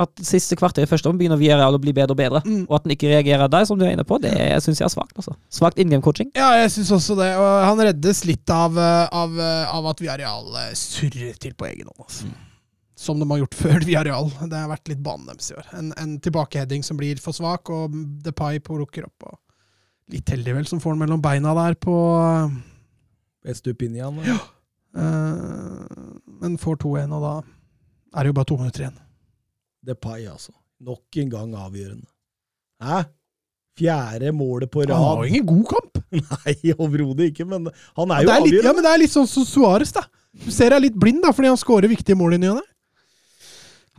At 0.00 0.22
siste 0.24 0.56
kvarter 0.56 0.86
i 0.86 0.88
første 0.88 1.08
omgang 1.08 1.20
begynner 1.20 1.40
Villarreal 1.40 1.76
å 1.76 1.80
bli 1.82 1.92
bedre 1.96 2.14
og 2.14 2.20
bedre. 2.20 2.42
Mm. 2.46 2.62
Og 2.64 2.76
at 2.78 2.86
den 2.86 2.94
ikke 2.94 3.10
reagerer 3.10 3.50
der, 3.52 3.66
som 3.68 3.78
du 3.78 3.84
er 3.84 3.94
inne 3.94 4.06
på, 4.08 4.16
det 4.22 4.32
syns 4.64 4.80
jeg 4.80 4.86
er 4.86 4.92
svakt. 4.94 5.16
altså. 5.20 5.34
Svakt 5.52 5.80
in 5.82 5.92
game 5.92 6.04
coaching. 6.04 6.30
Ja, 6.38 6.52
jeg 6.60 6.70
syns 6.76 6.92
også 6.96 7.18
det. 7.18 7.32
Og 7.40 7.48
han 7.66 7.82
reddes 7.90 8.22
litt 8.28 8.54
av, 8.54 8.78
eh, 8.78 9.02
av, 9.22 9.34
eh, 9.36 9.74
av 9.74 9.90
at 9.92 10.00
Viareal 10.00 10.54
eh, 10.62 10.70
surrer 10.78 11.36
til 11.42 11.52
på 11.58 11.68
egen 11.68 11.90
hånd. 11.90 12.06
Altså. 12.06 12.30
Som 13.00 13.20
de 13.20 13.28
har 13.28 13.42
gjort 13.42 13.60
før 13.64 13.84
Viareal. 13.84 14.32
Det 14.40 14.56
har 14.56 14.72
vært 14.72 14.92
litt 14.92 15.04
banen 15.04 15.28
deres 15.28 15.52
i 15.52 15.58
år. 15.60 15.68
En, 15.76 15.92
en 16.00 16.16
tilbakeheading 16.22 16.86
som 16.86 17.00
blir 17.00 17.20
for 17.20 17.36
svak, 17.36 17.68
og 17.68 17.94
Depay 18.24 18.62
plukker 18.64 19.08
opp. 19.10 19.28
Og 19.28 20.16
litt 20.16 20.32
heldig, 20.32 20.56
vel, 20.56 20.66
som 20.70 20.80
får 20.82 20.96
den 20.96 21.04
mellom 21.04 21.22
beina 21.22 21.54
der 21.58 21.76
på 21.78 21.94
Estupinian 23.46 24.18
eh, 24.24 24.40
Men 26.40 26.58
får 26.60 26.82
2-1, 26.82 27.14
og 27.16 27.24
da 27.24 27.34
er 28.10 28.26
det 28.26 28.32
jo 28.32 28.36
bare 28.40 28.48
to 28.50 28.58
minutter 28.58 28.84
igjen. 28.86 28.98
Depay, 29.86 30.26
altså. 30.28 30.52
Nok 30.80 31.20
en 31.22 31.30
gang 31.32 31.54
avgjørende. 31.56 32.08
Hæ? 32.84 33.02
Fjerde 33.80 34.32
målet 34.36 34.70
på 34.70 34.82
Han 34.84 34.96
har 34.96 35.20
jo 35.22 35.28
ingen 35.28 35.46
god 35.46 35.66
kamp. 35.70 36.00
Nei, 36.34 36.54
overhodet 36.74 37.30
ikke, 37.30 37.46
men 37.48 37.68
han 37.96 38.10
er 38.12 38.24
jo 38.24 38.32
er 38.34 38.42
litt, 38.44 38.64
ja, 38.64 38.72
men 38.74 38.84
det 38.84 38.90
er 38.92 39.02
litt 39.04 39.12
sånn 39.14 39.28
som 39.30 39.46
Suárez, 39.46 39.92
da. 39.94 40.02
Du 40.30 40.50
ser 40.50 40.70
jeg 40.70 40.78
er 40.78 40.84
litt 40.88 40.98
blind, 40.98 41.22
da, 41.24 41.32
fordi 41.34 41.50
han 41.50 41.60
skårer 41.60 41.90
viktige 41.90 42.18
mål 42.18 42.36
i 42.36 42.40
ny 42.42 42.50
og 42.52 42.58
ne. 42.60 42.66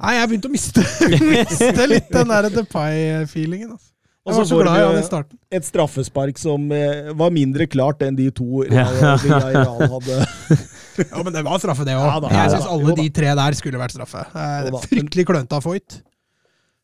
Nei, 0.01 0.15
jeg 0.15 0.23
har 0.23 0.29
begynt 0.31 0.47
å 0.47 0.51
miste, 0.51 0.83
miste 1.31 1.87
litt 1.89 2.09
den 2.13 2.33
der 2.33 2.49
Depay-feelingen. 2.53 3.75
Altså. 3.75 3.89
Og 4.22 4.35
så 4.38 4.43
får 4.45 4.68
starten. 5.07 5.38
et 5.49 5.65
straffespark 5.65 6.38
som 6.38 6.68
eh, 6.76 7.10
var 7.18 7.31
mindre 7.34 7.65
klart 7.65 8.03
enn 8.06 8.18
de 8.18 8.27
to 8.30 8.61
Real 8.69 8.99
Real 9.26 9.81
hadde. 9.95 10.22
Ja, 10.99 11.22
men 11.23 11.31
det 11.34 11.41
var 11.48 11.57
straffe, 11.61 11.85
det 11.88 11.93
òg. 11.95 12.03
Ja 12.03 12.30
jeg 12.30 12.35
ja 12.35 12.48
syns 12.52 12.65
alle 12.69 12.93
de 12.98 13.06
tre 13.15 13.30
der 13.39 13.56
skulle 13.57 13.80
vært 13.80 13.93
straffe. 13.95 14.26
Eh, 14.27 14.57
det 14.68 14.73
er 14.76 14.89
fryktelig 14.91 15.23
klønete 15.30 15.57
av 15.57 15.64
Foyt. 15.65 16.02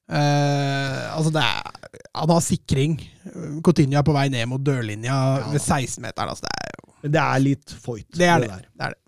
Eh, 0.08 1.02
altså, 1.12 1.34
det 1.36 1.44
er 1.44 1.98
Han 2.16 2.32
har 2.32 2.42
sikring. 2.42 2.96
Coutinho 3.66 4.00
er 4.00 4.06
på 4.08 4.16
vei 4.16 4.30
ned 4.34 4.48
mot 4.50 4.64
dørlinja 4.64 5.18
ved 5.52 5.60
16-meteren. 5.60 6.32
Altså, 6.32 6.48
det 6.48 6.56
er 6.64 6.72
jo 6.80 6.96
Men 7.04 7.14
det 7.18 7.24
er 7.26 7.44
litt 7.44 7.76
Foyt. 7.84 8.08
Det 8.16 8.32
er 8.32 8.46
det. 8.46 8.50
der. 8.54 8.64
det, 8.72 8.88
er 8.88 8.96
det. 8.96 9.02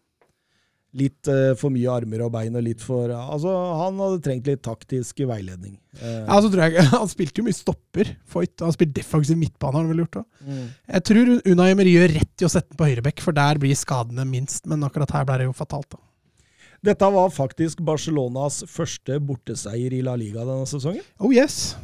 Litt 0.97 1.27
uh, 1.29 1.51
for 1.53 1.69
mye 1.69 1.85
armer 1.93 2.23
og 2.25 2.31
bein 2.33 2.55
og 2.57 2.63
litt 2.65 2.81
for 2.81 3.11
Altså, 3.13 3.51
han 3.77 3.99
hadde 4.01 4.21
trengt 4.25 4.47
litt 4.49 4.63
taktisk 4.65 5.19
veiledning. 5.29 5.75
Uh, 6.01 6.23
Ja, 6.25 6.39
så 6.41 6.49
tror 6.49 6.63
jeg, 6.65 6.85
Han 6.95 7.11
spilte 7.11 7.43
jo 7.43 7.45
mye 7.45 7.53
stopper, 7.57 8.09
Foyt. 8.25 8.55
Han 8.65 8.73
spilte 8.73 8.97
defensiv 8.97 9.37
midtbane, 9.37 9.75
har 9.77 9.85
han 9.85 9.91
vel 9.93 10.01
gjort 10.05 10.23
òg. 10.23 10.27
mm. 10.47 10.63
Jeg 10.95 11.05
tror 11.11 11.31
Unai 11.45 11.67
Emery 11.75 11.93
gjør 11.93 12.15
rett 12.17 12.41
i 12.41 12.47
å 12.47 12.51
sette 12.55 12.73
den 12.73 12.79
på 12.81 12.89
høyrebekk, 12.89 13.21
for 13.21 13.37
der 13.37 13.61
blir 13.61 13.77
skadene 13.77 14.25
minst. 14.25 14.65
Men 14.65 14.87
akkurat 14.87 15.13
her 15.13 15.27
ble 15.29 15.37
det 15.43 15.49
jo 15.51 15.53
fatalt. 15.61 15.91
da. 15.93 16.01
Dette 16.89 17.11
var 17.11 17.29
faktisk 17.35 17.81
Barcelonas 17.85 18.61
første 18.71 19.19
borteseier 19.19 19.93
i 19.93 20.01
La 20.01 20.13
Liga 20.17 20.45
denne 20.47 20.65
sesongen. 20.69 21.03
Oh 21.19 21.29
yes. 21.35 21.75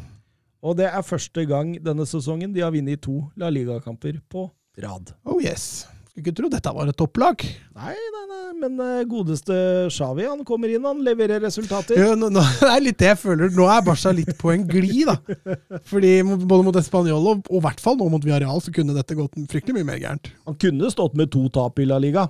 Og 0.65 0.77
det 0.79 0.87
er 0.89 1.03
første 1.05 1.43
gang 1.45 1.75
denne 1.83 2.07
sesongen 2.09 2.53
de 2.55 2.63
har 2.63 2.71
vunnet 2.73 3.01
to 3.05 3.19
La 3.37 3.51
Liga-kamper 3.53 4.17
på 4.31 4.47
rad. 4.81 5.11
Oh 5.27 5.37
yes. 5.43 5.85
Skulle 6.15 6.31
ikke 6.31 6.37
tro 6.37 6.47
dette 6.47 6.71
var 6.71 6.87
et 6.87 6.95
topplag. 6.95 7.41
Nei, 7.75 7.91
nei, 7.91 8.21
nei, 8.29 8.43
men 8.61 8.77
eh, 8.79 9.01
godeste 9.03 9.55
Xavi, 9.91 10.23
han 10.23 10.45
kommer 10.47 10.71
inn, 10.71 10.85
han 10.87 11.01
leverer 11.03 11.41
resultater. 11.43 11.99
Jo, 11.99 12.13
nå, 12.15 12.29
nå, 12.31 12.43
det 12.61 12.69
er 12.71 12.85
litt 12.85 13.01
det 13.01 13.09
jeg 13.09 13.19
føler. 13.19 13.51
Nå 13.51 13.65
er 13.67 13.83
Barca 13.83 14.13
litt 14.15 14.31
på 14.39 14.53
en 14.53 14.63
glid, 14.69 15.11
da. 15.11 15.57
Fordi 15.91 16.13
Både 16.23 16.61
mot 16.63 16.79
Español 16.79 17.27
og 17.33 17.51
i 17.51 17.61
hvert 17.67 17.83
fall 17.83 17.99
nå 17.99 18.07
mot 18.13 18.23
Villarreal 18.23 18.63
så 18.63 18.71
kunne 18.71 18.95
dette 18.95 19.19
gått 19.19 19.35
fryktelig 19.51 19.75
mye 19.81 19.89
mer 19.91 19.99
gærent. 19.99 20.31
Han 20.47 20.55
kunne 20.61 20.93
stått 20.93 21.19
med 21.19 21.33
to 21.35 21.49
tap 21.51 21.83
i 21.83 21.89
La 21.89 21.99
Liga. 21.99 22.29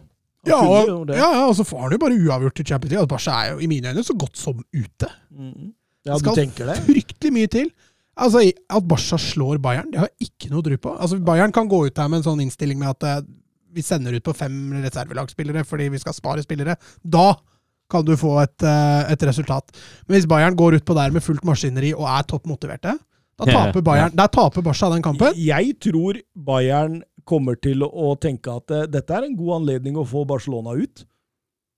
Ja, 0.49 0.57
og, 0.66 1.10
ja, 1.14 1.30
ja, 1.30 1.45
og 1.45 1.53
så 1.57 1.66
får 1.66 1.86
han 1.86 1.95
jo 1.95 2.02
bare 2.02 2.18
uavgjort 2.18 2.62
i 2.62 2.68
Champions 2.72 2.90
League. 2.95 3.06
Altså, 3.06 3.14
Barca 3.14 3.38
er 3.38 3.53
jo 3.53 3.62
i 3.62 3.70
mine 3.70 3.94
øyne 3.94 4.06
så 4.10 4.18
godt 4.18 4.41
som 4.41 4.66
ute. 4.74 5.14
Mm. 5.30 5.74
Ja, 6.10 6.18
du 6.18 6.26
skal 6.26 6.41
det? 6.41 6.82
fryktelig 6.90 7.38
mye 7.38 7.53
til. 7.53 7.70
Altså, 8.18 8.41
At 8.49 8.90
Barca 8.90 9.22
slår 9.22 9.62
Bayern, 9.62 9.94
det 9.94 10.02
har 10.02 10.10
jeg 10.10 10.30
ikke 10.32 10.53
noe 10.53 10.66
tro 10.66 10.78
på. 10.90 10.98
Altså, 10.98 11.22
Bayern 11.22 11.53
kan 11.53 11.70
gå 11.70 11.86
ut 11.86 11.98
her 12.02 12.10
med 12.10 12.24
en 12.24 12.30
sånn 12.32 12.45
innstilling 12.45 12.82
med 12.82 12.94
at 12.94 13.10
eh, 13.10 13.26
vi 13.76 13.84
sender 13.84 14.15
ut 14.15 14.26
på 14.26 14.34
fem 14.35 14.56
reservelagsspillere 14.84 15.65
fordi 15.68 15.89
vi 15.93 16.02
skal 16.02 16.15
spare 16.15 16.43
spillere. 16.45 16.77
Da 17.03 17.34
kan 17.91 18.06
du 18.06 18.15
få 18.18 18.38
et, 18.41 18.64
eh, 18.64 19.11
et 19.14 19.26
resultat. 19.27 19.76
Men 20.07 20.18
hvis 20.18 20.30
Bayern 20.30 20.56
går 20.57 20.80
ut 20.80 20.85
på 20.85 20.95
der 20.97 21.11
med 21.14 21.23
fullt 21.23 21.43
maskineri 21.45 21.93
og 21.93 22.07
er 22.10 22.23
topp 22.23 22.47
motiverte, 22.49 22.95
da 23.35 23.45
taper 23.45 23.84
Bayern, 23.84 24.15
der 24.15 24.31
taper 24.31 24.64
Barca 24.64 24.89
den 24.93 25.03
kampen. 25.03 25.35
Jeg 25.35 25.76
tror 25.84 26.22
Bayern 26.35 27.02
kommer 27.27 27.57
til 27.60 27.84
å 27.84 28.15
tenke 28.22 28.53
at 28.56 28.72
eh, 28.72 28.88
dette 28.88 29.14
er 29.14 29.27
en 29.27 29.35
god 29.38 29.61
anledning 29.61 29.99
å 29.99 30.07
få 30.07 30.26
Barcelona 30.27 30.76
ut. 30.77 31.06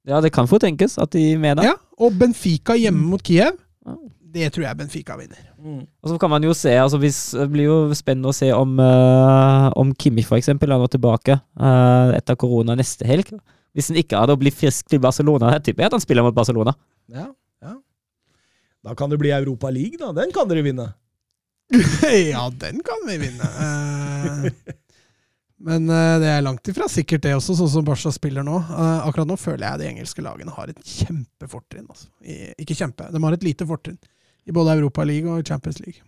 Ja, 0.08 0.22
det 0.24 0.32
kan 0.36 0.48
fort 0.48 0.64
tenkes 0.64 0.96
at 1.02 1.12
de 1.12 1.34
mener. 1.36 1.66
Ja, 1.68 1.76
og 2.00 2.16
Benfica 2.20 2.78
hjemme 2.80 3.10
mot 3.12 3.24
Kiev. 3.24 3.58
Det 4.38 4.52
tror 4.54 4.68
jeg 4.68 4.80
Benfica 4.80 5.18
vinner. 5.20 5.42
Og 5.58 6.12
så 6.12 6.18
kan 6.22 6.32
man 6.32 6.46
jo 6.46 6.54
se, 6.56 6.72
altså 6.80 7.00
hvis, 7.02 7.20
Det 7.36 7.48
blir 7.52 7.68
jo 7.68 7.78
spennende 7.98 8.32
å 8.32 8.36
se 8.36 8.52
om, 8.56 8.78
uh, 8.80 9.68
om 9.80 9.94
Kimmich 9.98 10.30
eksempel 10.38 10.72
er 10.72 10.82
nå 10.82 10.88
tilbake 10.94 11.40
uh, 11.40 12.14
etter 12.18 12.38
korona 12.40 12.78
neste 12.78 13.08
helg. 13.10 13.34
Hvis 13.78 13.92
han 13.92 14.00
ikke 14.00 14.22
hadde 14.22 14.38
blitt 14.42 14.58
frisk 14.58 14.88
til 14.90 15.02
Barcelona, 15.04 15.52
jeg 15.58 15.68
tipper 15.68 15.86
jeg 15.86 15.92
at 15.92 15.98
han 15.98 16.06
spiller 16.06 16.26
mot 16.26 16.38
Barcelona. 16.38 16.74
Ja, 17.14 17.28
ja. 17.62 17.76
Da 18.88 18.96
kan 18.98 19.12
det 19.12 19.20
bli 19.22 19.34
Europa 19.36 19.70
League, 19.74 20.00
da. 20.02 20.14
Den 20.18 20.34
kan 20.34 20.50
dere 20.50 20.66
vinne. 20.66 20.92
ja, 22.32 22.48
den 22.50 22.84
kan 22.86 23.08
vi 23.10 23.20
vinne. 23.28 23.54
Uh... 23.58 24.76
Men 25.58 25.90
uh, 25.90 26.20
det 26.22 26.30
er 26.30 26.44
langt 26.46 26.70
ifra 26.70 26.86
sikkert 26.92 27.24
det 27.26 27.34
også, 27.34 27.56
sånn 27.58 27.72
som 27.72 27.86
Barca 27.86 28.12
spiller 28.14 28.46
nå. 28.46 28.60
Uh, 28.70 29.08
akkurat 29.08 29.30
nå 29.30 29.38
føler 29.42 29.66
jeg 29.66 29.82
de 29.82 29.88
engelske 29.90 30.22
lagene 30.22 30.54
har 30.54 30.70
et 30.70 30.84
kjempefortrinn. 30.86 31.88
Altså. 31.90 32.12
I, 32.22 32.54
ikke 32.62 32.78
kjempe, 32.78 33.10
de 33.14 33.22
har 33.24 33.38
et 33.38 33.46
lite 33.46 33.66
fortrinn. 33.68 33.98
I 34.48 34.54
både 34.56 34.78
Europa 34.78 35.04
League 35.04 35.30
og 35.32 35.44
Champions 35.48 35.80
League. 35.84 36.02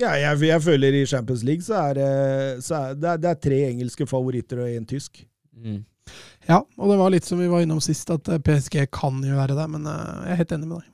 Ja, 0.00 0.12
jeg, 0.18 0.40
jeg 0.48 0.62
føler 0.62 0.94
i 1.00 1.04
Champions 1.06 1.42
League 1.46 1.62
så 1.66 1.74
er, 1.90 1.94
det- 1.98 2.64
så 2.66 2.74
er 2.90 2.94
det, 2.94 3.08
er, 3.12 3.16
det 3.22 3.30
er 3.30 3.40
tre 3.48 3.58
engelske 3.70 4.06
favoritter 4.10 4.62
og 4.64 4.68
én 4.70 4.86
tysk. 4.86 5.24
Mm. 5.56 5.82
Ja, 6.48 6.56
og 6.78 6.90
det 6.90 6.96
var 6.98 7.10
litt 7.14 7.26
som 7.28 7.38
vi 7.38 7.46
var 7.50 7.62
innom 7.62 7.80
sist, 7.84 8.10
at 8.10 8.26
eh, 8.32 8.38
PSG 8.42 8.86
kan 8.90 9.20
jo 9.22 9.36
være 9.38 9.54
det, 9.58 9.66
men 9.70 9.84
eh, 9.86 10.24
jeg 10.26 10.32
er 10.34 10.40
helt 10.44 10.54
enig 10.56 10.68
med 10.72 10.80
deg. 10.80 10.88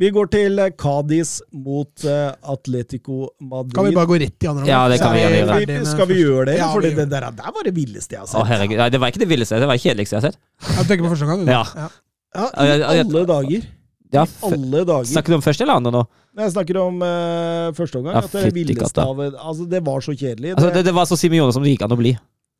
Vi 0.00 0.08
går 0.10 0.30
til 0.32 0.58
eh, 0.58 0.70
Cádiz 0.80 1.36
mot 1.52 2.04
eh, 2.08 2.32
Atletico 2.50 3.28
Madrid. 3.44 3.74
Kan 3.76 3.86
vi 3.86 3.94
bare 3.94 4.08
gå 4.10 4.16
rett 4.24 4.42
i 4.46 4.48
andre 4.50 4.66
Ja, 4.66 4.80
det 4.90 4.96
kan 5.02 5.12
vi 5.14 5.20
gjøre. 5.22 5.58
vi, 5.60 5.76
skal 5.92 6.08
vi 6.10 6.16
gjøre 6.22 6.46
det? 6.48 6.56
Ja, 6.58 6.70
For 6.72 6.80
det 6.82 6.96
der, 7.12 7.28
der 7.30 7.52
var 7.58 7.66
det 7.68 7.74
villeste 7.76 8.16
jeg 8.16 8.22
har 8.24 8.26
Å, 8.26 8.32
sett. 8.32 8.48
herregud. 8.54 8.80
Nei, 8.80 8.88
det 8.90 9.00
var 9.04 9.12
ikke 9.12 9.22
det 9.22 9.28
villeste. 9.30 9.60
Det 9.62 9.68
var 9.70 9.78
det 9.78 9.84
kjedeligste 9.84 10.16
jeg 10.16 10.22
har 10.24 10.32
sett. 10.32 10.40
Jeg 10.80 10.88
tenker 10.88 11.04
på 11.06 11.12
første 11.12 11.28
gang. 11.28 11.44
du. 11.44 11.52
Ja. 11.52 11.62
Ja. 11.76 11.88
Ja, 12.32 12.48
Ja, 12.56 12.64
ja, 12.72 12.92
I 12.96 13.04
alle 13.04 13.24
dager. 13.28 13.68
Ja, 14.12 14.26
alle 14.44 14.82
dager. 14.84 15.08
Snakker 15.08 15.32
du 15.32 15.38
om 15.38 15.44
første 15.44 15.64
eller 15.64 15.80
andre 15.80 15.92
nå? 15.94 16.02
Jeg 16.42 16.52
snakker 16.54 16.78
om 16.80 17.00
uh, 17.04 17.72
første 17.76 18.00
omgang. 18.00 18.18
Ja, 18.18 18.24
at 18.26 18.34
det, 18.36 18.52
villeste 18.56 19.04
av 19.04 19.20
Altså, 19.24 19.66
det 19.68 19.80
var 19.84 20.04
så 20.04 20.14
kjedelig. 20.16 20.54
Altså, 20.54 20.68
det, 20.74 20.84
det, 20.88 20.94
var 20.96 21.08
så 21.08 21.18
Simione 21.20 21.54
som 21.56 21.64
det 21.64 21.74
gikk 21.74 21.84
an 21.86 21.96
å 21.96 21.98
bli. 22.00 22.12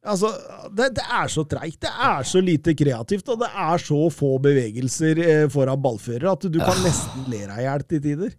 altså, 0.04 0.32
det, 0.72 0.90
det 0.96 1.04
er 1.20 1.32
så 1.32 1.44
treigt. 1.48 1.80
Det 1.84 1.92
er 1.92 2.28
så 2.28 2.42
lite 2.44 2.76
kreativt, 2.78 3.28
og 3.32 3.40
det 3.44 3.50
er 3.66 3.84
så 3.84 4.00
få 4.12 4.34
bevegelser 4.44 5.22
eh, 5.24 5.46
foran 5.52 5.80
ballfører 5.84 6.32
at 6.32 6.48
du 6.48 6.60
kan 6.60 6.80
nesten 6.84 7.28
le 7.32 7.44
deg 7.44 7.56
i 7.60 7.66
hjel 7.66 7.86
til 7.88 8.04
tider. 8.08 8.36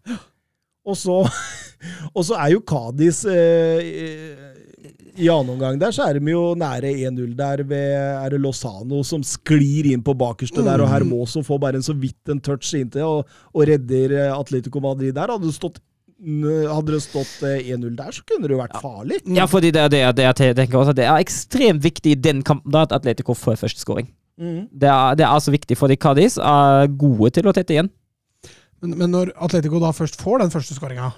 Og 0.84 0.98
så, 1.00 1.22
og 2.18 2.26
så 2.26 2.42
er 2.42 2.56
jo 2.56 2.66
Kadis 2.68 3.24
eh, 3.30 4.44
I 5.16 5.30
annen 5.30 5.54
omgang 5.54 5.78
der 5.80 5.94
så 5.96 6.08
er 6.10 6.18
de 6.18 6.34
jo 6.34 6.42
nære 6.58 6.90
1-0 7.06 7.36
der 7.38 7.64
ved 7.70 7.94
er 7.94 8.34
det 8.34 8.40
Lozano 8.42 9.04
som 9.08 9.24
sklir 9.26 9.92
inn 9.92 10.04
på 10.04 10.16
bakerste 10.18 10.64
der, 10.66 10.82
og 10.84 10.90
Hermoso 10.92 11.44
får 11.46 11.62
bare 11.62 11.80
en 11.80 11.86
så 11.86 11.96
vidt 11.96 12.32
en 12.34 12.42
touch 12.44 12.74
inntil 12.78 13.06
og, 13.06 13.36
og 13.54 13.68
redder 13.70 14.16
eh, 14.18 14.34
Atletico 14.34 14.82
Madrid 14.84 15.14
der. 15.16 15.32
Hadde 15.32 15.48
det 15.48 15.56
stått, 15.56 15.80
hadde 16.20 16.96
det 16.96 17.02
stått 17.06 17.46
eh, 17.48 17.72
1-0 17.76 17.94
der, 18.00 18.16
så 18.16 18.26
kunne 18.28 18.50
det 18.50 18.58
jo 18.58 18.62
vært 18.64 18.82
farlig. 18.82 19.22
Ja, 19.38 19.48
fordi 19.50 19.72
det, 19.76 19.86
er 19.86 19.94
det, 19.94 20.04
det, 20.20 20.28
jeg 20.30 20.58
tenker 20.60 20.82
også, 20.82 20.96
at 20.96 21.00
det 21.00 21.08
er 21.08 21.24
ekstremt 21.24 21.86
viktig 21.86 22.16
i 22.16 22.20
den 22.30 22.44
kampen 22.44 22.74
da 22.74 22.88
at 22.88 22.96
Atletico 22.98 23.38
får 23.38 23.62
første 23.64 23.86
scoring. 23.86 24.10
Mhm. 24.42 24.66
Det 24.74 24.90
er, 24.90 25.20
det 25.20 25.28
er 25.28 25.36
altså 25.36 25.54
viktig, 25.54 25.78
fordi 25.78 26.00
Cádiz 26.02 26.40
er 26.42 26.90
gode 26.98 27.32
til 27.38 27.48
å 27.48 27.56
tette 27.56 27.78
igjen. 27.78 27.94
Men, 28.84 28.98
men 29.00 29.14
når 29.16 29.32
Atletico 29.40 29.80
da 29.80 29.94
først 29.96 30.20
får 30.20 30.42
den 30.44 30.52
første 30.52 30.76
skåringa, 30.76 31.14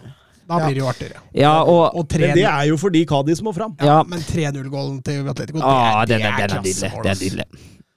da 0.47 0.59
blir 0.61 0.76
det 0.76 0.81
jo 0.81 0.88
artigere. 0.89 1.22
Ja, 1.34 1.53
og 1.63 1.95
Og 1.95 2.05
Men 2.11 2.35
det 2.35 2.43
er 2.45 2.65
jo 2.69 2.77
fordi 2.77 3.05
Cádiz 3.05 3.41
må 3.41 3.53
fram. 3.53 3.76
ja, 3.81 3.85
Ja. 3.85 4.03
Men 4.03 4.19
3-0-gålen 4.19 5.01
til 5.03 5.27
Atletico, 5.30 5.57
det 5.57 5.65
ah, 5.65 6.05
det 6.05 6.22
er, 6.22 6.27
er 6.27 6.43
er 6.43 6.47
klassemål. 6.47 7.45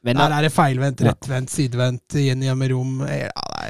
Men 0.04 0.16
Der 0.16 0.30
er 0.30 0.42
det 0.42 0.52
feilvendt, 0.52 1.00
rettvendt, 1.02 1.50
sidevendt, 1.50 2.14
i 2.14 2.28
rom. 2.72 3.00
Ja, 3.08 3.28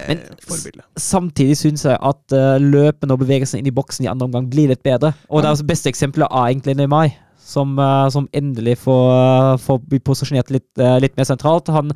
Men- 0.09 0.21
forbilde. 0.47 0.83
samtidig 0.97 1.57
syns 1.57 1.85
jeg 1.85 1.97
at 2.03 2.33
uh, 2.33 2.61
løpene 2.61 3.13
og 3.13 3.19
bevegelsene 3.19 3.59
inn 3.63 3.67
i 3.67 3.71
boksen 3.75 4.05
i 4.05 4.09
andre 4.09 4.29
omgang 4.29 4.51
blir 4.51 4.69
litt 4.69 4.83
bedre. 4.83 5.15
Og 5.31 5.43
det 5.43 5.49
er 5.49 5.55
beste 5.67 5.89
eksempelet 5.89 6.29
er 6.31 6.53
egentlig 6.53 6.77
Neymar, 6.77 7.11
som, 7.49 7.79
eh, 7.79 8.09
som 8.13 8.29
endelig 8.33 8.77
får, 8.79 9.05
eh, 9.15 9.57
får 9.65 9.81
bli 9.89 10.01
posisjonert 10.05 10.51
litt, 10.53 10.69
eh, 10.79 10.99
litt 11.01 11.17
mer 11.17 11.25
sentralt. 11.25 11.69
Han, 11.73 11.93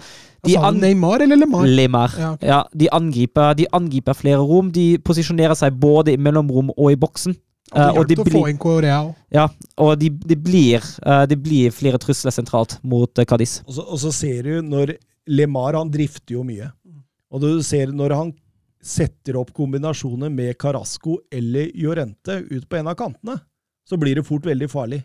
de 0.46 0.56
altså, 0.56 0.80
Neymar 0.80 1.20
eller 1.20 1.36
Lemar? 1.36 1.66
Lemar. 1.66 2.14
Ja, 2.18 2.32
okay. 2.32 2.48
Ja, 2.48 2.64
de 2.74 2.88
angriper, 2.88 3.54
de 3.54 3.66
angriper 3.72 4.16
flere 4.16 4.40
rom. 4.40 4.72
De 4.72 4.96
posisjonerer 4.98 5.54
seg 5.58 5.78
både 5.78 6.14
i 6.14 6.20
mellomrom 6.20 6.72
og 6.76 6.92
i 6.92 6.96
boksen. 6.96 7.36
Og 7.72 7.78
det 7.78 7.92
hjelper 7.92 8.08
de 8.08 8.16
å 8.16 8.24
få 8.24 8.30
blir, 8.42 8.50
inn 8.50 8.58
Korea 8.60 8.96
òg. 9.00 9.12
ja, 9.32 9.46
og 9.80 9.94
det 9.96 10.10
de, 10.28 10.36
blir, 10.36 10.82
det 11.24 11.38
blir 11.40 11.72
flere 11.72 11.96
trusler 11.96 12.34
sentralt 12.34 12.74
mot 12.84 13.08
uh, 13.16 13.24
Cádiz. 13.24 13.62
Og 13.64 13.78
så, 13.78 13.84
og 13.86 14.00
så 14.02 14.12
ser 14.12 14.42
du 14.44 14.66
når 14.66 14.92
Lemar 15.32 15.78
han 15.78 15.88
drifter 15.88 16.34
jo 16.34 16.42
mye. 16.44 16.68
Og 17.32 17.40
du 17.40 17.62
ser 17.64 17.94
når 17.96 18.12
han 18.18 18.34
setter 18.82 19.38
opp 19.40 19.54
kombinasjoner 19.56 20.28
med 20.28 20.58
Carasco 20.60 21.16
eller 21.32 21.70
Llorente 21.72 22.42
ut 22.50 22.68
på 22.68 22.76
en 22.76 22.92
av 22.92 22.98
kantene, 22.98 23.38
så 23.88 23.96
blir 23.96 24.20
det 24.20 24.26
fort 24.26 24.44
veldig 24.44 24.68
farlig. 24.68 25.00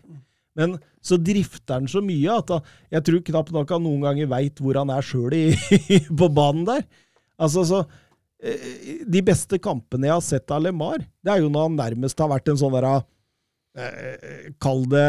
Men 0.58 0.76
så 1.04 1.18
drifter 1.22 1.78
han 1.78 1.90
så 1.90 2.02
mye 2.04 2.38
at 2.40 2.50
jeg 2.96 3.06
tror 3.06 3.24
knapt 3.30 3.52
nok 3.54 3.74
han 3.76 3.84
noen 3.86 4.06
ganger 4.08 4.30
veit 4.30 4.62
hvor 4.62 4.80
han 4.80 4.90
er 4.92 5.06
sjøl 5.06 5.36
på 6.20 6.30
banen 6.34 6.66
der. 6.68 6.82
Altså, 7.38 7.62
så 7.68 7.84
eh, 8.42 9.04
De 9.06 9.22
beste 9.24 9.60
kampene 9.62 10.10
jeg 10.10 10.16
har 10.16 10.26
sett 10.26 10.54
av 10.54 10.64
Lemar, 10.64 11.04
det 11.22 11.34
er 11.34 11.44
jo 11.44 11.52
når 11.52 11.68
han 11.68 11.78
nærmest 11.78 12.18
har 12.18 12.32
vært 12.32 12.50
en 12.50 12.58
sånn 12.58 12.74
derre 12.74 12.96
eh, 13.78 14.50
Kall 14.58 14.82
det 14.90 15.06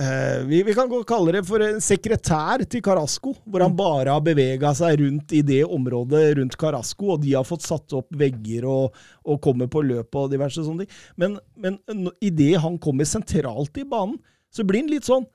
Eh, 0.00 0.44
vi, 0.46 0.62
vi 0.62 0.74
kan 0.74 0.88
godt 0.88 1.04
kalle 1.10 1.32
det 1.34 1.42
for 1.44 1.60
en 1.60 1.80
sekretær 1.84 2.62
til 2.64 2.80
Carasco, 2.84 3.34
hvor 3.44 3.60
han 3.60 3.74
bare 3.76 4.14
har 4.14 4.22
bevega 4.24 4.70
seg 4.76 5.02
rundt 5.02 5.34
i 5.36 5.42
det 5.44 5.60
området 5.66 6.22
rundt 6.38 6.56
Carasco, 6.60 7.10
og 7.14 7.20
de 7.24 7.34
har 7.34 7.44
fått 7.44 7.66
satt 7.66 7.92
opp 7.98 8.08
vegger 8.16 8.64
og, 8.70 8.96
og 9.28 9.42
kommer 9.44 9.68
på 9.68 9.82
løpet 9.84 10.16
og 10.22 10.32
diverse 10.32 10.64
sånne 10.64 10.86
ting. 10.86 11.02
Men, 11.20 11.36
men 11.60 12.08
idet 12.24 12.54
han 12.64 12.80
kommer 12.80 13.08
sentralt 13.08 13.76
i 13.76 13.84
banen, 13.84 14.16
så 14.48 14.64
blir 14.64 14.86
han 14.86 14.90
litt 14.90 15.06
sånn 15.06 15.26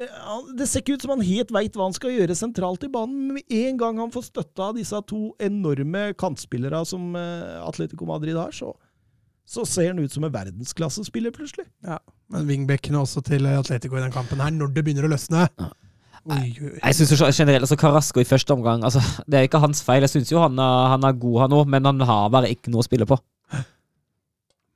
eh, 0.00 0.14
Det 0.56 0.68
ser 0.70 0.84
ikke 0.84 0.94
ut 0.94 1.02
som 1.04 1.16
han 1.16 1.26
helt 1.26 1.50
veit 1.52 1.74
hva 1.74 1.88
han 1.90 1.98
skal 1.98 2.14
gjøre 2.14 2.38
sentralt 2.38 2.86
i 2.86 2.94
banen, 2.94 3.18
men 3.18 3.40
med 3.40 3.58
en 3.66 3.82
gang 3.82 4.02
han 4.04 4.14
får 4.14 4.28
støtte 4.30 4.68
av 4.68 4.78
disse 4.78 5.00
to 5.10 5.32
enorme 5.42 6.12
kantspillere 6.20 6.86
som 6.86 7.16
eh, 7.18 7.58
Atletico 7.66 8.06
Madrid 8.14 8.38
har, 8.38 8.54
så, 8.54 8.76
så 9.42 9.66
ser 9.66 9.90
han 9.90 10.06
ut 10.06 10.14
som 10.14 10.22
en 10.22 10.38
verdensklassespiller, 10.38 11.34
plutselig. 11.34 11.66
Ja. 11.82 11.98
Men 12.32 12.46
wingbackene 12.48 13.00
også 13.02 13.20
til 13.26 13.46
Atletico 13.46 13.98
i 13.98 14.04
den 14.04 14.14
kampen 14.14 14.40
her, 14.40 14.52
når 14.54 14.72
det 14.72 14.84
begynner 14.86 15.08
å 15.08 15.12
løsne 15.12 15.48
Oi, 16.24 16.54
oi. 16.56 16.70
Jeg 16.78 16.96
synes 16.96 17.10
jo 17.12 17.26
generelt 17.28 17.66
altså 17.66 17.76
Carasco 17.76 18.22
i 18.22 18.24
første 18.24 18.54
omgang 18.54 18.80
altså, 18.86 19.02
Det 19.28 19.36
er 19.36 19.44
ikke 19.44 19.60
hans 19.60 19.82
feil. 19.84 20.06
Jeg 20.06 20.14
syns 20.14 20.32
jo 20.32 20.40
han 20.40 20.56
han 20.56 21.04
er 21.04 21.18
god, 21.20 21.40
han 21.42 21.56
òg, 21.58 21.68
men 21.68 21.84
han 21.84 22.00
har 22.08 22.30
bare 22.32 22.48
ikke 22.48 22.72
noe 22.72 22.80
å 22.80 22.86
spille 22.86 23.04
på. 23.08 23.18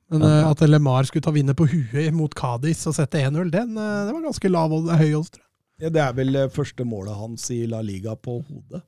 Men 0.09 0.25
eh, 0.25 0.45
at 0.49 0.61
Lemar 0.65 1.05
skulle 1.05 1.25
ta 1.25 1.33
vinner 1.33 1.57
på 1.57 1.67
huet 1.69 2.13
mot 2.15 2.33
Cádiz 2.37 2.81
og 2.89 2.95
sette 2.97 3.21
1-0, 3.21 3.51
den 3.53 3.75
eh, 3.77 4.05
det 4.07 4.13
var 4.15 4.25
ganske 4.25 4.51
lav 4.51 4.73
og 4.73 4.89
høy 4.89 5.11
odds, 5.19 5.33
tror 5.35 5.43
jeg. 5.43 5.49
Ja, 5.79 5.91
det 5.95 6.01
er 6.03 6.15
vel 6.17 6.35
eh, 6.35 6.49
første 6.51 6.85
målet 6.87 7.15
hans 7.15 7.45
i 7.55 7.61
La 7.69 7.79
Liga 7.85 8.15
på 8.19 8.39
hodet. 8.41 8.81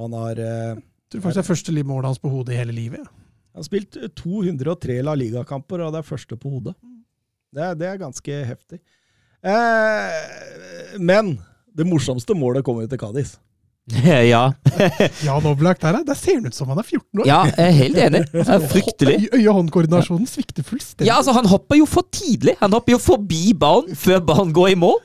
Han 0.00 0.16
har, 0.18 0.40
eh, 0.42 0.74
Jeg 0.76 1.14
tror 1.14 1.22
faktisk 1.24 1.38
det 1.38 1.44
er 1.44 1.50
første 1.52 1.84
målet 1.86 2.10
hans 2.10 2.20
på 2.20 2.32
hodet 2.32 2.54
i 2.54 2.60
hele 2.60 2.74
livet. 2.76 3.00
ja. 3.00 3.08
han 3.54 3.62
har 3.62 3.68
spilt 3.68 3.96
eh, 3.96 4.10
203 4.18 4.98
La 5.06 5.14
Liga-kamper, 5.14 5.86
og 5.86 5.94
det 5.94 6.02
er 6.02 6.10
første 6.10 6.36
på 6.36 6.52
hodet. 6.56 6.74
Det 7.54 7.68
det 7.80 7.86
er 7.90 7.96
ganske 7.98 8.40
heftig. 8.46 8.78
Eh, 9.42 10.98
men 11.00 11.38
det 11.76 11.86
morsomste 11.88 12.34
målet 12.36 12.64
kommer 12.66 12.84
jo 12.86 12.90
til 12.92 13.00
Kadis. 13.00 13.36
ja. 14.30 14.42
Jan 15.26 15.46
Oblak 15.50 15.80
der, 15.82 16.02
der 16.06 16.14
ser 16.18 16.36
han 16.38 16.46
ut 16.46 16.54
som 16.54 16.68
han 16.70 16.78
er 16.78 16.86
14 16.86 17.22
år. 17.22 17.26
ja, 17.26 17.40
jeg 17.48 17.66
er 17.66 17.76
helt 17.80 18.00
enig. 18.06 18.20
Det 18.34 18.44
er 18.46 18.66
fryktelig. 18.70 19.14
Øye- 19.24 19.38
Øye-hånd-koordinasjonen 19.40 20.28
svikter 20.30 20.62
fullstendig. 20.66 21.08
Ja, 21.08 21.16
altså, 21.18 21.32
han 21.34 21.48
hopper 21.50 21.80
jo 21.80 21.86
for 21.90 22.06
tidlig. 22.14 22.54
Han 22.60 22.74
hopper 22.76 22.94
jo 22.94 23.00
forbi 23.02 23.52
ballen 23.58 23.96
før 23.98 24.20
ballen 24.28 24.52
går 24.54 24.74
i 24.76 24.78
mål. 24.78 25.00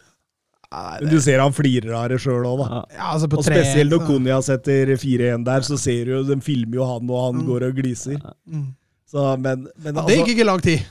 Men 0.76 1.08
du 1.08 1.18
ser 1.24 1.40
han 1.40 1.54
flirer 1.56 1.94
av 1.96 2.10
det 2.12 2.18
sjøl 2.20 2.44
òg, 2.50 2.60
da. 2.66 2.80
Ja, 2.98 3.06
altså 3.14 3.30
på 3.32 3.38
Og 3.40 3.46
spesielt 3.48 3.94
når 3.94 4.02
Konya 4.10 4.42
setter 4.44 4.90
4-1 5.00 5.46
der, 5.48 5.64
så 5.64 5.78
ser 5.80 6.02
du 6.10 6.12
jo, 6.18 6.24
de 6.28 6.36
filmer 6.44 6.82
jo 6.82 6.88
han, 6.90 7.10
og 7.10 7.22
han 7.30 7.38
Mm. 7.40 7.46
går 7.48 7.66
og 7.70 7.78
gliser. 7.80 8.18
Mm. 8.50 8.66
Så, 9.08 9.24
men, 9.40 9.68
men 9.80 9.96
Ja, 9.96 10.04
det 10.04 10.18
gikk 10.18 10.26
altså 10.26 10.34
ikke 10.36 10.48
lang 10.50 10.62
tid. 10.66 10.84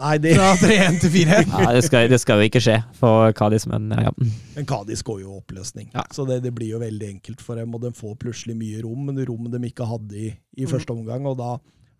Nei, 0.00 0.14
det, 0.22 0.30
Fra 0.38 0.54
3-1 0.56 1.00
til 1.02 1.10
4-1. 1.12 1.50
Ja, 1.52 1.72
det 1.76 1.82
skal, 1.84 2.06
det 2.08 2.18
skal 2.22 2.40
jo 2.40 2.46
ikke 2.48 2.62
skje 2.64 2.76
for 2.96 3.32
Kadis, 3.36 3.66
men 3.68 3.90
ja. 3.92 4.12
Men 4.56 4.68
Kadis 4.68 5.02
går 5.06 5.20
jo 5.26 5.34
oppløsning, 5.40 5.90
Ja. 5.94 6.06
så 6.14 6.24
det, 6.28 6.38
det 6.46 6.54
blir 6.56 6.70
jo 6.72 6.80
veldig 6.80 7.10
enkelt 7.18 7.42
for 7.44 7.60
dem. 7.60 7.74
Og 7.76 7.82
de 7.84 7.92
får 7.96 8.16
plutselig 8.22 8.56
mye 8.56 8.80
rom, 8.86 9.04
men 9.10 9.20
rom 9.28 9.50
de 9.52 9.60
ikke 9.68 9.86
hadde 9.90 10.16
i, 10.16 10.30
i 10.56 10.64
Mm. 10.64 10.70
første 10.72 10.96
omgang. 10.96 11.26
Og 11.28 11.36
da, 11.38 11.50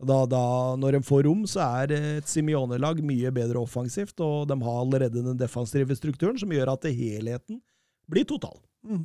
da, 0.01 0.19
da, 0.33 0.43
når 0.81 0.97
de 0.97 1.03
får 1.05 1.27
rom, 1.29 1.45
så 1.51 1.61
er 1.83 1.93
et 1.99 2.29
Simione-lag 2.31 3.03
mye 3.05 3.31
bedre 3.37 3.61
offensivt, 3.61 4.17
og 4.25 4.49
de 4.49 4.57
har 4.65 4.81
allerede 4.81 5.21
den 5.27 5.37
defensive 5.37 5.93
strukturen 5.99 6.39
som 6.41 6.49
gjør 6.57 6.73
at 6.73 6.89
helheten 6.89 7.61
blir 8.11 8.25
total. 8.25 8.57
Mm. 8.87 9.05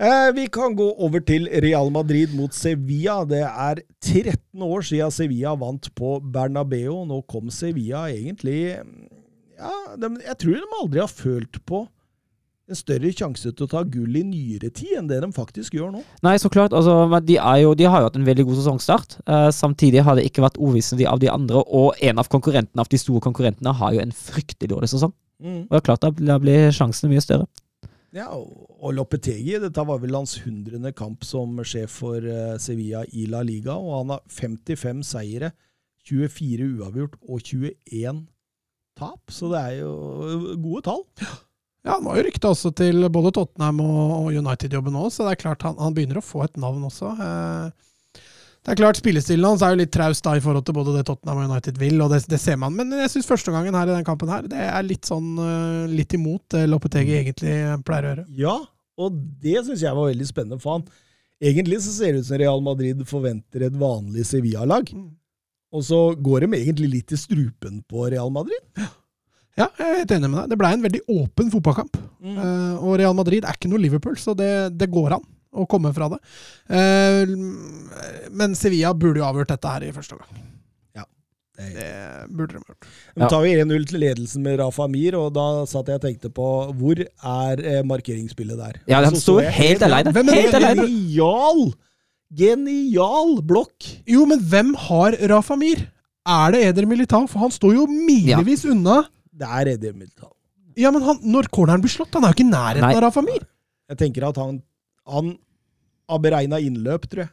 Eh, 0.00 0.34
vi 0.34 0.46
kan 0.48 0.72
gå 0.76 0.86
over 1.04 1.20
til 1.20 1.48
Real 1.62 1.90
Madrid 1.92 2.32
mot 2.36 2.54
Sevilla. 2.56 3.22
Det 3.28 3.42
er 3.44 3.82
13 4.00 4.62
år 4.64 4.86
siden 4.88 5.12
Sevilla 5.12 5.52
vant 5.60 5.90
på 5.94 6.16
Bernabeu. 6.32 7.02
Nå 7.08 7.20
kom 7.28 7.50
Sevilla 7.52 8.06
egentlig 8.08 8.62
ja, 8.72 9.74
de, 10.00 10.08
Jeg 10.24 10.38
tror 10.40 10.56
de 10.56 10.78
aldri 10.80 11.02
har 11.02 11.12
følt 11.12 11.60
på 11.68 11.84
en 12.72 12.78
større 12.78 13.10
sjanse 13.12 13.50
til 13.52 13.66
å 13.66 13.68
ta 13.68 13.82
gull 13.84 14.16
i 14.16 14.22
nyere 14.24 14.70
tid 14.72 14.94
enn 14.96 15.08
det 15.10 15.18
de 15.20 15.28
faktisk 15.34 15.74
gjør 15.76 15.90
nå. 15.92 16.00
Nei, 16.24 16.38
så 16.40 16.48
klart. 16.48 16.72
Altså, 16.72 16.94
de, 17.20 17.36
jo, 17.60 17.74
de 17.76 17.84
har 17.84 18.00
jo 18.00 18.08
hatt 18.08 18.16
en 18.16 18.26
veldig 18.26 18.46
god 18.48 18.62
sesongstart. 18.62 19.18
Eh, 19.26 19.48
samtidig 19.52 20.06
har 20.06 20.16
det 20.16 20.24
ikke 20.30 20.46
vært 20.46 20.56
overbevisende 20.56 21.04
av 21.10 21.20
de 21.20 21.28
andre, 21.28 21.60
og 21.68 22.00
en 22.00 22.22
av 22.22 22.32
konkurrentene 22.32 22.80
av 22.80 22.88
de 22.88 23.02
store 23.02 23.20
konkurrentene 23.20 23.76
har 23.76 23.92
jo 23.92 24.00
en 24.06 24.16
fryktelig 24.16 24.72
dårlig 24.72 24.88
sesong. 24.94 25.12
Og 25.42 25.74
det 25.74 25.80
er 25.80 25.84
klart, 25.84 26.06
da 26.22 26.38
blir 26.38 26.70
sjansene 26.74 27.10
mye 27.10 27.22
større. 27.22 27.48
Ja, 28.12 28.28
og 28.36 28.92
Lopetegi, 28.92 29.54
dette 29.62 29.84
var 29.88 30.00
vel 30.02 30.12
hans 30.18 30.34
hundrende 30.44 30.92
kamp 30.92 31.24
som 31.24 31.56
sjef 31.64 31.94
for 32.02 32.20
eh, 32.20 32.58
Sevilla 32.60 33.06
i 33.16 33.24
La 33.32 33.40
Liga, 33.46 33.78
og 33.78 34.02
han 34.02 34.12
har 34.12 34.26
55 34.28 35.00
seire, 35.14 35.52
24 36.08 36.66
uavgjort 36.76 37.16
og 37.22 37.40
21 37.40 38.26
tap, 38.98 39.32
så 39.32 39.48
det 39.52 39.62
er 39.62 39.78
jo 39.80 39.94
gode 40.60 40.84
tall. 40.90 41.02
Ja, 41.82 41.96
han 41.96 42.04
var 42.04 42.18
jo 42.18 42.26
rykta 42.26 42.52
også 42.52 42.70
til 42.78 43.08
både 43.10 43.32
Tottenham 43.34 43.80
og 43.82 44.28
United-jobben 44.36 44.94
nå, 44.94 45.06
så 45.10 45.24
det 45.24 45.32
er 45.32 45.40
klart 45.46 45.64
han, 45.66 45.80
han 45.80 45.96
begynner 45.96 46.20
å 46.20 46.26
få 46.26 46.44
et 46.44 46.60
navn 46.60 46.84
også. 46.86 47.14
Eh, 47.16 47.88
Det 48.62 48.76
er 48.76 48.78
klart 48.78 48.98
Spillestilen 49.00 49.42
hans 49.42 49.62
er 49.66 49.72
jo 49.74 49.80
litt 49.80 49.90
traust 49.90 50.22
da 50.22 50.36
i 50.38 50.42
forhold 50.42 50.62
til 50.68 50.76
både 50.76 50.92
det 50.94 51.02
Tottenham 51.08 51.40
og 51.42 51.50
United 51.50 51.78
vil, 51.82 51.96
og 52.04 52.12
det, 52.12 52.20
det 52.30 52.38
ser 52.38 52.60
man. 52.62 52.76
Men 52.78 52.94
jeg 52.94 53.10
syns 53.10 53.26
førstegangen 53.26 53.74
her 53.74 53.90
i 53.90 53.96
den 53.96 54.06
kampen 54.06 54.30
her, 54.30 54.44
det 54.46 54.68
er 54.68 54.84
litt 54.86 55.08
sånn 55.08 55.32
eh, 55.42 55.90
litt 55.90 56.14
imot 56.14 56.44
det 56.54 56.68
Lopetegi 56.70 57.16
egentlig 57.18 57.56
pleier 57.82 58.06
å 58.06 58.12
gjøre. 58.12 58.26
Ja, 58.38 58.54
og 59.02 59.16
det 59.42 59.64
syns 59.66 59.82
jeg 59.82 59.98
var 59.98 60.12
veldig 60.12 60.28
spennende, 60.28 60.62
han 60.62 60.86
Egentlig 61.42 61.80
så 61.82 61.90
ser 61.90 62.14
det 62.14 62.22
ut 62.22 62.28
som 62.28 62.38
Real 62.38 62.60
Madrid 62.62 63.00
forventer 63.10 63.64
et 63.66 63.74
vanlig 63.74 64.22
Sevilla-lag. 64.28 64.92
Mm. 64.94 65.08
Og 65.74 65.82
så 65.82 65.98
går 66.14 66.44
de 66.44 66.60
egentlig 66.60 66.90
litt 66.92 67.14
i 67.16 67.18
strupen 67.18 67.80
på 67.90 68.04
Real 68.12 68.30
Madrid. 68.30 68.62
Ja, 69.58 69.66
jeg 69.66 69.88
er 69.88 69.98
helt 70.04 70.14
enig 70.14 70.30
med 70.30 70.38
deg. 70.38 70.52
Det 70.52 70.58
blei 70.60 70.70
en 70.76 70.84
veldig 70.86 71.00
åpen 71.10 71.50
fotballkamp. 71.50 71.98
Mm. 72.22 72.36
Uh, 72.38 72.76
og 72.78 72.94
Real 73.00 73.16
Madrid 73.18 73.42
er 73.42 73.58
ikke 73.58 73.72
noe 73.72 73.82
Liverpool, 73.82 74.14
så 74.22 74.36
det, 74.38 74.52
det 74.78 74.86
går 74.92 75.16
an 75.18 75.26
å 75.52 75.66
komme 75.68 75.92
fra 75.96 76.08
det. 76.14 76.18
Eh, 76.72 77.36
men 78.32 78.56
Sevilla 78.58 78.94
burde 78.96 79.20
jo 79.22 79.28
avgjort 79.28 79.52
dette 79.54 79.76
her 79.76 79.86
i 79.88 79.92
første 79.94 80.16
omgang. 80.16 80.48
Det 81.62 82.26
burde 82.32 82.56
de 82.56 82.62
gjort. 82.64 82.86
De 83.14 83.28
tar 83.28 83.44
jo 83.44 83.62
1-0 83.62 83.84
til 83.90 84.00
ledelsen 84.02 84.44
med 84.44 84.58
Rafa 84.60 84.86
Mir, 84.90 85.16
og 85.18 85.34
da 85.36 85.46
satt 85.68 85.90
jeg 85.90 86.00
og 86.00 86.04
tenkte 86.06 86.30
på 86.34 86.48
hvor 86.78 87.02
er 87.04 87.62
eh, 87.62 87.80
markeringsspillet 87.86 88.58
der? 88.58 88.78
Ja, 88.90 89.02
han 89.04 89.18
sto 89.20 89.36
helt 89.38 89.84
alene. 89.84 90.14
Hvem 90.16 90.32
er 90.32 90.40
Helt 90.40 90.56
det? 90.56 90.72
Genial! 90.80 91.64
Genial 92.32 93.34
blokk! 93.44 93.90
Jo, 94.08 94.24
men 94.28 94.40
hvem 94.48 94.72
har 94.88 95.18
Rafa 95.30 95.58
Mir? 95.60 95.84
Er 96.22 96.54
det 96.54 96.64
Eder 96.70 96.88
Militao? 96.88 97.26
For 97.30 97.44
han 97.44 97.52
står 97.52 97.76
jo 97.76 97.86
milevis 97.90 98.64
unna. 98.72 99.02
Det 99.28 99.48
er 99.60 99.74
Eder 99.74 99.92
Militao. 99.92 100.32
Ja, 100.78 100.90
men 100.94 101.04
han, 101.04 101.18
når 101.28 101.50
corneren 101.52 101.82
blir 101.84 101.92
slått, 101.92 102.14
han 102.16 102.24
er 102.24 102.32
jo 102.32 102.38
ikke 102.38 102.46
i 102.48 102.52
nærheten 102.52 102.86
Nei. 102.86 102.94
av 102.96 103.04
Rafa 103.04 103.24
Mir. 103.26 103.44
Jeg 103.92 104.00
tenker 104.00 104.24
at 104.30 104.38
han, 104.40 104.62
han 105.08 105.38
har 106.08 106.18
beregna 106.22 106.58
innløp, 106.60 107.08
tror 107.10 107.24
jeg. 107.26 107.32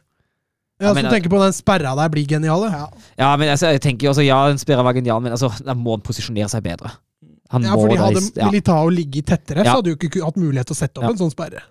Ja, 0.80 0.94
men- 0.94 1.04
du 1.04 1.10
tenker 1.10 1.28
på 1.28 1.40
den 1.42 1.52
sperra 1.52 1.94
der 1.94 2.08
blir 2.08 2.26
genial, 2.26 2.62
Ja, 2.70 2.86
ja 3.18 3.36
men 3.36 3.48
altså, 3.52 3.68
jeg 3.72 3.82
tenker 3.84 4.06
jo 4.08 4.10
også, 4.14 4.24
ja, 4.24 4.38
den 4.48 4.58
sperra 4.58 4.82
var 4.82 4.94
genial, 4.96 5.20
men 5.20 5.32
altså, 5.32 5.50
da 5.64 5.74
må 5.74 5.92
han 5.98 6.00
posisjonere 6.00 6.48
seg 6.48 6.62
bedre. 6.64 6.90
Han 7.50 7.62
Ja, 7.66 7.74
fordi 7.76 7.96
Hadde 7.98 8.20
i- 8.22 8.32
ja. 8.40 8.46
Militao 8.48 8.88
ligget 8.88 9.26
tettere, 9.26 9.64
Ja. 9.64 9.72
så 9.74 9.76
hadde 9.82 9.92
du 9.92 9.96
ikke 10.08 10.22
hatt 10.24 10.36
mulighet 10.36 10.66
til 10.66 10.74
å 10.74 10.78
sette 10.78 10.96
opp 10.98 11.04
Ja. 11.04 11.10
en 11.10 11.18
sånn 11.18 11.30
sperre. 11.34 11.62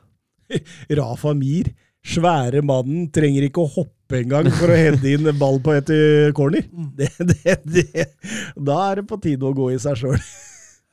Rafa 0.99 1.33
Mir, 1.33 1.73
svære 2.05 2.61
mannen, 2.63 3.09
trenger 3.11 3.43
ikke 3.49 3.63
å 3.65 3.71
hoppe 3.73 4.19
engang 4.23 4.49
for 4.51 4.67
å 4.67 4.77
hente 4.77 5.05
inn 5.13 5.27
ball 5.39 5.59
på 5.59 5.75
et 5.77 5.89
eh, 5.89 6.31
corner. 6.33 6.63
Mm. 6.69 6.91
Det, 6.97 7.09
det, 7.17 7.57
det. 7.65 8.05
Da 8.57 8.91
er 8.91 8.95
det 9.01 9.07
på 9.07 9.19
tide 9.21 9.41
å 9.45 9.53
gå 9.55 9.71
i 9.73 9.79
seg 9.79 9.95
sjøl. 9.97 10.19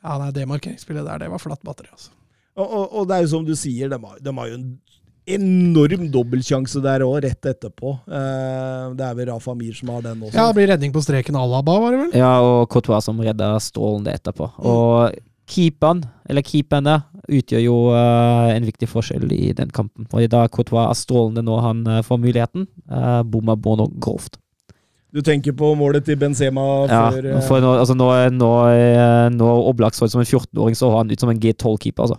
Ja, 0.04 0.18
nei, 0.18 0.30
det 0.30 0.46
markeringsspillet 0.48 1.04
der, 1.04 1.18
det 1.18 1.30
var 1.32 1.38
flatt 1.42 1.62
batteri, 1.66 1.88
altså. 1.92 2.10
Og, 2.56 2.64
og, 2.70 2.92
og 2.94 3.08
det 3.08 3.16
er 3.16 3.22
jo 3.26 3.28
som 3.34 3.44
du 3.44 3.52
sier, 3.58 3.88
de 3.92 3.98
har, 4.00 4.18
de 4.22 4.32
har 4.32 4.46
jo 4.48 4.54
en 4.54 4.78
enorm 5.26 6.06
dobbeltsjanse 6.14 6.80
der 6.84 7.02
òg, 7.06 7.18
rett 7.24 7.48
etterpå. 7.50 7.96
Eh, 8.06 8.82
det 8.96 9.06
er 9.06 9.16
vel 9.18 9.30
Rafa 9.32 9.54
Mir 9.58 9.74
som 9.74 9.90
har 9.94 10.04
den 10.04 10.22
også. 10.22 10.36
Ja, 10.36 10.46
det 10.46 10.58
blir 10.58 10.70
redning 10.70 10.94
på 10.94 11.02
streken 11.02 11.38
Alaba, 11.38 11.78
var 11.82 11.94
det 11.94 12.02
vel? 12.04 12.12
Ja, 12.20 12.32
og 12.44 12.68
Courtois 12.72 13.06
som 13.06 13.20
redder 13.22 13.58
strålende 13.62 14.14
etterpå. 14.14 14.50
Og 14.62 15.16
keeperen, 15.50 16.04
eller 16.30 16.46
keeperne, 16.46 17.00
utgjør 17.26 17.62
jo 17.64 17.76
eh, 17.98 18.54
en 18.54 18.66
viktig 18.66 18.88
forskjell 18.90 19.30
i 19.34 19.52
den 19.58 19.70
kampen. 19.74 20.06
Og 20.12 20.26
da 20.30 20.46
Courtois 20.52 20.86
er 20.86 20.98
strålende 20.98 21.42
når 21.46 21.62
han 21.64 21.86
eh, 21.90 22.02
får 22.06 22.20
muligheten, 22.22 22.68
uh, 22.90 23.22
bommer 23.26 23.58
Bono 23.58 23.88
grovt. 23.98 24.38
Du 25.14 25.22
tenker 25.24 25.54
på 25.56 25.70
målet 25.78 26.04
til 26.04 26.18
Benzema 26.20 26.62
Ja, 26.90 27.06
før 27.14 27.28
Ja, 27.30 27.40
for 27.46 27.62
nå, 27.62 27.70
altså 27.80 27.94
nå, 27.96 28.08
nå, 28.36 28.50
nå 29.32 29.50
Oblak 29.70 29.96
så 29.96 30.04
ut 30.04 30.12
som 30.12 30.20
en 30.20 30.28
14-åring, 30.28 30.76
så 30.76 30.90
han 30.92 31.10
ut 31.10 31.22
som 31.22 31.30
en 31.32 31.40
G12-keeper, 31.40 32.04
altså. 32.04 32.18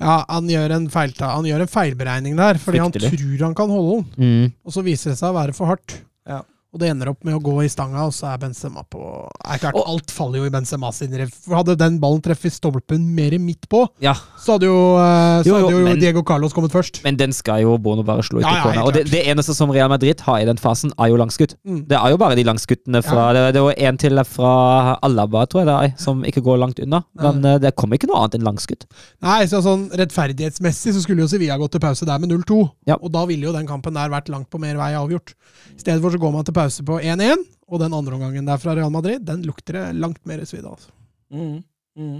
Ja, 0.00 0.20
han 0.30 0.48
gjør 0.48 0.72
en, 0.78 0.86
feilta, 0.92 1.34
han 1.36 1.44
gjør 1.44 1.66
en 1.66 1.70
feilberegning 1.70 2.38
der, 2.38 2.60
fordi 2.60 2.80
han 2.80 2.94
tror 2.94 3.42
han 3.44 3.56
kan 3.58 3.72
holde 3.72 3.98
den. 3.98 4.06
Mm. 4.16 4.46
Og 4.64 4.72
så 4.72 4.84
viser 4.86 5.12
det 5.12 5.18
seg 5.20 5.28
å 5.32 5.36
være 5.36 5.56
for 5.56 5.68
hardt. 5.68 5.98
Ja. 6.28 6.40
Og 6.70 6.78
det 6.78 6.90
ender 6.92 7.10
opp 7.10 7.24
med 7.26 7.34
å 7.34 7.40
gå 7.42 7.56
i 7.64 7.68
stanga, 7.70 8.04
og 8.06 8.12
så 8.14 8.28
er 8.30 8.38
Benzema 8.38 8.84
på 8.86 9.00
er 9.02 9.58
klart, 9.58 9.74
Og- 9.74 9.88
Alt 9.90 10.10
faller 10.10 10.38
jo 10.38 10.44
i 10.44 10.50
Benzema 10.50 10.92
sin. 10.94 11.10
For 11.10 11.56
Hadde 11.56 11.76
den 11.76 11.98
ballen 11.98 12.22
treffet 12.22 12.52
stolpen 12.52 13.08
mer 13.14 13.32
midt 13.38 13.68
på, 13.68 13.88
Ja, 14.00 14.14
så 14.38 14.54
hadde 14.54 14.66
jo, 14.70 14.96
eh, 14.96 15.42
så 15.42 15.46
Jo, 15.46 15.56
jo, 15.58 15.66
hadde 15.66 15.78
jo 15.78 15.84
men- 15.84 15.98
Diego 15.98 16.22
Carlos 16.22 16.52
kommet 16.52 16.70
først. 16.70 17.02
men 17.02 17.16
den 17.16 17.32
skal 17.32 17.62
jo 17.62 17.76
Bono 17.76 18.04
bare 18.04 18.22
slå 18.22 18.38
ut 18.38 18.42
Ja, 18.42 18.60
i 18.60 18.62
corner. 18.62 18.74
Ja, 18.74 18.84
Og 18.84 18.92
det, 18.92 19.10
det 19.10 19.26
eneste 19.26 19.54
som 19.54 19.70
Real 19.70 19.88
Madrid 19.88 20.20
har 20.20 20.38
i 20.38 20.44
den 20.44 20.56
fasen, 20.56 20.92
er 20.96 21.08
jo 21.08 21.16
langskudd. 21.16 21.54
Mm. 21.66 21.88
Det 21.88 21.98
er 21.98 22.10
jo 22.10 22.16
bare 22.16 22.36
de 22.36 22.44
langskuddene 22.44 23.02
fra 23.02 23.32
Det, 23.32 23.54
det 23.54 23.62
var 23.62 23.74
en 23.76 23.96
til 23.96 24.24
fra 24.24 24.98
Alaba, 25.02 25.46
tror 25.46 25.64
jeg 25.64 25.66
det 25.66 25.90
er, 25.90 25.98
som 25.98 26.22
ikke 26.22 26.42
går 26.42 26.58
langt 26.58 26.78
unna. 26.78 27.02
Men 27.16 27.42
mm. 27.42 27.60
det 27.60 27.74
kommer 27.74 27.98
ikke 27.98 28.06
noe 28.06 28.22
annet 28.22 28.34
enn 28.36 28.46
langskudd. 28.46 28.84
Nei, 29.22 29.44
så 29.46 29.60
sånn 29.60 29.90
rettferdighetsmessig 29.90 30.94
så 30.94 31.02
skulle 31.02 31.22
jo 31.22 31.26
Sevilla 31.26 31.58
gått 31.58 31.72
til 31.72 31.80
pause 31.80 32.06
der 32.06 32.18
med 32.18 32.30
0-2. 32.30 32.70
Ja. 32.86 32.94
Og 33.02 33.10
da 33.10 33.24
ville 33.26 33.42
jo 33.42 33.52
den 33.52 33.66
kampen 33.66 33.94
der 33.94 34.08
vært 34.08 34.28
langt 34.28 34.50
på 34.50 34.60
mer 34.60 34.76
vei 34.76 34.92
avgjort. 34.94 35.34
I 35.74 35.80
stedet 35.80 36.00
for 36.00 36.10
så 36.10 36.18
går 36.18 36.32
man 36.32 36.44
til 36.44 36.52
pause 36.52 36.59
på 36.86 36.98
1-1, 37.00 37.44
og 37.70 37.80
den 37.82 37.94
andre 37.96 38.16
omgangen 38.18 38.48
der 38.48 38.60
fra 38.60 38.74
Real 38.76 38.92
Madrid, 38.92 39.22
den 39.26 39.44
lukter 39.46 39.78
det 39.78 39.84
langt 40.00 40.20
mer 40.28 40.42
svidd 40.48 40.66
av. 40.66 40.76
Altså. 40.78 40.92
Mm, 41.30 41.62
mm. 41.98 42.18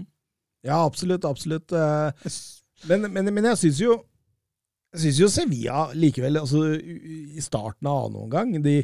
Ja, 0.69 0.79
absolutt, 0.85 1.25
absolutt. 1.25 1.73
eh, 1.73 2.31
Men, 2.89 3.11
men, 3.13 3.29
men 3.35 3.45
jeg 3.51 3.59
syns 3.61 3.81
jo 3.83 3.99
jeg 4.91 5.03
synes 5.05 5.19
jo 5.21 5.29
Sevilla 5.31 5.83
likevel, 5.95 6.41
altså 6.41 6.65
i 6.75 7.43
starten 7.45 7.87
av 7.87 8.07
annen 8.07 8.25
omgang, 8.25 8.55
de, 8.65 8.81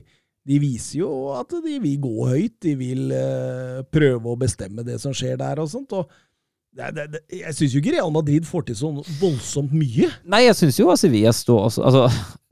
de 0.46 0.58
viser 0.62 1.00
jo 1.00 1.08
at 1.34 1.50
de 1.64 1.80
vil 1.82 1.96
gå 1.98 2.28
høyt. 2.30 2.54
De 2.62 2.74
vil 2.78 3.10
uh, 3.10 3.80
prøve 3.90 4.30
å 4.30 4.38
bestemme 4.38 4.84
det 4.86 5.00
som 5.02 5.16
skjer 5.16 5.34
der 5.40 5.58
og 5.58 5.72
sånt. 5.72 5.96
og 5.98 6.12
det, 6.76 6.90
det, 6.96 7.06
det, 7.14 7.20
Jeg 7.40 7.56
syns 7.56 7.74
jo 7.74 7.80
ikke 7.80 7.94
Real 7.96 8.12
Madrid 8.12 8.46
får 8.48 8.66
til 8.68 8.76
så 8.78 8.90
voldsomt 9.20 9.72
mye. 9.72 10.10
Nei, 10.28 10.42
jeg 10.44 10.58
syns 10.58 10.80
jo 10.80 10.90
at 10.92 11.00
Sevilla 11.00 11.32
står 11.34 11.68
også 11.70 11.86
Altså, 11.88 12.04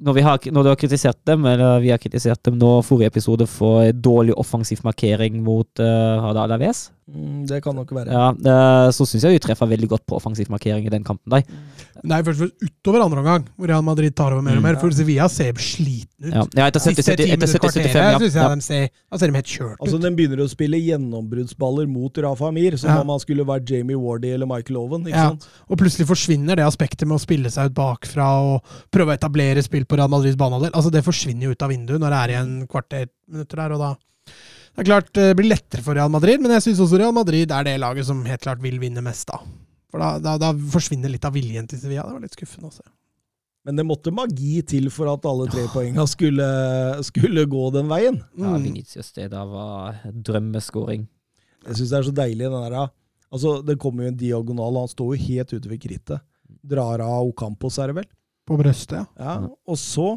når, 0.04 0.16
vi 0.16 0.24
har, 0.26 0.48
når 0.56 0.66
du 0.66 0.70
har 0.72 0.80
kritisert 0.80 1.20
dem, 1.28 1.44
eller 1.50 1.78
vi 1.84 1.92
har 1.92 2.00
kritisert 2.02 2.40
dem 2.46 2.58
nå 2.60 2.74
forrige 2.86 3.12
episode 3.12 3.46
for 3.50 3.92
dårlig 3.92 4.36
offensiv 4.40 4.80
markering 4.86 5.42
mot 5.44 5.84
uh, 5.84 6.32
Alaves, 6.32 6.88
Mm, 7.04 7.42
det 7.44 7.58
kan 7.60 7.74
nok 7.76 7.90
være. 7.92 8.08
ja, 8.08 8.30
uh, 8.32 8.90
så 8.96 9.04
syns 9.04 9.26
jeg 9.26 9.36
vi 9.36 9.40
treffer 9.44 9.68
veldig 9.68 9.88
godt 9.90 10.06
på 10.08 10.16
offensiv 10.16 10.46
markering 10.48 10.86
i 10.86 10.92
den 10.92 11.04
kampen. 11.04 11.30
der. 11.30 11.42
Men 11.44 11.73
det 12.02 12.10
er 12.16 12.22
først 12.26 12.40
og 12.42 12.50
fremst 12.50 12.64
utover 12.82 13.02
andre 13.04 13.20
omgang 13.22 13.44
hvor 13.56 13.68
Real 13.70 13.82
Madrid 13.86 14.14
tar 14.16 14.32
over 14.34 14.42
mer 14.42 14.56
og 14.58 14.62
Mm. 14.62 14.66
mer, 14.66 14.76
for 14.80 14.90
Sevilla 14.90 15.28
ser 15.28 15.52
sliten 15.54 16.26
ut. 16.26 16.32
Ja, 16.34 16.42
ja 16.56 16.66
etter 16.70 16.80
70, 16.80 16.96
Siste 16.96 17.12
70, 17.12 17.16
ti 17.16 17.30
etter 17.30 17.36
minutter 17.36 17.46
70, 17.46 17.70
75, 17.70 17.92
kvarteret 17.94 18.12
ja. 18.12 18.18
syns 18.18 18.34
ja. 18.34 18.42
jeg 18.48 18.58
de 18.58 18.64
ser, 18.66 18.88
da 19.12 19.18
ser 19.18 19.26
de 19.30 19.34
helt 19.38 19.52
kjørt 19.54 19.78
Altså, 19.80 19.96
ut. 19.96 20.02
Den 20.02 20.16
begynner 20.18 20.42
å 20.42 20.48
spille 20.50 20.80
gjennombruddsballer 20.82 21.86
mot 21.88 22.18
Rafa 22.18 22.48
Amir, 22.48 22.76
som 22.78 22.90
Ja. 22.90 23.00
om 23.00 23.08
han 23.14 23.18
skulle 23.20 23.44
vært 23.46 23.68
Jamie 23.70 23.96
Wardy 23.96 24.32
eller 24.34 24.46
Michael 24.46 24.76
Owen. 24.80 25.02
ikke 25.06 25.14
Ja. 25.16 25.28
sant? 25.30 25.46
Og 25.70 25.78
plutselig 25.78 26.06
forsvinner 26.06 26.56
det 26.56 26.64
aspektet 26.66 27.06
med 27.06 27.18
å 27.18 27.20
spille 27.20 27.50
seg 27.50 27.66
ut 27.70 27.74
bakfra 27.74 28.26
og 28.42 28.62
prøve 28.90 29.14
å 29.14 29.18
etablere 29.18 29.62
spill 29.62 29.84
på 29.84 29.96
Real 29.96 30.08
Madrids 30.08 30.36
banehalvdel. 30.36 30.72
Altså, 30.72 30.90
det 30.90 31.04
forsvinner 31.04 31.42
jo 31.44 31.50
ut 31.50 31.62
av 31.62 31.70
vinduet 31.70 32.00
når 32.00 32.10
det 32.10 32.20
er 32.22 32.28
igjen 32.34 32.66
kvarter 32.68 33.06
minutter 33.30 33.56
der, 33.56 33.72
og 33.72 33.78
da 33.78 33.96
Det 34.76 34.88
er 34.88 34.90
klart 34.90 35.12
det 35.12 35.36
blir 35.36 35.50
lettere 35.52 35.82
for 35.84 35.94
Real 35.94 36.08
Madrid, 36.08 36.40
men 36.42 36.50
jeg 36.50 36.62
syns 36.74 36.80
også 36.82 36.98
Real 36.98 37.12
Madrid 37.12 37.48
er 37.52 37.62
det 37.62 37.78
laget 37.78 38.04
som 38.06 38.24
helt 38.24 38.40
klart 38.40 38.58
vil 38.60 38.80
vinne 38.80 39.00
mest, 39.04 39.28
da. 39.28 39.38
For 39.94 40.02
da, 40.02 40.16
da, 40.18 40.32
da 40.42 40.48
forsvinner 40.74 41.12
litt 41.12 41.22
av 41.28 41.36
viljen 41.36 41.68
til 41.70 41.78
Sevilla. 41.78 42.02
Det 42.08 42.16
var 42.16 42.22
litt 42.24 42.34
skuffende 42.34 42.66
å 42.66 42.74
se. 42.74 42.82
Men 43.64 43.78
det 43.78 43.84
måtte 43.86 44.10
magi 44.12 44.58
til 44.66 44.90
for 44.92 45.06
at 45.12 45.24
alle 45.30 45.46
tre 45.52 45.62
poengene 45.72 46.02
skulle, 46.10 46.48
skulle 47.06 47.44
gå 47.48 47.62
den 47.78 47.86
veien. 47.88 48.18
Ja, 48.34 48.56
Mm. 48.56 48.64
Vinicius, 48.66 49.12
det 49.14 49.30
da 49.32 49.44
var 49.48 50.02
drømmeskåring. 50.10 51.06
Jeg 51.64 51.78
syns 51.78 51.94
det 51.94 51.98
er 52.00 52.08
så 52.10 52.14
deilig, 52.18 52.50
den 52.50 52.66
der 52.66 52.90
Altså, 53.34 53.54
det 53.66 53.78
kommer 53.82 54.04
jo 54.04 54.10
en 54.12 54.18
diagonal, 54.18 54.76
han 54.82 54.90
står 54.90 55.14
jo 55.14 55.22
helt 55.28 55.54
ute 55.54 55.70
ved 55.70 55.80
krittet. 55.80 56.20
Drar 56.66 57.00
av 57.06 57.30
Ocampos, 57.30 57.78
er 57.78 57.88
det 57.90 57.96
vel? 58.02 58.10
På 58.46 58.58
brøstet, 58.60 58.98
ja. 58.98 59.06
Ja, 59.16 59.48
og 59.66 59.78
så 59.80 60.16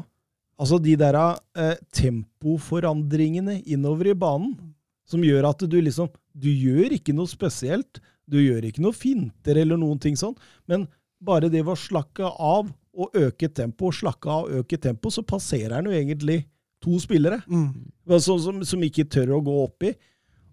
Altså, 0.58 0.80
de 0.82 0.95
der 0.98 1.14
eh, 1.54 1.76
tempoforandringene 1.94 3.60
innover 3.70 4.10
i 4.10 4.16
banen, 4.18 4.56
som 5.06 5.22
gjør 5.22 5.52
at 5.52 5.62
du 5.70 5.78
liksom 5.78 6.10
Du 6.34 6.49
gjør 6.49 6.94
ikke 6.98 7.14
noe 7.14 7.30
spesielt. 7.30 8.02
Du 8.28 8.40
gjør 8.41 8.68
ikke 8.68 8.84
noe 8.84 8.95
finter 8.95 9.62
eller 9.64 9.80
noen 9.80 9.99
ting 10.04 10.18
sånn, 10.20 10.36
men 10.68 10.86
bare 11.24 11.49
det 11.49 11.64
å 11.66 11.78
slakke 11.80 12.28
av 12.28 12.68
og 12.98 13.18
øke 13.18 13.49
tempo, 13.54 13.91
slakke 13.94 14.30
av 14.30 14.48
og 14.48 14.62
øke 14.64 14.78
tempo, 14.82 15.12
så 15.14 15.24
passerer 15.26 15.78
han 15.78 15.88
jo 15.90 15.95
egentlig 15.95 16.41
to 16.84 16.98
spillere. 17.02 17.40
Mm. 17.48 17.90
som, 18.20 18.40
som, 18.41 18.62
som 18.66 18.86
ikke 18.86 19.08
tør 19.10 19.38
å 19.38 19.44
gå 19.45 19.58
oppi. 19.64 19.94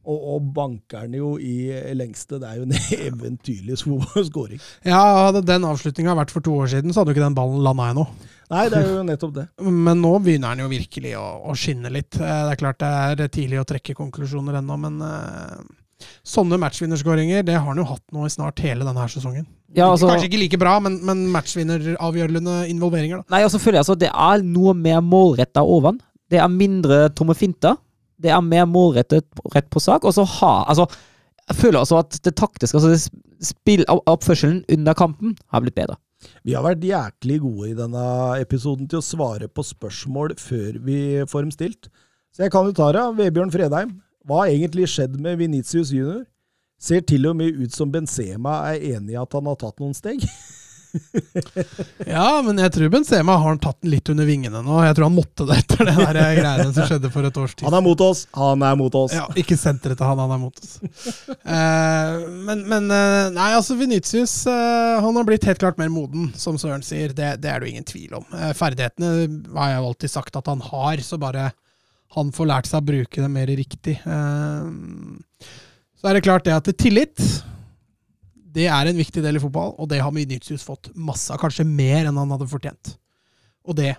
Og, 0.04 0.24
og 0.34 0.48
banker 0.52 1.06
den 1.06 1.14
jo 1.16 1.30
i 1.40 1.72
lengste. 1.96 2.36
Det 2.36 2.48
er 2.50 2.58
jo 2.60 2.66
en 2.66 2.74
eventyrlig 3.08 3.78
skåring. 3.80 4.60
Ja, 4.84 4.98
hadde 5.30 5.40
den 5.48 5.64
avslutninga 5.64 6.12
vært 6.18 6.34
for 6.34 6.44
to 6.44 6.58
år 6.60 6.68
siden, 6.74 6.92
så 6.92 7.00
hadde 7.00 7.14
jo 7.14 7.16
ikke 7.16 7.24
den 7.24 7.38
ballen 7.38 7.62
landa 7.64 7.86
ennå. 7.94 8.04
Nei, 8.52 8.66
det 8.68 8.82
er 8.82 8.90
jo 8.90 9.06
nettopp 9.08 9.32
det. 9.38 9.46
Men 9.86 10.02
nå 10.04 10.10
begynner 10.20 10.52
han 10.52 10.60
jo 10.60 10.68
virkelig 10.68 11.14
å, 11.16 11.24
å 11.48 11.56
skinne 11.56 11.92
litt. 11.94 12.18
Eh, 12.20 12.42
Det 12.44 12.52
er 12.52 12.60
klart 12.60 12.84
det 12.84 13.24
er 13.24 13.32
tidlig 13.32 13.62
å 13.62 13.66
trekke 13.72 13.96
konklusjoner 13.96 14.60
ennå, 14.60 14.76
men 14.84 15.00
eh, 15.08 15.64
sånne 16.26 16.58
matchvinnerskåringer 16.60 17.44
det 17.46 17.54
har 17.56 17.66
han 17.66 17.80
jo 17.80 17.86
hatt 17.88 18.02
nå 18.12 18.26
i 18.26 18.32
snart 18.32 18.60
hele 18.64 18.86
denne 18.86 19.06
sesongen. 19.10 19.46
Ja, 19.74 19.88
altså- 19.90 20.08
Kanskje 20.10 20.28
ikke 20.30 20.42
like 20.42 20.58
bra, 20.60 20.78
men, 20.80 21.00
men 21.04 21.26
matchvinneravgjørende 21.34 22.68
involveringer, 22.70 23.22
da. 23.22 23.36
Nei, 23.36 23.42
og 23.46 23.50
så 23.50 23.60
føler 23.62 23.80
jeg 23.80 23.86
altså 23.86 23.98
det 23.98 24.10
er 24.12 24.44
noe 24.46 24.74
mer 24.74 25.00
målretta 25.02 25.64
oven. 25.64 26.00
Det 26.30 26.38
er 26.40 26.48
mindre 26.48 27.08
tomme 27.14 27.34
finter. 27.36 27.76
Det 28.20 28.30
er 28.30 28.40
mer 28.44 28.66
målrettet 28.70 29.26
rett 29.54 29.68
på 29.70 29.82
sak. 29.82 30.04
Og 30.04 30.14
så 30.14 30.24
ha 30.38 30.54
Altså, 30.70 30.86
jeg 31.48 31.56
føler 31.58 31.80
altså 31.82 31.98
at 32.00 32.16
det 32.24 32.36
taktiske, 32.36 32.78
altså 32.78 32.94
det 32.94 33.44
spill, 33.44 33.84
oppførselen 33.88 34.64
under 34.72 34.94
kampen, 34.94 35.36
har 35.52 35.60
blitt 35.60 35.76
bedre. 35.76 35.98
Vi 36.44 36.54
har 36.56 36.64
vært 36.64 36.84
jæklig 36.86 37.40
gode 37.42 37.70
i 37.70 37.76
denne 37.76 38.40
episoden 38.40 38.88
til 38.88 39.02
å 39.02 39.04
svare 39.04 39.48
på 39.52 39.64
spørsmål 39.66 40.38
før 40.40 40.78
vi 40.84 40.98
får 41.28 41.44
dem 41.44 41.52
stilt. 41.52 41.90
Så 42.34 42.46
jeg 42.46 42.52
kan 42.54 42.64
jo 42.66 42.72
ta 42.72 42.90
det. 42.96 43.02
Vebjørn 43.18 43.52
Fredheim. 43.52 43.92
Hva 44.24 44.42
har 44.44 44.52
egentlig 44.54 44.88
skjedd 44.88 45.18
med 45.20 45.38
Venitius 45.42 45.92
jr.? 45.92 46.24
Ser 46.80 47.04
til 47.06 47.24
og 47.30 47.36
med 47.38 47.56
ut 47.60 47.72
som 47.72 47.92
Benzema 47.92 48.58
er 48.72 48.82
enig 48.96 49.14
i 49.14 49.20
at 49.20 49.32
han 49.36 49.46
har 49.48 49.56
tatt 49.60 49.80
noen 49.80 49.94
steg. 49.96 50.24
ja, 52.06 52.26
men 52.44 52.58
jeg 52.62 52.70
tror 52.74 52.90
Benzema 52.92 53.34
har 53.38 53.48
han 53.48 53.60
tatt 53.62 53.80
den 53.82 53.92
litt 53.94 54.08
under 54.12 54.26
vingene 54.28 54.60
nå. 54.62 54.76
Jeg 54.84 54.96
tror 54.96 55.08
han 55.08 55.16
måtte 55.16 55.46
det 55.48 55.56
etter 55.62 55.88
det 55.88 55.94
der 55.98 56.18
greiene 56.38 56.68
som 56.74 56.86
skjedde 56.88 57.10
for 57.14 57.26
et 57.26 57.40
års 57.40 57.54
tid. 57.56 57.66
Han 57.66 57.76
er 57.78 57.84
mot 57.86 58.04
oss! 58.04 58.24
Han 58.36 58.62
er 58.66 58.76
mot 58.78 58.98
oss! 59.00 59.16
Ja, 59.16 59.24
Ikke 59.40 59.58
senteret 59.60 59.98
til 60.00 60.06
han, 60.08 60.22
han 60.22 60.34
er 60.36 60.42
mot 60.42 60.60
oss. 60.62 60.76
eh, 61.34 62.28
men, 62.48 62.64
men 62.70 62.88
eh, 62.94 63.32
Nei, 63.34 63.50
altså 63.58 63.78
Venitius 63.80 64.36
eh, 64.50 64.94
han 65.04 65.18
har 65.18 65.28
blitt 65.28 65.48
helt 65.48 65.62
klart 65.62 65.80
mer 65.80 65.90
moden, 65.92 66.30
som 66.38 66.58
Søren 66.60 66.84
sier. 66.86 67.14
Det, 67.16 67.34
det 67.42 67.50
er 67.50 67.60
det 67.60 67.68
jo 67.68 67.74
ingen 67.74 67.90
tvil 67.90 68.16
om. 68.20 68.28
Eh, 68.38 68.54
ferdighetene 68.56 69.12
har 69.58 69.74
jeg 69.74 69.82
jo 69.82 69.90
alltid 69.92 70.14
sagt 70.18 70.40
at 70.40 70.52
han 70.52 70.62
har, 70.72 71.02
så 71.04 71.20
bare 71.20 71.50
han 72.14 72.30
får 72.34 72.50
lært 72.50 72.70
seg 72.70 72.82
å 72.82 72.88
bruke 72.92 73.24
det 73.24 73.30
mer 73.32 73.50
riktig. 73.50 73.96
Eh, 74.00 75.48
så 75.98 76.10
er 76.10 76.16
det 76.16 76.24
klart 76.26 76.46
det 76.46 76.54
at 76.56 76.68
det 76.68 76.76
er 76.76 76.84
tillit 76.84 77.26
det 78.54 78.68
er 78.70 78.88
en 78.88 78.98
viktig 78.98 79.22
del 79.24 79.38
i 79.38 79.42
fotball, 79.42 79.74
og 79.80 79.88
det 79.90 80.00
har 80.02 80.14
Vinicius 80.14 80.64
fått 80.66 80.92
masse 80.94 81.32
av. 81.34 81.40
Kanskje 81.42 81.66
mer 81.66 82.06
enn 82.06 82.18
han 82.20 82.34
hadde 82.36 82.46
fortjent. 82.50 82.94
Og 83.66 83.76
det 83.78 83.96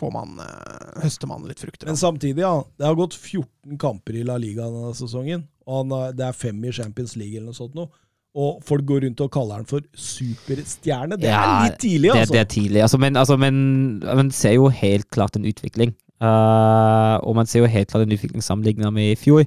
får 0.00 0.12
man, 0.12 0.38
øh, 0.40 1.02
høster 1.02 1.28
man 1.28 1.44
litt 1.48 1.60
frukter 1.60 1.86
av. 1.86 1.92
Men 1.92 2.00
samtidig, 2.00 2.44
ja. 2.44 2.54
Det 2.78 2.86
har 2.86 2.96
gått 2.96 3.16
14 3.16 3.76
kamper 3.80 4.16
i 4.16 4.24
La 4.28 4.38
Liga 4.40 4.68
denne 4.70 4.94
sesongen. 4.96 5.44
Og 5.66 5.82
han, 5.82 6.16
det 6.16 6.24
er 6.24 6.36
fem 6.36 6.64
i 6.64 6.72
Champions 6.72 7.16
League 7.20 7.36
eller 7.36 7.52
noe 7.52 7.58
sånt 7.58 7.76
noe. 7.76 7.92
Og 8.36 8.60
folk 8.68 8.84
går 8.84 9.06
rundt 9.06 9.20
og 9.24 9.30
kaller 9.32 9.62
han 9.62 9.68
for 9.68 9.84
superstjerne. 9.96 11.16
Det 11.20 11.30
ja, 11.30 11.40
er 11.40 11.70
litt 11.70 11.80
tidlig, 11.80 12.10
altså. 12.12 12.32
Det, 12.32 12.36
det 12.36 12.42
er 12.42 12.50
tidlig, 12.52 12.82
altså, 12.84 13.00
men, 13.00 13.16
altså, 13.16 13.38
men, 13.40 13.60
men 14.04 14.32
ser 14.36 14.58
jo 14.58 14.68
helt 14.68 15.08
klart 15.12 15.38
en 15.40 15.48
utvikling. 15.48 15.94
Uh, 16.16 17.16
og 17.20 17.34
man 17.36 17.48
ser 17.48 17.60
jo 17.60 17.68
helt 17.68 17.90
klart 17.90 18.06
en 18.06 18.14
utvikling 18.16 18.44
sammenlignet 18.44 18.94
med 18.94 19.12
i 19.12 19.18
fjor. 19.20 19.44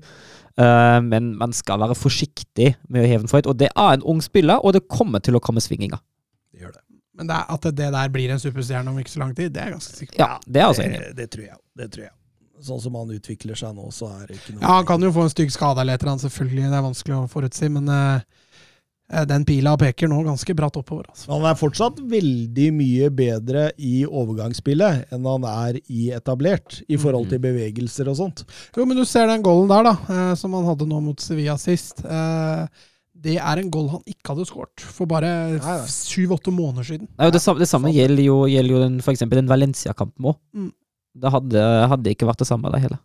Uh, 0.59 0.99
men 1.05 1.31
man 1.39 1.55
skal 1.55 1.81
være 1.81 1.97
forsiktig 1.97 2.73
med 2.91 3.05
å 3.05 3.09
heve 3.09 3.23
den 3.23 3.31
for 3.31 3.39
høyt. 3.39 3.49
Og 3.49 3.57
det 3.61 3.71
er 3.71 3.95
en 3.95 4.05
ung 4.13 4.21
spiller, 4.23 4.61
og 4.61 4.75
det 4.77 4.85
kommer 4.91 5.23
til 5.23 5.39
å 5.39 5.43
komme 5.43 5.63
svinginger. 5.63 6.01
Det 6.53 6.65
gjør 6.65 6.77
det. 6.77 6.83
Men 7.19 7.27
det 7.27 7.35
er, 7.35 7.49
at 7.51 7.67
det 7.75 7.89
der 7.95 8.11
blir 8.13 8.31
en 8.31 8.39
superstjerne 8.39 8.91
om 8.91 8.99
ikke 9.01 9.11
så 9.11 9.19
lang 9.19 9.33
tid, 9.35 9.51
det 9.51 9.59
er 9.59 9.71
jeg 9.71 9.75
ganske 9.75 9.97
sikkert. 9.97 10.21
Ja, 10.21 10.31
det 10.45 10.61
er 10.61 10.69
også 10.71 10.85
enig. 10.85 11.01
Det, 11.01 11.15
det, 11.17 11.27
tror 11.33 11.45
jeg. 11.49 11.57
Det 11.81 11.87
tror 11.95 12.05
jeg. 12.05 12.13
Sånn 12.63 12.79
som 12.83 12.95
han 12.99 13.11
utvikler 13.15 13.59
seg 13.59 13.75
nå, 13.75 13.87
så 13.95 14.11
er 14.13 14.21
det 14.27 14.37
ikke 14.37 14.53
noe 14.55 14.63
Ja, 14.63 14.75
han 14.77 14.87
kan 14.87 15.03
jo 15.03 15.11
få 15.15 15.25
en 15.25 15.33
stygg 15.33 15.51
skade 15.51 15.83
eller 15.83 15.95
et 15.95 16.03
eller 16.03 16.13
annet, 16.13 16.25
selvfølgelig. 16.27 16.69
Det 16.71 16.79
er 16.79 16.85
vanskelig 16.85 17.17
å 17.17 17.27
forutsi, 17.31 17.69
men 17.75 17.91
uh, 17.91 18.38
den 19.29 19.45
pila 19.47 19.73
peker 19.79 20.09
nå 20.11 20.19
ganske 20.25 20.53
bratt 20.57 20.75
oppover. 20.77 21.07
Altså. 21.09 21.29
Han 21.31 21.47
er 21.49 21.57
fortsatt 21.57 21.97
veldig 22.11 22.67
mye 22.77 23.09
bedre 23.13 23.69
i 23.81 24.03
overgangsspillet 24.05 25.15
enn 25.15 25.25
han 25.25 25.47
er 25.49 25.79
i 25.87 26.11
etablert, 26.15 26.81
i 26.87 26.99
forhold 27.01 27.31
til 27.31 27.41
mm. 27.41 27.47
bevegelser 27.47 28.11
og 28.11 28.19
sånt. 28.19 28.45
Jo, 28.77 28.85
men 28.85 28.99
du 28.99 29.05
ser 29.09 29.29
den 29.31 29.43
goalen 29.45 29.71
der, 29.71 29.89
da, 29.89 29.95
eh, 30.13 30.31
som 30.39 30.53
han 30.57 30.69
hadde 30.69 30.87
nå 30.89 31.01
mot 31.07 31.23
Sevilla 31.23 31.57
sist. 31.61 32.03
Eh, 32.05 32.87
det 33.19 33.35
er 33.41 33.59
en 33.59 33.71
goal 33.73 33.89
han 33.91 34.03
ikke 34.07 34.33
hadde 34.33 34.47
skåret 34.47 34.83
for 34.95 35.09
bare 35.09 35.31
syv-åtte 35.91 36.53
måneder 36.55 36.87
siden. 36.87 37.09
Nei, 37.19 37.31
det, 37.33 37.41
samme, 37.43 37.59
det 37.59 37.69
samme 37.71 37.91
gjelder 37.95 38.23
jo, 38.23 38.43
gjelder 38.47 38.75
jo 38.75 38.83
den, 38.85 38.99
for 39.03 39.15
eksempel 39.15 39.41
den 39.41 39.51
Valencia-kampen 39.51 40.31
òg. 40.31 40.39
Mm. 40.55 40.71
Det 41.19 41.31
hadde, 41.33 41.63
hadde, 41.91 42.13
ikke 42.13 42.29
vært 42.29 42.43
det 42.43 42.47
samme, 42.47 42.71
det 42.71 42.83
hele. 42.85 42.99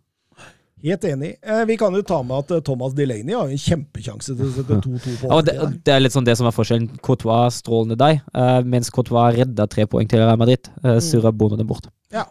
Helt 0.85 1.05
enig. 1.09 1.31
Eh, 1.41 1.63
vi 1.65 1.77
kan 1.81 1.95
jo 1.97 2.03
ta 2.05 2.19
med 2.21 2.43
at 2.43 2.51
eh, 2.53 2.61
Thomas 2.65 2.93
Delaney 2.93 3.33
har 3.33 3.49
en 3.49 3.61
kjempekjanse 3.61 4.35
til 4.35 4.45
å 4.45 4.51
sette 4.53 4.77
2-2 4.85 5.15
på. 5.21 5.29
Ja, 5.31 5.39
det, 5.47 5.55
det, 5.79 5.93
er 5.95 6.03
litt 6.03 6.13
sånn 6.13 6.27
det 6.27 6.35
som 6.37 6.45
er 6.45 6.53
forskjellen. 6.53 6.99
Courtois 7.05 7.57
strålende 7.63 7.97
deg, 7.97 8.19
uh, 8.37 8.59
mens 8.69 8.91
Courtois 8.93 9.33
redda 9.39 9.65
tre 9.71 9.87
poeng 9.89 10.09
til 10.11 10.21
Real 10.21 10.37
Madrid. 10.37 10.69
Uh, 10.83 10.99
surra 11.01 11.33
Bono 11.33 11.57
den 11.57 11.69
bort. 11.69 11.89
Ja, 12.13 12.27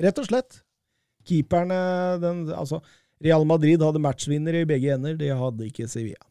rett 0.00 0.22
og 0.22 0.30
slett. 0.30 0.62
Keeperne 1.28 1.82
den, 2.22 2.46
altså, 2.56 2.80
Real 3.20 3.44
Madrid 3.48 3.84
hadde 3.84 4.00
matchvinner 4.00 4.56
i 4.56 4.64
begge 4.68 4.94
ender, 4.94 5.18
det 5.20 5.34
hadde 5.36 5.68
ikke 5.68 5.90
Sevilla. 5.92 6.24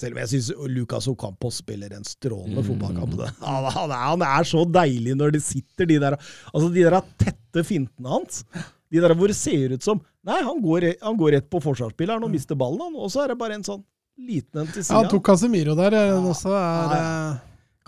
Selv 0.00 0.14
om 0.14 0.22
jeg 0.22 0.30
syns 0.30 0.52
Lucas 0.70 1.08
Ocampos 1.10 1.58
spiller 1.60 1.92
en 1.96 2.06
strålende 2.06 2.62
mm. 2.62 2.68
fotballkamp. 2.70 3.18
Han, 3.42 3.66
han, 3.74 3.92
han, 3.92 4.22
er 4.24 4.46
så 4.48 4.62
deilig 4.64 5.16
når 5.18 5.34
de 5.34 5.40
sitter 5.44 5.88
de 5.90 5.98
der 6.00 6.16
Altså 6.16 6.70
de 6.72 6.84
der 6.86 6.96
tette 7.20 7.64
fintene 7.66 8.08
hans. 8.14 8.44
De 8.88 9.02
der 9.02 9.12
hvor 9.18 9.28
det 9.28 9.36
ser 9.36 9.74
ut 9.74 9.84
som 9.84 10.00
Nei, 10.28 10.40
han 10.44 10.58
går, 10.60 10.90
han 11.00 11.16
går 11.16 11.32
rett 11.38 11.46
på 11.52 11.62
forsvarsspilleren 11.64 12.24
og 12.24 12.28
mm. 12.28 12.34
mister 12.36 12.58
ballen, 12.58 12.82
han. 12.84 12.98
Og 13.00 13.12
så 13.12 13.24
er 13.24 13.32
det 13.32 13.38
bare 13.40 13.56
en 13.56 13.64
sånn 13.66 13.80
liten 14.20 14.62
en 14.62 14.68
til 14.68 14.82
sida. 14.82 14.92
Ja, 14.92 15.00
han 15.00 15.08
tok 15.12 15.24
Casemiro 15.30 15.76
der. 15.78 15.96
Ja, 15.96 16.18
også 16.18 16.52
er, 16.52 16.92
ja. 16.92 17.06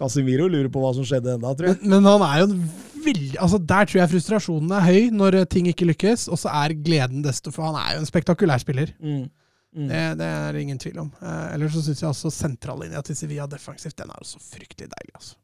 Casemiro 0.00 0.48
lurer 0.48 0.70
på 0.72 0.80
hva 0.82 0.94
som 0.96 1.06
skjedde 1.06 1.36
enda, 1.36 1.52
tror 1.58 1.72
jeg. 1.72 1.82
Men, 1.82 1.98
men, 1.98 2.08
han 2.08 2.24
er 2.26 2.40
jo 2.40 2.48
en 2.48 2.56
veldig 3.02 3.28
Altså, 3.42 3.58
Der 3.58 3.90
tror 3.90 4.00
jeg 4.00 4.12
frustrasjonen 4.14 4.72
er 4.78 4.86
høy 4.86 5.12
når 5.12 5.42
ting 5.52 5.68
ikke 5.70 5.88
lykkes, 5.90 6.28
og 6.32 6.40
så 6.40 6.52
er 6.62 6.76
gleden 6.78 7.24
desto 7.26 7.52
For 7.54 7.68
han 7.68 7.78
er 7.82 7.96
jo 7.96 8.02
en 8.04 8.08
spektakulær 8.08 8.62
spiller. 8.62 8.94
Mm. 9.02 9.28
Mm. 9.72 9.86
Det, 9.88 10.00
det, 10.20 10.26
er 10.28 10.60
ingen 10.60 10.80
tvil 10.80 10.98
om. 11.00 11.12
Eh, 11.20 11.54
ellers 11.54 11.76
så 11.76 11.84
syns 11.84 12.02
jeg 12.02 12.10
også 12.10 12.32
sentrallinja 12.32 13.00
til 13.06 13.16
Sevilla 13.16 13.46
defensivt 13.48 13.96
den 13.96 14.10
er 14.12 14.20
også 14.20 14.40
fryktelig 14.44 14.90
deilig. 14.92 15.14
altså. 15.16 15.38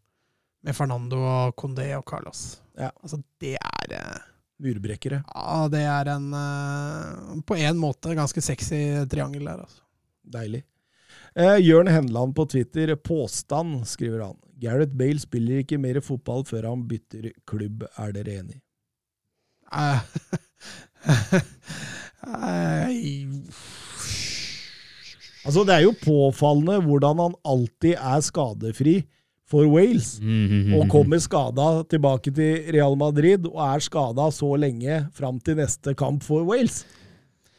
Med 0.64 0.76
Fernando 0.76 1.20
og 1.22 1.54
Condé 1.56 1.88
og 1.96 2.04
Carlos. 2.08 2.58
Ja. 2.76 2.90
Altså, 3.02 3.20
det 3.40 3.54
er 3.56 3.94
eh, 3.96 4.26
Murbrekkere. 4.58 5.22
Ja, 5.34 5.68
det 5.70 5.84
er 5.86 6.10
en 6.16 6.32
uh, 6.34 7.36
på 7.46 7.58
en 7.58 7.78
måte 7.78 8.16
ganske 8.18 8.42
sexy 8.42 8.80
triangel 9.10 9.46
der. 9.46 9.62
altså. 9.62 9.84
Deilig. 10.28 10.64
Eh, 11.38 11.58
Jørn 11.62 11.86
Henland 11.86 12.34
på 12.34 12.46
Twitter. 12.50 12.96
Påstand, 12.96 13.86
skriver 13.86 14.24
han. 14.26 14.38
Gareth 14.58 14.96
Bale 14.98 15.22
spiller 15.22 15.62
ikke 15.62 15.78
mer 15.78 16.00
fotball 16.02 16.42
før 16.48 16.72
han 16.72 16.82
bytter 16.90 17.30
klubb. 17.46 17.86
Er 17.96 18.14
dere 18.16 18.40
enig? 18.42 18.58
Uh, 22.28 22.90
altså, 25.46 25.62
det 25.64 25.76
er 25.76 25.84
jo 25.84 25.94
påfallende 26.02 26.80
hvordan 26.84 27.22
han 27.22 27.36
alltid 27.46 27.94
er 27.94 28.24
skadefri 28.26 28.96
for 29.48 29.68
Wales. 29.72 30.18
Mm-hmm. 30.20 30.76
Og 30.78 30.88
kommer 30.92 31.20
skada 31.22 31.68
tilbake 31.88 32.32
til 32.34 32.70
Real 32.74 32.96
Madrid 33.00 33.46
og 33.48 33.60
er 33.64 33.84
skada 33.84 34.28
så 34.34 34.52
lenge 34.60 35.02
fram 35.16 35.40
til 35.40 35.60
neste 35.62 35.96
kamp 35.98 36.24
for 36.26 36.46
Wales. 36.48 36.82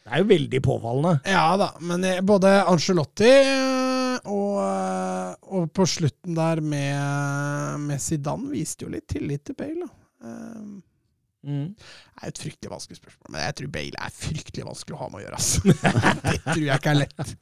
Det 0.00 0.14
er 0.16 0.22
jo 0.22 0.30
veldig 0.30 0.60
påfallende. 0.64 1.16
Ja 1.28 1.48
da, 1.60 1.72
men 1.86 2.06
både 2.26 2.52
Angelotti 2.70 3.30
eh, 3.30 4.16
og, 4.26 4.54
eh, 4.64 5.34
og 5.54 5.68
på 5.76 5.86
slutten 5.86 6.38
der 6.38 6.62
med, 6.64 7.82
med 7.84 8.02
Zidane 8.02 8.50
viste 8.54 8.86
jo 8.86 8.94
litt 8.94 9.06
tillit 9.10 9.44
til 9.46 9.58
Bale. 9.58 9.86
Da. 9.86 9.96
Mm. 11.46 11.72
Det 11.72 12.20
er 12.20 12.32
et 12.32 12.40
fryktelig 12.42 12.70
vanskelig 12.72 12.98
spørsmål, 12.98 13.30
men 13.32 13.42
jeg 13.46 13.56
tror 13.58 13.72
Bale 13.72 14.04
er 14.04 14.12
fryktelig 14.12 14.66
vanskelig 14.66 14.96
å 14.96 15.00
ha 15.00 15.08
med 15.08 15.20
å 15.20 15.22
gjøre. 15.24 15.40
Altså. 15.40 15.74
det 16.26 16.36
tror 16.44 16.66
jeg 16.66 16.76
ikke 16.82 16.92
er 16.92 17.00
lett. 17.00 17.34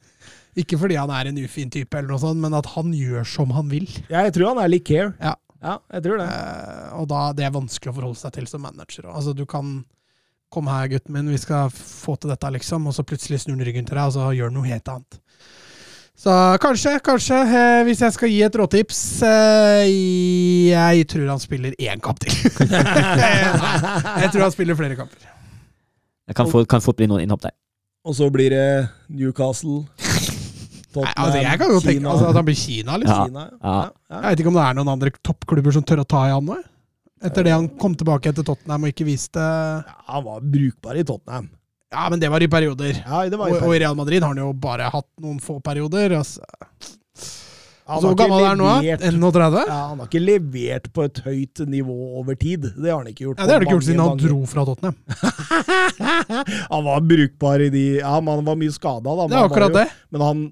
Ikke 0.63 0.79
fordi 0.81 0.97
han 0.99 1.13
er 1.13 1.29
en 1.29 1.41
ufin 1.43 1.73
type, 1.73 1.97
eller 1.97 2.13
noe 2.13 2.23
sånt, 2.23 2.41
men 2.43 2.57
at 2.57 2.71
han 2.77 2.95
gjør 2.95 3.27
som 3.27 3.53
han 3.57 3.69
vil. 3.71 3.87
Ja, 4.07 4.23
jeg 4.27 4.35
tror 4.37 4.53
han 4.53 4.63
er 4.63 4.71
like 4.71 4.87
care. 4.87 5.13
Ja, 5.19 5.35
ja 5.63 5.77
jeg 5.97 6.07
tror 6.07 6.23
det. 6.23 6.27
Uh, 6.31 6.99
og 7.01 7.07
da 7.11 7.21
det 7.37 7.47
er 7.47 7.55
vanskelig 7.55 7.93
å 7.93 7.97
forholde 7.99 8.21
seg 8.21 8.35
til 8.37 8.49
som 8.51 8.63
manager. 8.65 9.09
Altså, 9.11 9.35
du 9.37 9.45
kan 9.49 9.79
Kom 10.49 10.65
her, 10.65 10.87
gutten 10.89 11.13
min, 11.13 11.27
vi 11.29 11.37
skal 11.37 11.67
få 11.69 12.15
til 12.17 12.31
dette, 12.31 12.49
liksom. 12.55 12.87
Og 12.89 12.95
så 12.97 13.03
plutselig 13.05 13.43
snur 13.43 13.53
han 13.53 13.67
ryggen 13.67 13.85
til 13.85 13.99
deg, 13.99 14.07
og 14.09 14.15
så 14.15 14.31
gjør 14.33 14.49
han 14.49 14.55
noe 14.57 14.65
helt 14.65 14.89
annet. 14.89 15.19
Så 16.19 16.31
kanskje, 16.59 16.97
kanskje, 16.99 17.35
eh, 17.47 17.81
hvis 17.87 18.01
jeg 18.03 18.11
skal 18.11 18.31
gi 18.31 18.39
et 18.43 18.55
råtips 18.59 18.97
eh, 19.23 19.85
Jeg 20.67 21.05
tror 21.07 21.29
han 21.31 21.39
spiller 21.39 21.77
én 21.79 22.01
kamp 22.03 22.19
til. 22.19 22.33
jeg 24.23 24.31
tror 24.33 24.43
han 24.43 24.51
spiller 24.51 24.75
flere 24.75 24.97
kamper. 24.99 25.29
Det 26.27 26.35
kan 26.35 26.83
fort 26.83 26.99
bli 26.99 27.07
noen 27.07 27.23
innhopp 27.23 27.45
der. 27.47 27.55
Og 28.03 28.17
så 28.17 28.27
blir 28.33 28.51
det 28.51 28.65
Newcastle. 29.07 29.85
Tottenham, 30.93 31.23
altså 31.23 31.39
jeg 31.39 31.61
kan 31.61 31.71
jo 31.71 31.79
tenke 31.85 32.09
altså, 32.11 32.27
at 32.33 32.37
han 32.41 32.47
blir 32.47 32.57
Kina, 32.57 32.97
liksom. 32.99 33.39
Ja. 33.39 33.45
Ja. 33.45 33.77
Ja. 34.09 34.19
Jeg 34.19 34.25
vet 34.25 34.43
ikke 34.43 34.51
om 34.51 34.57
det 34.57 34.65
er 34.65 34.77
noen 34.79 34.91
andre 34.95 35.13
toppklubber 35.23 35.75
som 35.77 35.85
tør 35.87 36.01
å 36.03 36.07
ta 36.09 36.25
i 36.27 36.33
han 36.33 36.49
nå? 36.49 36.57
Etter 37.29 37.47
det 37.47 37.53
han 37.53 37.67
kom 37.79 37.95
tilbake 37.99 38.31
etter 38.31 38.47
Tottenham 38.47 38.87
og 38.87 38.91
ikke 38.91 39.07
viste 39.07 39.39
ja, 39.43 39.95
Han 40.09 40.25
var 40.25 40.43
brukbar 40.43 40.99
i 40.99 41.05
Tottenham. 41.07 41.47
Ja, 41.89 42.05
men 42.09 42.21
det 42.21 42.29
var 42.29 42.43
i 42.43 42.47
perioder. 42.47 43.01
Ja, 43.01 43.25
det 43.25 43.37
var 43.37 43.49
i 43.49 43.55
perioder. 43.55 43.65
Og, 43.65 43.69
og, 43.69 43.75
i 43.75 43.81
Real 43.81 43.97
Madrid 43.97 44.21
har 44.21 44.33
han 44.35 44.41
jo 44.43 44.53
bare 44.53 44.91
hatt 44.93 45.09
noen 45.21 45.39
få 45.41 45.57
perioder. 45.65 46.13
Altså. 46.19 46.45
Så 47.89 48.11
gammel 48.13 48.43
er 48.43 48.51
han 48.51 48.59
nå? 48.61 48.67
31? 48.85 49.63
Ja, 49.65 49.77
han 49.89 49.97
har 49.97 50.05
ikke 50.05 50.21
levert 50.21 50.91
på 50.93 51.07
et 51.07 51.21
høyt 51.25 51.63
nivå 51.65 51.95
over 52.21 52.37
tid. 52.37 52.67
Det 52.75 52.91
har 52.91 53.01
han 53.01 53.09
ikke 53.09 53.25
gjort. 53.25 53.41
Ja, 53.41 53.47
det 53.47 53.55
har 53.55 53.63
han 53.63 53.65
ikke 53.65 53.77
gjort 53.79 53.87
siden 53.87 54.03
han 54.03 54.21
dro 54.21 54.39
fra 54.51 54.65
Tottenham. 54.69 54.99
han 56.75 56.85
var 56.85 57.09
brukbar 57.09 57.65
i 57.65 57.71
de 57.73 57.85
Ja, 57.97 58.13
men 58.21 58.35
han 58.35 58.45
var 58.45 58.59
mye 58.61 58.75
skada, 58.75 59.09
da. 59.09 59.25
Det 59.25 59.39
er 59.39 59.49
akkurat 59.49 59.73
jo, 59.73 59.79
det. 59.79 59.87
Men 60.13 60.25
han 60.27 60.45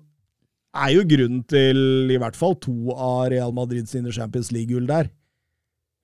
er 0.88 0.96
jo 0.96 1.06
grunnen 1.14 1.44
til 1.54 2.16
i 2.16 2.20
hvert 2.22 2.38
fall 2.40 2.58
to 2.64 2.96
av 2.96 3.30
Real 3.34 3.54
Madrid 3.54 3.86
sine 3.90 4.14
Champions 4.16 4.50
League-gull 4.56 4.90
der. 4.90 5.12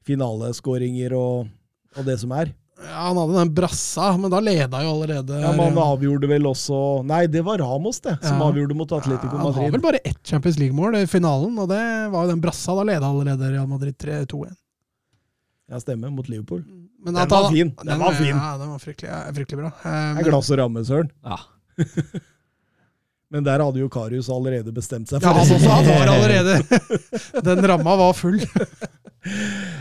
Finaleskåringer 0.05 1.17
og, 1.17 1.49
og 1.97 2.05
det 2.05 2.19
som 2.21 2.35
er. 2.37 2.53
Ja, 2.83 2.99
han 3.07 3.17
hadde 3.17 3.37
den 3.39 3.51
brassa, 3.55 4.09
men 4.17 4.31
da 4.31 4.39
leda 4.43 4.81
jo 4.83 4.91
allerede 4.97 5.39
Ja, 5.41 5.51
men 5.55 5.59
han 5.71 5.77
avgjorde 5.81 6.27
vel 6.29 6.43
også 6.49 6.79
Nei, 7.07 7.25
det 7.31 7.41
var 7.47 7.57
Ramos, 7.63 7.99
det, 8.03 8.17
som 8.21 8.39
Ja. 8.41 8.49
avgjorde 8.51 8.75
mot 8.75 8.91
Atletico 8.91 9.37
Madrid. 9.37 9.53
Han 9.55 9.63
har 9.63 9.71
vel 9.77 9.81
bare 9.81 10.01
ett 10.03 10.19
Champions 10.27 10.59
League-mål 10.59 10.95
i 11.01 11.05
finalen, 11.07 11.57
og 11.59 11.69
det 11.69 11.81
var 12.11 12.25
jo 12.25 12.31
den 12.33 12.41
brassa. 12.43 12.75
Da 12.75 12.83
leda 12.83 13.05
allerede 13.09 13.51
Real 13.53 13.67
Madrid 13.67 13.95
3-2-1. 13.97 14.53
Ja, 15.71 15.79
stemmer, 15.79 16.09
mot 16.11 16.27
Liverpool. 16.29 16.63
Men 17.03 17.13
Den 17.13 17.27
den 17.27 17.29
var 17.29 17.49
fin. 17.51 17.73
Den 17.83 17.99
var 17.99 18.11
fin. 18.13 18.35
Ja, 18.35 18.57
den 18.57 18.69
var 18.69 18.79
fryktelig, 18.79 19.09
ja, 19.09 19.31
fryktelig 19.33 19.57
bra. 19.63 19.71
Eh, 19.83 20.15
Det 20.15 20.25
er 20.25 20.29
glass 20.29 20.51
og 20.51 20.57
ramme, 20.59 20.83
Søren. 20.85 21.09
Ja. 21.23 21.37
Men 23.33 23.45
der 23.47 23.63
hadde 23.65 23.81
jo 23.81 23.89
Karius 23.89 24.29
allerede 24.29 24.71
bestemt 24.75 25.09
seg 25.09 25.23
for 25.23 25.33
ja. 25.33 25.69
Han 25.73 25.87
var 25.87 26.11
allerede 26.13 26.59
Den 27.47 27.65
ramma 27.65 27.95
var 27.97 28.13
full. 28.13 28.37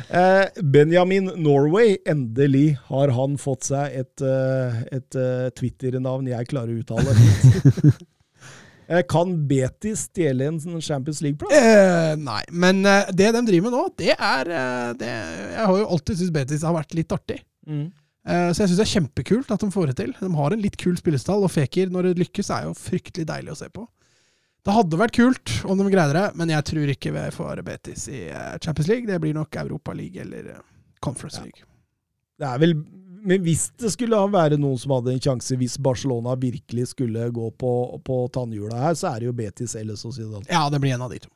Eh, 0.08 0.62
Benjamin 0.62 1.28
Norway, 1.36 1.96
endelig 2.08 2.78
har 2.88 3.12
han 3.16 3.36
fått 3.40 3.68
seg 3.68 3.98
et, 4.02 4.24
eh, 4.24 4.80
et 4.96 5.18
eh, 5.18 5.50
Twitter-navn 5.58 6.30
jeg 6.30 6.48
klarer 6.48 6.72
å 6.72 6.80
uttale. 6.80 7.92
Kan 9.12 9.34
Betis 9.48 10.06
stjele 10.10 10.50
en 10.50 10.58
sånn 10.60 10.82
Champions 10.84 11.22
League-plass? 11.24 11.52
Eh, 11.56 12.12
nei, 12.20 12.42
men 12.52 12.82
det 12.84 13.30
de 13.32 13.44
driver 13.48 13.68
med 13.68 13.76
nå, 13.76 13.84
det 14.00 14.12
er 14.16 14.52
det, 15.00 15.08
Jeg 15.08 15.64
har 15.64 15.78
jo 15.80 15.88
alltid 15.96 16.18
syntes 16.18 16.34
Betis 16.34 16.64
har 16.66 16.76
vært 16.76 16.96
litt 16.98 17.14
artig. 17.16 17.38
Mm. 17.68 17.86
Eh, 18.22 18.52
så 18.54 18.62
jeg 18.62 18.70
syns 18.70 18.78
det 18.78 18.84
er 18.86 18.92
kjempekult 19.00 19.50
at 19.50 19.64
de 19.64 19.70
får 19.74 19.90
det 19.90 19.96
til. 19.98 20.12
De 20.20 20.30
har 20.38 20.54
en 20.54 20.62
litt 20.62 20.76
kul 20.78 20.94
spillestall, 21.00 21.42
og 21.42 21.50
Fekir, 21.50 21.90
når 21.90 22.10
det 22.12 22.20
lykkes, 22.22 22.50
er 22.54 22.68
jo 22.68 22.76
fryktelig 22.78 23.26
deilig 23.32 23.54
å 23.54 23.58
se 23.58 23.68
på. 23.74 23.86
Det 24.62 24.74
hadde 24.76 24.98
vært 25.00 25.16
kult 25.16 25.56
om 25.66 25.80
de 25.80 25.88
greide 25.90 26.14
det, 26.14 26.26
men 26.38 26.52
jeg 26.54 26.62
tror 26.68 26.90
ikke 26.92 27.10
vi 27.16 27.22
får 27.34 27.62
Betis 27.66 28.04
i 28.12 28.20
eh, 28.30 28.52
Champions 28.62 28.86
League. 28.92 29.08
Det 29.10 29.18
blir 29.24 29.34
nok 29.34 29.56
Europa 29.58 29.94
League 29.98 30.22
eller 30.22 30.52
Conference 31.02 31.02
Conference 31.02 31.40
Ja. 31.40 31.44
League. 31.48 31.66
Det 32.38 32.46
er 32.48 32.58
vel 32.62 32.76
Men 33.22 33.42
hvis 33.44 33.68
det 33.78 33.92
skulle 33.92 34.18
være 34.32 34.56
noen 34.58 34.78
som 34.82 34.90
hadde 34.96 35.12
en 35.12 35.20
sjanse, 35.22 35.54
hvis 35.54 35.76
Barcelona 35.78 36.32
virkelig 36.34 36.88
skulle 36.90 37.28
gå 37.30 37.50
på, 37.54 37.72
på 38.02 38.16
tannhjula 38.34 38.80
her, 38.82 38.94
så 38.98 39.12
er 39.12 39.20
det 39.22 39.28
jo 39.28 39.34
Betis 39.38 39.76
eller 39.78 39.94
Sociedad. 39.94 40.42
Ja, 40.50 40.64
det 40.70 40.80
blir 40.82 40.94
en 40.96 41.04
av 41.06 41.10
de 41.12 41.20
to. 41.22 41.30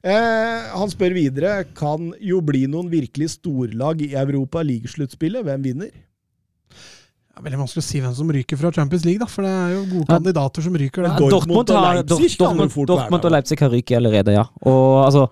Eh, 0.00 0.68
han 0.72 0.88
spør 0.92 1.12
videre 1.12 1.58
kan 1.76 2.12
jo 2.24 2.38
bli 2.44 2.62
noen 2.72 2.88
virkelig 2.92 3.34
storlag 3.36 4.00
i 4.06 4.14
Europa 4.16 4.62
League-sluttspillet. 4.64 5.44
Hvem 5.44 5.66
vinner? 5.66 5.90
Det 5.90 7.36
er 7.36 7.44
veldig 7.46 7.60
vanskelig 7.62 7.82
å 7.82 7.86
si 7.86 8.00
hvem 8.02 8.14
som 8.16 8.30
ryker 8.32 8.58
fra 8.60 8.70
Champions 8.74 9.04
League, 9.06 9.20
da, 9.20 9.28
for 9.30 9.44
det 9.46 9.50
er 9.52 9.70
jo 9.74 9.82
gode 9.94 10.06
Ja. 10.08 10.16
kandidater 10.16 10.62
som 10.64 10.74
ryker 10.76 11.04
Ja, 11.06 11.12
Dortmund, 11.16 11.30
Dortmund 11.30 11.70
og 11.70 11.82
Leipzig 11.84 12.38
Dortmund, 12.38 12.70
være 12.74 12.86
Dortmund 12.90 13.24
og 13.24 13.32
Leipzig 13.32 13.58
har 13.60 13.70
ryket 13.70 13.96
allerede, 13.96 14.32
ja. 14.34 14.44
Og 14.66 15.04
altså 15.06 15.28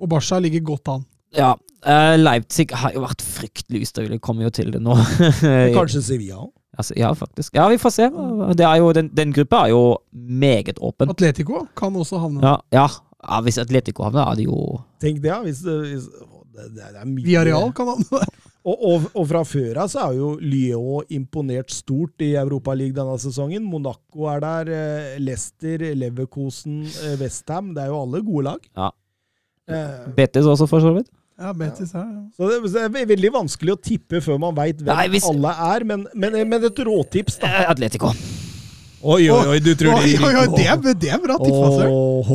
Og 0.00 0.08
Barca 0.08 0.38
ligger 0.40 0.60
godt 0.64 0.88
an. 0.88 1.04
Ja. 1.36 1.54
eh, 1.86 2.16
Leipzig 2.16 2.70
har 2.72 2.92
jo 2.94 3.00
vært 3.04 3.20
fryktelig 3.22 3.82
ustabile. 3.82 4.18
Kommer 4.18 4.44
jo 4.44 4.50
til 4.50 4.70
det 4.72 4.80
nå. 4.82 4.94
Kanskje 5.76 6.02
Sevilla 6.02 6.36
òg? 6.40 6.50
altså, 6.78 6.94
ja, 6.96 7.12
faktisk. 7.12 7.54
Ja, 7.54 7.68
vi 7.68 7.76
får 7.76 7.90
se. 7.92 8.08
Det 8.56 8.64
er 8.64 8.76
jo, 8.80 8.92
den, 8.92 9.10
den 9.14 9.32
gruppa 9.32 9.66
er 9.66 9.68
jo 9.74 9.98
meget 10.14 10.78
åpen. 10.80 11.10
Atletico 11.10 11.66
kan 11.76 11.92
også 11.94 12.18
havne 12.18 12.40
Ja, 12.42 12.56
ja. 12.72 12.86
Ja 13.20 13.40
hvis 13.44 13.58
Atletico 13.60 14.06
havner, 14.06 14.30
er 14.30 14.40
det 14.40 14.46
jo 14.48 14.60
Tenk 15.00 15.20
det, 15.22 15.32
ja. 15.32 15.40
Hvis 15.44 15.60
det, 15.64 15.76
hvis, 15.86 16.06
det, 16.54 16.68
det, 16.76 16.86
er 16.92 17.04
mye 17.08 17.24
Villarreal 17.24 17.74
kan 17.76 17.92
havne 17.94 18.08
der. 18.22 18.30
Og, 18.60 18.76
og, 18.76 19.04
og 19.16 19.24
fra 19.24 19.40
før 19.48 19.78
av 19.80 19.88
så 19.88 20.02
er 20.02 20.18
jo 20.18 20.34
Lyon 20.44 21.06
imponert 21.16 21.72
stort 21.72 22.20
i 22.20 22.34
Europaligaen 22.36 22.98
denne 22.98 23.14
sesongen. 23.22 23.64
Monaco 23.64 24.26
er 24.28 24.42
der, 24.44 24.70
eh, 24.76 25.14
Leicester, 25.24 25.80
Leverkosen, 25.96 26.82
eh, 26.84 27.14
Westham. 27.22 27.70
Det 27.72 27.86
er 27.86 27.88
jo 27.88 28.02
alle 28.02 28.20
gode 28.26 28.44
lag. 28.50 28.68
Ja. 28.76 28.90
Eh, 29.64 30.10
Betis 30.12 30.44
også, 30.44 30.68
for 30.68 30.84
så 30.84 30.92
vidt. 30.98 31.08
Ja, 31.40 31.54
Betis 31.56 31.94
er 31.94 32.04
ja. 32.04 32.20
så 32.36 32.50
det, 32.50 32.60
så 32.68 32.84
det 32.92 33.00
er 33.00 33.08
veldig 33.14 33.32
vanskelig 33.38 33.78
å 33.78 33.80
tippe 33.80 34.20
før 34.20 34.36
man 34.44 34.52
veit 34.58 34.76
hvem 34.82 34.92
Nei, 34.92 35.08
hvis- 35.08 35.24
alle 35.30 35.56
er, 35.70 35.88
men, 35.88 36.04
men, 36.12 36.36
men 36.52 36.68
et 36.68 36.84
råtips, 36.84 37.40
da. 37.40 37.48
Eh, 37.48 37.70
Atletico. 37.72 38.12
Oi, 39.00 39.30
oi, 39.32 39.44
oi, 39.48 39.58
du 39.64 39.70
tror 39.80 39.94
oi, 39.96 40.10
oi, 40.12 40.30
oi, 40.36 40.46
det, 40.58 40.64
er, 40.68 40.80
det 41.00 41.08
er 41.14 41.20
bra 41.22 41.38
tippa, 41.40 41.68
sør. 41.72 41.88
Åh, 41.88 42.32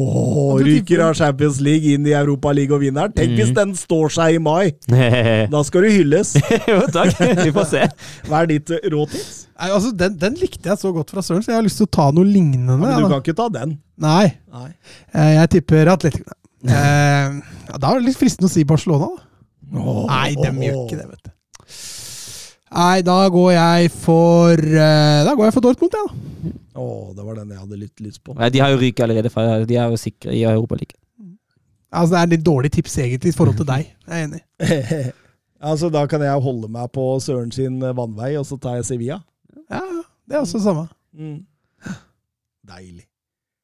Du 0.57 0.63
ryker 0.65 1.03
av 1.05 1.11
Champions 1.19 1.59
League 1.61 1.91
inn 1.93 2.07
i 2.09 2.13
Europaligaen 2.17 2.73
og 2.73 2.81
vinner. 2.81 3.11
Tenk 3.13 3.35
hvis 3.37 3.51
Mm. 3.51 3.57
den 3.59 3.73
står 3.77 4.09
seg 4.15 4.37
i 4.37 4.39
mai! 4.41 4.71
Da 5.53 5.61
skal 5.67 5.85
du 5.85 5.89
hylles. 5.93 6.31
jo, 6.71 6.79
takk. 6.95 7.13
Vi 7.43 7.51
får 7.53 7.67
se. 7.69 7.83
Hva 8.29 8.41
er 8.41 8.49
ditt 8.55 8.73
eh, 8.73 8.81
råtips? 8.95 9.35
Nei, 9.59 9.69
altså, 9.77 9.91
den, 9.93 10.17
den 10.17 10.39
likte 10.41 10.71
jeg 10.73 10.81
så 10.81 10.89
godt 10.95 11.13
fra 11.13 11.21
Søren, 11.21 11.45
så 11.45 11.53
jeg 11.53 11.59
har 11.61 11.67
lyst 11.67 11.77
til 11.83 11.85
å 11.85 11.93
ta 11.99 12.07
noe 12.17 12.25
lignende. 12.25 12.73
Ja, 12.73 12.81
men 12.81 13.05
du 13.05 13.13
kan 13.13 13.21
ikke 13.21 13.37
ta 13.37 13.45
den. 13.53 13.77
Nei, 14.01 14.25
Nei. 14.51 14.71
eh, 15.13 15.31
jeg 15.37 15.53
tipper 15.59 15.93
Atletico. 15.93 16.33
Eh, 16.65 17.37
ja, 17.69 17.77
da 17.77 17.93
er 17.93 18.01
det 18.01 18.09
litt 18.09 18.17
fristende 18.19 18.49
å 18.49 18.55
si 18.55 18.65
Barcelona, 18.67 19.11
da. 19.13 19.29
Nei, 20.09 20.33
de 20.33 20.49
gjør 20.65 20.81
ikke 20.87 20.97
det, 20.97 21.07
vet 21.13 21.21
du. 21.29 21.34
Nei, 22.75 22.99
da 23.07 23.15
går 23.31 23.51
jeg 23.55 23.91
for 23.93 24.59
eh, 24.59 25.23
Da 25.23 25.31
går 25.31 25.47
jeg 25.47 25.55
for 25.55 25.63
Dortmund, 25.63 25.95
jeg, 25.95 26.09
da. 26.09 26.53
Å, 26.75 26.85
det 27.15 27.23
var 27.23 27.37
den 27.39 27.53
jeg 27.53 27.61
hadde 27.61 27.77
litt 27.79 28.01
lyst 28.03 28.21
på. 28.25 28.35
Nei, 28.35 28.49
De 28.51 28.59
har 28.59 28.73
jo 28.73 28.79
ryket 28.81 29.05
allerede, 29.05 29.31
for 29.31 29.67
de 29.67 29.77
er 29.79 29.91
jo 29.93 29.99
sikre 29.99 30.33
i 30.35 30.43
Europaligaen. 30.43 30.99
Altså, 31.95 32.11
det 32.11 32.19
er 32.19 32.31
litt 32.33 32.43
dårlig 32.43 32.71
tips, 32.75 32.97
egentlig, 32.99 33.31
i 33.31 33.37
forhold 33.37 33.55
til 33.61 33.67
deg. 33.69 33.87
Jeg 34.03 34.11
er 34.11 34.25
enig. 34.27 34.41
altså, 35.69 35.87
da 35.93 36.03
kan 36.11 36.25
jeg 36.25 36.43
holde 36.43 36.67
meg 36.73 36.91
på 36.91 37.05
Søren 37.23 37.53
sin 37.55 37.79
vannvei, 37.79 38.33
og 38.35 38.43
så 38.49 38.57
tar 38.59 38.81
jeg 38.81 38.89
Sevilla. 38.89 39.21
Ja, 39.69 39.79
ja, 39.79 40.01
det 40.27 40.35
er 40.35 40.43
også 40.43 40.59
det 40.59 40.65
samme. 40.65 40.89
Mm. 41.15 41.37
Deilig. 42.67 43.05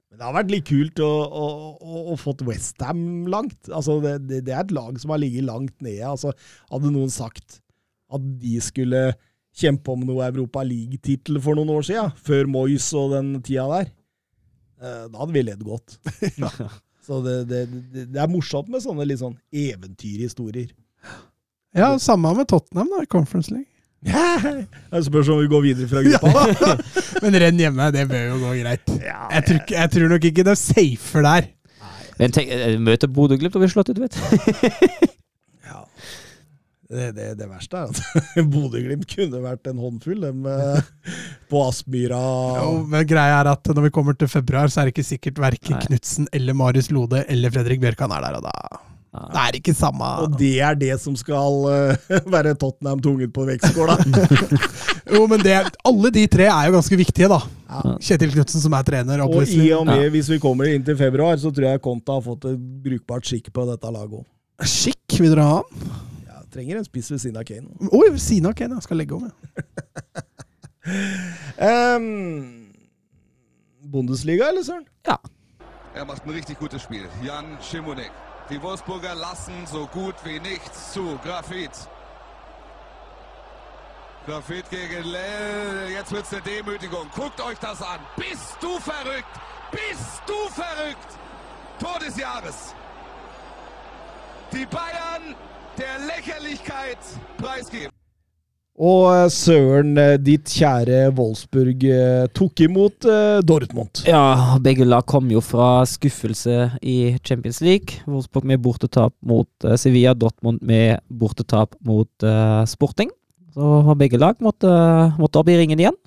Men 0.08 0.22
det 0.22 0.28
har 0.28 0.38
vært 0.38 0.54
litt 0.54 0.70
kult 0.70 1.02
å, 1.04 1.10
å, 1.10 1.50
å, 1.76 2.06
å 2.14 2.16
fått 2.20 2.46
Westham 2.48 3.28
langt. 3.32 3.60
Altså, 3.68 4.00
det, 4.06 4.16
det, 4.30 4.46
det 4.48 4.56
er 4.56 4.64
et 4.64 4.74
lag 4.76 4.96
som 5.04 5.12
har 5.12 5.20
ligget 5.20 5.50
langt 5.50 5.76
nede. 5.84 6.08
Altså, 6.08 6.32
hadde 6.72 6.94
noen 6.96 7.12
sagt 7.12 7.60
at 8.12 8.28
de 8.42 8.60
skulle 8.64 9.10
kjempe 9.58 9.92
om 9.92 10.06
noe 10.08 10.28
Europa 10.30 10.64
League-tittel 10.64 11.40
for 11.44 11.60
noen 11.60 11.74
år 11.74 11.88
siden, 11.88 12.14
før 12.24 12.48
Moyes 12.52 12.88
og 12.98 13.16
den 13.16 13.34
tida 13.44 13.68
der, 13.72 13.92
eh, 14.82 15.04
da 15.12 15.22
hadde 15.24 15.36
vi 15.36 15.44
ledd 15.48 15.66
godt. 15.68 15.98
Så 17.06 17.18
det, 17.26 17.36
det, 17.50 17.66
det, 17.98 18.20
er 18.22 18.30
morsomt 18.30 18.70
med 18.72 18.84
sånne 18.84 19.08
litt 19.10 19.20
sånn 19.24 19.36
eventyrhistorier. 19.50 20.70
Ja, 21.76 21.96
samme 22.00 22.32
med 22.38 22.48
Tottenham, 22.52 22.92
da, 22.94 23.02
i 23.04 23.10
Conference 23.10 23.52
League. 23.52 23.68
Det 24.92 25.04
spørs 25.06 25.30
om 25.30 25.40
vi 25.42 25.50
går 25.50 25.62
videre 25.62 25.88
fra 25.90 26.02
gruppa. 26.06 26.76
Men 27.24 27.38
renn 27.42 27.60
hjemme, 27.62 27.90
det 27.94 28.08
bør 28.10 28.24
jo 28.32 28.38
gå 28.42 28.54
greit. 28.62 28.94
Jeg 28.98 29.44
tror, 29.48 29.60
jeg 29.76 29.94
tror 29.96 30.14
nok 30.14 30.30
ikke 30.32 30.46
det 30.48 30.54
er 30.56 30.62
safer 30.62 31.26
der. 31.28 31.50
Men 32.18 32.34
tenk, 32.36 32.50
møter 32.54 32.82
møte 32.86 33.10
Bodø-Glimt 33.10 33.56
og 33.58 33.64
bli 33.64 33.70
slått 33.72 33.94
ut, 33.94 34.02
vet 34.02 34.18
du. 34.18 35.12
Ja. 36.92 36.98
Det, 36.98 37.12
det, 37.16 37.28
det 37.40 37.48
verste 37.48 37.80
er 37.80 37.92
at 37.92 38.46
Bodø-Glimt 38.54 39.08
kunne 39.08 39.42
vært 39.44 39.72
en 39.72 39.80
håndfull, 39.80 40.20
dem 40.26 40.46
eh, 40.52 40.92
på 41.52 41.64
Aspmyra. 41.64 42.22
Jo, 42.60 42.78
men 42.92 43.08
greia 43.08 43.40
er 43.40 43.54
at 43.54 43.72
når 43.72 43.88
vi 43.88 43.96
kommer 43.96 44.18
til 44.20 44.32
februar, 44.32 44.68
så 44.68 44.82
er 44.82 44.90
det 44.90 44.98
ikke 44.98 45.10
sikkert 45.14 45.40
verken. 45.42 45.80
Knutsen 45.88 46.28
eller 46.36 46.58
Marius 46.58 46.92
Lode 46.92 47.24
eller 47.32 47.54
Fredrik 47.54 47.84
Bjørkan 47.84 48.12
er 48.18 48.28
der, 48.28 48.42
og 48.42 48.50
da 48.50 48.88
det 49.12 49.40
er 49.42 49.56
ikke 49.58 49.74
samme 49.76 50.08
Og 50.24 50.36
det 50.40 50.54
er 50.64 50.78
det 50.80 50.94
som 51.02 51.18
skal 51.20 51.66
uh, 51.68 52.12
være 52.36 52.54
Tottenham 52.56 53.02
tunget 53.04 53.34
på 53.36 53.44
vektskåla. 53.50 53.98
Jo, 55.12 55.26
men 55.28 55.42
det, 55.44 55.58
alle 55.84 56.12
de 56.14 56.22
tre 56.32 56.46
er 56.48 56.70
jo 56.70 56.76
ganske 56.78 56.96
viktige, 56.96 57.28
da. 57.28 57.42
Ja. 57.68 57.96
Kjetil 58.00 58.32
Knutsen 58.32 58.64
som 58.64 58.76
er 58.78 58.86
trener, 58.88 59.24
Og 59.26 59.44
i 59.50 59.66
og 59.76 59.84
med, 59.90 60.06
hvis 60.14 60.30
vi 60.32 60.38
kommer 60.40 60.70
inn 60.72 60.86
til 60.88 60.96
februar, 60.96 61.36
så 61.42 61.52
tror 61.52 61.74
jeg 61.74 61.84
Konta 61.84 62.16
har 62.16 62.24
fått 62.24 62.48
et 62.54 62.62
brukbart 62.86 63.28
skikk 63.28 63.52
på 63.52 63.66
dette 63.68 63.92
laget 63.92 64.22
òg. 64.22 64.24
Skikk, 64.64 65.18
vil 65.20 65.34
dere 65.34 65.50
ha 65.50 65.60
han? 65.60 66.08
Ja, 66.52 66.56
trenger 66.56 66.78
en 66.78 66.86
spiss 66.86 67.12
ved 67.12 67.20
siden 67.20 67.38
av 67.38 67.44
Kane. 67.44 67.68
Oi, 67.92 68.12
ved 68.12 68.20
siden 68.20 68.46
av 68.46 68.54
Kane. 68.54 68.76
Jeg 68.76 68.84
skal 68.84 68.98
legge 68.98 69.16
om, 69.16 69.24
ja. 69.26 69.32
Ehm, 71.68 72.74
Bundesliga, 73.92 74.48
eller 74.50 74.64
søren? 74.64 74.88
Er 75.96 76.06
macht 76.06 76.26
ein 76.26 76.32
richtig 76.32 76.58
gutes 76.60 76.82
Spiel. 76.82 77.08
Jan 77.24 77.58
Schimonek. 77.62 78.12
Die 78.50 78.62
Wolfsburger 78.62 79.16
lassen 79.16 79.54
so 79.68 79.88
gut 79.88 80.16
wie 80.24 80.40
nichts 80.40 80.94
zu. 80.94 81.20
Grafit. 81.24 81.72
Grafit 84.26 84.70
gegen 84.70 85.04
Lell. 85.04 85.92
Jetzt 85.92 86.12
wird's 86.12 86.34
eine 86.34 86.42
Demütigung. 86.42 87.08
Guckt 87.16 87.40
euch 87.42 87.60
das 87.60 87.82
an. 87.82 88.00
Bist 88.18 88.58
du 88.60 88.80
verrückt? 88.80 89.36
Bist 89.72 90.22
du 90.26 90.50
verrückt? 90.50 91.12
Tor 91.80 92.00
des 92.00 92.18
Jahres. 92.18 92.74
Die 94.52 94.66
Bayern 94.66 95.36
der 95.78 96.00
Lächerlichkeit 96.08 97.00
preisgeben. 97.38 97.92
Og 98.82 99.12
eh, 99.12 99.28
søren, 99.30 99.94
eh, 100.00 100.16
ditt 100.18 100.50
kjære 100.50 101.12
Wolfsburg 101.18 101.84
eh, 101.86 102.26
tok 102.34 102.64
imot 102.66 103.08
Dortmund. 103.46 104.04
Ja, 104.08 104.58
begge 104.64 104.88
lag 104.88 105.06
kom 105.10 105.30
jo 105.30 105.42
fra 105.44 105.84
skuffelse 105.86 106.72
i 106.82 107.18
Champions 107.22 107.62
League. 107.62 108.02
Wolfsburg 108.08 108.48
med 108.48 108.64
bortetap 108.64 109.14
mot 109.22 109.50
Sevilla, 109.78 110.16
Dortmund 110.18 110.64
med 110.66 111.04
bortetap 111.10 111.76
mot 111.86 112.30
Sporting. 112.72 113.12
Så 113.52 113.96
begge 114.00 114.18
lag 114.18 114.40
måtte, 114.40 114.72
måtte 115.20 115.42
opp 115.42 115.52
i 115.52 115.60
ringen 115.60 115.82
igjen. 115.82 115.98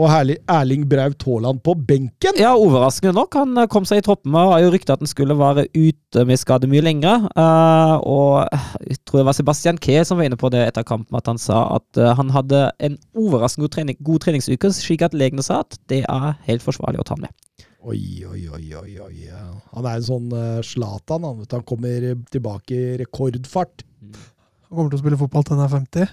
Og 0.00 0.08
herlig, 0.08 0.38
Erling 0.48 0.86
Braut 0.88 1.20
Haaland 1.28 1.58
på 1.60 1.74
benken! 1.76 2.38
Ja, 2.40 2.54
overraskende 2.56 3.12
nok. 3.18 3.36
Han 3.36 3.58
eh, 3.60 3.66
kom 3.68 3.84
seg 3.84 4.00
i 4.00 4.04
troppen. 4.06 4.32
og 4.32 4.54
har 4.54 4.62
jo 4.64 4.70
rykte 4.72 4.94
at 4.94 5.02
han 5.04 5.10
skulle 5.10 5.36
være 5.36 5.66
ute 5.74 6.24
med 6.24 6.40
skade 6.40 6.70
mye 6.72 6.80
lenger. 6.86 7.26
Eh, 7.28 7.96
og 8.08 8.46
jeg 8.86 8.96
tror 9.04 9.20
det 9.20 9.26
var 9.28 9.36
Sebastian 9.36 9.80
Kee 9.82 10.00
som 10.08 10.16
var 10.16 10.30
inne 10.30 10.40
på 10.40 10.48
det 10.54 10.62
etter 10.70 10.86
kampen, 10.88 11.18
at 11.20 11.28
han 11.28 11.40
sa 11.40 11.66
at 11.76 12.00
eh, 12.00 12.14
han 12.16 12.32
hadde 12.32 12.62
en 12.80 12.96
overraskende 13.12 13.66
god, 13.66 13.74
trening, 13.76 14.00
god 14.08 14.24
treningsuke, 14.24 14.72
slik 14.72 15.04
at 15.04 15.16
legene 15.16 15.44
sa 15.44 15.60
at 15.66 15.76
det 15.92 16.00
er 16.08 16.32
helt 16.48 16.64
forsvarlig 16.64 17.02
å 17.04 17.06
ta 17.10 17.20
med. 17.20 17.36
Oi, 17.84 18.00
oi, 18.24 18.46
oi, 18.56 18.64
oi, 18.80 18.96
oi. 19.04 19.28
Han 19.74 19.84
er 19.84 20.00
en 20.00 20.04
sånn 20.04 20.32
Zlatan. 20.64 21.24
Han, 21.28 21.44
han 21.44 21.68
kommer 21.68 22.12
tilbake 22.32 22.76
i 22.76 22.98
rekordfart. 23.00 23.84
Han 24.70 24.78
kommer 24.78 24.92
til 24.92 25.00
å 25.00 25.02
spille 25.02 25.16
fotball 25.18 25.42
til 25.42 25.58
han 25.58 25.64
er 25.64 25.70
50. 25.72 26.10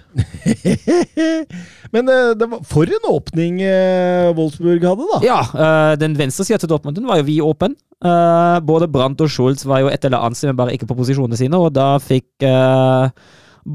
Men 1.94 2.08
eh, 2.10 2.30
det 2.40 2.48
var, 2.50 2.64
for 2.66 2.90
en 2.90 3.04
åpning 3.12 3.60
eh, 3.62 4.32
Wolfsburg 4.34 4.82
hadde, 4.82 5.06
da. 5.12 5.20
Ja, 5.22 5.36
eh, 5.46 5.92
den 6.02 6.16
venstre 6.18 6.58
til 6.58 6.72
Dortmund 6.72 6.98
var 7.06 7.22
jo 7.22 7.28
vi 7.28 7.36
åpen. 7.46 7.76
Eh, 8.02 8.56
både 8.66 8.88
Brandt 8.90 9.22
og 9.22 9.30
Schulz 9.30 9.62
var 9.70 9.84
jo 9.84 9.92
et 9.94 10.10
eller 10.10 10.26
annet 10.26 10.42
sted, 10.42 10.50
men 10.50 10.58
bare 10.58 10.74
ikke 10.74 10.90
på 10.90 10.98
posisjonene 10.98 11.38
sine, 11.38 11.54
og 11.54 11.70
da 11.78 12.00
fikk 12.02 12.42
Baku, 12.42 13.22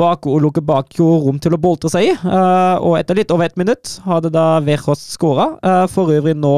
Bako 0.02 0.34
og 0.34 0.48
Baku 0.48 0.66
Bakio 0.72 1.08
rom 1.28 1.38
til 1.38 1.54
å 1.54 1.62
boltre 1.62 1.92
seg 1.94 2.10
i. 2.10 2.12
Eh, 2.18 2.82
og 2.82 2.98
etter 2.98 3.22
litt 3.22 3.30
over 3.30 3.46
ett 3.46 3.62
minutt 3.62 4.00
hadde 4.08 4.34
da 4.34 4.58
Verhost 4.66 5.14
skåra. 5.14 5.52
For 5.94 6.10
øvrig 6.10 6.34
nå 6.42 6.56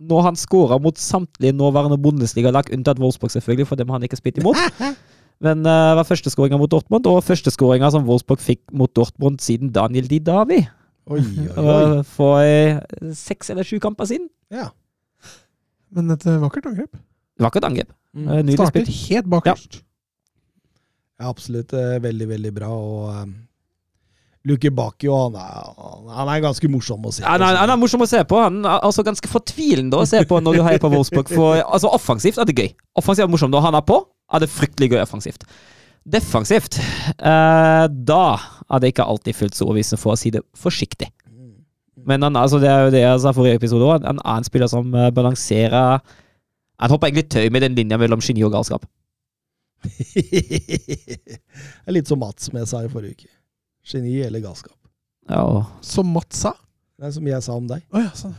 når 0.00 0.28
han 0.30 0.36
skåra 0.40 0.80
mot 0.80 0.96
samtlige 0.96 1.52
nåværende 1.52 2.00
Bundesliga-lag, 2.00 2.72
unntatt 2.72 3.04
Wolfsburg 3.04 3.36
selvfølgelig, 3.36 3.68
for 3.68 3.76
dem 3.76 3.92
han 3.92 4.08
ikke 4.08 4.16
spilte 4.16 4.40
imot. 4.40 4.56
Men 5.40 5.62
det 5.64 5.72
uh, 5.72 5.94
var 5.96 6.04
førsteskåringa 6.04 6.58
mot 6.60 6.70
Dortmund, 6.72 7.06
og 7.08 7.22
førsteskåringa 7.24 7.88
som 7.94 8.04
Wolfsburg 8.08 8.42
fikk 8.44 8.60
mot 8.76 8.92
Dortmund 8.96 9.40
siden 9.40 9.70
Daniel 9.72 10.08
Di 10.10 10.18
Davi. 10.20 10.58
Oi, 11.10 11.20
oi, 11.20 11.46
oi. 11.64 12.02
For 12.12 12.42
uh, 12.44 13.12
seks 13.16 13.48
eller 13.54 13.64
sju 13.66 13.78
kamper 13.82 14.10
siden. 14.10 14.28
Ja. 14.52 14.68
Men 15.90 16.12
et 16.14 16.22
eh, 16.28 16.36
vakkert 16.38 16.68
angrep. 16.70 16.92
Vakkert 17.40 17.64
var 17.64 17.72
ikke 17.72 17.72
angrep. 17.72 17.94
Mm. 18.14 18.26
Uh, 18.28 18.34
nydelig 18.44 18.58
Starter 18.60 18.84
spilt. 18.84 19.08
helt 19.10 19.30
bakerst. 19.32 19.80
Ja, 21.20 21.28
absolutt. 21.32 21.72
eh, 21.74 21.96
Veldig, 22.04 22.28
veldig 22.30 22.52
bra. 22.60 22.68
Og 22.70 23.08
um, 23.24 23.32
Luke 24.48 24.70
Bakio, 24.72 25.16
han 25.26 25.34
er, 25.36 26.12
han 26.16 26.30
er 26.32 26.40
ganske 26.40 26.68
morsom 26.72 27.04
å 27.04 27.10
se 27.12 27.24
Han 27.26 27.42
er, 27.44 27.58
han 27.60 27.72
er 27.74 27.76
morsom 27.76 28.00
å 28.00 28.08
se 28.08 28.22
på. 28.24 28.38
Han 28.40 28.62
er 28.64 28.86
altså 28.86 29.04
ganske 29.04 29.28
fortvilende 29.28 29.98
å 30.00 30.06
se 30.08 30.22
på 30.28 30.38
når 30.40 30.56
du 30.56 30.62
heier 30.64 30.80
på 30.80 30.88
Wolfsburg. 30.94 31.28
For 31.28 31.60
altså, 31.60 31.90
offensivt 31.92 32.40
er 32.40 32.48
det 32.48 32.56
gøy. 32.56 32.70
Offensivt 32.96 33.26
er 33.26 33.28
det 33.28 33.34
morsomt. 33.34 33.52
Når 33.52 33.66
han 33.66 33.76
er 33.76 33.84
på, 33.84 33.98
er 34.32 34.40
det 34.40 34.48
fryktelig 34.52 34.94
gøy 34.94 35.02
offensivt. 35.02 35.44
Defensivt, 36.08 36.78
eh, 36.80 37.84
da 38.08 38.24
er 38.72 38.80
det 38.80 38.94
ikke 38.94 39.04
alltid 39.04 39.36
fullt 39.36 39.58
så 39.58 39.66
overbevisende, 39.66 40.00
for 40.00 40.14
å 40.14 40.20
si 40.20 40.32
det 40.32 40.40
forsiktig. 40.56 41.10
Men 42.08 42.24
han, 42.24 42.38
altså, 42.40 42.56
det 42.62 42.70
er 42.72 42.86
jo 42.86 42.94
det 42.94 43.02
jeg 43.02 43.20
sa 43.20 43.34
forrige 43.36 43.60
episode 43.60 43.84
òg. 43.84 44.06
Han 44.08 44.22
er 44.24 44.40
en 44.40 44.46
spiller 44.48 44.70
som 44.72 44.94
eh, 44.94 45.10
balanserer 45.12 46.00
Han 46.80 46.94
hopper 46.94 47.10
egentlig 47.10 47.28
tøy 47.28 47.50
med 47.52 47.60
den 47.60 47.76
linja 47.76 47.98
mellom 48.00 48.24
geni 48.24 48.40
og 48.46 48.54
galskap. 48.54 48.86
det 50.16 51.36
er 51.84 51.92
litt 51.92 52.08
som 52.08 52.20
Mats, 52.20 52.48
med 52.56 52.64
seg 52.68 52.88
i 52.88 52.92
forrige 52.92 53.18
uke. 53.18 53.28
Geni 53.90 54.20
eller 54.26 54.42
galskap. 54.44 54.76
Ja, 55.30 55.64
Som 55.84 56.12
Mats 56.14 56.44
sa. 56.46 56.54
Er 57.00 57.12
som 57.14 57.26
jeg 57.26 57.40
sa 57.42 57.56
om 57.56 57.66
deg. 57.70 57.80
Oh, 57.94 58.02
ja, 58.02 58.10
sånn. 58.12 58.34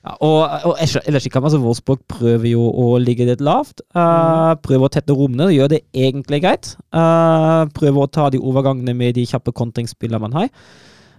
Ja, 0.00 0.14
og, 0.24 0.38
og 0.70 0.78
ellers- 0.80 1.26
ikke 1.28 1.42
altså 1.42 1.60
Wolfsburg 1.60 2.00
prøver 2.08 2.46
jo 2.54 2.62
å 2.72 2.86
ligge 3.02 3.26
litt 3.28 3.42
lavt. 3.44 3.82
Uh, 3.92 4.54
prøver 4.64 4.86
å 4.86 4.92
tette 4.94 5.16
rommene, 5.16 5.50
gjør 5.52 5.74
det 5.74 5.82
egentlig 5.92 6.40
greit. 6.46 6.70
Uh, 6.94 7.66
prøver 7.76 8.06
å 8.06 8.12
ta 8.12 8.30
de 8.32 8.40
overgangene 8.40 8.94
med 8.96 9.18
de 9.18 9.26
kjappe 9.28 9.52
kontringsspillene 9.52 10.22
man 10.24 10.38
har. 10.38 10.48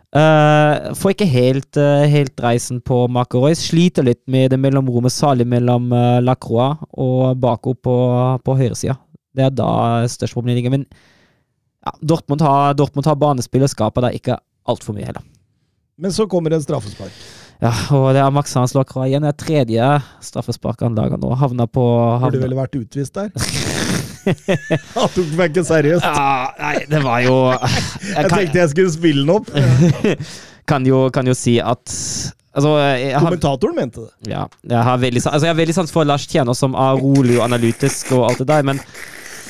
Uh, 0.09 0.89
får 0.97 1.13
ikke 1.13 1.29
helt, 1.29 1.77
uh, 1.77 2.07
helt 2.09 2.41
reisen 2.41 2.79
på 2.81 3.03
Makeroy. 3.13 3.53
Sliter 3.53 4.07
litt 4.07 4.23
med 4.25 4.49
det 4.49 4.57
mellomrommet, 4.57 5.13
salig 5.13 5.45
mellom 5.45 5.91
uh, 5.93 6.17
Lacroix 6.25 6.81
og 6.97 7.37
Bako 7.43 7.75
på, 7.77 7.95
på 8.41 8.57
høyresida. 8.57 8.97
Det 9.37 9.45
er 9.45 9.53
da 9.53 9.69
størst 10.09 10.33
problem 10.33 10.57
ligger. 10.57 10.73
Men 10.73 10.87
ja, 11.85 11.93
Dortmund 12.01 12.41
har, 12.41 12.73
Dortmund 12.77 13.07
har 13.07 13.19
banespill 13.19 13.63
og 13.65 13.71
skaper 13.71 14.07
da 14.07 14.13
ikke 14.15 14.39
altfor 14.69 14.97
mye 14.97 15.07
heller. 15.07 15.25
Men 15.99 16.13
så 16.15 16.27
kommer 16.31 16.51
det 16.51 16.61
en 16.61 16.65
straffespark. 16.67 17.15
Ja, 17.59 17.73
og 17.91 18.13
det 18.15 18.21
er 18.23 18.31
Max 18.31 18.53
Hans 18.55 18.71
Lacroix 18.75 19.09
igjen. 19.09 19.25
Det 19.25 19.33
er 19.33 19.39
tredje 19.41 19.87
straffespark 20.23 20.79
han 20.85 20.95
nå. 20.95 21.33
Havna 21.35 21.67
på 21.67 21.83
Burde 22.23 22.39
vel 22.39 22.55
vært 22.55 22.77
utvist 22.79 23.19
der. 23.19 23.33
Han 24.95 25.11
tok 25.11 25.29
meg 25.35 25.51
ikke 25.51 25.63
seriøst. 25.65 26.05
Ja, 26.05 26.53
nei, 26.59 26.73
det 26.91 26.99
var 27.03 27.23
jo 27.23 27.35
Jeg 27.51 28.13
Jeg 28.13 28.31
tenkte 28.31 28.61
jeg 28.61 28.71
skulle 28.73 28.93
spille 28.93 29.23
den 29.25 29.31
opp. 29.33 29.51
kan, 30.69 30.87
jo, 30.87 31.07
kan 31.11 31.27
jo 31.27 31.35
si 31.35 31.57
at 31.59 31.95
Altså, 32.49 32.71
har, 32.79 33.21
Kommentatoren 33.21 33.75
mente 33.77 34.01
det. 34.01 34.31
ja, 34.31 34.47
jeg 34.67 34.83
har 34.83 34.97
veldig, 34.97 35.21
altså, 35.21 35.45
jeg 35.45 35.53
har 35.53 35.59
veldig 35.59 35.75
sans 35.77 35.91
for 35.93 36.07
Lars 36.07 36.25
Tjener, 36.27 36.57
som 36.57 36.73
er 36.73 36.97
rolig 36.97 37.37
og 37.37 37.43
analytisk 37.45 38.09
og 38.17 38.23
alt 38.25 38.41
det 38.41 38.47
der, 38.49 38.65
men 38.65 38.81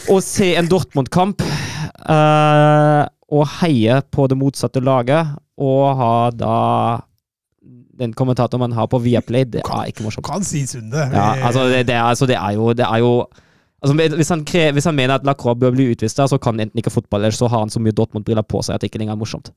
å 0.10 0.20
se 0.24 0.54
en 0.58 0.70
Dortmund-kamp 0.70 1.44
uh, 1.44 3.06
og 3.30 3.46
heie 3.60 4.00
på 4.10 4.26
det 4.30 4.38
motsatte 4.40 4.82
laget, 4.82 5.36
og 5.60 5.84
ha 6.00 6.14
da 6.34 6.56
den 8.00 8.16
kommentatoren 8.16 8.64
man 8.64 8.76
har 8.78 8.88
på 8.88 9.02
Viaplay, 9.04 9.44
det 9.44 9.62
er 9.66 9.92
ikke 9.92 10.06
morsomt. 10.06 10.26
kan 10.26 10.46
si 10.46 10.64
Sunde. 10.68 11.10
Ja, 11.12 11.34
altså 11.36 11.68
det, 11.68 11.86
det, 11.90 11.98
er, 11.98 12.08
altså 12.08 12.30
det 12.30 12.38
er 12.40 12.56
jo, 12.56 12.72
det 12.74 12.86
er 12.88 13.04
jo 13.04 13.12
altså 13.84 13.96
hvis, 14.16 14.30
han 14.32 14.46
krever, 14.48 14.78
hvis 14.78 14.88
han 14.88 14.96
mener 14.96 15.20
at 15.20 15.28
Lacroix 15.28 15.60
bør 15.60 15.76
bli 15.76 15.90
utvist, 15.94 16.22
så 16.32 16.40
kan 16.42 16.60
enten 16.60 16.80
ikke 16.80 16.94
fotball, 16.94 17.28
eller 17.28 17.36
så 17.36 17.52
har 17.52 17.66
han 17.66 17.74
så 17.74 17.82
mye 17.84 17.96
Dortmund-briller 17.96 18.48
på 18.48 18.64
seg 18.64 18.78
at 18.78 18.82
det 18.82 18.92
ikke 18.92 19.04
lenger 19.04 19.18
er 19.18 19.20
morsomt. 19.20 19.52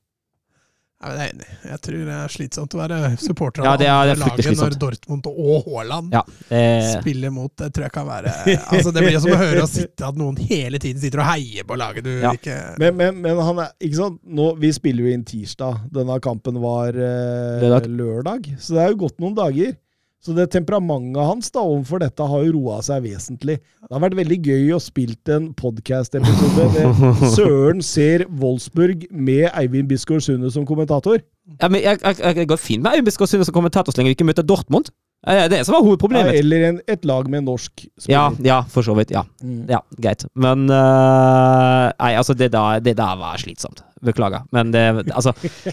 Ja, 1.02 1.08
jeg 1.16 1.22
er 1.28 1.32
enig. 1.34 1.46
Jeg 1.66 1.78
tror 1.82 2.04
det 2.06 2.14
er 2.16 2.28
slitsomt 2.30 2.74
å 2.76 2.78
være 2.78 2.98
supporter 3.18 3.64
Ja, 3.66 3.72
av 3.72 3.78
det 3.80 3.86
er- 3.88 4.04
det 4.06 4.12
er 4.12 4.20
laget 4.22 4.44
slitsomt. 4.46 4.70
når. 4.72 4.78
Dortmund 4.78 5.26
og 5.26 5.64
Haaland 5.66 6.12
Ja, 6.12 6.22
det, 6.48 7.00
spiller 7.02 7.30
mot. 7.34 7.50
Det 7.56 7.72
tror 7.74 7.82
jeg 7.88 7.92
kan 7.92 8.06
være 8.06 8.32
Altså 8.70 8.92
Det 8.94 9.02
blir 9.02 9.18
som 9.20 9.30
å 9.32 9.36
høre 9.40 9.66
sitte 9.66 10.06
at 10.06 10.14
noen 10.16 10.36
hele 10.38 10.78
tiden 10.78 11.00
sitter 11.02 11.20
og 11.20 11.26
heier 11.26 11.64
på 11.64 11.76
laget 11.76 12.04
du 12.04 12.10
Ja. 12.22 12.32
ikke 12.32 12.78
Men, 12.78 12.96
men, 12.96 13.20
men 13.22 13.36
han 13.38 13.58
er 13.58 13.72
ikke 13.82 13.96
sant? 13.98 14.20
Nå, 14.24 14.52
Vi 14.62 14.70
spiller 14.72 15.02
jo 15.08 15.12
inn 15.12 15.24
tirsdag. 15.24 15.90
Denne 15.92 16.20
kampen 16.22 16.60
var 16.62 16.88
eh, 16.94 17.60
Lørdag. 17.62 17.88
lørdag. 17.90 18.46
Så 18.60 18.74
det 18.76 18.84
er 18.86 18.90
jo 18.94 18.96
gått 19.08 19.18
noen 19.18 19.34
dager. 19.34 19.74
Så 20.22 20.30
det 20.36 20.44
temperamentet 20.54 21.18
hans 21.26 21.48
da 21.50 21.64
overfor 21.66 21.98
dette 21.98 22.22
har 22.30 22.44
jo 22.46 22.52
roa 22.54 22.76
seg 22.86 23.02
vesentlig. 23.08 23.56
Det 23.58 23.90
har 23.90 24.02
vært 24.04 24.14
veldig 24.20 24.36
gøy 24.46 24.68
å 24.76 24.78
spilt 24.78 25.32
en 25.34 25.48
podkast-episode 25.58 26.66
med 27.02 27.24
Søren 27.34 27.80
ser 27.82 28.22
Wolfsburg 28.30 29.08
med 29.10 29.48
Eivind 29.50 29.90
Bisgaard 29.90 30.22
Sunde 30.22 30.50
som 30.54 30.66
kommentator. 30.68 31.18
ja, 31.58 31.68
men 31.68 31.82
jeg, 31.82 31.98
jeg, 32.04 32.36
jeg 32.38 32.46
går 32.52 32.60
fint 32.62 32.84
med 32.84 32.92
Eivind 32.94 33.08
Bisgaard 33.10 33.32
Sunde 33.32 33.48
som 33.48 33.56
kommentator 33.56 33.90
så 33.90 33.98
lenge 33.98 34.12
vi 34.12 34.18
ikke 34.20 34.28
møter 34.30 34.46
Dortmund. 34.46 34.92
Det 35.22 35.34
er 35.38 35.50
det 35.50 35.60
som 35.66 35.74
var 35.76 35.84
Ja, 36.14 36.30
eller 36.34 36.64
en, 36.68 36.78
et 36.90 37.04
lag 37.06 37.28
med 37.30 37.44
norsk 37.46 37.84
Ja, 38.10 38.24
spiller. 38.30 38.46
ja, 38.46 38.56
for 38.70 38.82
så 38.86 38.94
vidt. 38.98 39.10
Ja, 39.14 39.22
Mm. 39.42 39.66
ja 39.70 39.78
greit. 40.02 40.22
Men 40.34 40.64
uh, 40.70 41.90
Nei, 41.98 42.12
altså, 42.18 42.34
det 42.38 42.52
der, 42.54 42.78
det 42.82 42.94
der 42.98 43.18
var 43.18 43.38
slitsomt. 43.42 43.82
Beklager. 44.02 44.42
Men 44.54 44.70
det 44.74 44.86
Altså, 45.14 45.30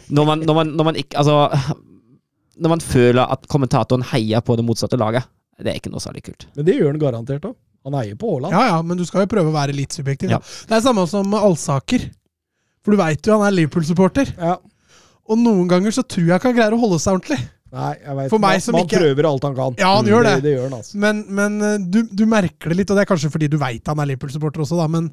når 0.09 0.25
man, 0.25 0.43
når 0.45 0.53
man, 0.59 0.73
når 0.77 0.89
man 0.91 0.99
ikke 1.01 1.17
Altså 1.17 1.47
Når 2.59 2.73
man 2.75 2.83
føler 2.83 3.23
at 3.35 3.47
kommentatoren 3.51 4.03
heier 4.11 4.41
på 4.45 4.55
det 4.59 4.65
motsatte 4.67 4.99
laget, 4.99 5.27
det 5.59 5.71
er 5.73 5.79
ikke 5.79 5.91
noe 5.91 6.03
særlig 6.03 6.23
kult. 6.27 6.45
Men 6.55 6.65
det 6.67 6.75
gjør 6.77 6.91
han 6.93 7.01
garantert 7.01 7.45
òg. 7.49 7.55
Han 7.87 7.95
heier 7.95 8.17
på 8.19 8.33
Haaland. 8.33 8.53
Ja 8.55 8.63
ja, 8.73 8.79
men 8.83 8.99
du 8.99 9.05
skal 9.07 9.23
jo 9.23 9.29
prøve 9.31 9.51
å 9.51 9.55
være 9.55 9.75
litt 9.75 9.95
subjektiv. 9.95 10.31
Ja. 10.33 10.39
Da. 10.43 10.57
Det 10.67 10.75
er 10.77 10.83
samme 10.83 11.05
som 11.07 11.27
med 11.31 11.39
Alsaker. 11.39 12.09
For 12.83 12.95
du 12.95 12.99
veit 12.99 13.27
jo 13.27 13.37
han 13.39 13.47
er 13.47 13.55
Liverpool-supporter. 13.55 14.33
Ja. 14.39 14.57
Og 15.29 15.39
noen 15.39 15.67
ganger 15.71 15.93
så 15.95 16.03
tror 16.03 16.25
jeg 16.27 16.35
ikke 16.41 16.51
han 16.51 16.57
greier 16.59 16.75
å 16.75 16.81
holde 16.81 16.99
seg 16.99 17.15
ordentlig. 17.19 17.39
Nei, 17.69 17.91
jeg 18.01 18.15
vet, 18.17 18.29
For 18.31 18.41
meg 18.41 18.55
man, 18.57 18.61
som 18.65 18.73
man 18.73 18.85
ikke- 18.87 18.99
prøver 18.99 19.27
alt 19.29 19.43
han 19.45 19.55
kan. 19.55 19.75
Ja, 19.77 19.89
han 19.95 20.07
gjør 20.09 20.23
det. 20.25 20.35
Det, 20.39 20.43
det 20.47 20.53
gjør 20.55 20.63
han, 20.69 20.77
altså. 20.79 20.97
Men, 21.03 21.19
men 21.39 21.57
eh, 21.61 21.75
du, 21.85 21.99
du 22.09 22.23
merker 22.25 22.71
det 22.73 22.77
litt, 22.79 22.89
og 22.89 22.97
det 22.97 23.03
er 23.03 23.09
kanskje 23.11 23.29
fordi 23.35 23.49
du 23.51 23.59
veit 23.61 23.85
han 23.91 23.99
er 24.01 24.09
Liverpool-supporter 24.09 24.63
også, 24.65 24.79
da, 24.79 24.87
men 24.89 25.11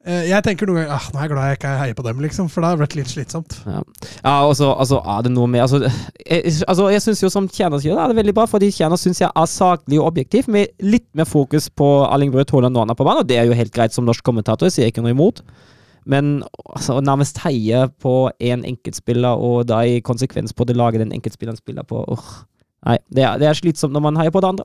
jeg 0.00 0.40
tenker 0.46 0.64
noen 0.64 0.78
ganger 0.78 0.94
ah, 0.94 1.06
nå 1.12 1.18
er 1.18 1.26
jeg 1.26 1.30
glad 1.34 1.48
jeg 1.50 1.58
ikke 1.58 1.70
heier 1.76 1.96
på 1.98 2.04
dem, 2.06 2.20
liksom, 2.24 2.46
for 2.48 2.64
det 2.64 2.70
har 2.70 2.78
vært 2.80 2.94
litt 2.96 3.10
slitsomt. 3.10 3.58
Ja, 3.68 3.82
ja 4.24 4.36
og 4.48 4.54
så 4.56 4.70
altså, 4.72 5.02
er 5.04 5.26
det 5.26 5.32
noe 5.34 5.50
med 5.50 5.60
Altså, 5.60 5.82
jeg, 5.84 6.54
altså, 6.64 6.86
jeg 6.88 7.04
syns 7.04 7.20
jo 7.20 7.28
som 7.32 7.48
Tjener 7.52 7.82
sier, 7.82 7.98
det 7.98 8.06
er 8.06 8.14
det 8.14 8.20
veldig 8.22 8.34
bra, 8.38 8.46
fordi 8.48 8.70
Tjener 8.72 9.00
syns 9.00 9.20
jeg 9.20 9.28
er 9.28 9.50
saklig 9.50 10.00
og 10.00 10.08
objektiv, 10.08 10.48
med 10.48 10.72
litt 10.80 11.08
mer 11.12 11.28
fokus 11.28 11.68
på 11.68 11.90
Erling 12.06 12.32
Braut 12.32 12.54
Haaland 12.54 12.78
når 12.78 12.86
han 12.86 12.94
er 12.94 13.00
på 13.02 13.08
banen, 13.10 13.26
og 13.26 13.28
det 13.28 13.36
er 13.42 13.50
jo 13.50 13.58
helt 13.60 13.74
greit 13.76 13.96
som 13.96 14.08
norsk 14.08 14.24
kommentator, 14.24 14.72
sier 14.72 14.88
jeg 14.88 14.94
ikke 14.94 15.04
noe 15.04 15.12
imot. 15.12 15.44
Men 16.08 16.38
altså, 16.64 16.96
å 16.96 17.04
nærmest 17.04 17.42
heie 17.44 17.84
på 18.00 18.14
én 18.40 18.64
enkeltspiller, 18.64 19.36
og 19.36 19.68
da 19.68 19.82
i 19.84 20.00
konsekvens 20.00 20.56
på 20.56 20.64
det 20.64 20.80
laget 20.80 21.04
den 21.04 21.12
enkeltspilleren 21.16 21.60
spiller 21.60 21.84
på 21.84 22.06
åh. 22.08 22.30
Nei, 22.88 22.96
det 23.12 23.26
er, 23.26 23.36
det 23.36 23.50
er 23.50 23.58
slitsomt 23.58 23.92
når 23.92 24.08
man 24.08 24.16
heier 24.22 24.32
på 24.32 24.40
det 24.40 24.54
andre. 24.54 24.64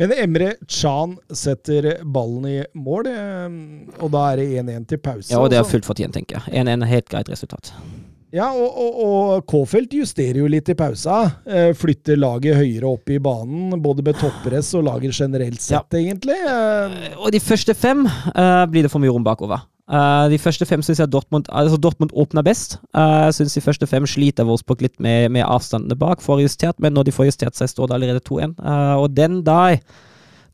Men 0.00 0.14
Emre 0.16 0.54
Chan 0.68 1.16
setter 1.32 2.02
ballen 2.04 2.46
i 2.48 2.58
mål, 2.74 3.10
eh, 3.10 3.58
og 4.00 4.12
da 4.14 4.28
er 4.32 4.42
det 4.42 4.48
1-1 4.62 4.88
til 4.92 5.02
pause. 5.02 5.32
Ja, 5.32 5.42
og 5.42 5.50
det 5.50 5.58
er 5.60 5.64
altså. 5.64 5.76
fullt 5.76 5.90
fortjent, 5.90 6.16
tenker 6.16 6.40
jeg. 6.40 6.64
1-1 6.64 6.88
helt 6.92 7.12
greit 7.12 7.30
resultat. 7.32 7.74
Ja, 8.32 8.46
og, 8.56 8.78
og, 8.80 8.94
og 9.04 9.42
Kofelt 9.50 9.92
justerer 9.92 10.38
jo 10.40 10.46
litt 10.48 10.70
i 10.72 10.76
pausa. 10.76 11.18
Eh, 11.44 11.74
flytter 11.76 12.16
laget 12.16 12.56
høyere 12.56 12.88
opp 12.88 13.12
i 13.12 13.18
banen, 13.20 13.74
både 13.84 14.04
med 14.06 14.16
toppress 14.16 14.70
og 14.78 14.86
laget 14.88 15.12
generelt 15.18 15.60
sett, 15.60 15.92
egentlig. 16.00 16.38
Eh, 16.40 17.18
Og 17.18 17.28
de 17.34 17.42
første 17.44 17.76
fem 17.76 18.06
eh, 18.08 18.62
blir 18.72 18.86
det 18.88 18.92
for 18.92 19.04
mye 19.04 19.12
rom 19.12 19.26
bakover. 19.26 19.66
Eh, 19.90 20.28
de 20.30 20.38
første 20.38 20.66
fem 20.68 20.82
syns 20.84 21.00
jeg 21.02 21.10
Dortmund 21.10 21.48
altså 21.50 21.78
Dortmund 21.80 22.14
åpner 22.14 22.44
best. 22.46 22.78
Eh, 22.94 23.18
jeg 23.26 23.40
syns 23.40 23.56
de 23.58 23.64
første 23.64 23.88
fem 23.90 24.06
sliter 24.06 24.46
Wolfsburg 24.46 24.84
litt 24.84 24.94
med, 25.02 25.32
med 25.34 25.46
avstandene 25.46 25.98
bak. 25.98 26.22
Får 26.22 26.44
justert, 26.44 26.78
men 26.82 26.94
når 26.94 27.08
de 27.08 27.14
får 27.16 27.32
justert 27.32 27.58
seg, 27.58 27.70
står 27.72 27.90
det 27.90 27.98
allerede 27.98 28.22
2-1. 28.28 28.54
Eh, 28.62 28.94
og 29.02 29.10
den 29.16 29.42
der 29.46 29.80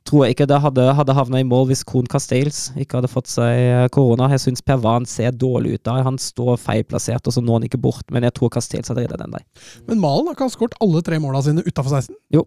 tror 0.08 0.24
jeg 0.24 0.38
ikke 0.38 0.46
det 0.48 0.62
hadde, 0.64 0.84
hadde 0.96 1.12
havna 1.12 1.42
i 1.42 1.44
mål 1.44 1.66
hvis 1.68 1.82
Kohn 1.84 2.06
Castells 2.08 2.70
ikke 2.80 2.96
hadde 2.96 3.10
fått 3.12 3.28
seg 3.28 3.90
korona. 3.92 4.30
Jeg 4.32 4.46
syns 4.46 4.64
Pervan 4.64 5.04
ser 5.04 5.34
dårlig 5.36 5.76
ut 5.76 5.84
der. 5.84 6.00
Han 6.06 6.16
står 6.22 6.56
feilplassert, 6.62 7.28
og 7.28 7.36
så 7.36 7.44
når 7.44 7.60
han 7.60 7.68
ikke 7.68 7.82
bort. 7.84 8.06
Men 8.14 8.24
jeg 8.24 8.32
tror 8.38 8.54
Castells 8.54 8.88
hadde 8.88 9.04
redda 9.04 9.20
den 9.20 9.36
der. 9.36 9.44
Men 9.90 10.00
Malen 10.00 10.30
har 10.30 10.38
ikke 10.38 10.48
han 10.48 10.54
skåret 10.54 10.78
alle 10.80 11.04
tre 11.04 11.20
måla 11.20 11.44
sine 11.44 11.60
utafor 11.66 11.92
16? 12.00 12.16
Jo. 12.32 12.46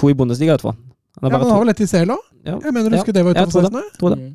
to 0.00 0.08
i 0.08 0.16
Bundesliga, 0.16 0.54
i 0.54 0.56
hvert 0.56 0.70
fall. 0.70 0.78
Ja, 1.20 1.28
men 1.28 1.42
han 1.42 1.50
har 1.50 1.60
vel 1.66 1.74
ett 1.74 1.84
i 1.84 1.90
CL 1.90 2.14
òg? 2.14 2.28
Ja. 2.46 2.56
Jeg 2.64 2.72
mener 2.72 2.88
du 2.88 2.96
Ja, 2.96 3.04
det 3.04 3.26
var 3.26 3.36
utafor 3.36 3.50
utenfor 3.50 3.68
tror 3.68 3.76
det. 3.76 3.98
Tror 4.00 4.14
det. 4.16 4.30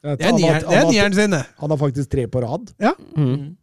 Mm. 0.00 0.16
Det 0.16 0.20
er 0.24 0.30
Han 0.30 0.40
har- 0.40 0.92
nieren, 0.92 1.12
er 1.12 1.14
sin, 1.22 1.30
det. 1.30 1.46
Han 1.60 1.70
har 1.70 1.76
faktisk 1.76 2.10
tre 2.10 2.26
på 2.26 2.40
rad. 2.42 2.70
Mm. 3.16 3.56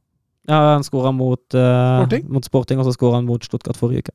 Ja, 0.47 0.59
han 0.75 0.83
skåra 0.83 1.11
mot, 1.11 1.41
uh, 1.55 1.97
Sporting? 2.05 2.27
mot 2.31 2.45
Sporting, 2.45 2.79
og 2.79 2.85
så 2.85 2.93
skåra 2.95 3.15
han 3.15 3.25
mot 3.25 3.43
Stuttgart 3.43 3.75
forrige 3.75 4.05
uke. 4.05 4.13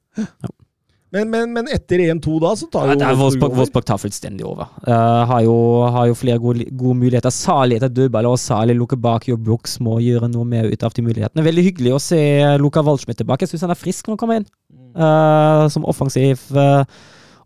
Men, 1.12 1.28
men, 1.28 1.51
men 1.53 1.66
etter 1.69 2.01
1-2 2.09 2.39
da, 2.40 2.55
så 2.57 2.70
tar 2.73 2.86
Ja, 2.89 2.94
jo 2.94 3.05
er 3.05 3.19
Wolfsburg, 3.20 3.51
over. 3.51 3.59
Wolfsburg 3.61 3.85
tar 3.85 3.99
fullstendig 4.01 4.47
over. 4.49 4.70
Uh, 4.86 5.27
har, 5.28 5.43
jo, 5.44 5.57
har 5.93 6.07
jo 6.09 6.15
flere 6.16 6.39
gode, 6.40 6.65
gode 6.73 6.97
muligheter. 7.03 7.28
Sali 7.35 7.77
etter 7.77 7.93
dødball, 7.93 8.31
og 8.31 8.39
Sali 8.40 8.73
lukker 8.73 8.97
bak 8.97 9.27
Jo, 9.28 9.36
Brooks 9.36 9.77
må 9.85 9.99
gjøre 10.01 10.31
noe 10.32 10.49
mer 10.49 10.70
ut 10.73 10.82
av 10.89 10.94
de 10.97 11.05
mulighetene. 11.05 11.44
Veldig 11.44 11.65
hyggelig 11.69 11.93
å 11.93 12.01
se 12.01 12.23
Luka 12.62 12.81
Waldschmidt 12.86 13.20
tilbake. 13.20 13.44
Jeg 13.44 13.53
syns 13.53 13.66
han 13.66 13.74
er 13.77 13.82
frisk 13.82 14.07
når 14.09 14.15
han 14.16 14.23
kommer 14.24 14.40
inn, 14.40 14.49
uh, 14.97 15.69
som 15.69 15.85
offensiv, 15.85 16.40
uh, 16.57 16.85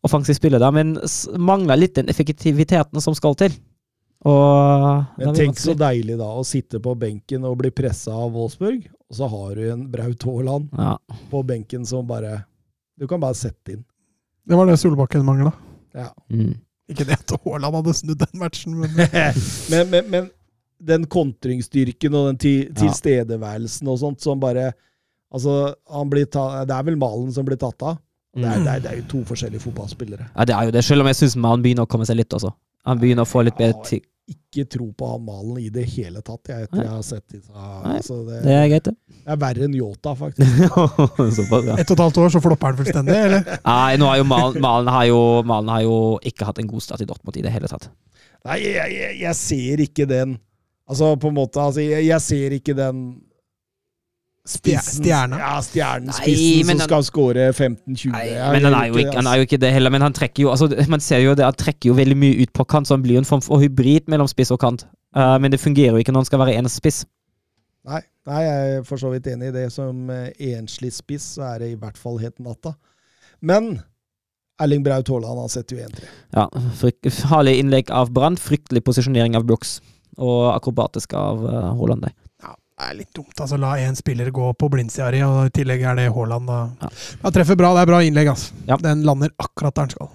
offensiv 0.07 0.39
spiller 0.39 0.63
Da. 0.63 0.71
men 0.71 0.95
mangler 1.35 1.77
litt 1.81 1.95
den 1.99 2.07
effektiviteten 2.13 3.03
som 3.03 3.19
skal 3.19 3.35
til. 3.35 3.51
Og 4.25 5.21
Men 5.21 5.35
tenk 5.37 5.59
så 5.61 5.75
deilig 5.77 6.17
da, 6.19 6.29
å 6.33 6.45
sitte 6.47 6.81
på 6.83 6.95
benken 6.99 7.45
og 7.47 7.59
bli 7.61 7.71
pressa 7.75 8.15
av 8.17 8.33
Wolfsburg, 8.35 8.87
og 9.07 9.19
så 9.19 9.29
har 9.31 9.59
du 9.59 9.67
en 9.71 9.85
Braut 9.93 10.25
Haaland 10.27 10.71
ja. 10.73 10.95
på 11.31 11.43
benken 11.47 11.85
som 11.87 12.07
bare 12.09 12.41
Du 12.97 13.07
kan 13.07 13.21
bare 13.21 13.37
sette 13.37 13.77
inn. 13.77 13.85
Det 14.47 14.57
var 14.57 14.67
det 14.67 14.79
Solbakken 14.81 15.27
mangla. 15.27 15.53
Ja. 15.95 16.09
mm. 16.33 16.55
Ikke 16.91 17.05
det 17.05 17.19
at 17.19 17.37
Haaland 17.45 17.81
hadde 17.81 17.95
snudd 17.99 18.23
den 18.23 18.41
matchen, 18.41 18.79
men 18.81 18.97
men, 19.71 19.93
men, 19.93 20.11
men 20.11 20.33
den 20.79 21.07
kontringsstyrken 21.11 22.15
og 22.15 22.31
den 22.31 22.41
ti, 22.41 22.57
tilstedeværelsen 22.77 23.89
og 23.89 24.03
sånt 24.03 24.25
som 24.25 24.41
bare 24.43 24.73
Altså, 25.35 25.75
han 25.91 26.07
blir 26.07 26.29
ta, 26.31 26.63
det 26.65 26.73
er 26.73 26.85
vel 26.87 26.95
Malen 26.97 27.33
som 27.35 27.45
blir 27.45 27.59
tatt 27.59 27.83
av. 27.83 27.97
Det 28.37 28.47
er, 28.47 28.61
det, 28.63 28.71
er, 28.71 28.83
det 28.85 28.91
er 28.93 28.99
jo 29.01 29.07
to 29.11 29.23
forskjellige 29.27 29.65
fotballspillere. 29.65 30.29
ja, 30.31 30.45
det 30.47 30.55
er 30.55 30.69
jo 30.69 30.75
det, 30.77 30.83
selv 30.87 31.03
om 31.03 31.09
jeg 31.11 31.19
syns 31.19 31.35
Malen 31.41 31.65
begynner 31.65 31.85
å 31.85 31.91
komme 31.91 32.07
seg 32.07 32.21
litt 32.21 32.37
også. 32.37 32.53
Han 32.87 33.01
begynner 33.03 33.27
å 33.27 33.29
få 33.29 33.43
litt 33.47 33.59
bedre 33.59 33.83
tid. 33.87 34.05
Ikke 34.27 34.65
tro 34.67 34.89
på 34.97 35.07
han 35.07 35.23
Malen 35.23 35.59
i 35.63 35.69
det 35.71 35.85
hele 35.93 36.19
tatt, 36.25 36.49
jeg, 36.51 36.67
etter 36.67 36.81
Nei. 36.81 36.87
jeg 36.87 36.95
har 36.97 37.05
sett 37.07 37.25
disse. 37.31 37.53
Altså, 37.55 38.17
det, 38.27 38.41
Det 38.43 38.55
er 38.57 38.65
greit, 38.73 38.89
det. 38.89 38.95
det 39.23 39.35
er 39.35 39.39
verre 39.45 39.69
enn 39.69 39.77
Yota, 39.79 40.15
faktisk. 40.19 40.65
Såpass, 41.37 41.69
ja. 41.69 41.77
ett 41.79 41.93
og 41.93 41.95
et 41.95 42.03
halvt 42.03 42.19
år 42.25 42.33
så 42.35 42.43
flopper 42.43 42.73
han 42.73 42.81
fullstendig, 42.81 43.19
eller? 43.29 43.53
Nei, 43.69 43.93
nå 44.03 44.09
har 44.11 44.19
jo 44.19 44.27
Malen, 44.33 44.59
Malen, 44.65 44.91
har 44.97 45.07
jo, 45.13 45.21
Malen 45.47 45.71
har 45.77 45.85
jo 45.87 46.01
ikke 46.27 46.49
hatt 46.49 46.59
en 46.63 46.73
god 46.73 46.87
start 46.89 47.05
i 47.05 47.09
Dortmund 47.11 47.39
i 47.39 47.45
det 47.47 47.55
hele 47.55 47.71
tatt. 47.71 47.87
Nei, 48.47 48.59
jeg, 48.65 48.97
jeg, 48.97 49.15
jeg 49.23 49.39
ser 49.39 49.87
ikke 49.87 50.09
den 50.11 50.37
Altså, 50.87 51.17
på 51.19 51.33
en 51.33 51.35
måte 51.35 51.59
altså, 51.59 51.83
jeg, 51.83 52.05
jeg 52.07 52.23
ser 52.23 52.53
ikke 52.55 52.75
den 52.79 53.01
spissen 54.47 55.05
Stjerna. 55.05 55.39
Ja, 55.43 55.55
stjernen, 55.65 56.11
Nei, 56.11 56.19
spissen 56.21 56.71
som 56.71 56.79
han- 56.79 56.87
skal 56.89 57.07
skåre 57.07 57.49
15-20. 57.53 58.13
Men 58.13 58.69
han 58.69 58.75
er, 58.75 58.87
jo 58.89 59.01
ikke, 59.03 59.15
han 59.15 59.25
det, 59.25 59.33
er 59.33 59.37
jo 59.37 59.49
ikke 59.49 59.61
det 59.61 59.73
heller. 59.73 59.91
Men 59.91 60.07
han 60.07 60.13
trekker 60.17 60.43
jo 60.47 60.51
altså, 60.51 60.69
Man 60.89 61.01
ser 61.01 61.19
jo 61.25 61.35
det, 61.35 61.45
han 61.45 61.59
trekker 61.59 61.91
jo 61.91 61.95
veldig 61.99 62.17
mye 62.17 62.43
ut 62.43 62.53
på 62.53 62.65
kant, 62.65 62.89
så 62.89 62.95
han 62.95 63.03
blir 63.03 63.19
jo 63.19 63.25
en 63.25 63.29
form 63.29 63.43
for 63.43 63.63
hybrid 63.63 64.09
mellom 64.09 64.29
spiss 64.31 64.51
og 64.55 64.61
kant. 64.63 64.87
Uh, 65.17 65.39
men 65.41 65.51
det 65.51 65.61
fungerer 65.61 65.97
jo 65.97 66.03
ikke 66.05 66.13
når 66.13 66.27
han 66.27 66.31
skal 66.31 66.43
være 66.45 66.57
eneste 66.61 66.83
spiss. 66.83 67.05
altså. 67.05 67.13
Nei, 67.87 68.01
nei, 68.27 68.41
jeg 68.43 68.77
er 68.77 68.87
for 68.87 68.99
så 68.99 69.11
vidt 69.13 69.29
enig 69.31 69.53
i 69.53 69.55
det. 69.55 69.69
Som 69.73 70.11
eh, 70.11 70.33
enslig 70.57 70.93
spiss 70.93 71.37
så 71.37 71.53
er 71.53 71.63
det 71.63 71.69
i 71.71 71.79
hvert 71.79 71.99
fall 71.99 72.19
helt 72.19 72.41
natta. 72.43 72.75
Men 73.47 73.77
Erling 74.59 74.83
Braut 74.83 75.09
Haaland 75.13 75.39
har 75.45 75.51
sett 75.53 75.71
jo 75.71 75.79
1-3. 75.79 76.09
Ja, 76.35 76.49
Farlig 77.29 77.59
innlegg 77.61 77.93
av 77.95 78.11
Brann, 78.17 78.39
fryktelig 78.41 78.83
posisjonering 78.87 79.37
av 79.39 79.47
Brooks. 79.47 79.79
Og 80.17 80.49
akrobatisk 80.55 81.13
av 81.15 81.45
uh, 81.45 81.77
Haaland. 81.77 82.09
der. 82.09 82.15
Det 82.77 82.85
er 82.91 82.97
litt 82.99 83.15
dumt. 83.17 83.33
altså 83.41 83.57
La 83.57 83.71
én 83.81 83.95
spiller 83.97 84.29
gå 84.31 84.51
på 84.61 84.69
blindsida 84.69 85.07
di, 85.15 85.23
og 85.25 85.47
i 85.49 85.53
tillegg 85.57 85.81
er 85.89 85.97
det 85.97 86.11
Haaland. 86.13 86.51
Ja. 86.83 86.91
Han 87.23 87.33
treffer 87.33 87.57
bra. 87.57 87.71
Det 87.73 87.87
er 87.87 87.89
bra 87.89 88.03
innlegg. 88.05 88.29
altså. 88.35 88.53
Ja. 88.69 88.77
Den 88.77 89.01
lander 89.09 89.33
akkurat 89.41 89.73
der 89.75 89.87
den 89.89 89.97
skal. 89.97 90.13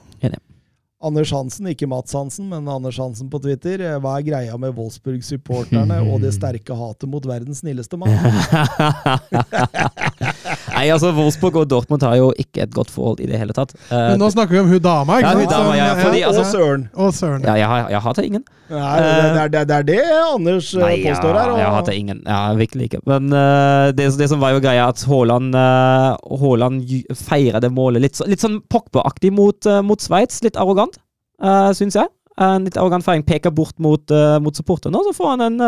Anders 1.02 1.32
Hansen, 1.34 1.66
ikke 1.66 1.88
Mats 1.90 2.14
Hansen, 2.14 2.46
men 2.52 2.68
Anders 2.70 3.00
Hansen 3.02 3.26
på 3.34 3.40
Twitter. 3.42 3.82
eh, 3.82 3.96
Hva 3.98 4.20
er 4.20 4.28
greia 4.28 4.54
med 4.62 4.76
Wolfsburg-supporterne 4.78 5.98
og 6.14 6.22
det 6.22 6.30
sterke 6.38 6.78
hatet 6.78 7.10
mot 7.10 7.26
verdens 7.26 7.64
snilleste 7.64 7.98
mann? 7.98 8.14
Nei, 10.72 10.86
altså 10.94 11.12
Wolfsburg 11.16 11.58
og 11.62 11.68
Dortmund 11.72 12.04
har 12.06 12.16
jo 12.20 12.30
ikke 12.40 12.64
et 12.66 12.74
godt 12.76 12.92
forhold 12.94 13.20
i 13.24 13.28
det 13.30 13.40
hele 13.42 13.54
tatt. 13.58 13.74
Uh, 13.90 13.96
Men 14.14 14.20
nå 14.22 14.30
snakker 14.34 14.56
vi 14.58 14.62
om 14.64 14.72
hun 14.72 14.82
dama, 14.84 15.20
ikke 15.22 15.32
Ja, 15.32 15.40
hun 15.40 15.52
dama, 15.52 15.76
ja, 15.78 15.92
fordi, 16.00 16.24
altså- 16.28 16.42
og 16.46 16.50
Søren. 16.52 16.84
Og 16.96 17.14
søren. 17.16 17.46
ja, 17.48 17.56
jeg, 17.60 17.68
har, 17.72 17.90
jeg 17.94 18.04
hater 18.08 18.28
ingen. 18.28 18.44
Nei, 18.72 18.92
det, 19.04 19.12
er, 19.12 19.50
det, 19.52 19.62
er, 19.76 19.84
det 19.84 19.96
er 20.00 20.22
Anders 20.32 20.70
eh, 20.74 20.80
Nei, 20.80 20.94
påstår 21.04 21.36
her. 21.36 21.50
jeg 21.60 21.68
Og, 21.68 21.74
hater 21.76 21.98
ingen. 21.98 22.22
Ja, 22.24 22.40
virkelig 22.56 22.86
ikke. 22.88 23.02
Men 23.10 23.28
uh, 23.36 23.90
det, 23.92 24.06
det 24.22 24.30
som 24.32 24.40
var 24.40 24.54
jo 24.56 24.62
greia, 24.64 24.86
at 24.88 25.04
Haaland 25.10 25.58
uh, 25.58 26.16
Haaland 26.40 26.86
feira 27.20 27.60
det 27.60 27.72
målet 27.76 28.06
litt, 28.06 28.22
litt 28.32 28.40
sånn 28.46 28.62
Pogba-aktig 28.72 29.34
mot, 29.36 29.60
uh, 29.68 29.82
mot 29.84 30.00
Sveits. 30.00 30.40
Litt 30.46 30.56
arrogant, 30.56 30.96
uh, 31.44 31.74
syns 31.76 32.00
jeg. 32.00 32.08
En 32.40 32.64
litt 32.64 32.80
arrogant 32.80 33.04
feiring. 33.04 33.28
Peker 33.28 33.52
bort 33.52 33.76
mot, 33.84 34.08
uh, 34.16 34.40
mot 34.40 34.56
supporterne, 34.56 34.96
og 34.96 35.12
så 35.12 35.18
får 35.20 35.34
han 35.36 35.48
en 35.50 35.60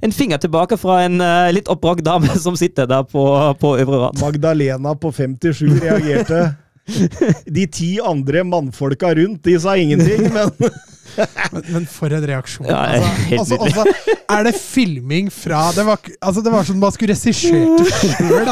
en 0.00 0.12
finger 0.12 0.38
tilbake 0.38 0.76
fra 0.80 1.02
en 1.04 1.20
uh, 1.20 1.50
litt 1.52 1.68
oppbrakt 1.68 2.04
dame 2.04 2.32
som 2.46 2.56
sitter 2.56 2.88
der 2.90 3.06
på, 3.08 3.24
på 3.60 3.76
øvre 3.78 4.06
rad. 4.06 4.20
Magdalena 4.20 4.94
på 4.94 5.12
57 5.12 5.80
reagerte. 5.80 6.42
De 7.56 7.66
ti 7.70 7.90
andre 8.02 8.42
mannfolka 8.44 9.12
rundt, 9.14 9.44
de 9.44 9.52
sa 9.60 9.76
ingenting, 9.78 10.24
men 10.34 10.50
Men, 11.52 11.64
men 11.74 11.86
for 11.90 12.12
en 12.14 12.26
reaksjon. 12.26 12.66
Ja, 12.68 12.78
altså, 13.38 13.56
altså, 13.58 13.84
altså, 13.84 14.16
er 14.30 14.44
det 14.46 14.54
filming 14.60 15.30
fra 15.34 15.62
Det 15.74 15.84
var, 15.86 15.98
altså, 16.20 16.42
det 16.44 16.52
var 16.52 16.64
som 16.68 16.78
man 16.82 16.92
skulle 16.94 17.14
regissert 17.14 17.30
det 17.80 17.90
sjøl. 17.90 18.50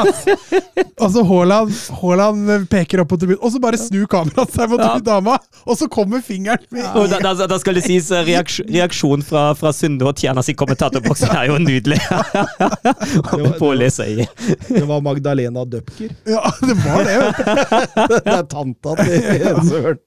Altså. 0.99 1.23
Haaland, 1.29 1.75
Haaland 2.01 2.69
peker 2.71 3.03
opp 3.03 3.13
på 3.13 3.19
tribunen, 3.21 3.41
og 3.43 3.53
så 3.55 3.61
bare 3.63 3.81
snur 3.81 4.09
kameraet 4.11 4.55
seg 4.55 4.73
mot 4.73 4.83
Ja. 4.83 4.95
dama, 5.05 5.37
og 5.67 5.77
så 5.79 5.89
kommer 5.91 6.23
fingeren 6.25 6.63
med 6.73 6.87
Og 6.97 7.09
da, 7.11 7.19
da, 7.23 7.47
da 7.51 7.59
skal 7.61 7.77
det 7.79 7.85
sies 7.87 8.11
eh, 8.15 8.25
reaksjon, 8.27 8.69
reaksjon 8.73 9.25
fra, 9.27 9.51
fra 9.59 9.73
Sunde 9.75 10.07
og 10.09 10.17
Tjernas 10.19 10.49
i 10.49 10.57
Det 10.57 11.29
er 11.29 11.47
jo 11.51 11.59
nydelig. 11.63 11.99
det, 12.09 13.61
var, 13.61 13.77
det, 13.77 14.29
det 14.69 14.85
var 14.89 15.01
Magdalena 15.05 15.65
Døpker. 15.65 16.15
Ja, 16.29 16.53
det 16.63 16.79
var 16.85 17.05
det. 17.05 17.17
Det 18.29 18.35
er 18.35 18.45
tanta 18.51 18.95
til 19.03 19.69
Søren. 19.69 19.99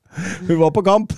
Hun 0.48 0.58
var 0.60 0.72
på 0.76 0.84
kamp. 0.86 1.14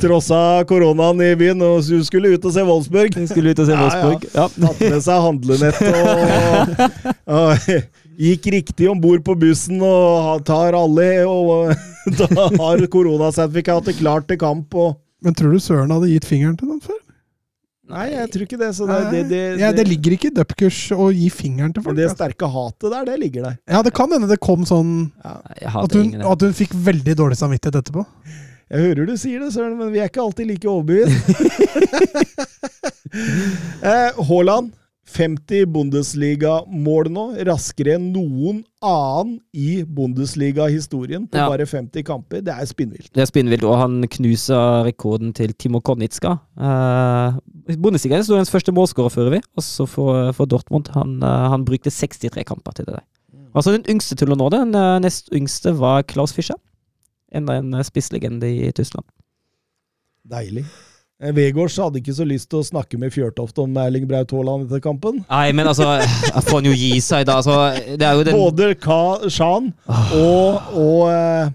Trossa 0.00 0.64
koronaen 0.68 1.22
i 1.24 1.30
byen, 1.40 1.62
og 1.64 1.84
hun 1.88 2.04
skulle 2.04 2.34
ut 2.34 2.44
og 2.44 2.52
se 2.54 2.64
Wolfsburg. 2.66 3.16
Hun 3.16 3.28
skulle 3.30 3.54
ut 3.54 3.62
og 3.62 3.68
se 3.68 3.74
Ja, 3.74 3.78
ja. 3.80 3.84
Wolfsburg. 3.84 4.26
Ja. 4.34 4.48
Tatt 4.66 4.82
med 4.84 5.04
seg 5.06 5.22
handlenett 5.24 5.80
og, 5.88 6.84
og 7.38 7.68
gikk 8.20 8.50
riktig 8.54 8.90
om 8.90 9.00
bord 9.02 9.24
på 9.26 9.36
bussen 9.38 9.80
og 9.82 10.44
tar 10.46 10.76
alle 10.78 11.08
og 11.26 11.72
da 12.18 12.28
har 12.60 12.84
koronasertifikatet 12.92 13.98
klart 14.02 14.28
til 14.28 14.40
kamp. 14.40 14.74
Og, 14.76 14.98
Men 15.24 15.34
tror 15.38 15.56
du 15.56 15.62
Søren 15.62 15.94
hadde 15.94 16.12
gitt 16.12 16.28
fingeren 16.28 16.58
til 16.60 16.70
noen 16.70 16.84
før? 16.84 17.00
Nei, 17.92 18.06
jeg 18.12 18.30
tror 18.34 18.44
ikke 18.46 18.58
det. 18.60 18.70
Så 18.76 18.82
det, 18.88 19.00
det, 19.12 19.22
det, 19.30 19.42
ja, 19.60 19.68
det 19.76 19.84
ligger 19.88 20.10
ikke 20.16 20.30
i 20.30 20.36
dupkurs 20.36 20.80
å 20.96 21.10
gi 21.14 21.28
fingeren 21.32 21.72
til 21.74 21.82
folk. 21.84 21.96
det 21.98 22.04
altså. 22.08 22.18
sterke 22.20 22.46
hatet 22.54 22.88
der, 22.88 23.02
det 23.10 23.16
ligger 23.22 23.40
der. 23.50 23.56
Ja, 23.70 23.78
det 23.86 23.92
kan 23.96 24.08
hende 24.14 24.28
det 24.30 24.40
kom 24.44 24.60
sånn 24.68 24.92
at 25.24 25.96
hun, 25.96 26.06
at 26.22 26.46
hun 26.46 26.56
fikk 26.56 26.72
veldig 26.86 27.14
dårlig 27.20 27.38
samvittighet 27.40 27.76
etterpå. 27.82 28.02
Jeg 28.72 28.78
hører 28.88 29.06
du 29.06 29.14
sier 29.20 29.38
det, 29.44 29.50
Søren, 29.54 29.76
men 29.78 29.92
vi 29.92 30.00
er 30.00 30.08
ikke 30.08 30.24
alltid 30.24 30.48
like 30.48 30.68
overbevist. 30.70 31.14
eh, 33.92 34.10
Haaland, 34.30 34.66
50 35.14 35.68
Bundesliga-mål 35.70 37.10
nå. 37.14 37.24
Raskere 37.46 37.94
enn 37.96 38.10
noen 38.14 38.62
annen 38.84 39.36
i 39.54 39.84
Bundesliga-historien 39.86 41.28
på 41.30 41.38
Ja. 41.38 41.48
bare 41.48 41.66
50 41.66 42.02
kamper. 42.02 42.42
Det 42.42 42.52
er 42.52 42.66
spinnvilt. 42.66 43.12
Det 43.14 43.22
er 43.22 43.30
spinnvilt, 43.30 43.64
og 43.64 43.78
han 43.78 44.02
knuser 44.08 44.84
rekorden 44.84 45.32
til 45.32 45.54
Timo 45.54 45.80
Konitska. 45.80 46.38
Uh, 46.58 47.38
Bundesliga-historiens 47.78 48.50
første 48.50 48.72
målskårer, 48.72 49.10
fører 49.14 49.30
vi. 49.30 49.40
Også 49.56 49.86
for, 49.86 50.32
for 50.32 50.50
Dortmund. 50.50 50.90
Han, 50.94 51.22
uh, 51.22 51.50
han 51.50 51.64
brukte 51.64 51.90
63 51.90 52.44
kamper 52.44 52.72
til 52.72 52.86
det 52.86 52.94
der. 52.98 53.04
Altså 53.54 53.70
den 53.70 53.86
yngste 53.88 54.16
til 54.18 54.34
å 54.34 54.38
nå 54.38 54.50
det. 54.50 54.64
Den 54.66 54.74
uh, 54.74 54.98
nest 54.98 55.30
yngste 55.32 55.78
var 55.78 56.02
Klaus 56.02 56.34
Fischer. 56.34 56.58
Enda 57.34 57.58
en 57.58 57.74
eh, 57.74 57.82
spisslegende 57.82 58.46
i 58.46 58.72
Tyskland. 58.72 59.06
Deilig. 60.30 60.64
Eh, 61.22 61.30
Vegårs 61.36 61.76
hadde 61.78 62.00
ikke 62.00 62.14
så 62.16 62.24
lyst 62.26 62.48
til 62.50 62.58
å 62.58 62.66
snakke 62.66 62.98
med 62.98 63.12
Fjørtoft 63.14 63.58
om 63.62 63.76
Erling 63.78 64.06
Braut 64.10 64.32
Haaland 64.34 64.66
etter 64.66 64.82
kampen. 64.82 65.20
Nei, 65.30 65.52
men 65.54 65.68
altså 65.70 65.86
Jeg 66.34 66.42
får 66.48 66.56
han 66.58 66.66
jo 66.70 66.72
gi 66.74 66.94
seg, 67.04 67.26
da. 67.28 67.36
Altså, 67.38 67.58
det 67.94 68.02
er 68.08 68.18
jo 68.18 68.24
den 68.26 68.38
Både 68.40 68.72
Ka 68.82 68.98
Shan 69.30 69.70
og, 69.86 70.72
og, 70.74 71.04
eh, 71.14 71.52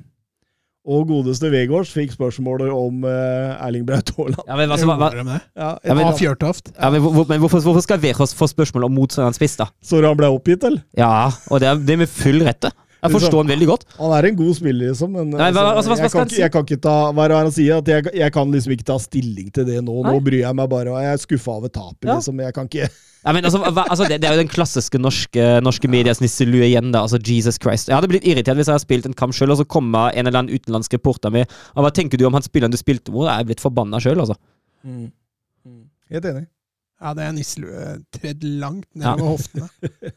Og 0.90 1.03
godeste 1.11 1.52
Vegårs 1.53 1.91
fikk 1.94 2.15
spørsmålet 2.15 2.72
om 2.73 3.03
eh, 3.06 3.60
Erling 3.68 3.84
Braut 3.86 4.10
Haaland. 4.15 4.40
Ja, 4.48 4.56
men, 4.57 4.72
altså, 4.73 4.88
hva, 4.90 4.95
hva? 5.11 5.40
Ja, 5.60 5.73
Ja, 5.84 5.98
men- 5.99 6.15
Fjørtoft? 6.18 6.72
ja, 6.80 6.90
men, 6.95 7.03
hvor, 7.03 7.27
men 7.30 7.44
hvorfor, 7.44 7.60
hvorfor 7.68 7.84
skal 7.86 7.99
Vegårs 8.02 8.34
få 8.34 8.48
spørsmål 8.49 8.88
om 8.88 8.95
motstanderens 8.95 9.38
spiss, 9.38 9.60
da? 9.60 9.68
Så 9.84 9.99
han 10.07 10.18
ble 10.18 10.31
oppgitt, 10.34 10.64
eller? 10.65 10.81
Ja, 10.98 11.27
og 11.52 11.60
det 11.61 11.68
er, 11.69 11.84
det 11.84 11.98
er 11.98 12.06
med 12.07 12.10
full 12.15 12.41
rette. 12.48 12.72
Jeg 13.00 13.12
forstår 13.16 13.38
han 13.44 13.52
veldig 13.54 13.68
godt. 13.70 13.84
Han 13.98 14.12
er 14.18 14.26
en 14.30 14.36
god 14.36 14.56
spiller, 14.58 14.90
liksom, 14.92 15.12
men 15.16 15.30
Nei, 15.32 15.52
hva- 15.56 15.68
altså, 15.76 15.90
hva 15.94 15.98
jeg, 16.04 16.12
kan, 16.12 16.28
jeg 16.36 16.52
kan 16.52 16.66
ikke 16.68 16.80
ta 16.84 16.96
Hva 17.16 17.24
er 17.26 17.32
det 17.32 17.38
han 17.40 17.52
sier? 17.56 17.78
At 17.80 17.88
jeg, 17.88 18.10
jeg 18.20 18.34
kan 18.36 18.52
liksom 18.52 18.74
ikke 18.76 18.88
ta 18.90 18.98
stilling 19.00 19.54
til 19.56 19.66
det 19.70 19.78
nå. 19.88 20.02
Nå 20.04 20.18
bryr 20.26 20.42
jeg 20.44 20.56
meg 20.60 20.68
bare, 20.70 20.98
jeg 21.06 21.14
er 21.14 21.22
skuffa 21.24 21.56
over 21.62 21.70
tapet, 21.72 22.10
Ja. 22.10 22.18
liksom. 22.20 22.42
Jeg 22.44 22.54
kan 22.58 22.68
ikke 22.68 22.90
Ja, 23.26 23.34
men 23.36 23.44
altså, 23.44 23.60
hva, 23.60 23.84
altså 23.92 24.06
det, 24.08 24.22
det 24.24 24.30
er 24.30 24.36
jo 24.38 24.40
den 24.44 24.48
klassiske 24.52 24.96
norske, 25.00 25.48
norske 25.62 25.90
medias 25.92 26.22
nisselue 26.24 26.64
igjen, 26.70 26.92
da. 26.96 27.02
Altså, 27.04 27.20
Jesus 27.20 27.58
Christ. 27.60 27.90
Jeg 27.92 27.98
hadde 27.98 28.08
blitt 28.08 28.24
irritert 28.24 28.56
hvis 28.56 28.68
jeg 28.72 28.78
hadde 28.78 28.86
spilt 28.86 29.06
en 29.10 29.14
kamp 29.14 29.36
sjøl, 29.36 29.52
og 29.52 29.58
så 29.60 29.66
kommer 29.68 30.14
en 30.16 30.26
eller 30.28 30.40
annen 30.40 30.56
utenlandsk 30.56 30.94
reporter 30.96 31.30
med 31.34 31.44
og 31.76 31.84
Hva 31.84 31.92
tenker 31.92 32.16
du 32.18 32.24
om 32.30 32.34
han 32.38 32.46
spilleren 32.46 32.72
du 32.72 32.78
spilte 32.80 33.12
mot? 33.12 33.28
Jeg 33.28 33.44
er 33.44 33.50
blitt 33.50 33.60
forbanna 33.64 34.00
sjøl, 34.00 34.24
altså. 34.24 34.38
Helt 36.10 36.26
enig. 36.32 36.46
Ja, 37.00 37.14
det 37.16 37.24
er 37.24 37.32
nisselue 37.32 37.84
tredd 38.12 38.42
langt 38.60 38.88
Ja. 39.00 39.16
med 39.16 39.26
hoftene. 39.26 39.70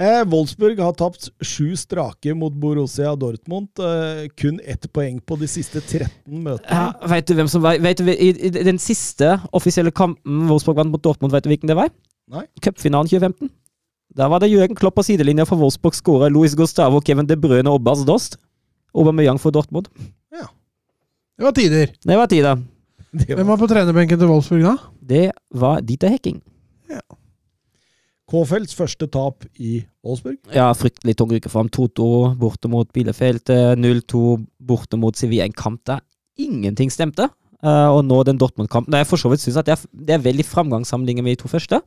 Eh, 0.00 0.22
Wolfsburg 0.24 0.78
har 0.80 0.94
tapt 0.96 1.26
sju 1.44 1.74
strake 1.76 2.32
mot 2.34 2.54
Borussia 2.56 3.10
Dortmund. 3.20 3.68
Eh, 3.76 4.22
kun 4.40 4.56
ett 4.64 4.86
poeng 4.92 5.18
på 5.20 5.36
de 5.36 5.48
siste 5.50 5.82
13 5.84 6.08
møtene. 6.40 6.64
Ja, 6.72 7.08
vet 7.12 7.26
du 7.28 7.34
hvem 7.36 7.48
som 7.52 7.60
var 7.64 7.76
vet 7.84 8.00
du, 8.00 8.08
i, 8.08 8.30
I 8.32 8.50
den 8.64 8.80
siste 8.80 9.34
offisielle 9.52 9.92
kampen 9.92 10.46
Wolfsburg 10.48 10.80
vant 10.80 10.94
mot 10.94 11.02
Dortmund, 11.04 11.34
vet 11.36 11.44
du 11.44 11.50
hvilken 11.52 11.68
det 11.68 11.76
var? 11.76 11.92
Nei. 12.32 12.46
Cupfinalen 12.64 13.10
2015. 13.12 13.50
Der 14.16 14.32
var 14.32 14.40
det 14.40 14.48
Jørgen 14.52 14.76
Klopp 14.80 14.96
på 14.96 15.04
sidelinja 15.04 15.44
for 15.48 15.60
Wolfsburg 15.60 15.94
skåra 15.96 16.32
Louis 16.32 16.56
Gustavo, 16.56 17.02
Kevin 17.04 17.28
De 17.28 17.36
Bruyne 17.36 17.68
og 17.72 17.84
Bas 17.84 18.00
Dost. 18.08 18.38
Aubameyang 18.96 19.38
for 19.40 19.52
Dortmund. 19.52 19.92
Ja. 20.32 20.48
Det 21.36 21.44
var 21.50 21.52
tider. 21.56 21.92
Det 22.00 22.16
var 22.16 22.32
tida. 22.32 22.56
Det 23.12 23.28
Hvem 23.28 23.44
var 23.44 23.52
var 23.52 23.60
på 23.60 23.68
trenerbenken 23.68 24.18
til 24.18 24.30
Wolfsburg 24.30 24.64
da? 24.64 24.76
Det 25.04 25.26
var 25.52 25.82
Dieter 25.84 26.08
Hekking. 26.08 26.40
Kfeldts 28.32 28.72
første 28.72 29.06
tap 29.12 29.44
i 29.60 29.82
Wolfsburg. 30.00 30.38
Ja, 30.54 30.70
fryktelig 30.72 31.16
tung 31.18 31.34
uke 31.34 31.50
for 31.52 31.60
ham. 31.60 31.68
2-2 31.68 32.38
borte 32.40 32.70
mot 32.72 32.88
Bielefeld. 32.88 33.50
eh, 33.50 33.74
0-2 33.76 34.46
borte 34.58 34.96
mot 34.96 35.16
Sevilla. 35.16 35.44
En 35.44 35.52
kamp 35.52 35.84
der 35.84 36.00
ingenting 36.38 36.90
stemte. 36.90 37.28
Eh, 37.62 37.88
og 37.92 38.04
nå 38.04 38.22
den 38.24 38.38
Dortmund-kampen. 38.38 38.90
Der 38.90 39.04
jeg 39.04 39.06
for 39.06 39.20
så 39.20 39.28
vidt 39.28 39.40
synes 39.40 39.56
at 39.56 39.66
det 39.66 39.72
er, 39.72 39.84
det 39.92 40.14
er 40.14 40.24
veldig 40.24 40.44
framgangssamlinger 40.44 41.22
med 41.22 41.36
de 41.36 41.42
to 41.42 41.48
første. 41.48 41.82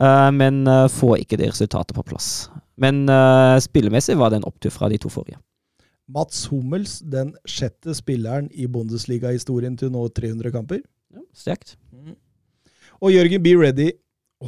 Eh, 0.00 0.30
men 0.32 0.66
eh, 0.66 0.88
får 0.88 1.20
ikke 1.22 1.36
det 1.36 1.52
resultatet 1.52 1.94
på 1.94 2.02
plass. 2.02 2.50
Men 2.80 3.08
eh, 3.08 3.60
spillemessig 3.60 4.18
var 4.18 4.30
det 4.30 4.40
en 4.40 4.48
opptur 4.48 4.70
fra 4.70 4.88
de 4.88 4.98
to 4.98 5.08
forrige. 5.08 5.38
Mats 6.10 6.48
Hummels, 6.50 6.98
den 7.06 7.34
sjette 7.48 7.94
spilleren 7.94 8.48
i 8.50 8.66
Bundesliga-historien 8.66 9.76
til 9.78 9.92
nå 9.94 10.08
300 10.16 10.52
kamper. 10.54 10.82
Ja, 11.14 11.22
Sterkt. 11.36 11.76
Og 13.00 13.14
Jørgen 13.14 13.42
B. 13.42 13.54
Ready. 13.58 13.90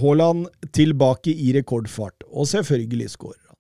Haaland 0.01 0.47
tilbake 0.73 1.35
i 1.37 1.51
rekordfart, 1.53 2.25
og 2.33 2.49
selvfølgelig 2.49 3.11
skårer 3.13 3.43
han. 3.45 3.57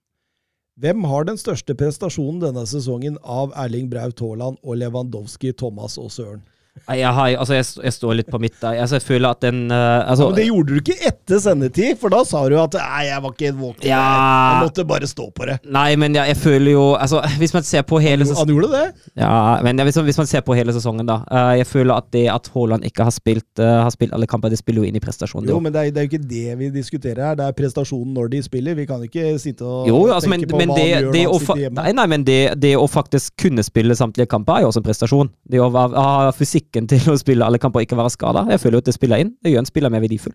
Hvem 0.81 1.05
har 1.05 1.27
den 1.29 1.37
største 1.37 1.77
prestasjonen 1.77 2.41
denne 2.41 2.65
sesongen 2.67 3.19
av 3.21 3.53
Erling 3.61 3.91
Braut 3.93 4.23
Haaland 4.25 4.57
og 4.63 4.79
Lewandowski, 4.81 5.53
Thomas 5.53 5.99
og 6.01 6.09
Søren? 6.15 6.41
Jeg, 6.89 7.09
har, 7.15 7.29
altså, 7.37 7.55
jeg, 7.55 7.67
jeg 7.85 7.93
står 7.95 8.15
litt 8.17 8.31
på 8.33 8.39
midt 8.41 8.55
der. 8.59 8.79
Altså, 8.81 8.97
jeg 8.97 9.05
føler 9.05 9.35
at 9.37 9.43
den 9.45 9.59
eh, 9.71 10.11
altså, 10.11 10.31
Men 10.31 10.39
det 10.41 10.47
gjorde 10.47 10.73
du 10.73 10.79
ikke 10.81 10.97
etter 11.09 11.43
sendetid, 11.45 11.99
for 12.01 12.11
da 12.11 12.23
sa 12.27 12.41
du 12.49 12.57
at 12.59 12.75
nei, 12.81 13.03
jeg 13.11 13.23
var 13.23 13.35
ikke 13.37 13.51
våken. 13.59 13.85
Ja. 13.87 14.01
Jeg 14.01 14.65
måtte 14.67 14.87
bare 14.89 15.09
stå 15.11 15.27
på 15.37 15.47
det. 15.51 15.59
Nei, 15.69 15.91
men 16.01 16.17
jeg, 16.17 16.33
jeg 16.33 16.39
føler 16.41 16.73
jo 16.73 16.87
altså, 16.97 17.21
Hvis 17.43 17.53
man 17.55 17.67
ser 17.69 17.85
på 17.87 18.01
hele 18.03 18.25
sesongen 18.27 18.49
Han 18.49 18.55
gjorde 18.55 18.71
det. 18.73 19.11
Ja, 19.21 19.35
men 19.63 19.83
hvis, 19.85 20.01
hvis 20.09 20.21
man 20.23 20.31
ser 20.33 20.45
på 20.47 20.57
hele 20.57 20.75
sesongen, 20.75 21.07
da. 21.07 21.19
eh, 21.29 21.53
jeg 21.61 21.69
føler 21.71 21.95
at 22.01 22.09
det 22.17 22.25
at 22.33 22.51
Haaland 22.57 22.89
ikke 22.89 23.07
har 23.07 23.15
spilt, 23.15 23.63
eh, 23.63 23.75
har 23.85 23.93
spilt 23.95 24.17
alle 24.17 24.27
kamper, 24.31 24.51
det 24.53 24.59
spiller 24.63 24.83
jo 24.83 24.89
inn 24.89 24.97
i 24.99 25.05
prestasjonen. 25.05 25.53
Jo, 25.53 25.61
men 25.63 25.77
det 25.77 25.85
er, 25.85 25.93
det 25.93 26.03
er 26.03 26.09
jo 26.09 26.13
ikke 26.15 26.31
det 26.33 26.59
vi 26.65 26.73
diskuterer 26.75 27.23
her. 27.29 27.39
Det 27.39 27.47
er 27.53 27.59
prestasjonen 27.61 28.17
når 28.17 28.33
de 28.33 28.43
spiller. 28.49 28.81
Vi 28.81 28.89
kan 28.89 29.05
ikke 29.07 29.37
sitte 29.45 29.69
og 29.69 29.93
Jo, 29.93 30.01
altså, 30.09 30.33
men, 30.33 30.43
tenke 30.43 30.57
på 30.57 30.63
men, 30.65 30.73
hva 30.73 30.81
det, 30.81 30.89
han 30.89 31.07
gjør 31.07 31.13
når 31.13 31.23
han 31.37 31.47
sitter 31.47 31.63
hjemme. 31.67 31.79
nei, 31.83 31.95
nei, 32.01 32.09
men 32.17 32.27
det, 32.27 32.41
det 32.65 32.75
å 32.81 32.89
faktisk 32.91 33.37
kunne 33.45 33.65
spille 33.67 33.97
samtlige 33.99 34.31
kamper 34.33 34.59
er 34.59 34.67
jo 34.67 34.73
også 34.73 34.83
en 34.83 34.89
prestasjon. 34.89 35.33
Det 35.53 35.61
å 35.61 35.71
ha 35.71 35.87
ha 35.93 36.33
fysikken 36.63 36.89
til 36.89 37.13
å 37.13 37.19
spille 37.19 37.45
alle 37.45 37.59
kamper 37.59 37.81
og 37.81 37.87
ikke 37.87 37.99
være 37.99 38.11
skada. 38.15 38.47
Jeg 38.51 38.61
føler 38.61 38.79
jo 38.79 38.83
at 38.83 38.87
det 38.87 38.95
spiller 38.95 39.23
inn. 39.23 39.35
Det 39.43 39.53
gjør 39.53 39.65
en 39.65 39.67
spiller 39.67 39.91
mer 39.91 40.01
verdifull. 40.01 40.35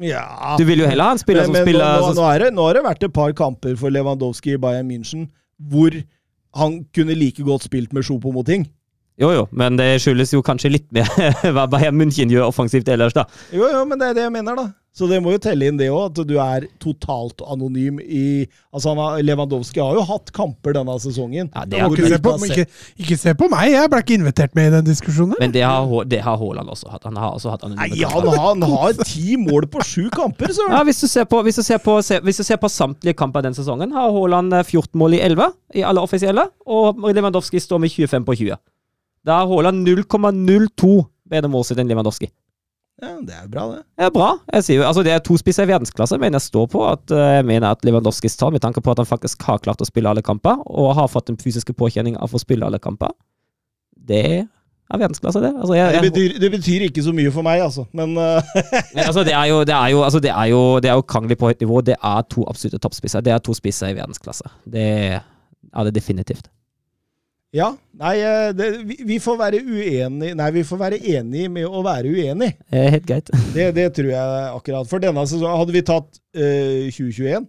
Ja. 0.00 0.56
Du 0.56 0.64
vil 0.64 0.80
jo 0.80 0.86
heller 0.88 1.04
ha 1.04 1.12
en 1.12 1.20
spiller 1.20 1.42
men, 1.42 1.50
som 1.50 1.52
men 1.58 1.66
spiller 1.66 1.84
nå, 1.84 2.06
nå, 2.06 2.14
nå, 2.16 2.26
er 2.30 2.38
det, 2.44 2.54
nå 2.54 2.66
har 2.66 2.74
det 2.78 2.84
vært 2.86 3.02
et 3.04 3.12
par 3.12 3.32
kamper 3.36 3.76
for 3.76 3.92
Lewandowski 3.92 4.54
i 4.54 4.60
Bayern 4.60 4.88
München 4.88 5.28
hvor 5.70 5.92
han 6.56 6.84
kunne 6.96 7.14
like 7.14 7.42
godt 7.44 7.66
spilt 7.66 7.92
med 7.92 8.06
Choupo-Moting. 8.06 8.64
Jo, 9.20 9.32
jo, 9.36 9.46
men 9.52 9.76
det 9.76 9.98
skyldes 10.00 10.32
jo 10.32 10.40
kanskje 10.44 10.72
litt 10.72 10.86
mer 10.96 11.08
hva 11.54 11.66
Bayern 11.70 11.98
München 12.00 12.32
gjør 12.32 12.48
offensivt 12.48 12.88
ellers, 12.88 13.16
da. 13.16 13.26
Jo, 13.52 13.66
jo, 13.68 13.84
men 13.88 14.00
det 14.00 14.10
er 14.10 14.20
det 14.20 14.28
jeg 14.28 14.36
mener, 14.38 14.56
da. 14.56 14.70
Så 14.90 15.06
det 15.06 15.20
må 15.22 15.30
jo 15.36 15.38
telle 15.38 15.68
inn 15.70 15.76
det 15.78 15.86
òg, 15.92 16.08
at 16.10 16.26
du 16.26 16.34
er 16.42 16.66
totalt 16.82 17.44
anonym 17.46 18.00
i 18.02 18.48
Altså, 18.74 18.92
har, 18.94 19.20
Lewandowski 19.22 19.80
har 19.82 19.96
jo 19.96 20.02
hatt 20.06 20.30
kamper 20.34 20.74
denne 20.76 20.94
sesongen. 21.02 21.48
Ja, 21.54 21.62
det 21.66 21.78
er 21.78 21.90
ikke, 21.90 22.10
se 22.10 22.18
på, 22.22 22.34
ikke, 22.46 22.64
ikke 23.02 23.16
se 23.18 23.34
på 23.38 23.48
meg, 23.50 23.72
jeg 23.72 23.90
ble 23.90 24.00
ikke 24.04 24.16
invitert 24.18 24.54
med 24.58 24.68
i 24.68 24.72
den 24.76 24.86
diskusjonen. 24.86 25.34
Men 25.42 25.54
det 25.54 25.64
har, 25.66 25.90
det 26.10 26.20
har 26.22 26.38
Haaland 26.38 26.70
også 26.70 26.90
hatt. 26.92 27.06
Han 27.08 27.18
har 27.18 27.34
også 27.34 27.50
hatt 27.54 27.64
anonyme 27.66 27.88
Nei, 27.88 28.02
kamper. 28.02 28.14
han 28.14 28.28
har, 28.30 28.44
han 28.44 28.66
har 28.70 29.02
ti 29.02 29.34
mål 29.42 29.66
på 29.72 29.82
sju 29.86 30.04
kamper, 30.14 30.54
søren! 30.54 30.76
Ja, 30.76 30.84
hvis 30.86 31.02
du, 31.02 31.08
ser 31.10 31.26
på, 31.30 31.42
hvis, 31.46 31.58
du 31.58 31.66
ser 31.66 31.82
på, 31.82 31.96
se, 32.06 32.20
hvis 32.26 32.42
du 32.42 32.46
ser 32.46 32.62
på 32.62 32.70
samtlige 32.70 33.18
kamper 33.18 33.46
den 33.46 33.58
sesongen, 33.58 33.94
har 33.94 34.14
Haaland 34.14 34.54
eh, 34.60 34.66
14 34.66 34.94
mål 35.02 35.18
i 35.18 35.22
11 35.26 35.50
i 35.80 35.86
alle 35.86 36.06
offisielle, 36.06 36.46
og 36.70 37.02
Lewandowski 37.10 37.62
står 37.62 37.82
med 37.82 37.94
25 37.94 38.26
på 38.26 38.38
20. 38.44 38.62
Da 39.26 39.40
har 39.40 39.50
Haaland 39.50 39.88
0,02 39.88 40.92
bedre 41.30 41.50
mål 41.52 41.74
enn 41.76 41.90
Lewandowski. 41.90 42.30
Ja, 43.00 43.14
det 43.24 43.32
er 43.32 43.44
jo 43.46 43.50
bra, 43.54 43.62
det. 43.72 43.82
Det 43.96 44.06
er 44.06 44.12
bra. 44.12 44.30
Jeg 44.52 44.64
sier 44.66 44.82
altså 44.84 45.02
Det 45.06 45.12
er 45.14 45.22
to 45.24 45.36
spisser 45.40 45.64
i 45.64 45.70
verdensklasse, 45.70 46.18
men 46.20 46.36
jeg 46.36 46.44
står 46.44 46.66
på 46.68 46.82
at 46.84 47.12
eh, 47.16 47.36
jeg 47.38 47.46
mener 47.48 47.72
at 47.72 47.84
Lewandowskis 47.86 48.36
tall, 48.36 48.52
med 48.52 48.60
tanke 48.60 48.82
på 48.84 48.92
at 48.92 49.00
han 49.00 49.08
faktisk 49.08 49.40
har 49.48 49.62
klart 49.64 49.80
å 49.80 49.88
spille 49.88 50.10
alle 50.10 50.24
kamper, 50.24 50.60
og 50.68 50.92
har 50.98 51.08
fått 51.08 51.30
den 51.32 51.40
fysiske 51.40 51.72
påkjenning 51.72 52.18
av 52.20 52.34
å 52.34 52.40
spille 52.42 52.66
alle 52.66 52.80
kamper, 52.82 53.14
det 53.96 54.20
er 54.42 55.00
verdensklasse, 55.00 55.40
det. 55.40 55.54
Altså, 55.54 55.78
jeg, 55.78 55.96
Det 55.96 56.12
betyr, 56.12 56.36
det 56.42 56.52
betyr 56.52 56.86
ikke 56.90 57.06
så 57.06 57.16
mye 57.16 57.32
for 57.32 57.46
meg, 57.46 57.64
altså. 57.64 57.86
Men 57.96 58.12
eh, 58.20 58.54
Men 58.96 59.04
altså, 59.06 59.24
det 59.24 59.36
er 59.38 59.48
jo, 59.48 59.64
det 59.64 59.76
er 59.78 59.88
jo, 59.94 60.04
altså, 60.04 60.20
det 60.20 60.34
er 60.36 60.52
jo, 60.52 60.62
det 60.84 60.92
er 60.92 61.00
jo 61.00 61.08
krangelig 61.14 61.40
på 61.40 61.48
høyt 61.48 61.64
nivå. 61.64 61.80
Det 61.86 61.96
er 61.96 62.22
to 62.28 62.44
absolutte 62.52 62.82
toppspisser. 62.84 63.24
Det 63.24 63.32
er 63.32 63.44
to 63.44 63.56
spisser 63.56 63.94
i 63.94 63.96
verdensklasse. 63.96 64.50
Det 64.68 64.88
er 65.16 65.88
det 65.88 65.94
definitivt. 65.96 66.52
Ja. 67.56 67.70
Nei, 67.98 68.12
eh, 68.22 68.50
det, 68.54 68.68
vi, 68.86 68.96
vi 69.08 69.16
får 69.22 69.38
være 69.40 69.60
uenige 69.66 70.36
Nei, 70.38 70.50
vi 70.54 70.62
får 70.66 70.78
være 70.80 71.00
enige 71.00 71.50
med 71.52 71.66
å 71.66 71.82
være 71.82 72.12
uenige. 72.12 72.54
Det 72.70 72.82
er 72.82 72.94
helt 72.94 73.08
greit. 73.08 73.32
Det, 73.56 73.66
det 73.76 73.88
tror 73.96 74.10
jeg 74.12 74.44
akkurat. 74.54 74.90
For 74.90 75.02
denne 75.02 75.24
sesongen 75.26 75.58
Hadde 75.58 75.74
vi 75.74 75.82
tatt 75.86 76.20
uh, 76.38 76.86
2021, 76.94 77.48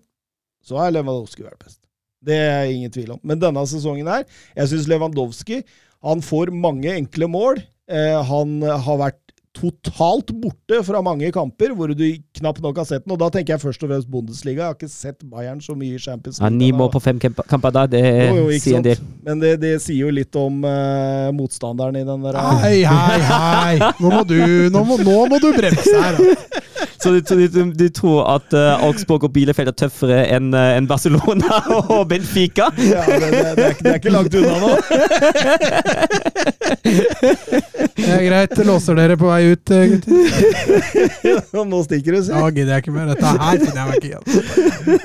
så 0.66 0.82
har 0.82 0.94
Lewandowski 0.96 1.46
vært 1.46 1.62
best. 1.62 1.80
Det 2.22 2.38
er 2.38 2.66
jeg 2.66 2.80
ingen 2.80 2.94
tvil 2.94 3.16
om. 3.16 3.22
Men 3.26 3.42
denne 3.42 3.64
sesongen 3.70 4.10
her, 4.10 4.26
jeg 4.58 4.74
syns 4.74 4.90
Lewandowski 4.90 5.62
han 6.02 6.24
får 6.26 6.50
mange 6.58 6.90
enkle 6.98 7.30
mål. 7.30 7.62
Uh, 7.92 8.18
han 8.26 8.58
har 8.66 9.02
vært 9.06 9.31
totalt 9.58 10.32
borte 10.42 10.80
fra 10.88 11.02
mange 11.04 11.28
kamper 11.36 11.74
hvor 11.76 11.92
du 11.92 12.04
knapt 12.38 12.62
nok 12.64 12.78
har 12.82 12.88
sett 12.88 13.04
den. 13.06 13.14
Og 13.16 13.20
da 13.20 13.28
tenker 13.34 13.56
jeg 13.56 13.62
først 13.64 13.84
og 13.84 13.92
fremst 13.92 14.10
Bundesliga. 14.12 14.62
Jeg 14.62 14.68
har 14.70 14.78
ikke 14.78 14.90
sett 14.92 15.26
Bayern 15.28 15.60
så 15.64 15.76
mye 15.78 15.98
i 15.98 16.00
Champions 16.02 16.40
Ja, 16.40 16.46
League. 16.48 16.58
Ni 16.58 16.70
denne- 16.72 16.78
mål 16.80 16.92
på 16.96 17.02
fem 17.04 17.20
kamper 17.20 17.72
da, 17.76 17.86
det 17.92 18.02
Jo, 18.06 18.48
jo, 18.48 18.60
sier 18.64 18.78
en 18.80 18.88
del. 18.88 18.98
Men 19.26 19.40
det, 19.44 19.56
det 19.62 19.74
sier 19.84 20.06
jo 20.06 20.14
litt 20.14 20.36
om 20.40 20.64
uh, 20.64 21.30
motstanderen 21.36 22.00
i 22.00 22.06
den 22.08 22.24
der 22.24 22.40
Hei, 22.64 22.84
hei, 22.88 23.20
hei! 23.28 23.92
Nå 24.00 24.10
må 24.16 24.24
du, 24.28 24.38
nå 24.72 24.84
må, 24.88 24.98
nå 25.04 25.18
må 25.32 25.42
du 25.44 25.52
bremse 25.58 25.98
her. 26.00 26.18
Da. 26.18 26.62
Så 27.02 27.12
du, 27.16 27.20
du, 27.26 27.48
du, 27.50 27.62
du 27.78 27.88
tror 27.90 28.24
at 28.36 28.54
uh, 28.54 28.86
Augsburg 28.86 29.24
og 29.26 29.34
Bielefeld 29.34 29.72
er 29.72 29.78
tøffere 29.84 30.22
enn 30.36 30.54
uh, 30.54 30.78
en 30.78 30.88
Barcelona 30.90 31.60
og 31.98 32.08
Benfica? 32.10 32.70
Ja, 32.78 33.04
det, 33.10 33.20
det, 33.22 33.32
det, 33.32 33.66
er, 33.66 33.76
det 33.82 33.94
er 33.96 34.00
ikke 34.00 34.14
langt 34.14 34.36
unna 34.38 34.56
nå. 34.62 34.72
Det 36.72 38.08
er 38.08 38.24
greit, 38.26 38.54
låser 38.66 38.98
dere 38.98 39.18
på 39.20 39.28
vei 39.30 39.42
ut, 39.52 39.72
eh, 39.74 39.92
gutter? 39.92 41.66
Nå 41.72 41.82
stikker 41.86 42.16
du, 42.16 42.20
si. 42.26 42.34
Nå 42.34 42.50
gidder 42.56 42.76
jeg 42.76 42.86
ikke 42.86 42.94
mer. 42.96 43.12
Dette 43.12 43.32
her 43.32 43.60
finner 43.62 43.80
jeg 43.80 43.88
meg 43.90 43.98
ikke 44.00 44.10
igjen. 44.12 44.26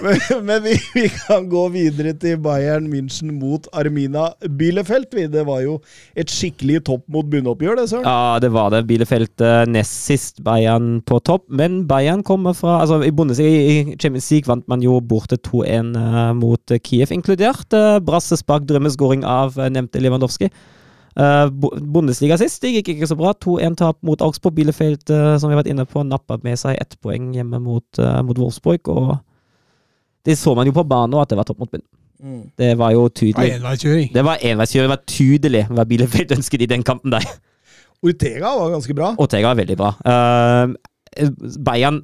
Men, 0.06 0.44
men 0.46 0.62
vi, 0.64 0.76
vi 0.94 1.04
kan 1.12 1.48
gå 1.50 1.64
videre 1.74 2.14
til 2.20 2.38
Bayern 2.42 2.88
München 2.90 3.34
mot 3.36 3.66
Armina 3.76 4.28
Bielefeld. 4.58 5.10
Det 5.32 5.44
var 5.48 5.62
jo 5.64 5.78
et 6.18 6.32
skikkelig 6.32 6.82
topp 6.88 7.04
mot 7.12 7.28
bunnoppgjør, 7.30 7.80
det, 7.80 7.88
Søren. 7.92 8.06
Ja, 8.06 8.38
det 8.42 8.52
var 8.54 8.72
det. 8.74 8.84
Bielefeld 8.88 9.44
eh, 9.44 9.64
nest 9.70 10.06
sist, 10.06 10.42
Bayern 10.46 11.00
på 11.06 11.20
topp. 11.26 11.46
Men 11.48 11.82
Bayern 11.88 12.24
kommer 12.26 12.56
fra 12.56 12.80
altså 12.82 13.00
I 13.04 13.12
Bundesliga 13.14 13.50
i 13.50 13.96
Champions 13.96 14.30
League 14.32 14.50
vant 14.50 14.66
man 14.70 14.84
jo 14.84 14.98
borte 15.00 15.38
2-1 15.40 15.92
eh, 16.00 16.32
mot 16.38 16.76
Kiev, 16.86 17.12
inkludert 17.14 17.74
uh, 17.76 17.98
brassespark, 18.04 18.66
drømmeskåring 18.68 19.24
av 19.26 19.56
nevnte 19.72 20.02
Lewandowski. 20.02 20.50
Eh, 21.16 21.48
Bu- 21.48 21.72
Bundesliga 21.80 22.36
sist 22.36 22.60
det 22.60 22.74
gikk 22.74 22.90
ikke 22.92 23.08
så 23.08 23.16
bra. 23.16 23.32
2-1-tap 23.40 24.02
mot 24.04 24.20
Augsburg. 24.20 24.54
Bielefeld, 24.58 25.04
uh, 25.10 25.36
som 25.40 25.48
vi 25.48 25.56
har 25.56 25.62
vært 25.62 25.72
inne 25.72 25.86
på, 25.88 26.04
nappa 26.04 26.36
med 26.44 26.58
seg 26.60 26.76
ett 26.80 26.96
poeng 27.00 27.30
hjemme 27.36 27.60
mot, 27.62 27.86
uh, 27.98 28.20
mot 28.26 28.38
Wolfsburg. 28.38 28.90
Og 28.92 29.14
det 30.28 30.36
så 30.38 30.54
man 30.56 30.68
jo 30.68 30.74
på 30.76 30.84
banen 30.88 31.16
at 31.20 31.32
det 31.32 31.38
var 31.38 31.48
topp 31.48 31.62
mot 31.64 31.72
bunn. 31.72 31.84
Mm. 32.20 32.42
Det 32.56 32.70
var 32.80 32.92
jo 32.92 33.08
Det 33.08 33.32
var 33.36 33.76
tydelig. 33.76 34.12
Det 34.14 34.24
var 34.24 34.36
enveiskjøring. 34.42 34.88
Det 34.88 34.94
var 34.96 35.04
tydelig 35.06 35.64
hva 35.70 35.84
Bielefeld 35.88 36.36
ønsket 36.36 36.62
i 36.62 36.66
den 36.66 36.82
kampen 36.82 37.12
der. 37.12 37.24
Ortega 38.04 38.52
var 38.58 38.70
ganske 38.76 38.94
bra. 38.94 39.14
Ortega 39.18 39.48
var 39.48 39.56
veldig 39.60 39.76
bra. 39.76 39.90
Uh, 40.04 40.76
Bayern 41.64 42.02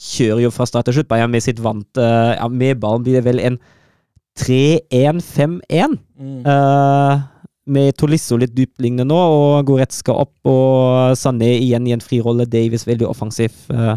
kjører 0.00 0.42
jo 0.46 0.50
fra 0.52 0.66
start 0.68 0.88
til 0.88 0.98
slutt. 0.98 1.08
Bayern 1.08 1.32
med 1.32 1.44
sitt 1.44 1.60
vante 1.60 2.00
ja, 2.36 2.48
Med 2.48 2.80
ballen 2.80 3.04
blir 3.04 3.18
det 3.18 3.24
vel 3.24 3.40
en 3.40 3.58
3-1-5-1. 4.40 5.96
Mm. 6.20 6.42
Med 7.66 7.96
Tolisso 7.98 8.36
litt 8.38 8.52
dypliggende 8.54 9.02
nå, 9.08 9.16
og 9.18 9.66
Goretzka 9.66 10.14
opp, 10.14 10.34
og 10.46 11.16
Sané 11.18 11.56
igjen 11.58 11.86
i 11.90 11.94
en 11.96 12.04
frirolle. 12.04 12.46
Davis 12.46 12.84
veldig 12.86 13.08
offensiv 13.10 13.50
eh, 13.74 13.96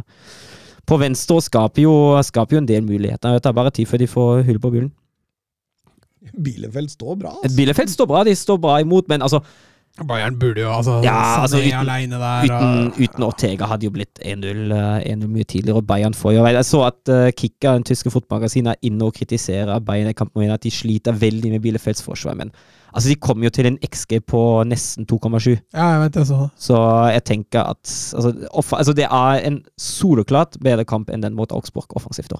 på 0.90 0.98
venstre, 0.98 1.38
og 1.38 1.46
skaper 1.46 1.84
jo, 1.86 1.94
skaper 2.26 2.58
jo 2.58 2.64
en 2.64 2.70
del 2.72 2.82
muligheter. 2.88 3.36
Det 3.38 3.44
tar 3.46 3.54
bare 3.54 3.70
tid 3.76 3.86
før 3.92 4.02
de 4.02 4.08
får 4.10 4.46
hull 4.48 4.62
på 4.64 4.72
bullen. 4.74 4.90
Bielefeld 6.36 6.90
står 6.92 7.16
bra. 7.22 7.36
Altså. 7.44 7.56
Bielefeld 7.58 7.94
står 7.94 8.08
bra, 8.10 8.24
de 8.28 8.34
står 8.36 8.58
bra 8.62 8.80
imot, 8.84 9.08
men 9.12 9.22
altså 9.26 9.40
Bayern 10.08 10.36
burde 10.40 10.62
jo 10.62 10.70
altså 10.72 11.00
Ja, 11.04 11.42
altså, 11.42 11.58
uten- 11.60 11.74
alene 11.82 12.16
der. 12.22 12.44
Uten, 12.46 12.88
og- 12.88 13.00
uten 13.04 13.24
Ortega 13.26 13.66
hadde 13.68 13.84
jo 13.88 13.92
blitt 13.92 14.20
1-0 14.24 14.72
eh, 14.72 15.14
1-0 15.14 15.28
mye 15.28 15.44
tidligere, 15.44 15.76
og 15.82 15.88
Bayern 15.88 16.14
får 16.14 16.34
jo 16.38 16.46
Jeg 16.46 16.66
så 16.66 16.84
at 16.88 17.10
uh, 17.10 17.32
Kikka, 17.36 17.74
den 17.74 17.84
tyske 17.84 18.12
fotballmagasinet, 18.14 18.72
er 18.78 18.88
inne 18.88 19.04
og 19.10 19.14
kritiserer 19.14 19.80
Bayern 19.84 20.10
i 20.10 20.14
kampen 20.14 20.42
mot 20.42 20.54
at 20.54 20.64
de 20.64 20.72
sliter 20.72 21.12
veldig 21.12 21.52
med 21.52 21.62
Bielefelds 21.62 22.02
forsvar. 22.02 22.36
Men 22.36 22.52
altså, 22.94 23.08
de 23.10 23.16
kom 23.16 23.44
jo 23.44 23.52
til 23.54 23.70
en 23.70 23.78
XG 23.86 24.20
på 24.30 24.42
nesten 24.68 25.08
2,7. 25.10 25.56
Ja, 25.74 25.88
jeg 25.96 26.02
vet 26.06 26.18
det. 26.20 26.26
Så. 26.30 26.42
Så 26.58 26.82
jeg 27.14 27.24
tenker 27.30 27.72
at 27.76 27.94
altså, 28.18 28.34
off 28.52 28.74
altså, 28.74 28.94
det 28.98 29.08
er 29.08 29.46
en 29.48 29.62
soleklart 29.80 30.60
bedre 30.64 30.86
kamp 30.90 31.10
enn 31.14 31.24
den 31.26 31.38
mot 31.38 31.52
Augsburg 31.56 31.96
offensivt. 32.00 32.34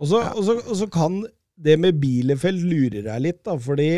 Og 0.00 0.08
så, 0.08 0.22
og, 0.34 0.42
så, 0.46 0.56
og 0.64 0.76
så 0.80 0.88
kan 0.92 1.22
det 1.60 1.76
med 1.80 1.98
Bielefeld 2.00 2.62
lure 2.64 3.02
deg 3.04 3.20
litt, 3.20 3.42
da, 3.44 3.56
fordi 3.60 3.90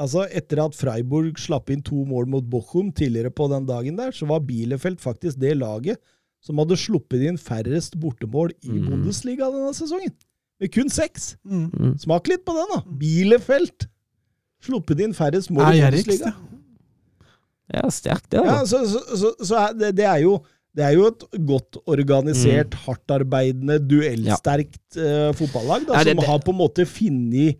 altså, 0.00 0.26
etter 0.36 0.60
at 0.66 0.76
Freiburg 0.76 1.38
slapp 1.40 1.70
inn 1.72 1.84
to 1.84 2.02
mål 2.08 2.28
mot 2.28 2.44
Bochum 2.52 2.90
tidligere 2.92 3.32
på 3.32 3.48
den 3.52 3.68
dagen 3.68 3.96
der, 4.00 4.12
så 4.16 4.28
var 4.28 4.44
Bielefeld 4.44 5.00
faktisk 5.00 5.40
det 5.40 5.54
laget 5.60 6.00
som 6.44 6.60
hadde 6.60 6.76
sluppet 6.80 7.20
inn 7.28 7.36
færrest 7.40 7.98
bortemål 8.00 8.52
i 8.64 8.78
Mm. 8.78 8.86
Bundesliga 8.88 9.50
denne 9.52 9.74
sesongen. 9.76 10.12
Med 10.60 10.72
kun 10.72 10.88
seks. 10.92 11.34
Mm. 11.44 11.66
Mm. 11.72 11.94
Smak 12.00 12.28
litt 12.28 12.44
på 12.44 12.54
den, 12.56 12.70
da. 12.74 12.80
Bielefeld. 13.00 13.88
Sluppet 14.60 15.00
inn 15.00 15.14
færrest 15.16 15.50
mål 15.50 15.74
i 15.74 15.80
Bundesliga. 15.84 16.34
Ja, 17.70 17.84
sterkt, 17.94 18.26
det. 18.34 18.40
Ja, 18.44 18.58
så, 18.66 18.80
så, 18.90 19.00
så, 19.16 19.30
så 19.46 19.58
er 19.68 19.74
det, 19.78 19.90
det, 20.00 20.06
er 20.10 20.18
jo, 20.24 20.32
det 20.74 20.84
er 20.88 20.94
jo 20.96 21.04
et 21.12 21.24
godt 21.46 21.78
organisert, 21.86 22.74
Mm. 22.74 22.80
hardtarbeidende, 22.86 23.76
duellsterkt 23.86 24.98
eh, 24.98 25.30
fotballag 25.38 25.86
da, 25.86 25.94
Ja, 26.00 26.04
det- 26.04 26.16
som 26.16 26.20
det- 26.24 26.26
har 26.28 26.38
på 26.42 26.50
en 26.50 26.58
måte 26.58 26.86
funnet 26.86 27.56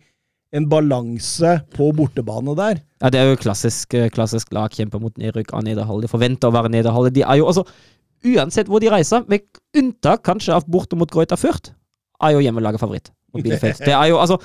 en 0.53 0.65
balanse 0.67 1.61
på 1.71 1.93
bortebane 1.95 2.53
der. 2.59 2.81
Ja, 3.01 3.09
det 3.09 3.19
er 3.21 3.29
jo 3.31 3.37
klassisk, 3.39 3.93
eh, 3.95 4.09
klassisk 4.11 4.51
lag 4.51 4.69
kjemper 4.75 4.99
mot 4.99 5.15
nedrykk 5.17 5.53
av 5.53 5.63
Nederhall. 5.63 6.01
De 6.01 6.07
forventer 6.11 6.51
å 6.51 6.53
være 6.53 6.69
Nederhall. 6.69 7.09
De 7.09 7.21
er 7.23 7.37
jo 7.39 7.45
altså 7.47 7.65
Uansett 8.23 8.67
hvor 8.69 8.79
de 8.79 8.85
reiser, 8.91 9.23
med 9.27 9.41
unntak 9.75 10.21
kanskje 10.21 10.53
av 10.53 10.67
borte 10.69 10.93
mot 10.95 11.09
Greuter 11.09 11.35
Fürth, 11.41 11.71
er 12.21 12.35
jo 12.35 12.39
hjemmelaget 12.43 12.77
favoritt 12.79 13.09
mot 13.33 13.41
Bielefeld. 13.41 13.79
Det 13.87 13.95
er 13.95 14.09
jo 14.11 14.17
altså 14.21 14.37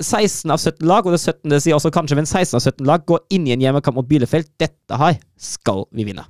16 0.00 0.50
av 0.54 0.62
17 0.62 0.86
lag, 0.88 1.06
og 1.06 1.14
det 1.14 1.20
17. 1.20 1.50
det 1.52 1.62
sier 1.64 1.76
også 1.78 1.92
kanskje, 1.94 2.18
men 2.18 2.28
16 2.28 2.56
av 2.58 2.64
17 2.64 2.88
lag 2.88 3.06
går 3.08 3.24
inn 3.34 3.46
i 3.48 3.54
en 3.56 3.64
hjemmekamp 3.64 3.98
mot 3.98 4.08
Bielefeld. 4.08 4.50
Dette 4.60 5.00
her 5.00 5.18
skal 5.38 5.86
vi 5.94 6.06
vinne. 6.08 6.26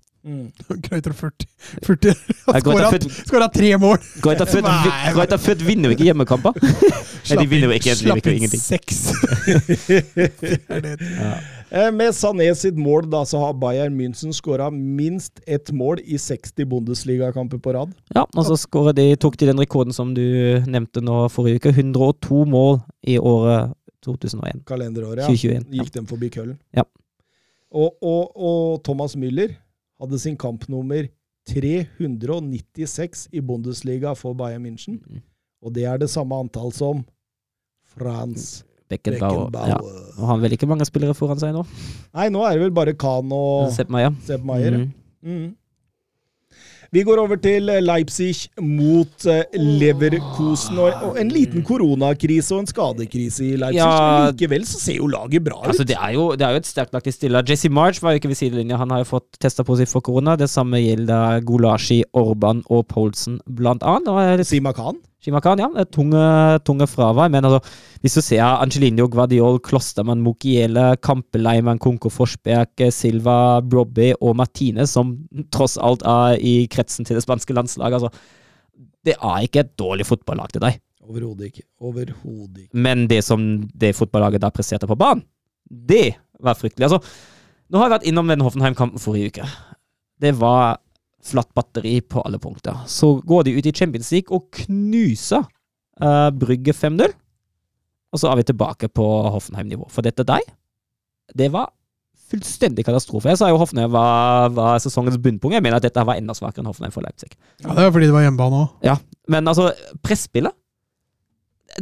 Kreuter 0.82 1.12
40. 1.12 1.46
40. 1.86 2.14
Ja, 2.46 2.60
skåra- 2.60 2.90
40. 2.90 3.10
skåra 3.26 3.48
tre 3.48 3.76
mål! 3.78 3.98
Fürth 3.98 4.62
Nei, 4.62 5.54
vinner 5.68 5.88
jo 5.92 5.96
ikke 5.96 6.08
hjemmekamper. 6.08 6.58
Nei, 6.58 7.36
de 7.38 7.46
vinner 7.46 7.70
jo 7.70 7.76
ikke, 7.78 7.94
Slapp 7.96 8.26
inn 8.26 8.48
seks. 8.50 9.04
Det. 10.68 10.96
Eh, 11.70 11.90
med 11.92 12.14
Sané 12.16 12.48
sitt 12.56 12.76
mål 12.80 13.10
da, 13.12 13.22
så 13.28 13.40
har 13.42 13.56
Bayern 13.60 13.96
München 13.96 14.32
skåra 14.32 14.70
minst 14.72 15.40
ett 15.46 15.70
mål 15.72 16.00
i 16.04 16.18
60 16.18 16.64
Bundesligakamper 16.64 17.60
på 17.60 17.72
rad. 17.76 17.92
Ja, 18.14 18.24
og 18.24 18.48
så 18.48 18.92
de, 18.96 19.10
tok 19.20 19.36
de 19.38 19.50
den 19.50 19.60
rekorden 19.60 19.92
som 19.92 20.14
du 20.16 20.24
nevnte 20.66 21.02
nå 21.04 21.26
forrige 21.32 21.60
uke. 21.62 21.74
102 21.76 22.44
mål 22.48 22.80
i 23.06 23.18
året 23.20 23.74
2001. 24.04 24.64
Kalenderåret, 24.68 25.22
ja. 25.22 25.28
2021. 25.28 25.68
Ja. 25.68 25.82
Gikk 25.82 25.94
dem 25.94 26.08
forbi 26.08 26.30
køllen. 26.32 26.58
Ja. 26.74 26.86
Og, 27.68 27.98
og, 28.00 28.32
og 28.32 28.84
Thomas 28.84 29.16
Müller 29.16 29.52
hadde 30.00 30.20
sin 30.22 30.36
kampnummer 30.38 31.08
396 31.48 33.28
i 33.32 33.40
Bundesliga 33.40 34.14
for 34.18 34.36
Bayern 34.36 34.66
München. 34.66 34.98
Mm. 35.00 35.22
Og 35.64 35.74
det 35.74 35.86
er 35.88 36.00
det 36.00 36.10
samme 36.12 36.36
antall 36.38 36.72
som 36.76 37.04
Frans 37.88 38.64
Beckenbauer. 38.88 39.48
Beckenbauer. 39.50 39.68
Ja. 39.68 39.78
Og 40.18 40.28
han 40.30 40.42
vel 40.42 40.56
ikke 40.56 40.68
mange 40.68 40.86
spillere 40.88 41.16
foran 41.16 41.40
seg 41.40 41.54
nå? 41.56 41.64
Nei, 42.16 42.28
nå 42.32 42.44
er 42.46 42.56
det 42.56 42.66
vel 42.66 42.76
bare 42.76 42.94
Kahn 42.96 43.32
og 43.34 43.72
Sepp 43.74 43.90
Maier. 43.92 44.14
Sepp 44.28 44.44
Maier. 44.48 44.78
Mm. 44.80 44.92
Mm. 45.24 45.48
Vi 46.94 47.02
går 47.04 47.20
over 47.20 47.36
til 47.36 47.68
eh, 47.68 47.82
Leipzig 47.84 48.48
mot 48.64 49.26
eh, 49.28 49.42
Leverkusen. 49.60 50.78
Og, 50.80 51.18
en 51.20 51.32
liten 51.32 51.64
koronakrise 51.66 52.54
og 52.56 52.64
en 52.64 52.70
skadekrise 52.70 53.44
i 53.44 53.58
Leipzig. 53.60 53.82
Ja. 53.82 54.30
Likevel 54.30 54.64
så 54.68 54.80
ser 54.80 54.96
jo 55.02 55.10
laget 55.12 55.44
bra 55.44 55.60
ut. 55.60 55.68
Altså, 55.68 55.84
det, 55.88 55.98
er 56.00 56.14
jo, 56.16 56.30
det 56.38 56.46
er 56.46 56.56
jo 56.56 56.62
et 56.62 56.70
sterkt 56.70 56.96
lag 56.96 57.04
de 57.04 57.12
stiller. 57.12 57.44
Jesse 57.48 57.68
March 57.68 58.00
var 58.02 58.14
jo 58.14 58.22
ikke 58.22 58.32
ved 58.32 58.40
sidelinja. 58.40 58.80
Han 58.80 58.94
har 58.94 59.04
jo 59.04 59.10
fått 59.10 59.36
testa 59.42 59.66
positivt 59.68 59.98
for 59.98 60.06
korona. 60.08 60.38
Det 60.40 60.48
samme 60.48 60.80
gjelder 60.80 61.44
Gulashi, 61.44 62.00
Orban 62.16 62.64
og 62.72 62.86
Poulsen, 62.88 63.42
blant 63.44 63.84
annet. 63.84 64.46
Sima 64.48 64.72
Khan. 64.72 64.96
Shimakan, 65.28 65.60
ja. 65.60 65.68
Det 65.76 65.90
tunge, 65.92 66.22
tunge 66.64 66.88
fravær. 66.88 67.28
Men 67.32 67.44
altså, 67.44 67.60
hvis 68.00 68.16
du 68.16 68.22
ser 68.24 68.42
Angelino, 68.46 69.08
Guardiol, 69.12 69.60
Klostermann, 69.64 70.22
Mokiele, 70.24 70.94
Kampeleimann, 71.04 71.80
Kunko 71.82 72.10
Forsberg, 72.12 72.88
Silva, 72.94 73.60
Brobby 73.60 74.14
og 74.18 74.38
Martine, 74.40 74.88
som 74.88 75.14
tross 75.52 75.76
alt 75.76 76.04
er 76.08 76.40
i 76.40 76.54
kretsen 76.72 77.06
til 77.06 77.18
det 77.18 77.24
spanske 77.26 77.56
landslaget 77.56 78.00
altså, 78.00 78.12
Det 79.04 79.14
er 79.14 79.44
ikke 79.44 79.64
et 79.66 79.74
dårlig 79.78 80.08
fotballag 80.08 80.52
til 80.54 80.64
deg. 80.64 80.80
Overhodet 81.08 81.52
ikke. 81.52 81.64
Overhodet 81.80 82.64
ikke. 82.66 82.76
Men 82.76 83.06
det 83.08 83.22
som 83.24 83.44
det 83.72 83.94
fotballaget 83.96 84.42
da 84.44 84.52
presterte 84.52 84.88
på 84.88 84.96
banen, 84.98 85.24
det 85.68 86.18
var 86.40 86.56
fryktelig. 86.56 86.88
Altså, 86.88 87.00
nå 87.68 87.80
har 87.80 87.88
jeg 87.88 87.96
vært 87.98 88.08
innom 88.08 88.28
den 88.28 88.44
Hoffenheim-kampen 88.44 89.00
forrige 89.00 89.32
uke. 89.32 89.48
Det 90.20 90.32
var 90.40 90.80
flatt 91.24 91.50
batteri 91.56 91.98
på 92.00 92.22
alle 92.24 92.38
punkter. 92.42 92.84
Så 92.86 93.18
går 93.26 93.48
de 93.48 93.56
ut 93.58 93.66
i 93.66 93.74
Champions 93.74 94.10
League 94.14 94.34
og 94.34 94.48
knuser 94.64 95.42
uh, 96.02 96.28
Brygge 96.34 96.74
5-0. 96.76 97.14
Og 98.12 98.22
så 98.22 98.30
er 98.30 98.38
vi 98.40 98.46
tilbake 98.48 98.88
på 98.88 99.06
Hoffenheim-nivå. 99.34 99.88
For 99.92 100.06
dette 100.06 100.24
deg, 100.26 100.46
det 101.36 101.50
var 101.52 101.72
fullstendig 102.28 102.84
katastrofe. 102.84 103.30
Jeg 103.32 103.40
sa 103.40 103.48
jo 103.50 103.58
Hoffenheim 103.60 103.92
var, 103.92 104.48
var 104.56 104.80
sesongens 104.84 105.18
bunnpunkt. 105.20 105.56
Jeg 105.56 105.64
mener 105.64 105.80
at 105.80 105.84
dette 105.84 106.04
var 106.04 106.20
enda 106.20 106.36
svakere 106.36 106.62
enn 106.62 106.70
Hoffenheim 106.70 106.94
for 106.94 107.04
Leipzig. 107.04 107.32
Ja, 107.64 107.72
det 107.72 107.88
var 107.88 107.92
fordi 107.94 108.08
det 108.08 108.16
var 108.16 108.24
hjemmebane 108.26 108.64
òg. 108.64 109.04
Men 109.28 109.48
altså, 109.48 109.70
presspillet 110.04 110.56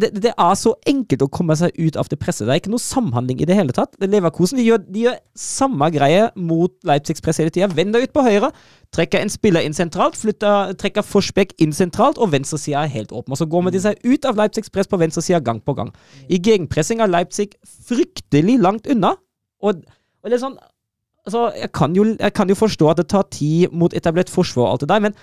det, 0.00 0.10
det 0.18 0.32
er 0.32 0.56
så 0.58 0.72
enkelt 0.88 1.22
å 1.24 1.30
komme 1.32 1.54
seg 1.56 1.76
ut 1.78 1.96
av 1.98 2.08
det 2.10 2.18
presset. 2.20 2.44
Det 2.46 2.52
er 2.52 2.60
ikke 2.60 2.72
noe 2.72 2.82
samhandling 2.82 3.40
i 3.40 3.48
det 3.48 3.56
hele 3.56 3.74
tatt. 3.76 3.94
Leverkosen 4.02 4.60
de 4.60 4.66
gjør, 4.66 4.82
de 4.82 5.06
gjør 5.06 5.18
samme 5.38 5.88
greie 5.94 6.26
mot 6.36 6.74
Leipzigs 6.86 7.22
press 7.24 7.40
hele 7.40 7.54
tida. 7.54 7.70
Vend 7.72 7.94
deg 7.94 8.08
ut 8.08 8.14
på 8.16 8.24
høyre, 8.26 8.50
trekker 8.94 9.22
en 9.22 9.32
spiller 9.32 9.66
inn 9.66 9.74
sentralt, 9.76 10.16
flytter, 10.18 10.72
trekker 10.80 11.04
Forsbekk 11.04 11.54
inn 11.62 11.74
sentralt, 11.76 12.20
og 12.22 12.32
venstresida 12.32 12.84
er 12.84 12.92
helt 12.94 13.12
åpen. 13.12 13.34
Og 13.34 13.40
så 13.40 13.48
går 13.50 13.70
de 13.74 13.82
seg 13.82 14.00
ut 14.06 14.28
av 14.28 14.38
Leipzigs 14.38 14.72
press 14.72 14.90
på 14.90 15.00
venstresida 15.00 15.42
gang 15.44 15.60
på 15.60 15.74
gang. 15.76 15.92
I 16.28 16.38
gegenpressing 16.38 17.02
er 17.02 17.10
Leipzig 17.10 17.50
fryktelig 17.88 18.58
langt 18.62 18.88
unna. 18.90 19.16
Og, 19.64 19.82
og 20.22 20.30
det 20.30 20.38
er 20.38 20.44
sånn 20.44 20.58
altså, 21.26 21.48
jeg, 21.56 21.72
kan 21.74 21.96
jo, 21.96 22.06
jeg 22.14 22.34
kan 22.36 22.50
jo 22.50 22.58
forstå 22.58 22.90
at 22.92 23.00
det 23.02 23.08
tar 23.12 23.26
tid 23.34 23.74
mot 23.74 23.94
etablert 23.96 24.30
forsvar 24.32 24.68
og 24.68 24.76
alt 24.76 24.86
det 24.86 24.92
der, 24.92 25.04
men 25.08 25.18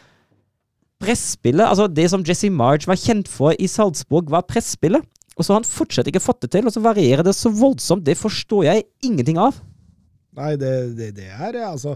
presspillet, 1.03 1.65
altså 1.65 1.89
det 1.91 2.07
som 2.11 2.23
Jesse 2.27 2.51
March 2.53 2.87
var 2.87 2.99
kjent 2.99 3.29
for 3.31 3.55
i 3.59 3.67
Salzburg, 3.67 4.31
var 4.31 4.45
presspillet. 4.47 5.03
Og 5.33 5.45
så 5.45 5.53
har 5.53 5.63
han 5.63 5.67
fortsatt 5.67 6.07
ikke 6.07 6.21
fått 6.21 6.43
det 6.45 6.51
til, 6.53 6.67
og 6.69 6.75
så 6.75 6.83
varierer 6.83 7.25
det 7.25 7.33
så 7.35 7.49
voldsomt. 7.49 8.05
Det 8.05 8.15
forstår 8.19 8.67
jeg 8.67 8.85
ingenting 9.03 9.39
av. 9.41 9.57
Nei, 10.37 10.53
det, 10.61 10.73
det, 10.97 11.09
det 11.17 11.29
er 11.31 11.55
det, 11.55 11.63
altså. 11.65 11.95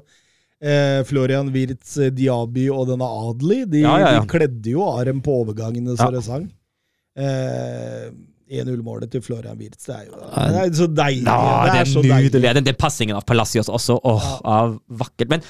Eh, 0.58 1.04
Florian 1.06 1.52
Wirtz, 1.54 1.98
eh, 2.02 2.10
Diaby 2.10 2.64
og 2.74 2.88
denne 2.90 3.06
Adli, 3.06 3.60
de, 3.70 3.84
Ja, 3.84 3.98
ja, 4.02 4.14
ja. 4.16 4.22
de 4.24 4.32
kledde 4.32 4.72
jo 4.74 4.88
Arem 4.90 5.20
på 5.22 5.36
overgangene 5.44 5.94
så 6.00 6.10
det 6.14 6.24
sang. 6.26 6.48
Eh, 7.18 8.08
1-0-målet 8.48 9.12
til 9.12 9.22
Florian 9.22 9.58
Wirtz, 9.60 9.86
det 9.86 9.96
er 9.96 10.06
jo 10.08 10.18
det 10.18 10.62
er 10.64 10.74
så 10.80 10.88
deilig. 10.88 11.26
Ja, 11.28 11.66
det 11.68 11.80
er, 11.82 11.90
så 11.92 12.02
deilig. 12.02 12.32
nydelig. 12.32 12.54
Den, 12.56 12.68
den 12.70 12.80
passingen 12.80 13.18
av 13.20 13.26
Palacios 13.28 13.70
også, 13.70 14.00
åh, 14.02 14.28
av 14.48 14.78
vakkert. 14.88 15.30
Men 15.30 15.44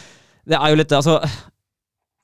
det 0.48 0.58
er 0.60 0.74
jo 0.74 0.80
litt, 0.82 0.92
altså 0.96 1.20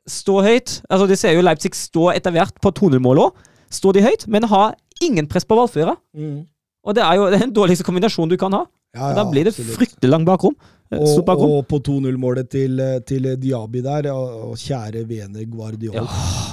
Stå 0.10 0.42
høyt. 0.44 0.82
Altså, 0.92 1.06
De 1.08 1.16
ser 1.16 1.32
jo 1.32 1.44
Leipzig 1.46 1.72
stå 1.80 2.10
etter 2.12 2.34
hvert 2.36 2.58
på 2.60 2.74
2-0-målet 2.76 3.30
òg. 3.30 3.46
Står 3.72 3.96
de 3.96 4.02
høyt, 4.04 4.26
men 4.28 4.44
har 4.52 4.74
ingen 5.00 5.30
press 5.32 5.46
på 5.48 5.56
ballfører. 5.56 5.96
Mm. 6.12 6.42
Og 6.84 6.98
det 6.98 7.06
er 7.06 7.16
jo 7.16 7.30
den 7.32 7.54
dårligste 7.56 7.86
kombinasjonen 7.88 8.34
du 8.34 8.36
kan 8.42 8.52
ha. 8.52 8.66
Ja, 8.94 9.10
ja, 9.10 9.16
da 9.18 9.26
blir 9.30 9.48
det 9.48 9.54
absolutt. 9.56 9.78
fryktelig 9.80 10.12
langt 10.12 10.28
bakrom. 10.30 10.56
Eh, 10.94 11.00
Og, 11.02 11.30
og 11.34 11.66
på 11.70 11.80
2-0-målet 11.82 12.50
til, 12.54 12.80
eh, 12.80 13.00
til 13.08 13.26
Diaby 13.42 13.82
der, 13.82 14.12
og, 14.14 14.52
og 14.52 14.58
kjære 14.62 15.02
vene 15.10 15.46
Guardiol. 15.50 15.96
Ja, 15.98 16.06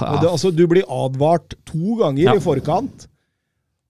Og 0.09 0.21
det, 0.23 0.29
altså, 0.31 0.51
du 0.51 0.65
blir 0.67 0.87
advart 0.89 1.53
to 1.69 1.97
ganger 1.99 2.33
i 2.33 2.41
forkant 2.41 3.05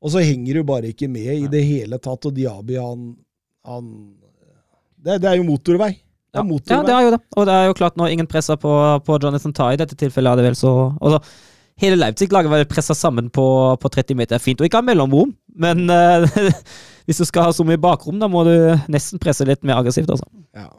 Og 0.01 0.11
så 0.11 0.23
henger 0.25 0.59
du 0.59 0.63
bare 0.67 0.91
ikke 0.91 1.07
med 1.07 1.29
i 1.37 1.47
det 1.47 1.61
hele 1.63 1.99
tatt, 2.01 2.25
og 2.25 2.33
Diaby, 2.35 2.75
han, 2.81 3.13
han 3.65 3.91
det, 5.01 5.21
det 5.21 5.29
er 5.29 5.37
jo 5.39 5.45
motorvei. 5.47 5.93
Ja. 6.33 6.43
ja, 6.43 6.81
det 6.87 6.93
er 6.95 7.05
jo 7.05 7.11
det. 7.11 7.19
Og 7.35 7.45
det 7.47 7.53
er 7.53 7.65
jo 7.67 7.75
klart, 7.75 7.97
når 7.99 8.13
ingen 8.13 8.27
presser 8.29 8.55
på, 8.59 8.71
på 9.05 9.17
Jonathan 9.21 9.53
Tye 9.55 9.75
i 9.75 9.79
dette 9.81 9.97
tilfellet, 9.99 10.31
er 10.31 10.39
det 10.41 10.45
vel 10.51 10.59
så 10.59 10.73
altså, 11.01 11.19
Hele 11.81 11.97
Leipzig-laget 11.97 12.51
var 12.51 12.63
pressa 12.69 12.93
sammen 12.93 13.29
på, 13.33 13.43
på 13.81 13.89
30 13.89 14.17
meter. 14.19 14.41
Fint 14.43 14.59
å 14.61 14.67
ikke 14.67 14.81
ha 14.81 14.85
mellomrom, 14.85 15.31
men 15.63 15.87
eh, 15.89 16.27
hvis 17.07 17.17
du 17.21 17.25
skal 17.25 17.43
ha 17.49 17.51
så 17.55 17.65
mye 17.67 17.77
bakrom, 17.81 18.19
da 18.21 18.27
må 18.31 18.43
du 18.47 18.53
nesten 18.91 19.19
presse 19.21 19.45
litt 19.47 19.63
mer 19.63 19.81
aggressivt. 19.81 20.09
Altså. 20.09 20.25
Ja. 20.55 20.69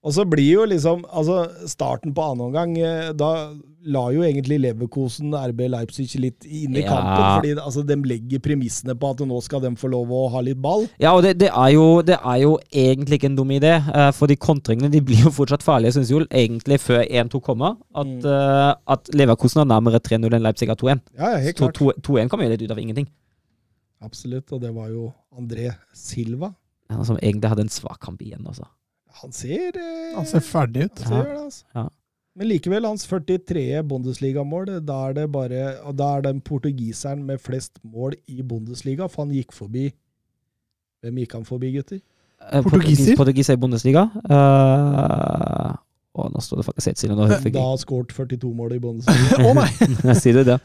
Og 0.00 0.14
så 0.16 0.24
blir 0.24 0.46
jo 0.54 0.62
liksom 0.64 1.02
altså 1.12 1.42
Starten 1.68 2.14
på 2.16 2.22
annen 2.24 2.46
omgang, 2.46 2.70
eh, 2.80 3.10
da 3.12 3.50
la 3.84 4.02
jo 4.12 4.20
egentlig 4.24 4.58
Leverkosen 4.60 5.32
RB 5.36 5.60
Leipzig 5.72 6.14
litt 6.20 6.44
inn 6.44 6.74
i 6.76 6.82
Ja. 6.82 6.88
kampen. 6.88 7.24
Fordi 7.34 7.52
altså, 7.60 7.82
de 7.86 7.96
legger 8.08 8.40
premissene 8.44 8.94
på 8.96 9.10
at 9.10 9.20
nå 9.28 9.42
skal 9.42 9.60
de 9.60 9.70
få 9.76 9.88
lov 9.92 10.08
å 10.12 10.22
ha 10.32 10.40
litt 10.44 10.56
ball. 10.60 10.86
Ja, 11.00 11.12
og 11.16 11.22
det, 11.24 11.34
det, 11.40 11.48
er 11.52 11.70
jo, 11.74 12.00
det 12.04 12.16
er 12.16 12.38
jo 12.42 12.58
egentlig 12.72 13.18
ikke 13.20 13.28
en 13.30 13.36
dum 13.36 13.52
idé, 13.56 13.74
eh, 13.76 14.10
for 14.16 14.26
de 14.28 14.36
kontringene 14.36 14.90
de 14.92 15.00
blir 15.04 15.20
jo 15.24 15.30
fortsatt 15.36 15.62
farlige, 15.64 15.92
syns 15.96 16.10
jo, 16.12 16.20
egentlig 16.28 16.80
før 16.80 17.04
1-2 17.04 17.40
kommer. 17.44 17.76
At, 17.94 18.06
Mm. 18.06 18.24
uh, 18.24 18.74
at 18.88 19.08
Leverkosen 19.12 19.60
har 19.64 19.68
nærmere 19.68 20.00
3-0 20.00 20.32
enn 20.32 20.42
Leipzig 20.44 20.68
har 20.68 20.76
2-1. 20.76 21.00
Ja, 21.18 21.32
ja, 21.32 21.38
helt 21.44 21.56
klart. 21.56 21.76
2-1 22.04 22.28
kommer 22.28 22.44
jo 22.48 22.50
litt 22.56 22.62
ut 22.62 22.70
av 22.72 22.78
ingenting. 22.78 23.06
Absolutt. 24.00 24.50
Og 24.52 24.60
det 24.62 24.72
var 24.74 24.90
jo 24.92 25.08
André 25.36 25.70
Silva. 25.96 26.52
Ja, 26.90 27.04
Som 27.04 27.18
egentlig 27.20 27.52
hadde 27.52 27.66
en 27.68 27.72
svak 27.72 28.00
kamp 28.02 28.22
igjen, 28.22 28.44
altså. 28.46 28.66
Han 29.20 29.32
ser 29.34 29.76
eh, 29.76 30.12
Han 30.16 30.26
ser 30.26 30.42
ferdig 30.44 30.86
ut. 30.88 31.02
han 31.04 31.12
ser 31.12 31.26
det, 31.28 31.40
altså. 31.40 31.64
Ja. 31.74 31.88
Men 32.38 32.48
likevel, 32.48 32.86
hans 32.86 33.04
43. 33.10 33.82
Bundesligamål, 33.90 34.70
da 34.86 35.00
er 35.08 35.16
det 35.18 35.26
bare 35.32 35.64
og 35.84 35.96
Da 35.98 36.12
er 36.16 36.28
den 36.28 36.40
portugiseren 36.40 37.24
med 37.26 37.42
flest 37.42 37.82
mål 37.82 38.14
i 38.30 38.40
Bundesliga, 38.42 39.08
for 39.10 39.26
han 39.26 39.34
gikk 39.34 39.52
forbi 39.52 39.90
Hvem 41.02 41.20
gikk 41.22 41.36
han 41.38 41.46
forbi, 41.48 41.72
gutter? 41.74 42.00
Eh, 42.52 42.62
Portugiser? 42.62 43.16
Portugiser 43.16 43.56
i 43.56 43.60
Bundesliga. 43.60 44.02
Uh, 44.28 45.72
å, 46.12 46.26
nå 46.28 46.42
står 46.44 46.60
det 46.60 46.66
faktisk 46.66 46.90
helt 46.90 47.00
stille. 47.00 47.16
Da 47.16 47.28
har 47.28 47.56
har 47.56 47.80
skåret 47.80 48.12
42 48.12 48.52
mål 48.56 48.74
i 48.76 48.80
Bundesliga. 48.82 49.40
Å 49.48 49.54
nei! 49.56 50.14
Sier 50.20 50.40
du 50.40 50.44
det? 50.48 50.58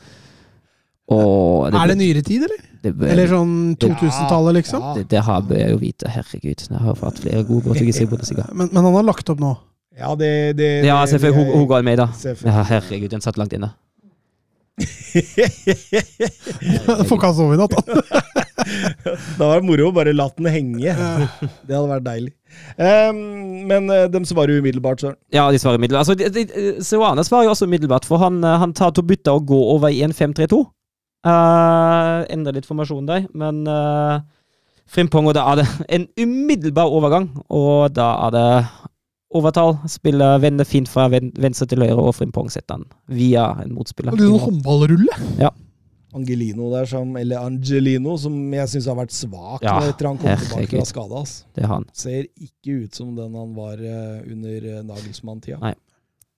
Og 1.13 1.67
Er 1.69 1.87
det 1.91 1.97
nyere 1.99 2.21
tid, 2.25 2.43
eller? 2.47 2.61
det, 2.81 2.93
Eller 3.11 3.27
sånn 3.29 3.75
2000-tallet, 3.81 4.55
liksom? 4.57 4.81
Ja. 4.81 4.93
det, 4.97 5.03
det 5.11 5.21
har 5.27 5.41
bør 5.45 5.59
jeg 5.61 5.71
jo 5.75 5.77
vite. 5.81 6.09
Herregud. 6.09 6.65
Jeg 6.69 6.81
har 6.81 6.97
fått 6.97 7.19
flere 7.21 7.43
gode 7.45 7.63
portugisiske 7.67 8.05
i 8.05 8.45
Men, 8.57 8.69
men 8.71 8.83
han 8.83 8.93
har 8.97 9.05
lagt 9.05 9.29
opp 9.29 9.39
nå. 9.43 9.53
Ja, 9.95 10.15
det, 10.19 10.57
det 10.57 10.69
Ja, 10.85 11.01
det- 11.01 11.09
selvfølgelig. 11.13 11.37
Hun, 11.37 11.45
Hugo- 11.53 11.59
Hugo 11.61 11.73
Almeida. 11.77 12.09
Selvfølgelig. 12.17 12.55
Ja, 12.57 12.63
herregud, 12.73 13.09
den 13.13 13.21
satt 13.21 13.37
langt 13.37 13.53
inne. 13.53 13.71
Får 17.07 17.15
ikke 17.15 17.27
han 17.29 17.35
sove 17.37 17.55
i 17.55 17.59
natt, 17.61 17.75
da. 17.75 17.81
Da 19.37 19.45
var 19.45 19.59
det 19.61 19.67
moro 19.67 19.89
å 19.91 19.93
bare 19.93 20.13
la 20.15 20.25
den 20.35 20.47
henge. 20.49 20.93
Det 20.95 21.75
hadde 21.75 21.89
vært 21.91 22.05
deilig. 22.07 22.31
Um, 22.79 23.19
men 23.69 23.89
eh, 23.93 24.05
de 24.09 24.21
svarer 24.25 24.57
umiddelbart, 24.61 25.03
Søren. 25.03 25.17
Ja, 25.35 25.45
de 25.53 25.59
svarer 25.61 25.77
umiddelbart. 25.79 26.07
Altså, 26.07 26.15
de, 26.17 26.29
de, 26.33 26.83
Seoane 26.83 27.23
svarer 27.27 27.45
jo 27.49 27.53
også 27.53 27.67
umiddelbart, 27.69 28.07
for 28.09 28.17
han, 28.23 28.39
eh, 28.43 28.57
han 28.63 28.73
tar 28.75 28.95
til 28.95 29.03
å 29.05 29.09
bytte 29.11 29.35
og 29.37 29.45
gå 29.51 29.59
over 29.75 29.93
i 29.93 30.01
en 30.07 30.15
5-3-2. 30.15 30.63
Uh, 31.25 32.21
enda 32.29 32.53
litt 32.53 32.67
formasjon 32.69 33.07
der, 33.09 33.23
men 33.33 33.63
uh, 33.65 34.19
Frimpong, 34.85 35.25
og 35.31 35.33
da 35.33 35.45
er 35.49 35.63
det 35.63 35.67
en 35.97 36.05
umiddelbar 36.21 36.91
overgang, 36.93 37.31
og 37.49 37.95
da 37.97 38.11
er 38.27 38.35
det 38.35 38.49
overtall. 39.35 39.75
Spiller 39.89 40.37
vender 40.43 40.67
fint 40.69 40.89
fra 40.89 41.07
venstre 41.09 41.67
til 41.71 41.81
høyre, 41.81 41.97
og 41.97 42.13
Frimpong 42.17 42.51
setter 42.53 42.77
han 42.77 42.85
via 43.09 43.47
en 43.63 43.73
motspiller. 43.73 44.13
Det 44.13 44.27
er 44.27 44.35
noen 44.35 44.45
håndballrulle. 44.45 45.17
Angelino 46.15 46.69
der, 46.71 46.85
som, 46.87 47.09
eller 47.19 47.41
Angelino, 47.43 48.13
som 48.21 48.37
jeg 48.55 48.71
syns 48.71 48.85
har 48.87 48.95
vært 49.01 49.11
svak 49.11 49.65
Ja, 49.65 49.73
etter 49.89 50.07
han 50.07 50.21
kom 50.21 50.31
tilbake 50.45 50.69
fra 50.77 50.85
skada. 50.87 51.23
Det 51.57 51.67
han. 51.67 51.89
Ser 51.91 52.29
ikke 52.29 52.85
ut 52.85 52.95
som 52.95 53.09
den 53.17 53.35
han 53.35 53.51
var 53.57 53.81
eh, 53.83 54.21
under 54.31 54.69
Nagelsmann-tida. 54.93 55.59
Nei. 55.65 55.73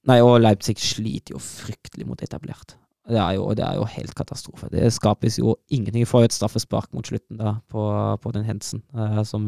Nei, 0.08 0.18
og 0.24 0.40
Leipzig 0.40 0.80
sliter 0.82 1.36
jo 1.36 1.44
fryktelig 1.44 2.08
mot 2.08 2.22
etablert. 2.24 2.78
Det 3.08 3.16
er, 3.16 3.34
jo, 3.38 3.46
det 3.56 3.64
er 3.64 3.78
jo 3.80 3.86
helt 3.88 4.12
katastrofe. 4.18 4.68
Det 4.74 4.90
skapes 4.92 5.38
jo 5.40 5.54
ingenting. 5.72 6.02
Vi 6.04 6.10
får 6.10 6.26
jo 6.26 6.28
et 6.30 6.36
straffespark 6.36 6.90
mot 6.92 7.08
slutten 7.08 7.38
da, 7.40 7.54
på, 7.72 7.84
på 8.20 8.34
den 8.36 8.44
hendelsen. 8.44 8.82
Uh, 8.92 9.22
som 9.24 9.46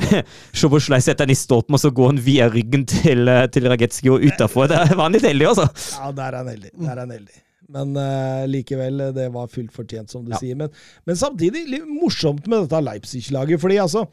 Sjoboslai 0.56 1.00
setter 1.04 1.26
han 1.26 1.34
i 1.34 1.36
stolpen, 1.36 1.76
og 1.76 1.82
så 1.82 1.90
går 1.92 2.12
han 2.14 2.20
via 2.24 2.48
ryggen 2.52 2.86
til, 2.88 3.26
uh, 3.28 3.44
til 3.52 3.68
Ragetski 3.68 4.08
og 4.12 4.24
utafor. 4.24 4.70
Det 4.72 4.80
var 4.96 5.04
han 5.08 5.16
litt 5.16 5.26
heldig, 5.28 5.48
altså. 5.52 5.68
Ja, 5.98 6.12
der 6.16 6.30
er 6.30 6.38
han 6.40 6.50
heldig. 6.54 6.72
Der 6.80 6.94
er 6.96 7.02
han 7.04 7.12
heldig. 7.18 7.42
Men 7.72 7.92
uh, 7.96 8.42
likevel, 8.50 8.98
eh, 9.00 9.12
det 9.16 9.28
var 9.32 9.46
fullt 9.48 9.72
fortjent, 9.72 10.10
som 10.12 10.24
du 10.26 10.32
Ja. 10.34 10.40
sier. 10.40 10.56
Men, 10.60 10.72
men 11.08 11.16
samtidig 11.16 11.62
litt 11.70 11.86
morsomt 11.88 12.48
med 12.50 12.66
dette 12.66 12.80
Leipzig-laget, 12.84 13.60
fordi 13.62 13.78
altså 13.80 14.06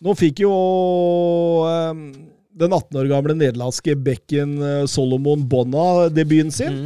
Nå 0.00 0.14
fikk 0.16 0.40
jo 0.40 0.50
eh, 1.68 1.98
den 2.60 2.72
18 2.72 2.96
år 3.02 3.08
gamle 3.10 3.34
nederlandske 3.36 3.94
bekken 4.00 4.54
eh, 4.64 4.84
Solomon 4.88 5.42
Bonna 5.48 6.08
debuten 6.12 6.52
sin. 6.56 6.78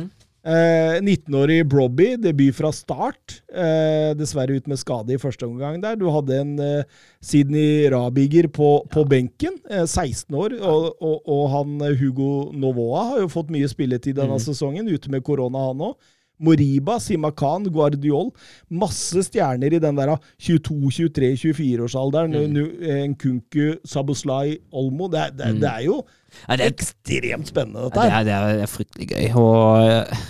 Eh, 0.44 1.00
19-årig 1.00 1.64
Brobby, 1.66 2.16
debut 2.20 2.52
fra 2.52 2.68
start. 2.72 3.38
Eh, 3.48 4.12
dessverre 4.18 4.58
ut 4.58 4.66
med 4.68 4.76
skade 4.76 5.14
i 5.14 5.20
første 5.20 5.46
omgang 5.48 5.78
der. 5.80 5.96
Du 5.96 6.10
hadde 6.12 6.36
en 6.36 6.58
eh, 6.60 6.84
Sidney 7.24 7.88
Rabiger 7.88 8.50
på, 8.52 8.82
på 8.92 9.06
benken, 9.08 9.56
eh, 9.70 9.86
16 9.86 10.36
år. 10.36 10.58
Og, 10.60 10.90
og, 11.00 11.22
og 11.24 11.46
han 11.54 11.80
eh, 11.86 11.96
Hugo 11.96 12.50
Novoa 12.52 13.06
har 13.12 13.22
jo 13.24 13.32
fått 13.32 13.54
mye 13.54 13.70
spilletid 13.72 14.20
denne 14.20 14.36
sesongen, 14.42 14.90
ute 14.92 15.08
med 15.12 15.24
korona, 15.24 15.70
han 15.70 15.80
òg. 15.88 15.96
Moriba, 16.44 16.98
Simakan, 17.00 17.64
Guardiol. 17.72 18.28
Masse 18.68 19.22
stjerner 19.24 19.72
i 19.72 19.80
den 19.80 19.96
der 19.96 20.12
22-23-24-årsalderen. 20.44 22.34
Mm. 22.50 23.14
Nkunku, 23.14 23.78
Saboslai, 23.86 24.58
Olmo. 24.74 25.08
Det 25.08 25.30
det, 25.38 25.54
mm. 25.54 25.60
det 25.62 25.70
er 25.70 25.86
jo 25.86 26.02
Ja, 26.44 26.56
det, 26.58 26.66
er, 26.66 26.72
ekstremt 26.72 27.50
spennende, 27.50 27.86
dette 27.86 28.00
det, 28.00 28.12
her. 28.12 28.20
er, 28.20 28.28
det, 28.28 28.60
det 28.60 28.66
er 28.66 28.72
fryktelig 28.72 29.10
gøy. 29.10 29.26
Og 29.40 29.88
eh, 29.88 30.24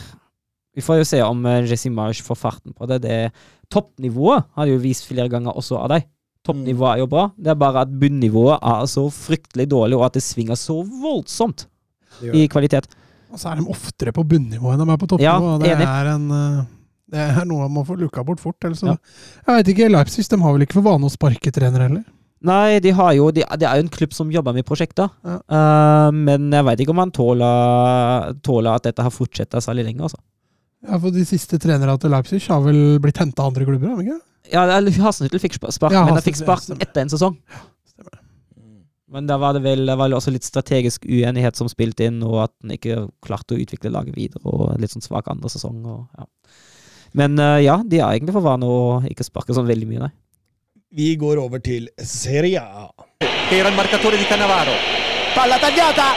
vi 0.75 0.83
får 0.85 1.01
jo 1.01 1.07
se 1.09 1.21
om 1.25 1.45
uh, 1.47 1.61
Jesse 1.69 1.93
Marsh 1.95 2.25
får 2.27 2.41
farten 2.41 2.75
på 2.75 2.89
det. 2.91 3.01
det. 3.05 3.19
Toppnivået 3.73 4.49
har 4.57 4.67
de 4.67 4.75
jo 4.75 4.83
vist 4.83 5.07
flere 5.09 5.31
ganger 5.33 5.55
også 5.55 5.79
av 5.81 5.93
deg. 5.95 6.09
Toppnivået 6.45 6.91
er 6.97 7.05
jo 7.05 7.09
bra. 7.11 7.29
Det 7.39 7.55
er 7.55 7.61
bare 7.61 7.87
at 7.87 7.95
bunnivået 8.01 8.59
er 8.59 8.89
så 8.91 9.07
fryktelig 9.13 9.69
dårlig, 9.73 9.97
og 9.97 10.09
at 10.09 10.19
det 10.19 10.25
svinger 10.27 10.59
så 10.61 10.83
voldsomt 10.83 11.67
i 12.35 12.45
kvalitet. 12.53 12.91
Og 13.33 13.41
så 13.41 13.51
er 13.51 13.59
de 13.59 13.69
oftere 13.73 14.13
på 14.15 14.23
bunnivå 14.29 14.75
enn 14.75 14.83
de 14.83 14.87
er 14.93 15.01
på 15.01 15.09
toppnivå. 15.11 15.55
Ja, 15.65 15.77
det, 15.81 15.87
er 15.89 16.11
en, 16.13 16.27
eh, 16.35 16.59
det 17.15 17.23
er 17.25 17.49
noe 17.49 17.65
man 17.65 17.79
må 17.79 17.87
få 17.89 17.97
luka 17.99 18.23
bort 18.27 18.43
fort. 18.43 18.59
Ellers 18.67 18.85
Ja. 18.85 18.99
Jeg 19.47 19.63
vet 19.63 19.73
ikke, 19.73 19.89
Leipzig 19.91 20.27
de 20.31 20.41
har 20.43 20.55
vel 20.55 20.67
ikke 20.67 20.79
for 20.79 20.87
vane 20.87 21.09
å 21.09 21.13
sparke 21.13 21.55
trener 21.55 21.89
heller? 21.89 22.05
Nei, 22.45 22.79
de 22.85 22.93
har 22.93 23.15
jo, 23.17 23.31
de, 23.33 23.45
det 23.61 23.67
er 23.69 23.79
jo 23.81 23.87
en 23.87 23.93
klubb 23.93 24.13
som 24.17 24.33
jobber 24.33 24.53
med 24.57 24.67
prosjekter. 24.69 25.09
Ja. 25.25 25.39
Uh, 25.49 26.11
men 26.13 26.51
jeg 26.53 26.67
veit 26.67 26.83
ikke 26.85 26.93
om 26.93 27.01
han 27.01 27.13
tåler, 27.15 28.35
tåler 28.45 28.77
at 28.77 28.85
dette 28.91 29.05
har 29.07 29.15
fortsatt 29.15 29.57
særlig 29.65 29.87
lenge. 29.89 30.05
Altså. 30.05 30.21
Ja, 30.85 30.99
for 31.01 31.15
De 31.15 31.25
siste 31.25 31.57
trenerne 31.63 31.95
til 32.01 32.13
Leipzig 32.13 32.43
har 32.51 32.61
vel 32.65 32.99
blitt 33.01 33.21
henta 33.23 33.45
av 33.47 33.53
andre 33.53 33.65
klubber? 33.69 34.03
ikke? 34.03 34.19
Ja, 34.53 34.67
Hasenhüttel 35.07 35.41
fikk 35.41 35.57
sp- 35.57 35.73
spark, 35.73 35.95
Ja, 35.97 36.03
men 36.05 36.19
han 36.19 36.27
fikk 36.27 36.37
sparken 36.43 36.77
etter 36.85 37.07
en 37.07 37.13
sesong. 37.13 37.39
Ja, 37.49 37.63
Men 39.15 39.29
da 39.31 39.39
var 39.41 39.55
det 39.57 39.63
vel 39.65 39.87
det 39.87 39.97
var 39.97 40.13
også 40.13 40.33
litt 40.35 40.45
strategisk 40.45 41.07
uenighet 41.07 41.57
som 41.57 41.71
spilte 41.71 42.09
inn, 42.11 42.21
og 42.27 42.43
at 42.49 42.53
han 42.61 42.75
ikke 42.77 43.07
klarte 43.25 43.55
å 43.57 43.63
utvikle 43.63 43.93
laget 43.95 44.17
videre, 44.19 44.43
og 44.45 44.77
litt 44.83 44.93
sånn 44.93 45.05
svak 45.05 45.31
andre 45.33 45.49
sesong. 45.49 45.81
Og, 45.87 46.05
ja. 46.19 46.29
Men 47.15 47.39
uh, 47.39 47.57
ja, 47.63 47.79
de 47.87 48.03
har 48.03 48.13
egentlig 48.13 48.35
for 48.37 48.45
vane 48.45 48.69
å 48.69 49.01
ikke 49.09 49.25
sparke 49.25 49.57
sånn 49.57 49.71
veldig 49.71 49.89
mye, 49.89 50.03
nei. 50.09 50.13
Vi 50.97 51.17
går 51.19 51.41
over 51.43 51.59
til 51.59 51.89
Serie 51.99 52.61
A. 52.61 52.87
era 53.51 53.69
il 53.69 53.75
marcatore 53.75 54.17
di 54.17 54.25
Cannavaro. 54.25 54.71
Palla 55.35 55.59
tagliata, 55.59 56.15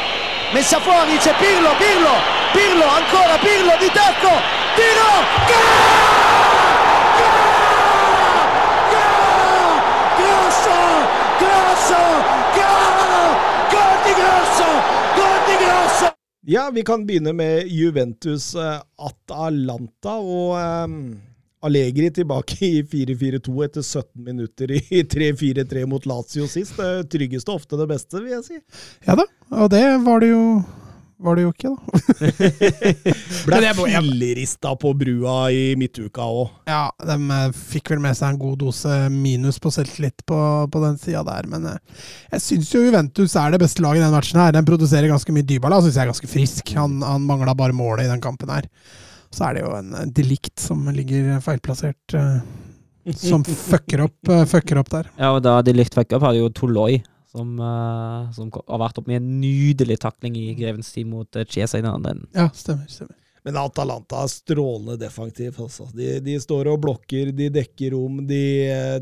messa 0.54 0.80
fuori, 0.80 1.18
c'è 1.18 1.34
Pirlo, 1.42 1.72
Pirlo, 1.82 2.14
Pirlo, 2.54 2.86
ancora 2.86 3.38
Pirlo 3.42 3.74
di 3.82 3.90
tacco, 3.90 4.34
tiro, 4.78 5.12
Grosso, 10.20 10.78
Grosso, 11.42 12.02
gol 13.74 13.98
di 14.06 14.14
Grosso, 14.20 14.70
gol 15.18 15.40
di 15.48 15.56
Grosso! 15.64 16.12
Ja, 16.46 16.70
vi 16.70 16.84
kan 16.84 17.06
begynne 17.06 17.34
med 17.34 17.66
Juventus 17.66 18.54
eh, 18.54 18.80
Atalanta 18.96 20.20
og 20.22 20.54
eh, 20.62 20.88
Allegri 21.66 22.12
tilbake 22.14 22.58
i 22.66 22.82
4-4-2 22.84 23.66
etter 23.66 23.82
17 23.82 24.24
minutter 24.24 24.72
i 24.72 25.04
3-4-3 25.16 25.86
mot 25.90 26.06
Lazio 26.06 26.48
sist. 26.48 26.78
Det 26.78 27.10
tryggeste 27.14 27.54
ofte 27.54 27.80
det 27.80 27.88
beste, 27.90 28.22
vil 28.22 28.38
jeg 28.38 28.44
si. 28.46 28.60
Ja 29.08 29.18
da, 29.18 29.26
og 29.58 29.72
det 29.74 29.86
var 30.06 30.22
det 30.22 30.34
jo 30.36 30.44
var 31.18 31.34
det 31.34 31.48
jo 31.48 31.50
ikke, 31.50 31.72
da. 31.74 31.78
Ble 33.48 33.72
fillerista 33.74 34.76
på 34.78 34.92
brua 35.00 35.38
i 35.50 35.72
midtuka 35.80 36.28
òg. 36.30 36.52
Ja, 36.70 36.84
de 37.02 37.16
eh, 37.34 37.48
fikk 37.72 37.90
vel 37.94 38.04
med 38.04 38.14
seg 38.20 38.36
en 38.36 38.42
god 38.42 38.60
dose 38.62 39.00
minus 39.10 39.58
på 39.62 39.72
selvtillit 39.74 40.22
på, 40.30 40.38
på 40.70 40.84
den 40.84 41.00
sida 41.02 41.24
der, 41.26 41.50
men 41.50 41.66
eh, 41.72 42.06
jeg 42.36 42.46
syns 42.46 42.70
jo 42.76 42.84
Juventus 42.86 43.34
er 43.40 43.56
det 43.56 43.64
beste 43.66 43.82
laget 43.82 44.04
i 44.04 44.06
den 44.06 44.14
matchen 44.14 44.44
her. 44.44 44.54
Den 44.54 44.70
produserer 44.70 45.10
ganske 45.10 45.34
mye 45.34 45.48
Dybala, 45.50 45.82
syns 45.82 45.98
jeg 45.98 46.06
er 46.06 46.14
ganske 46.14 46.30
frisk. 46.30 46.76
Han, 46.78 47.02
han 47.02 47.26
mangla 47.26 47.58
bare 47.58 47.74
målet 47.74 48.06
i 48.06 48.14
den 48.14 48.22
kampen 48.22 48.54
her. 48.54 48.70
Så 49.38 49.46
er 49.46 49.58
det 49.58 49.66
jo 49.66 49.74
en 49.78 49.94
eh, 49.94 50.08
delikt 50.18 50.58
som 50.62 50.88
ligger 50.94 51.38
feilplassert 51.46 52.18
eh, 52.18 52.40
som 53.18 53.46
fucker 53.46 54.08
opp, 54.08 54.32
eh, 54.34 54.48
fucker 54.50 54.82
opp 54.82 54.90
der. 54.96 55.12
Ja, 55.20 55.36
og 55.36 55.44
da 55.46 55.60
delikt 55.66 55.98
fucker 55.98 56.18
opp 56.18 56.26
har 56.26 56.34
hadde 56.34 56.42
jo 56.42 56.50
Toloi, 56.58 56.98
som, 57.30 57.54
som 58.34 58.50
har 58.58 58.82
vært 58.82 58.98
opp 58.98 59.08
med 59.10 59.20
en 59.20 59.30
nydelig 59.44 60.00
takling 60.02 60.36
i 60.40 60.50
Grevens 60.58 60.90
tid 60.96 61.06
mot 61.12 61.38
uh, 61.38 61.44
Chiesa 61.46 61.78
i 61.78 61.84
den 61.84 61.92
andre 61.92 62.16
enden. 62.16 62.30
Ja, 62.34 62.48
stemmer. 62.56 62.88
stemmer. 62.90 63.14
Men 63.46 63.60
Atalanta 63.62 64.24
er 64.24 64.32
strålende 64.32 64.96
defensiv. 65.00 65.60
Altså. 65.62 65.86
De, 65.96 66.08
de 66.24 66.34
står 66.42 66.72
og 66.72 66.82
blokker, 66.84 67.30
de 67.36 67.52
dekker 67.54 67.94
rom, 67.94 68.24
de, 68.28 68.42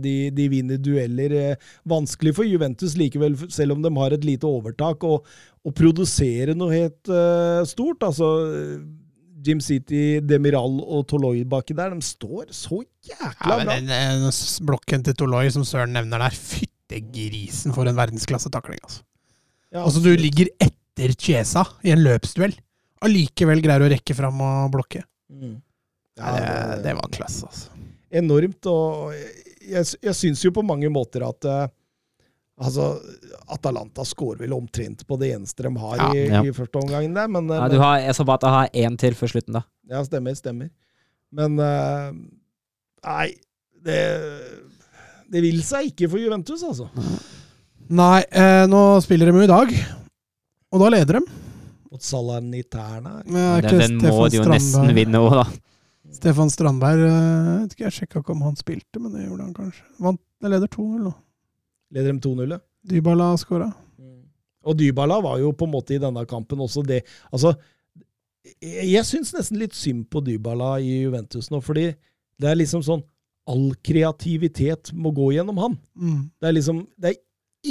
de, 0.03 0.15
de 0.35 0.49
vinner 0.51 0.81
dueller. 0.81 1.55
Vanskelig 1.87 2.35
for 2.41 2.49
Juventus 2.49 2.97
likevel, 2.99 3.37
selv 3.53 3.77
om 3.77 3.85
de 3.85 3.93
har 3.95 4.17
et 4.17 4.27
lite 4.27 4.49
overtak, 4.49 5.07
å, 5.07 5.21
å 5.63 5.73
produsere 5.73 6.57
noe 6.57 6.75
helt 6.75 7.13
uh, 7.13 7.63
stort. 7.69 8.03
Altså, 8.09 8.33
Jim 9.45 9.59
City, 9.61 10.19
Demiral 10.25 10.79
og 10.83 11.05
Toloi 11.11 11.43
baki 11.49 11.75
der, 11.77 11.93
de 11.93 12.05
står 12.05 12.49
så 12.55 12.81
jækla 13.05 13.51
Ja, 13.51 13.57
men 13.59 13.67
bra. 13.69 13.75
den, 13.77 13.89
eh, 13.93 14.39
blokken 14.65 15.03
til 15.05 15.17
Toloi 15.19 15.47
som 15.53 15.65
Søren 15.67 15.93
nevner 15.95 16.23
der, 16.25 16.35
fytte 16.35 17.01
grisen 17.13 17.73
for 17.75 17.87
en 17.89 17.97
verdensklassetakling. 17.97 18.79
Altså. 18.83 19.03
Ja, 19.73 19.83
altså, 19.83 20.01
du 20.05 20.11
ligger 20.15 20.49
etter 20.61 21.13
Chiesa 21.19 21.65
i 21.83 21.91
en 21.91 22.03
løpsduell. 22.05 22.53
Allikevel 23.05 23.61
greier 23.61 23.83
å 23.85 23.89
rekke 23.91 24.15
fram 24.17 24.39
og 24.41 24.71
blokke. 24.73 25.03
Mm. 25.29 25.57
Ja, 26.17 26.31
det, 26.35 26.83
det 26.85 26.93
var 26.95 27.09
klasse, 27.11 27.49
altså. 27.49 27.73
enormt. 28.15 28.65
Og 28.71 29.11
jeg, 29.65 29.89
jeg 30.01 30.15
syns 30.15 30.45
jo 30.45 30.53
på 30.55 30.63
mange 30.65 30.87
måter 30.93 31.25
at 31.27 31.45
eh, 31.51 31.65
Altså, 32.55 32.85
Atalanta 33.51 34.05
skårer 34.07 34.45
vel 34.45 34.53
omtrent 34.55 35.01
på 35.07 35.17
det 35.19 35.33
eneste 35.35 35.65
de 35.65 35.73
har 35.75 35.97
Ja, 35.99 36.05
i, 36.15 36.21
ja. 36.31 36.39
i 36.47 36.53
første 36.55 36.79
omgangen 36.79 37.15
der, 37.17 37.27
men, 37.27 37.49
eh, 37.51 37.59
Ja, 37.59 37.67
du 37.67 37.81
har, 37.81 37.97
jeg 37.99 38.15
så 38.15 38.23
bare 38.23 38.39
at 38.39 38.45
jeg 38.47 38.55
har 38.55 38.89
én 38.89 38.97
til 39.01 39.17
før 39.19 39.31
slutten, 39.33 39.57
da. 39.57 39.65
Ja, 39.91 40.03
stemmer, 40.07 40.37
stemmer. 40.39 40.69
Men 41.35 41.59
uh, 41.59 42.15
Nei, 43.05 43.33
det 43.83 43.99
Det 45.31 45.41
vil 45.43 45.59
seg 45.67 45.91
ikke 45.91 46.07
for 46.13 46.21
Juventus, 46.21 46.63
altså. 46.63 46.87
Nei, 47.91 48.23
eh, 48.31 48.63
nå 48.71 48.85
spiller 49.03 49.29
de 49.29 49.35
jo 49.35 49.43
i 49.45 49.51
dag, 49.51 49.75
og 50.73 50.81
da 50.81 50.87
leder 50.95 51.19
de. 51.19 51.41
Mot 51.91 52.01
Salerniterna? 52.01 53.19
Er 53.27 53.67
Den, 53.67 53.99
den 53.99 53.99
må 53.99 54.25
Stefan 54.25 54.31
de 54.31 54.39
jo 54.39 54.47
nesten 54.55 54.95
vinne 54.95 55.21
òg, 55.21 55.35
da. 55.43 55.45
Stefan 56.15 56.49
Strandberg 56.49 57.03
Jeg 57.03 57.59
vet 57.59 57.75
ikke, 57.75 57.83
Jeg 57.89 57.95
sjekka 57.99 58.23
ikke 58.23 58.33
om 58.33 58.41
han 58.47 58.55
spilte, 58.57 59.01
men 59.01 59.11
det 59.11 59.27
gjorde 59.27 59.43
han 59.43 59.53
kanskje. 59.57 59.83
Vant, 59.99 60.21
de 60.41 60.51
leder 60.55 60.71
2-0 60.71 61.03
nå. 61.03 61.13
Leder 61.95 62.11
dem 62.11 62.19
2-0. 62.23 62.57
Dybala 62.91 63.31
skåra. 63.39 63.69
Og 64.65 64.77
Dybala 64.77 65.21
var 65.23 65.39
jo 65.39 65.53
på 65.55 65.67
en 65.67 65.73
måte 65.75 65.95
i 65.95 66.01
denne 66.01 66.25
kampen 66.27 66.61
også 66.65 66.83
det 66.85 67.03
Altså, 67.31 67.53
jeg, 68.61 68.87
jeg 68.91 69.05
syns 69.07 69.33
nesten 69.35 69.61
litt 69.61 69.77
synd 69.77 70.07
på 70.11 70.21
Dybala 70.25 70.75
i 70.81 71.05
Juventus 71.05 71.51
nå, 71.53 71.61
fordi 71.63 71.91
det 72.41 72.49
er 72.51 72.59
liksom 72.59 72.83
sånn 72.85 73.05
All 73.45 73.75
kreativitet 73.85 74.89
må 74.97 75.11
gå 75.13 75.27
gjennom 75.35 75.59
han. 75.61 75.75
Mm. 75.93 76.21
Det 76.41 76.47
er 76.49 76.55
liksom 76.57 76.81
Det 76.97 77.11
er 77.11 77.21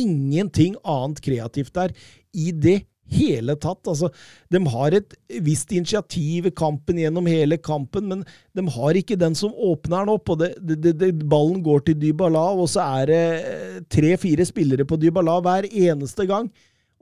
ingenting 0.04 0.76
annet 0.80 1.20
kreativt 1.22 1.74
der 1.74 1.94
i 2.34 2.50
det 2.54 2.80
hele 3.12 3.56
tatt. 3.60 3.82
Altså, 3.90 4.10
de 4.52 4.60
har 4.72 4.96
et 4.96 5.16
visst 5.44 5.72
initiativ 5.74 6.48
i 6.48 6.54
kampen 6.54 7.00
gjennom 7.00 7.28
hele 7.30 7.58
kampen, 7.60 8.08
men 8.10 8.24
de 8.56 8.64
har 8.76 9.00
ikke 9.00 9.18
den 9.20 9.36
som 9.38 9.52
åpner 9.52 10.04
den 10.04 10.14
opp. 10.14 10.32
og 10.34 10.40
det, 10.40 10.54
det, 10.60 10.94
det, 11.00 11.10
Ballen 11.24 11.62
går 11.64 11.84
til 11.88 11.98
Dybala, 12.00 12.46
og 12.54 12.70
så 12.72 12.86
er 13.00 13.12
det 13.12 13.22
eh, 13.40 13.82
tre-fire 13.92 14.46
spillere 14.48 14.86
på 14.88 14.98
Dybala 15.00 15.40
hver 15.44 15.68
eneste 15.68 16.26
gang. 16.30 16.50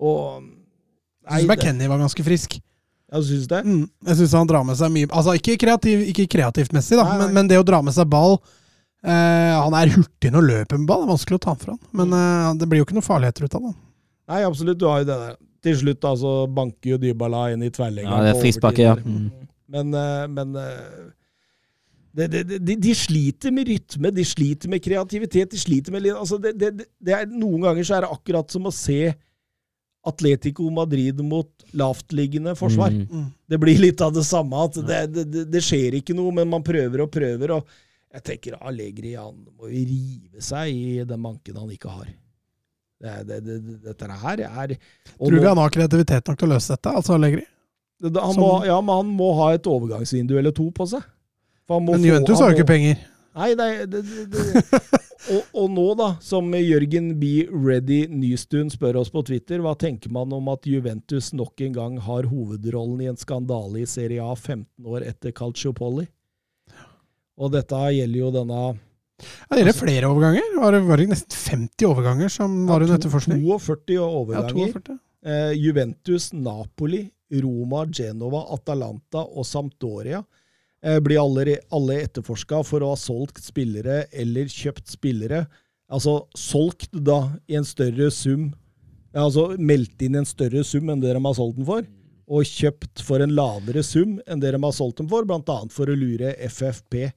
Og 0.03 0.43
Jeg 1.29 1.45
syns 1.45 1.51
McKennie 1.51 1.91
var 1.91 2.03
ganske 2.03 2.27
frisk. 2.27 2.59
Jeg 3.13 3.29
syns 3.29 3.49
det? 3.51 3.61
Mm. 3.69 3.85
Jeg 4.09 4.19
syns 4.23 4.35
han 4.39 4.49
drar 4.49 4.65
med 4.65 4.79
seg 4.79 4.89
mye 4.89 5.09
Altså 5.13 5.35
ikke, 5.37 5.59
kreativ, 5.61 6.01
ikke 6.09 6.25
kreativt 6.33 6.73
messig, 6.73 6.97
da, 6.97 7.05
Nei, 7.05 7.19
nei. 7.19 7.27
Men, 7.27 7.35
men 7.37 7.51
det 7.51 7.59
å 7.61 7.67
dra 7.69 7.83
med 7.85 7.93
seg 7.93 8.09
ball 8.09 8.39
eh, 8.39 9.53
Han 9.53 9.77
er 9.77 9.93
hurtig 9.93 10.31
når 10.33 10.47
løper 10.49 10.81
med 10.81 10.89
ball, 10.89 11.03
det 11.03 11.11
er 11.11 11.13
vanskelig 11.13 11.41
å 11.43 11.43
ta 11.45 11.55
fra 11.61 11.75
han. 11.75 11.83
Men 12.01 12.17
eh, 12.17 12.47
det 12.63 12.71
blir 12.71 12.81
jo 12.81 12.87
ikke 12.89 12.97
noe 12.97 13.05
farligheter 13.05 13.45
ut 13.45 13.59
av 13.59 13.67
det. 13.69 13.75
Nei, 14.33 14.41
absolutt. 14.49 14.81
Du 14.81 14.87
har 14.89 15.03
jo 15.03 15.11
det 15.11 15.19
der. 15.27 15.37
Til 15.63 15.77
slutt 15.79 16.01
da, 16.03 16.13
så 16.19 16.31
banker 16.51 16.95
jo 16.97 17.01
Dybala 17.03 17.47
inn 17.55 17.63
i 17.63 17.71
tverrleggeren. 17.71 18.27
Ja, 18.27 18.33
det 18.35 18.55
er 18.55 18.63
på 18.63 18.73
ja. 18.83 18.95
Mm. 18.99 19.29
Men, 19.73 19.93
eh, 19.95 20.25
men 20.29 20.57
eh, 20.59 21.11
det, 22.13 22.27
det, 22.33 22.41
det, 22.49 22.59
de, 22.67 22.77
de 22.77 22.95
sliter 22.99 23.55
med 23.55 23.69
rytme, 23.71 24.11
de 24.13 24.25
sliter 24.27 24.69
med 24.73 24.83
kreativitet. 24.85 25.51
de 25.55 25.61
sliter 25.61 25.95
med, 25.95 26.11
altså 26.13 26.39
det, 26.43 26.57
det, 26.61 26.73
det- 27.01 27.15
er, 27.17 27.31
Noen 27.31 27.63
ganger 27.65 27.87
så 27.89 27.97
er 27.97 28.05
det 28.07 28.11
akkurat 28.13 28.53
som 28.53 28.67
å 28.69 28.75
se 28.75 29.15
Atletico 30.05 30.67
Madrid 30.75 31.21
mot 31.23 31.49
lavtliggende 31.79 32.57
forsvar. 32.59 32.91
Mm. 32.91 33.07
Mm. 33.07 33.31
Det 33.49 33.59
blir 33.63 33.79
litt 33.79 34.03
av 34.03 34.13
det 34.13 34.25
samme. 34.27 34.65
at 34.67 34.75
det, 34.83 35.01
det, 35.15 35.25
det, 35.31 35.45
det 35.55 35.63
skjer 35.63 35.95
ikke 36.01 36.17
noe, 36.19 36.35
men 36.35 36.51
man 36.51 36.65
prøver 36.67 37.05
og 37.07 37.13
prøver. 37.15 37.55
og 37.55 37.71
Jeg 38.13 38.27
tenker 38.27 38.59
Allegri 38.61 39.15
han 39.15 39.39
må 39.55 39.71
jo 39.71 39.87
rive 39.87 40.43
seg 40.43 40.75
i 40.75 41.05
den 41.07 41.23
manken 41.23 41.57
han 41.63 41.71
ikke 41.71 41.95
har. 41.95 42.11
Det, 43.03 43.15
det, 43.27 43.39
det, 43.43 43.57
det, 43.67 43.79
dette 43.89 44.19
her 44.23 44.45
er 44.47 44.75
Tror 45.17 45.35
du 45.35 45.49
han 45.49 45.59
har 45.59 45.73
kreativitet 45.75 46.29
nok 46.29 46.39
til 46.39 46.47
å 46.47 46.55
løse 46.55 46.77
dette? 46.77 46.93
Altså 47.01 47.17
Allegri? 47.17 47.47
han 48.03 48.35
må, 48.39 48.51
ja, 48.67 48.77
men 48.83 49.01
han 49.03 49.11
må 49.15 49.31
ha 49.39 49.53
et 49.55 49.67
overgangsvindu 49.71 50.37
eller 50.39 50.55
to 50.55 50.69
på 50.75 50.87
seg. 50.91 51.03
Men 51.71 52.03
Juventus 52.03 52.41
har 52.43 52.51
jo 52.51 52.59
ikke 52.59 52.73
penger. 52.73 53.01
Nei, 53.33 53.53
er- 53.55 53.87
det, 53.89 54.03
det, 54.05 54.25
det. 54.33 55.01
Og, 55.33 55.45
og 55.55 55.69
nå, 55.71 55.85
da, 55.97 56.09
som 56.21 56.51
Jørgen 56.59 57.13
B. 57.21 57.47
Ready 57.49 58.05
Nystuen 58.11 58.73
spør 58.73 58.99
oss 59.01 59.11
på 59.15 59.23
Twitter, 59.25 59.63
hva 59.63 59.77
tenker 59.79 60.11
man 60.13 60.33
om 60.35 60.51
at 60.53 60.67
Juventus 60.67 61.31
nok 61.33 61.63
en 61.63 61.77
gang 61.77 62.01
har 62.03 62.27
hovedrollen 62.29 63.05
i 63.05 63.11
en 63.13 63.21
skandale 63.21 63.85
i 63.85 63.89
Serie 63.89 64.25
A 64.25 64.35
15 64.35 64.67
år 64.83 65.07
etter 65.07 65.35
Calciopoli? 65.37 66.09
Og 67.39 67.55
dette 67.55 67.79
gjelder 67.95 68.19
jo 68.19 68.33
denne 68.35 68.65
Ja, 69.23 69.55
det 69.55 69.63
gjelder 69.63 69.79
flere 69.79 70.11
overganger. 70.11 70.53
Var 70.59 70.77
det, 70.77 70.81
var 70.89 71.01
det 71.01 71.09
nesten 71.13 71.39
50 71.39 71.89
overganger 71.89 72.33
som 72.33 72.55
var 72.69 72.85
under 72.85 72.99
etterforskning? 72.99 73.43
42 73.47 73.97
Ja, 73.97 74.07
overganger. 74.07 74.73
42. 74.77 74.99
Eh, 75.25 75.53
Juventus, 75.63 76.33
Napoli, 76.33 77.05
Roma, 77.33 77.85
Genova, 77.87 78.43
Atalanta 78.55 79.23
og 79.23 79.47
Sampdoria 79.47 80.23
eh, 80.85 80.99
blir 81.01 81.21
alle, 81.23 81.59
alle 81.73 82.01
etterforska 82.03 82.63
for 82.67 82.83
å 82.83 82.93
ha 82.93 82.99
solgt 82.99 83.39
spillere 83.45 84.07
eller 84.11 84.51
kjøpt 84.51 84.91
spillere. 84.97 85.47
Altså 85.93 86.23
solgt 86.39 86.91
da 86.93 87.23
i 87.49 87.59
en 87.61 87.69
større 87.69 88.11
sum 88.15 88.51
Altså 89.13 89.59
meldt 89.61 90.01
inn 90.07 90.15
en 90.17 90.25
større 90.25 90.63
sum 90.65 90.89
enn 90.89 91.03
det 91.03 91.11
de 91.13 91.21
har 91.21 91.35
solgt 91.37 91.59
den 91.59 91.67
for. 91.69 91.85
Og 92.33 92.47
kjøpt 92.49 93.03
for 93.05 93.21
en 93.21 93.35
lavere 93.37 93.83
sum 93.85 94.15
enn 94.25 94.41
det 94.41 94.55
de 94.55 94.61
har 94.63 94.73
solgt 94.73 95.03
den 95.03 95.11
for, 95.11 95.27
bl.a. 95.29 95.57
for 95.69 95.93
å 95.93 95.97
lure 95.99 96.31
FFP. 96.49 97.11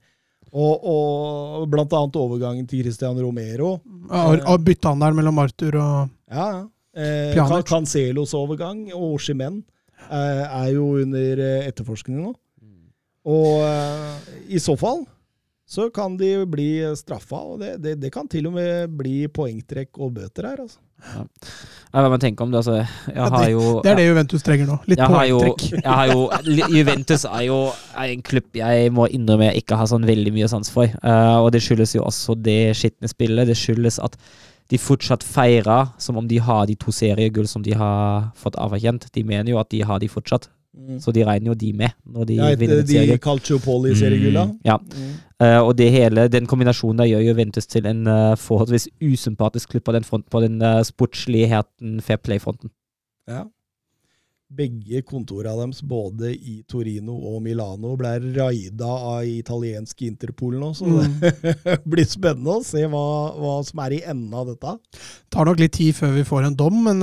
Og, 0.56 0.86
og 0.88 1.66
blant 1.68 1.92
annet 1.98 2.16
overgangen 2.16 2.68
til 2.70 2.86
Christian 2.86 3.18
Romero. 3.20 3.76
Ja, 4.08 4.56
byttehandelen 4.56 5.20
mellom 5.20 5.44
Arthur 5.44 5.80
og 5.82 6.14
Ja, 6.32 6.48
ja. 6.54 6.64
Eh. 6.96 7.36
Cancelos 7.68 8.32
overgang 8.38 8.86
og 8.96 9.18
Oshimen 9.18 9.58
eh, 10.08 10.44
er 10.46 10.70
jo 10.78 10.94
under 11.02 11.42
eh, 11.44 11.68
etterforskning 11.68 12.22
nå. 12.24 12.32
Og 13.28 13.66
eh, 13.66 14.32
i 14.56 14.62
så 14.64 14.78
fall 14.80 15.04
så 15.68 15.90
kan 15.90 16.16
de 16.16 16.46
bli 16.48 16.70
straffa, 16.96 17.42
og 17.42 17.60
det, 17.64 17.74
det, 17.82 17.98
det 18.04 18.14
kan 18.14 18.30
til 18.30 18.48
og 18.48 18.56
med 18.56 18.96
bli 18.96 19.26
poengtrekk 19.34 19.98
og 19.98 20.14
bøter 20.20 20.52
her, 20.52 20.62
altså. 20.62 20.80
Ja, 21.96 22.02
hva 22.04 22.10
man 22.12 22.20
tenker 22.20 22.44
om 22.44 22.52
det, 22.52 22.60
altså. 22.60 22.82
Jeg 23.08 23.34
har 23.36 23.46
jo 23.50 23.62
Det 23.84 23.92
er 23.94 24.00
det 24.00 24.06
Juventus 24.08 24.44
trenger 24.44 24.68
nå. 24.68 24.78
Litt 24.92 25.00
jeg 25.00 25.12
poengtrekk. 25.12 25.62
jeg 25.86 26.74
Juventus 26.76 27.24
er 27.30 27.46
jo 27.48 27.60
er 27.96 28.12
en 28.12 28.26
klubb 28.26 28.60
jeg 28.60 28.90
må 28.92 29.08
innrømme 29.16 29.48
jeg 29.48 29.64
ikke 29.64 29.78
har 29.80 29.88
sånn 29.92 30.08
veldig 30.08 30.34
mye 30.36 30.50
sans 30.52 30.72
for. 30.74 30.92
Uh, 31.06 31.40
og 31.40 31.54
det 31.56 31.64
skyldes 31.64 31.96
jo 31.96 32.04
også 32.04 32.36
det 32.36 32.76
skitne 32.76 33.12
spillet. 33.12 33.48
Det 33.48 33.56
skyldes 33.60 34.02
at 34.04 34.20
de 34.74 34.82
fortsatt 34.82 35.24
feirer 35.24 35.94
som 36.02 36.18
om 36.20 36.28
de 36.28 36.42
har 36.42 36.66
de 36.68 36.76
to 36.82 36.92
seriegull 36.92 37.48
som 37.48 37.64
de 37.64 37.78
har 37.78 38.32
fått 38.40 38.58
anerkjent. 38.60 39.08
De 39.14 39.24
mener 39.24 39.54
jo 39.54 39.62
at 39.62 39.70
de 39.72 39.84
har 39.86 40.02
de 40.02 40.10
fortsatt, 40.12 40.50
så 41.00 41.12
de 41.16 41.24
regner 41.26 41.52
jo 41.52 41.56
de 41.56 41.72
med 41.74 41.94
når 42.06 42.26
de 42.30 42.36
Ja, 42.40 42.50
vinner 42.60 42.82
etter 42.82 42.84
et 42.84 42.88
de 42.90 42.94
seriegull. 43.00 43.22
Calciopoli-seriegulla. 43.26 44.46
Mm, 44.52 44.60
ja. 44.68 44.78
Eh, 45.42 45.60
og 45.62 45.74
det 45.80 45.90
hele, 45.92 46.28
den 46.32 46.46
kombinasjonen 46.48 46.98
der 47.04 47.10
gjør 47.14 47.26
Juventus 47.30 47.68
til 47.68 47.86
en 47.90 48.06
uh, 48.08 48.36
forholdsvis 48.40 48.90
usympatisk 49.04 49.70
klubb 49.76 49.84
på 49.88 49.96
den, 49.96 50.04
front, 50.08 50.30
på 50.30 50.42
den 50.44 50.62
uh, 50.62 50.82
sportsligheten, 50.84 52.02
fair 52.02 52.18
play-fronten. 52.24 52.72
Ja. 53.28 53.44
Begge 54.56 55.02
kontorene 55.02 55.56
deres, 55.64 55.80
både 55.82 56.30
i 56.36 56.60
Torino 56.70 57.16
og 57.32 57.40
Milano, 57.44 57.96
ble 57.98 58.12
raida 58.38 58.86
av 58.88 59.26
italiensk 59.26 60.04
Interpol 60.06 60.60
nå, 60.62 60.70
så 60.78 60.86
Mm. 60.86 61.16
det 61.20 61.80
blir 61.92 62.06
spennende 62.06 62.60
å 62.60 62.64
se 62.64 62.86
hva, 62.86 63.06
hva 63.36 63.56
som 63.66 63.82
er 63.88 63.98
i 63.98 64.04
enden 64.06 64.34
av 64.38 64.46
dette. 64.54 64.76
Det 64.94 65.34
tar 65.34 65.50
nok 65.50 65.60
litt 65.60 65.74
tid 65.74 65.96
før 65.98 66.14
vi 66.20 66.24
får 66.30 66.46
en 66.52 66.56
dom, 66.62 66.78
men 66.86 67.02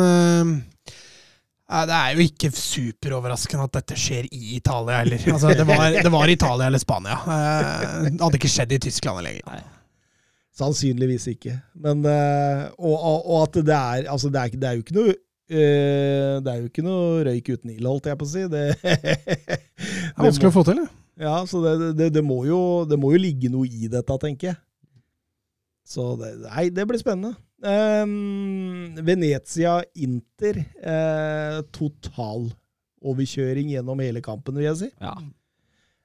det 1.89 1.97
er 1.97 2.16
jo 2.16 2.24
ikke 2.27 2.51
superoverraskende 2.53 3.66
at 3.69 3.77
dette 3.78 3.97
skjer 3.99 4.27
i 4.28 4.57
Italia 4.59 5.03
heller. 5.03 5.23
Altså, 5.32 5.53
det, 5.57 5.66
var, 5.69 5.85
det 5.94 6.12
var 6.12 6.32
Italia 6.32 6.69
eller 6.69 6.82
Spania. 6.82 7.19
Eh, 7.23 8.09
det 8.11 8.19
hadde 8.20 8.40
ikke 8.40 8.51
skjedd 8.53 8.74
i 8.77 8.81
Tyskland 8.86 9.23
lenger. 9.24 9.62
Sannsynligvis 10.59 11.31
ikke. 11.32 11.57
Men, 11.81 12.05
eh, 12.09 12.65
og, 12.77 12.97
og, 13.01 13.36
at 13.47 13.61
det 13.65 13.77
er 13.77 14.11
Altså, 14.12 14.28
det 14.32 14.43
er, 14.43 14.57
det 14.61 14.69
er 14.69 14.77
jo 14.77 14.85
ikke 14.85 14.99
noe 14.99 15.15
eh, 15.15 16.35
det 16.44 16.53
er 16.53 16.59
jo 16.59 16.69
ikke 16.69 16.85
noe 16.85 17.23
røyk 17.28 17.49
uten 17.55 17.73
ild, 17.73 17.86
holdt 17.89 18.11
jeg 18.11 18.20
på 18.20 18.28
å 18.28 18.32
si. 18.32 18.44
Det, 18.53 18.66
Det 18.82 20.19
er 20.19 20.27
vanskelig 20.28 20.53
å 20.53 20.57
få 20.59 20.66
til, 20.69 20.82
det. 20.82 20.90
Ja, 21.23 21.39
så 21.49 21.61
det, 21.65 21.93
det, 21.99 22.11
det, 22.15 22.23
må 22.24 22.43
jo, 22.49 22.61
det 22.89 22.99
må 23.01 23.12
jo 23.15 23.20
ligge 23.20 23.51
noe 23.53 23.69
i 23.69 23.89
dette, 23.93 24.19
tenker 24.20 24.53
jeg. 24.53 24.61
Så 25.89 26.15
det, 26.20 26.35
nei, 26.47 26.69
det 26.74 26.86
blir 26.89 27.01
spennende. 27.01 27.35
Um, 27.62 28.94
Venezia-Inter. 29.06 30.59
Uh, 30.82 31.60
Totaloverkjøring 31.74 33.70
gjennom 33.74 34.02
hele 34.02 34.22
kampen, 34.24 34.56
vil 34.59 34.68
jeg 34.70 34.80
si. 34.82 34.90
Ja. 35.02 35.14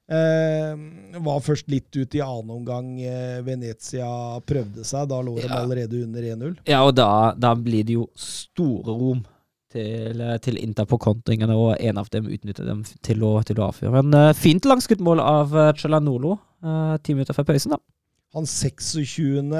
Uh, 0.08 1.18
var 1.20 1.42
først 1.44 1.66
litt 1.68 1.92
ut 1.98 2.14
i 2.16 2.22
annen 2.24 2.52
omgang. 2.60 2.92
Uh, 3.02 3.40
Venezia 3.46 4.08
prøvde 4.48 4.86
seg. 4.88 5.08
Da 5.10 5.18
lå 5.24 5.34
de 5.40 5.48
Ja. 5.48 5.58
allerede 5.62 6.04
under 6.04 6.22
1-0. 6.22 6.54
Ja, 6.70 6.84
og 6.86 6.94
da, 6.96 7.34
da 7.36 7.54
blir 7.58 7.84
det 7.84 7.98
jo 7.98 8.06
store 8.16 8.94
rom 8.94 9.24
til, 9.68 10.22
til 10.40 10.56
Inter 10.62 10.86
på 10.88 10.96
kontringene, 10.96 11.52
og 11.58 11.74
en 11.76 11.98
av 12.00 12.08
dem 12.08 12.24
utnytter 12.32 12.64
dem 12.64 12.84
til 13.04 13.20
å, 13.26 13.34
til 13.44 13.58
å 13.60 13.66
avføre. 13.68 14.00
Men 14.00 14.14
uh, 14.16 14.32
fint 14.32 14.64
langskutt 14.64 15.02
mål 15.04 15.20
av 15.20 15.52
Celanolo 15.76 16.38
eh, 16.64 16.94
ti 17.04 17.12
minutter 17.14 17.36
før 17.36 17.44
pausen, 17.50 17.74
da. 17.76 17.78
Hans 18.32 18.54
26. 18.64 19.52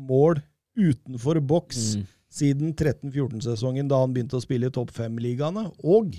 mål 0.00 0.40
utenfor 0.78 1.40
boks 1.40 1.96
Mm. 1.96 2.06
siden 2.30 2.74
13-14-sesongen, 2.74 3.88
da 3.88 3.98
han 4.00 4.12
begynte 4.14 4.36
å 4.38 4.42
spille 4.44 4.66
i 4.68 4.70
topp 4.70 4.90
fem-ligaene. 4.94 5.72
Og 5.82 6.14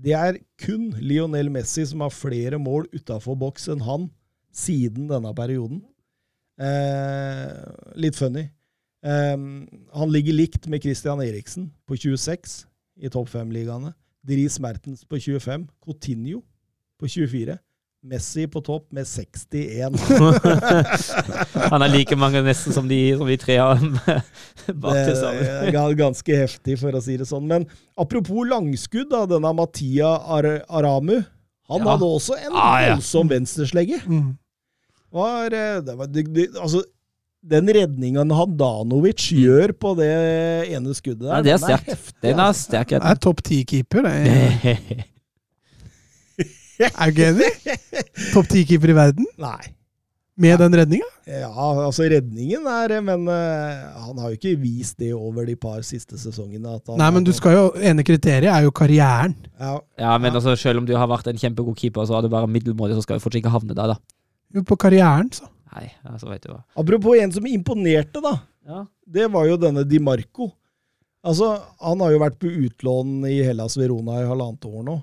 det 0.00 0.14
er 0.14 0.38
kun 0.58 0.92
Lionel 1.00 1.50
Messi 1.50 1.84
som 1.86 2.00
har 2.00 2.10
flere 2.14 2.58
mål 2.58 2.86
utafor 2.94 3.36
boks 3.36 3.68
enn 3.68 3.82
han 3.84 4.10
siden 4.54 5.08
denne 5.10 5.34
perioden. 5.34 5.82
Eh, 6.58 7.94
litt 7.96 8.16
funny. 8.16 8.48
Eh, 9.04 9.36
han 9.36 10.10
ligger 10.10 10.32
likt 10.34 10.66
med 10.66 10.82
Christian 10.82 11.20
Eriksen 11.22 11.70
på 11.86 11.96
26 11.98 12.64
i 12.98 13.08
topp 13.08 13.28
fem-ligaene. 13.28 13.92
Dris 14.26 14.58
Mertens 14.60 15.04
på 15.04 15.20
25. 15.20 15.68
Coutinho 15.84 16.42
på 16.98 17.06
24. 17.08 17.58
Messi 18.06 18.44
på 18.46 18.60
topp 18.62 18.92
med 18.94 19.04
61. 19.10 19.96
Han 21.72 21.82
er 21.82 21.90
like 21.90 22.14
mange 22.18 22.40
nesten 22.46 22.72
som 22.76 22.86
de, 22.88 22.98
som 23.18 23.26
de 23.26 23.36
tre 23.42 23.56
har 23.58 23.80
bak 24.82 24.94
til 24.94 25.08
Det 25.10 25.16
sammen. 25.18 25.48
er 25.74 25.96
ganske 25.98 26.36
heftig, 26.44 26.76
for 26.78 26.94
å 26.94 27.02
si 27.02 27.16
det 27.18 27.26
sånn. 27.28 27.48
Men 27.50 27.66
apropos 27.98 28.46
langskudd, 28.48 29.10
da, 29.10 29.24
denne 29.28 29.50
Matia 29.58 30.12
Ar 30.30 30.46
Aramu. 30.68 31.18
Han 31.68 31.82
Ja. 31.82 31.90
hadde 31.90 32.06
også 32.06 32.38
en 32.38 32.54
Ah, 32.54 32.78
ja. 32.80 32.94
voldsom 32.94 33.28
venstreslegge. 33.34 33.98
Mm. 34.06 34.30
Var, 35.12 35.52
eh, 35.52 35.80
det 35.84 35.96
var, 35.98 36.06
det, 36.06 36.24
det, 36.32 36.46
altså, 36.56 36.84
den 37.44 37.66
redningen 37.68 38.30
Handanovic 38.30 39.26
gjør 39.34 39.72
på 39.74 39.96
det 39.98 40.08
ene 40.70 40.94
skuddet 40.96 41.26
der, 41.26 41.34
Ja, 41.34 41.42
det 41.42 41.52
er 41.52 41.58
den 41.58 41.66
sterkt. 41.66 41.90
heftig. 41.92 42.22
Den 42.22 42.38
er 42.38 42.46
altså. 42.46 42.62
sterk. 42.70 42.88
Det 42.94 43.02
er 43.10 43.20
topp 43.26 43.42
ti-keeper. 43.42 44.02
det 44.06 45.06
er- 46.78 46.94
Er 47.02 47.10
du 47.10 47.18
ikke 47.18 47.32
enig? 47.32 47.50
Topp 48.32 48.48
ti-keeper 48.52 48.92
i 48.92 48.96
verden 48.96 49.26
Nei. 49.40 49.74
med 50.38 50.60
den 50.62 50.76
redninga? 50.78 51.08
Ja, 51.26 51.50
altså 51.84 52.06
redningen 52.08 52.64
er 52.70 52.94
Men 53.04 53.26
uh, 53.28 53.98
han 54.06 54.20
har 54.22 54.30
jo 54.32 54.38
ikke 54.38 54.52
vist 54.62 54.96
det 55.02 55.10
over 55.16 55.44
de 55.48 55.56
par 55.58 55.82
siste 55.86 56.16
sesongene. 56.20 56.76
At 56.78 56.86
han 56.92 57.00
Nei, 57.02 57.08
men 57.16 57.26
du 57.26 57.32
skal 57.36 57.56
jo 57.56 57.64
ene 57.82 58.04
kriteriet 58.06 58.48
er 58.52 58.62
jo 58.68 58.70
karrieren. 58.70 59.34
ja, 59.58 59.74
Ja, 59.98 60.14
men 60.18 60.32
altså, 60.38 60.54
selv 60.56 60.78
om 60.82 60.86
du 60.88 60.94
har 60.96 61.08
vært 61.10 61.26
en 61.32 61.40
kjempegod 61.40 61.76
keeper, 61.76 62.06
så 62.06 62.14
har 62.16 62.22
du 62.22 62.30
bare 62.32 62.48
middelmådig, 62.48 62.96
så 62.96 63.02
skal 63.04 63.18
du 63.18 63.24
fortsatt 63.26 63.42
ikke 63.42 63.52
havne 63.56 63.74
der, 63.76 63.94
da. 63.96 63.98
Jo, 64.54 64.62
På 64.62 64.78
karrieren, 64.80 65.28
så. 65.34 65.44
Nei, 65.74 65.90
altså, 66.08 66.30
vet 66.30 66.46
du 66.46 66.52
hva. 66.54 66.62
Apropos 66.80 67.18
en 67.20 67.32
som 67.34 67.44
imponerte, 67.46 68.22
da. 68.24 68.38
Ja. 68.68 68.82
det 69.08 69.26
var 69.32 69.46
jo 69.48 69.56
denne 69.60 69.82
Di 69.88 69.98
Marco. 69.98 70.50
Altså, 71.24 71.50
han 71.82 72.00
har 72.04 72.12
jo 72.14 72.18
vært 72.22 72.38
på 72.40 72.48
utlån 72.48 73.24
i 73.28 73.38
Hellas 73.44 73.76
Verona 73.80 74.20
i 74.22 74.26
halvannet 74.28 74.64
år 74.68 74.82
nå. 74.86 74.96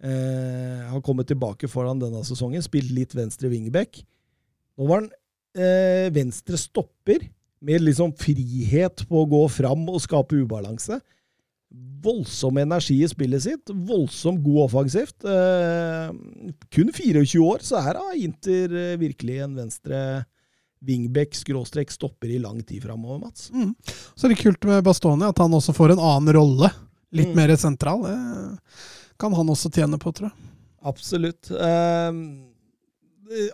Eh, 0.00 0.88
har 0.88 1.02
kommet 1.04 1.28
tilbake 1.28 1.68
foran 1.68 2.00
denne 2.00 2.22
sesongen, 2.24 2.62
spilt 2.64 2.90
litt 2.96 3.12
venstre 3.14 3.50
wingback. 3.52 4.00
Nå 4.80 4.86
var 4.88 5.02
han 5.02 5.10
eh, 5.52 6.08
venstre 6.14 6.56
stopper, 6.60 7.26
med 7.60 7.82
liksom 7.84 8.14
frihet 8.16 9.02
på 9.04 9.18
å 9.20 9.28
gå 9.28 9.40
fram 9.52 9.82
og 9.92 10.00
skape 10.00 10.38
ubalanse. 10.40 10.96
Voldsom 12.02 12.56
energi 12.62 12.96
i 13.04 13.08
spillet 13.10 13.44
sitt, 13.44 13.68
voldsomt 13.86 14.40
god 14.42 14.62
offensivt. 14.64 15.26
Eh, 15.28 16.08
kun 16.72 16.88
24 16.96 17.42
år, 17.44 17.60
så 17.62 17.82
her 17.84 18.00
har 18.00 18.16
Inter 18.16 18.72
eh, 18.72 18.94
virkelig 18.98 19.36
en 19.44 19.58
venstre 19.60 20.00
wingback 20.80 21.36
skråstrek 21.36 21.92
stopper 21.92 22.32
i 22.32 22.40
lang 22.40 22.62
tid 22.64 22.80
framover, 22.86 23.20
Mats. 23.26 23.50
Mm. 23.52 23.74
Så 24.16 24.24
er 24.24 24.32
det 24.32 24.40
kult 24.40 24.64
med 24.64 24.80
Bastoni 24.86 25.28
at 25.28 25.44
han 25.44 25.52
også 25.60 25.76
får 25.76 25.92
en 25.92 26.00
annen 26.00 26.32
rolle. 26.40 26.72
Litt 27.12 27.34
Mm. 27.34 27.36
mer 27.36 27.52
sentral. 27.60 28.02
Det 28.06 28.16
kan 29.20 29.34
han 29.36 29.52
også 29.52 29.70
tjene 29.74 29.98
på, 30.00 30.12
tror 30.16 30.30
jeg. 30.30 30.48
Absolutt. 30.90 31.50
Eh, 31.52 32.12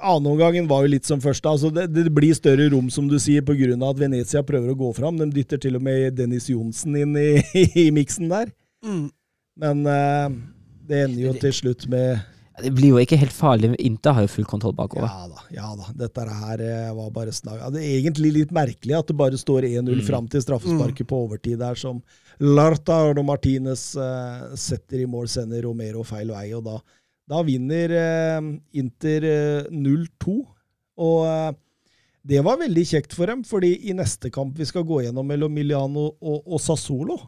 Annenomgangen 0.00 0.68
var 0.70 0.86
jo 0.86 0.92
litt 0.94 1.04
som 1.04 1.20
første. 1.20 1.50
Altså 1.50 1.68
det, 1.74 1.88
det 1.92 2.06
blir 2.16 2.32
større 2.36 2.68
rom, 2.72 2.86
som 2.92 3.08
du 3.10 3.18
sier, 3.20 3.42
pga. 3.44 3.74
at 3.90 3.98
Venezia 4.00 4.40
prøver 4.46 4.72
å 4.72 4.78
gå 4.78 4.92
fram. 4.96 5.18
De 5.20 5.26
dytter 5.34 5.60
til 5.60 5.76
og 5.76 5.82
med 5.84 6.14
Dennis 6.16 6.46
Johnsen 6.48 6.96
inn 6.96 7.12
i, 7.20 7.42
i 7.86 7.90
miksen 7.92 8.30
der. 8.32 8.54
Men 8.86 9.84
eh, 9.90 10.30
det 10.88 11.02
ender 11.08 11.26
jo 11.26 11.34
til 11.42 11.52
slutt 11.58 11.86
med 11.92 12.22
Det 12.62 12.70
blir 12.72 12.94
jo 12.94 13.00
ikke 13.02 13.18
helt 13.20 13.34
farlig. 13.36 13.74
Inter 13.84 14.16
har 14.16 14.24
jo 14.24 14.32
full 14.32 14.46
kontroll 14.48 14.72
bakover. 14.78 15.10
Ja 15.12 15.26
da, 15.28 15.44
ja 15.52 15.68
da. 15.76 15.90
Dette 16.06 16.24
her 16.24 16.62
eh, 16.64 16.92
var 16.96 17.10
bare 17.12 17.34
snakk. 17.36 17.58
Ja, 17.60 17.68
det 17.74 17.82
er 17.84 17.98
egentlig 17.98 18.32
litt 18.38 18.54
merkelig 18.56 18.96
at 18.96 19.10
det 19.12 19.18
bare 19.20 19.36
står 19.40 19.66
1-0 19.68 19.92
Mm. 19.92 20.04
fram 20.08 20.28
til 20.32 20.40
straffesparket 20.46 21.08
på 21.10 21.20
overtid 21.26 21.60
der, 21.60 21.76
som 21.76 22.00
Lartardo 22.44 23.22
Martinez 23.24 23.94
eh, 23.96 24.56
setter 24.60 25.02
i 25.02 25.08
mål, 25.08 25.28
sender 25.32 25.64
Romero 25.64 26.04
feil 26.06 26.32
vei, 26.34 26.50
og 26.56 26.66
da, 26.66 26.76
da 27.32 27.42
vinner 27.46 27.94
eh, 27.96 28.50
Inter 28.80 29.28
eh, 29.30 29.70
0-2. 29.72 30.36
Og 31.06 31.22
eh, 31.30 31.54
det 32.26 32.42
var 32.42 32.58
veldig 32.60 32.84
kjekt 32.90 33.14
for 33.16 33.30
dem, 33.30 33.44
fordi 33.46 33.72
i 33.88 33.94
neste 33.96 34.32
kamp 34.34 34.58
vi 34.58 34.66
skal 34.68 34.84
gå 34.86 35.04
gjennom 35.04 35.28
mellom 35.28 35.52
Milano 35.54 36.08
og, 36.18 36.40
og 36.42 36.60
Sassolo, 36.60 37.20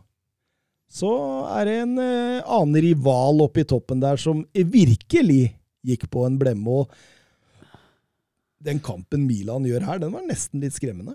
så 0.89 1.13
er 1.59 1.69
det 1.69 1.77
en 1.85 1.95
eh, 2.01 2.41
annen 2.43 2.81
rival 2.83 3.45
oppe 3.45 3.63
i 3.63 3.69
toppen 3.69 4.01
der 4.03 4.21
som 4.21 4.43
virkelig 4.53 5.45
gikk 5.87 6.09
på 6.13 6.25
en 6.27 6.41
blemme. 6.41 6.83
og 6.83 6.93
den 8.59 8.81
kampen 8.83 9.27
Milan 9.29 9.67
gjør 9.69 9.87
her, 9.87 10.01
den 10.03 10.11
var 10.15 10.25
nesten 10.27 10.63
litt 10.65 10.75
skremmende. 10.75 11.15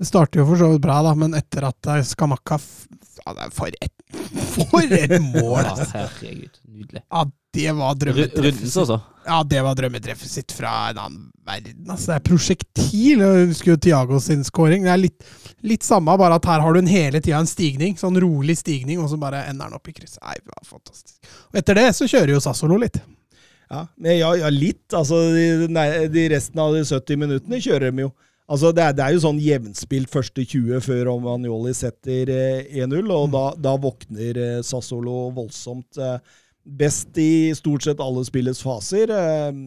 Det 0.00 0.08
starter 0.08 0.40
jo 0.40 0.46
for 0.48 0.56
så 0.62 0.70
vidt 0.72 0.80
bra, 0.86 0.98
da, 1.04 1.12
men 1.18 1.34
etter 1.36 1.66
at 1.68 1.90
eh, 1.92 2.00
Skamakka 2.08 2.56
f- 2.56 2.86
ja, 3.20 3.34
For 3.52 3.68
et, 3.84 3.92
for 4.54 4.80
et 4.96 5.12
mål! 5.20 5.58
Ja, 5.60 5.74
altså. 5.74 5.90
herregud. 5.92 6.54
Nydelig. 6.72 7.02
Ja, 7.12 7.24
det 7.52 7.72
var 7.76 7.98
drømmetreffet 8.00 8.62
sitt. 8.70 8.78
også. 8.80 8.96
Ja, 9.26 9.42
det 9.44 9.60
var 9.66 9.76
drømmetreffet 9.76 10.30
sitt 10.32 10.54
fra 10.56 10.70
en 10.92 11.00
annen 11.02 11.26
verden. 11.46 11.82
Altså, 11.90 12.12
det 12.12 12.16
er 12.16 12.24
prosjektil. 12.30 13.20
Jeg 13.26 13.50
husker 13.50 13.74
jo 13.74 13.80
Tiago 13.84 14.20
sin 14.24 14.40
scoring. 14.46 14.86
Det 14.88 14.92
er 14.94 15.02
litt, 15.02 15.28
litt 15.68 15.84
samme, 15.84 16.14
bare 16.20 16.38
at 16.40 16.48
her 16.48 16.64
har 16.64 16.72
du 16.72 16.80
en 16.80 16.88
hele 16.90 17.20
tida 17.20 17.42
en 17.42 17.50
stigning. 17.50 17.98
Sånn 18.00 18.16
rolig 18.24 18.56
stigning, 18.62 19.02
og 19.04 19.10
så 19.12 19.18
bare 19.20 19.44
ender 19.50 19.68
den 19.68 19.76
opp 19.82 19.90
i 19.92 19.96
kryss. 19.98 20.16
Nei, 20.24 20.38
det 20.40 20.54
var 20.54 20.64
fantastisk. 20.78 21.18
Og 21.52 21.60
etter 21.60 21.76
det 21.82 21.88
så 21.98 22.08
kjører 22.08 22.32
jo 22.38 22.42
Sassolo 22.46 22.80
litt. 22.80 22.96
Ja, 23.70 23.84
ja, 24.08 24.32
ja 24.46 24.48
litt. 24.54 24.86
Altså, 24.96 25.20
de, 25.36 25.68
nei, 25.76 25.86
de 26.10 26.24
resten 26.32 26.58
av 26.64 26.72
de 26.78 26.86
70 26.88 27.20
minuttene 27.26 27.60
kjører 27.62 27.92
de 27.92 28.08
jo. 28.08 28.14
Altså, 28.50 28.72
det, 28.74 28.82
er, 28.82 28.94
det 28.98 29.04
er 29.04 29.14
jo 29.14 29.22
sånn 29.22 29.38
jevnspilt 29.38 30.10
første 30.10 30.42
20 30.42 30.82
før 30.82 31.04
Romagnoli 31.12 31.70
setter 31.76 32.32
eh, 32.34 32.80
1-0, 32.82 33.06
og 33.14 33.28
da, 33.30 33.44
da 33.54 33.76
våkner 33.78 34.40
eh, 34.42 34.56
Sassolo 34.66 35.28
voldsomt. 35.36 36.00
Eh, 36.02 36.18
best 36.80 37.18
i 37.22 37.52
stort 37.56 37.86
sett 37.86 38.02
alle 38.02 38.24
spillets 38.26 38.62
faser. 38.66 39.12
Eh, 39.14 39.62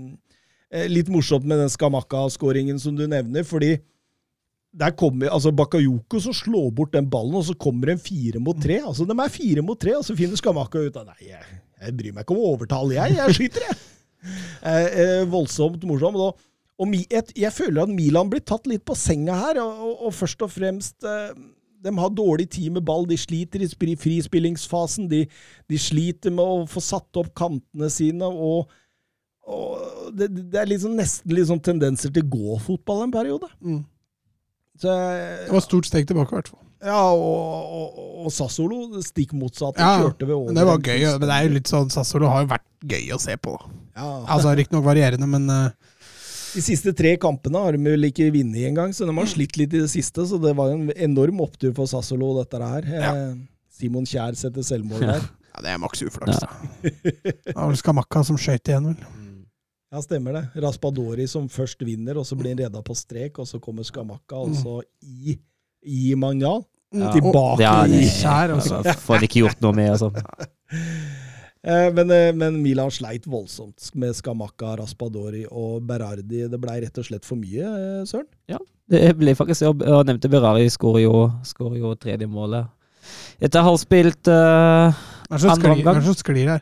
eh, 0.76 0.92
litt 0.92 1.12
morsomt 1.14 1.48
med 1.48 1.64
den 1.64 1.72
Skamakka-skåringen 1.72 2.82
som 2.84 3.00
du 3.00 3.06
nevner, 3.08 3.48
fordi 3.48 3.78
der 4.74 4.94
kommer 4.98 5.30
altså 5.30 5.54
Bakayoko 5.54 6.20
som 6.20 6.34
slår 6.36 6.72
bort 6.76 6.96
den 6.96 7.08
ballen, 7.10 7.38
og 7.40 7.46
så 7.48 7.56
kommer 7.56 7.94
en 7.94 8.02
fire 8.02 8.42
mot 8.44 8.58
tre. 8.60 8.82
Altså, 8.82 9.06
de 9.08 9.16
er 9.16 9.34
fire 9.34 9.64
mot 9.64 9.80
tre, 9.80 9.96
og 9.96 10.04
så 10.04 10.18
finner 10.18 10.40
Skamakka 10.40 10.82
ut 10.84 10.98
av 11.00 11.12
Nei, 11.14 11.30
jeg, 11.30 11.60
jeg 11.80 12.00
bryr 12.00 12.16
meg 12.16 12.26
ikke 12.26 12.36
om 12.36 12.42
å 12.42 12.54
overtale, 12.56 12.98
jeg. 12.98 13.20
Jeg 13.22 13.40
skyter, 13.40 13.68
jeg. 13.72 13.82
Eh, 14.64 14.86
eh, 14.88 15.22
voldsomt 15.28 15.82
morsomt. 15.84 16.16
Og, 16.16 16.38
og 16.82 16.96
jeg 17.38 17.54
føler 17.54 17.84
at 17.84 17.92
Milan 17.94 18.32
blir 18.32 18.42
tatt 18.42 18.66
litt 18.70 18.84
på 18.88 18.96
senga 18.98 19.36
her, 19.38 19.60
og, 19.62 20.08
først 20.16 20.42
og 20.42 20.50
fremst 20.56 21.06
eh, 21.06 21.36
De 21.84 21.92
har 22.00 22.14
dårlig 22.16 22.48
tid 22.56 22.72
med 22.74 22.86
ball, 22.88 23.06
de 23.06 23.18
sliter 23.20 23.62
i 23.62 23.96
frispillingsfasen, 24.00 25.10
de, 25.12 25.26
de 25.70 25.80
sliter 25.80 26.34
med 26.34 26.44
å 26.44 26.66
få 26.70 26.82
satt 26.82 27.20
opp 27.20 27.34
kantene 27.38 27.90
sine, 27.94 28.26
og, 28.26 28.72
og 29.46 30.12
det, 30.18 30.32
det 30.52 30.62
er 30.62 30.72
liksom 30.72 30.96
nesten 30.98 31.46
sånn 31.52 31.64
tendenser 31.64 32.14
til 32.16 32.26
gå-fotball 32.32 33.06
en 33.06 33.14
periode. 33.14 33.52
Mm. 33.62 33.84
Så, 34.80 34.90
Det 34.90 35.52
var 35.52 35.60
et 35.62 35.68
stort 35.68 35.90
steg 35.92 36.08
tilbake, 36.10 36.34
i 36.34 36.40
hvert 36.40 36.54
fall. 36.56 36.64
ja, 36.84 37.04
og, 37.14 37.78
og, 37.78 38.04
og 38.26 38.32
Sassolo, 38.34 38.80
stikk 39.06 39.36
motsatt. 39.38 39.78
Ja, 39.78 40.10
det 40.18 40.28
var 40.28 40.82
gøy. 40.82 41.06
Men 41.20 41.28
det 41.28 41.36
er 41.36 41.46
jo 41.46 41.56
litt 41.60 41.70
sånn 41.70 41.94
Sassolo 41.94 42.32
har 42.32 42.48
jo 42.48 42.54
vært 42.56 42.70
gøy 42.96 43.14
å 43.14 43.20
se 43.22 43.38
på. 43.38 43.54
da. 43.60 43.74
Ja. 44.00 44.08
Altså 44.34 44.56
Riktignok 44.58 44.88
varierende, 44.88 45.28
men 45.30 45.46
eh, 45.54 45.93
De 46.54 46.62
siste 46.62 46.94
tre 46.94 47.16
kampene 47.22 47.62
har 47.64 47.74
de 47.78 47.82
vel 47.94 48.10
ikke 48.10 48.28
vunnet 48.34 48.68
engang, 48.70 48.92
så 48.94 49.08
de 49.10 49.16
har 49.18 49.30
slitt 49.30 49.58
litt 49.58 49.74
i 49.74 49.82
det 49.82 49.90
siste. 49.92 50.26
Så 50.30 50.38
det 50.42 50.54
var 50.58 50.74
en 50.76 50.92
enorm 50.94 51.42
opptur 51.46 51.74
for 51.78 51.90
Sassolo, 51.90 52.34
dette 52.40 52.60
her. 52.62 52.88
Ja. 52.94 53.14
Simon 53.74 54.06
Kjær 54.06 54.38
setter 54.38 54.66
selvmål 54.66 55.02
der. 55.02 55.26
ja, 55.54 55.64
det 55.66 55.74
er 55.74 55.82
maks 55.82 56.04
uflaks. 56.06 56.44
da. 56.44 56.50
Det 57.50 57.56
var 57.58 57.72
vel 57.72 57.80
Skamakka 57.82 58.24
som 58.30 58.38
skøyt 58.40 58.70
igjen, 58.70 58.92
vel. 58.94 59.20
Ja, 59.94 60.02
stemmer 60.02 60.34
det. 60.38 60.44
Raspadori 60.64 61.26
som 61.30 61.46
først 61.54 61.82
vinner, 61.86 62.18
og 62.18 62.26
så 62.26 62.38
blir 62.38 62.56
han 62.56 62.64
redda 62.66 62.82
på 62.86 62.96
strek, 62.98 63.38
og 63.42 63.50
så 63.50 63.60
kommer 63.62 63.86
Skamakka, 63.86 64.40
og 64.42 64.56
så 64.58 64.80
i, 65.06 65.36
i 65.86 66.14
Magnal. 66.18 66.64
Ja. 66.94 67.10
Tilbake 67.14 67.62
Ja, 67.62 67.76
i 67.90 68.06
Kjær, 68.06 68.54
altså. 68.60 68.82
Får 69.08 69.26
ikke 69.26 69.44
gjort 69.44 69.62
noe 69.66 69.74
med. 69.78 69.94
Altså. 69.94 70.10
Eh, 71.66 71.90
Men, 71.96 72.12
eh, 72.12 72.34
men 72.36 72.62
Milan 72.62 72.92
sleit 72.92 73.24
voldsomt 73.26 73.92
med 73.96 74.14
Skamakka, 74.18 74.74
Raspadori 74.82 75.46
og 75.50 75.82
Berardi. 75.88 76.48
Det 76.52 76.60
blei 76.60 76.82
rett 76.84 76.98
og 77.00 77.06
slett 77.08 77.24
for 77.26 77.36
mye, 77.40 78.04
Søren? 78.06 78.28
Ja, 78.52 78.58
Det 78.90 79.16
ble 79.18 79.32
faktisk 79.34 79.64
og 79.70 79.82
og 79.88 80.06
nevnte 80.06 80.30
Berardi 80.30 80.68
skårer 80.70 81.04
jo, 81.06 81.32
skår 81.48 81.78
jo 81.80 81.94
tredje 81.96 82.28
målet. 82.28 82.68
Etter 83.42 83.64
halvspilt 83.64 84.28
eh, 84.28 84.94
som 85.38 85.50
Andre 85.52 85.72
omgang. 85.72 85.84
hva 85.84 85.96
er 85.96 86.00
det 86.02 86.06
som 86.10 86.20
sklir 86.20 86.48
her? 86.52 86.62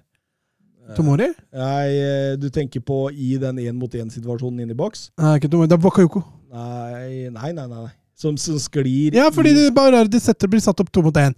Tomori? 0.95 1.27
Nei, 1.53 1.87
eh, 1.97 2.35
du 2.37 2.49
tenker 2.49 2.81
på 2.83 3.09
i 3.13 3.37
den 3.41 3.57
én-mot-én-situasjonen 3.57 4.61
inne 4.61 4.71
i 4.75 4.77
boks? 4.77 5.09
Nei, 5.17 5.37
ikke 5.39 5.49
Tomori. 5.49 5.67
Det 5.71 5.77
er 5.79 5.83
Bakayoko. 5.85 6.23
Nei, 6.51 7.29
nei, 7.31 7.51
nei. 7.53 7.67
nei. 7.67 7.89
Som, 8.21 8.35
som 8.37 8.57
sklir 8.61 9.15
Ja, 9.15 9.29
fordi 9.33 9.49
i- 9.49 9.53
det 9.65 9.73
bare 9.73 10.01
er 10.01 10.05
de 10.05 10.19
setter 10.19 10.47
blir 10.47 10.59
satt 10.61 10.79
opp 10.79 10.91
to 10.91 11.01
mot 11.01 11.13
én. 11.15 11.33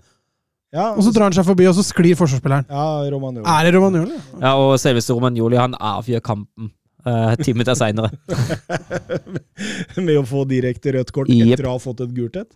Ja, 0.74 0.88
Og 0.98 1.04
så 1.06 1.12
drar 1.14 1.30
han 1.30 1.36
seg 1.38 1.46
forbi, 1.46 1.68
og 1.70 1.76
så 1.78 1.86
sklir 1.86 2.18
forsvarsspilleren. 2.18 2.66
Ja, 2.70 2.86
Romagnoli. 3.14 3.46
Er 3.46 3.68
det 3.68 3.76
Romagnoli? 3.78 4.18
Ja, 4.42 4.56
og 4.58 4.80
selveste 4.82 5.14
Romagnoli 5.14 5.60
han 5.62 5.78
avgjør 5.78 6.24
kampen 6.26 6.72
uh, 7.06 7.36
ti 7.38 7.54
minutter 7.54 7.78
seinere. 7.78 8.10
med 10.08 10.18
å 10.18 10.26
få 10.28 10.48
direkte 10.50 10.96
rødt 10.98 11.14
kort 11.14 11.30
yep. 11.30 11.54
etter 11.54 11.70
å 11.70 11.78
ha 11.78 11.84
fått 11.84 12.02
et 12.08 12.16
gult 12.18 12.42
et. 12.42 12.50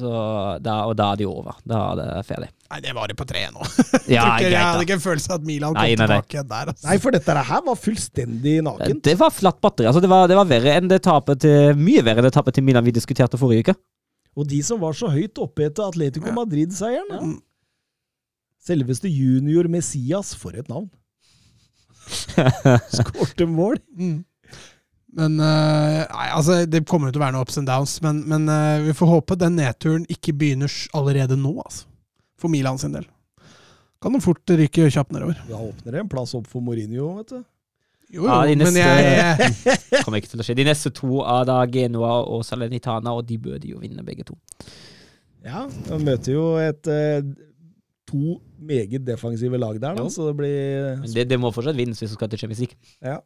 Og 0.00 0.62
da 0.62 0.78
er 0.86 1.20
de 1.20 1.26
over. 1.26 1.58
Da 1.66 1.82
er 1.90 2.00
det 2.00 2.08
ferdig. 2.28 2.50
Nei, 2.70 2.80
det 2.84 2.92
var 2.94 3.10
det 3.10 3.16
på 3.18 3.26
tre 3.26 3.44
nå. 3.50 3.64
Ja, 4.10 4.24
jeg, 4.40 4.50
jeg 4.54 4.58
hadde 4.58 4.84
ikke 4.86 4.96
en 4.96 5.02
følelse 5.02 5.30
av 5.30 5.40
at 5.40 5.46
Milan 5.46 5.74
kom 5.74 5.82
Nei, 5.82 5.94
nei, 5.98 6.06
nei. 6.06 6.18
tilbake 6.24 6.44
der. 6.50 6.72
Altså. 6.72 6.86
Nei, 6.88 6.96
for 7.02 7.14
dette 7.14 7.46
her 7.50 7.62
var 7.66 7.78
fullstendig 7.78 8.56
nakent. 8.66 9.04
Det 9.06 9.16
var 9.20 9.34
flatt 9.34 9.60
batteri. 9.62 9.90
Altså, 9.90 10.02
det, 10.02 10.10
var, 10.10 10.30
det 10.30 10.38
var 10.38 10.48
verre 10.50 10.76
enn 10.78 10.90
det 10.90 11.02
tapet 11.04 11.44
til 11.44 11.78
Mye 11.78 12.04
verre 12.06 12.22
enn 12.22 12.30
det 12.30 12.34
tapet 12.38 12.56
til 12.56 12.66
Milan 12.66 12.86
vi 12.86 12.94
diskuterte 12.96 13.38
forrige 13.40 13.66
uke. 13.68 13.76
Og 14.40 14.48
de 14.48 14.62
som 14.64 14.80
var 14.80 14.96
så 14.96 15.10
høyt 15.12 15.38
oppe 15.42 15.66
etter 15.68 15.84
Atletico. 15.90 16.32
Madrid-seieren. 16.36 17.36
Ja. 17.36 17.44
Selveste 18.70 19.08
junior 19.08 19.68
Messias, 19.72 20.32
for 20.36 20.56
et 20.56 20.68
navn. 20.72 20.88
Skårte 22.96 23.46
mål. 23.48 23.78
Mm. 23.96 24.18
Men 25.16 25.40
uh, 25.42 26.06
Nei, 26.06 26.26
altså, 26.30 26.60
det 26.70 26.84
kommer 26.88 27.10
jo 27.10 27.16
til 27.16 27.22
å 27.22 27.24
være 27.24 27.34
noen 27.34 27.46
ups 27.46 27.58
and 27.60 27.68
downs, 27.68 27.96
men, 28.04 28.22
men 28.30 28.46
uh, 28.50 28.82
vi 28.84 28.94
får 28.96 29.10
håpe 29.10 29.38
den 29.40 29.56
nedturen 29.58 30.04
ikke 30.12 30.34
begynner 30.38 30.70
allerede 30.96 31.38
nå, 31.40 31.56
altså. 31.64 31.88
For 32.40 32.52
Milan 32.52 32.78
sin 32.80 32.94
del. 32.94 33.04
Kan 34.00 34.14
de 34.16 34.22
fort 34.24 34.48
ryke 34.56 34.86
kjapt 34.88 35.12
nedover. 35.12 35.36
Da 35.50 35.58
åpner 35.60 35.92
det 35.92 36.04
en 36.04 36.08
plass 36.08 36.32
opp 36.38 36.46
for 36.48 36.64
Mourinho, 36.64 37.10
vet 37.18 37.34
du. 37.34 37.42
Jo, 38.10 38.24
jo, 38.24 38.28
Ja, 38.28 38.38
de 38.46 38.56
men 38.58 38.66
neste- 38.66 38.82
jeg 38.82 40.02
Kommer 40.04 40.18
ikke 40.20 40.32
til 40.32 40.40
å 40.42 40.46
skje. 40.46 40.56
De 40.58 40.64
neste 40.66 40.90
to 40.96 41.20
er 41.22 41.44
da 41.46 41.60
Genoa 41.70 42.16
og 42.26 42.42
Salernitana, 42.46 43.12
og 43.14 43.26
de 43.28 43.36
bør 43.38 43.58
de 43.62 43.70
jo 43.74 43.78
vinne, 43.82 44.02
begge 44.06 44.24
to. 44.26 44.34
Ja, 45.46 45.66
de 45.86 45.98
møter 46.04 46.34
jo 46.34 46.46
et 46.60 46.88
eh, 46.90 47.22
to 48.10 48.40
meget 48.60 49.04
defensive 49.06 49.56
lag 49.62 49.78
der, 49.80 49.94
da, 49.96 50.08
så 50.12 50.26
det 50.28 50.34
blir 50.36 50.96
Men 51.00 51.12
det, 51.14 51.28
det 51.30 51.38
må 51.40 51.52
fortsatt 51.54 51.78
vinnes 51.78 52.00
hvis 52.02 52.10
du 52.12 52.18
skal 52.18 52.28
til 52.32 52.42
Champions 52.42 52.60
League. 52.66 52.76
Ja. 53.06 53.18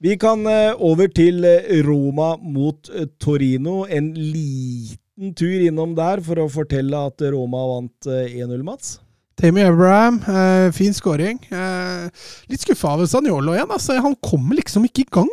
Vi 0.00 0.16
kan 0.20 0.42
eh, 0.48 0.72
over 0.80 1.08
til 1.12 1.44
eh, 1.44 1.70
Roma 1.86 2.34
mot 2.40 2.90
Torino. 3.20 3.84
En 3.86 4.10
liten 4.16 5.34
tur 5.36 5.60
innom 5.68 5.94
der 5.96 6.22
for 6.24 6.40
å 6.40 6.48
fortelle 6.50 6.96
at 7.12 7.20
Roma 7.32 7.62
vant 7.76 8.08
eh, 8.10 8.40
1-0, 8.42 8.62
Mats. 8.66 8.98
Tammy 9.40 9.62
Abraham, 9.64 10.20
eh, 10.28 10.68
fin 10.76 10.92
scoring. 10.92 11.38
Eh, 11.48 12.10
litt 12.52 12.60
skuffa 12.60 12.92
over 12.92 13.08
Sanjolo 13.08 13.54
igjen. 13.56 13.70
Altså, 13.72 13.96
han 13.96 14.14
kommer 14.20 14.58
liksom 14.58 14.84
ikke 14.84 15.06
i 15.06 15.12
gang. 15.16 15.30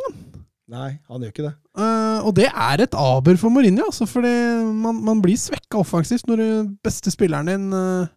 Nei, 0.68 0.98
han 1.08 1.24
gjør 1.24 1.32
ikke 1.32 1.46
det. 1.46 1.56
Eh, 1.80 2.20
og 2.28 2.34
det 2.36 2.48
er 2.50 2.84
et 2.84 2.96
aber 2.98 3.38
for 3.40 3.54
Mourinho, 3.54 3.86
altså, 3.88 4.08
fordi 4.10 4.32
man, 4.68 5.00
man 5.04 5.24
blir 5.24 5.40
svekka 5.40 5.80
offensivt 5.80 6.28
når 6.28 6.42
den 6.42 6.70
beste 6.84 7.12
spilleren 7.14 7.52
din 7.52 7.68
eh, 7.76 8.10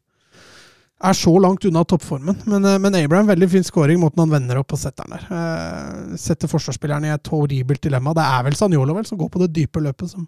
er 1.11 1.17
så 1.17 1.35
langt 1.43 1.67
unna 1.69 1.85
toppformen. 1.87 2.41
Men, 2.51 2.67
eh, 2.67 2.81
men 2.83 2.99
Abraham, 2.99 3.31
veldig 3.31 3.51
fin 3.53 3.67
scoring 3.67 4.03
måten 4.03 4.25
han 4.25 4.35
vender 4.35 4.63
opp 4.63 4.75
og 4.75 4.83
setter 4.83 5.07
den 5.07 5.19
der. 5.19 5.29
Eh, 5.39 6.19
setter 6.19 6.51
forsvarsspilleren 6.51 7.07
i 7.07 7.15
et 7.15 7.33
horribelt 7.35 7.83
dilemma. 7.87 8.17
Det 8.19 8.27
er 8.27 8.47
vel 8.49 8.59
Sanjolo 8.59 8.99
vel, 8.99 9.07
som 9.07 9.19
går 9.21 9.31
på 9.31 9.45
det 9.45 9.53
dype 9.55 9.83
løpet 9.87 10.11
som, 10.11 10.27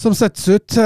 som 0.00 0.16
settes 0.16 0.48
ut. 0.48 0.80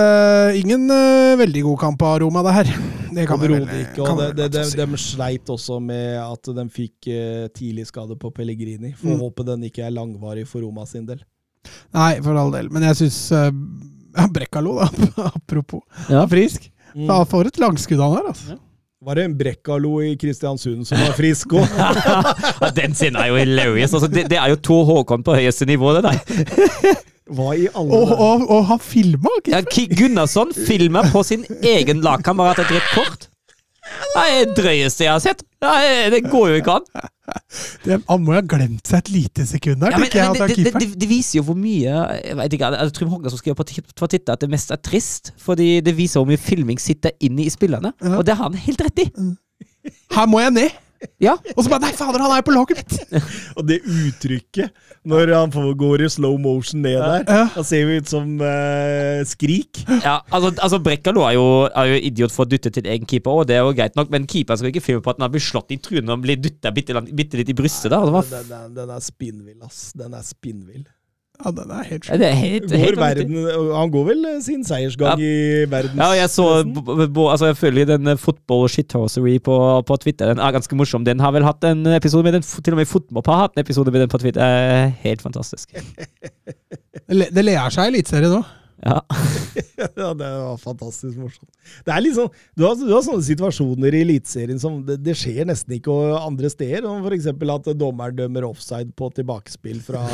Ingen 0.58 0.90
veldig 1.38 1.66
god 1.70 1.82
kamp 1.86 2.02
av 2.02 2.18
Roma, 2.24 2.42
det 2.46 2.58
her. 2.58 2.76
Det 3.14 3.26
kan 3.30 3.40
vel- 3.40 3.54
Overhodet 3.56 3.80
ikke. 3.86 4.02
Og 4.10 4.18
det, 4.20 4.28
det, 4.38 4.48
det, 4.56 4.64
si. 4.70 4.76
de 4.80 4.98
sleit 5.00 5.50
også 5.54 5.78
med 5.82 6.18
at 6.22 6.50
de 6.58 6.64
fikk 6.74 7.08
uh, 7.12 7.46
tidlig 7.54 7.86
skade 7.90 8.16
på 8.18 8.30
Pellegrini. 8.34 8.92
Får 8.98 9.14
Mm. 9.14 9.20
håpe 9.24 9.46
den 9.46 9.64
ikke 9.70 9.84
er 9.86 9.94
langvarig 9.94 10.46
for 10.50 10.60
Roma 10.66 10.84
sin 10.86 11.06
del. 11.06 11.22
Nei, 11.94 12.20
for 12.20 12.36
all 12.36 12.50
del. 12.52 12.68
Men 12.74 12.82
jeg 12.90 12.96
syns 13.04 13.18
uh, 13.32 13.48
ja, 14.18 14.26
Brekkalo, 14.28 14.76
da, 14.82 14.88
apropos, 15.38 15.82
Ja. 16.10 16.22
er 16.24 16.30
frisk. 16.30 16.70
Mm. 16.94 17.06
Da 17.10 17.22
får 17.26 17.46
et 17.50 17.58
langskudd, 17.58 17.98
han 18.02 18.18
her. 18.18 18.28
altså. 18.34 18.58
Var 19.04 19.18
det 19.18 19.24
en 19.28 19.32
Brekkalo 19.36 19.98
i 20.00 20.14
Kristiansund 20.16 20.86
som 20.88 20.96
var 20.96 21.12
frisk 21.12 21.50
òg? 21.58 21.66
Den 22.78 22.94
siden 22.96 23.18
er 23.20 23.26
jo 23.28 23.36
hilarious. 23.36 23.92
Altså, 23.92 24.08
det, 24.08 24.22
det 24.32 24.38
er 24.40 24.48
jo 24.54 24.56
to 24.64 24.78
Håkon 24.88 25.24
på 25.26 25.34
høyeste 25.36 25.66
nivå, 25.68 25.90
det 25.98 26.06
der. 26.06 27.02
Hva 27.32 27.54
i 27.56 27.68
alle 27.72 27.96
Og, 27.96 28.10
og, 28.12 28.42
og 28.52 28.66
han 28.68 28.80
filma! 28.84 29.32
Ja, 29.48 29.62
Gunnarsson 29.64 30.52
filmer 30.52 31.08
på 31.12 31.22
sin 31.24 31.46
egen 31.64 32.02
lagkamerat 32.04 32.60
et 32.64 32.74
rødt 32.74 32.90
kort. 32.92 33.30
Det 33.84 34.22
er 34.24 34.44
det 34.44 34.54
drøyeste 34.58 35.04
jeg 35.06 35.12
har 35.12 35.22
sett. 35.22 35.42
Det 36.12 36.20
går 36.28 36.52
jo 36.52 36.60
ikke 36.60 36.76
an. 36.78 36.86
Det, 37.84 37.98
han 38.08 38.20
må 38.20 38.34
jo 38.34 38.40
ha 38.40 38.44
glemt 38.44 38.88
seg 38.88 39.00
et 39.00 39.10
lite 39.14 39.46
sekund 39.48 39.80
der, 39.80 39.94
Ja, 39.94 40.00
men, 40.00 40.10
men 40.12 40.42
at 40.42 40.50
det 40.52 40.58
det, 40.66 40.72
det, 40.76 40.88
det, 41.00 41.08
viser 41.08 41.38
jo 41.38 41.44
hvor 41.46 41.56
mye 41.56 41.94
Jeg 42.20 42.36
vet 42.36 42.56
ikke, 42.56 42.68
jeg 42.76 42.92
tror 42.98 43.12
Håkon 43.14 43.32
som 43.32 43.40
skriver 43.40 43.56
på, 43.56 43.66
Twitter 44.10 44.36
at 44.36 44.44
det 44.44 44.50
mest 44.52 44.74
er 44.74 44.80
trist. 44.84 45.32
Fordi 45.40 45.78
det 45.84 45.96
viser 45.96 46.20
hvor 46.20 46.28
mye 46.28 46.40
filming 46.40 46.80
sitter 46.80 47.16
inne 47.24 47.46
i 47.46 47.52
spillerne. 47.52 47.94
Ja. 48.04 48.18
Og 48.18 48.26
det 48.28 48.36
har 48.36 48.50
han 48.50 48.60
helt 48.66 48.84
rett 48.84 49.06
i. 49.06 49.08
Her 50.12 50.28
må 50.28 50.44
jeg 50.44 50.56
ned! 50.56 50.83
Ja, 51.22 51.36
Og 51.56 51.64
så 51.64 51.70
bare 51.72 51.84
Nei, 51.84 51.92
fader, 51.96 52.22
han 52.22 52.32
er 52.32 52.40
jo 52.40 52.46
på 52.48 52.54
laget 52.54 52.80
mitt! 52.80 53.22
Og 53.58 53.66
det 53.68 53.80
uttrykket 53.84 54.70
når 55.04 55.34
han 55.34 55.50
går 55.76 56.04
i 56.06 56.08
slow 56.08 56.38
motion 56.40 56.80
ned 56.84 56.96
der, 56.96 57.24
Ja. 57.28 57.42
da 57.54 57.62
ser 57.66 57.84
vi 57.90 57.98
ut 58.00 58.08
som 58.08 58.38
eh, 58.40 59.20
Skrik. 59.28 59.82
ja 60.00 60.18
altså, 60.32 60.54
altså 60.64 60.78
Brekkalo 60.80 61.26
er 61.28 61.34
er 61.34 61.90
jo 61.92 61.98
idiot 62.08 62.32
for 62.32 62.46
å 62.46 62.48
dytte 62.48 62.70
til 62.72 62.86
egen 62.88 63.04
keeper, 63.06 63.42
og 63.42 63.48
det 63.50 63.56
er 63.58 63.64
jo 63.66 63.74
greit 63.76 63.96
nok, 63.98 64.10
men 64.14 64.24
keeperen 64.30 64.58
skal 64.60 64.72
ikke 64.72 64.84
filme 64.84 65.04
på 65.04 65.12
at 65.12 65.18
han 65.20 65.26
har 65.28 65.34
blitt 65.34 65.44
slått 65.44 65.74
i 65.76 65.80
trynet 65.82 66.08
og 66.14 66.22
blir 66.24 66.40
dytta 66.40 66.72
bitte, 66.74 66.96
bitte 67.12 67.40
litt 67.40 67.52
i 67.52 67.56
brystet. 67.58 67.90
da. 67.92 68.00
Det 68.04 68.14
var, 68.16 68.28
Den, 68.30 68.48
den, 68.48 68.74
den 68.80 68.90
er 68.96 69.00
spinnvill, 69.04 69.58
ass. 69.66 69.92
Den 69.98 70.14
er 70.16 70.24
spinnvill. 70.24 70.84
Ja, 71.42 71.50
den 71.50 71.70
er 71.74 71.82
helt 71.82 72.06
ja, 72.06 72.28
sjuk. 72.78 72.98
verden, 73.00 73.38
han 73.74 73.90
går 73.90 74.04
vel 74.06 74.20
eh, 74.30 74.36
sin 74.44 74.62
seiersgang 74.64 75.18
i 75.18 75.64
verdens 75.68 75.98
Ja, 75.98 76.12
jeg 76.14 76.30
så 76.30 76.46
b- 76.62 76.84
b- 76.86 77.08
b- 77.10 77.24
altså 77.32 77.50
jeg 77.50 77.58
følger 77.58 77.88
den 77.90 78.06
eh, 78.12 78.16
football 78.22 78.68
shithousery 78.70 79.40
på, 79.42 79.56
på 79.84 79.96
Twitter. 80.04 80.30
Den 80.30 80.38
er 80.38 80.54
ganske 80.54 80.78
morsom. 80.78 81.04
Den 81.04 81.20
har 81.20 81.34
vel 81.34 81.44
hatt 81.44 81.66
en 81.66 81.82
episode 81.90 82.22
med 82.28 82.38
den, 82.38 82.46
til 82.46 82.76
og 82.76 82.78
med 82.78 82.86
fotball 82.88 83.26
har 83.26 83.42
hatt 83.48 83.58
en 83.58 83.64
episode 83.66 83.90
med 83.90 84.04
den 84.06 84.12
på 84.14 84.22
Twitter. 84.22 84.94
Helt 85.02 85.22
fantastisk. 85.26 85.74
Det 87.34 87.42
ler 87.44 87.66
seg 87.74 87.90
i 87.90 87.96
Eliteserien 87.96 88.38
òg. 88.38 88.52
Ja. 88.84 89.00
ja, 89.96 90.10
det 90.14 90.28
var 90.28 90.58
fantastisk 90.60 91.16
morsomt. 91.16 91.48
Det 91.86 91.92
er 91.94 92.02
liksom, 92.04 92.28
du, 92.52 92.64
har, 92.66 92.76
du 92.76 92.92
har 92.92 93.04
sånne 93.06 93.24
situasjoner 93.24 93.96
i 93.96 94.02
Eliteserien 94.04 94.60
som 94.60 94.82
det, 94.84 94.98
det 95.04 95.14
skjer 95.16 95.48
nesten 95.48 95.78
ikke 95.78 95.94
andre 96.18 96.50
steder. 96.52 96.84
Som 96.84 97.08
eksempel 97.16 97.54
at 97.54 97.70
dommeren 97.80 98.18
dømmer 98.18 98.46
offside 98.50 98.92
på 98.98 99.08
tilbakespill 99.16 99.80
fra 99.84 100.04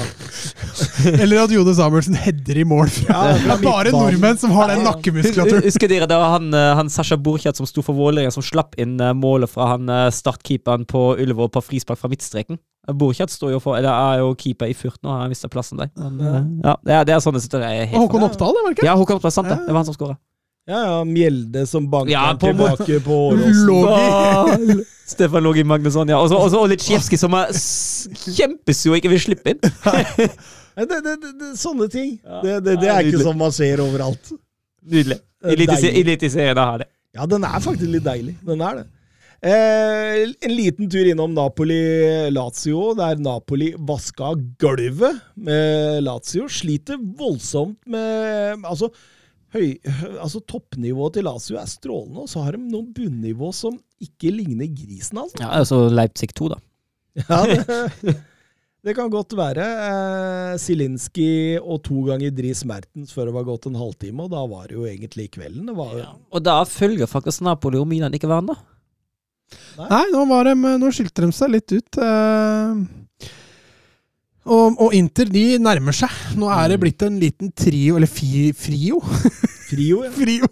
Eller 1.23 1.43
at 1.43 1.55
Jone 1.55 1.75
Samuelsen 1.75 2.19
header 2.21 2.63
i 2.63 2.67
mål. 2.69 2.93
Fra, 2.95 3.27
Ja, 3.33 3.39
det 3.41 3.57
er 3.57 3.65
bare 3.65 3.95
nordmenn 3.95 4.39
som 4.41 4.55
har 4.55 4.71
den 4.71 4.85
nakkemuskulaturen. 4.87 5.67
Husker 5.67 5.91
dere 5.91 6.09
da 6.11 6.21
han, 6.37 6.53
eh, 6.55 6.73
han 6.79 6.93
Sasha 6.93 7.19
Burkhardt 7.19 7.59
som 7.59 7.69
sto 7.69 7.83
for 7.87 7.99
Vålerenga, 7.99 8.33
som 8.35 8.47
slapp 8.47 8.79
inn 8.81 8.99
eh, 9.03 9.17
målet 9.17 9.51
fra 9.51 9.73
han 9.75 9.91
eh, 9.91 10.09
startkeeperen 10.15 10.87
på 10.91 11.11
Ullevål 11.19 11.51
på 11.57 11.65
frispark 11.73 11.99
fra 11.99 12.13
midtstreken? 12.13 12.61
Eh, 12.91 13.27
står 13.31 13.53
jo 13.55 13.61
for, 13.63 13.77
eller 13.79 13.91
er 13.91 14.19
jo 14.25 14.35
keeper 14.39 14.71
i 14.71 14.75
Furt 14.75 14.99
nå, 15.03 15.11
han 15.11 15.23
har 15.25 15.31
mista 15.33 15.49
plassen 15.49 15.79
der. 15.81 15.91
Men, 15.97 16.61
ja, 16.65 16.77
det 16.85 16.95
er, 16.97 17.05
det 17.09 17.15
er 17.17 17.23
sånne 17.25 17.41
situasjoner. 17.43 17.95
Og 17.95 18.05
Håkon 18.07 18.27
Oppdal, 18.29 18.55
det 18.57 18.65
var 18.65 18.75
det 18.75 18.79
ikke? 18.79 18.87
Ja, 18.89 18.97
Håkon 19.01 19.21
Oppdal, 19.21 19.33
sant 19.35 19.49
det. 19.53 19.59
Det 19.67 19.73
var 19.75 19.81
han 19.83 19.89
som 19.89 19.97
skåra. 19.99 20.17
Ja, 20.69 20.81
ja, 20.85 20.97
Mjelde 21.09 21.65
som 21.67 21.87
banker 21.91 22.13
Ja, 22.13 22.35
på- 22.39 22.51
tilbake 22.53 23.01
på 23.03 23.17
Åråsen. 23.33 24.85
Stefan 25.11 25.43
Logi 25.43 25.65
Magnusson, 25.65 26.09
ja. 26.09 26.19
Også, 26.21 26.37
også 26.37 26.45
og 26.47 26.51
så 26.53 26.61
Olitsjevskij, 26.69 27.19
som 27.19 27.35
er 27.35 27.51
kjempesur 28.37 28.93
og 28.93 29.01
ikke 29.01 29.11
vil 29.17 29.23
slippe 29.29 29.55
inn. 29.57 29.61
Ja, 30.81 30.85
Det, 30.87 31.01
det, 31.05 31.15
det, 31.21 31.31
det, 31.41 31.49
sånne 31.59 31.89
ting. 31.93 32.13
Det, 32.45 32.53
det, 32.65 32.77
er 32.89 33.03
ikke 33.05 33.19
som 33.19 33.33
sånn 33.33 33.41
man 33.41 33.51
ser 33.53 33.81
overalt. 33.83 34.31
Nydelig. 34.87 35.17
Er. 35.43 35.57
Eliteserien 35.99 36.57
har 36.61 36.79
det. 36.85 36.87
Ja, 37.19 37.27
den 37.29 37.43
er 37.45 37.59
faktisk 37.61 37.91
litt 37.91 38.05
deilig. 38.07 38.37
Den 38.47 38.63
er 38.65 38.79
det. 38.79 38.85
Eh, 39.41 40.27
en 40.45 40.53
liten 40.53 40.91
tur 40.93 41.07
innom 41.09 41.33
Napoli-Lazio, 41.33 42.93
der 42.99 43.17
Napoli 43.25 43.71
vaska 43.79 44.35
gulvet 44.61 45.23
med 45.35 46.03
Lazio. 46.05 46.49
Sliter 46.49 46.99
voldsomt 47.01 47.79
med 47.89 48.67
Altså, 48.69 48.91
høy, 49.55 49.79
altså 50.21 50.43
toppnivået 50.45 51.17
til 51.17 51.25
Lazio 51.25 51.57
er 51.57 51.71
strålende, 51.71 52.27
og 52.27 52.29
så 52.29 52.45
har 52.45 52.57
de 52.57 52.67
noen 52.67 52.91
bunnivå 52.93 53.49
som 53.57 53.79
ikke 54.01 54.33
ligner 54.35 54.69
grisen, 54.69 55.23
altså. 55.23 55.41
Ja, 55.41 55.55
altså 55.63 55.87
Leipzig 55.89 56.35
2, 56.37 56.51
da. 56.53 56.61
Ja, 57.31 57.41
det, 57.49 58.13
det 58.87 58.95
kan 58.97 59.09
godt 59.13 59.33
være. 59.37 59.65
Eh, 59.87 60.59
Zielinski 60.61 61.31
og 61.59 61.81
to 61.89 62.05
ganger 62.07 62.31
Dris 62.37 62.61
Mertens 62.69 63.17
før 63.17 63.31
det 63.31 63.35
var 63.39 63.49
gått 63.49 63.71
en 63.73 63.81
halvtime, 63.81 64.29
og 64.29 64.37
da 64.37 64.45
var 64.53 64.69
det 64.69 64.77
jo 64.77 64.85
egentlig 64.89 65.31
kvelden. 65.33 65.65
Det 65.73 65.79
var, 65.81 65.97
Og 66.29 66.45
da 66.45 66.61
følger 66.69 67.09
faktisk 67.09 67.41
Napoli 67.49 67.81
og 67.81 67.89
Milan 67.89 68.15
ikke 68.15 68.29
hverandre. 68.29 68.59
Nei, 69.81 70.05
nå, 70.13 70.25
var 70.31 70.51
de, 70.51 70.55
nå 70.81 70.91
skilte 70.95 71.25
de 71.25 71.33
seg 71.35 71.51
litt 71.55 71.73
ut. 71.73 72.01
eh, 72.05 73.31
og, 74.51 74.79
og 74.83 74.95
Inter 74.97 75.29
de 75.31 75.45
nærmer 75.63 75.95
seg. 75.95 76.13
Nå 76.41 76.49
er 76.53 76.73
det 76.73 76.81
blitt 76.83 77.03
en 77.07 77.19
liten 77.21 77.53
trio, 77.57 77.99
eller 78.01 78.11
fi, 78.11 78.51
frio. 78.57 79.01
Frio, 79.69 80.05
ja. 80.07 80.11
frio. 80.21 80.49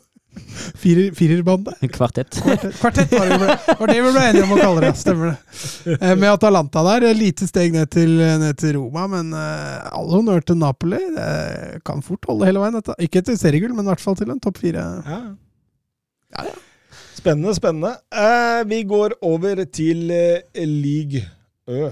Firer, 0.79 1.09
firerbande. 1.19 1.73
Kvartett. 1.91 2.37
Kvartett, 2.39 2.77
kvartett 2.79 3.11
var, 3.15 3.27
det 3.33 3.39
ble, 3.43 3.57
var 3.81 3.91
det 3.91 3.97
vi 4.05 4.13
ble 4.15 4.23
enige 4.29 4.45
om 4.47 4.53
å 4.55 4.59
kalle 4.61 4.85
det. 4.85 4.93
Stemmer 5.01 5.33
det. 5.33 5.97
Eh, 5.97 6.15
Med 6.19 6.29
Atalanta 6.31 6.85
der. 6.87 7.09
Lite 7.19 7.49
steg 7.49 7.75
ned 7.75 7.91
til, 7.91 8.13
ned 8.43 8.55
til 8.61 8.77
Roma, 8.77 9.09
men 9.11 9.33
uh, 9.35 9.89
all 9.99 10.13
honnør 10.15 10.45
til 10.47 10.61
Napoli. 10.61 11.01
Det 11.17 11.83
kan 11.89 12.05
fort 12.07 12.29
holde 12.31 12.47
hele 12.47 12.63
veien. 12.63 12.79
Dette. 12.79 12.95
Ikke 13.03 13.25
til 13.27 13.39
seriegull, 13.41 13.75
men 13.75 13.89
i 13.89 13.91
hvert 13.91 14.05
fall 14.05 14.19
til 14.21 14.31
en 14.35 14.41
topp 14.45 14.61
fire. 14.63 14.85
Ja. 15.09 15.19
Ja, 16.39 16.47
ja. 16.53 16.57
Spennende, 17.29 17.55
spennende. 17.55 17.91
Eh, 18.11 18.65
vi 18.69 18.83
går 18.89 19.11
over 19.23 19.65
til 19.65 20.11
eh, 20.11 20.65
League 20.65 21.21
Ø. 21.69 21.91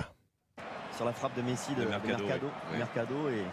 sur 0.96 1.04
la 1.04 1.12
frappe 1.12 1.36
de 1.36 1.42
Messi 1.42 1.74
de, 1.74 1.80
De 1.80 1.84
de 1.84 1.90
Mercado, 1.90 2.24
Mercado, 2.24 2.46
oui. 2.72 2.78
Mercado, 2.78 3.28
et, 3.28 3.44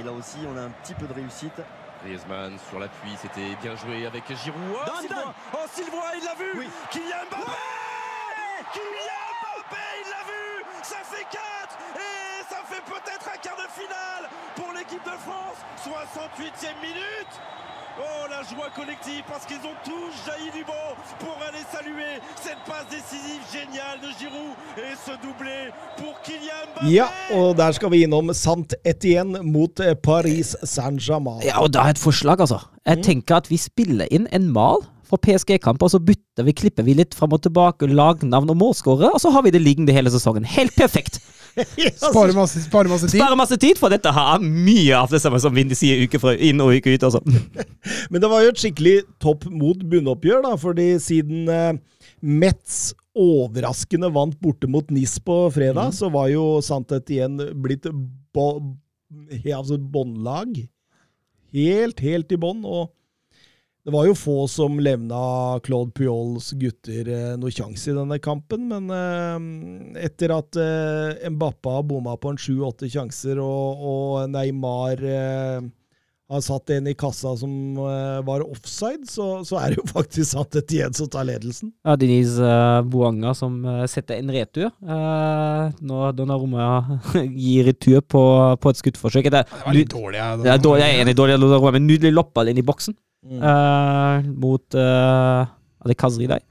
et 0.00 0.02
là 0.02 0.12
aussi 0.12 0.38
on 0.50 0.56
a 0.56 0.62
un 0.62 0.72
petit 0.80 0.94
peu 0.94 1.06
de 1.06 1.12
réussite. 1.12 1.60
Griezmann 2.02 2.58
sur 2.70 2.78
l'appui, 2.78 3.12
c'était 3.20 3.52
bien 3.62 3.76
joué 3.76 4.06
avec 4.06 4.24
Giroud. 4.42 4.76
Oh, 4.80 5.00
Sylvain 5.02 5.34
Oh, 5.52 5.66
Sylvain, 5.76 6.08
il 6.18 6.24
l'a 6.24 6.34
vu 6.40 6.48
Oui. 6.60 6.68
Kylian 6.90 7.24
Mbappé 7.28 7.52
Kylian 8.72 9.28
Mbappé, 9.40 9.84
il 10.02 10.08
l'a 10.14 10.22
vu 10.30 10.44
Ça 10.82 11.00
fait 11.04 11.26
4 11.28 11.76
Et 12.00 12.40
ça 12.48 12.60
fait 12.70 12.84
peut-être 12.94 13.26
un 13.34 13.38
quart 13.44 13.60
de 13.64 13.68
finale 13.80 14.24
pour 14.56 14.72
l'équipe 14.72 15.04
de 15.04 15.16
France 15.26 15.58
68e 15.84 16.80
minute 16.80 17.34
Oh, 17.98 18.26
la 18.28 18.42
joie 18.44 18.68
collective 18.76 19.24
parce 19.26 19.46
qu'ils 19.46 19.64
ont 19.64 19.78
tous 19.82 20.12
jailli 20.26 20.50
du 20.52 20.62
banc 20.68 20.92
pour 21.18 21.36
aller 21.48 21.64
saluer 21.72 22.20
cette 22.44 22.60
passe 22.68 22.84
décisive 22.90 23.40
géniale 23.50 23.98
de 24.04 24.10
Giroud 24.20 24.52
et 24.76 24.92
ce 25.00 25.12
doublé 25.24 25.72
pour 25.96 26.12
Kylian 26.20 26.66
Mbappé 26.74 26.92
Ja, 26.92 27.06
og 27.32 27.56
der 27.56 27.72
skal 27.72 27.90
vi 27.94 28.02
innom 28.04 28.34
Sant 28.36 28.76
Etienne 28.84 29.40
mot 29.40 29.80
eh, 29.80 29.94
Paris 29.96 30.52
Saint-Germain. 30.62 31.40
Ja, 31.46 31.62
og 31.64 31.72
da 31.72 31.86
er 31.86 31.96
et 31.96 32.02
forslag, 32.02 32.44
altså. 32.44 32.60
Jeg 32.84 33.00
tenker 33.06 33.40
at 33.40 33.48
vi 33.48 33.56
spiller 33.56 34.12
inn 34.12 34.28
en 34.28 34.50
mal 34.52 34.84
for 35.08 35.16
PSG-kamper, 35.22 35.88
og 35.88 35.94
så 35.96 36.02
bytter 36.02 36.44
vi, 36.44 36.52
klipper 36.52 36.84
vi 36.84 36.98
litt 37.00 37.16
fram 37.16 37.32
og 37.32 37.46
tilbake, 37.46 37.88
lagnavn 37.88 38.52
og 38.52 38.60
målskårer, 38.60 39.14
og 39.16 39.22
så 39.22 39.32
har 39.32 39.46
vi 39.46 39.54
det 39.56 39.64
liggende 39.64 39.96
hele 39.96 40.12
sesongen. 40.12 40.44
Helt 40.44 40.76
perfekt! 40.76 41.22
Spare 41.96 42.34
masse, 42.36 42.60
spare 42.66 42.90
masse 42.90 43.08
tid. 43.08 43.20
Spare 43.20 43.36
masse 43.38 43.56
tid, 43.60 43.78
for 43.80 43.92
dette 43.92 44.10
har 44.12 44.42
mye 44.44 44.92
av 44.98 45.10
det 45.12 45.20
samme 45.22 45.40
som 45.42 45.54
Vindy 45.56 45.76
sier 45.78 46.02
uke 46.04 46.20
fra 46.20 46.34
inn 46.36 46.60
og 46.60 46.74
uke 46.76 46.92
ut, 46.94 47.06
Også. 47.08 47.22
Men 48.12 48.22
det 48.22 48.30
var 48.32 48.44
jo 48.44 48.52
et 48.52 48.60
skikkelig 48.60 48.96
topp 49.22 49.46
mot 49.52 49.80
bunnoppgjør, 49.88 50.42
da, 50.44 50.54
fordi 50.60 50.88
siden 51.02 51.48
eh, 51.52 51.78
Metz 52.20 52.90
overraskende 53.16 54.10
vant 54.12 54.36
borte 54.44 54.68
mot 54.68 54.90
NIS 54.92 55.16
på 55.24 55.38
fredag, 55.54 55.94
så 55.96 56.10
var 56.12 56.28
jo 56.32 56.58
Sant 56.64 56.92
igjen 57.08 57.38
blitt 57.64 57.88
bo, 58.36 58.48
he- 59.32 59.54
altså 59.56 59.78
båndlag. 59.80 60.58
Helt, 61.56 62.00
helt 62.04 62.32
i 62.34 62.38
bånn. 62.40 62.60
Og 62.68 62.90
det 63.86 63.92
var 63.94 64.08
jo 64.08 64.16
få 64.18 64.48
som 64.50 64.80
levna 64.82 65.60
Claude 65.62 65.92
Puyols 65.94 66.50
gutter 66.58 67.06
eh, 67.06 67.36
noe 67.38 67.52
sjanse 67.54 67.92
i 67.92 67.94
denne 67.94 68.18
kampen, 68.18 68.66
men 68.72 68.90
eh, 68.90 70.02
etter 70.08 70.34
at 70.34 70.58
eh, 70.58 71.28
Mbappa 71.30 71.76
har 71.76 71.86
bomma 71.86 72.16
på 72.18 72.32
en 72.34 72.40
sju-åtte 72.40 72.90
sjanser, 72.90 73.38
og, 73.38 73.84
og 73.86 74.32
Neymar 74.32 75.04
eh, 75.06 75.68
har 76.26 76.42
satt 76.42 76.70
en 76.74 76.88
i 76.90 76.96
kassa 76.98 77.36
som 77.38 77.78
eh, 77.78 78.18
var 78.26 78.42
offside, 78.42 79.06
så, 79.06 79.44
så 79.46 79.60
er 79.60 79.70
det 79.70 79.78
jo 79.78 79.86
faktisk 79.94 80.32
Sant 80.34 80.58
igjen 80.58 80.94
som 80.96 81.06
tar 81.12 81.28
ledelsen. 81.28 81.70
Ja, 81.86 81.94
Deniz 81.94 82.34
uh, 82.42 82.82
Boanga 82.82 83.36
som 83.38 83.60
eh, 83.62 83.84
setter 83.90 84.18
en 84.18 84.34
retur. 84.34 84.72
Uh, 84.82 85.70
når 85.78 86.16
Donnarumma 86.18 86.66
gir 87.46 87.70
retur 87.70 88.02
på, 88.02 88.26
på 88.58 88.74
et 88.74 88.82
skuddforsøk. 88.82 89.30
Det, 89.30 89.46
Det 89.46 89.62
var 89.62 89.78
litt 89.78 89.94
dårlig. 89.94 90.18
Ja. 90.18 90.30
det 90.42 90.54
er 90.56 90.62
dårlig, 90.66 90.82
jeg 90.82 90.98
er 90.98 91.06
enig 91.06 91.18
dårlig 91.22 91.74
men 91.76 91.86
nydelig 91.86 92.16
loppball 92.18 92.50
inn 92.50 92.58
i 92.58 92.66
boksen 92.66 92.98
Mm. 93.26 93.40
uh, 93.42 94.26
mot 94.38 94.76
uh, 94.78 95.48
Er 95.82 95.90
det 95.90 95.96
Kazri 95.98 96.28
der? 96.30 96.44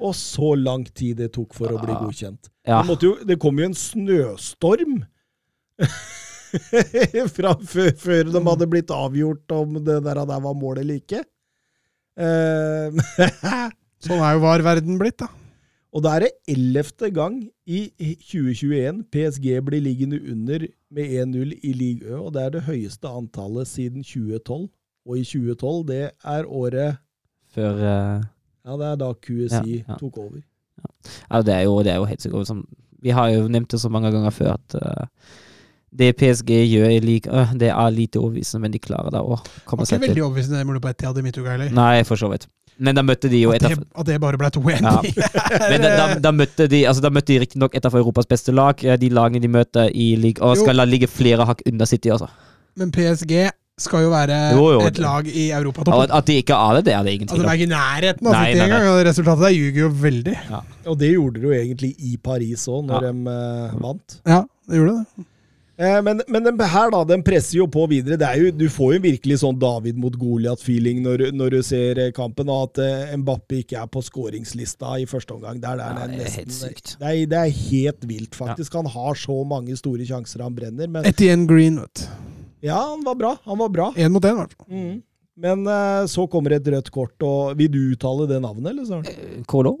Og 0.00 0.14
så 0.16 0.54
lang 0.56 0.84
tid 0.96 1.18
det 1.20 1.30
tok 1.34 1.54
for 1.56 1.72
å 1.72 1.80
bli 1.80 1.92
godkjent. 1.92 2.48
Ja. 2.64 2.80
Det, 2.80 2.88
måtte 2.88 3.08
jo, 3.08 3.14
det 3.24 3.36
kom 3.40 3.58
jo 3.60 3.68
en 3.68 3.76
snøstorm 3.76 5.02
fra 7.36 7.52
før, 7.60 7.90
før 8.00 8.30
de 8.32 8.42
hadde 8.46 8.68
blitt 8.72 8.92
avgjort 8.94 9.56
om 9.56 9.76
det 9.80 9.98
der, 10.06 10.22
der 10.28 10.40
var 10.46 10.56
mål 10.56 10.80
eller 10.82 11.00
ikke. 11.00 11.20
Uh, 12.20 12.96
Sånn 14.04 14.24
er 14.24 14.36
jo 14.36 14.42
VAR-verden 14.46 14.96
blitt, 15.00 15.20
da. 15.20 15.28
og 15.92 16.04
da 16.06 16.16
er 16.16 16.24
det 16.24 16.54
ellevte 16.54 17.10
gang 17.12 17.42
i 17.68 17.82
2021 18.00 19.02
PSG 19.12 19.58
blir 19.66 19.84
liggende 19.84 20.20
under 20.32 20.64
med 20.96 21.16
1-0 21.26 21.52
i 21.60 21.74
ligaen, 21.76 22.22
og 22.24 22.32
det 22.34 22.46
er 22.46 22.54
det 22.56 22.64
høyeste 22.68 23.12
antallet 23.12 23.68
siden 23.68 24.00
2012. 24.00 24.70
Og 25.08 25.18
i 25.18 25.24
2012, 25.24 25.86
det 25.88 26.02
er 26.10 26.46
året 26.46 27.00
Før 27.54 27.78
uh, 27.80 28.24
Ja, 28.66 28.76
det 28.76 28.88
er 28.92 28.96
da 29.00 29.12
QSI 29.16 29.80
Ja, 29.80 29.84
ja. 29.88 29.98
tok 30.00 30.18
over. 30.20 30.40
Ja, 31.30 31.42
det 31.44 31.54
er 31.54 31.62
jo, 31.68 31.78
det 31.84 31.92
er 31.92 32.00
jo 32.00 32.08
helt 32.08 32.22
sikkert 32.22 32.48
som 32.50 32.64
Vi 33.02 33.14
har 33.16 33.30
jo 33.32 33.48
nevnt 33.48 33.72
det 33.72 33.80
så 33.80 33.88
mange 33.92 34.12
ganger 34.12 34.34
før 34.34 34.52
at 34.58 34.76
uh, 34.76 35.06
det 35.90 36.12
PSG 36.20 36.50
gjør, 36.70 36.86
er 36.86 37.02
like, 37.02 37.26
uh, 37.32 37.50
det 37.58 37.72
er 37.72 37.90
lite 37.90 38.20
overbevisende, 38.20 38.60
men 38.62 38.72
de 38.72 38.78
klarer 38.78 39.10
Det 39.10 39.22
var 39.26 39.40
ikke 39.42 39.86
til 39.88 40.00
veldig 40.04 40.22
overbevisende 40.22 40.60
det 40.60 40.66
målet 40.68 40.82
på 40.84 40.92
Etiad 40.92 41.18
i 41.18 41.22
midtuka 41.24 41.50
heller. 41.56 41.72
Nei, 41.74 42.04
for 42.06 42.20
så 42.20 42.28
vidt. 42.30 42.46
Men 42.80 42.96
da 42.96 43.02
møtte 43.04 43.28
de 43.28 43.42
jo 43.42 43.50
At 43.52 43.60
det, 43.64 43.76
at 43.76 44.06
det 44.08 44.20
bare 44.22 44.38
ble 44.40 44.48
to 44.54 44.62
igjen. 44.70 44.86
Ja. 44.86 45.00
Men 45.72 45.82
da, 45.82 45.90
da, 45.98 46.04
da 46.22 46.32
møtte 46.32 46.68
de 46.70 46.84
altså 46.88 47.02
da 47.04 47.10
møtte 47.12 47.34
de 47.34 47.40
riktignok 47.42 47.74
et 47.76 47.84
av 47.84 47.96
Europas 47.98 48.28
beste 48.30 48.54
lag. 48.56 48.80
De 49.02 49.10
lagene 49.12 49.42
de 49.42 49.50
møter 49.52 49.90
i 49.92 50.14
league, 50.16 50.40
og 50.40 50.56
Jo. 50.56 50.62
skal 50.62 50.80
la 50.80 50.86
ligge 50.88 51.10
flere 51.10 51.44
hakk 51.48 51.60
under 51.68 51.90
City, 51.90 52.08
altså. 52.14 52.30
Men 52.80 52.92
PSG 52.94 53.50
skal 53.80 54.04
jo 54.04 54.10
være 54.12 54.38
Jo, 54.56 54.66
jo, 54.76 54.82
et 54.90 54.98
lag 55.02 55.26
i 55.32 55.46
europatoppen. 55.56 56.04
At, 56.04 56.12
at 56.20 56.28
de 56.30 56.36
ikke 56.42 56.58
er 56.58 56.76
det, 56.78 56.84
det 56.90 56.94
er 56.98 57.02
det 57.08 57.16
ingen 57.16 57.28
Altså, 57.28 57.36
tvil 57.36 57.42
de 57.42 57.48
om. 57.48 57.50
er 57.50 57.58
ikke 57.58 57.70
i 57.70 57.74
nærheten 57.74 58.30
av 58.30 58.38
engang, 58.52 58.86
og 58.92 59.00
resultatet 59.08 59.46
der 59.48 59.56
ljuger 59.56 59.80
jo 59.86 59.90
veldig. 60.04 60.36
Og 60.86 61.00
det 61.00 61.10
gjorde 61.14 61.40
de 61.40 61.48
jo 61.50 61.56
egentlig 61.62 61.94
i 61.98 62.14
Paris 62.30 62.68
òg, 62.68 62.86
når 62.92 63.02
Ja. 63.02 63.10
de 63.10 63.34
eh, 63.34 63.82
vant. 63.82 64.20
Ja, 64.26 64.40
det 64.70 64.80
gjorde 64.80 64.96
det. 65.00 65.26
Eh, 65.80 66.02
men 66.04 66.18
men 66.28 66.44
den 66.44 66.58
her, 66.60 66.90
da, 66.92 66.98
den 67.08 67.22
presser 67.24 67.56
jo 67.62 67.64
på 67.72 67.86
videre. 67.88 68.18
Det 68.20 68.26
er 68.28 68.36
jo, 68.42 68.50
du 68.52 68.66
får 68.68 68.90
jo 68.98 69.00
virkelig 69.06 69.38
sånn 69.40 69.56
David 69.62 69.96
mot 69.96 70.12
Goliat-feeling 70.20 70.98
når, 71.06 71.22
når 71.32 71.54
du 71.54 71.62
ser 71.64 71.96
eh, 72.04 72.10
kampen, 72.12 72.50
og 72.52 72.66
at 72.76 72.82
eh, 72.84 73.14
Mbappé 73.16 73.62
ikke 73.62 73.78
er 73.80 73.88
på 73.88 74.02
skåringslista 74.04 74.98
i 75.00 75.06
første 75.08 75.32
omgang. 75.38 75.56
Der, 75.62 75.80
der, 75.80 75.94
Ja, 75.96 76.06
det 76.06 76.18
er 76.18 76.24
nesten- 76.26 76.36
helt 76.42 76.52
sykt. 76.58 76.96
Det 77.00 77.08
er, 77.08 77.22
det 77.32 77.38
er 77.40 77.54
helt 77.70 78.04
vilt, 78.12 78.36
faktisk. 78.36 78.76
Han 78.76 78.92
har 78.92 79.16
så 79.16 79.38
mange 79.48 79.72
store 79.80 80.04
sjanser 80.04 80.44
han 80.44 80.52
brenner. 80.54 80.86
Men 80.98 81.08
Etienne 81.08 81.48
Green, 81.48 81.80
vet 81.80 82.04
du. 82.04 82.29
Ja, 82.62 82.80
han 82.90 83.04
var 83.06 83.14
bra. 83.20 83.34
Han 83.44 83.58
var 83.58 83.68
bra. 83.72 83.92
Én 83.96 84.12
mot 84.12 84.24
én, 84.24 84.34
i 84.36 84.40
hvert 84.42 84.56
fall. 84.58 84.66
Mm. 84.70 84.98
Men 85.40 85.62
uh, 85.64 86.04
så 86.10 86.26
kommer 86.28 86.52
et 86.58 86.66
rødt 86.68 86.90
kort, 86.92 87.14
og 87.24 87.54
vil 87.56 87.70
du 87.72 87.78
uttale 87.94 88.26
det 88.28 88.42
navnet, 88.44 88.74
eller? 88.74 88.84
Søren? 88.84 89.44
Kolo. 89.48 89.76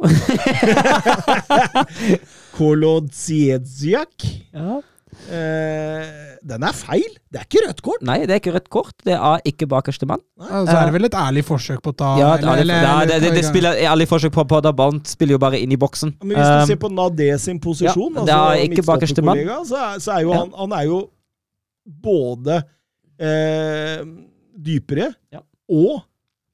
Kolo? 2.56 2.94
Kolodziedziak. 3.00 4.30
ja. 4.54 4.80
Uh, 5.26 6.06
den 6.46 6.62
er 6.64 6.72
feil! 6.78 7.16
Det 7.34 7.40
er 7.40 7.44
ikke 7.48 7.60
rødt 7.66 7.80
kort! 7.84 8.02
Nei, 8.06 8.20
det 8.24 8.30
er 8.30 8.38
ikke 8.40 8.52
rødt 8.54 8.68
kort. 8.72 8.94
Det 9.04 9.12
er 9.16 9.42
ikke 9.50 9.66
bakerste 9.68 10.06
mann. 10.08 10.22
Ja, 10.38 10.60
så 10.64 10.76
er 10.78 10.86
det 10.86 10.94
vel 10.94 11.08
et 11.08 11.16
ærlig 11.18 11.42
forsøk 11.44 11.80
på 11.84 11.90
å 11.92 11.96
ta 11.98 12.12
Ja, 12.20 12.28
eller- 12.38 12.62
eller- 12.62 12.84
ja, 12.86 12.94
det, 13.10 13.18
det, 13.24 13.32
det 13.34 13.42
spiller 13.44 13.74
ærlig 13.90 14.06
forsøk 14.08 14.32
på, 14.32 14.44
på 14.48 14.60
da 14.64 14.70
ta 14.72 15.00
spiller 15.04 15.34
jo 15.34 15.40
bare 15.42 15.58
inn 15.60 15.74
i 15.74 15.76
boksen. 15.82 16.14
Men 16.22 16.38
hvis 16.38 16.46
du 16.46 16.60
Um, 16.62 16.66
ser 16.70 16.78
på 16.86 16.88
Nadé 16.94 17.28
sin 17.42 17.58
posisjon, 17.60 18.14
ja, 18.16 18.24
det 18.24 18.34
altså 18.38 18.70
ikke 18.70 18.86
bakerste 18.86 19.22
mann. 19.26 19.36
midtstopperkollega, 19.42 19.98
så, 19.98 20.00
så 20.06 20.14
er 20.16 20.22
jo 20.22 20.30
Ja. 20.32 20.38
han, 20.38 20.52
han 20.62 20.72
er 20.78 20.84
jo 20.86 21.00
både 21.90 22.60
eh, 23.20 24.04
dypere 24.56 25.10
Ja. 25.34 25.42
og 25.70 26.06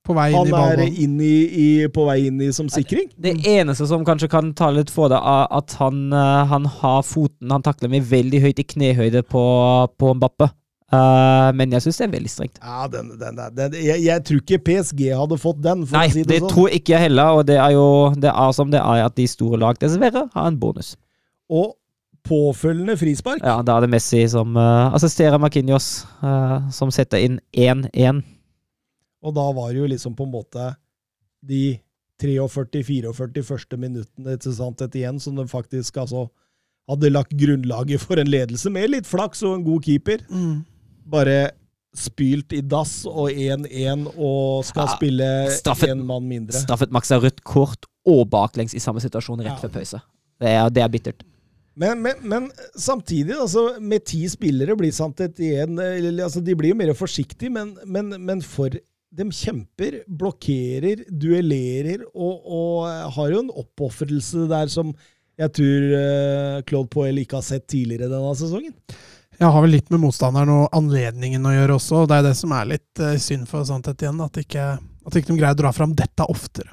På 0.07 0.15
vei 0.15 0.29
inn 0.31 0.53
han 0.55 0.79
er 0.79 0.85
inn 0.87 1.17
i, 1.19 1.37
i, 1.51 1.69
på 1.91 2.05
vei 2.07 2.29
inn 2.29 2.39
i 2.45 2.53
som 2.55 2.69
sikring. 2.71 3.09
Det 3.19 3.33
eneste 3.51 3.89
som 3.91 4.05
kanskje 4.07 4.29
kan 4.31 4.53
ta 4.55 4.69
litt 4.71 4.93
for 4.95 5.11
det, 5.11 5.19
er 5.19 5.49
at 5.51 5.75
han, 5.81 6.13
eh, 6.15 6.45
han 6.47 6.69
har 6.79 7.01
foten 7.03 7.51
Han 7.51 7.65
takler 7.67 7.91
meg 7.91 8.07
veldig 8.07 8.41
høyt 8.45 8.63
i 8.63 8.67
knehøyde 8.75 9.25
på, 9.27 9.43
på 9.99 10.15
Mbappe. 10.15 10.53
Uh, 10.87 11.51
men 11.59 11.73
jeg 11.75 11.83
syns 11.83 11.97
det 11.99 12.05
er 12.05 12.11
veldig 12.13 12.31
strengt. 12.31 12.59
Ja, 12.63 12.85
den, 12.87 13.09
den, 13.19 13.41
den, 13.57 13.73
jeg, 13.75 14.05
jeg 14.05 14.23
tror 14.23 14.39
ikke 14.45 14.59
PSG 14.69 15.01
hadde 15.19 15.39
fått 15.43 15.59
den, 15.65 15.81
for 15.83 15.99
Nei, 15.99 16.05
å 16.07 16.13
si 16.15 16.23
det, 16.23 16.29
det 16.31 16.39
sånn. 16.45 16.53
tror 16.53 16.77
ikke 16.77 16.93
jeg 16.95 17.03
heller, 17.09 17.41
og 17.41 17.49
det 17.49 17.57
er 17.59 17.73
jo 17.75 17.89
det 18.23 18.31
er 18.31 18.53
som 18.55 18.71
det 18.71 18.79
er 18.79 19.03
at 19.09 19.17
de 19.19 19.27
store 19.27 19.59
lag 19.59 19.81
dessverre 19.83 20.23
har 20.31 20.47
en 20.47 20.61
bonus. 20.63 20.93
Og 21.51 21.73
påfølgende 22.27 22.97
frispark. 23.01 23.43
Ja, 23.45 23.61
Da 23.63 23.77
er 23.77 23.87
det 23.87 23.91
Messi 23.95 24.23
som 24.29 24.57
uh, 24.59 24.93
assisterer 24.97 25.39
Marquinhos, 25.43 26.05
uh, 26.23 26.69
som 26.75 26.91
setter 26.95 27.23
inn 27.25 27.41
1-1. 27.55 28.23
Og 29.27 29.35
da 29.35 29.47
var 29.57 29.73
det 29.73 29.81
jo 29.81 29.91
liksom 29.91 30.15
på 30.19 30.27
en 30.27 30.35
måte 30.35 30.71
de 31.47 31.79
43-44 32.23 33.43
første 33.45 33.77
minuttene 33.81 34.37
til 34.41 34.55
Sant 34.57 34.83
igjen 34.89 35.19
som 35.21 35.37
de 35.37 35.45
faktisk 35.51 35.99
altså 36.01 36.27
hadde 36.89 37.11
lagt 37.11 37.35
grunnlaget 37.37 38.01
for 38.01 38.21
en 38.23 38.31
ledelse 38.31 38.71
med 38.73 38.93
litt 38.93 39.09
flaks 39.11 39.43
og 39.47 39.57
en 39.59 39.65
god 39.67 39.83
keeper. 39.87 40.23
Bare 41.11 41.51
spylt 41.97 42.53
i 42.53 42.61
dass 42.61 43.07
og 43.09 43.31
1-1 43.33 44.07
og 44.15 44.65
skal 44.69 44.87
Ja, 44.87 44.95
spille 44.95 45.29
én 45.89 46.03
mann 46.07 46.27
mindre. 46.29 46.57
Straffet 46.61 46.93
Max 46.93 47.11
av 47.15 47.25
rødt 47.25 47.43
kort 47.45 47.89
og 48.07 48.29
baklengs 48.31 48.75
i 48.77 48.83
samme 48.83 49.01
situasjon 49.03 49.41
rett 49.43 49.57
Ja. 49.57 49.61
før 49.65 49.73
pause. 49.81 50.01
Det 50.41 50.49
er, 50.53 50.69
det 50.71 50.83
er 50.85 50.89
bittert. 50.93 51.25
Men, 51.77 52.01
men, 52.01 52.21
men 52.25 52.47
samtidig, 52.73 53.35
altså, 53.37 53.77
med 53.85 54.05
ti 54.09 54.23
spillere 54.33 54.77
blir 54.79 54.95
Santet 54.97 55.37
igjen 55.45 55.77
altså, 55.77 56.41
De 56.41 56.55
blir 56.57 56.73
jo 56.73 56.79
mer 56.79 56.95
forsiktige, 56.97 57.53
men, 57.53 57.75
men, 57.85 58.15
men 58.25 58.41
for 58.45 58.73
de 59.17 59.27
kjemper, 59.33 60.01
blokkerer, 60.09 61.05
duellerer 61.09 62.03
og, 62.11 62.49
og 62.49 63.13
har 63.17 63.33
jo 63.33 63.43
en 63.45 63.53
oppofrelse 63.63 64.49
der 64.51 64.73
som 64.73 64.95
jeg 65.37 65.53
tror 65.53 65.85
uh, 65.93 66.63
Claude 66.69 66.91
Poel 66.93 67.21
ikke 67.21 67.39
har 67.39 67.45
sett 67.45 67.67
tidligere 67.69 68.09
denne 68.09 68.33
sesongen. 68.39 68.73
Jeg 69.37 69.53
har 69.53 69.61
vel 69.61 69.75
litt 69.77 69.91
med 69.93 70.01
motstanderen 70.01 70.53
og 70.55 70.77
anledningen 70.77 71.45
å 71.45 71.53
gjøre 71.53 71.77
også. 71.77 72.03
og 72.03 72.09
Det 72.09 72.19
er 72.19 72.29
det 72.31 72.37
som 72.39 72.55
er 72.57 72.71
litt 72.73 73.03
uh, 73.05 73.13
synd 73.21 73.45
for 73.51 73.67
Santet 73.69 74.01
igjen. 74.01 74.23
At 74.25 74.41
ikke, 74.41 74.69
at 74.81 75.19
ikke 75.21 75.35
de 75.35 75.37
greier 75.43 75.57
å 75.59 75.61
dra 75.61 75.73
fram 75.77 75.93
dette 75.97 76.25
oftere. 76.33 76.73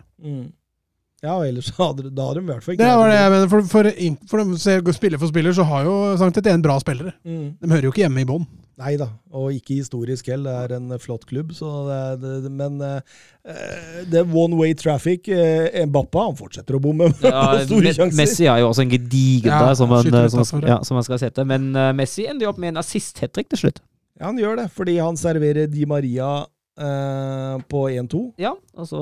Ja, 1.24 1.38
ellers 1.48 1.70
hadde, 1.78 2.10
da 2.12 2.26
hadde 2.28 2.42
de 2.42 2.44
i 2.44 2.52
hvert 2.52 2.66
fall 2.66 2.76
Det 2.76 2.88
var 3.00 3.08
det 3.08 3.16
jeg 3.16 3.32
mener. 3.32 3.48
For, 3.52 3.62
for, 3.72 3.88
for 4.28 4.42
for 4.44 4.58
ser 4.60 4.82
spiller 4.98 5.22
for 5.22 5.32
spiller, 5.32 5.54
så 5.56 5.64
har 5.70 5.86
jo 5.88 5.94
Sankthet 6.20 6.50
en 6.52 6.66
bra 6.66 6.76
spillere. 6.84 7.14
Mm. 7.24 7.46
De 7.62 7.72
hører 7.72 7.88
jo 7.88 7.94
ikke 7.94 8.04
hjemme 8.04 8.26
i 8.26 8.28
bånn. 8.28 8.44
Nei 8.84 8.96
da, 8.98 9.06
og 9.32 9.52
ikke 9.54 9.76
historisk 9.78 10.28
heller. 10.34 10.66
Det 10.68 10.76
er 10.76 10.82
en 10.82 11.00
flott 11.00 11.24
klubb. 11.30 11.52
Så 11.56 11.70
det, 11.88 12.00
er- 12.28 12.42
det, 12.44 12.52
men 12.52 12.80
eh, 12.82 14.04
det 14.10 14.20
er 14.24 14.36
one 14.36 14.58
way 14.60 14.74
traffic. 14.76 15.30
Eh, 15.32 15.86
Mbappa 15.88 16.26
han 16.28 16.36
fortsetter 16.40 16.76
å 16.76 16.82
bomme 16.84 17.08
Ja, 17.22 17.44
store 17.70 17.86
Me- 17.86 17.94
sjanser. 17.96 18.18
Messi 18.20 18.50
har 18.50 18.60
jo 18.64 18.72
også 18.74 18.84
en 18.84 18.92
gedigen 18.92 19.52
Ja, 19.54 19.62
der, 19.70 19.78
som, 19.80 19.94
han, 19.94 20.12
som, 20.34 20.64
ja, 20.68 20.82
som 20.84 21.00
han 21.00 21.06
skal 21.08 21.22
sette. 21.24 21.46
Men 21.48 21.70
eh, 21.78 21.92
Messi 21.96 22.26
ender 22.28 22.50
jo 22.50 22.52
opp 22.56 22.60
med 22.60 22.74
en 22.74 22.82
assist-hat-trick 22.84 23.48
til 23.54 23.64
slutt. 23.68 23.80
Ja, 24.20 24.28
han 24.32 24.38
gjør 24.42 24.60
det, 24.60 24.68
fordi 24.76 24.98
han 25.02 25.16
serverer 25.18 25.70
Di 25.72 25.86
Maria 25.90 26.34
eh, 26.80 27.58
på 27.70 27.82
1-2. 27.90 28.22
Ja, 28.42 28.54
og 28.78 28.88
så 28.90 29.02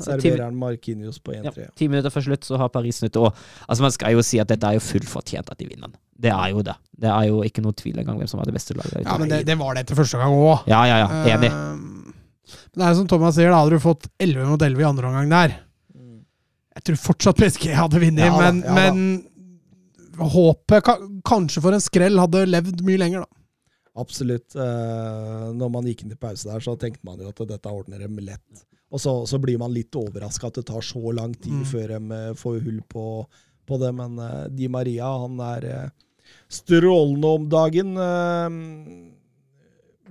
Serverer 0.00 0.44
han 0.46 0.58
Markinius 0.60 1.18
på 1.22 1.32
1-3. 1.34 1.68
ti 1.76 1.88
minutter 1.90 2.12
før 2.14 2.26
slutt 2.28 2.46
så 2.46 2.58
har 2.60 2.68
Paris 2.74 3.00
snudd. 3.02 3.16
Og 3.20 3.30
altså, 3.66 3.82
man 3.86 3.94
skal 3.94 4.14
jo 4.16 4.22
si 4.26 4.40
at 4.42 4.50
dette 4.52 4.66
er 4.66 4.78
jo 4.78 4.84
fullt 4.84 5.08
fortjent 5.10 5.50
at 5.50 5.58
de 5.58 5.68
vinner. 5.70 5.88
den. 5.90 5.98
Det 6.20 6.32
er 6.34 6.50
jo 6.52 6.62
det. 6.66 6.76
Det 7.00 7.08
er 7.10 7.30
jo 7.30 7.40
ikke 7.46 7.62
noe 7.64 7.72
tvil 7.72 7.98
engang 8.02 8.18
hvem 8.20 8.28
som 8.30 8.38
var 8.42 8.46
det 8.50 8.54
beste 8.58 8.76
laget. 8.76 9.00
Ja, 9.06 9.16
men 9.18 9.30
det, 9.32 9.42
det 9.48 9.56
var 9.60 9.74
det 9.74 9.86
etter 9.86 9.98
første 9.98 10.20
gang 10.20 10.36
òg. 10.36 10.68
ja, 10.70 10.84
ja, 10.86 11.00
ja. 11.06 11.08
Enig. 11.36 11.50
Men 11.50 12.82
det 12.82 12.86
er 12.86 12.94
som 12.98 13.08
Thomas 13.10 13.34
sier, 13.38 13.50
da 13.50 13.62
hadde 13.62 13.78
du 13.78 13.82
fått 13.82 14.06
11 14.20 14.46
mot 14.50 14.62
11 14.62 14.82
i 14.82 14.86
andre 14.86 15.10
omgang 15.10 15.30
der. 15.32 15.56
Jeg 16.76 16.84
tror 16.86 17.00
fortsatt 17.02 17.40
PSG 17.40 17.72
hadde 17.74 17.98
vunnet, 18.00 18.24
Ja 18.28 18.36
men, 18.38 18.60
ja 18.62 18.74
men 18.76 19.00
håpet 20.20 20.84
kanskje 21.26 21.62
for 21.64 21.74
en 21.74 21.82
skrell 21.82 22.18
hadde 22.20 22.44
levd 22.50 22.82
mye 22.86 23.00
lenger, 23.00 23.24
da. 23.24 23.39
Absolutt. 23.98 24.54
Eh, 24.54 25.46
når 25.56 25.70
man 25.72 25.86
gikk 25.88 26.04
inn 26.04 26.12
i 26.14 26.18
pause 26.20 26.46
der, 26.48 26.62
så 26.62 26.76
tenkte 26.78 27.02
man 27.06 27.18
jo 27.20 27.28
at 27.32 27.40
dette 27.50 27.72
ordner 27.74 27.98
dem 28.04 28.18
lett. 28.22 28.64
Og 28.90 28.98
så, 29.02 29.12
så 29.26 29.38
blir 29.42 29.58
man 29.58 29.72
litt 29.74 29.94
overraska 29.98 30.48
at 30.50 30.60
det 30.60 30.66
tar 30.70 30.82
så 30.82 31.12
lang 31.14 31.34
tid 31.34 31.52
Mm. 31.60 31.64
før 31.66 31.88
de 31.96 32.14
eh, 32.16 32.34
får 32.38 32.60
hull 32.64 32.80
på, 32.88 33.06
på 33.66 33.78
det. 33.82 33.92
Men 33.94 34.18
eh, 34.18 34.46
Di 34.54 34.68
Maria, 34.68 35.10
han 35.24 35.38
er 35.40 35.90
strålende 36.50 37.26
om 37.26 37.48
dagen. 37.50 37.94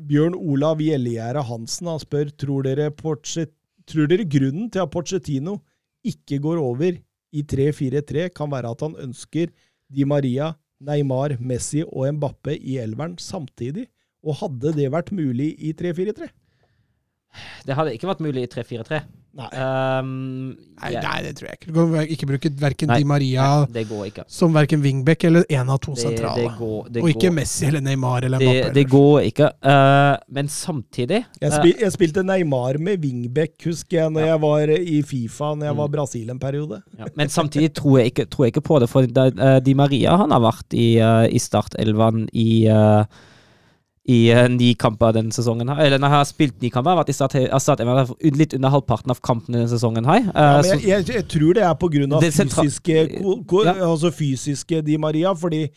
Bjørn 0.09 0.35
Olav 0.35 0.79
Gjellegjerde 0.83 1.43
Hansen 1.47 1.89
han 1.91 1.99
spør 2.01 2.31
tror 2.39 2.63
dere, 2.67 2.89
tror 2.95 4.07
dere 4.11 4.25
grunnen 4.27 4.69
til 4.71 4.83
at 4.83 4.91
Porcetino 4.93 5.57
ikke 6.07 6.39
går 6.43 6.59
over 6.63 6.95
i 7.35 7.43
3-4-3, 7.43 8.29
kan 8.33 8.49
være 8.51 8.71
at 8.71 8.81
han 8.85 8.95
ønsker 9.03 9.51
Di 9.91 10.05
Maria, 10.07 10.53
Neymar, 10.79 11.35
Messi 11.43 11.83
og 11.83 12.07
Mbappe 12.15 12.55
i 12.55 12.77
elveren 12.79 13.17
samtidig? 13.19 13.87
Og 14.23 14.39
hadde 14.41 14.73
det 14.75 14.89
vært 14.91 15.11
mulig 15.15 15.53
i 15.59 15.73
3-4-3? 15.75 16.29
Det 17.67 17.75
hadde 17.77 17.93
ikke 17.95 18.09
vært 18.09 18.23
mulig 18.23 18.45
i 18.45 18.51
3-4-3. 18.51 19.01
Nei. 19.37 19.45
Um, 19.53 20.55
Nei, 20.81 20.89
jeg- 20.91 21.03
nei, 21.03 21.21
det 21.21 21.35
tror 21.37 21.47
jeg 21.49 21.57
ikke. 21.59 21.67
Du 21.67 21.73
kan 21.73 22.07
ikke 22.07 22.27
bruke 22.27 22.49
verken 22.59 22.87
Di 22.97 23.03
Maria 23.03 23.43
nei, 23.65 23.65
det 23.73 23.83
går 23.89 24.05
ikke. 24.09 24.23
som 24.27 24.51
verken 24.53 24.81
wingback 24.81 25.23
eller 25.23 25.43
en 25.49 25.69
av 25.69 25.79
to 25.79 25.93
Det, 25.93 26.01
sentrale. 26.01 26.35
det 26.49 26.57
går, 26.57 26.89
det 26.89 27.03
og 27.03 27.09
ikke 27.09 27.27
går, 27.29 27.33
Messi 27.35 27.65
eller 27.67 27.81
Neymar 27.81 28.23
eller 28.25 28.39
det, 28.39 28.47
Mbappé. 28.47 28.73
det 28.73 28.85
går 28.89 29.21
ikke. 29.31 29.51
Uh, 29.63 30.17
men 30.29 30.47
samtidig 30.47 31.25
Jeg, 31.41 31.51
uh, 31.51 31.57
spil, 31.59 31.73
jeg 31.79 31.91
spilte 31.91 32.23
Neymar 32.25 32.79
med 32.79 33.01
wingback, 33.05 33.51
husker 33.65 33.97
jeg, 34.01 34.09
når 34.11 34.19
Ja. 34.21 34.27
jeg 34.33 34.41
var 34.41 34.69
i 34.79 35.01
Fifa 35.03 35.53
når 35.55 35.65
jeg 35.69 35.75
var 35.77 35.87
Mm. 35.87 35.93
i 35.93 35.97
Brasil 35.97 36.29
en 36.31 36.39
periode. 36.39 36.81
ja, 36.97 37.05
Men 37.15 37.27
samtidig 37.29 37.73
tror 37.73 37.97
jeg 37.99 38.13
ikke, 38.13 38.25
tror 38.29 38.45
jeg 38.45 38.53
ikke 38.55 38.63
på 38.65 38.79
det, 38.79 38.89
for 38.89 39.01
uh, 39.03 39.59
Di 39.59 39.73
Maria 39.75 40.17
han 40.17 40.31
har 40.31 40.39
vært 40.41 40.73
i, 40.73 40.97
uh, 40.99 41.27
i 41.29 41.37
startelven 41.37 42.27
i 42.33 42.67
uh, 42.67 43.05
i 44.09 44.17
uh, 44.33 44.47
ni 44.49 44.71
kamper 44.79 45.13
denne 45.15 45.33
sesongen. 45.35 45.69
her. 45.69 45.83
Eller 45.85 46.01
når 46.01 46.13
jeg 46.13 46.17
har 46.17 46.29
spilt 46.29 46.61
ni 46.63 46.71
kamper, 46.73 46.95
har 46.95 47.01
vært 47.03 47.11
i 47.13 47.17
start, 47.17 47.35
startelveren 47.61 48.13
litt 48.39 48.55
under 48.57 48.73
halvparten 48.73 49.13
av 49.13 49.21
kampene 49.25 49.61
denne 49.61 49.71
sesongen. 49.71 50.07
her. 50.09 50.23
Ja, 50.31 50.47
men 50.61 50.71
jeg, 50.71 50.85
jeg, 50.87 51.09
jeg 51.19 51.27
tror 51.29 51.57
det 51.57 51.65
er 51.65 51.73
av 51.73 52.23
fysiske, 52.23 52.99
Ja. 53.65 53.75
altså 53.85 54.11
fysiske 54.11 54.81
Di 54.85 54.97
Maria, 54.97 55.33
fordi 55.37 55.67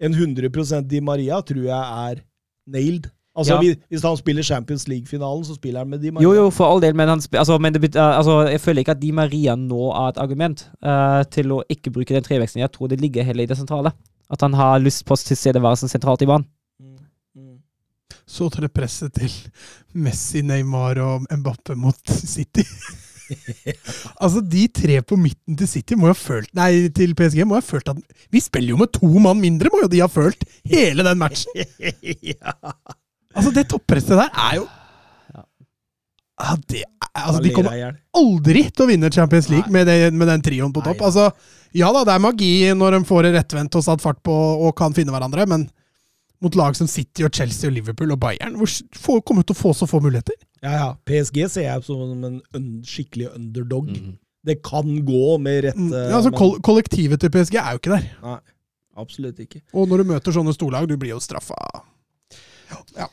en 0.00 0.14
100 0.14 0.86
Di 0.88 1.00
Maria 1.00 1.40
tror 1.42 1.64
jeg 1.64 2.10
er 2.10 2.22
nailed. 2.70 3.10
Altså, 3.36 3.62
Ja. 3.62 3.74
hvis, 3.88 4.02
han 4.02 4.16
spiller 4.16 4.42
Champions 4.42 4.88
League-finalen, 4.88 5.44
så 5.44 5.54
spiller 5.54 5.80
han 5.80 5.88
med 5.90 6.00
Di 6.00 6.10
Maria. 6.10 6.24
Jo, 6.24 6.34
jo, 6.34 6.50
for 6.50 6.66
all 6.66 6.80
del, 6.82 6.94
men, 6.94 7.08
han, 7.08 7.20
altså, 7.32 7.58
men 7.58 7.74
det, 7.74 7.96
uh, 7.96 8.18
altså, 8.18 8.40
jeg 8.50 8.60
føler 8.60 8.78
ikke 8.78 8.96
at 8.96 9.02
Di 9.02 9.10
Maria 9.10 9.54
nå 9.56 9.90
er 9.90 10.08
et 10.08 10.18
argument 10.18 10.68
uh, 10.82 11.22
til 11.30 11.52
å 11.54 11.62
ikke 11.70 11.90
bruke 11.94 12.14
den 12.14 12.26
treveksten. 12.26 12.60
Jeg 12.60 12.72
tror 12.72 12.88
det 12.88 13.00
ligger 13.00 13.22
heller 13.24 13.44
i 13.44 13.46
det 13.46 13.56
sentrale. 13.56 13.92
At 14.30 14.40
han 14.40 14.54
har 14.54 14.78
lyst 14.78 15.04
på 15.06 15.16
tilstedeværelsen 15.16 15.88
sentralt 15.88 16.22
i 16.22 16.26
banen. 16.26 16.46
Så 18.30 18.46
til 18.52 18.66
det 18.66 18.72
presset 18.74 19.14
til 19.16 19.32
Messi, 19.98 20.44
Neymar 20.46 21.00
og 21.02 21.26
Mbappe 21.40 21.74
mot 21.78 22.12
City. 22.34 22.64
altså, 24.22 24.40
de 24.42 24.66
tre 24.74 25.00
på 25.06 25.18
midten 25.18 25.58
til 25.58 25.68
City 25.70 25.98
må 25.98 26.08
jo 26.08 26.14
ha 26.14 26.18
følt 26.18 26.50
Nei, 26.58 26.88
til 26.94 27.14
PSG 27.18 27.44
må 27.46 27.54
jo 27.56 27.60
ha 27.60 27.66
følt 27.66 27.90
at 27.92 28.00
Vi 28.34 28.42
spiller 28.42 28.74
jo 28.74 28.80
med 28.80 28.90
to 28.96 29.10
mann 29.22 29.38
mindre, 29.42 29.70
må 29.70 29.84
jo 29.84 29.90
de 29.92 30.02
ha 30.02 30.08
følt 30.10 30.42
hele 30.66 31.06
den 31.06 31.20
matchen! 31.20 31.54
ja. 32.32 32.54
Altså, 33.34 33.52
det 33.54 33.68
toppresset 33.70 34.18
der 34.18 34.30
er 34.30 34.60
jo 34.60 34.66
Ja. 35.30 35.44
ja, 36.42 36.56
det 36.72 36.84
altså, 37.14 37.42
De 37.44 37.54
kommer 37.54 37.98
aldri 38.22 38.64
til 38.70 38.86
å 38.86 38.90
vinne 38.90 39.12
Champions 39.14 39.50
League 39.52 39.70
med, 39.74 39.86
det, 39.86 40.12
med 40.14 40.30
den 40.30 40.42
trioen 40.42 40.74
på 40.74 40.82
topp. 40.86 41.02
Altså, 41.06 41.30
ja 41.76 41.90
da, 41.94 42.02
det 42.06 42.16
er 42.16 42.24
magi 42.26 42.52
når 42.74 42.98
de 42.98 43.04
får 43.06 43.30
rettvendt 43.30 43.78
og 43.78 43.86
satt 43.86 44.02
fart 44.02 44.18
på 44.26 44.34
og 44.34 44.74
kan 44.78 44.94
finne 44.96 45.14
hverandre, 45.14 45.46
men 45.50 45.68
mot 46.40 46.54
lag 46.56 46.76
som 46.76 46.88
City 46.88 47.24
og 47.26 47.34
Chelsea 47.36 47.68
og 47.68 47.74
Liverpool 47.76 48.12
og 48.14 48.20
Bayern, 48.22 48.54
hvor 48.56 48.66
få 48.66 48.88
får- 48.96 49.24
kommer 49.28 49.44
til 49.44 49.54
å 49.56 49.60
få 49.60 49.74
så 49.76 49.88
få 49.90 50.00
muligheter. 50.00 50.34
Ja, 50.62 50.72
ja. 50.72 50.88
PSG 51.04 51.42
ser 51.50 51.66
jeg 51.66 51.84
som 51.84 52.24
en 52.24 52.68
skikkelig 52.84 53.34
underdog. 53.34 53.90
Mm. 53.92 54.14
Det 54.44 54.62
kan 54.64 54.88
gå 55.04 55.38
med 55.40 55.64
rette 55.64 55.76
Mm, 55.76 55.92
ja, 55.92 56.16
altså, 56.16 56.30
men- 56.32 56.60
kollektivet 56.64 57.20
til 57.20 57.30
PSG 57.30 57.56
er 57.60 57.72
jo 57.72 57.78
ikke 57.82 57.92
der. 57.98 58.06
Nei, 58.22 58.38
absolutt 58.96 59.38
ikke. 59.38 59.60
Og 59.74 59.88
når 59.88 59.98
du 59.98 60.04
møter 60.14 60.32
sånne 60.32 60.54
storlag, 60.56 60.88
du 60.88 60.96
blir 60.96 61.10
jo 61.12 61.20
straffa. 61.20 61.56
Ja. 62.96 63.08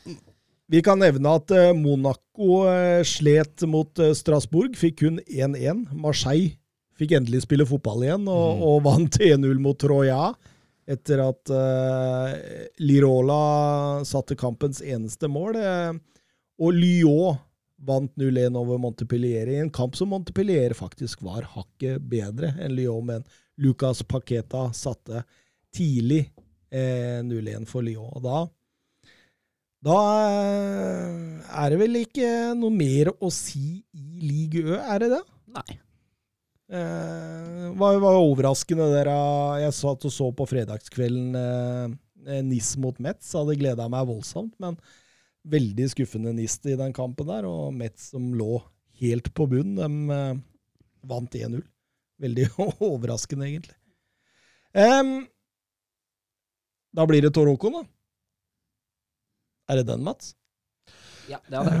Vi 0.70 0.82
kan 0.84 0.98
nevne 1.00 1.34
at 1.34 1.50
eh, 1.50 1.72
Monaco 1.76 2.62
eh, 2.68 3.02
slet 3.08 3.64
mot 3.66 3.98
eh, 3.98 4.12
Strasbourg, 4.16 4.76
fikk 4.76 4.98
kun 5.00 5.20
1-1. 5.26 5.86
Marseille 5.96 6.56
fikk 6.98 7.14
endelig 7.16 7.44
spille 7.46 7.64
fotball 7.68 8.02
igjen 8.04 8.26
og, 8.28 8.58
mm. 8.58 8.62
og 8.68 8.82
vant 8.84 9.18
1-0 9.22 9.58
mot 9.64 9.78
Troya. 9.80 10.32
Etter 10.88 11.20
at 11.20 11.50
uh, 11.52 12.30
Lirola 12.80 14.04
satte 14.08 14.36
kampens 14.40 14.80
eneste 14.80 15.28
mål. 15.28 15.58
eh, 15.60 15.92
og 16.58 16.72
Lyon 16.74 17.36
vant 17.86 18.10
0-1 18.18 18.56
over 18.58 18.80
Montepillier 18.82 19.50
i 19.52 19.58
en 19.62 19.68
kamp 19.70 19.94
som 19.94 20.08
Montepillier 20.10 20.72
faktisk 20.74 21.20
var 21.22 21.44
hakket 21.52 22.00
bedre 22.10 22.54
enn 22.58 22.72
Lyon, 22.74 23.04
men 23.06 23.26
Lucas 23.60 24.00
Paqueta 24.02 24.70
satte 24.74 25.20
tidlig 25.76 26.24
eh, 26.72 27.20
0-1 27.22 27.68
for 27.70 27.84
Lyon. 27.86 28.08
Og 28.16 28.24
da 28.24 28.40
da 29.84 29.98
eh, 30.26 31.52
er 31.62 31.70
det 31.70 31.78
vel 31.84 32.00
ikke 32.00 32.30
noe 32.58 32.74
mer 32.74 33.12
å 33.14 33.30
si 33.30 33.84
i 33.94 34.24
Ligue 34.24 34.64
Ø, 34.72 34.80
er 34.80 35.04
det 35.04 35.12
det? 35.12 35.22
Nei. 35.54 35.78
Eh, 36.68 37.68
var, 37.80 37.96
var 38.02 38.18
overraskende 38.20 38.90
der 38.92 39.08
eh, 39.08 39.60
Jeg 39.62 39.72
satt 39.78 40.02
og 40.04 40.12
så 40.12 40.26
på 40.36 40.44
fredagskvelden 40.50 41.38
eh, 41.40 42.42
NIS 42.44 42.74
mot 42.82 42.98
Metz. 43.00 43.30
Hadde 43.36 43.56
gleda 43.60 43.88
meg 43.88 44.08
voldsomt, 44.10 44.52
men 44.60 44.76
veldig 45.48 45.86
skuffende 45.94 46.34
NIS 46.36 46.58
i 46.68 46.76
den 46.76 46.92
kampen 46.96 47.30
der. 47.30 47.48
Og 47.48 47.72
Metz 47.76 48.10
som 48.12 48.30
lå 48.36 48.60
helt 49.00 49.32
på 49.34 49.48
bunn, 49.48 49.76
de 49.78 50.14
eh, 50.14 50.40
vant 51.08 51.38
1-0. 51.40 51.62
Veldig 52.20 52.48
overraskende, 52.90 53.48
egentlig. 53.48 53.76
Um, 54.76 55.22
da 56.92 57.06
blir 57.08 57.24
det 57.24 57.32
Toroko, 57.36 57.70
da. 57.72 57.86
Er 59.68 59.80
det 59.80 59.88
den, 59.88 60.04
Mats? 60.04 60.34
Ja, 61.28 61.40
det 61.48 61.56
er 61.60 61.68
det. 61.68 61.80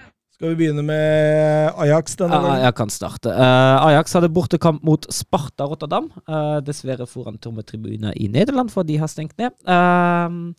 Skal 0.41 0.55
vi 0.55 0.63
begynne 0.63 0.81
med 0.81 1.75
Ajax 1.83 2.15
denne 2.17 2.33
Ja, 2.33 2.53
jeg 2.63 2.73
kan 2.73 2.89
starte. 2.89 3.29
Uh, 3.29 3.75
Ajax 3.91 4.15
hadde 4.17 4.31
bortekamp 4.33 4.81
mot 4.81 5.03
Sparta 5.13 5.67
Rotterdam. 5.69 6.07
Uh, 6.25 6.57
dessverre 6.65 7.05
foran 7.05 7.37
tomme 7.37 7.61
tribuner 7.61 8.15
i 8.17 8.25
Nederland, 8.25 8.71
for 8.73 8.81
de 8.81 8.95
har 8.97 9.11
stengt 9.11 9.35
ned. 9.37 9.53
Uh, 9.69 10.49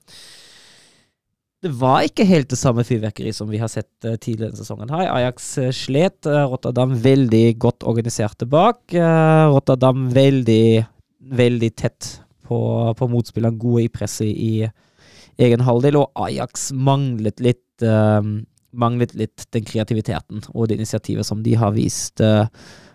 det 1.67 1.73
var 1.81 2.07
ikke 2.07 2.29
helt 2.31 2.53
det 2.55 2.61
samme 2.61 2.85
fyrverkeri 2.87 3.33
som 3.35 3.51
vi 3.51 3.59
har 3.59 3.73
sett 3.75 3.91
tidligere 4.23 4.53
denne 4.53 4.61
sesongen. 4.63 4.95
her. 4.95 5.11
Ajax 5.17 5.51
slet. 5.75 6.31
Rotterdam 6.31 6.95
veldig 7.03 7.43
godt 7.59 7.83
organiserte 7.83 8.47
bak. 8.47 8.95
Rotterdam 8.95 10.07
veldig, 10.15 10.87
veldig 11.43 11.73
tett 11.75 12.21
på, 12.47 12.63
på 12.95 13.11
motspilleren. 13.11 13.59
Gode 13.59 13.89
i 13.89 13.91
presset 13.91 14.31
i 14.31 14.63
egen 15.43 15.67
halvdel. 15.67 15.99
Og 16.05 16.27
Ajax 16.31 16.71
manglet 16.71 17.43
litt 17.43 17.67
manglet 18.73 19.15
litt 19.19 19.47
den 19.55 19.65
kreativiteten 19.69 20.43
og 20.53 20.69
det 20.71 20.81
initiativet 20.81 21.27
som 21.29 21.43
de 21.45 21.55
har 21.59 21.75
vist, 21.77 22.21
uh, 22.25 22.47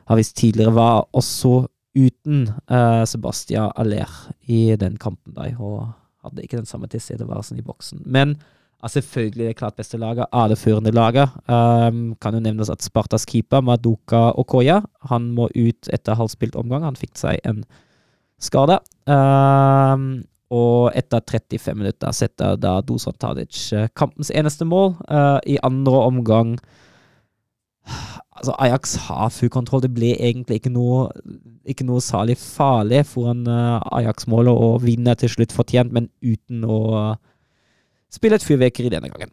har 0.08 0.20
vist 0.20 0.38
tidligere, 0.38 0.76
var 0.76 1.08
også 1.18 1.68
uten 1.98 2.48
uh, 2.72 3.04
Sebastian 3.10 3.72
Aller 3.78 4.12
i 4.48 4.76
den 4.80 4.98
kampen 5.02 5.34
der, 5.38 5.56
og 5.60 5.90
hadde 6.26 6.44
ikke 6.44 6.60
den 6.60 6.70
samme 6.70 6.90
tilstedeværelsen 6.92 7.60
i 7.60 7.66
boksen. 7.66 8.04
Men 8.06 8.38
er 8.84 8.94
selvfølgelig 8.94 9.48
det 9.48 9.58
klart 9.58 9.76
beste 9.76 9.98
laget, 9.98 10.26
er 10.34 10.48
det 10.48 10.58
førende 10.58 10.92
laget. 10.92 11.30
Um, 11.50 12.16
kan 12.22 12.34
jo 12.34 12.40
nevnes 12.40 12.70
at 12.70 12.84
Spartas 12.86 13.26
keeper, 13.26 13.62
Maduka 13.62 14.32
Okoya, 14.38 14.82
han 15.10 15.32
må 15.34 15.50
ut 15.56 15.90
etter 15.94 16.18
halvspilt 16.18 16.56
omgang. 16.56 16.86
Han 16.86 17.00
fikk 17.00 17.18
seg 17.18 17.42
en 17.48 17.64
skade. 18.42 18.78
Um, 19.10 20.24
og 20.54 20.96
etter 20.96 21.24
35 21.28 21.76
minutter 21.76 22.14
setter 22.16 22.56
da 22.60 22.78
Dusan 22.86 23.16
Tadic 23.20 23.68
eh, 23.76 23.90
kampens 23.98 24.32
eneste 24.32 24.68
mål. 24.68 24.94
Uh, 25.10 25.40
I 25.46 25.60
andre 25.64 26.04
omgang 26.08 26.58
Altså, 28.38 28.52
Ajax 28.62 28.92
har 29.08 29.32
full 29.34 29.50
kontroll. 29.50 29.82
Det 29.82 29.90
ble 29.96 30.12
egentlig 30.14 30.60
ikke 30.60 30.70
noe, 30.70 31.08
ikke 31.66 31.88
noe 31.88 32.04
særlig 32.04 32.36
farlig 32.38 33.00
foran 33.10 33.48
uh, 33.50 33.80
Ajax-målet, 33.98 34.52
og 34.54 34.84
vinner 34.84 35.18
til 35.18 35.32
slutt 35.34 35.56
fortjent, 35.56 35.96
men 35.96 36.06
uten 36.22 36.62
å 36.68 37.16
spille 38.14 38.38
et 38.38 38.46
fyrverkeri 38.46 38.92
denne 38.94 39.10
gangen. 39.10 39.32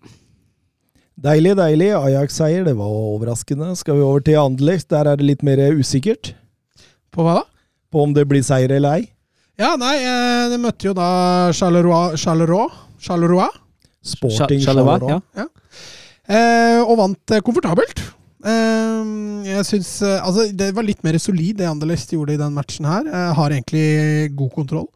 Deilig, 1.20 1.52
deilig. 1.58 1.90
Ajax-seier, 1.98 2.64
det 2.64 2.78
var 2.78 2.94
overraskende. 2.94 3.74
Skal 3.76 4.00
vi 4.00 4.06
over 4.06 4.24
til 4.24 4.40
Anderlecht? 4.40 4.88
Der 4.94 5.10
er 5.10 5.20
det 5.20 5.28
litt 5.28 5.44
mer 5.46 5.60
usikkert 5.76 6.32
På 7.12 7.26
hva 7.26 7.42
da? 7.42 7.44
på 7.94 8.02
om 8.02 8.14
det 8.16 8.24
blir 8.26 8.42
seier 8.42 8.72
eller 8.74 8.98
ei. 8.98 9.04
Ja, 9.60 9.74
nei, 9.78 9.94
eh, 10.02 10.48
de 10.50 10.58
møtte 10.58 10.88
jo 10.88 10.94
da 10.96 11.50
Charleroi 11.54 12.16
Charleroi? 12.18 12.66
Charleroi 13.04 13.46
Sporting 14.04 14.60
Charleroi, 14.64 14.98
Charleroi. 14.98 15.20
ja. 15.38 15.46
eh, 16.26 16.80
og 16.82 16.96
vant 16.98 17.34
eh, 17.36 17.42
komfortabelt. 17.44 18.02
Eh, 18.44 19.12
jeg 19.48 19.64
syns 19.68 19.92
eh, 20.04 20.18
Altså, 20.20 20.48
det 20.52 20.72
var 20.76 20.84
litt 20.84 21.00
mer 21.06 21.16
solid 21.22 21.56
det 21.62 21.68
Anderlecht 21.70 22.12
gjorde 22.12 22.34
i 22.34 22.40
den 22.40 22.52
matchen 22.56 22.88
her. 22.88 23.06
Eh, 23.06 23.30
har 23.38 23.54
egentlig 23.54 24.34
god 24.36 24.52
kontroll. 24.58 24.88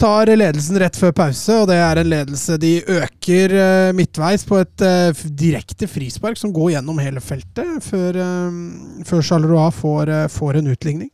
Tar 0.00 0.30
ledelsen 0.32 0.78
rett 0.80 0.96
før 0.96 1.12
pause, 1.12 1.58
og 1.60 1.66
det 1.68 1.76
er 1.76 2.00
en 2.00 2.08
ledelse 2.08 2.56
de 2.62 2.72
øker 2.88 3.52
eh, 3.52 3.90
midtveis 3.92 4.46
på 4.48 4.56
et 4.62 4.86
eh, 4.86 5.20
direkte 5.36 5.84
frispark 5.92 6.40
som 6.40 6.54
går 6.56 6.78
gjennom 6.78 6.98
hele 7.04 7.20
feltet, 7.20 7.76
før, 7.84 8.16
eh, 8.16 9.04
før 9.04 9.20
Charleroi 9.28 9.68
får, 9.76 10.14
eh, 10.16 10.26
får 10.32 10.62
en 10.62 10.72
utligning. 10.72 11.12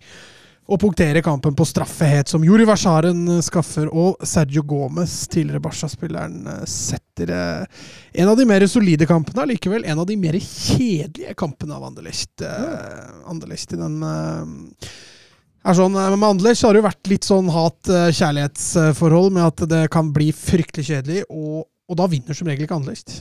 Og 0.67 0.81
punkterer 0.83 1.23
kampen 1.23 1.55
på 1.55 1.65
straffehet, 1.65 2.29
som 2.29 2.45
Juri 2.45 2.65
Versaren 2.67 3.21
eh, 3.37 3.43
skaffer, 3.45 3.87
og 3.87 4.23
Sergio 4.27 4.65
Gomez, 4.67 5.15
tidligere 5.31 5.63
Barca-spilleren, 5.63 6.41
eh, 6.51 6.65
setter 6.71 7.31
eh, 7.31 7.85
en 8.23 8.31
av 8.33 8.39
de 8.39 8.47
mer 8.49 8.67
solide 8.71 9.07
kampene, 9.07 9.45
allikevel 9.45 9.87
en 9.87 10.03
av 10.03 10.09
de 10.09 10.17
mer 10.19 10.39
kjedelige 10.43 11.37
kampene 11.39 11.77
av 11.77 11.87
Anderlecht. 11.87 12.43
Mm. 12.43 13.23
Anderlecht 13.31 13.77
i 13.77 13.79
den 13.79 14.03
er 14.03 15.75
sånn, 15.79 15.95
Med 15.95 16.27
Anderlecht 16.27 16.63
har 16.67 16.75
det 16.75 16.83
jo 16.83 16.89
vært 16.89 17.11
litt 17.11 17.27
sånn 17.27 17.49
hat-kjærlighetsforhold 17.53 19.33
med 19.35 19.47
at 19.47 19.65
det 19.71 19.85
kan 19.95 20.11
bli 20.15 20.33
fryktelig 20.35 20.89
kjedelig, 20.91 21.25
og, 21.31 21.67
og 21.87 22.01
da 22.01 22.09
vinner 22.11 22.39
som 22.39 22.51
regel 22.51 22.67
ikke 22.67 22.79
Anderlecht. 22.81 23.21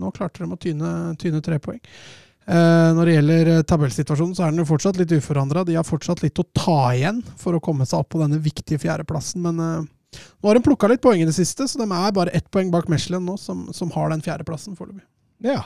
Nå 0.00 0.12
klarte 0.16 0.44
de 0.44 0.52
å 0.52 0.60
tyne, 0.60 0.92
tyne 1.20 1.40
tre 1.44 1.60
poeng. 1.64 1.80
Eh, 2.44 2.90
når 2.92 3.08
det 3.08 3.14
gjelder 3.14 3.50
eh, 3.54 3.62
tabellsituasjonen, 3.64 4.34
så 4.36 4.44
er 4.44 4.52
den 4.52 4.60
jo 4.60 4.68
fortsatt 4.68 4.98
litt 5.00 5.14
uforandra. 5.16 5.62
De 5.64 5.78
har 5.78 5.86
fortsatt 5.88 6.20
litt 6.24 6.40
å 6.40 6.44
ta 6.52 6.80
igjen 6.92 7.22
for 7.40 7.56
å 7.56 7.62
komme 7.64 7.86
seg 7.88 8.02
opp 8.02 8.10
på 8.12 8.20
denne 8.20 8.40
viktige 8.44 8.82
fjerdeplassen, 8.82 9.40
men 9.46 9.62
eh, 9.64 9.86
nå 10.14 10.50
har 10.50 10.58
de 10.58 10.64
plukka 10.66 10.90
litt 10.92 11.02
poeng 11.04 11.24
i 11.24 11.28
det 11.28 11.34
siste, 11.36 11.66
så 11.66 11.80
de 11.80 11.88
er 11.88 12.12
bare 12.14 12.34
ett 12.36 12.46
poeng 12.52 12.68
bak 12.70 12.90
Mechelen 12.92 13.24
nå, 13.26 13.38
som, 13.40 13.64
som 13.74 13.90
har 13.96 14.12
den 14.12 14.22
fjerdeplassen 14.22 14.76
foreløpig. 14.78 15.06
Ja. 15.44 15.64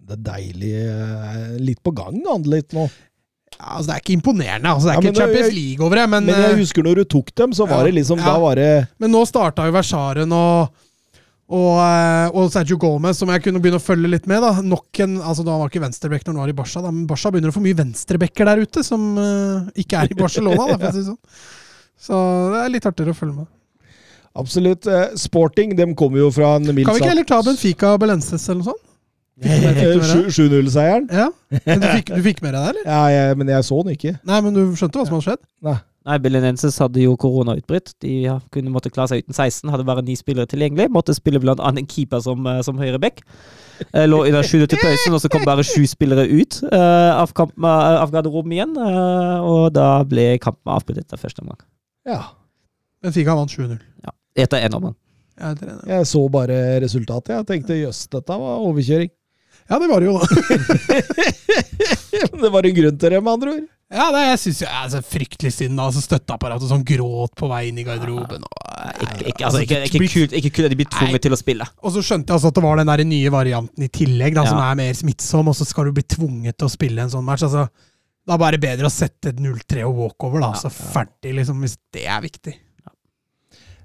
Det 0.00 0.16
er 0.16 0.22
deilig. 0.24 0.70
Litt 1.60 1.82
på 1.84 1.92
gang, 1.92 2.22
Anderlecht 2.32 2.72
nå. 2.72 2.86
Ja, 3.58 3.74
altså, 3.74 3.90
det 3.90 3.96
er 3.96 4.04
ikke 4.04 4.14
imponerende. 4.14 4.70
Altså, 4.70 4.86
det 4.86 4.94
er 4.94 4.96
Ja, 4.96 5.10
ikke 5.10 5.20
Champions 5.20 5.52
League 5.58 5.84
over 5.84 6.00
det, 6.00 6.06
men, 6.14 6.30
Men 6.30 6.46
jeg 6.46 6.60
husker 6.62 6.86
når 6.86 7.02
du 7.02 7.10
tok 7.18 7.34
dem, 7.36 7.52
så 7.52 7.66
var 7.68 7.82
ja, 7.82 7.90
det 7.90 7.98
liksom 7.98 8.22
ja. 8.22 8.30
Da 8.30 8.38
var 8.40 8.56
det 8.56 8.70
Men 9.02 9.12
nå 9.12 9.24
starta 9.28 9.66
jo 9.68 9.74
Versaren 9.74 10.32
og, 10.32 10.86
og, 11.50 11.78
eh, 11.82 12.28
og 12.38 12.50
Sergio 12.54 12.76
Gomez, 12.78 13.18
som 13.18 13.28
jeg 13.34 13.42
kunne 13.42 13.58
begynne 13.62 13.80
å 13.80 13.82
følge 13.82 14.08
litt 14.12 14.26
med. 14.30 14.40
da. 14.44 14.52
Nok 14.62 15.00
en, 15.02 15.16
altså 15.20 15.42
Da 15.44 15.56
var 15.58 15.68
ikke 15.72 15.82
venstreback 15.82 16.22
når 16.26 16.32
han 16.36 16.42
var 16.44 16.52
i 16.52 16.58
Barca, 16.60 16.82
da, 16.84 16.90
men 16.94 17.06
Barca 17.10 17.32
begynner 17.34 17.50
å 17.50 17.56
få 17.56 17.62
mye 17.64 17.78
venstrebacker 17.80 18.46
der 18.52 18.62
ute 18.62 18.84
som 18.86 19.08
uh, 19.18 19.66
ikke 19.74 19.98
er 20.04 20.12
i 20.14 20.18
Barcelona. 20.20 20.68
da, 20.70 20.76
for 20.78 20.92
å 20.92 20.94
si 20.94 21.02
sånn. 21.08 21.18
Så 22.00 22.20
det 22.54 22.60
er 22.64 22.70
litt 22.76 22.86
artigere 22.88 23.12
å 23.12 23.18
følge 23.18 23.34
med. 23.42 23.50
Absolutt. 24.40 24.86
Eh, 24.86 25.08
Sporting 25.18 25.74
dem 25.76 25.96
kommer 25.98 26.22
jo 26.22 26.30
fra 26.30 26.52
en 26.56 26.68
mildt 26.70 26.86
Kan 26.86 26.94
vi 26.94 27.02
ikke 27.02 27.10
heller 27.10 27.26
ta 27.26 27.40
Benfica 27.42 27.94
og 27.96 28.00
Belences 28.04 28.46
eller 28.48 28.62
noe 28.62 28.70
sånt? 28.70 28.86
Fikk 29.40 29.50
du 29.50 29.66
med- 29.66 29.74
fikk 29.74 29.80
du 29.80 29.90
Eh, 29.90 29.96
med 29.96 30.06
deg? 30.06 30.30
sju- 30.30 30.48
7-0-seieren? 30.48 31.06
Ja, 31.16 31.28
men 31.66 31.80
du 31.82 31.86
fikk, 31.88 32.10
du 32.14 32.22
fikk 32.28 32.42
med 32.44 32.52
deg 32.54 32.60
det, 32.62 32.70
eller? 32.76 32.84
Ja, 32.92 33.02
jeg, 33.10 33.36
men 33.40 33.48
jeg 33.56 33.64
så 33.66 33.78
den 33.82 33.94
ikke. 33.96 34.12
Nei, 34.28 34.40
men 34.46 34.54
du 34.54 34.60
skjønte 34.78 35.00
hva 35.00 35.06
som 35.08 35.16
hadde 35.16 35.26
skjedd? 35.26 35.42
Nei. 35.66 35.76
Nei, 36.08 36.16
Belenenses 36.16 36.78
hadde 36.80 37.02
jo 37.02 37.12
koronautbrudd. 37.20 37.90
De 38.00 38.12
kunne 38.54 38.72
måtte 38.72 38.88
klare 38.92 39.10
seg 39.12 39.24
uten 39.24 39.36
16. 39.36 39.68
Hadde 39.68 39.84
bare 39.84 40.04
ni 40.04 40.14
spillere 40.16 40.48
tilgjengelig. 40.48 40.88
Måtte 40.92 41.12
spille 41.16 41.40
blant 41.42 41.60
annet 41.60 41.84
en 41.84 41.90
keeper 41.90 42.22
som, 42.24 42.46
eh, 42.48 42.62
som 42.64 42.78
høyreback. 42.80 43.20
Eh, 43.92 44.06
Lå 44.08 44.22
under 44.24 44.42
sju 44.42 44.64
til 44.64 44.80
pausen, 44.80 45.12
og 45.12 45.20
så 45.20 45.28
kom 45.32 45.44
bare 45.44 45.64
sju 45.64 45.84
spillere 45.88 46.24
ut 46.28 46.62
uh, 46.72 47.20
av, 47.20 47.32
kampen, 47.36 47.64
uh, 47.64 48.00
av 48.00 48.12
garderoben 48.12 48.52
igjen. 48.56 48.72
Uh, 48.76 49.44
og 49.44 49.74
da 49.76 50.02
ble 50.08 50.38
kampen 50.40 50.72
avbrutt 50.72 51.02
etter 51.02 51.20
første 51.20 51.44
omgang. 51.44 51.60
Ja. 52.08 52.22
Benfica 53.04 53.36
vant 53.36 53.52
7-0. 53.52 53.76
Ja, 54.04 54.14
etter 54.44 54.64
en 54.64 54.76
omgang. 54.80 54.96
Ja. 55.40 55.52
Jeg 55.88 56.08
så 56.08 56.24
bare 56.32 56.80
resultatet. 56.80 57.34
Jeg 57.34 57.48
tenkte 57.48 57.76
jøss, 57.76 58.06
dette 58.12 58.40
var 58.40 58.64
overkjøring. 58.64 59.12
ja, 59.70 59.78
det 59.80 59.88
var 59.88 60.00
det 60.00 60.08
jo, 60.08 60.16
det 62.42 62.50
var 62.52 62.66
en 62.66 62.76
grunn 62.80 62.98
til 63.00 63.14
det, 63.14 63.20
med 63.20 63.32
andre 63.32 63.54
ord. 63.58 63.68
Ja, 63.90 64.06
det, 64.14 64.20
jeg 64.22 64.38
synes 64.38 64.60
jo 64.62 64.68
altså, 64.70 65.00
Fryktelig 65.02 65.50
synd. 65.56 65.80
Altså, 65.82 66.02
Støtteapparatet 66.04 66.70
som 66.70 66.84
gråt 66.86 67.34
på 67.38 67.48
vei 67.50 67.64
inn 67.70 67.80
i 67.82 67.84
garderoben. 67.86 68.44
Og, 68.46 68.66
Ikke, 69.02 69.24
ikke, 69.32 69.44
altså, 69.48 69.62
ikke, 69.64 69.80
ikke, 69.88 70.08
kult, 70.12 70.36
ikke 70.38 70.52
kult 70.54 70.68
at 70.68 70.72
de 70.72 70.78
blir 70.78 70.90
tvunget 70.94 71.24
til 71.26 71.34
å 71.34 71.38
spille. 71.40 71.66
og 71.82 71.92
så 71.94 72.02
skjønte 72.06 72.30
jeg 72.30 72.38
altså 72.38 72.52
at 72.52 72.56
det 72.60 72.64
var 72.64 72.80
den 72.80 72.90
der 72.92 73.02
nye 73.10 73.32
varianten 73.34 73.84
i 73.86 73.90
tillegg, 73.92 74.38
da, 74.38 74.46
som 74.48 74.62
er 74.62 74.78
mer 74.78 74.94
smittsom, 74.96 75.50
og 75.50 75.58
så 75.58 75.66
skal 75.68 75.90
du 75.90 75.96
bli 75.98 76.06
tvunget 76.06 76.56
til 76.56 76.70
å 76.70 76.72
spille 76.72 77.02
en 77.02 77.12
sånn 77.12 77.26
match. 77.26 77.44
Altså, 77.48 77.66
da 78.30 78.38
er 78.46 78.56
det 78.56 78.62
bedre 78.62 78.86
å 78.88 78.94
sette 78.94 79.34
et 79.34 79.42
0-3 79.42 79.84
og 79.88 79.98
walkover, 80.04 80.44
da. 80.46 80.52
Så 80.58 80.70
ferdig, 80.72 81.34
liksom, 81.40 81.60
hvis 81.64 81.76
det 81.96 82.06
er 82.06 82.22
viktig. 82.24 82.54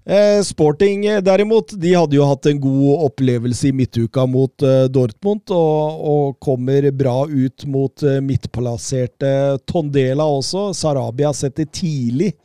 Eh, 0.05 0.41
Sporting 0.43 1.05
eh, 1.05 1.21
derimot, 1.21 1.71
de 1.81 1.93
hadde 1.97 2.13
jo 2.13 2.25
hatt 2.29 2.45
en 2.45 2.59
god 2.61 3.05
opplevelse 3.07 3.71
i 3.71 3.73
midtuka 3.73 4.27
mot 4.29 4.61
eh, 4.61 4.85
Dortmund, 4.93 5.49
og, 5.49 6.03
og 6.05 6.35
kommer 6.45 6.91
bra 6.93 7.23
ut 7.25 7.65
mot 7.65 8.05
midtplasserte 8.21 9.31
Tondela 9.65 10.27
også. 10.29 10.67
Sarabia 10.77 11.33
setter 11.33 11.65
tidlig 11.73 12.35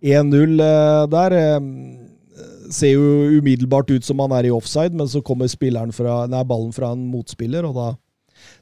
1-0 0.00 0.56
eh, 0.64 1.02
der. 1.12 1.36
Ser 2.72 2.94
jo 2.94 3.36
umiddelbart 3.36 3.92
ut 3.92 4.06
som 4.08 4.22
han 4.24 4.32
er 4.32 4.48
i 4.48 4.54
offside, 4.54 4.96
men 4.96 5.10
så 5.10 5.20
kommer 5.20 5.52
fra, 5.92 6.22
nei, 6.24 6.44
ballen 6.48 6.72
fra 6.72 6.94
en 6.96 7.04
motspiller, 7.12 7.68
og 7.68 7.76
da 7.76 7.90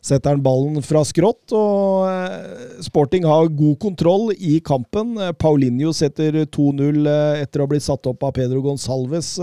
setter 0.02 0.34
han 0.34 0.42
ballen 0.44 0.80
fra 0.84 1.02
skrått. 1.06 1.52
og 1.56 2.08
eh, 2.08 2.80
Sporting 2.84 3.26
har 3.28 3.52
god 3.52 3.78
kontroll 3.82 4.30
i 4.36 4.58
kampen. 4.64 5.16
Eh, 5.20 5.32
Paulinho 5.36 5.92
setter 5.96 6.42
2-0 6.46 7.04
eh, 7.04 7.44
etter 7.44 7.60
å 7.60 7.68
ha 7.68 7.72
blitt 7.74 7.86
satt 7.86 8.10
opp 8.10 8.24
av 8.26 8.34
Pedro 8.36 8.62
Gonsalves 8.64 9.36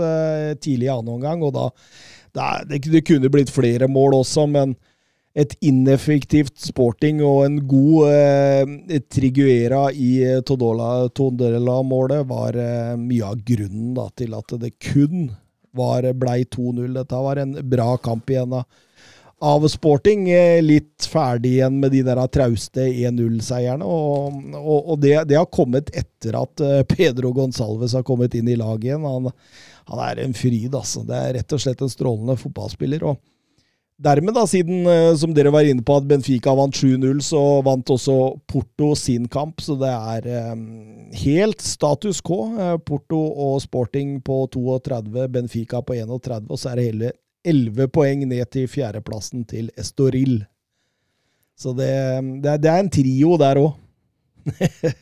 tidlig 0.62 0.88
i 0.88 0.92
annen 0.92 1.16
omgang. 1.16 1.42
og 1.46 1.54
da, 1.56 1.70
da 2.36 2.52
det, 2.68 3.04
kunne 3.06 3.32
blitt 3.32 3.52
flere 3.54 3.90
mål 3.90 4.20
også, 4.22 4.46
men 4.50 4.76
et 5.38 5.54
ineffektivt 5.62 6.56
Sporting 6.58 7.20
og 7.22 7.44
en 7.44 7.58
god 7.68 8.08
eh, 8.10 9.02
Triguera 9.12 9.86
i 9.92 10.40
Tondela-målet 10.46 12.24
var 12.26 12.58
eh, 12.58 12.96
mye 12.98 13.28
av 13.28 13.44
grunnen 13.46 13.92
da, 13.96 14.08
til 14.18 14.34
at 14.38 14.56
det 14.58 14.74
kun 14.82 15.28
var, 15.78 16.08
blei 16.16 16.42
2-0. 16.48 16.90
Dette 16.96 17.22
var 17.22 17.38
en 17.38 17.54
bra 17.70 17.92
kamp 18.02 18.30
igjen 18.32 18.56
av 18.58 18.64
av 19.40 19.68
Sporting. 19.68 20.30
eh, 20.30 20.62
Litt 20.62 21.06
ferdig 21.06 21.56
igjen 21.58 21.78
med 21.80 21.92
de 21.94 22.02
der 22.06 22.20
trauste 22.32 22.84
1-0-seierne. 22.88 23.86
Og, 23.86 24.38
og, 24.58 24.92
og 24.92 25.00
det, 25.02 25.14
det 25.30 25.38
har 25.38 25.48
kommet 25.52 25.90
etter 25.96 26.38
at 26.40 26.60
eh, 26.64 26.82
Pedro 26.88 27.32
Gonsalves 27.36 27.94
har 27.94 28.06
kommet 28.06 28.34
inn 28.34 28.48
i 28.48 28.58
laget 28.58 28.90
igjen. 28.90 29.06
Han, 29.06 29.30
han 29.92 30.04
er 30.10 30.24
en 30.24 30.36
fryd, 30.36 30.74
altså. 30.74 31.04
Det 31.06 31.16
er 31.16 31.34
rett 31.38 31.54
og 31.54 31.62
slett 31.62 31.82
en 31.84 31.92
strålende 31.92 32.38
fotballspiller. 32.40 33.04
og 33.06 33.20
Dermed, 33.98 34.34
da, 34.34 34.44
siden 34.46 34.86
eh, 34.86 35.12
som 35.18 35.32
dere 35.34 35.50
var 35.54 35.66
inne 35.66 35.82
på 35.86 35.96
at 35.98 36.06
Benfica 36.10 36.52
vant 36.54 36.74
7-0, 36.74 37.22
så 37.26 37.44
vant 37.66 37.94
også 37.94 38.18
Porto 38.50 38.92
sin 38.98 39.30
kamp. 39.30 39.62
Så 39.62 39.78
det 39.78 39.94
er 39.94 40.28
helt 41.22 41.62
status 41.62 42.20
quo. 42.26 42.76
Porto 42.86 43.22
og 43.46 43.62
Sporting 43.62 44.18
på 44.26 44.44
32, 44.54 45.30
Benfica 45.38 45.82
på 45.82 45.98
31, 45.98 46.46
og 46.50 46.58
så 46.58 46.74
er 46.74 46.82
det 46.82 46.90
hele 46.90 47.14
11 47.46 47.90
poeng 47.94 48.24
ned 48.28 48.44
til 48.52 48.68
fjerdeplassen 48.70 49.44
til 49.48 49.68
Estoril. 49.78 50.40
Så 51.58 51.74
det, 51.74 51.90
det, 52.42 52.54
er, 52.54 52.62
det 52.62 52.70
er 52.70 52.82
en 52.84 52.90
trio 52.90 53.36
der 53.40 53.62
òg. 53.64 53.76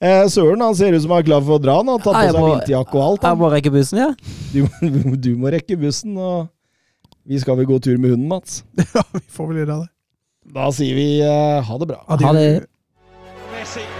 Eh, 0.00 0.22
Søren 0.32 0.62
han 0.64 0.72
ser 0.72 0.94
ut 0.96 1.02
som 1.04 1.12
han 1.12 1.20
er 1.20 1.26
klar 1.26 1.42
for 1.44 1.58
å 1.58 1.60
dra. 1.60 1.74
Han 1.82 1.90
har 1.92 1.98
tatt 2.00 2.14
på 2.16 2.22
Jeg 2.24 2.32
seg 2.32 2.46
vinterjakke 2.46 2.96
og 2.96 3.02
alt. 3.04 3.26
Jeg 3.28 3.36
må 3.42 3.50
rekke 3.52 3.72
bussen, 3.74 4.00
ja. 4.00 4.08
Du, 4.54 5.12
du 5.20 5.30
må 5.36 5.52
rekke 5.52 5.76
bussen, 5.76 6.16
og 6.16 6.48
vi 7.28 7.44
skal 7.44 7.60
vel 7.60 7.68
gå 7.68 7.76
tur 7.84 8.00
med 8.00 8.16
hunden, 8.16 8.28
Mats. 8.32 8.62
Ja, 8.96 9.04
vi 9.12 9.26
får 9.28 9.52
vel 9.52 9.62
gjøre 9.62 9.80
det. 9.84 9.90
Da 10.56 10.72
sier 10.72 10.96
vi 10.96 11.08
uh, 11.20 11.60
ha 11.68 11.80
det 11.84 11.92
bra. 11.92 12.04
Adjø. 12.16 12.30
Ha 12.30 12.38
det. 12.40 13.99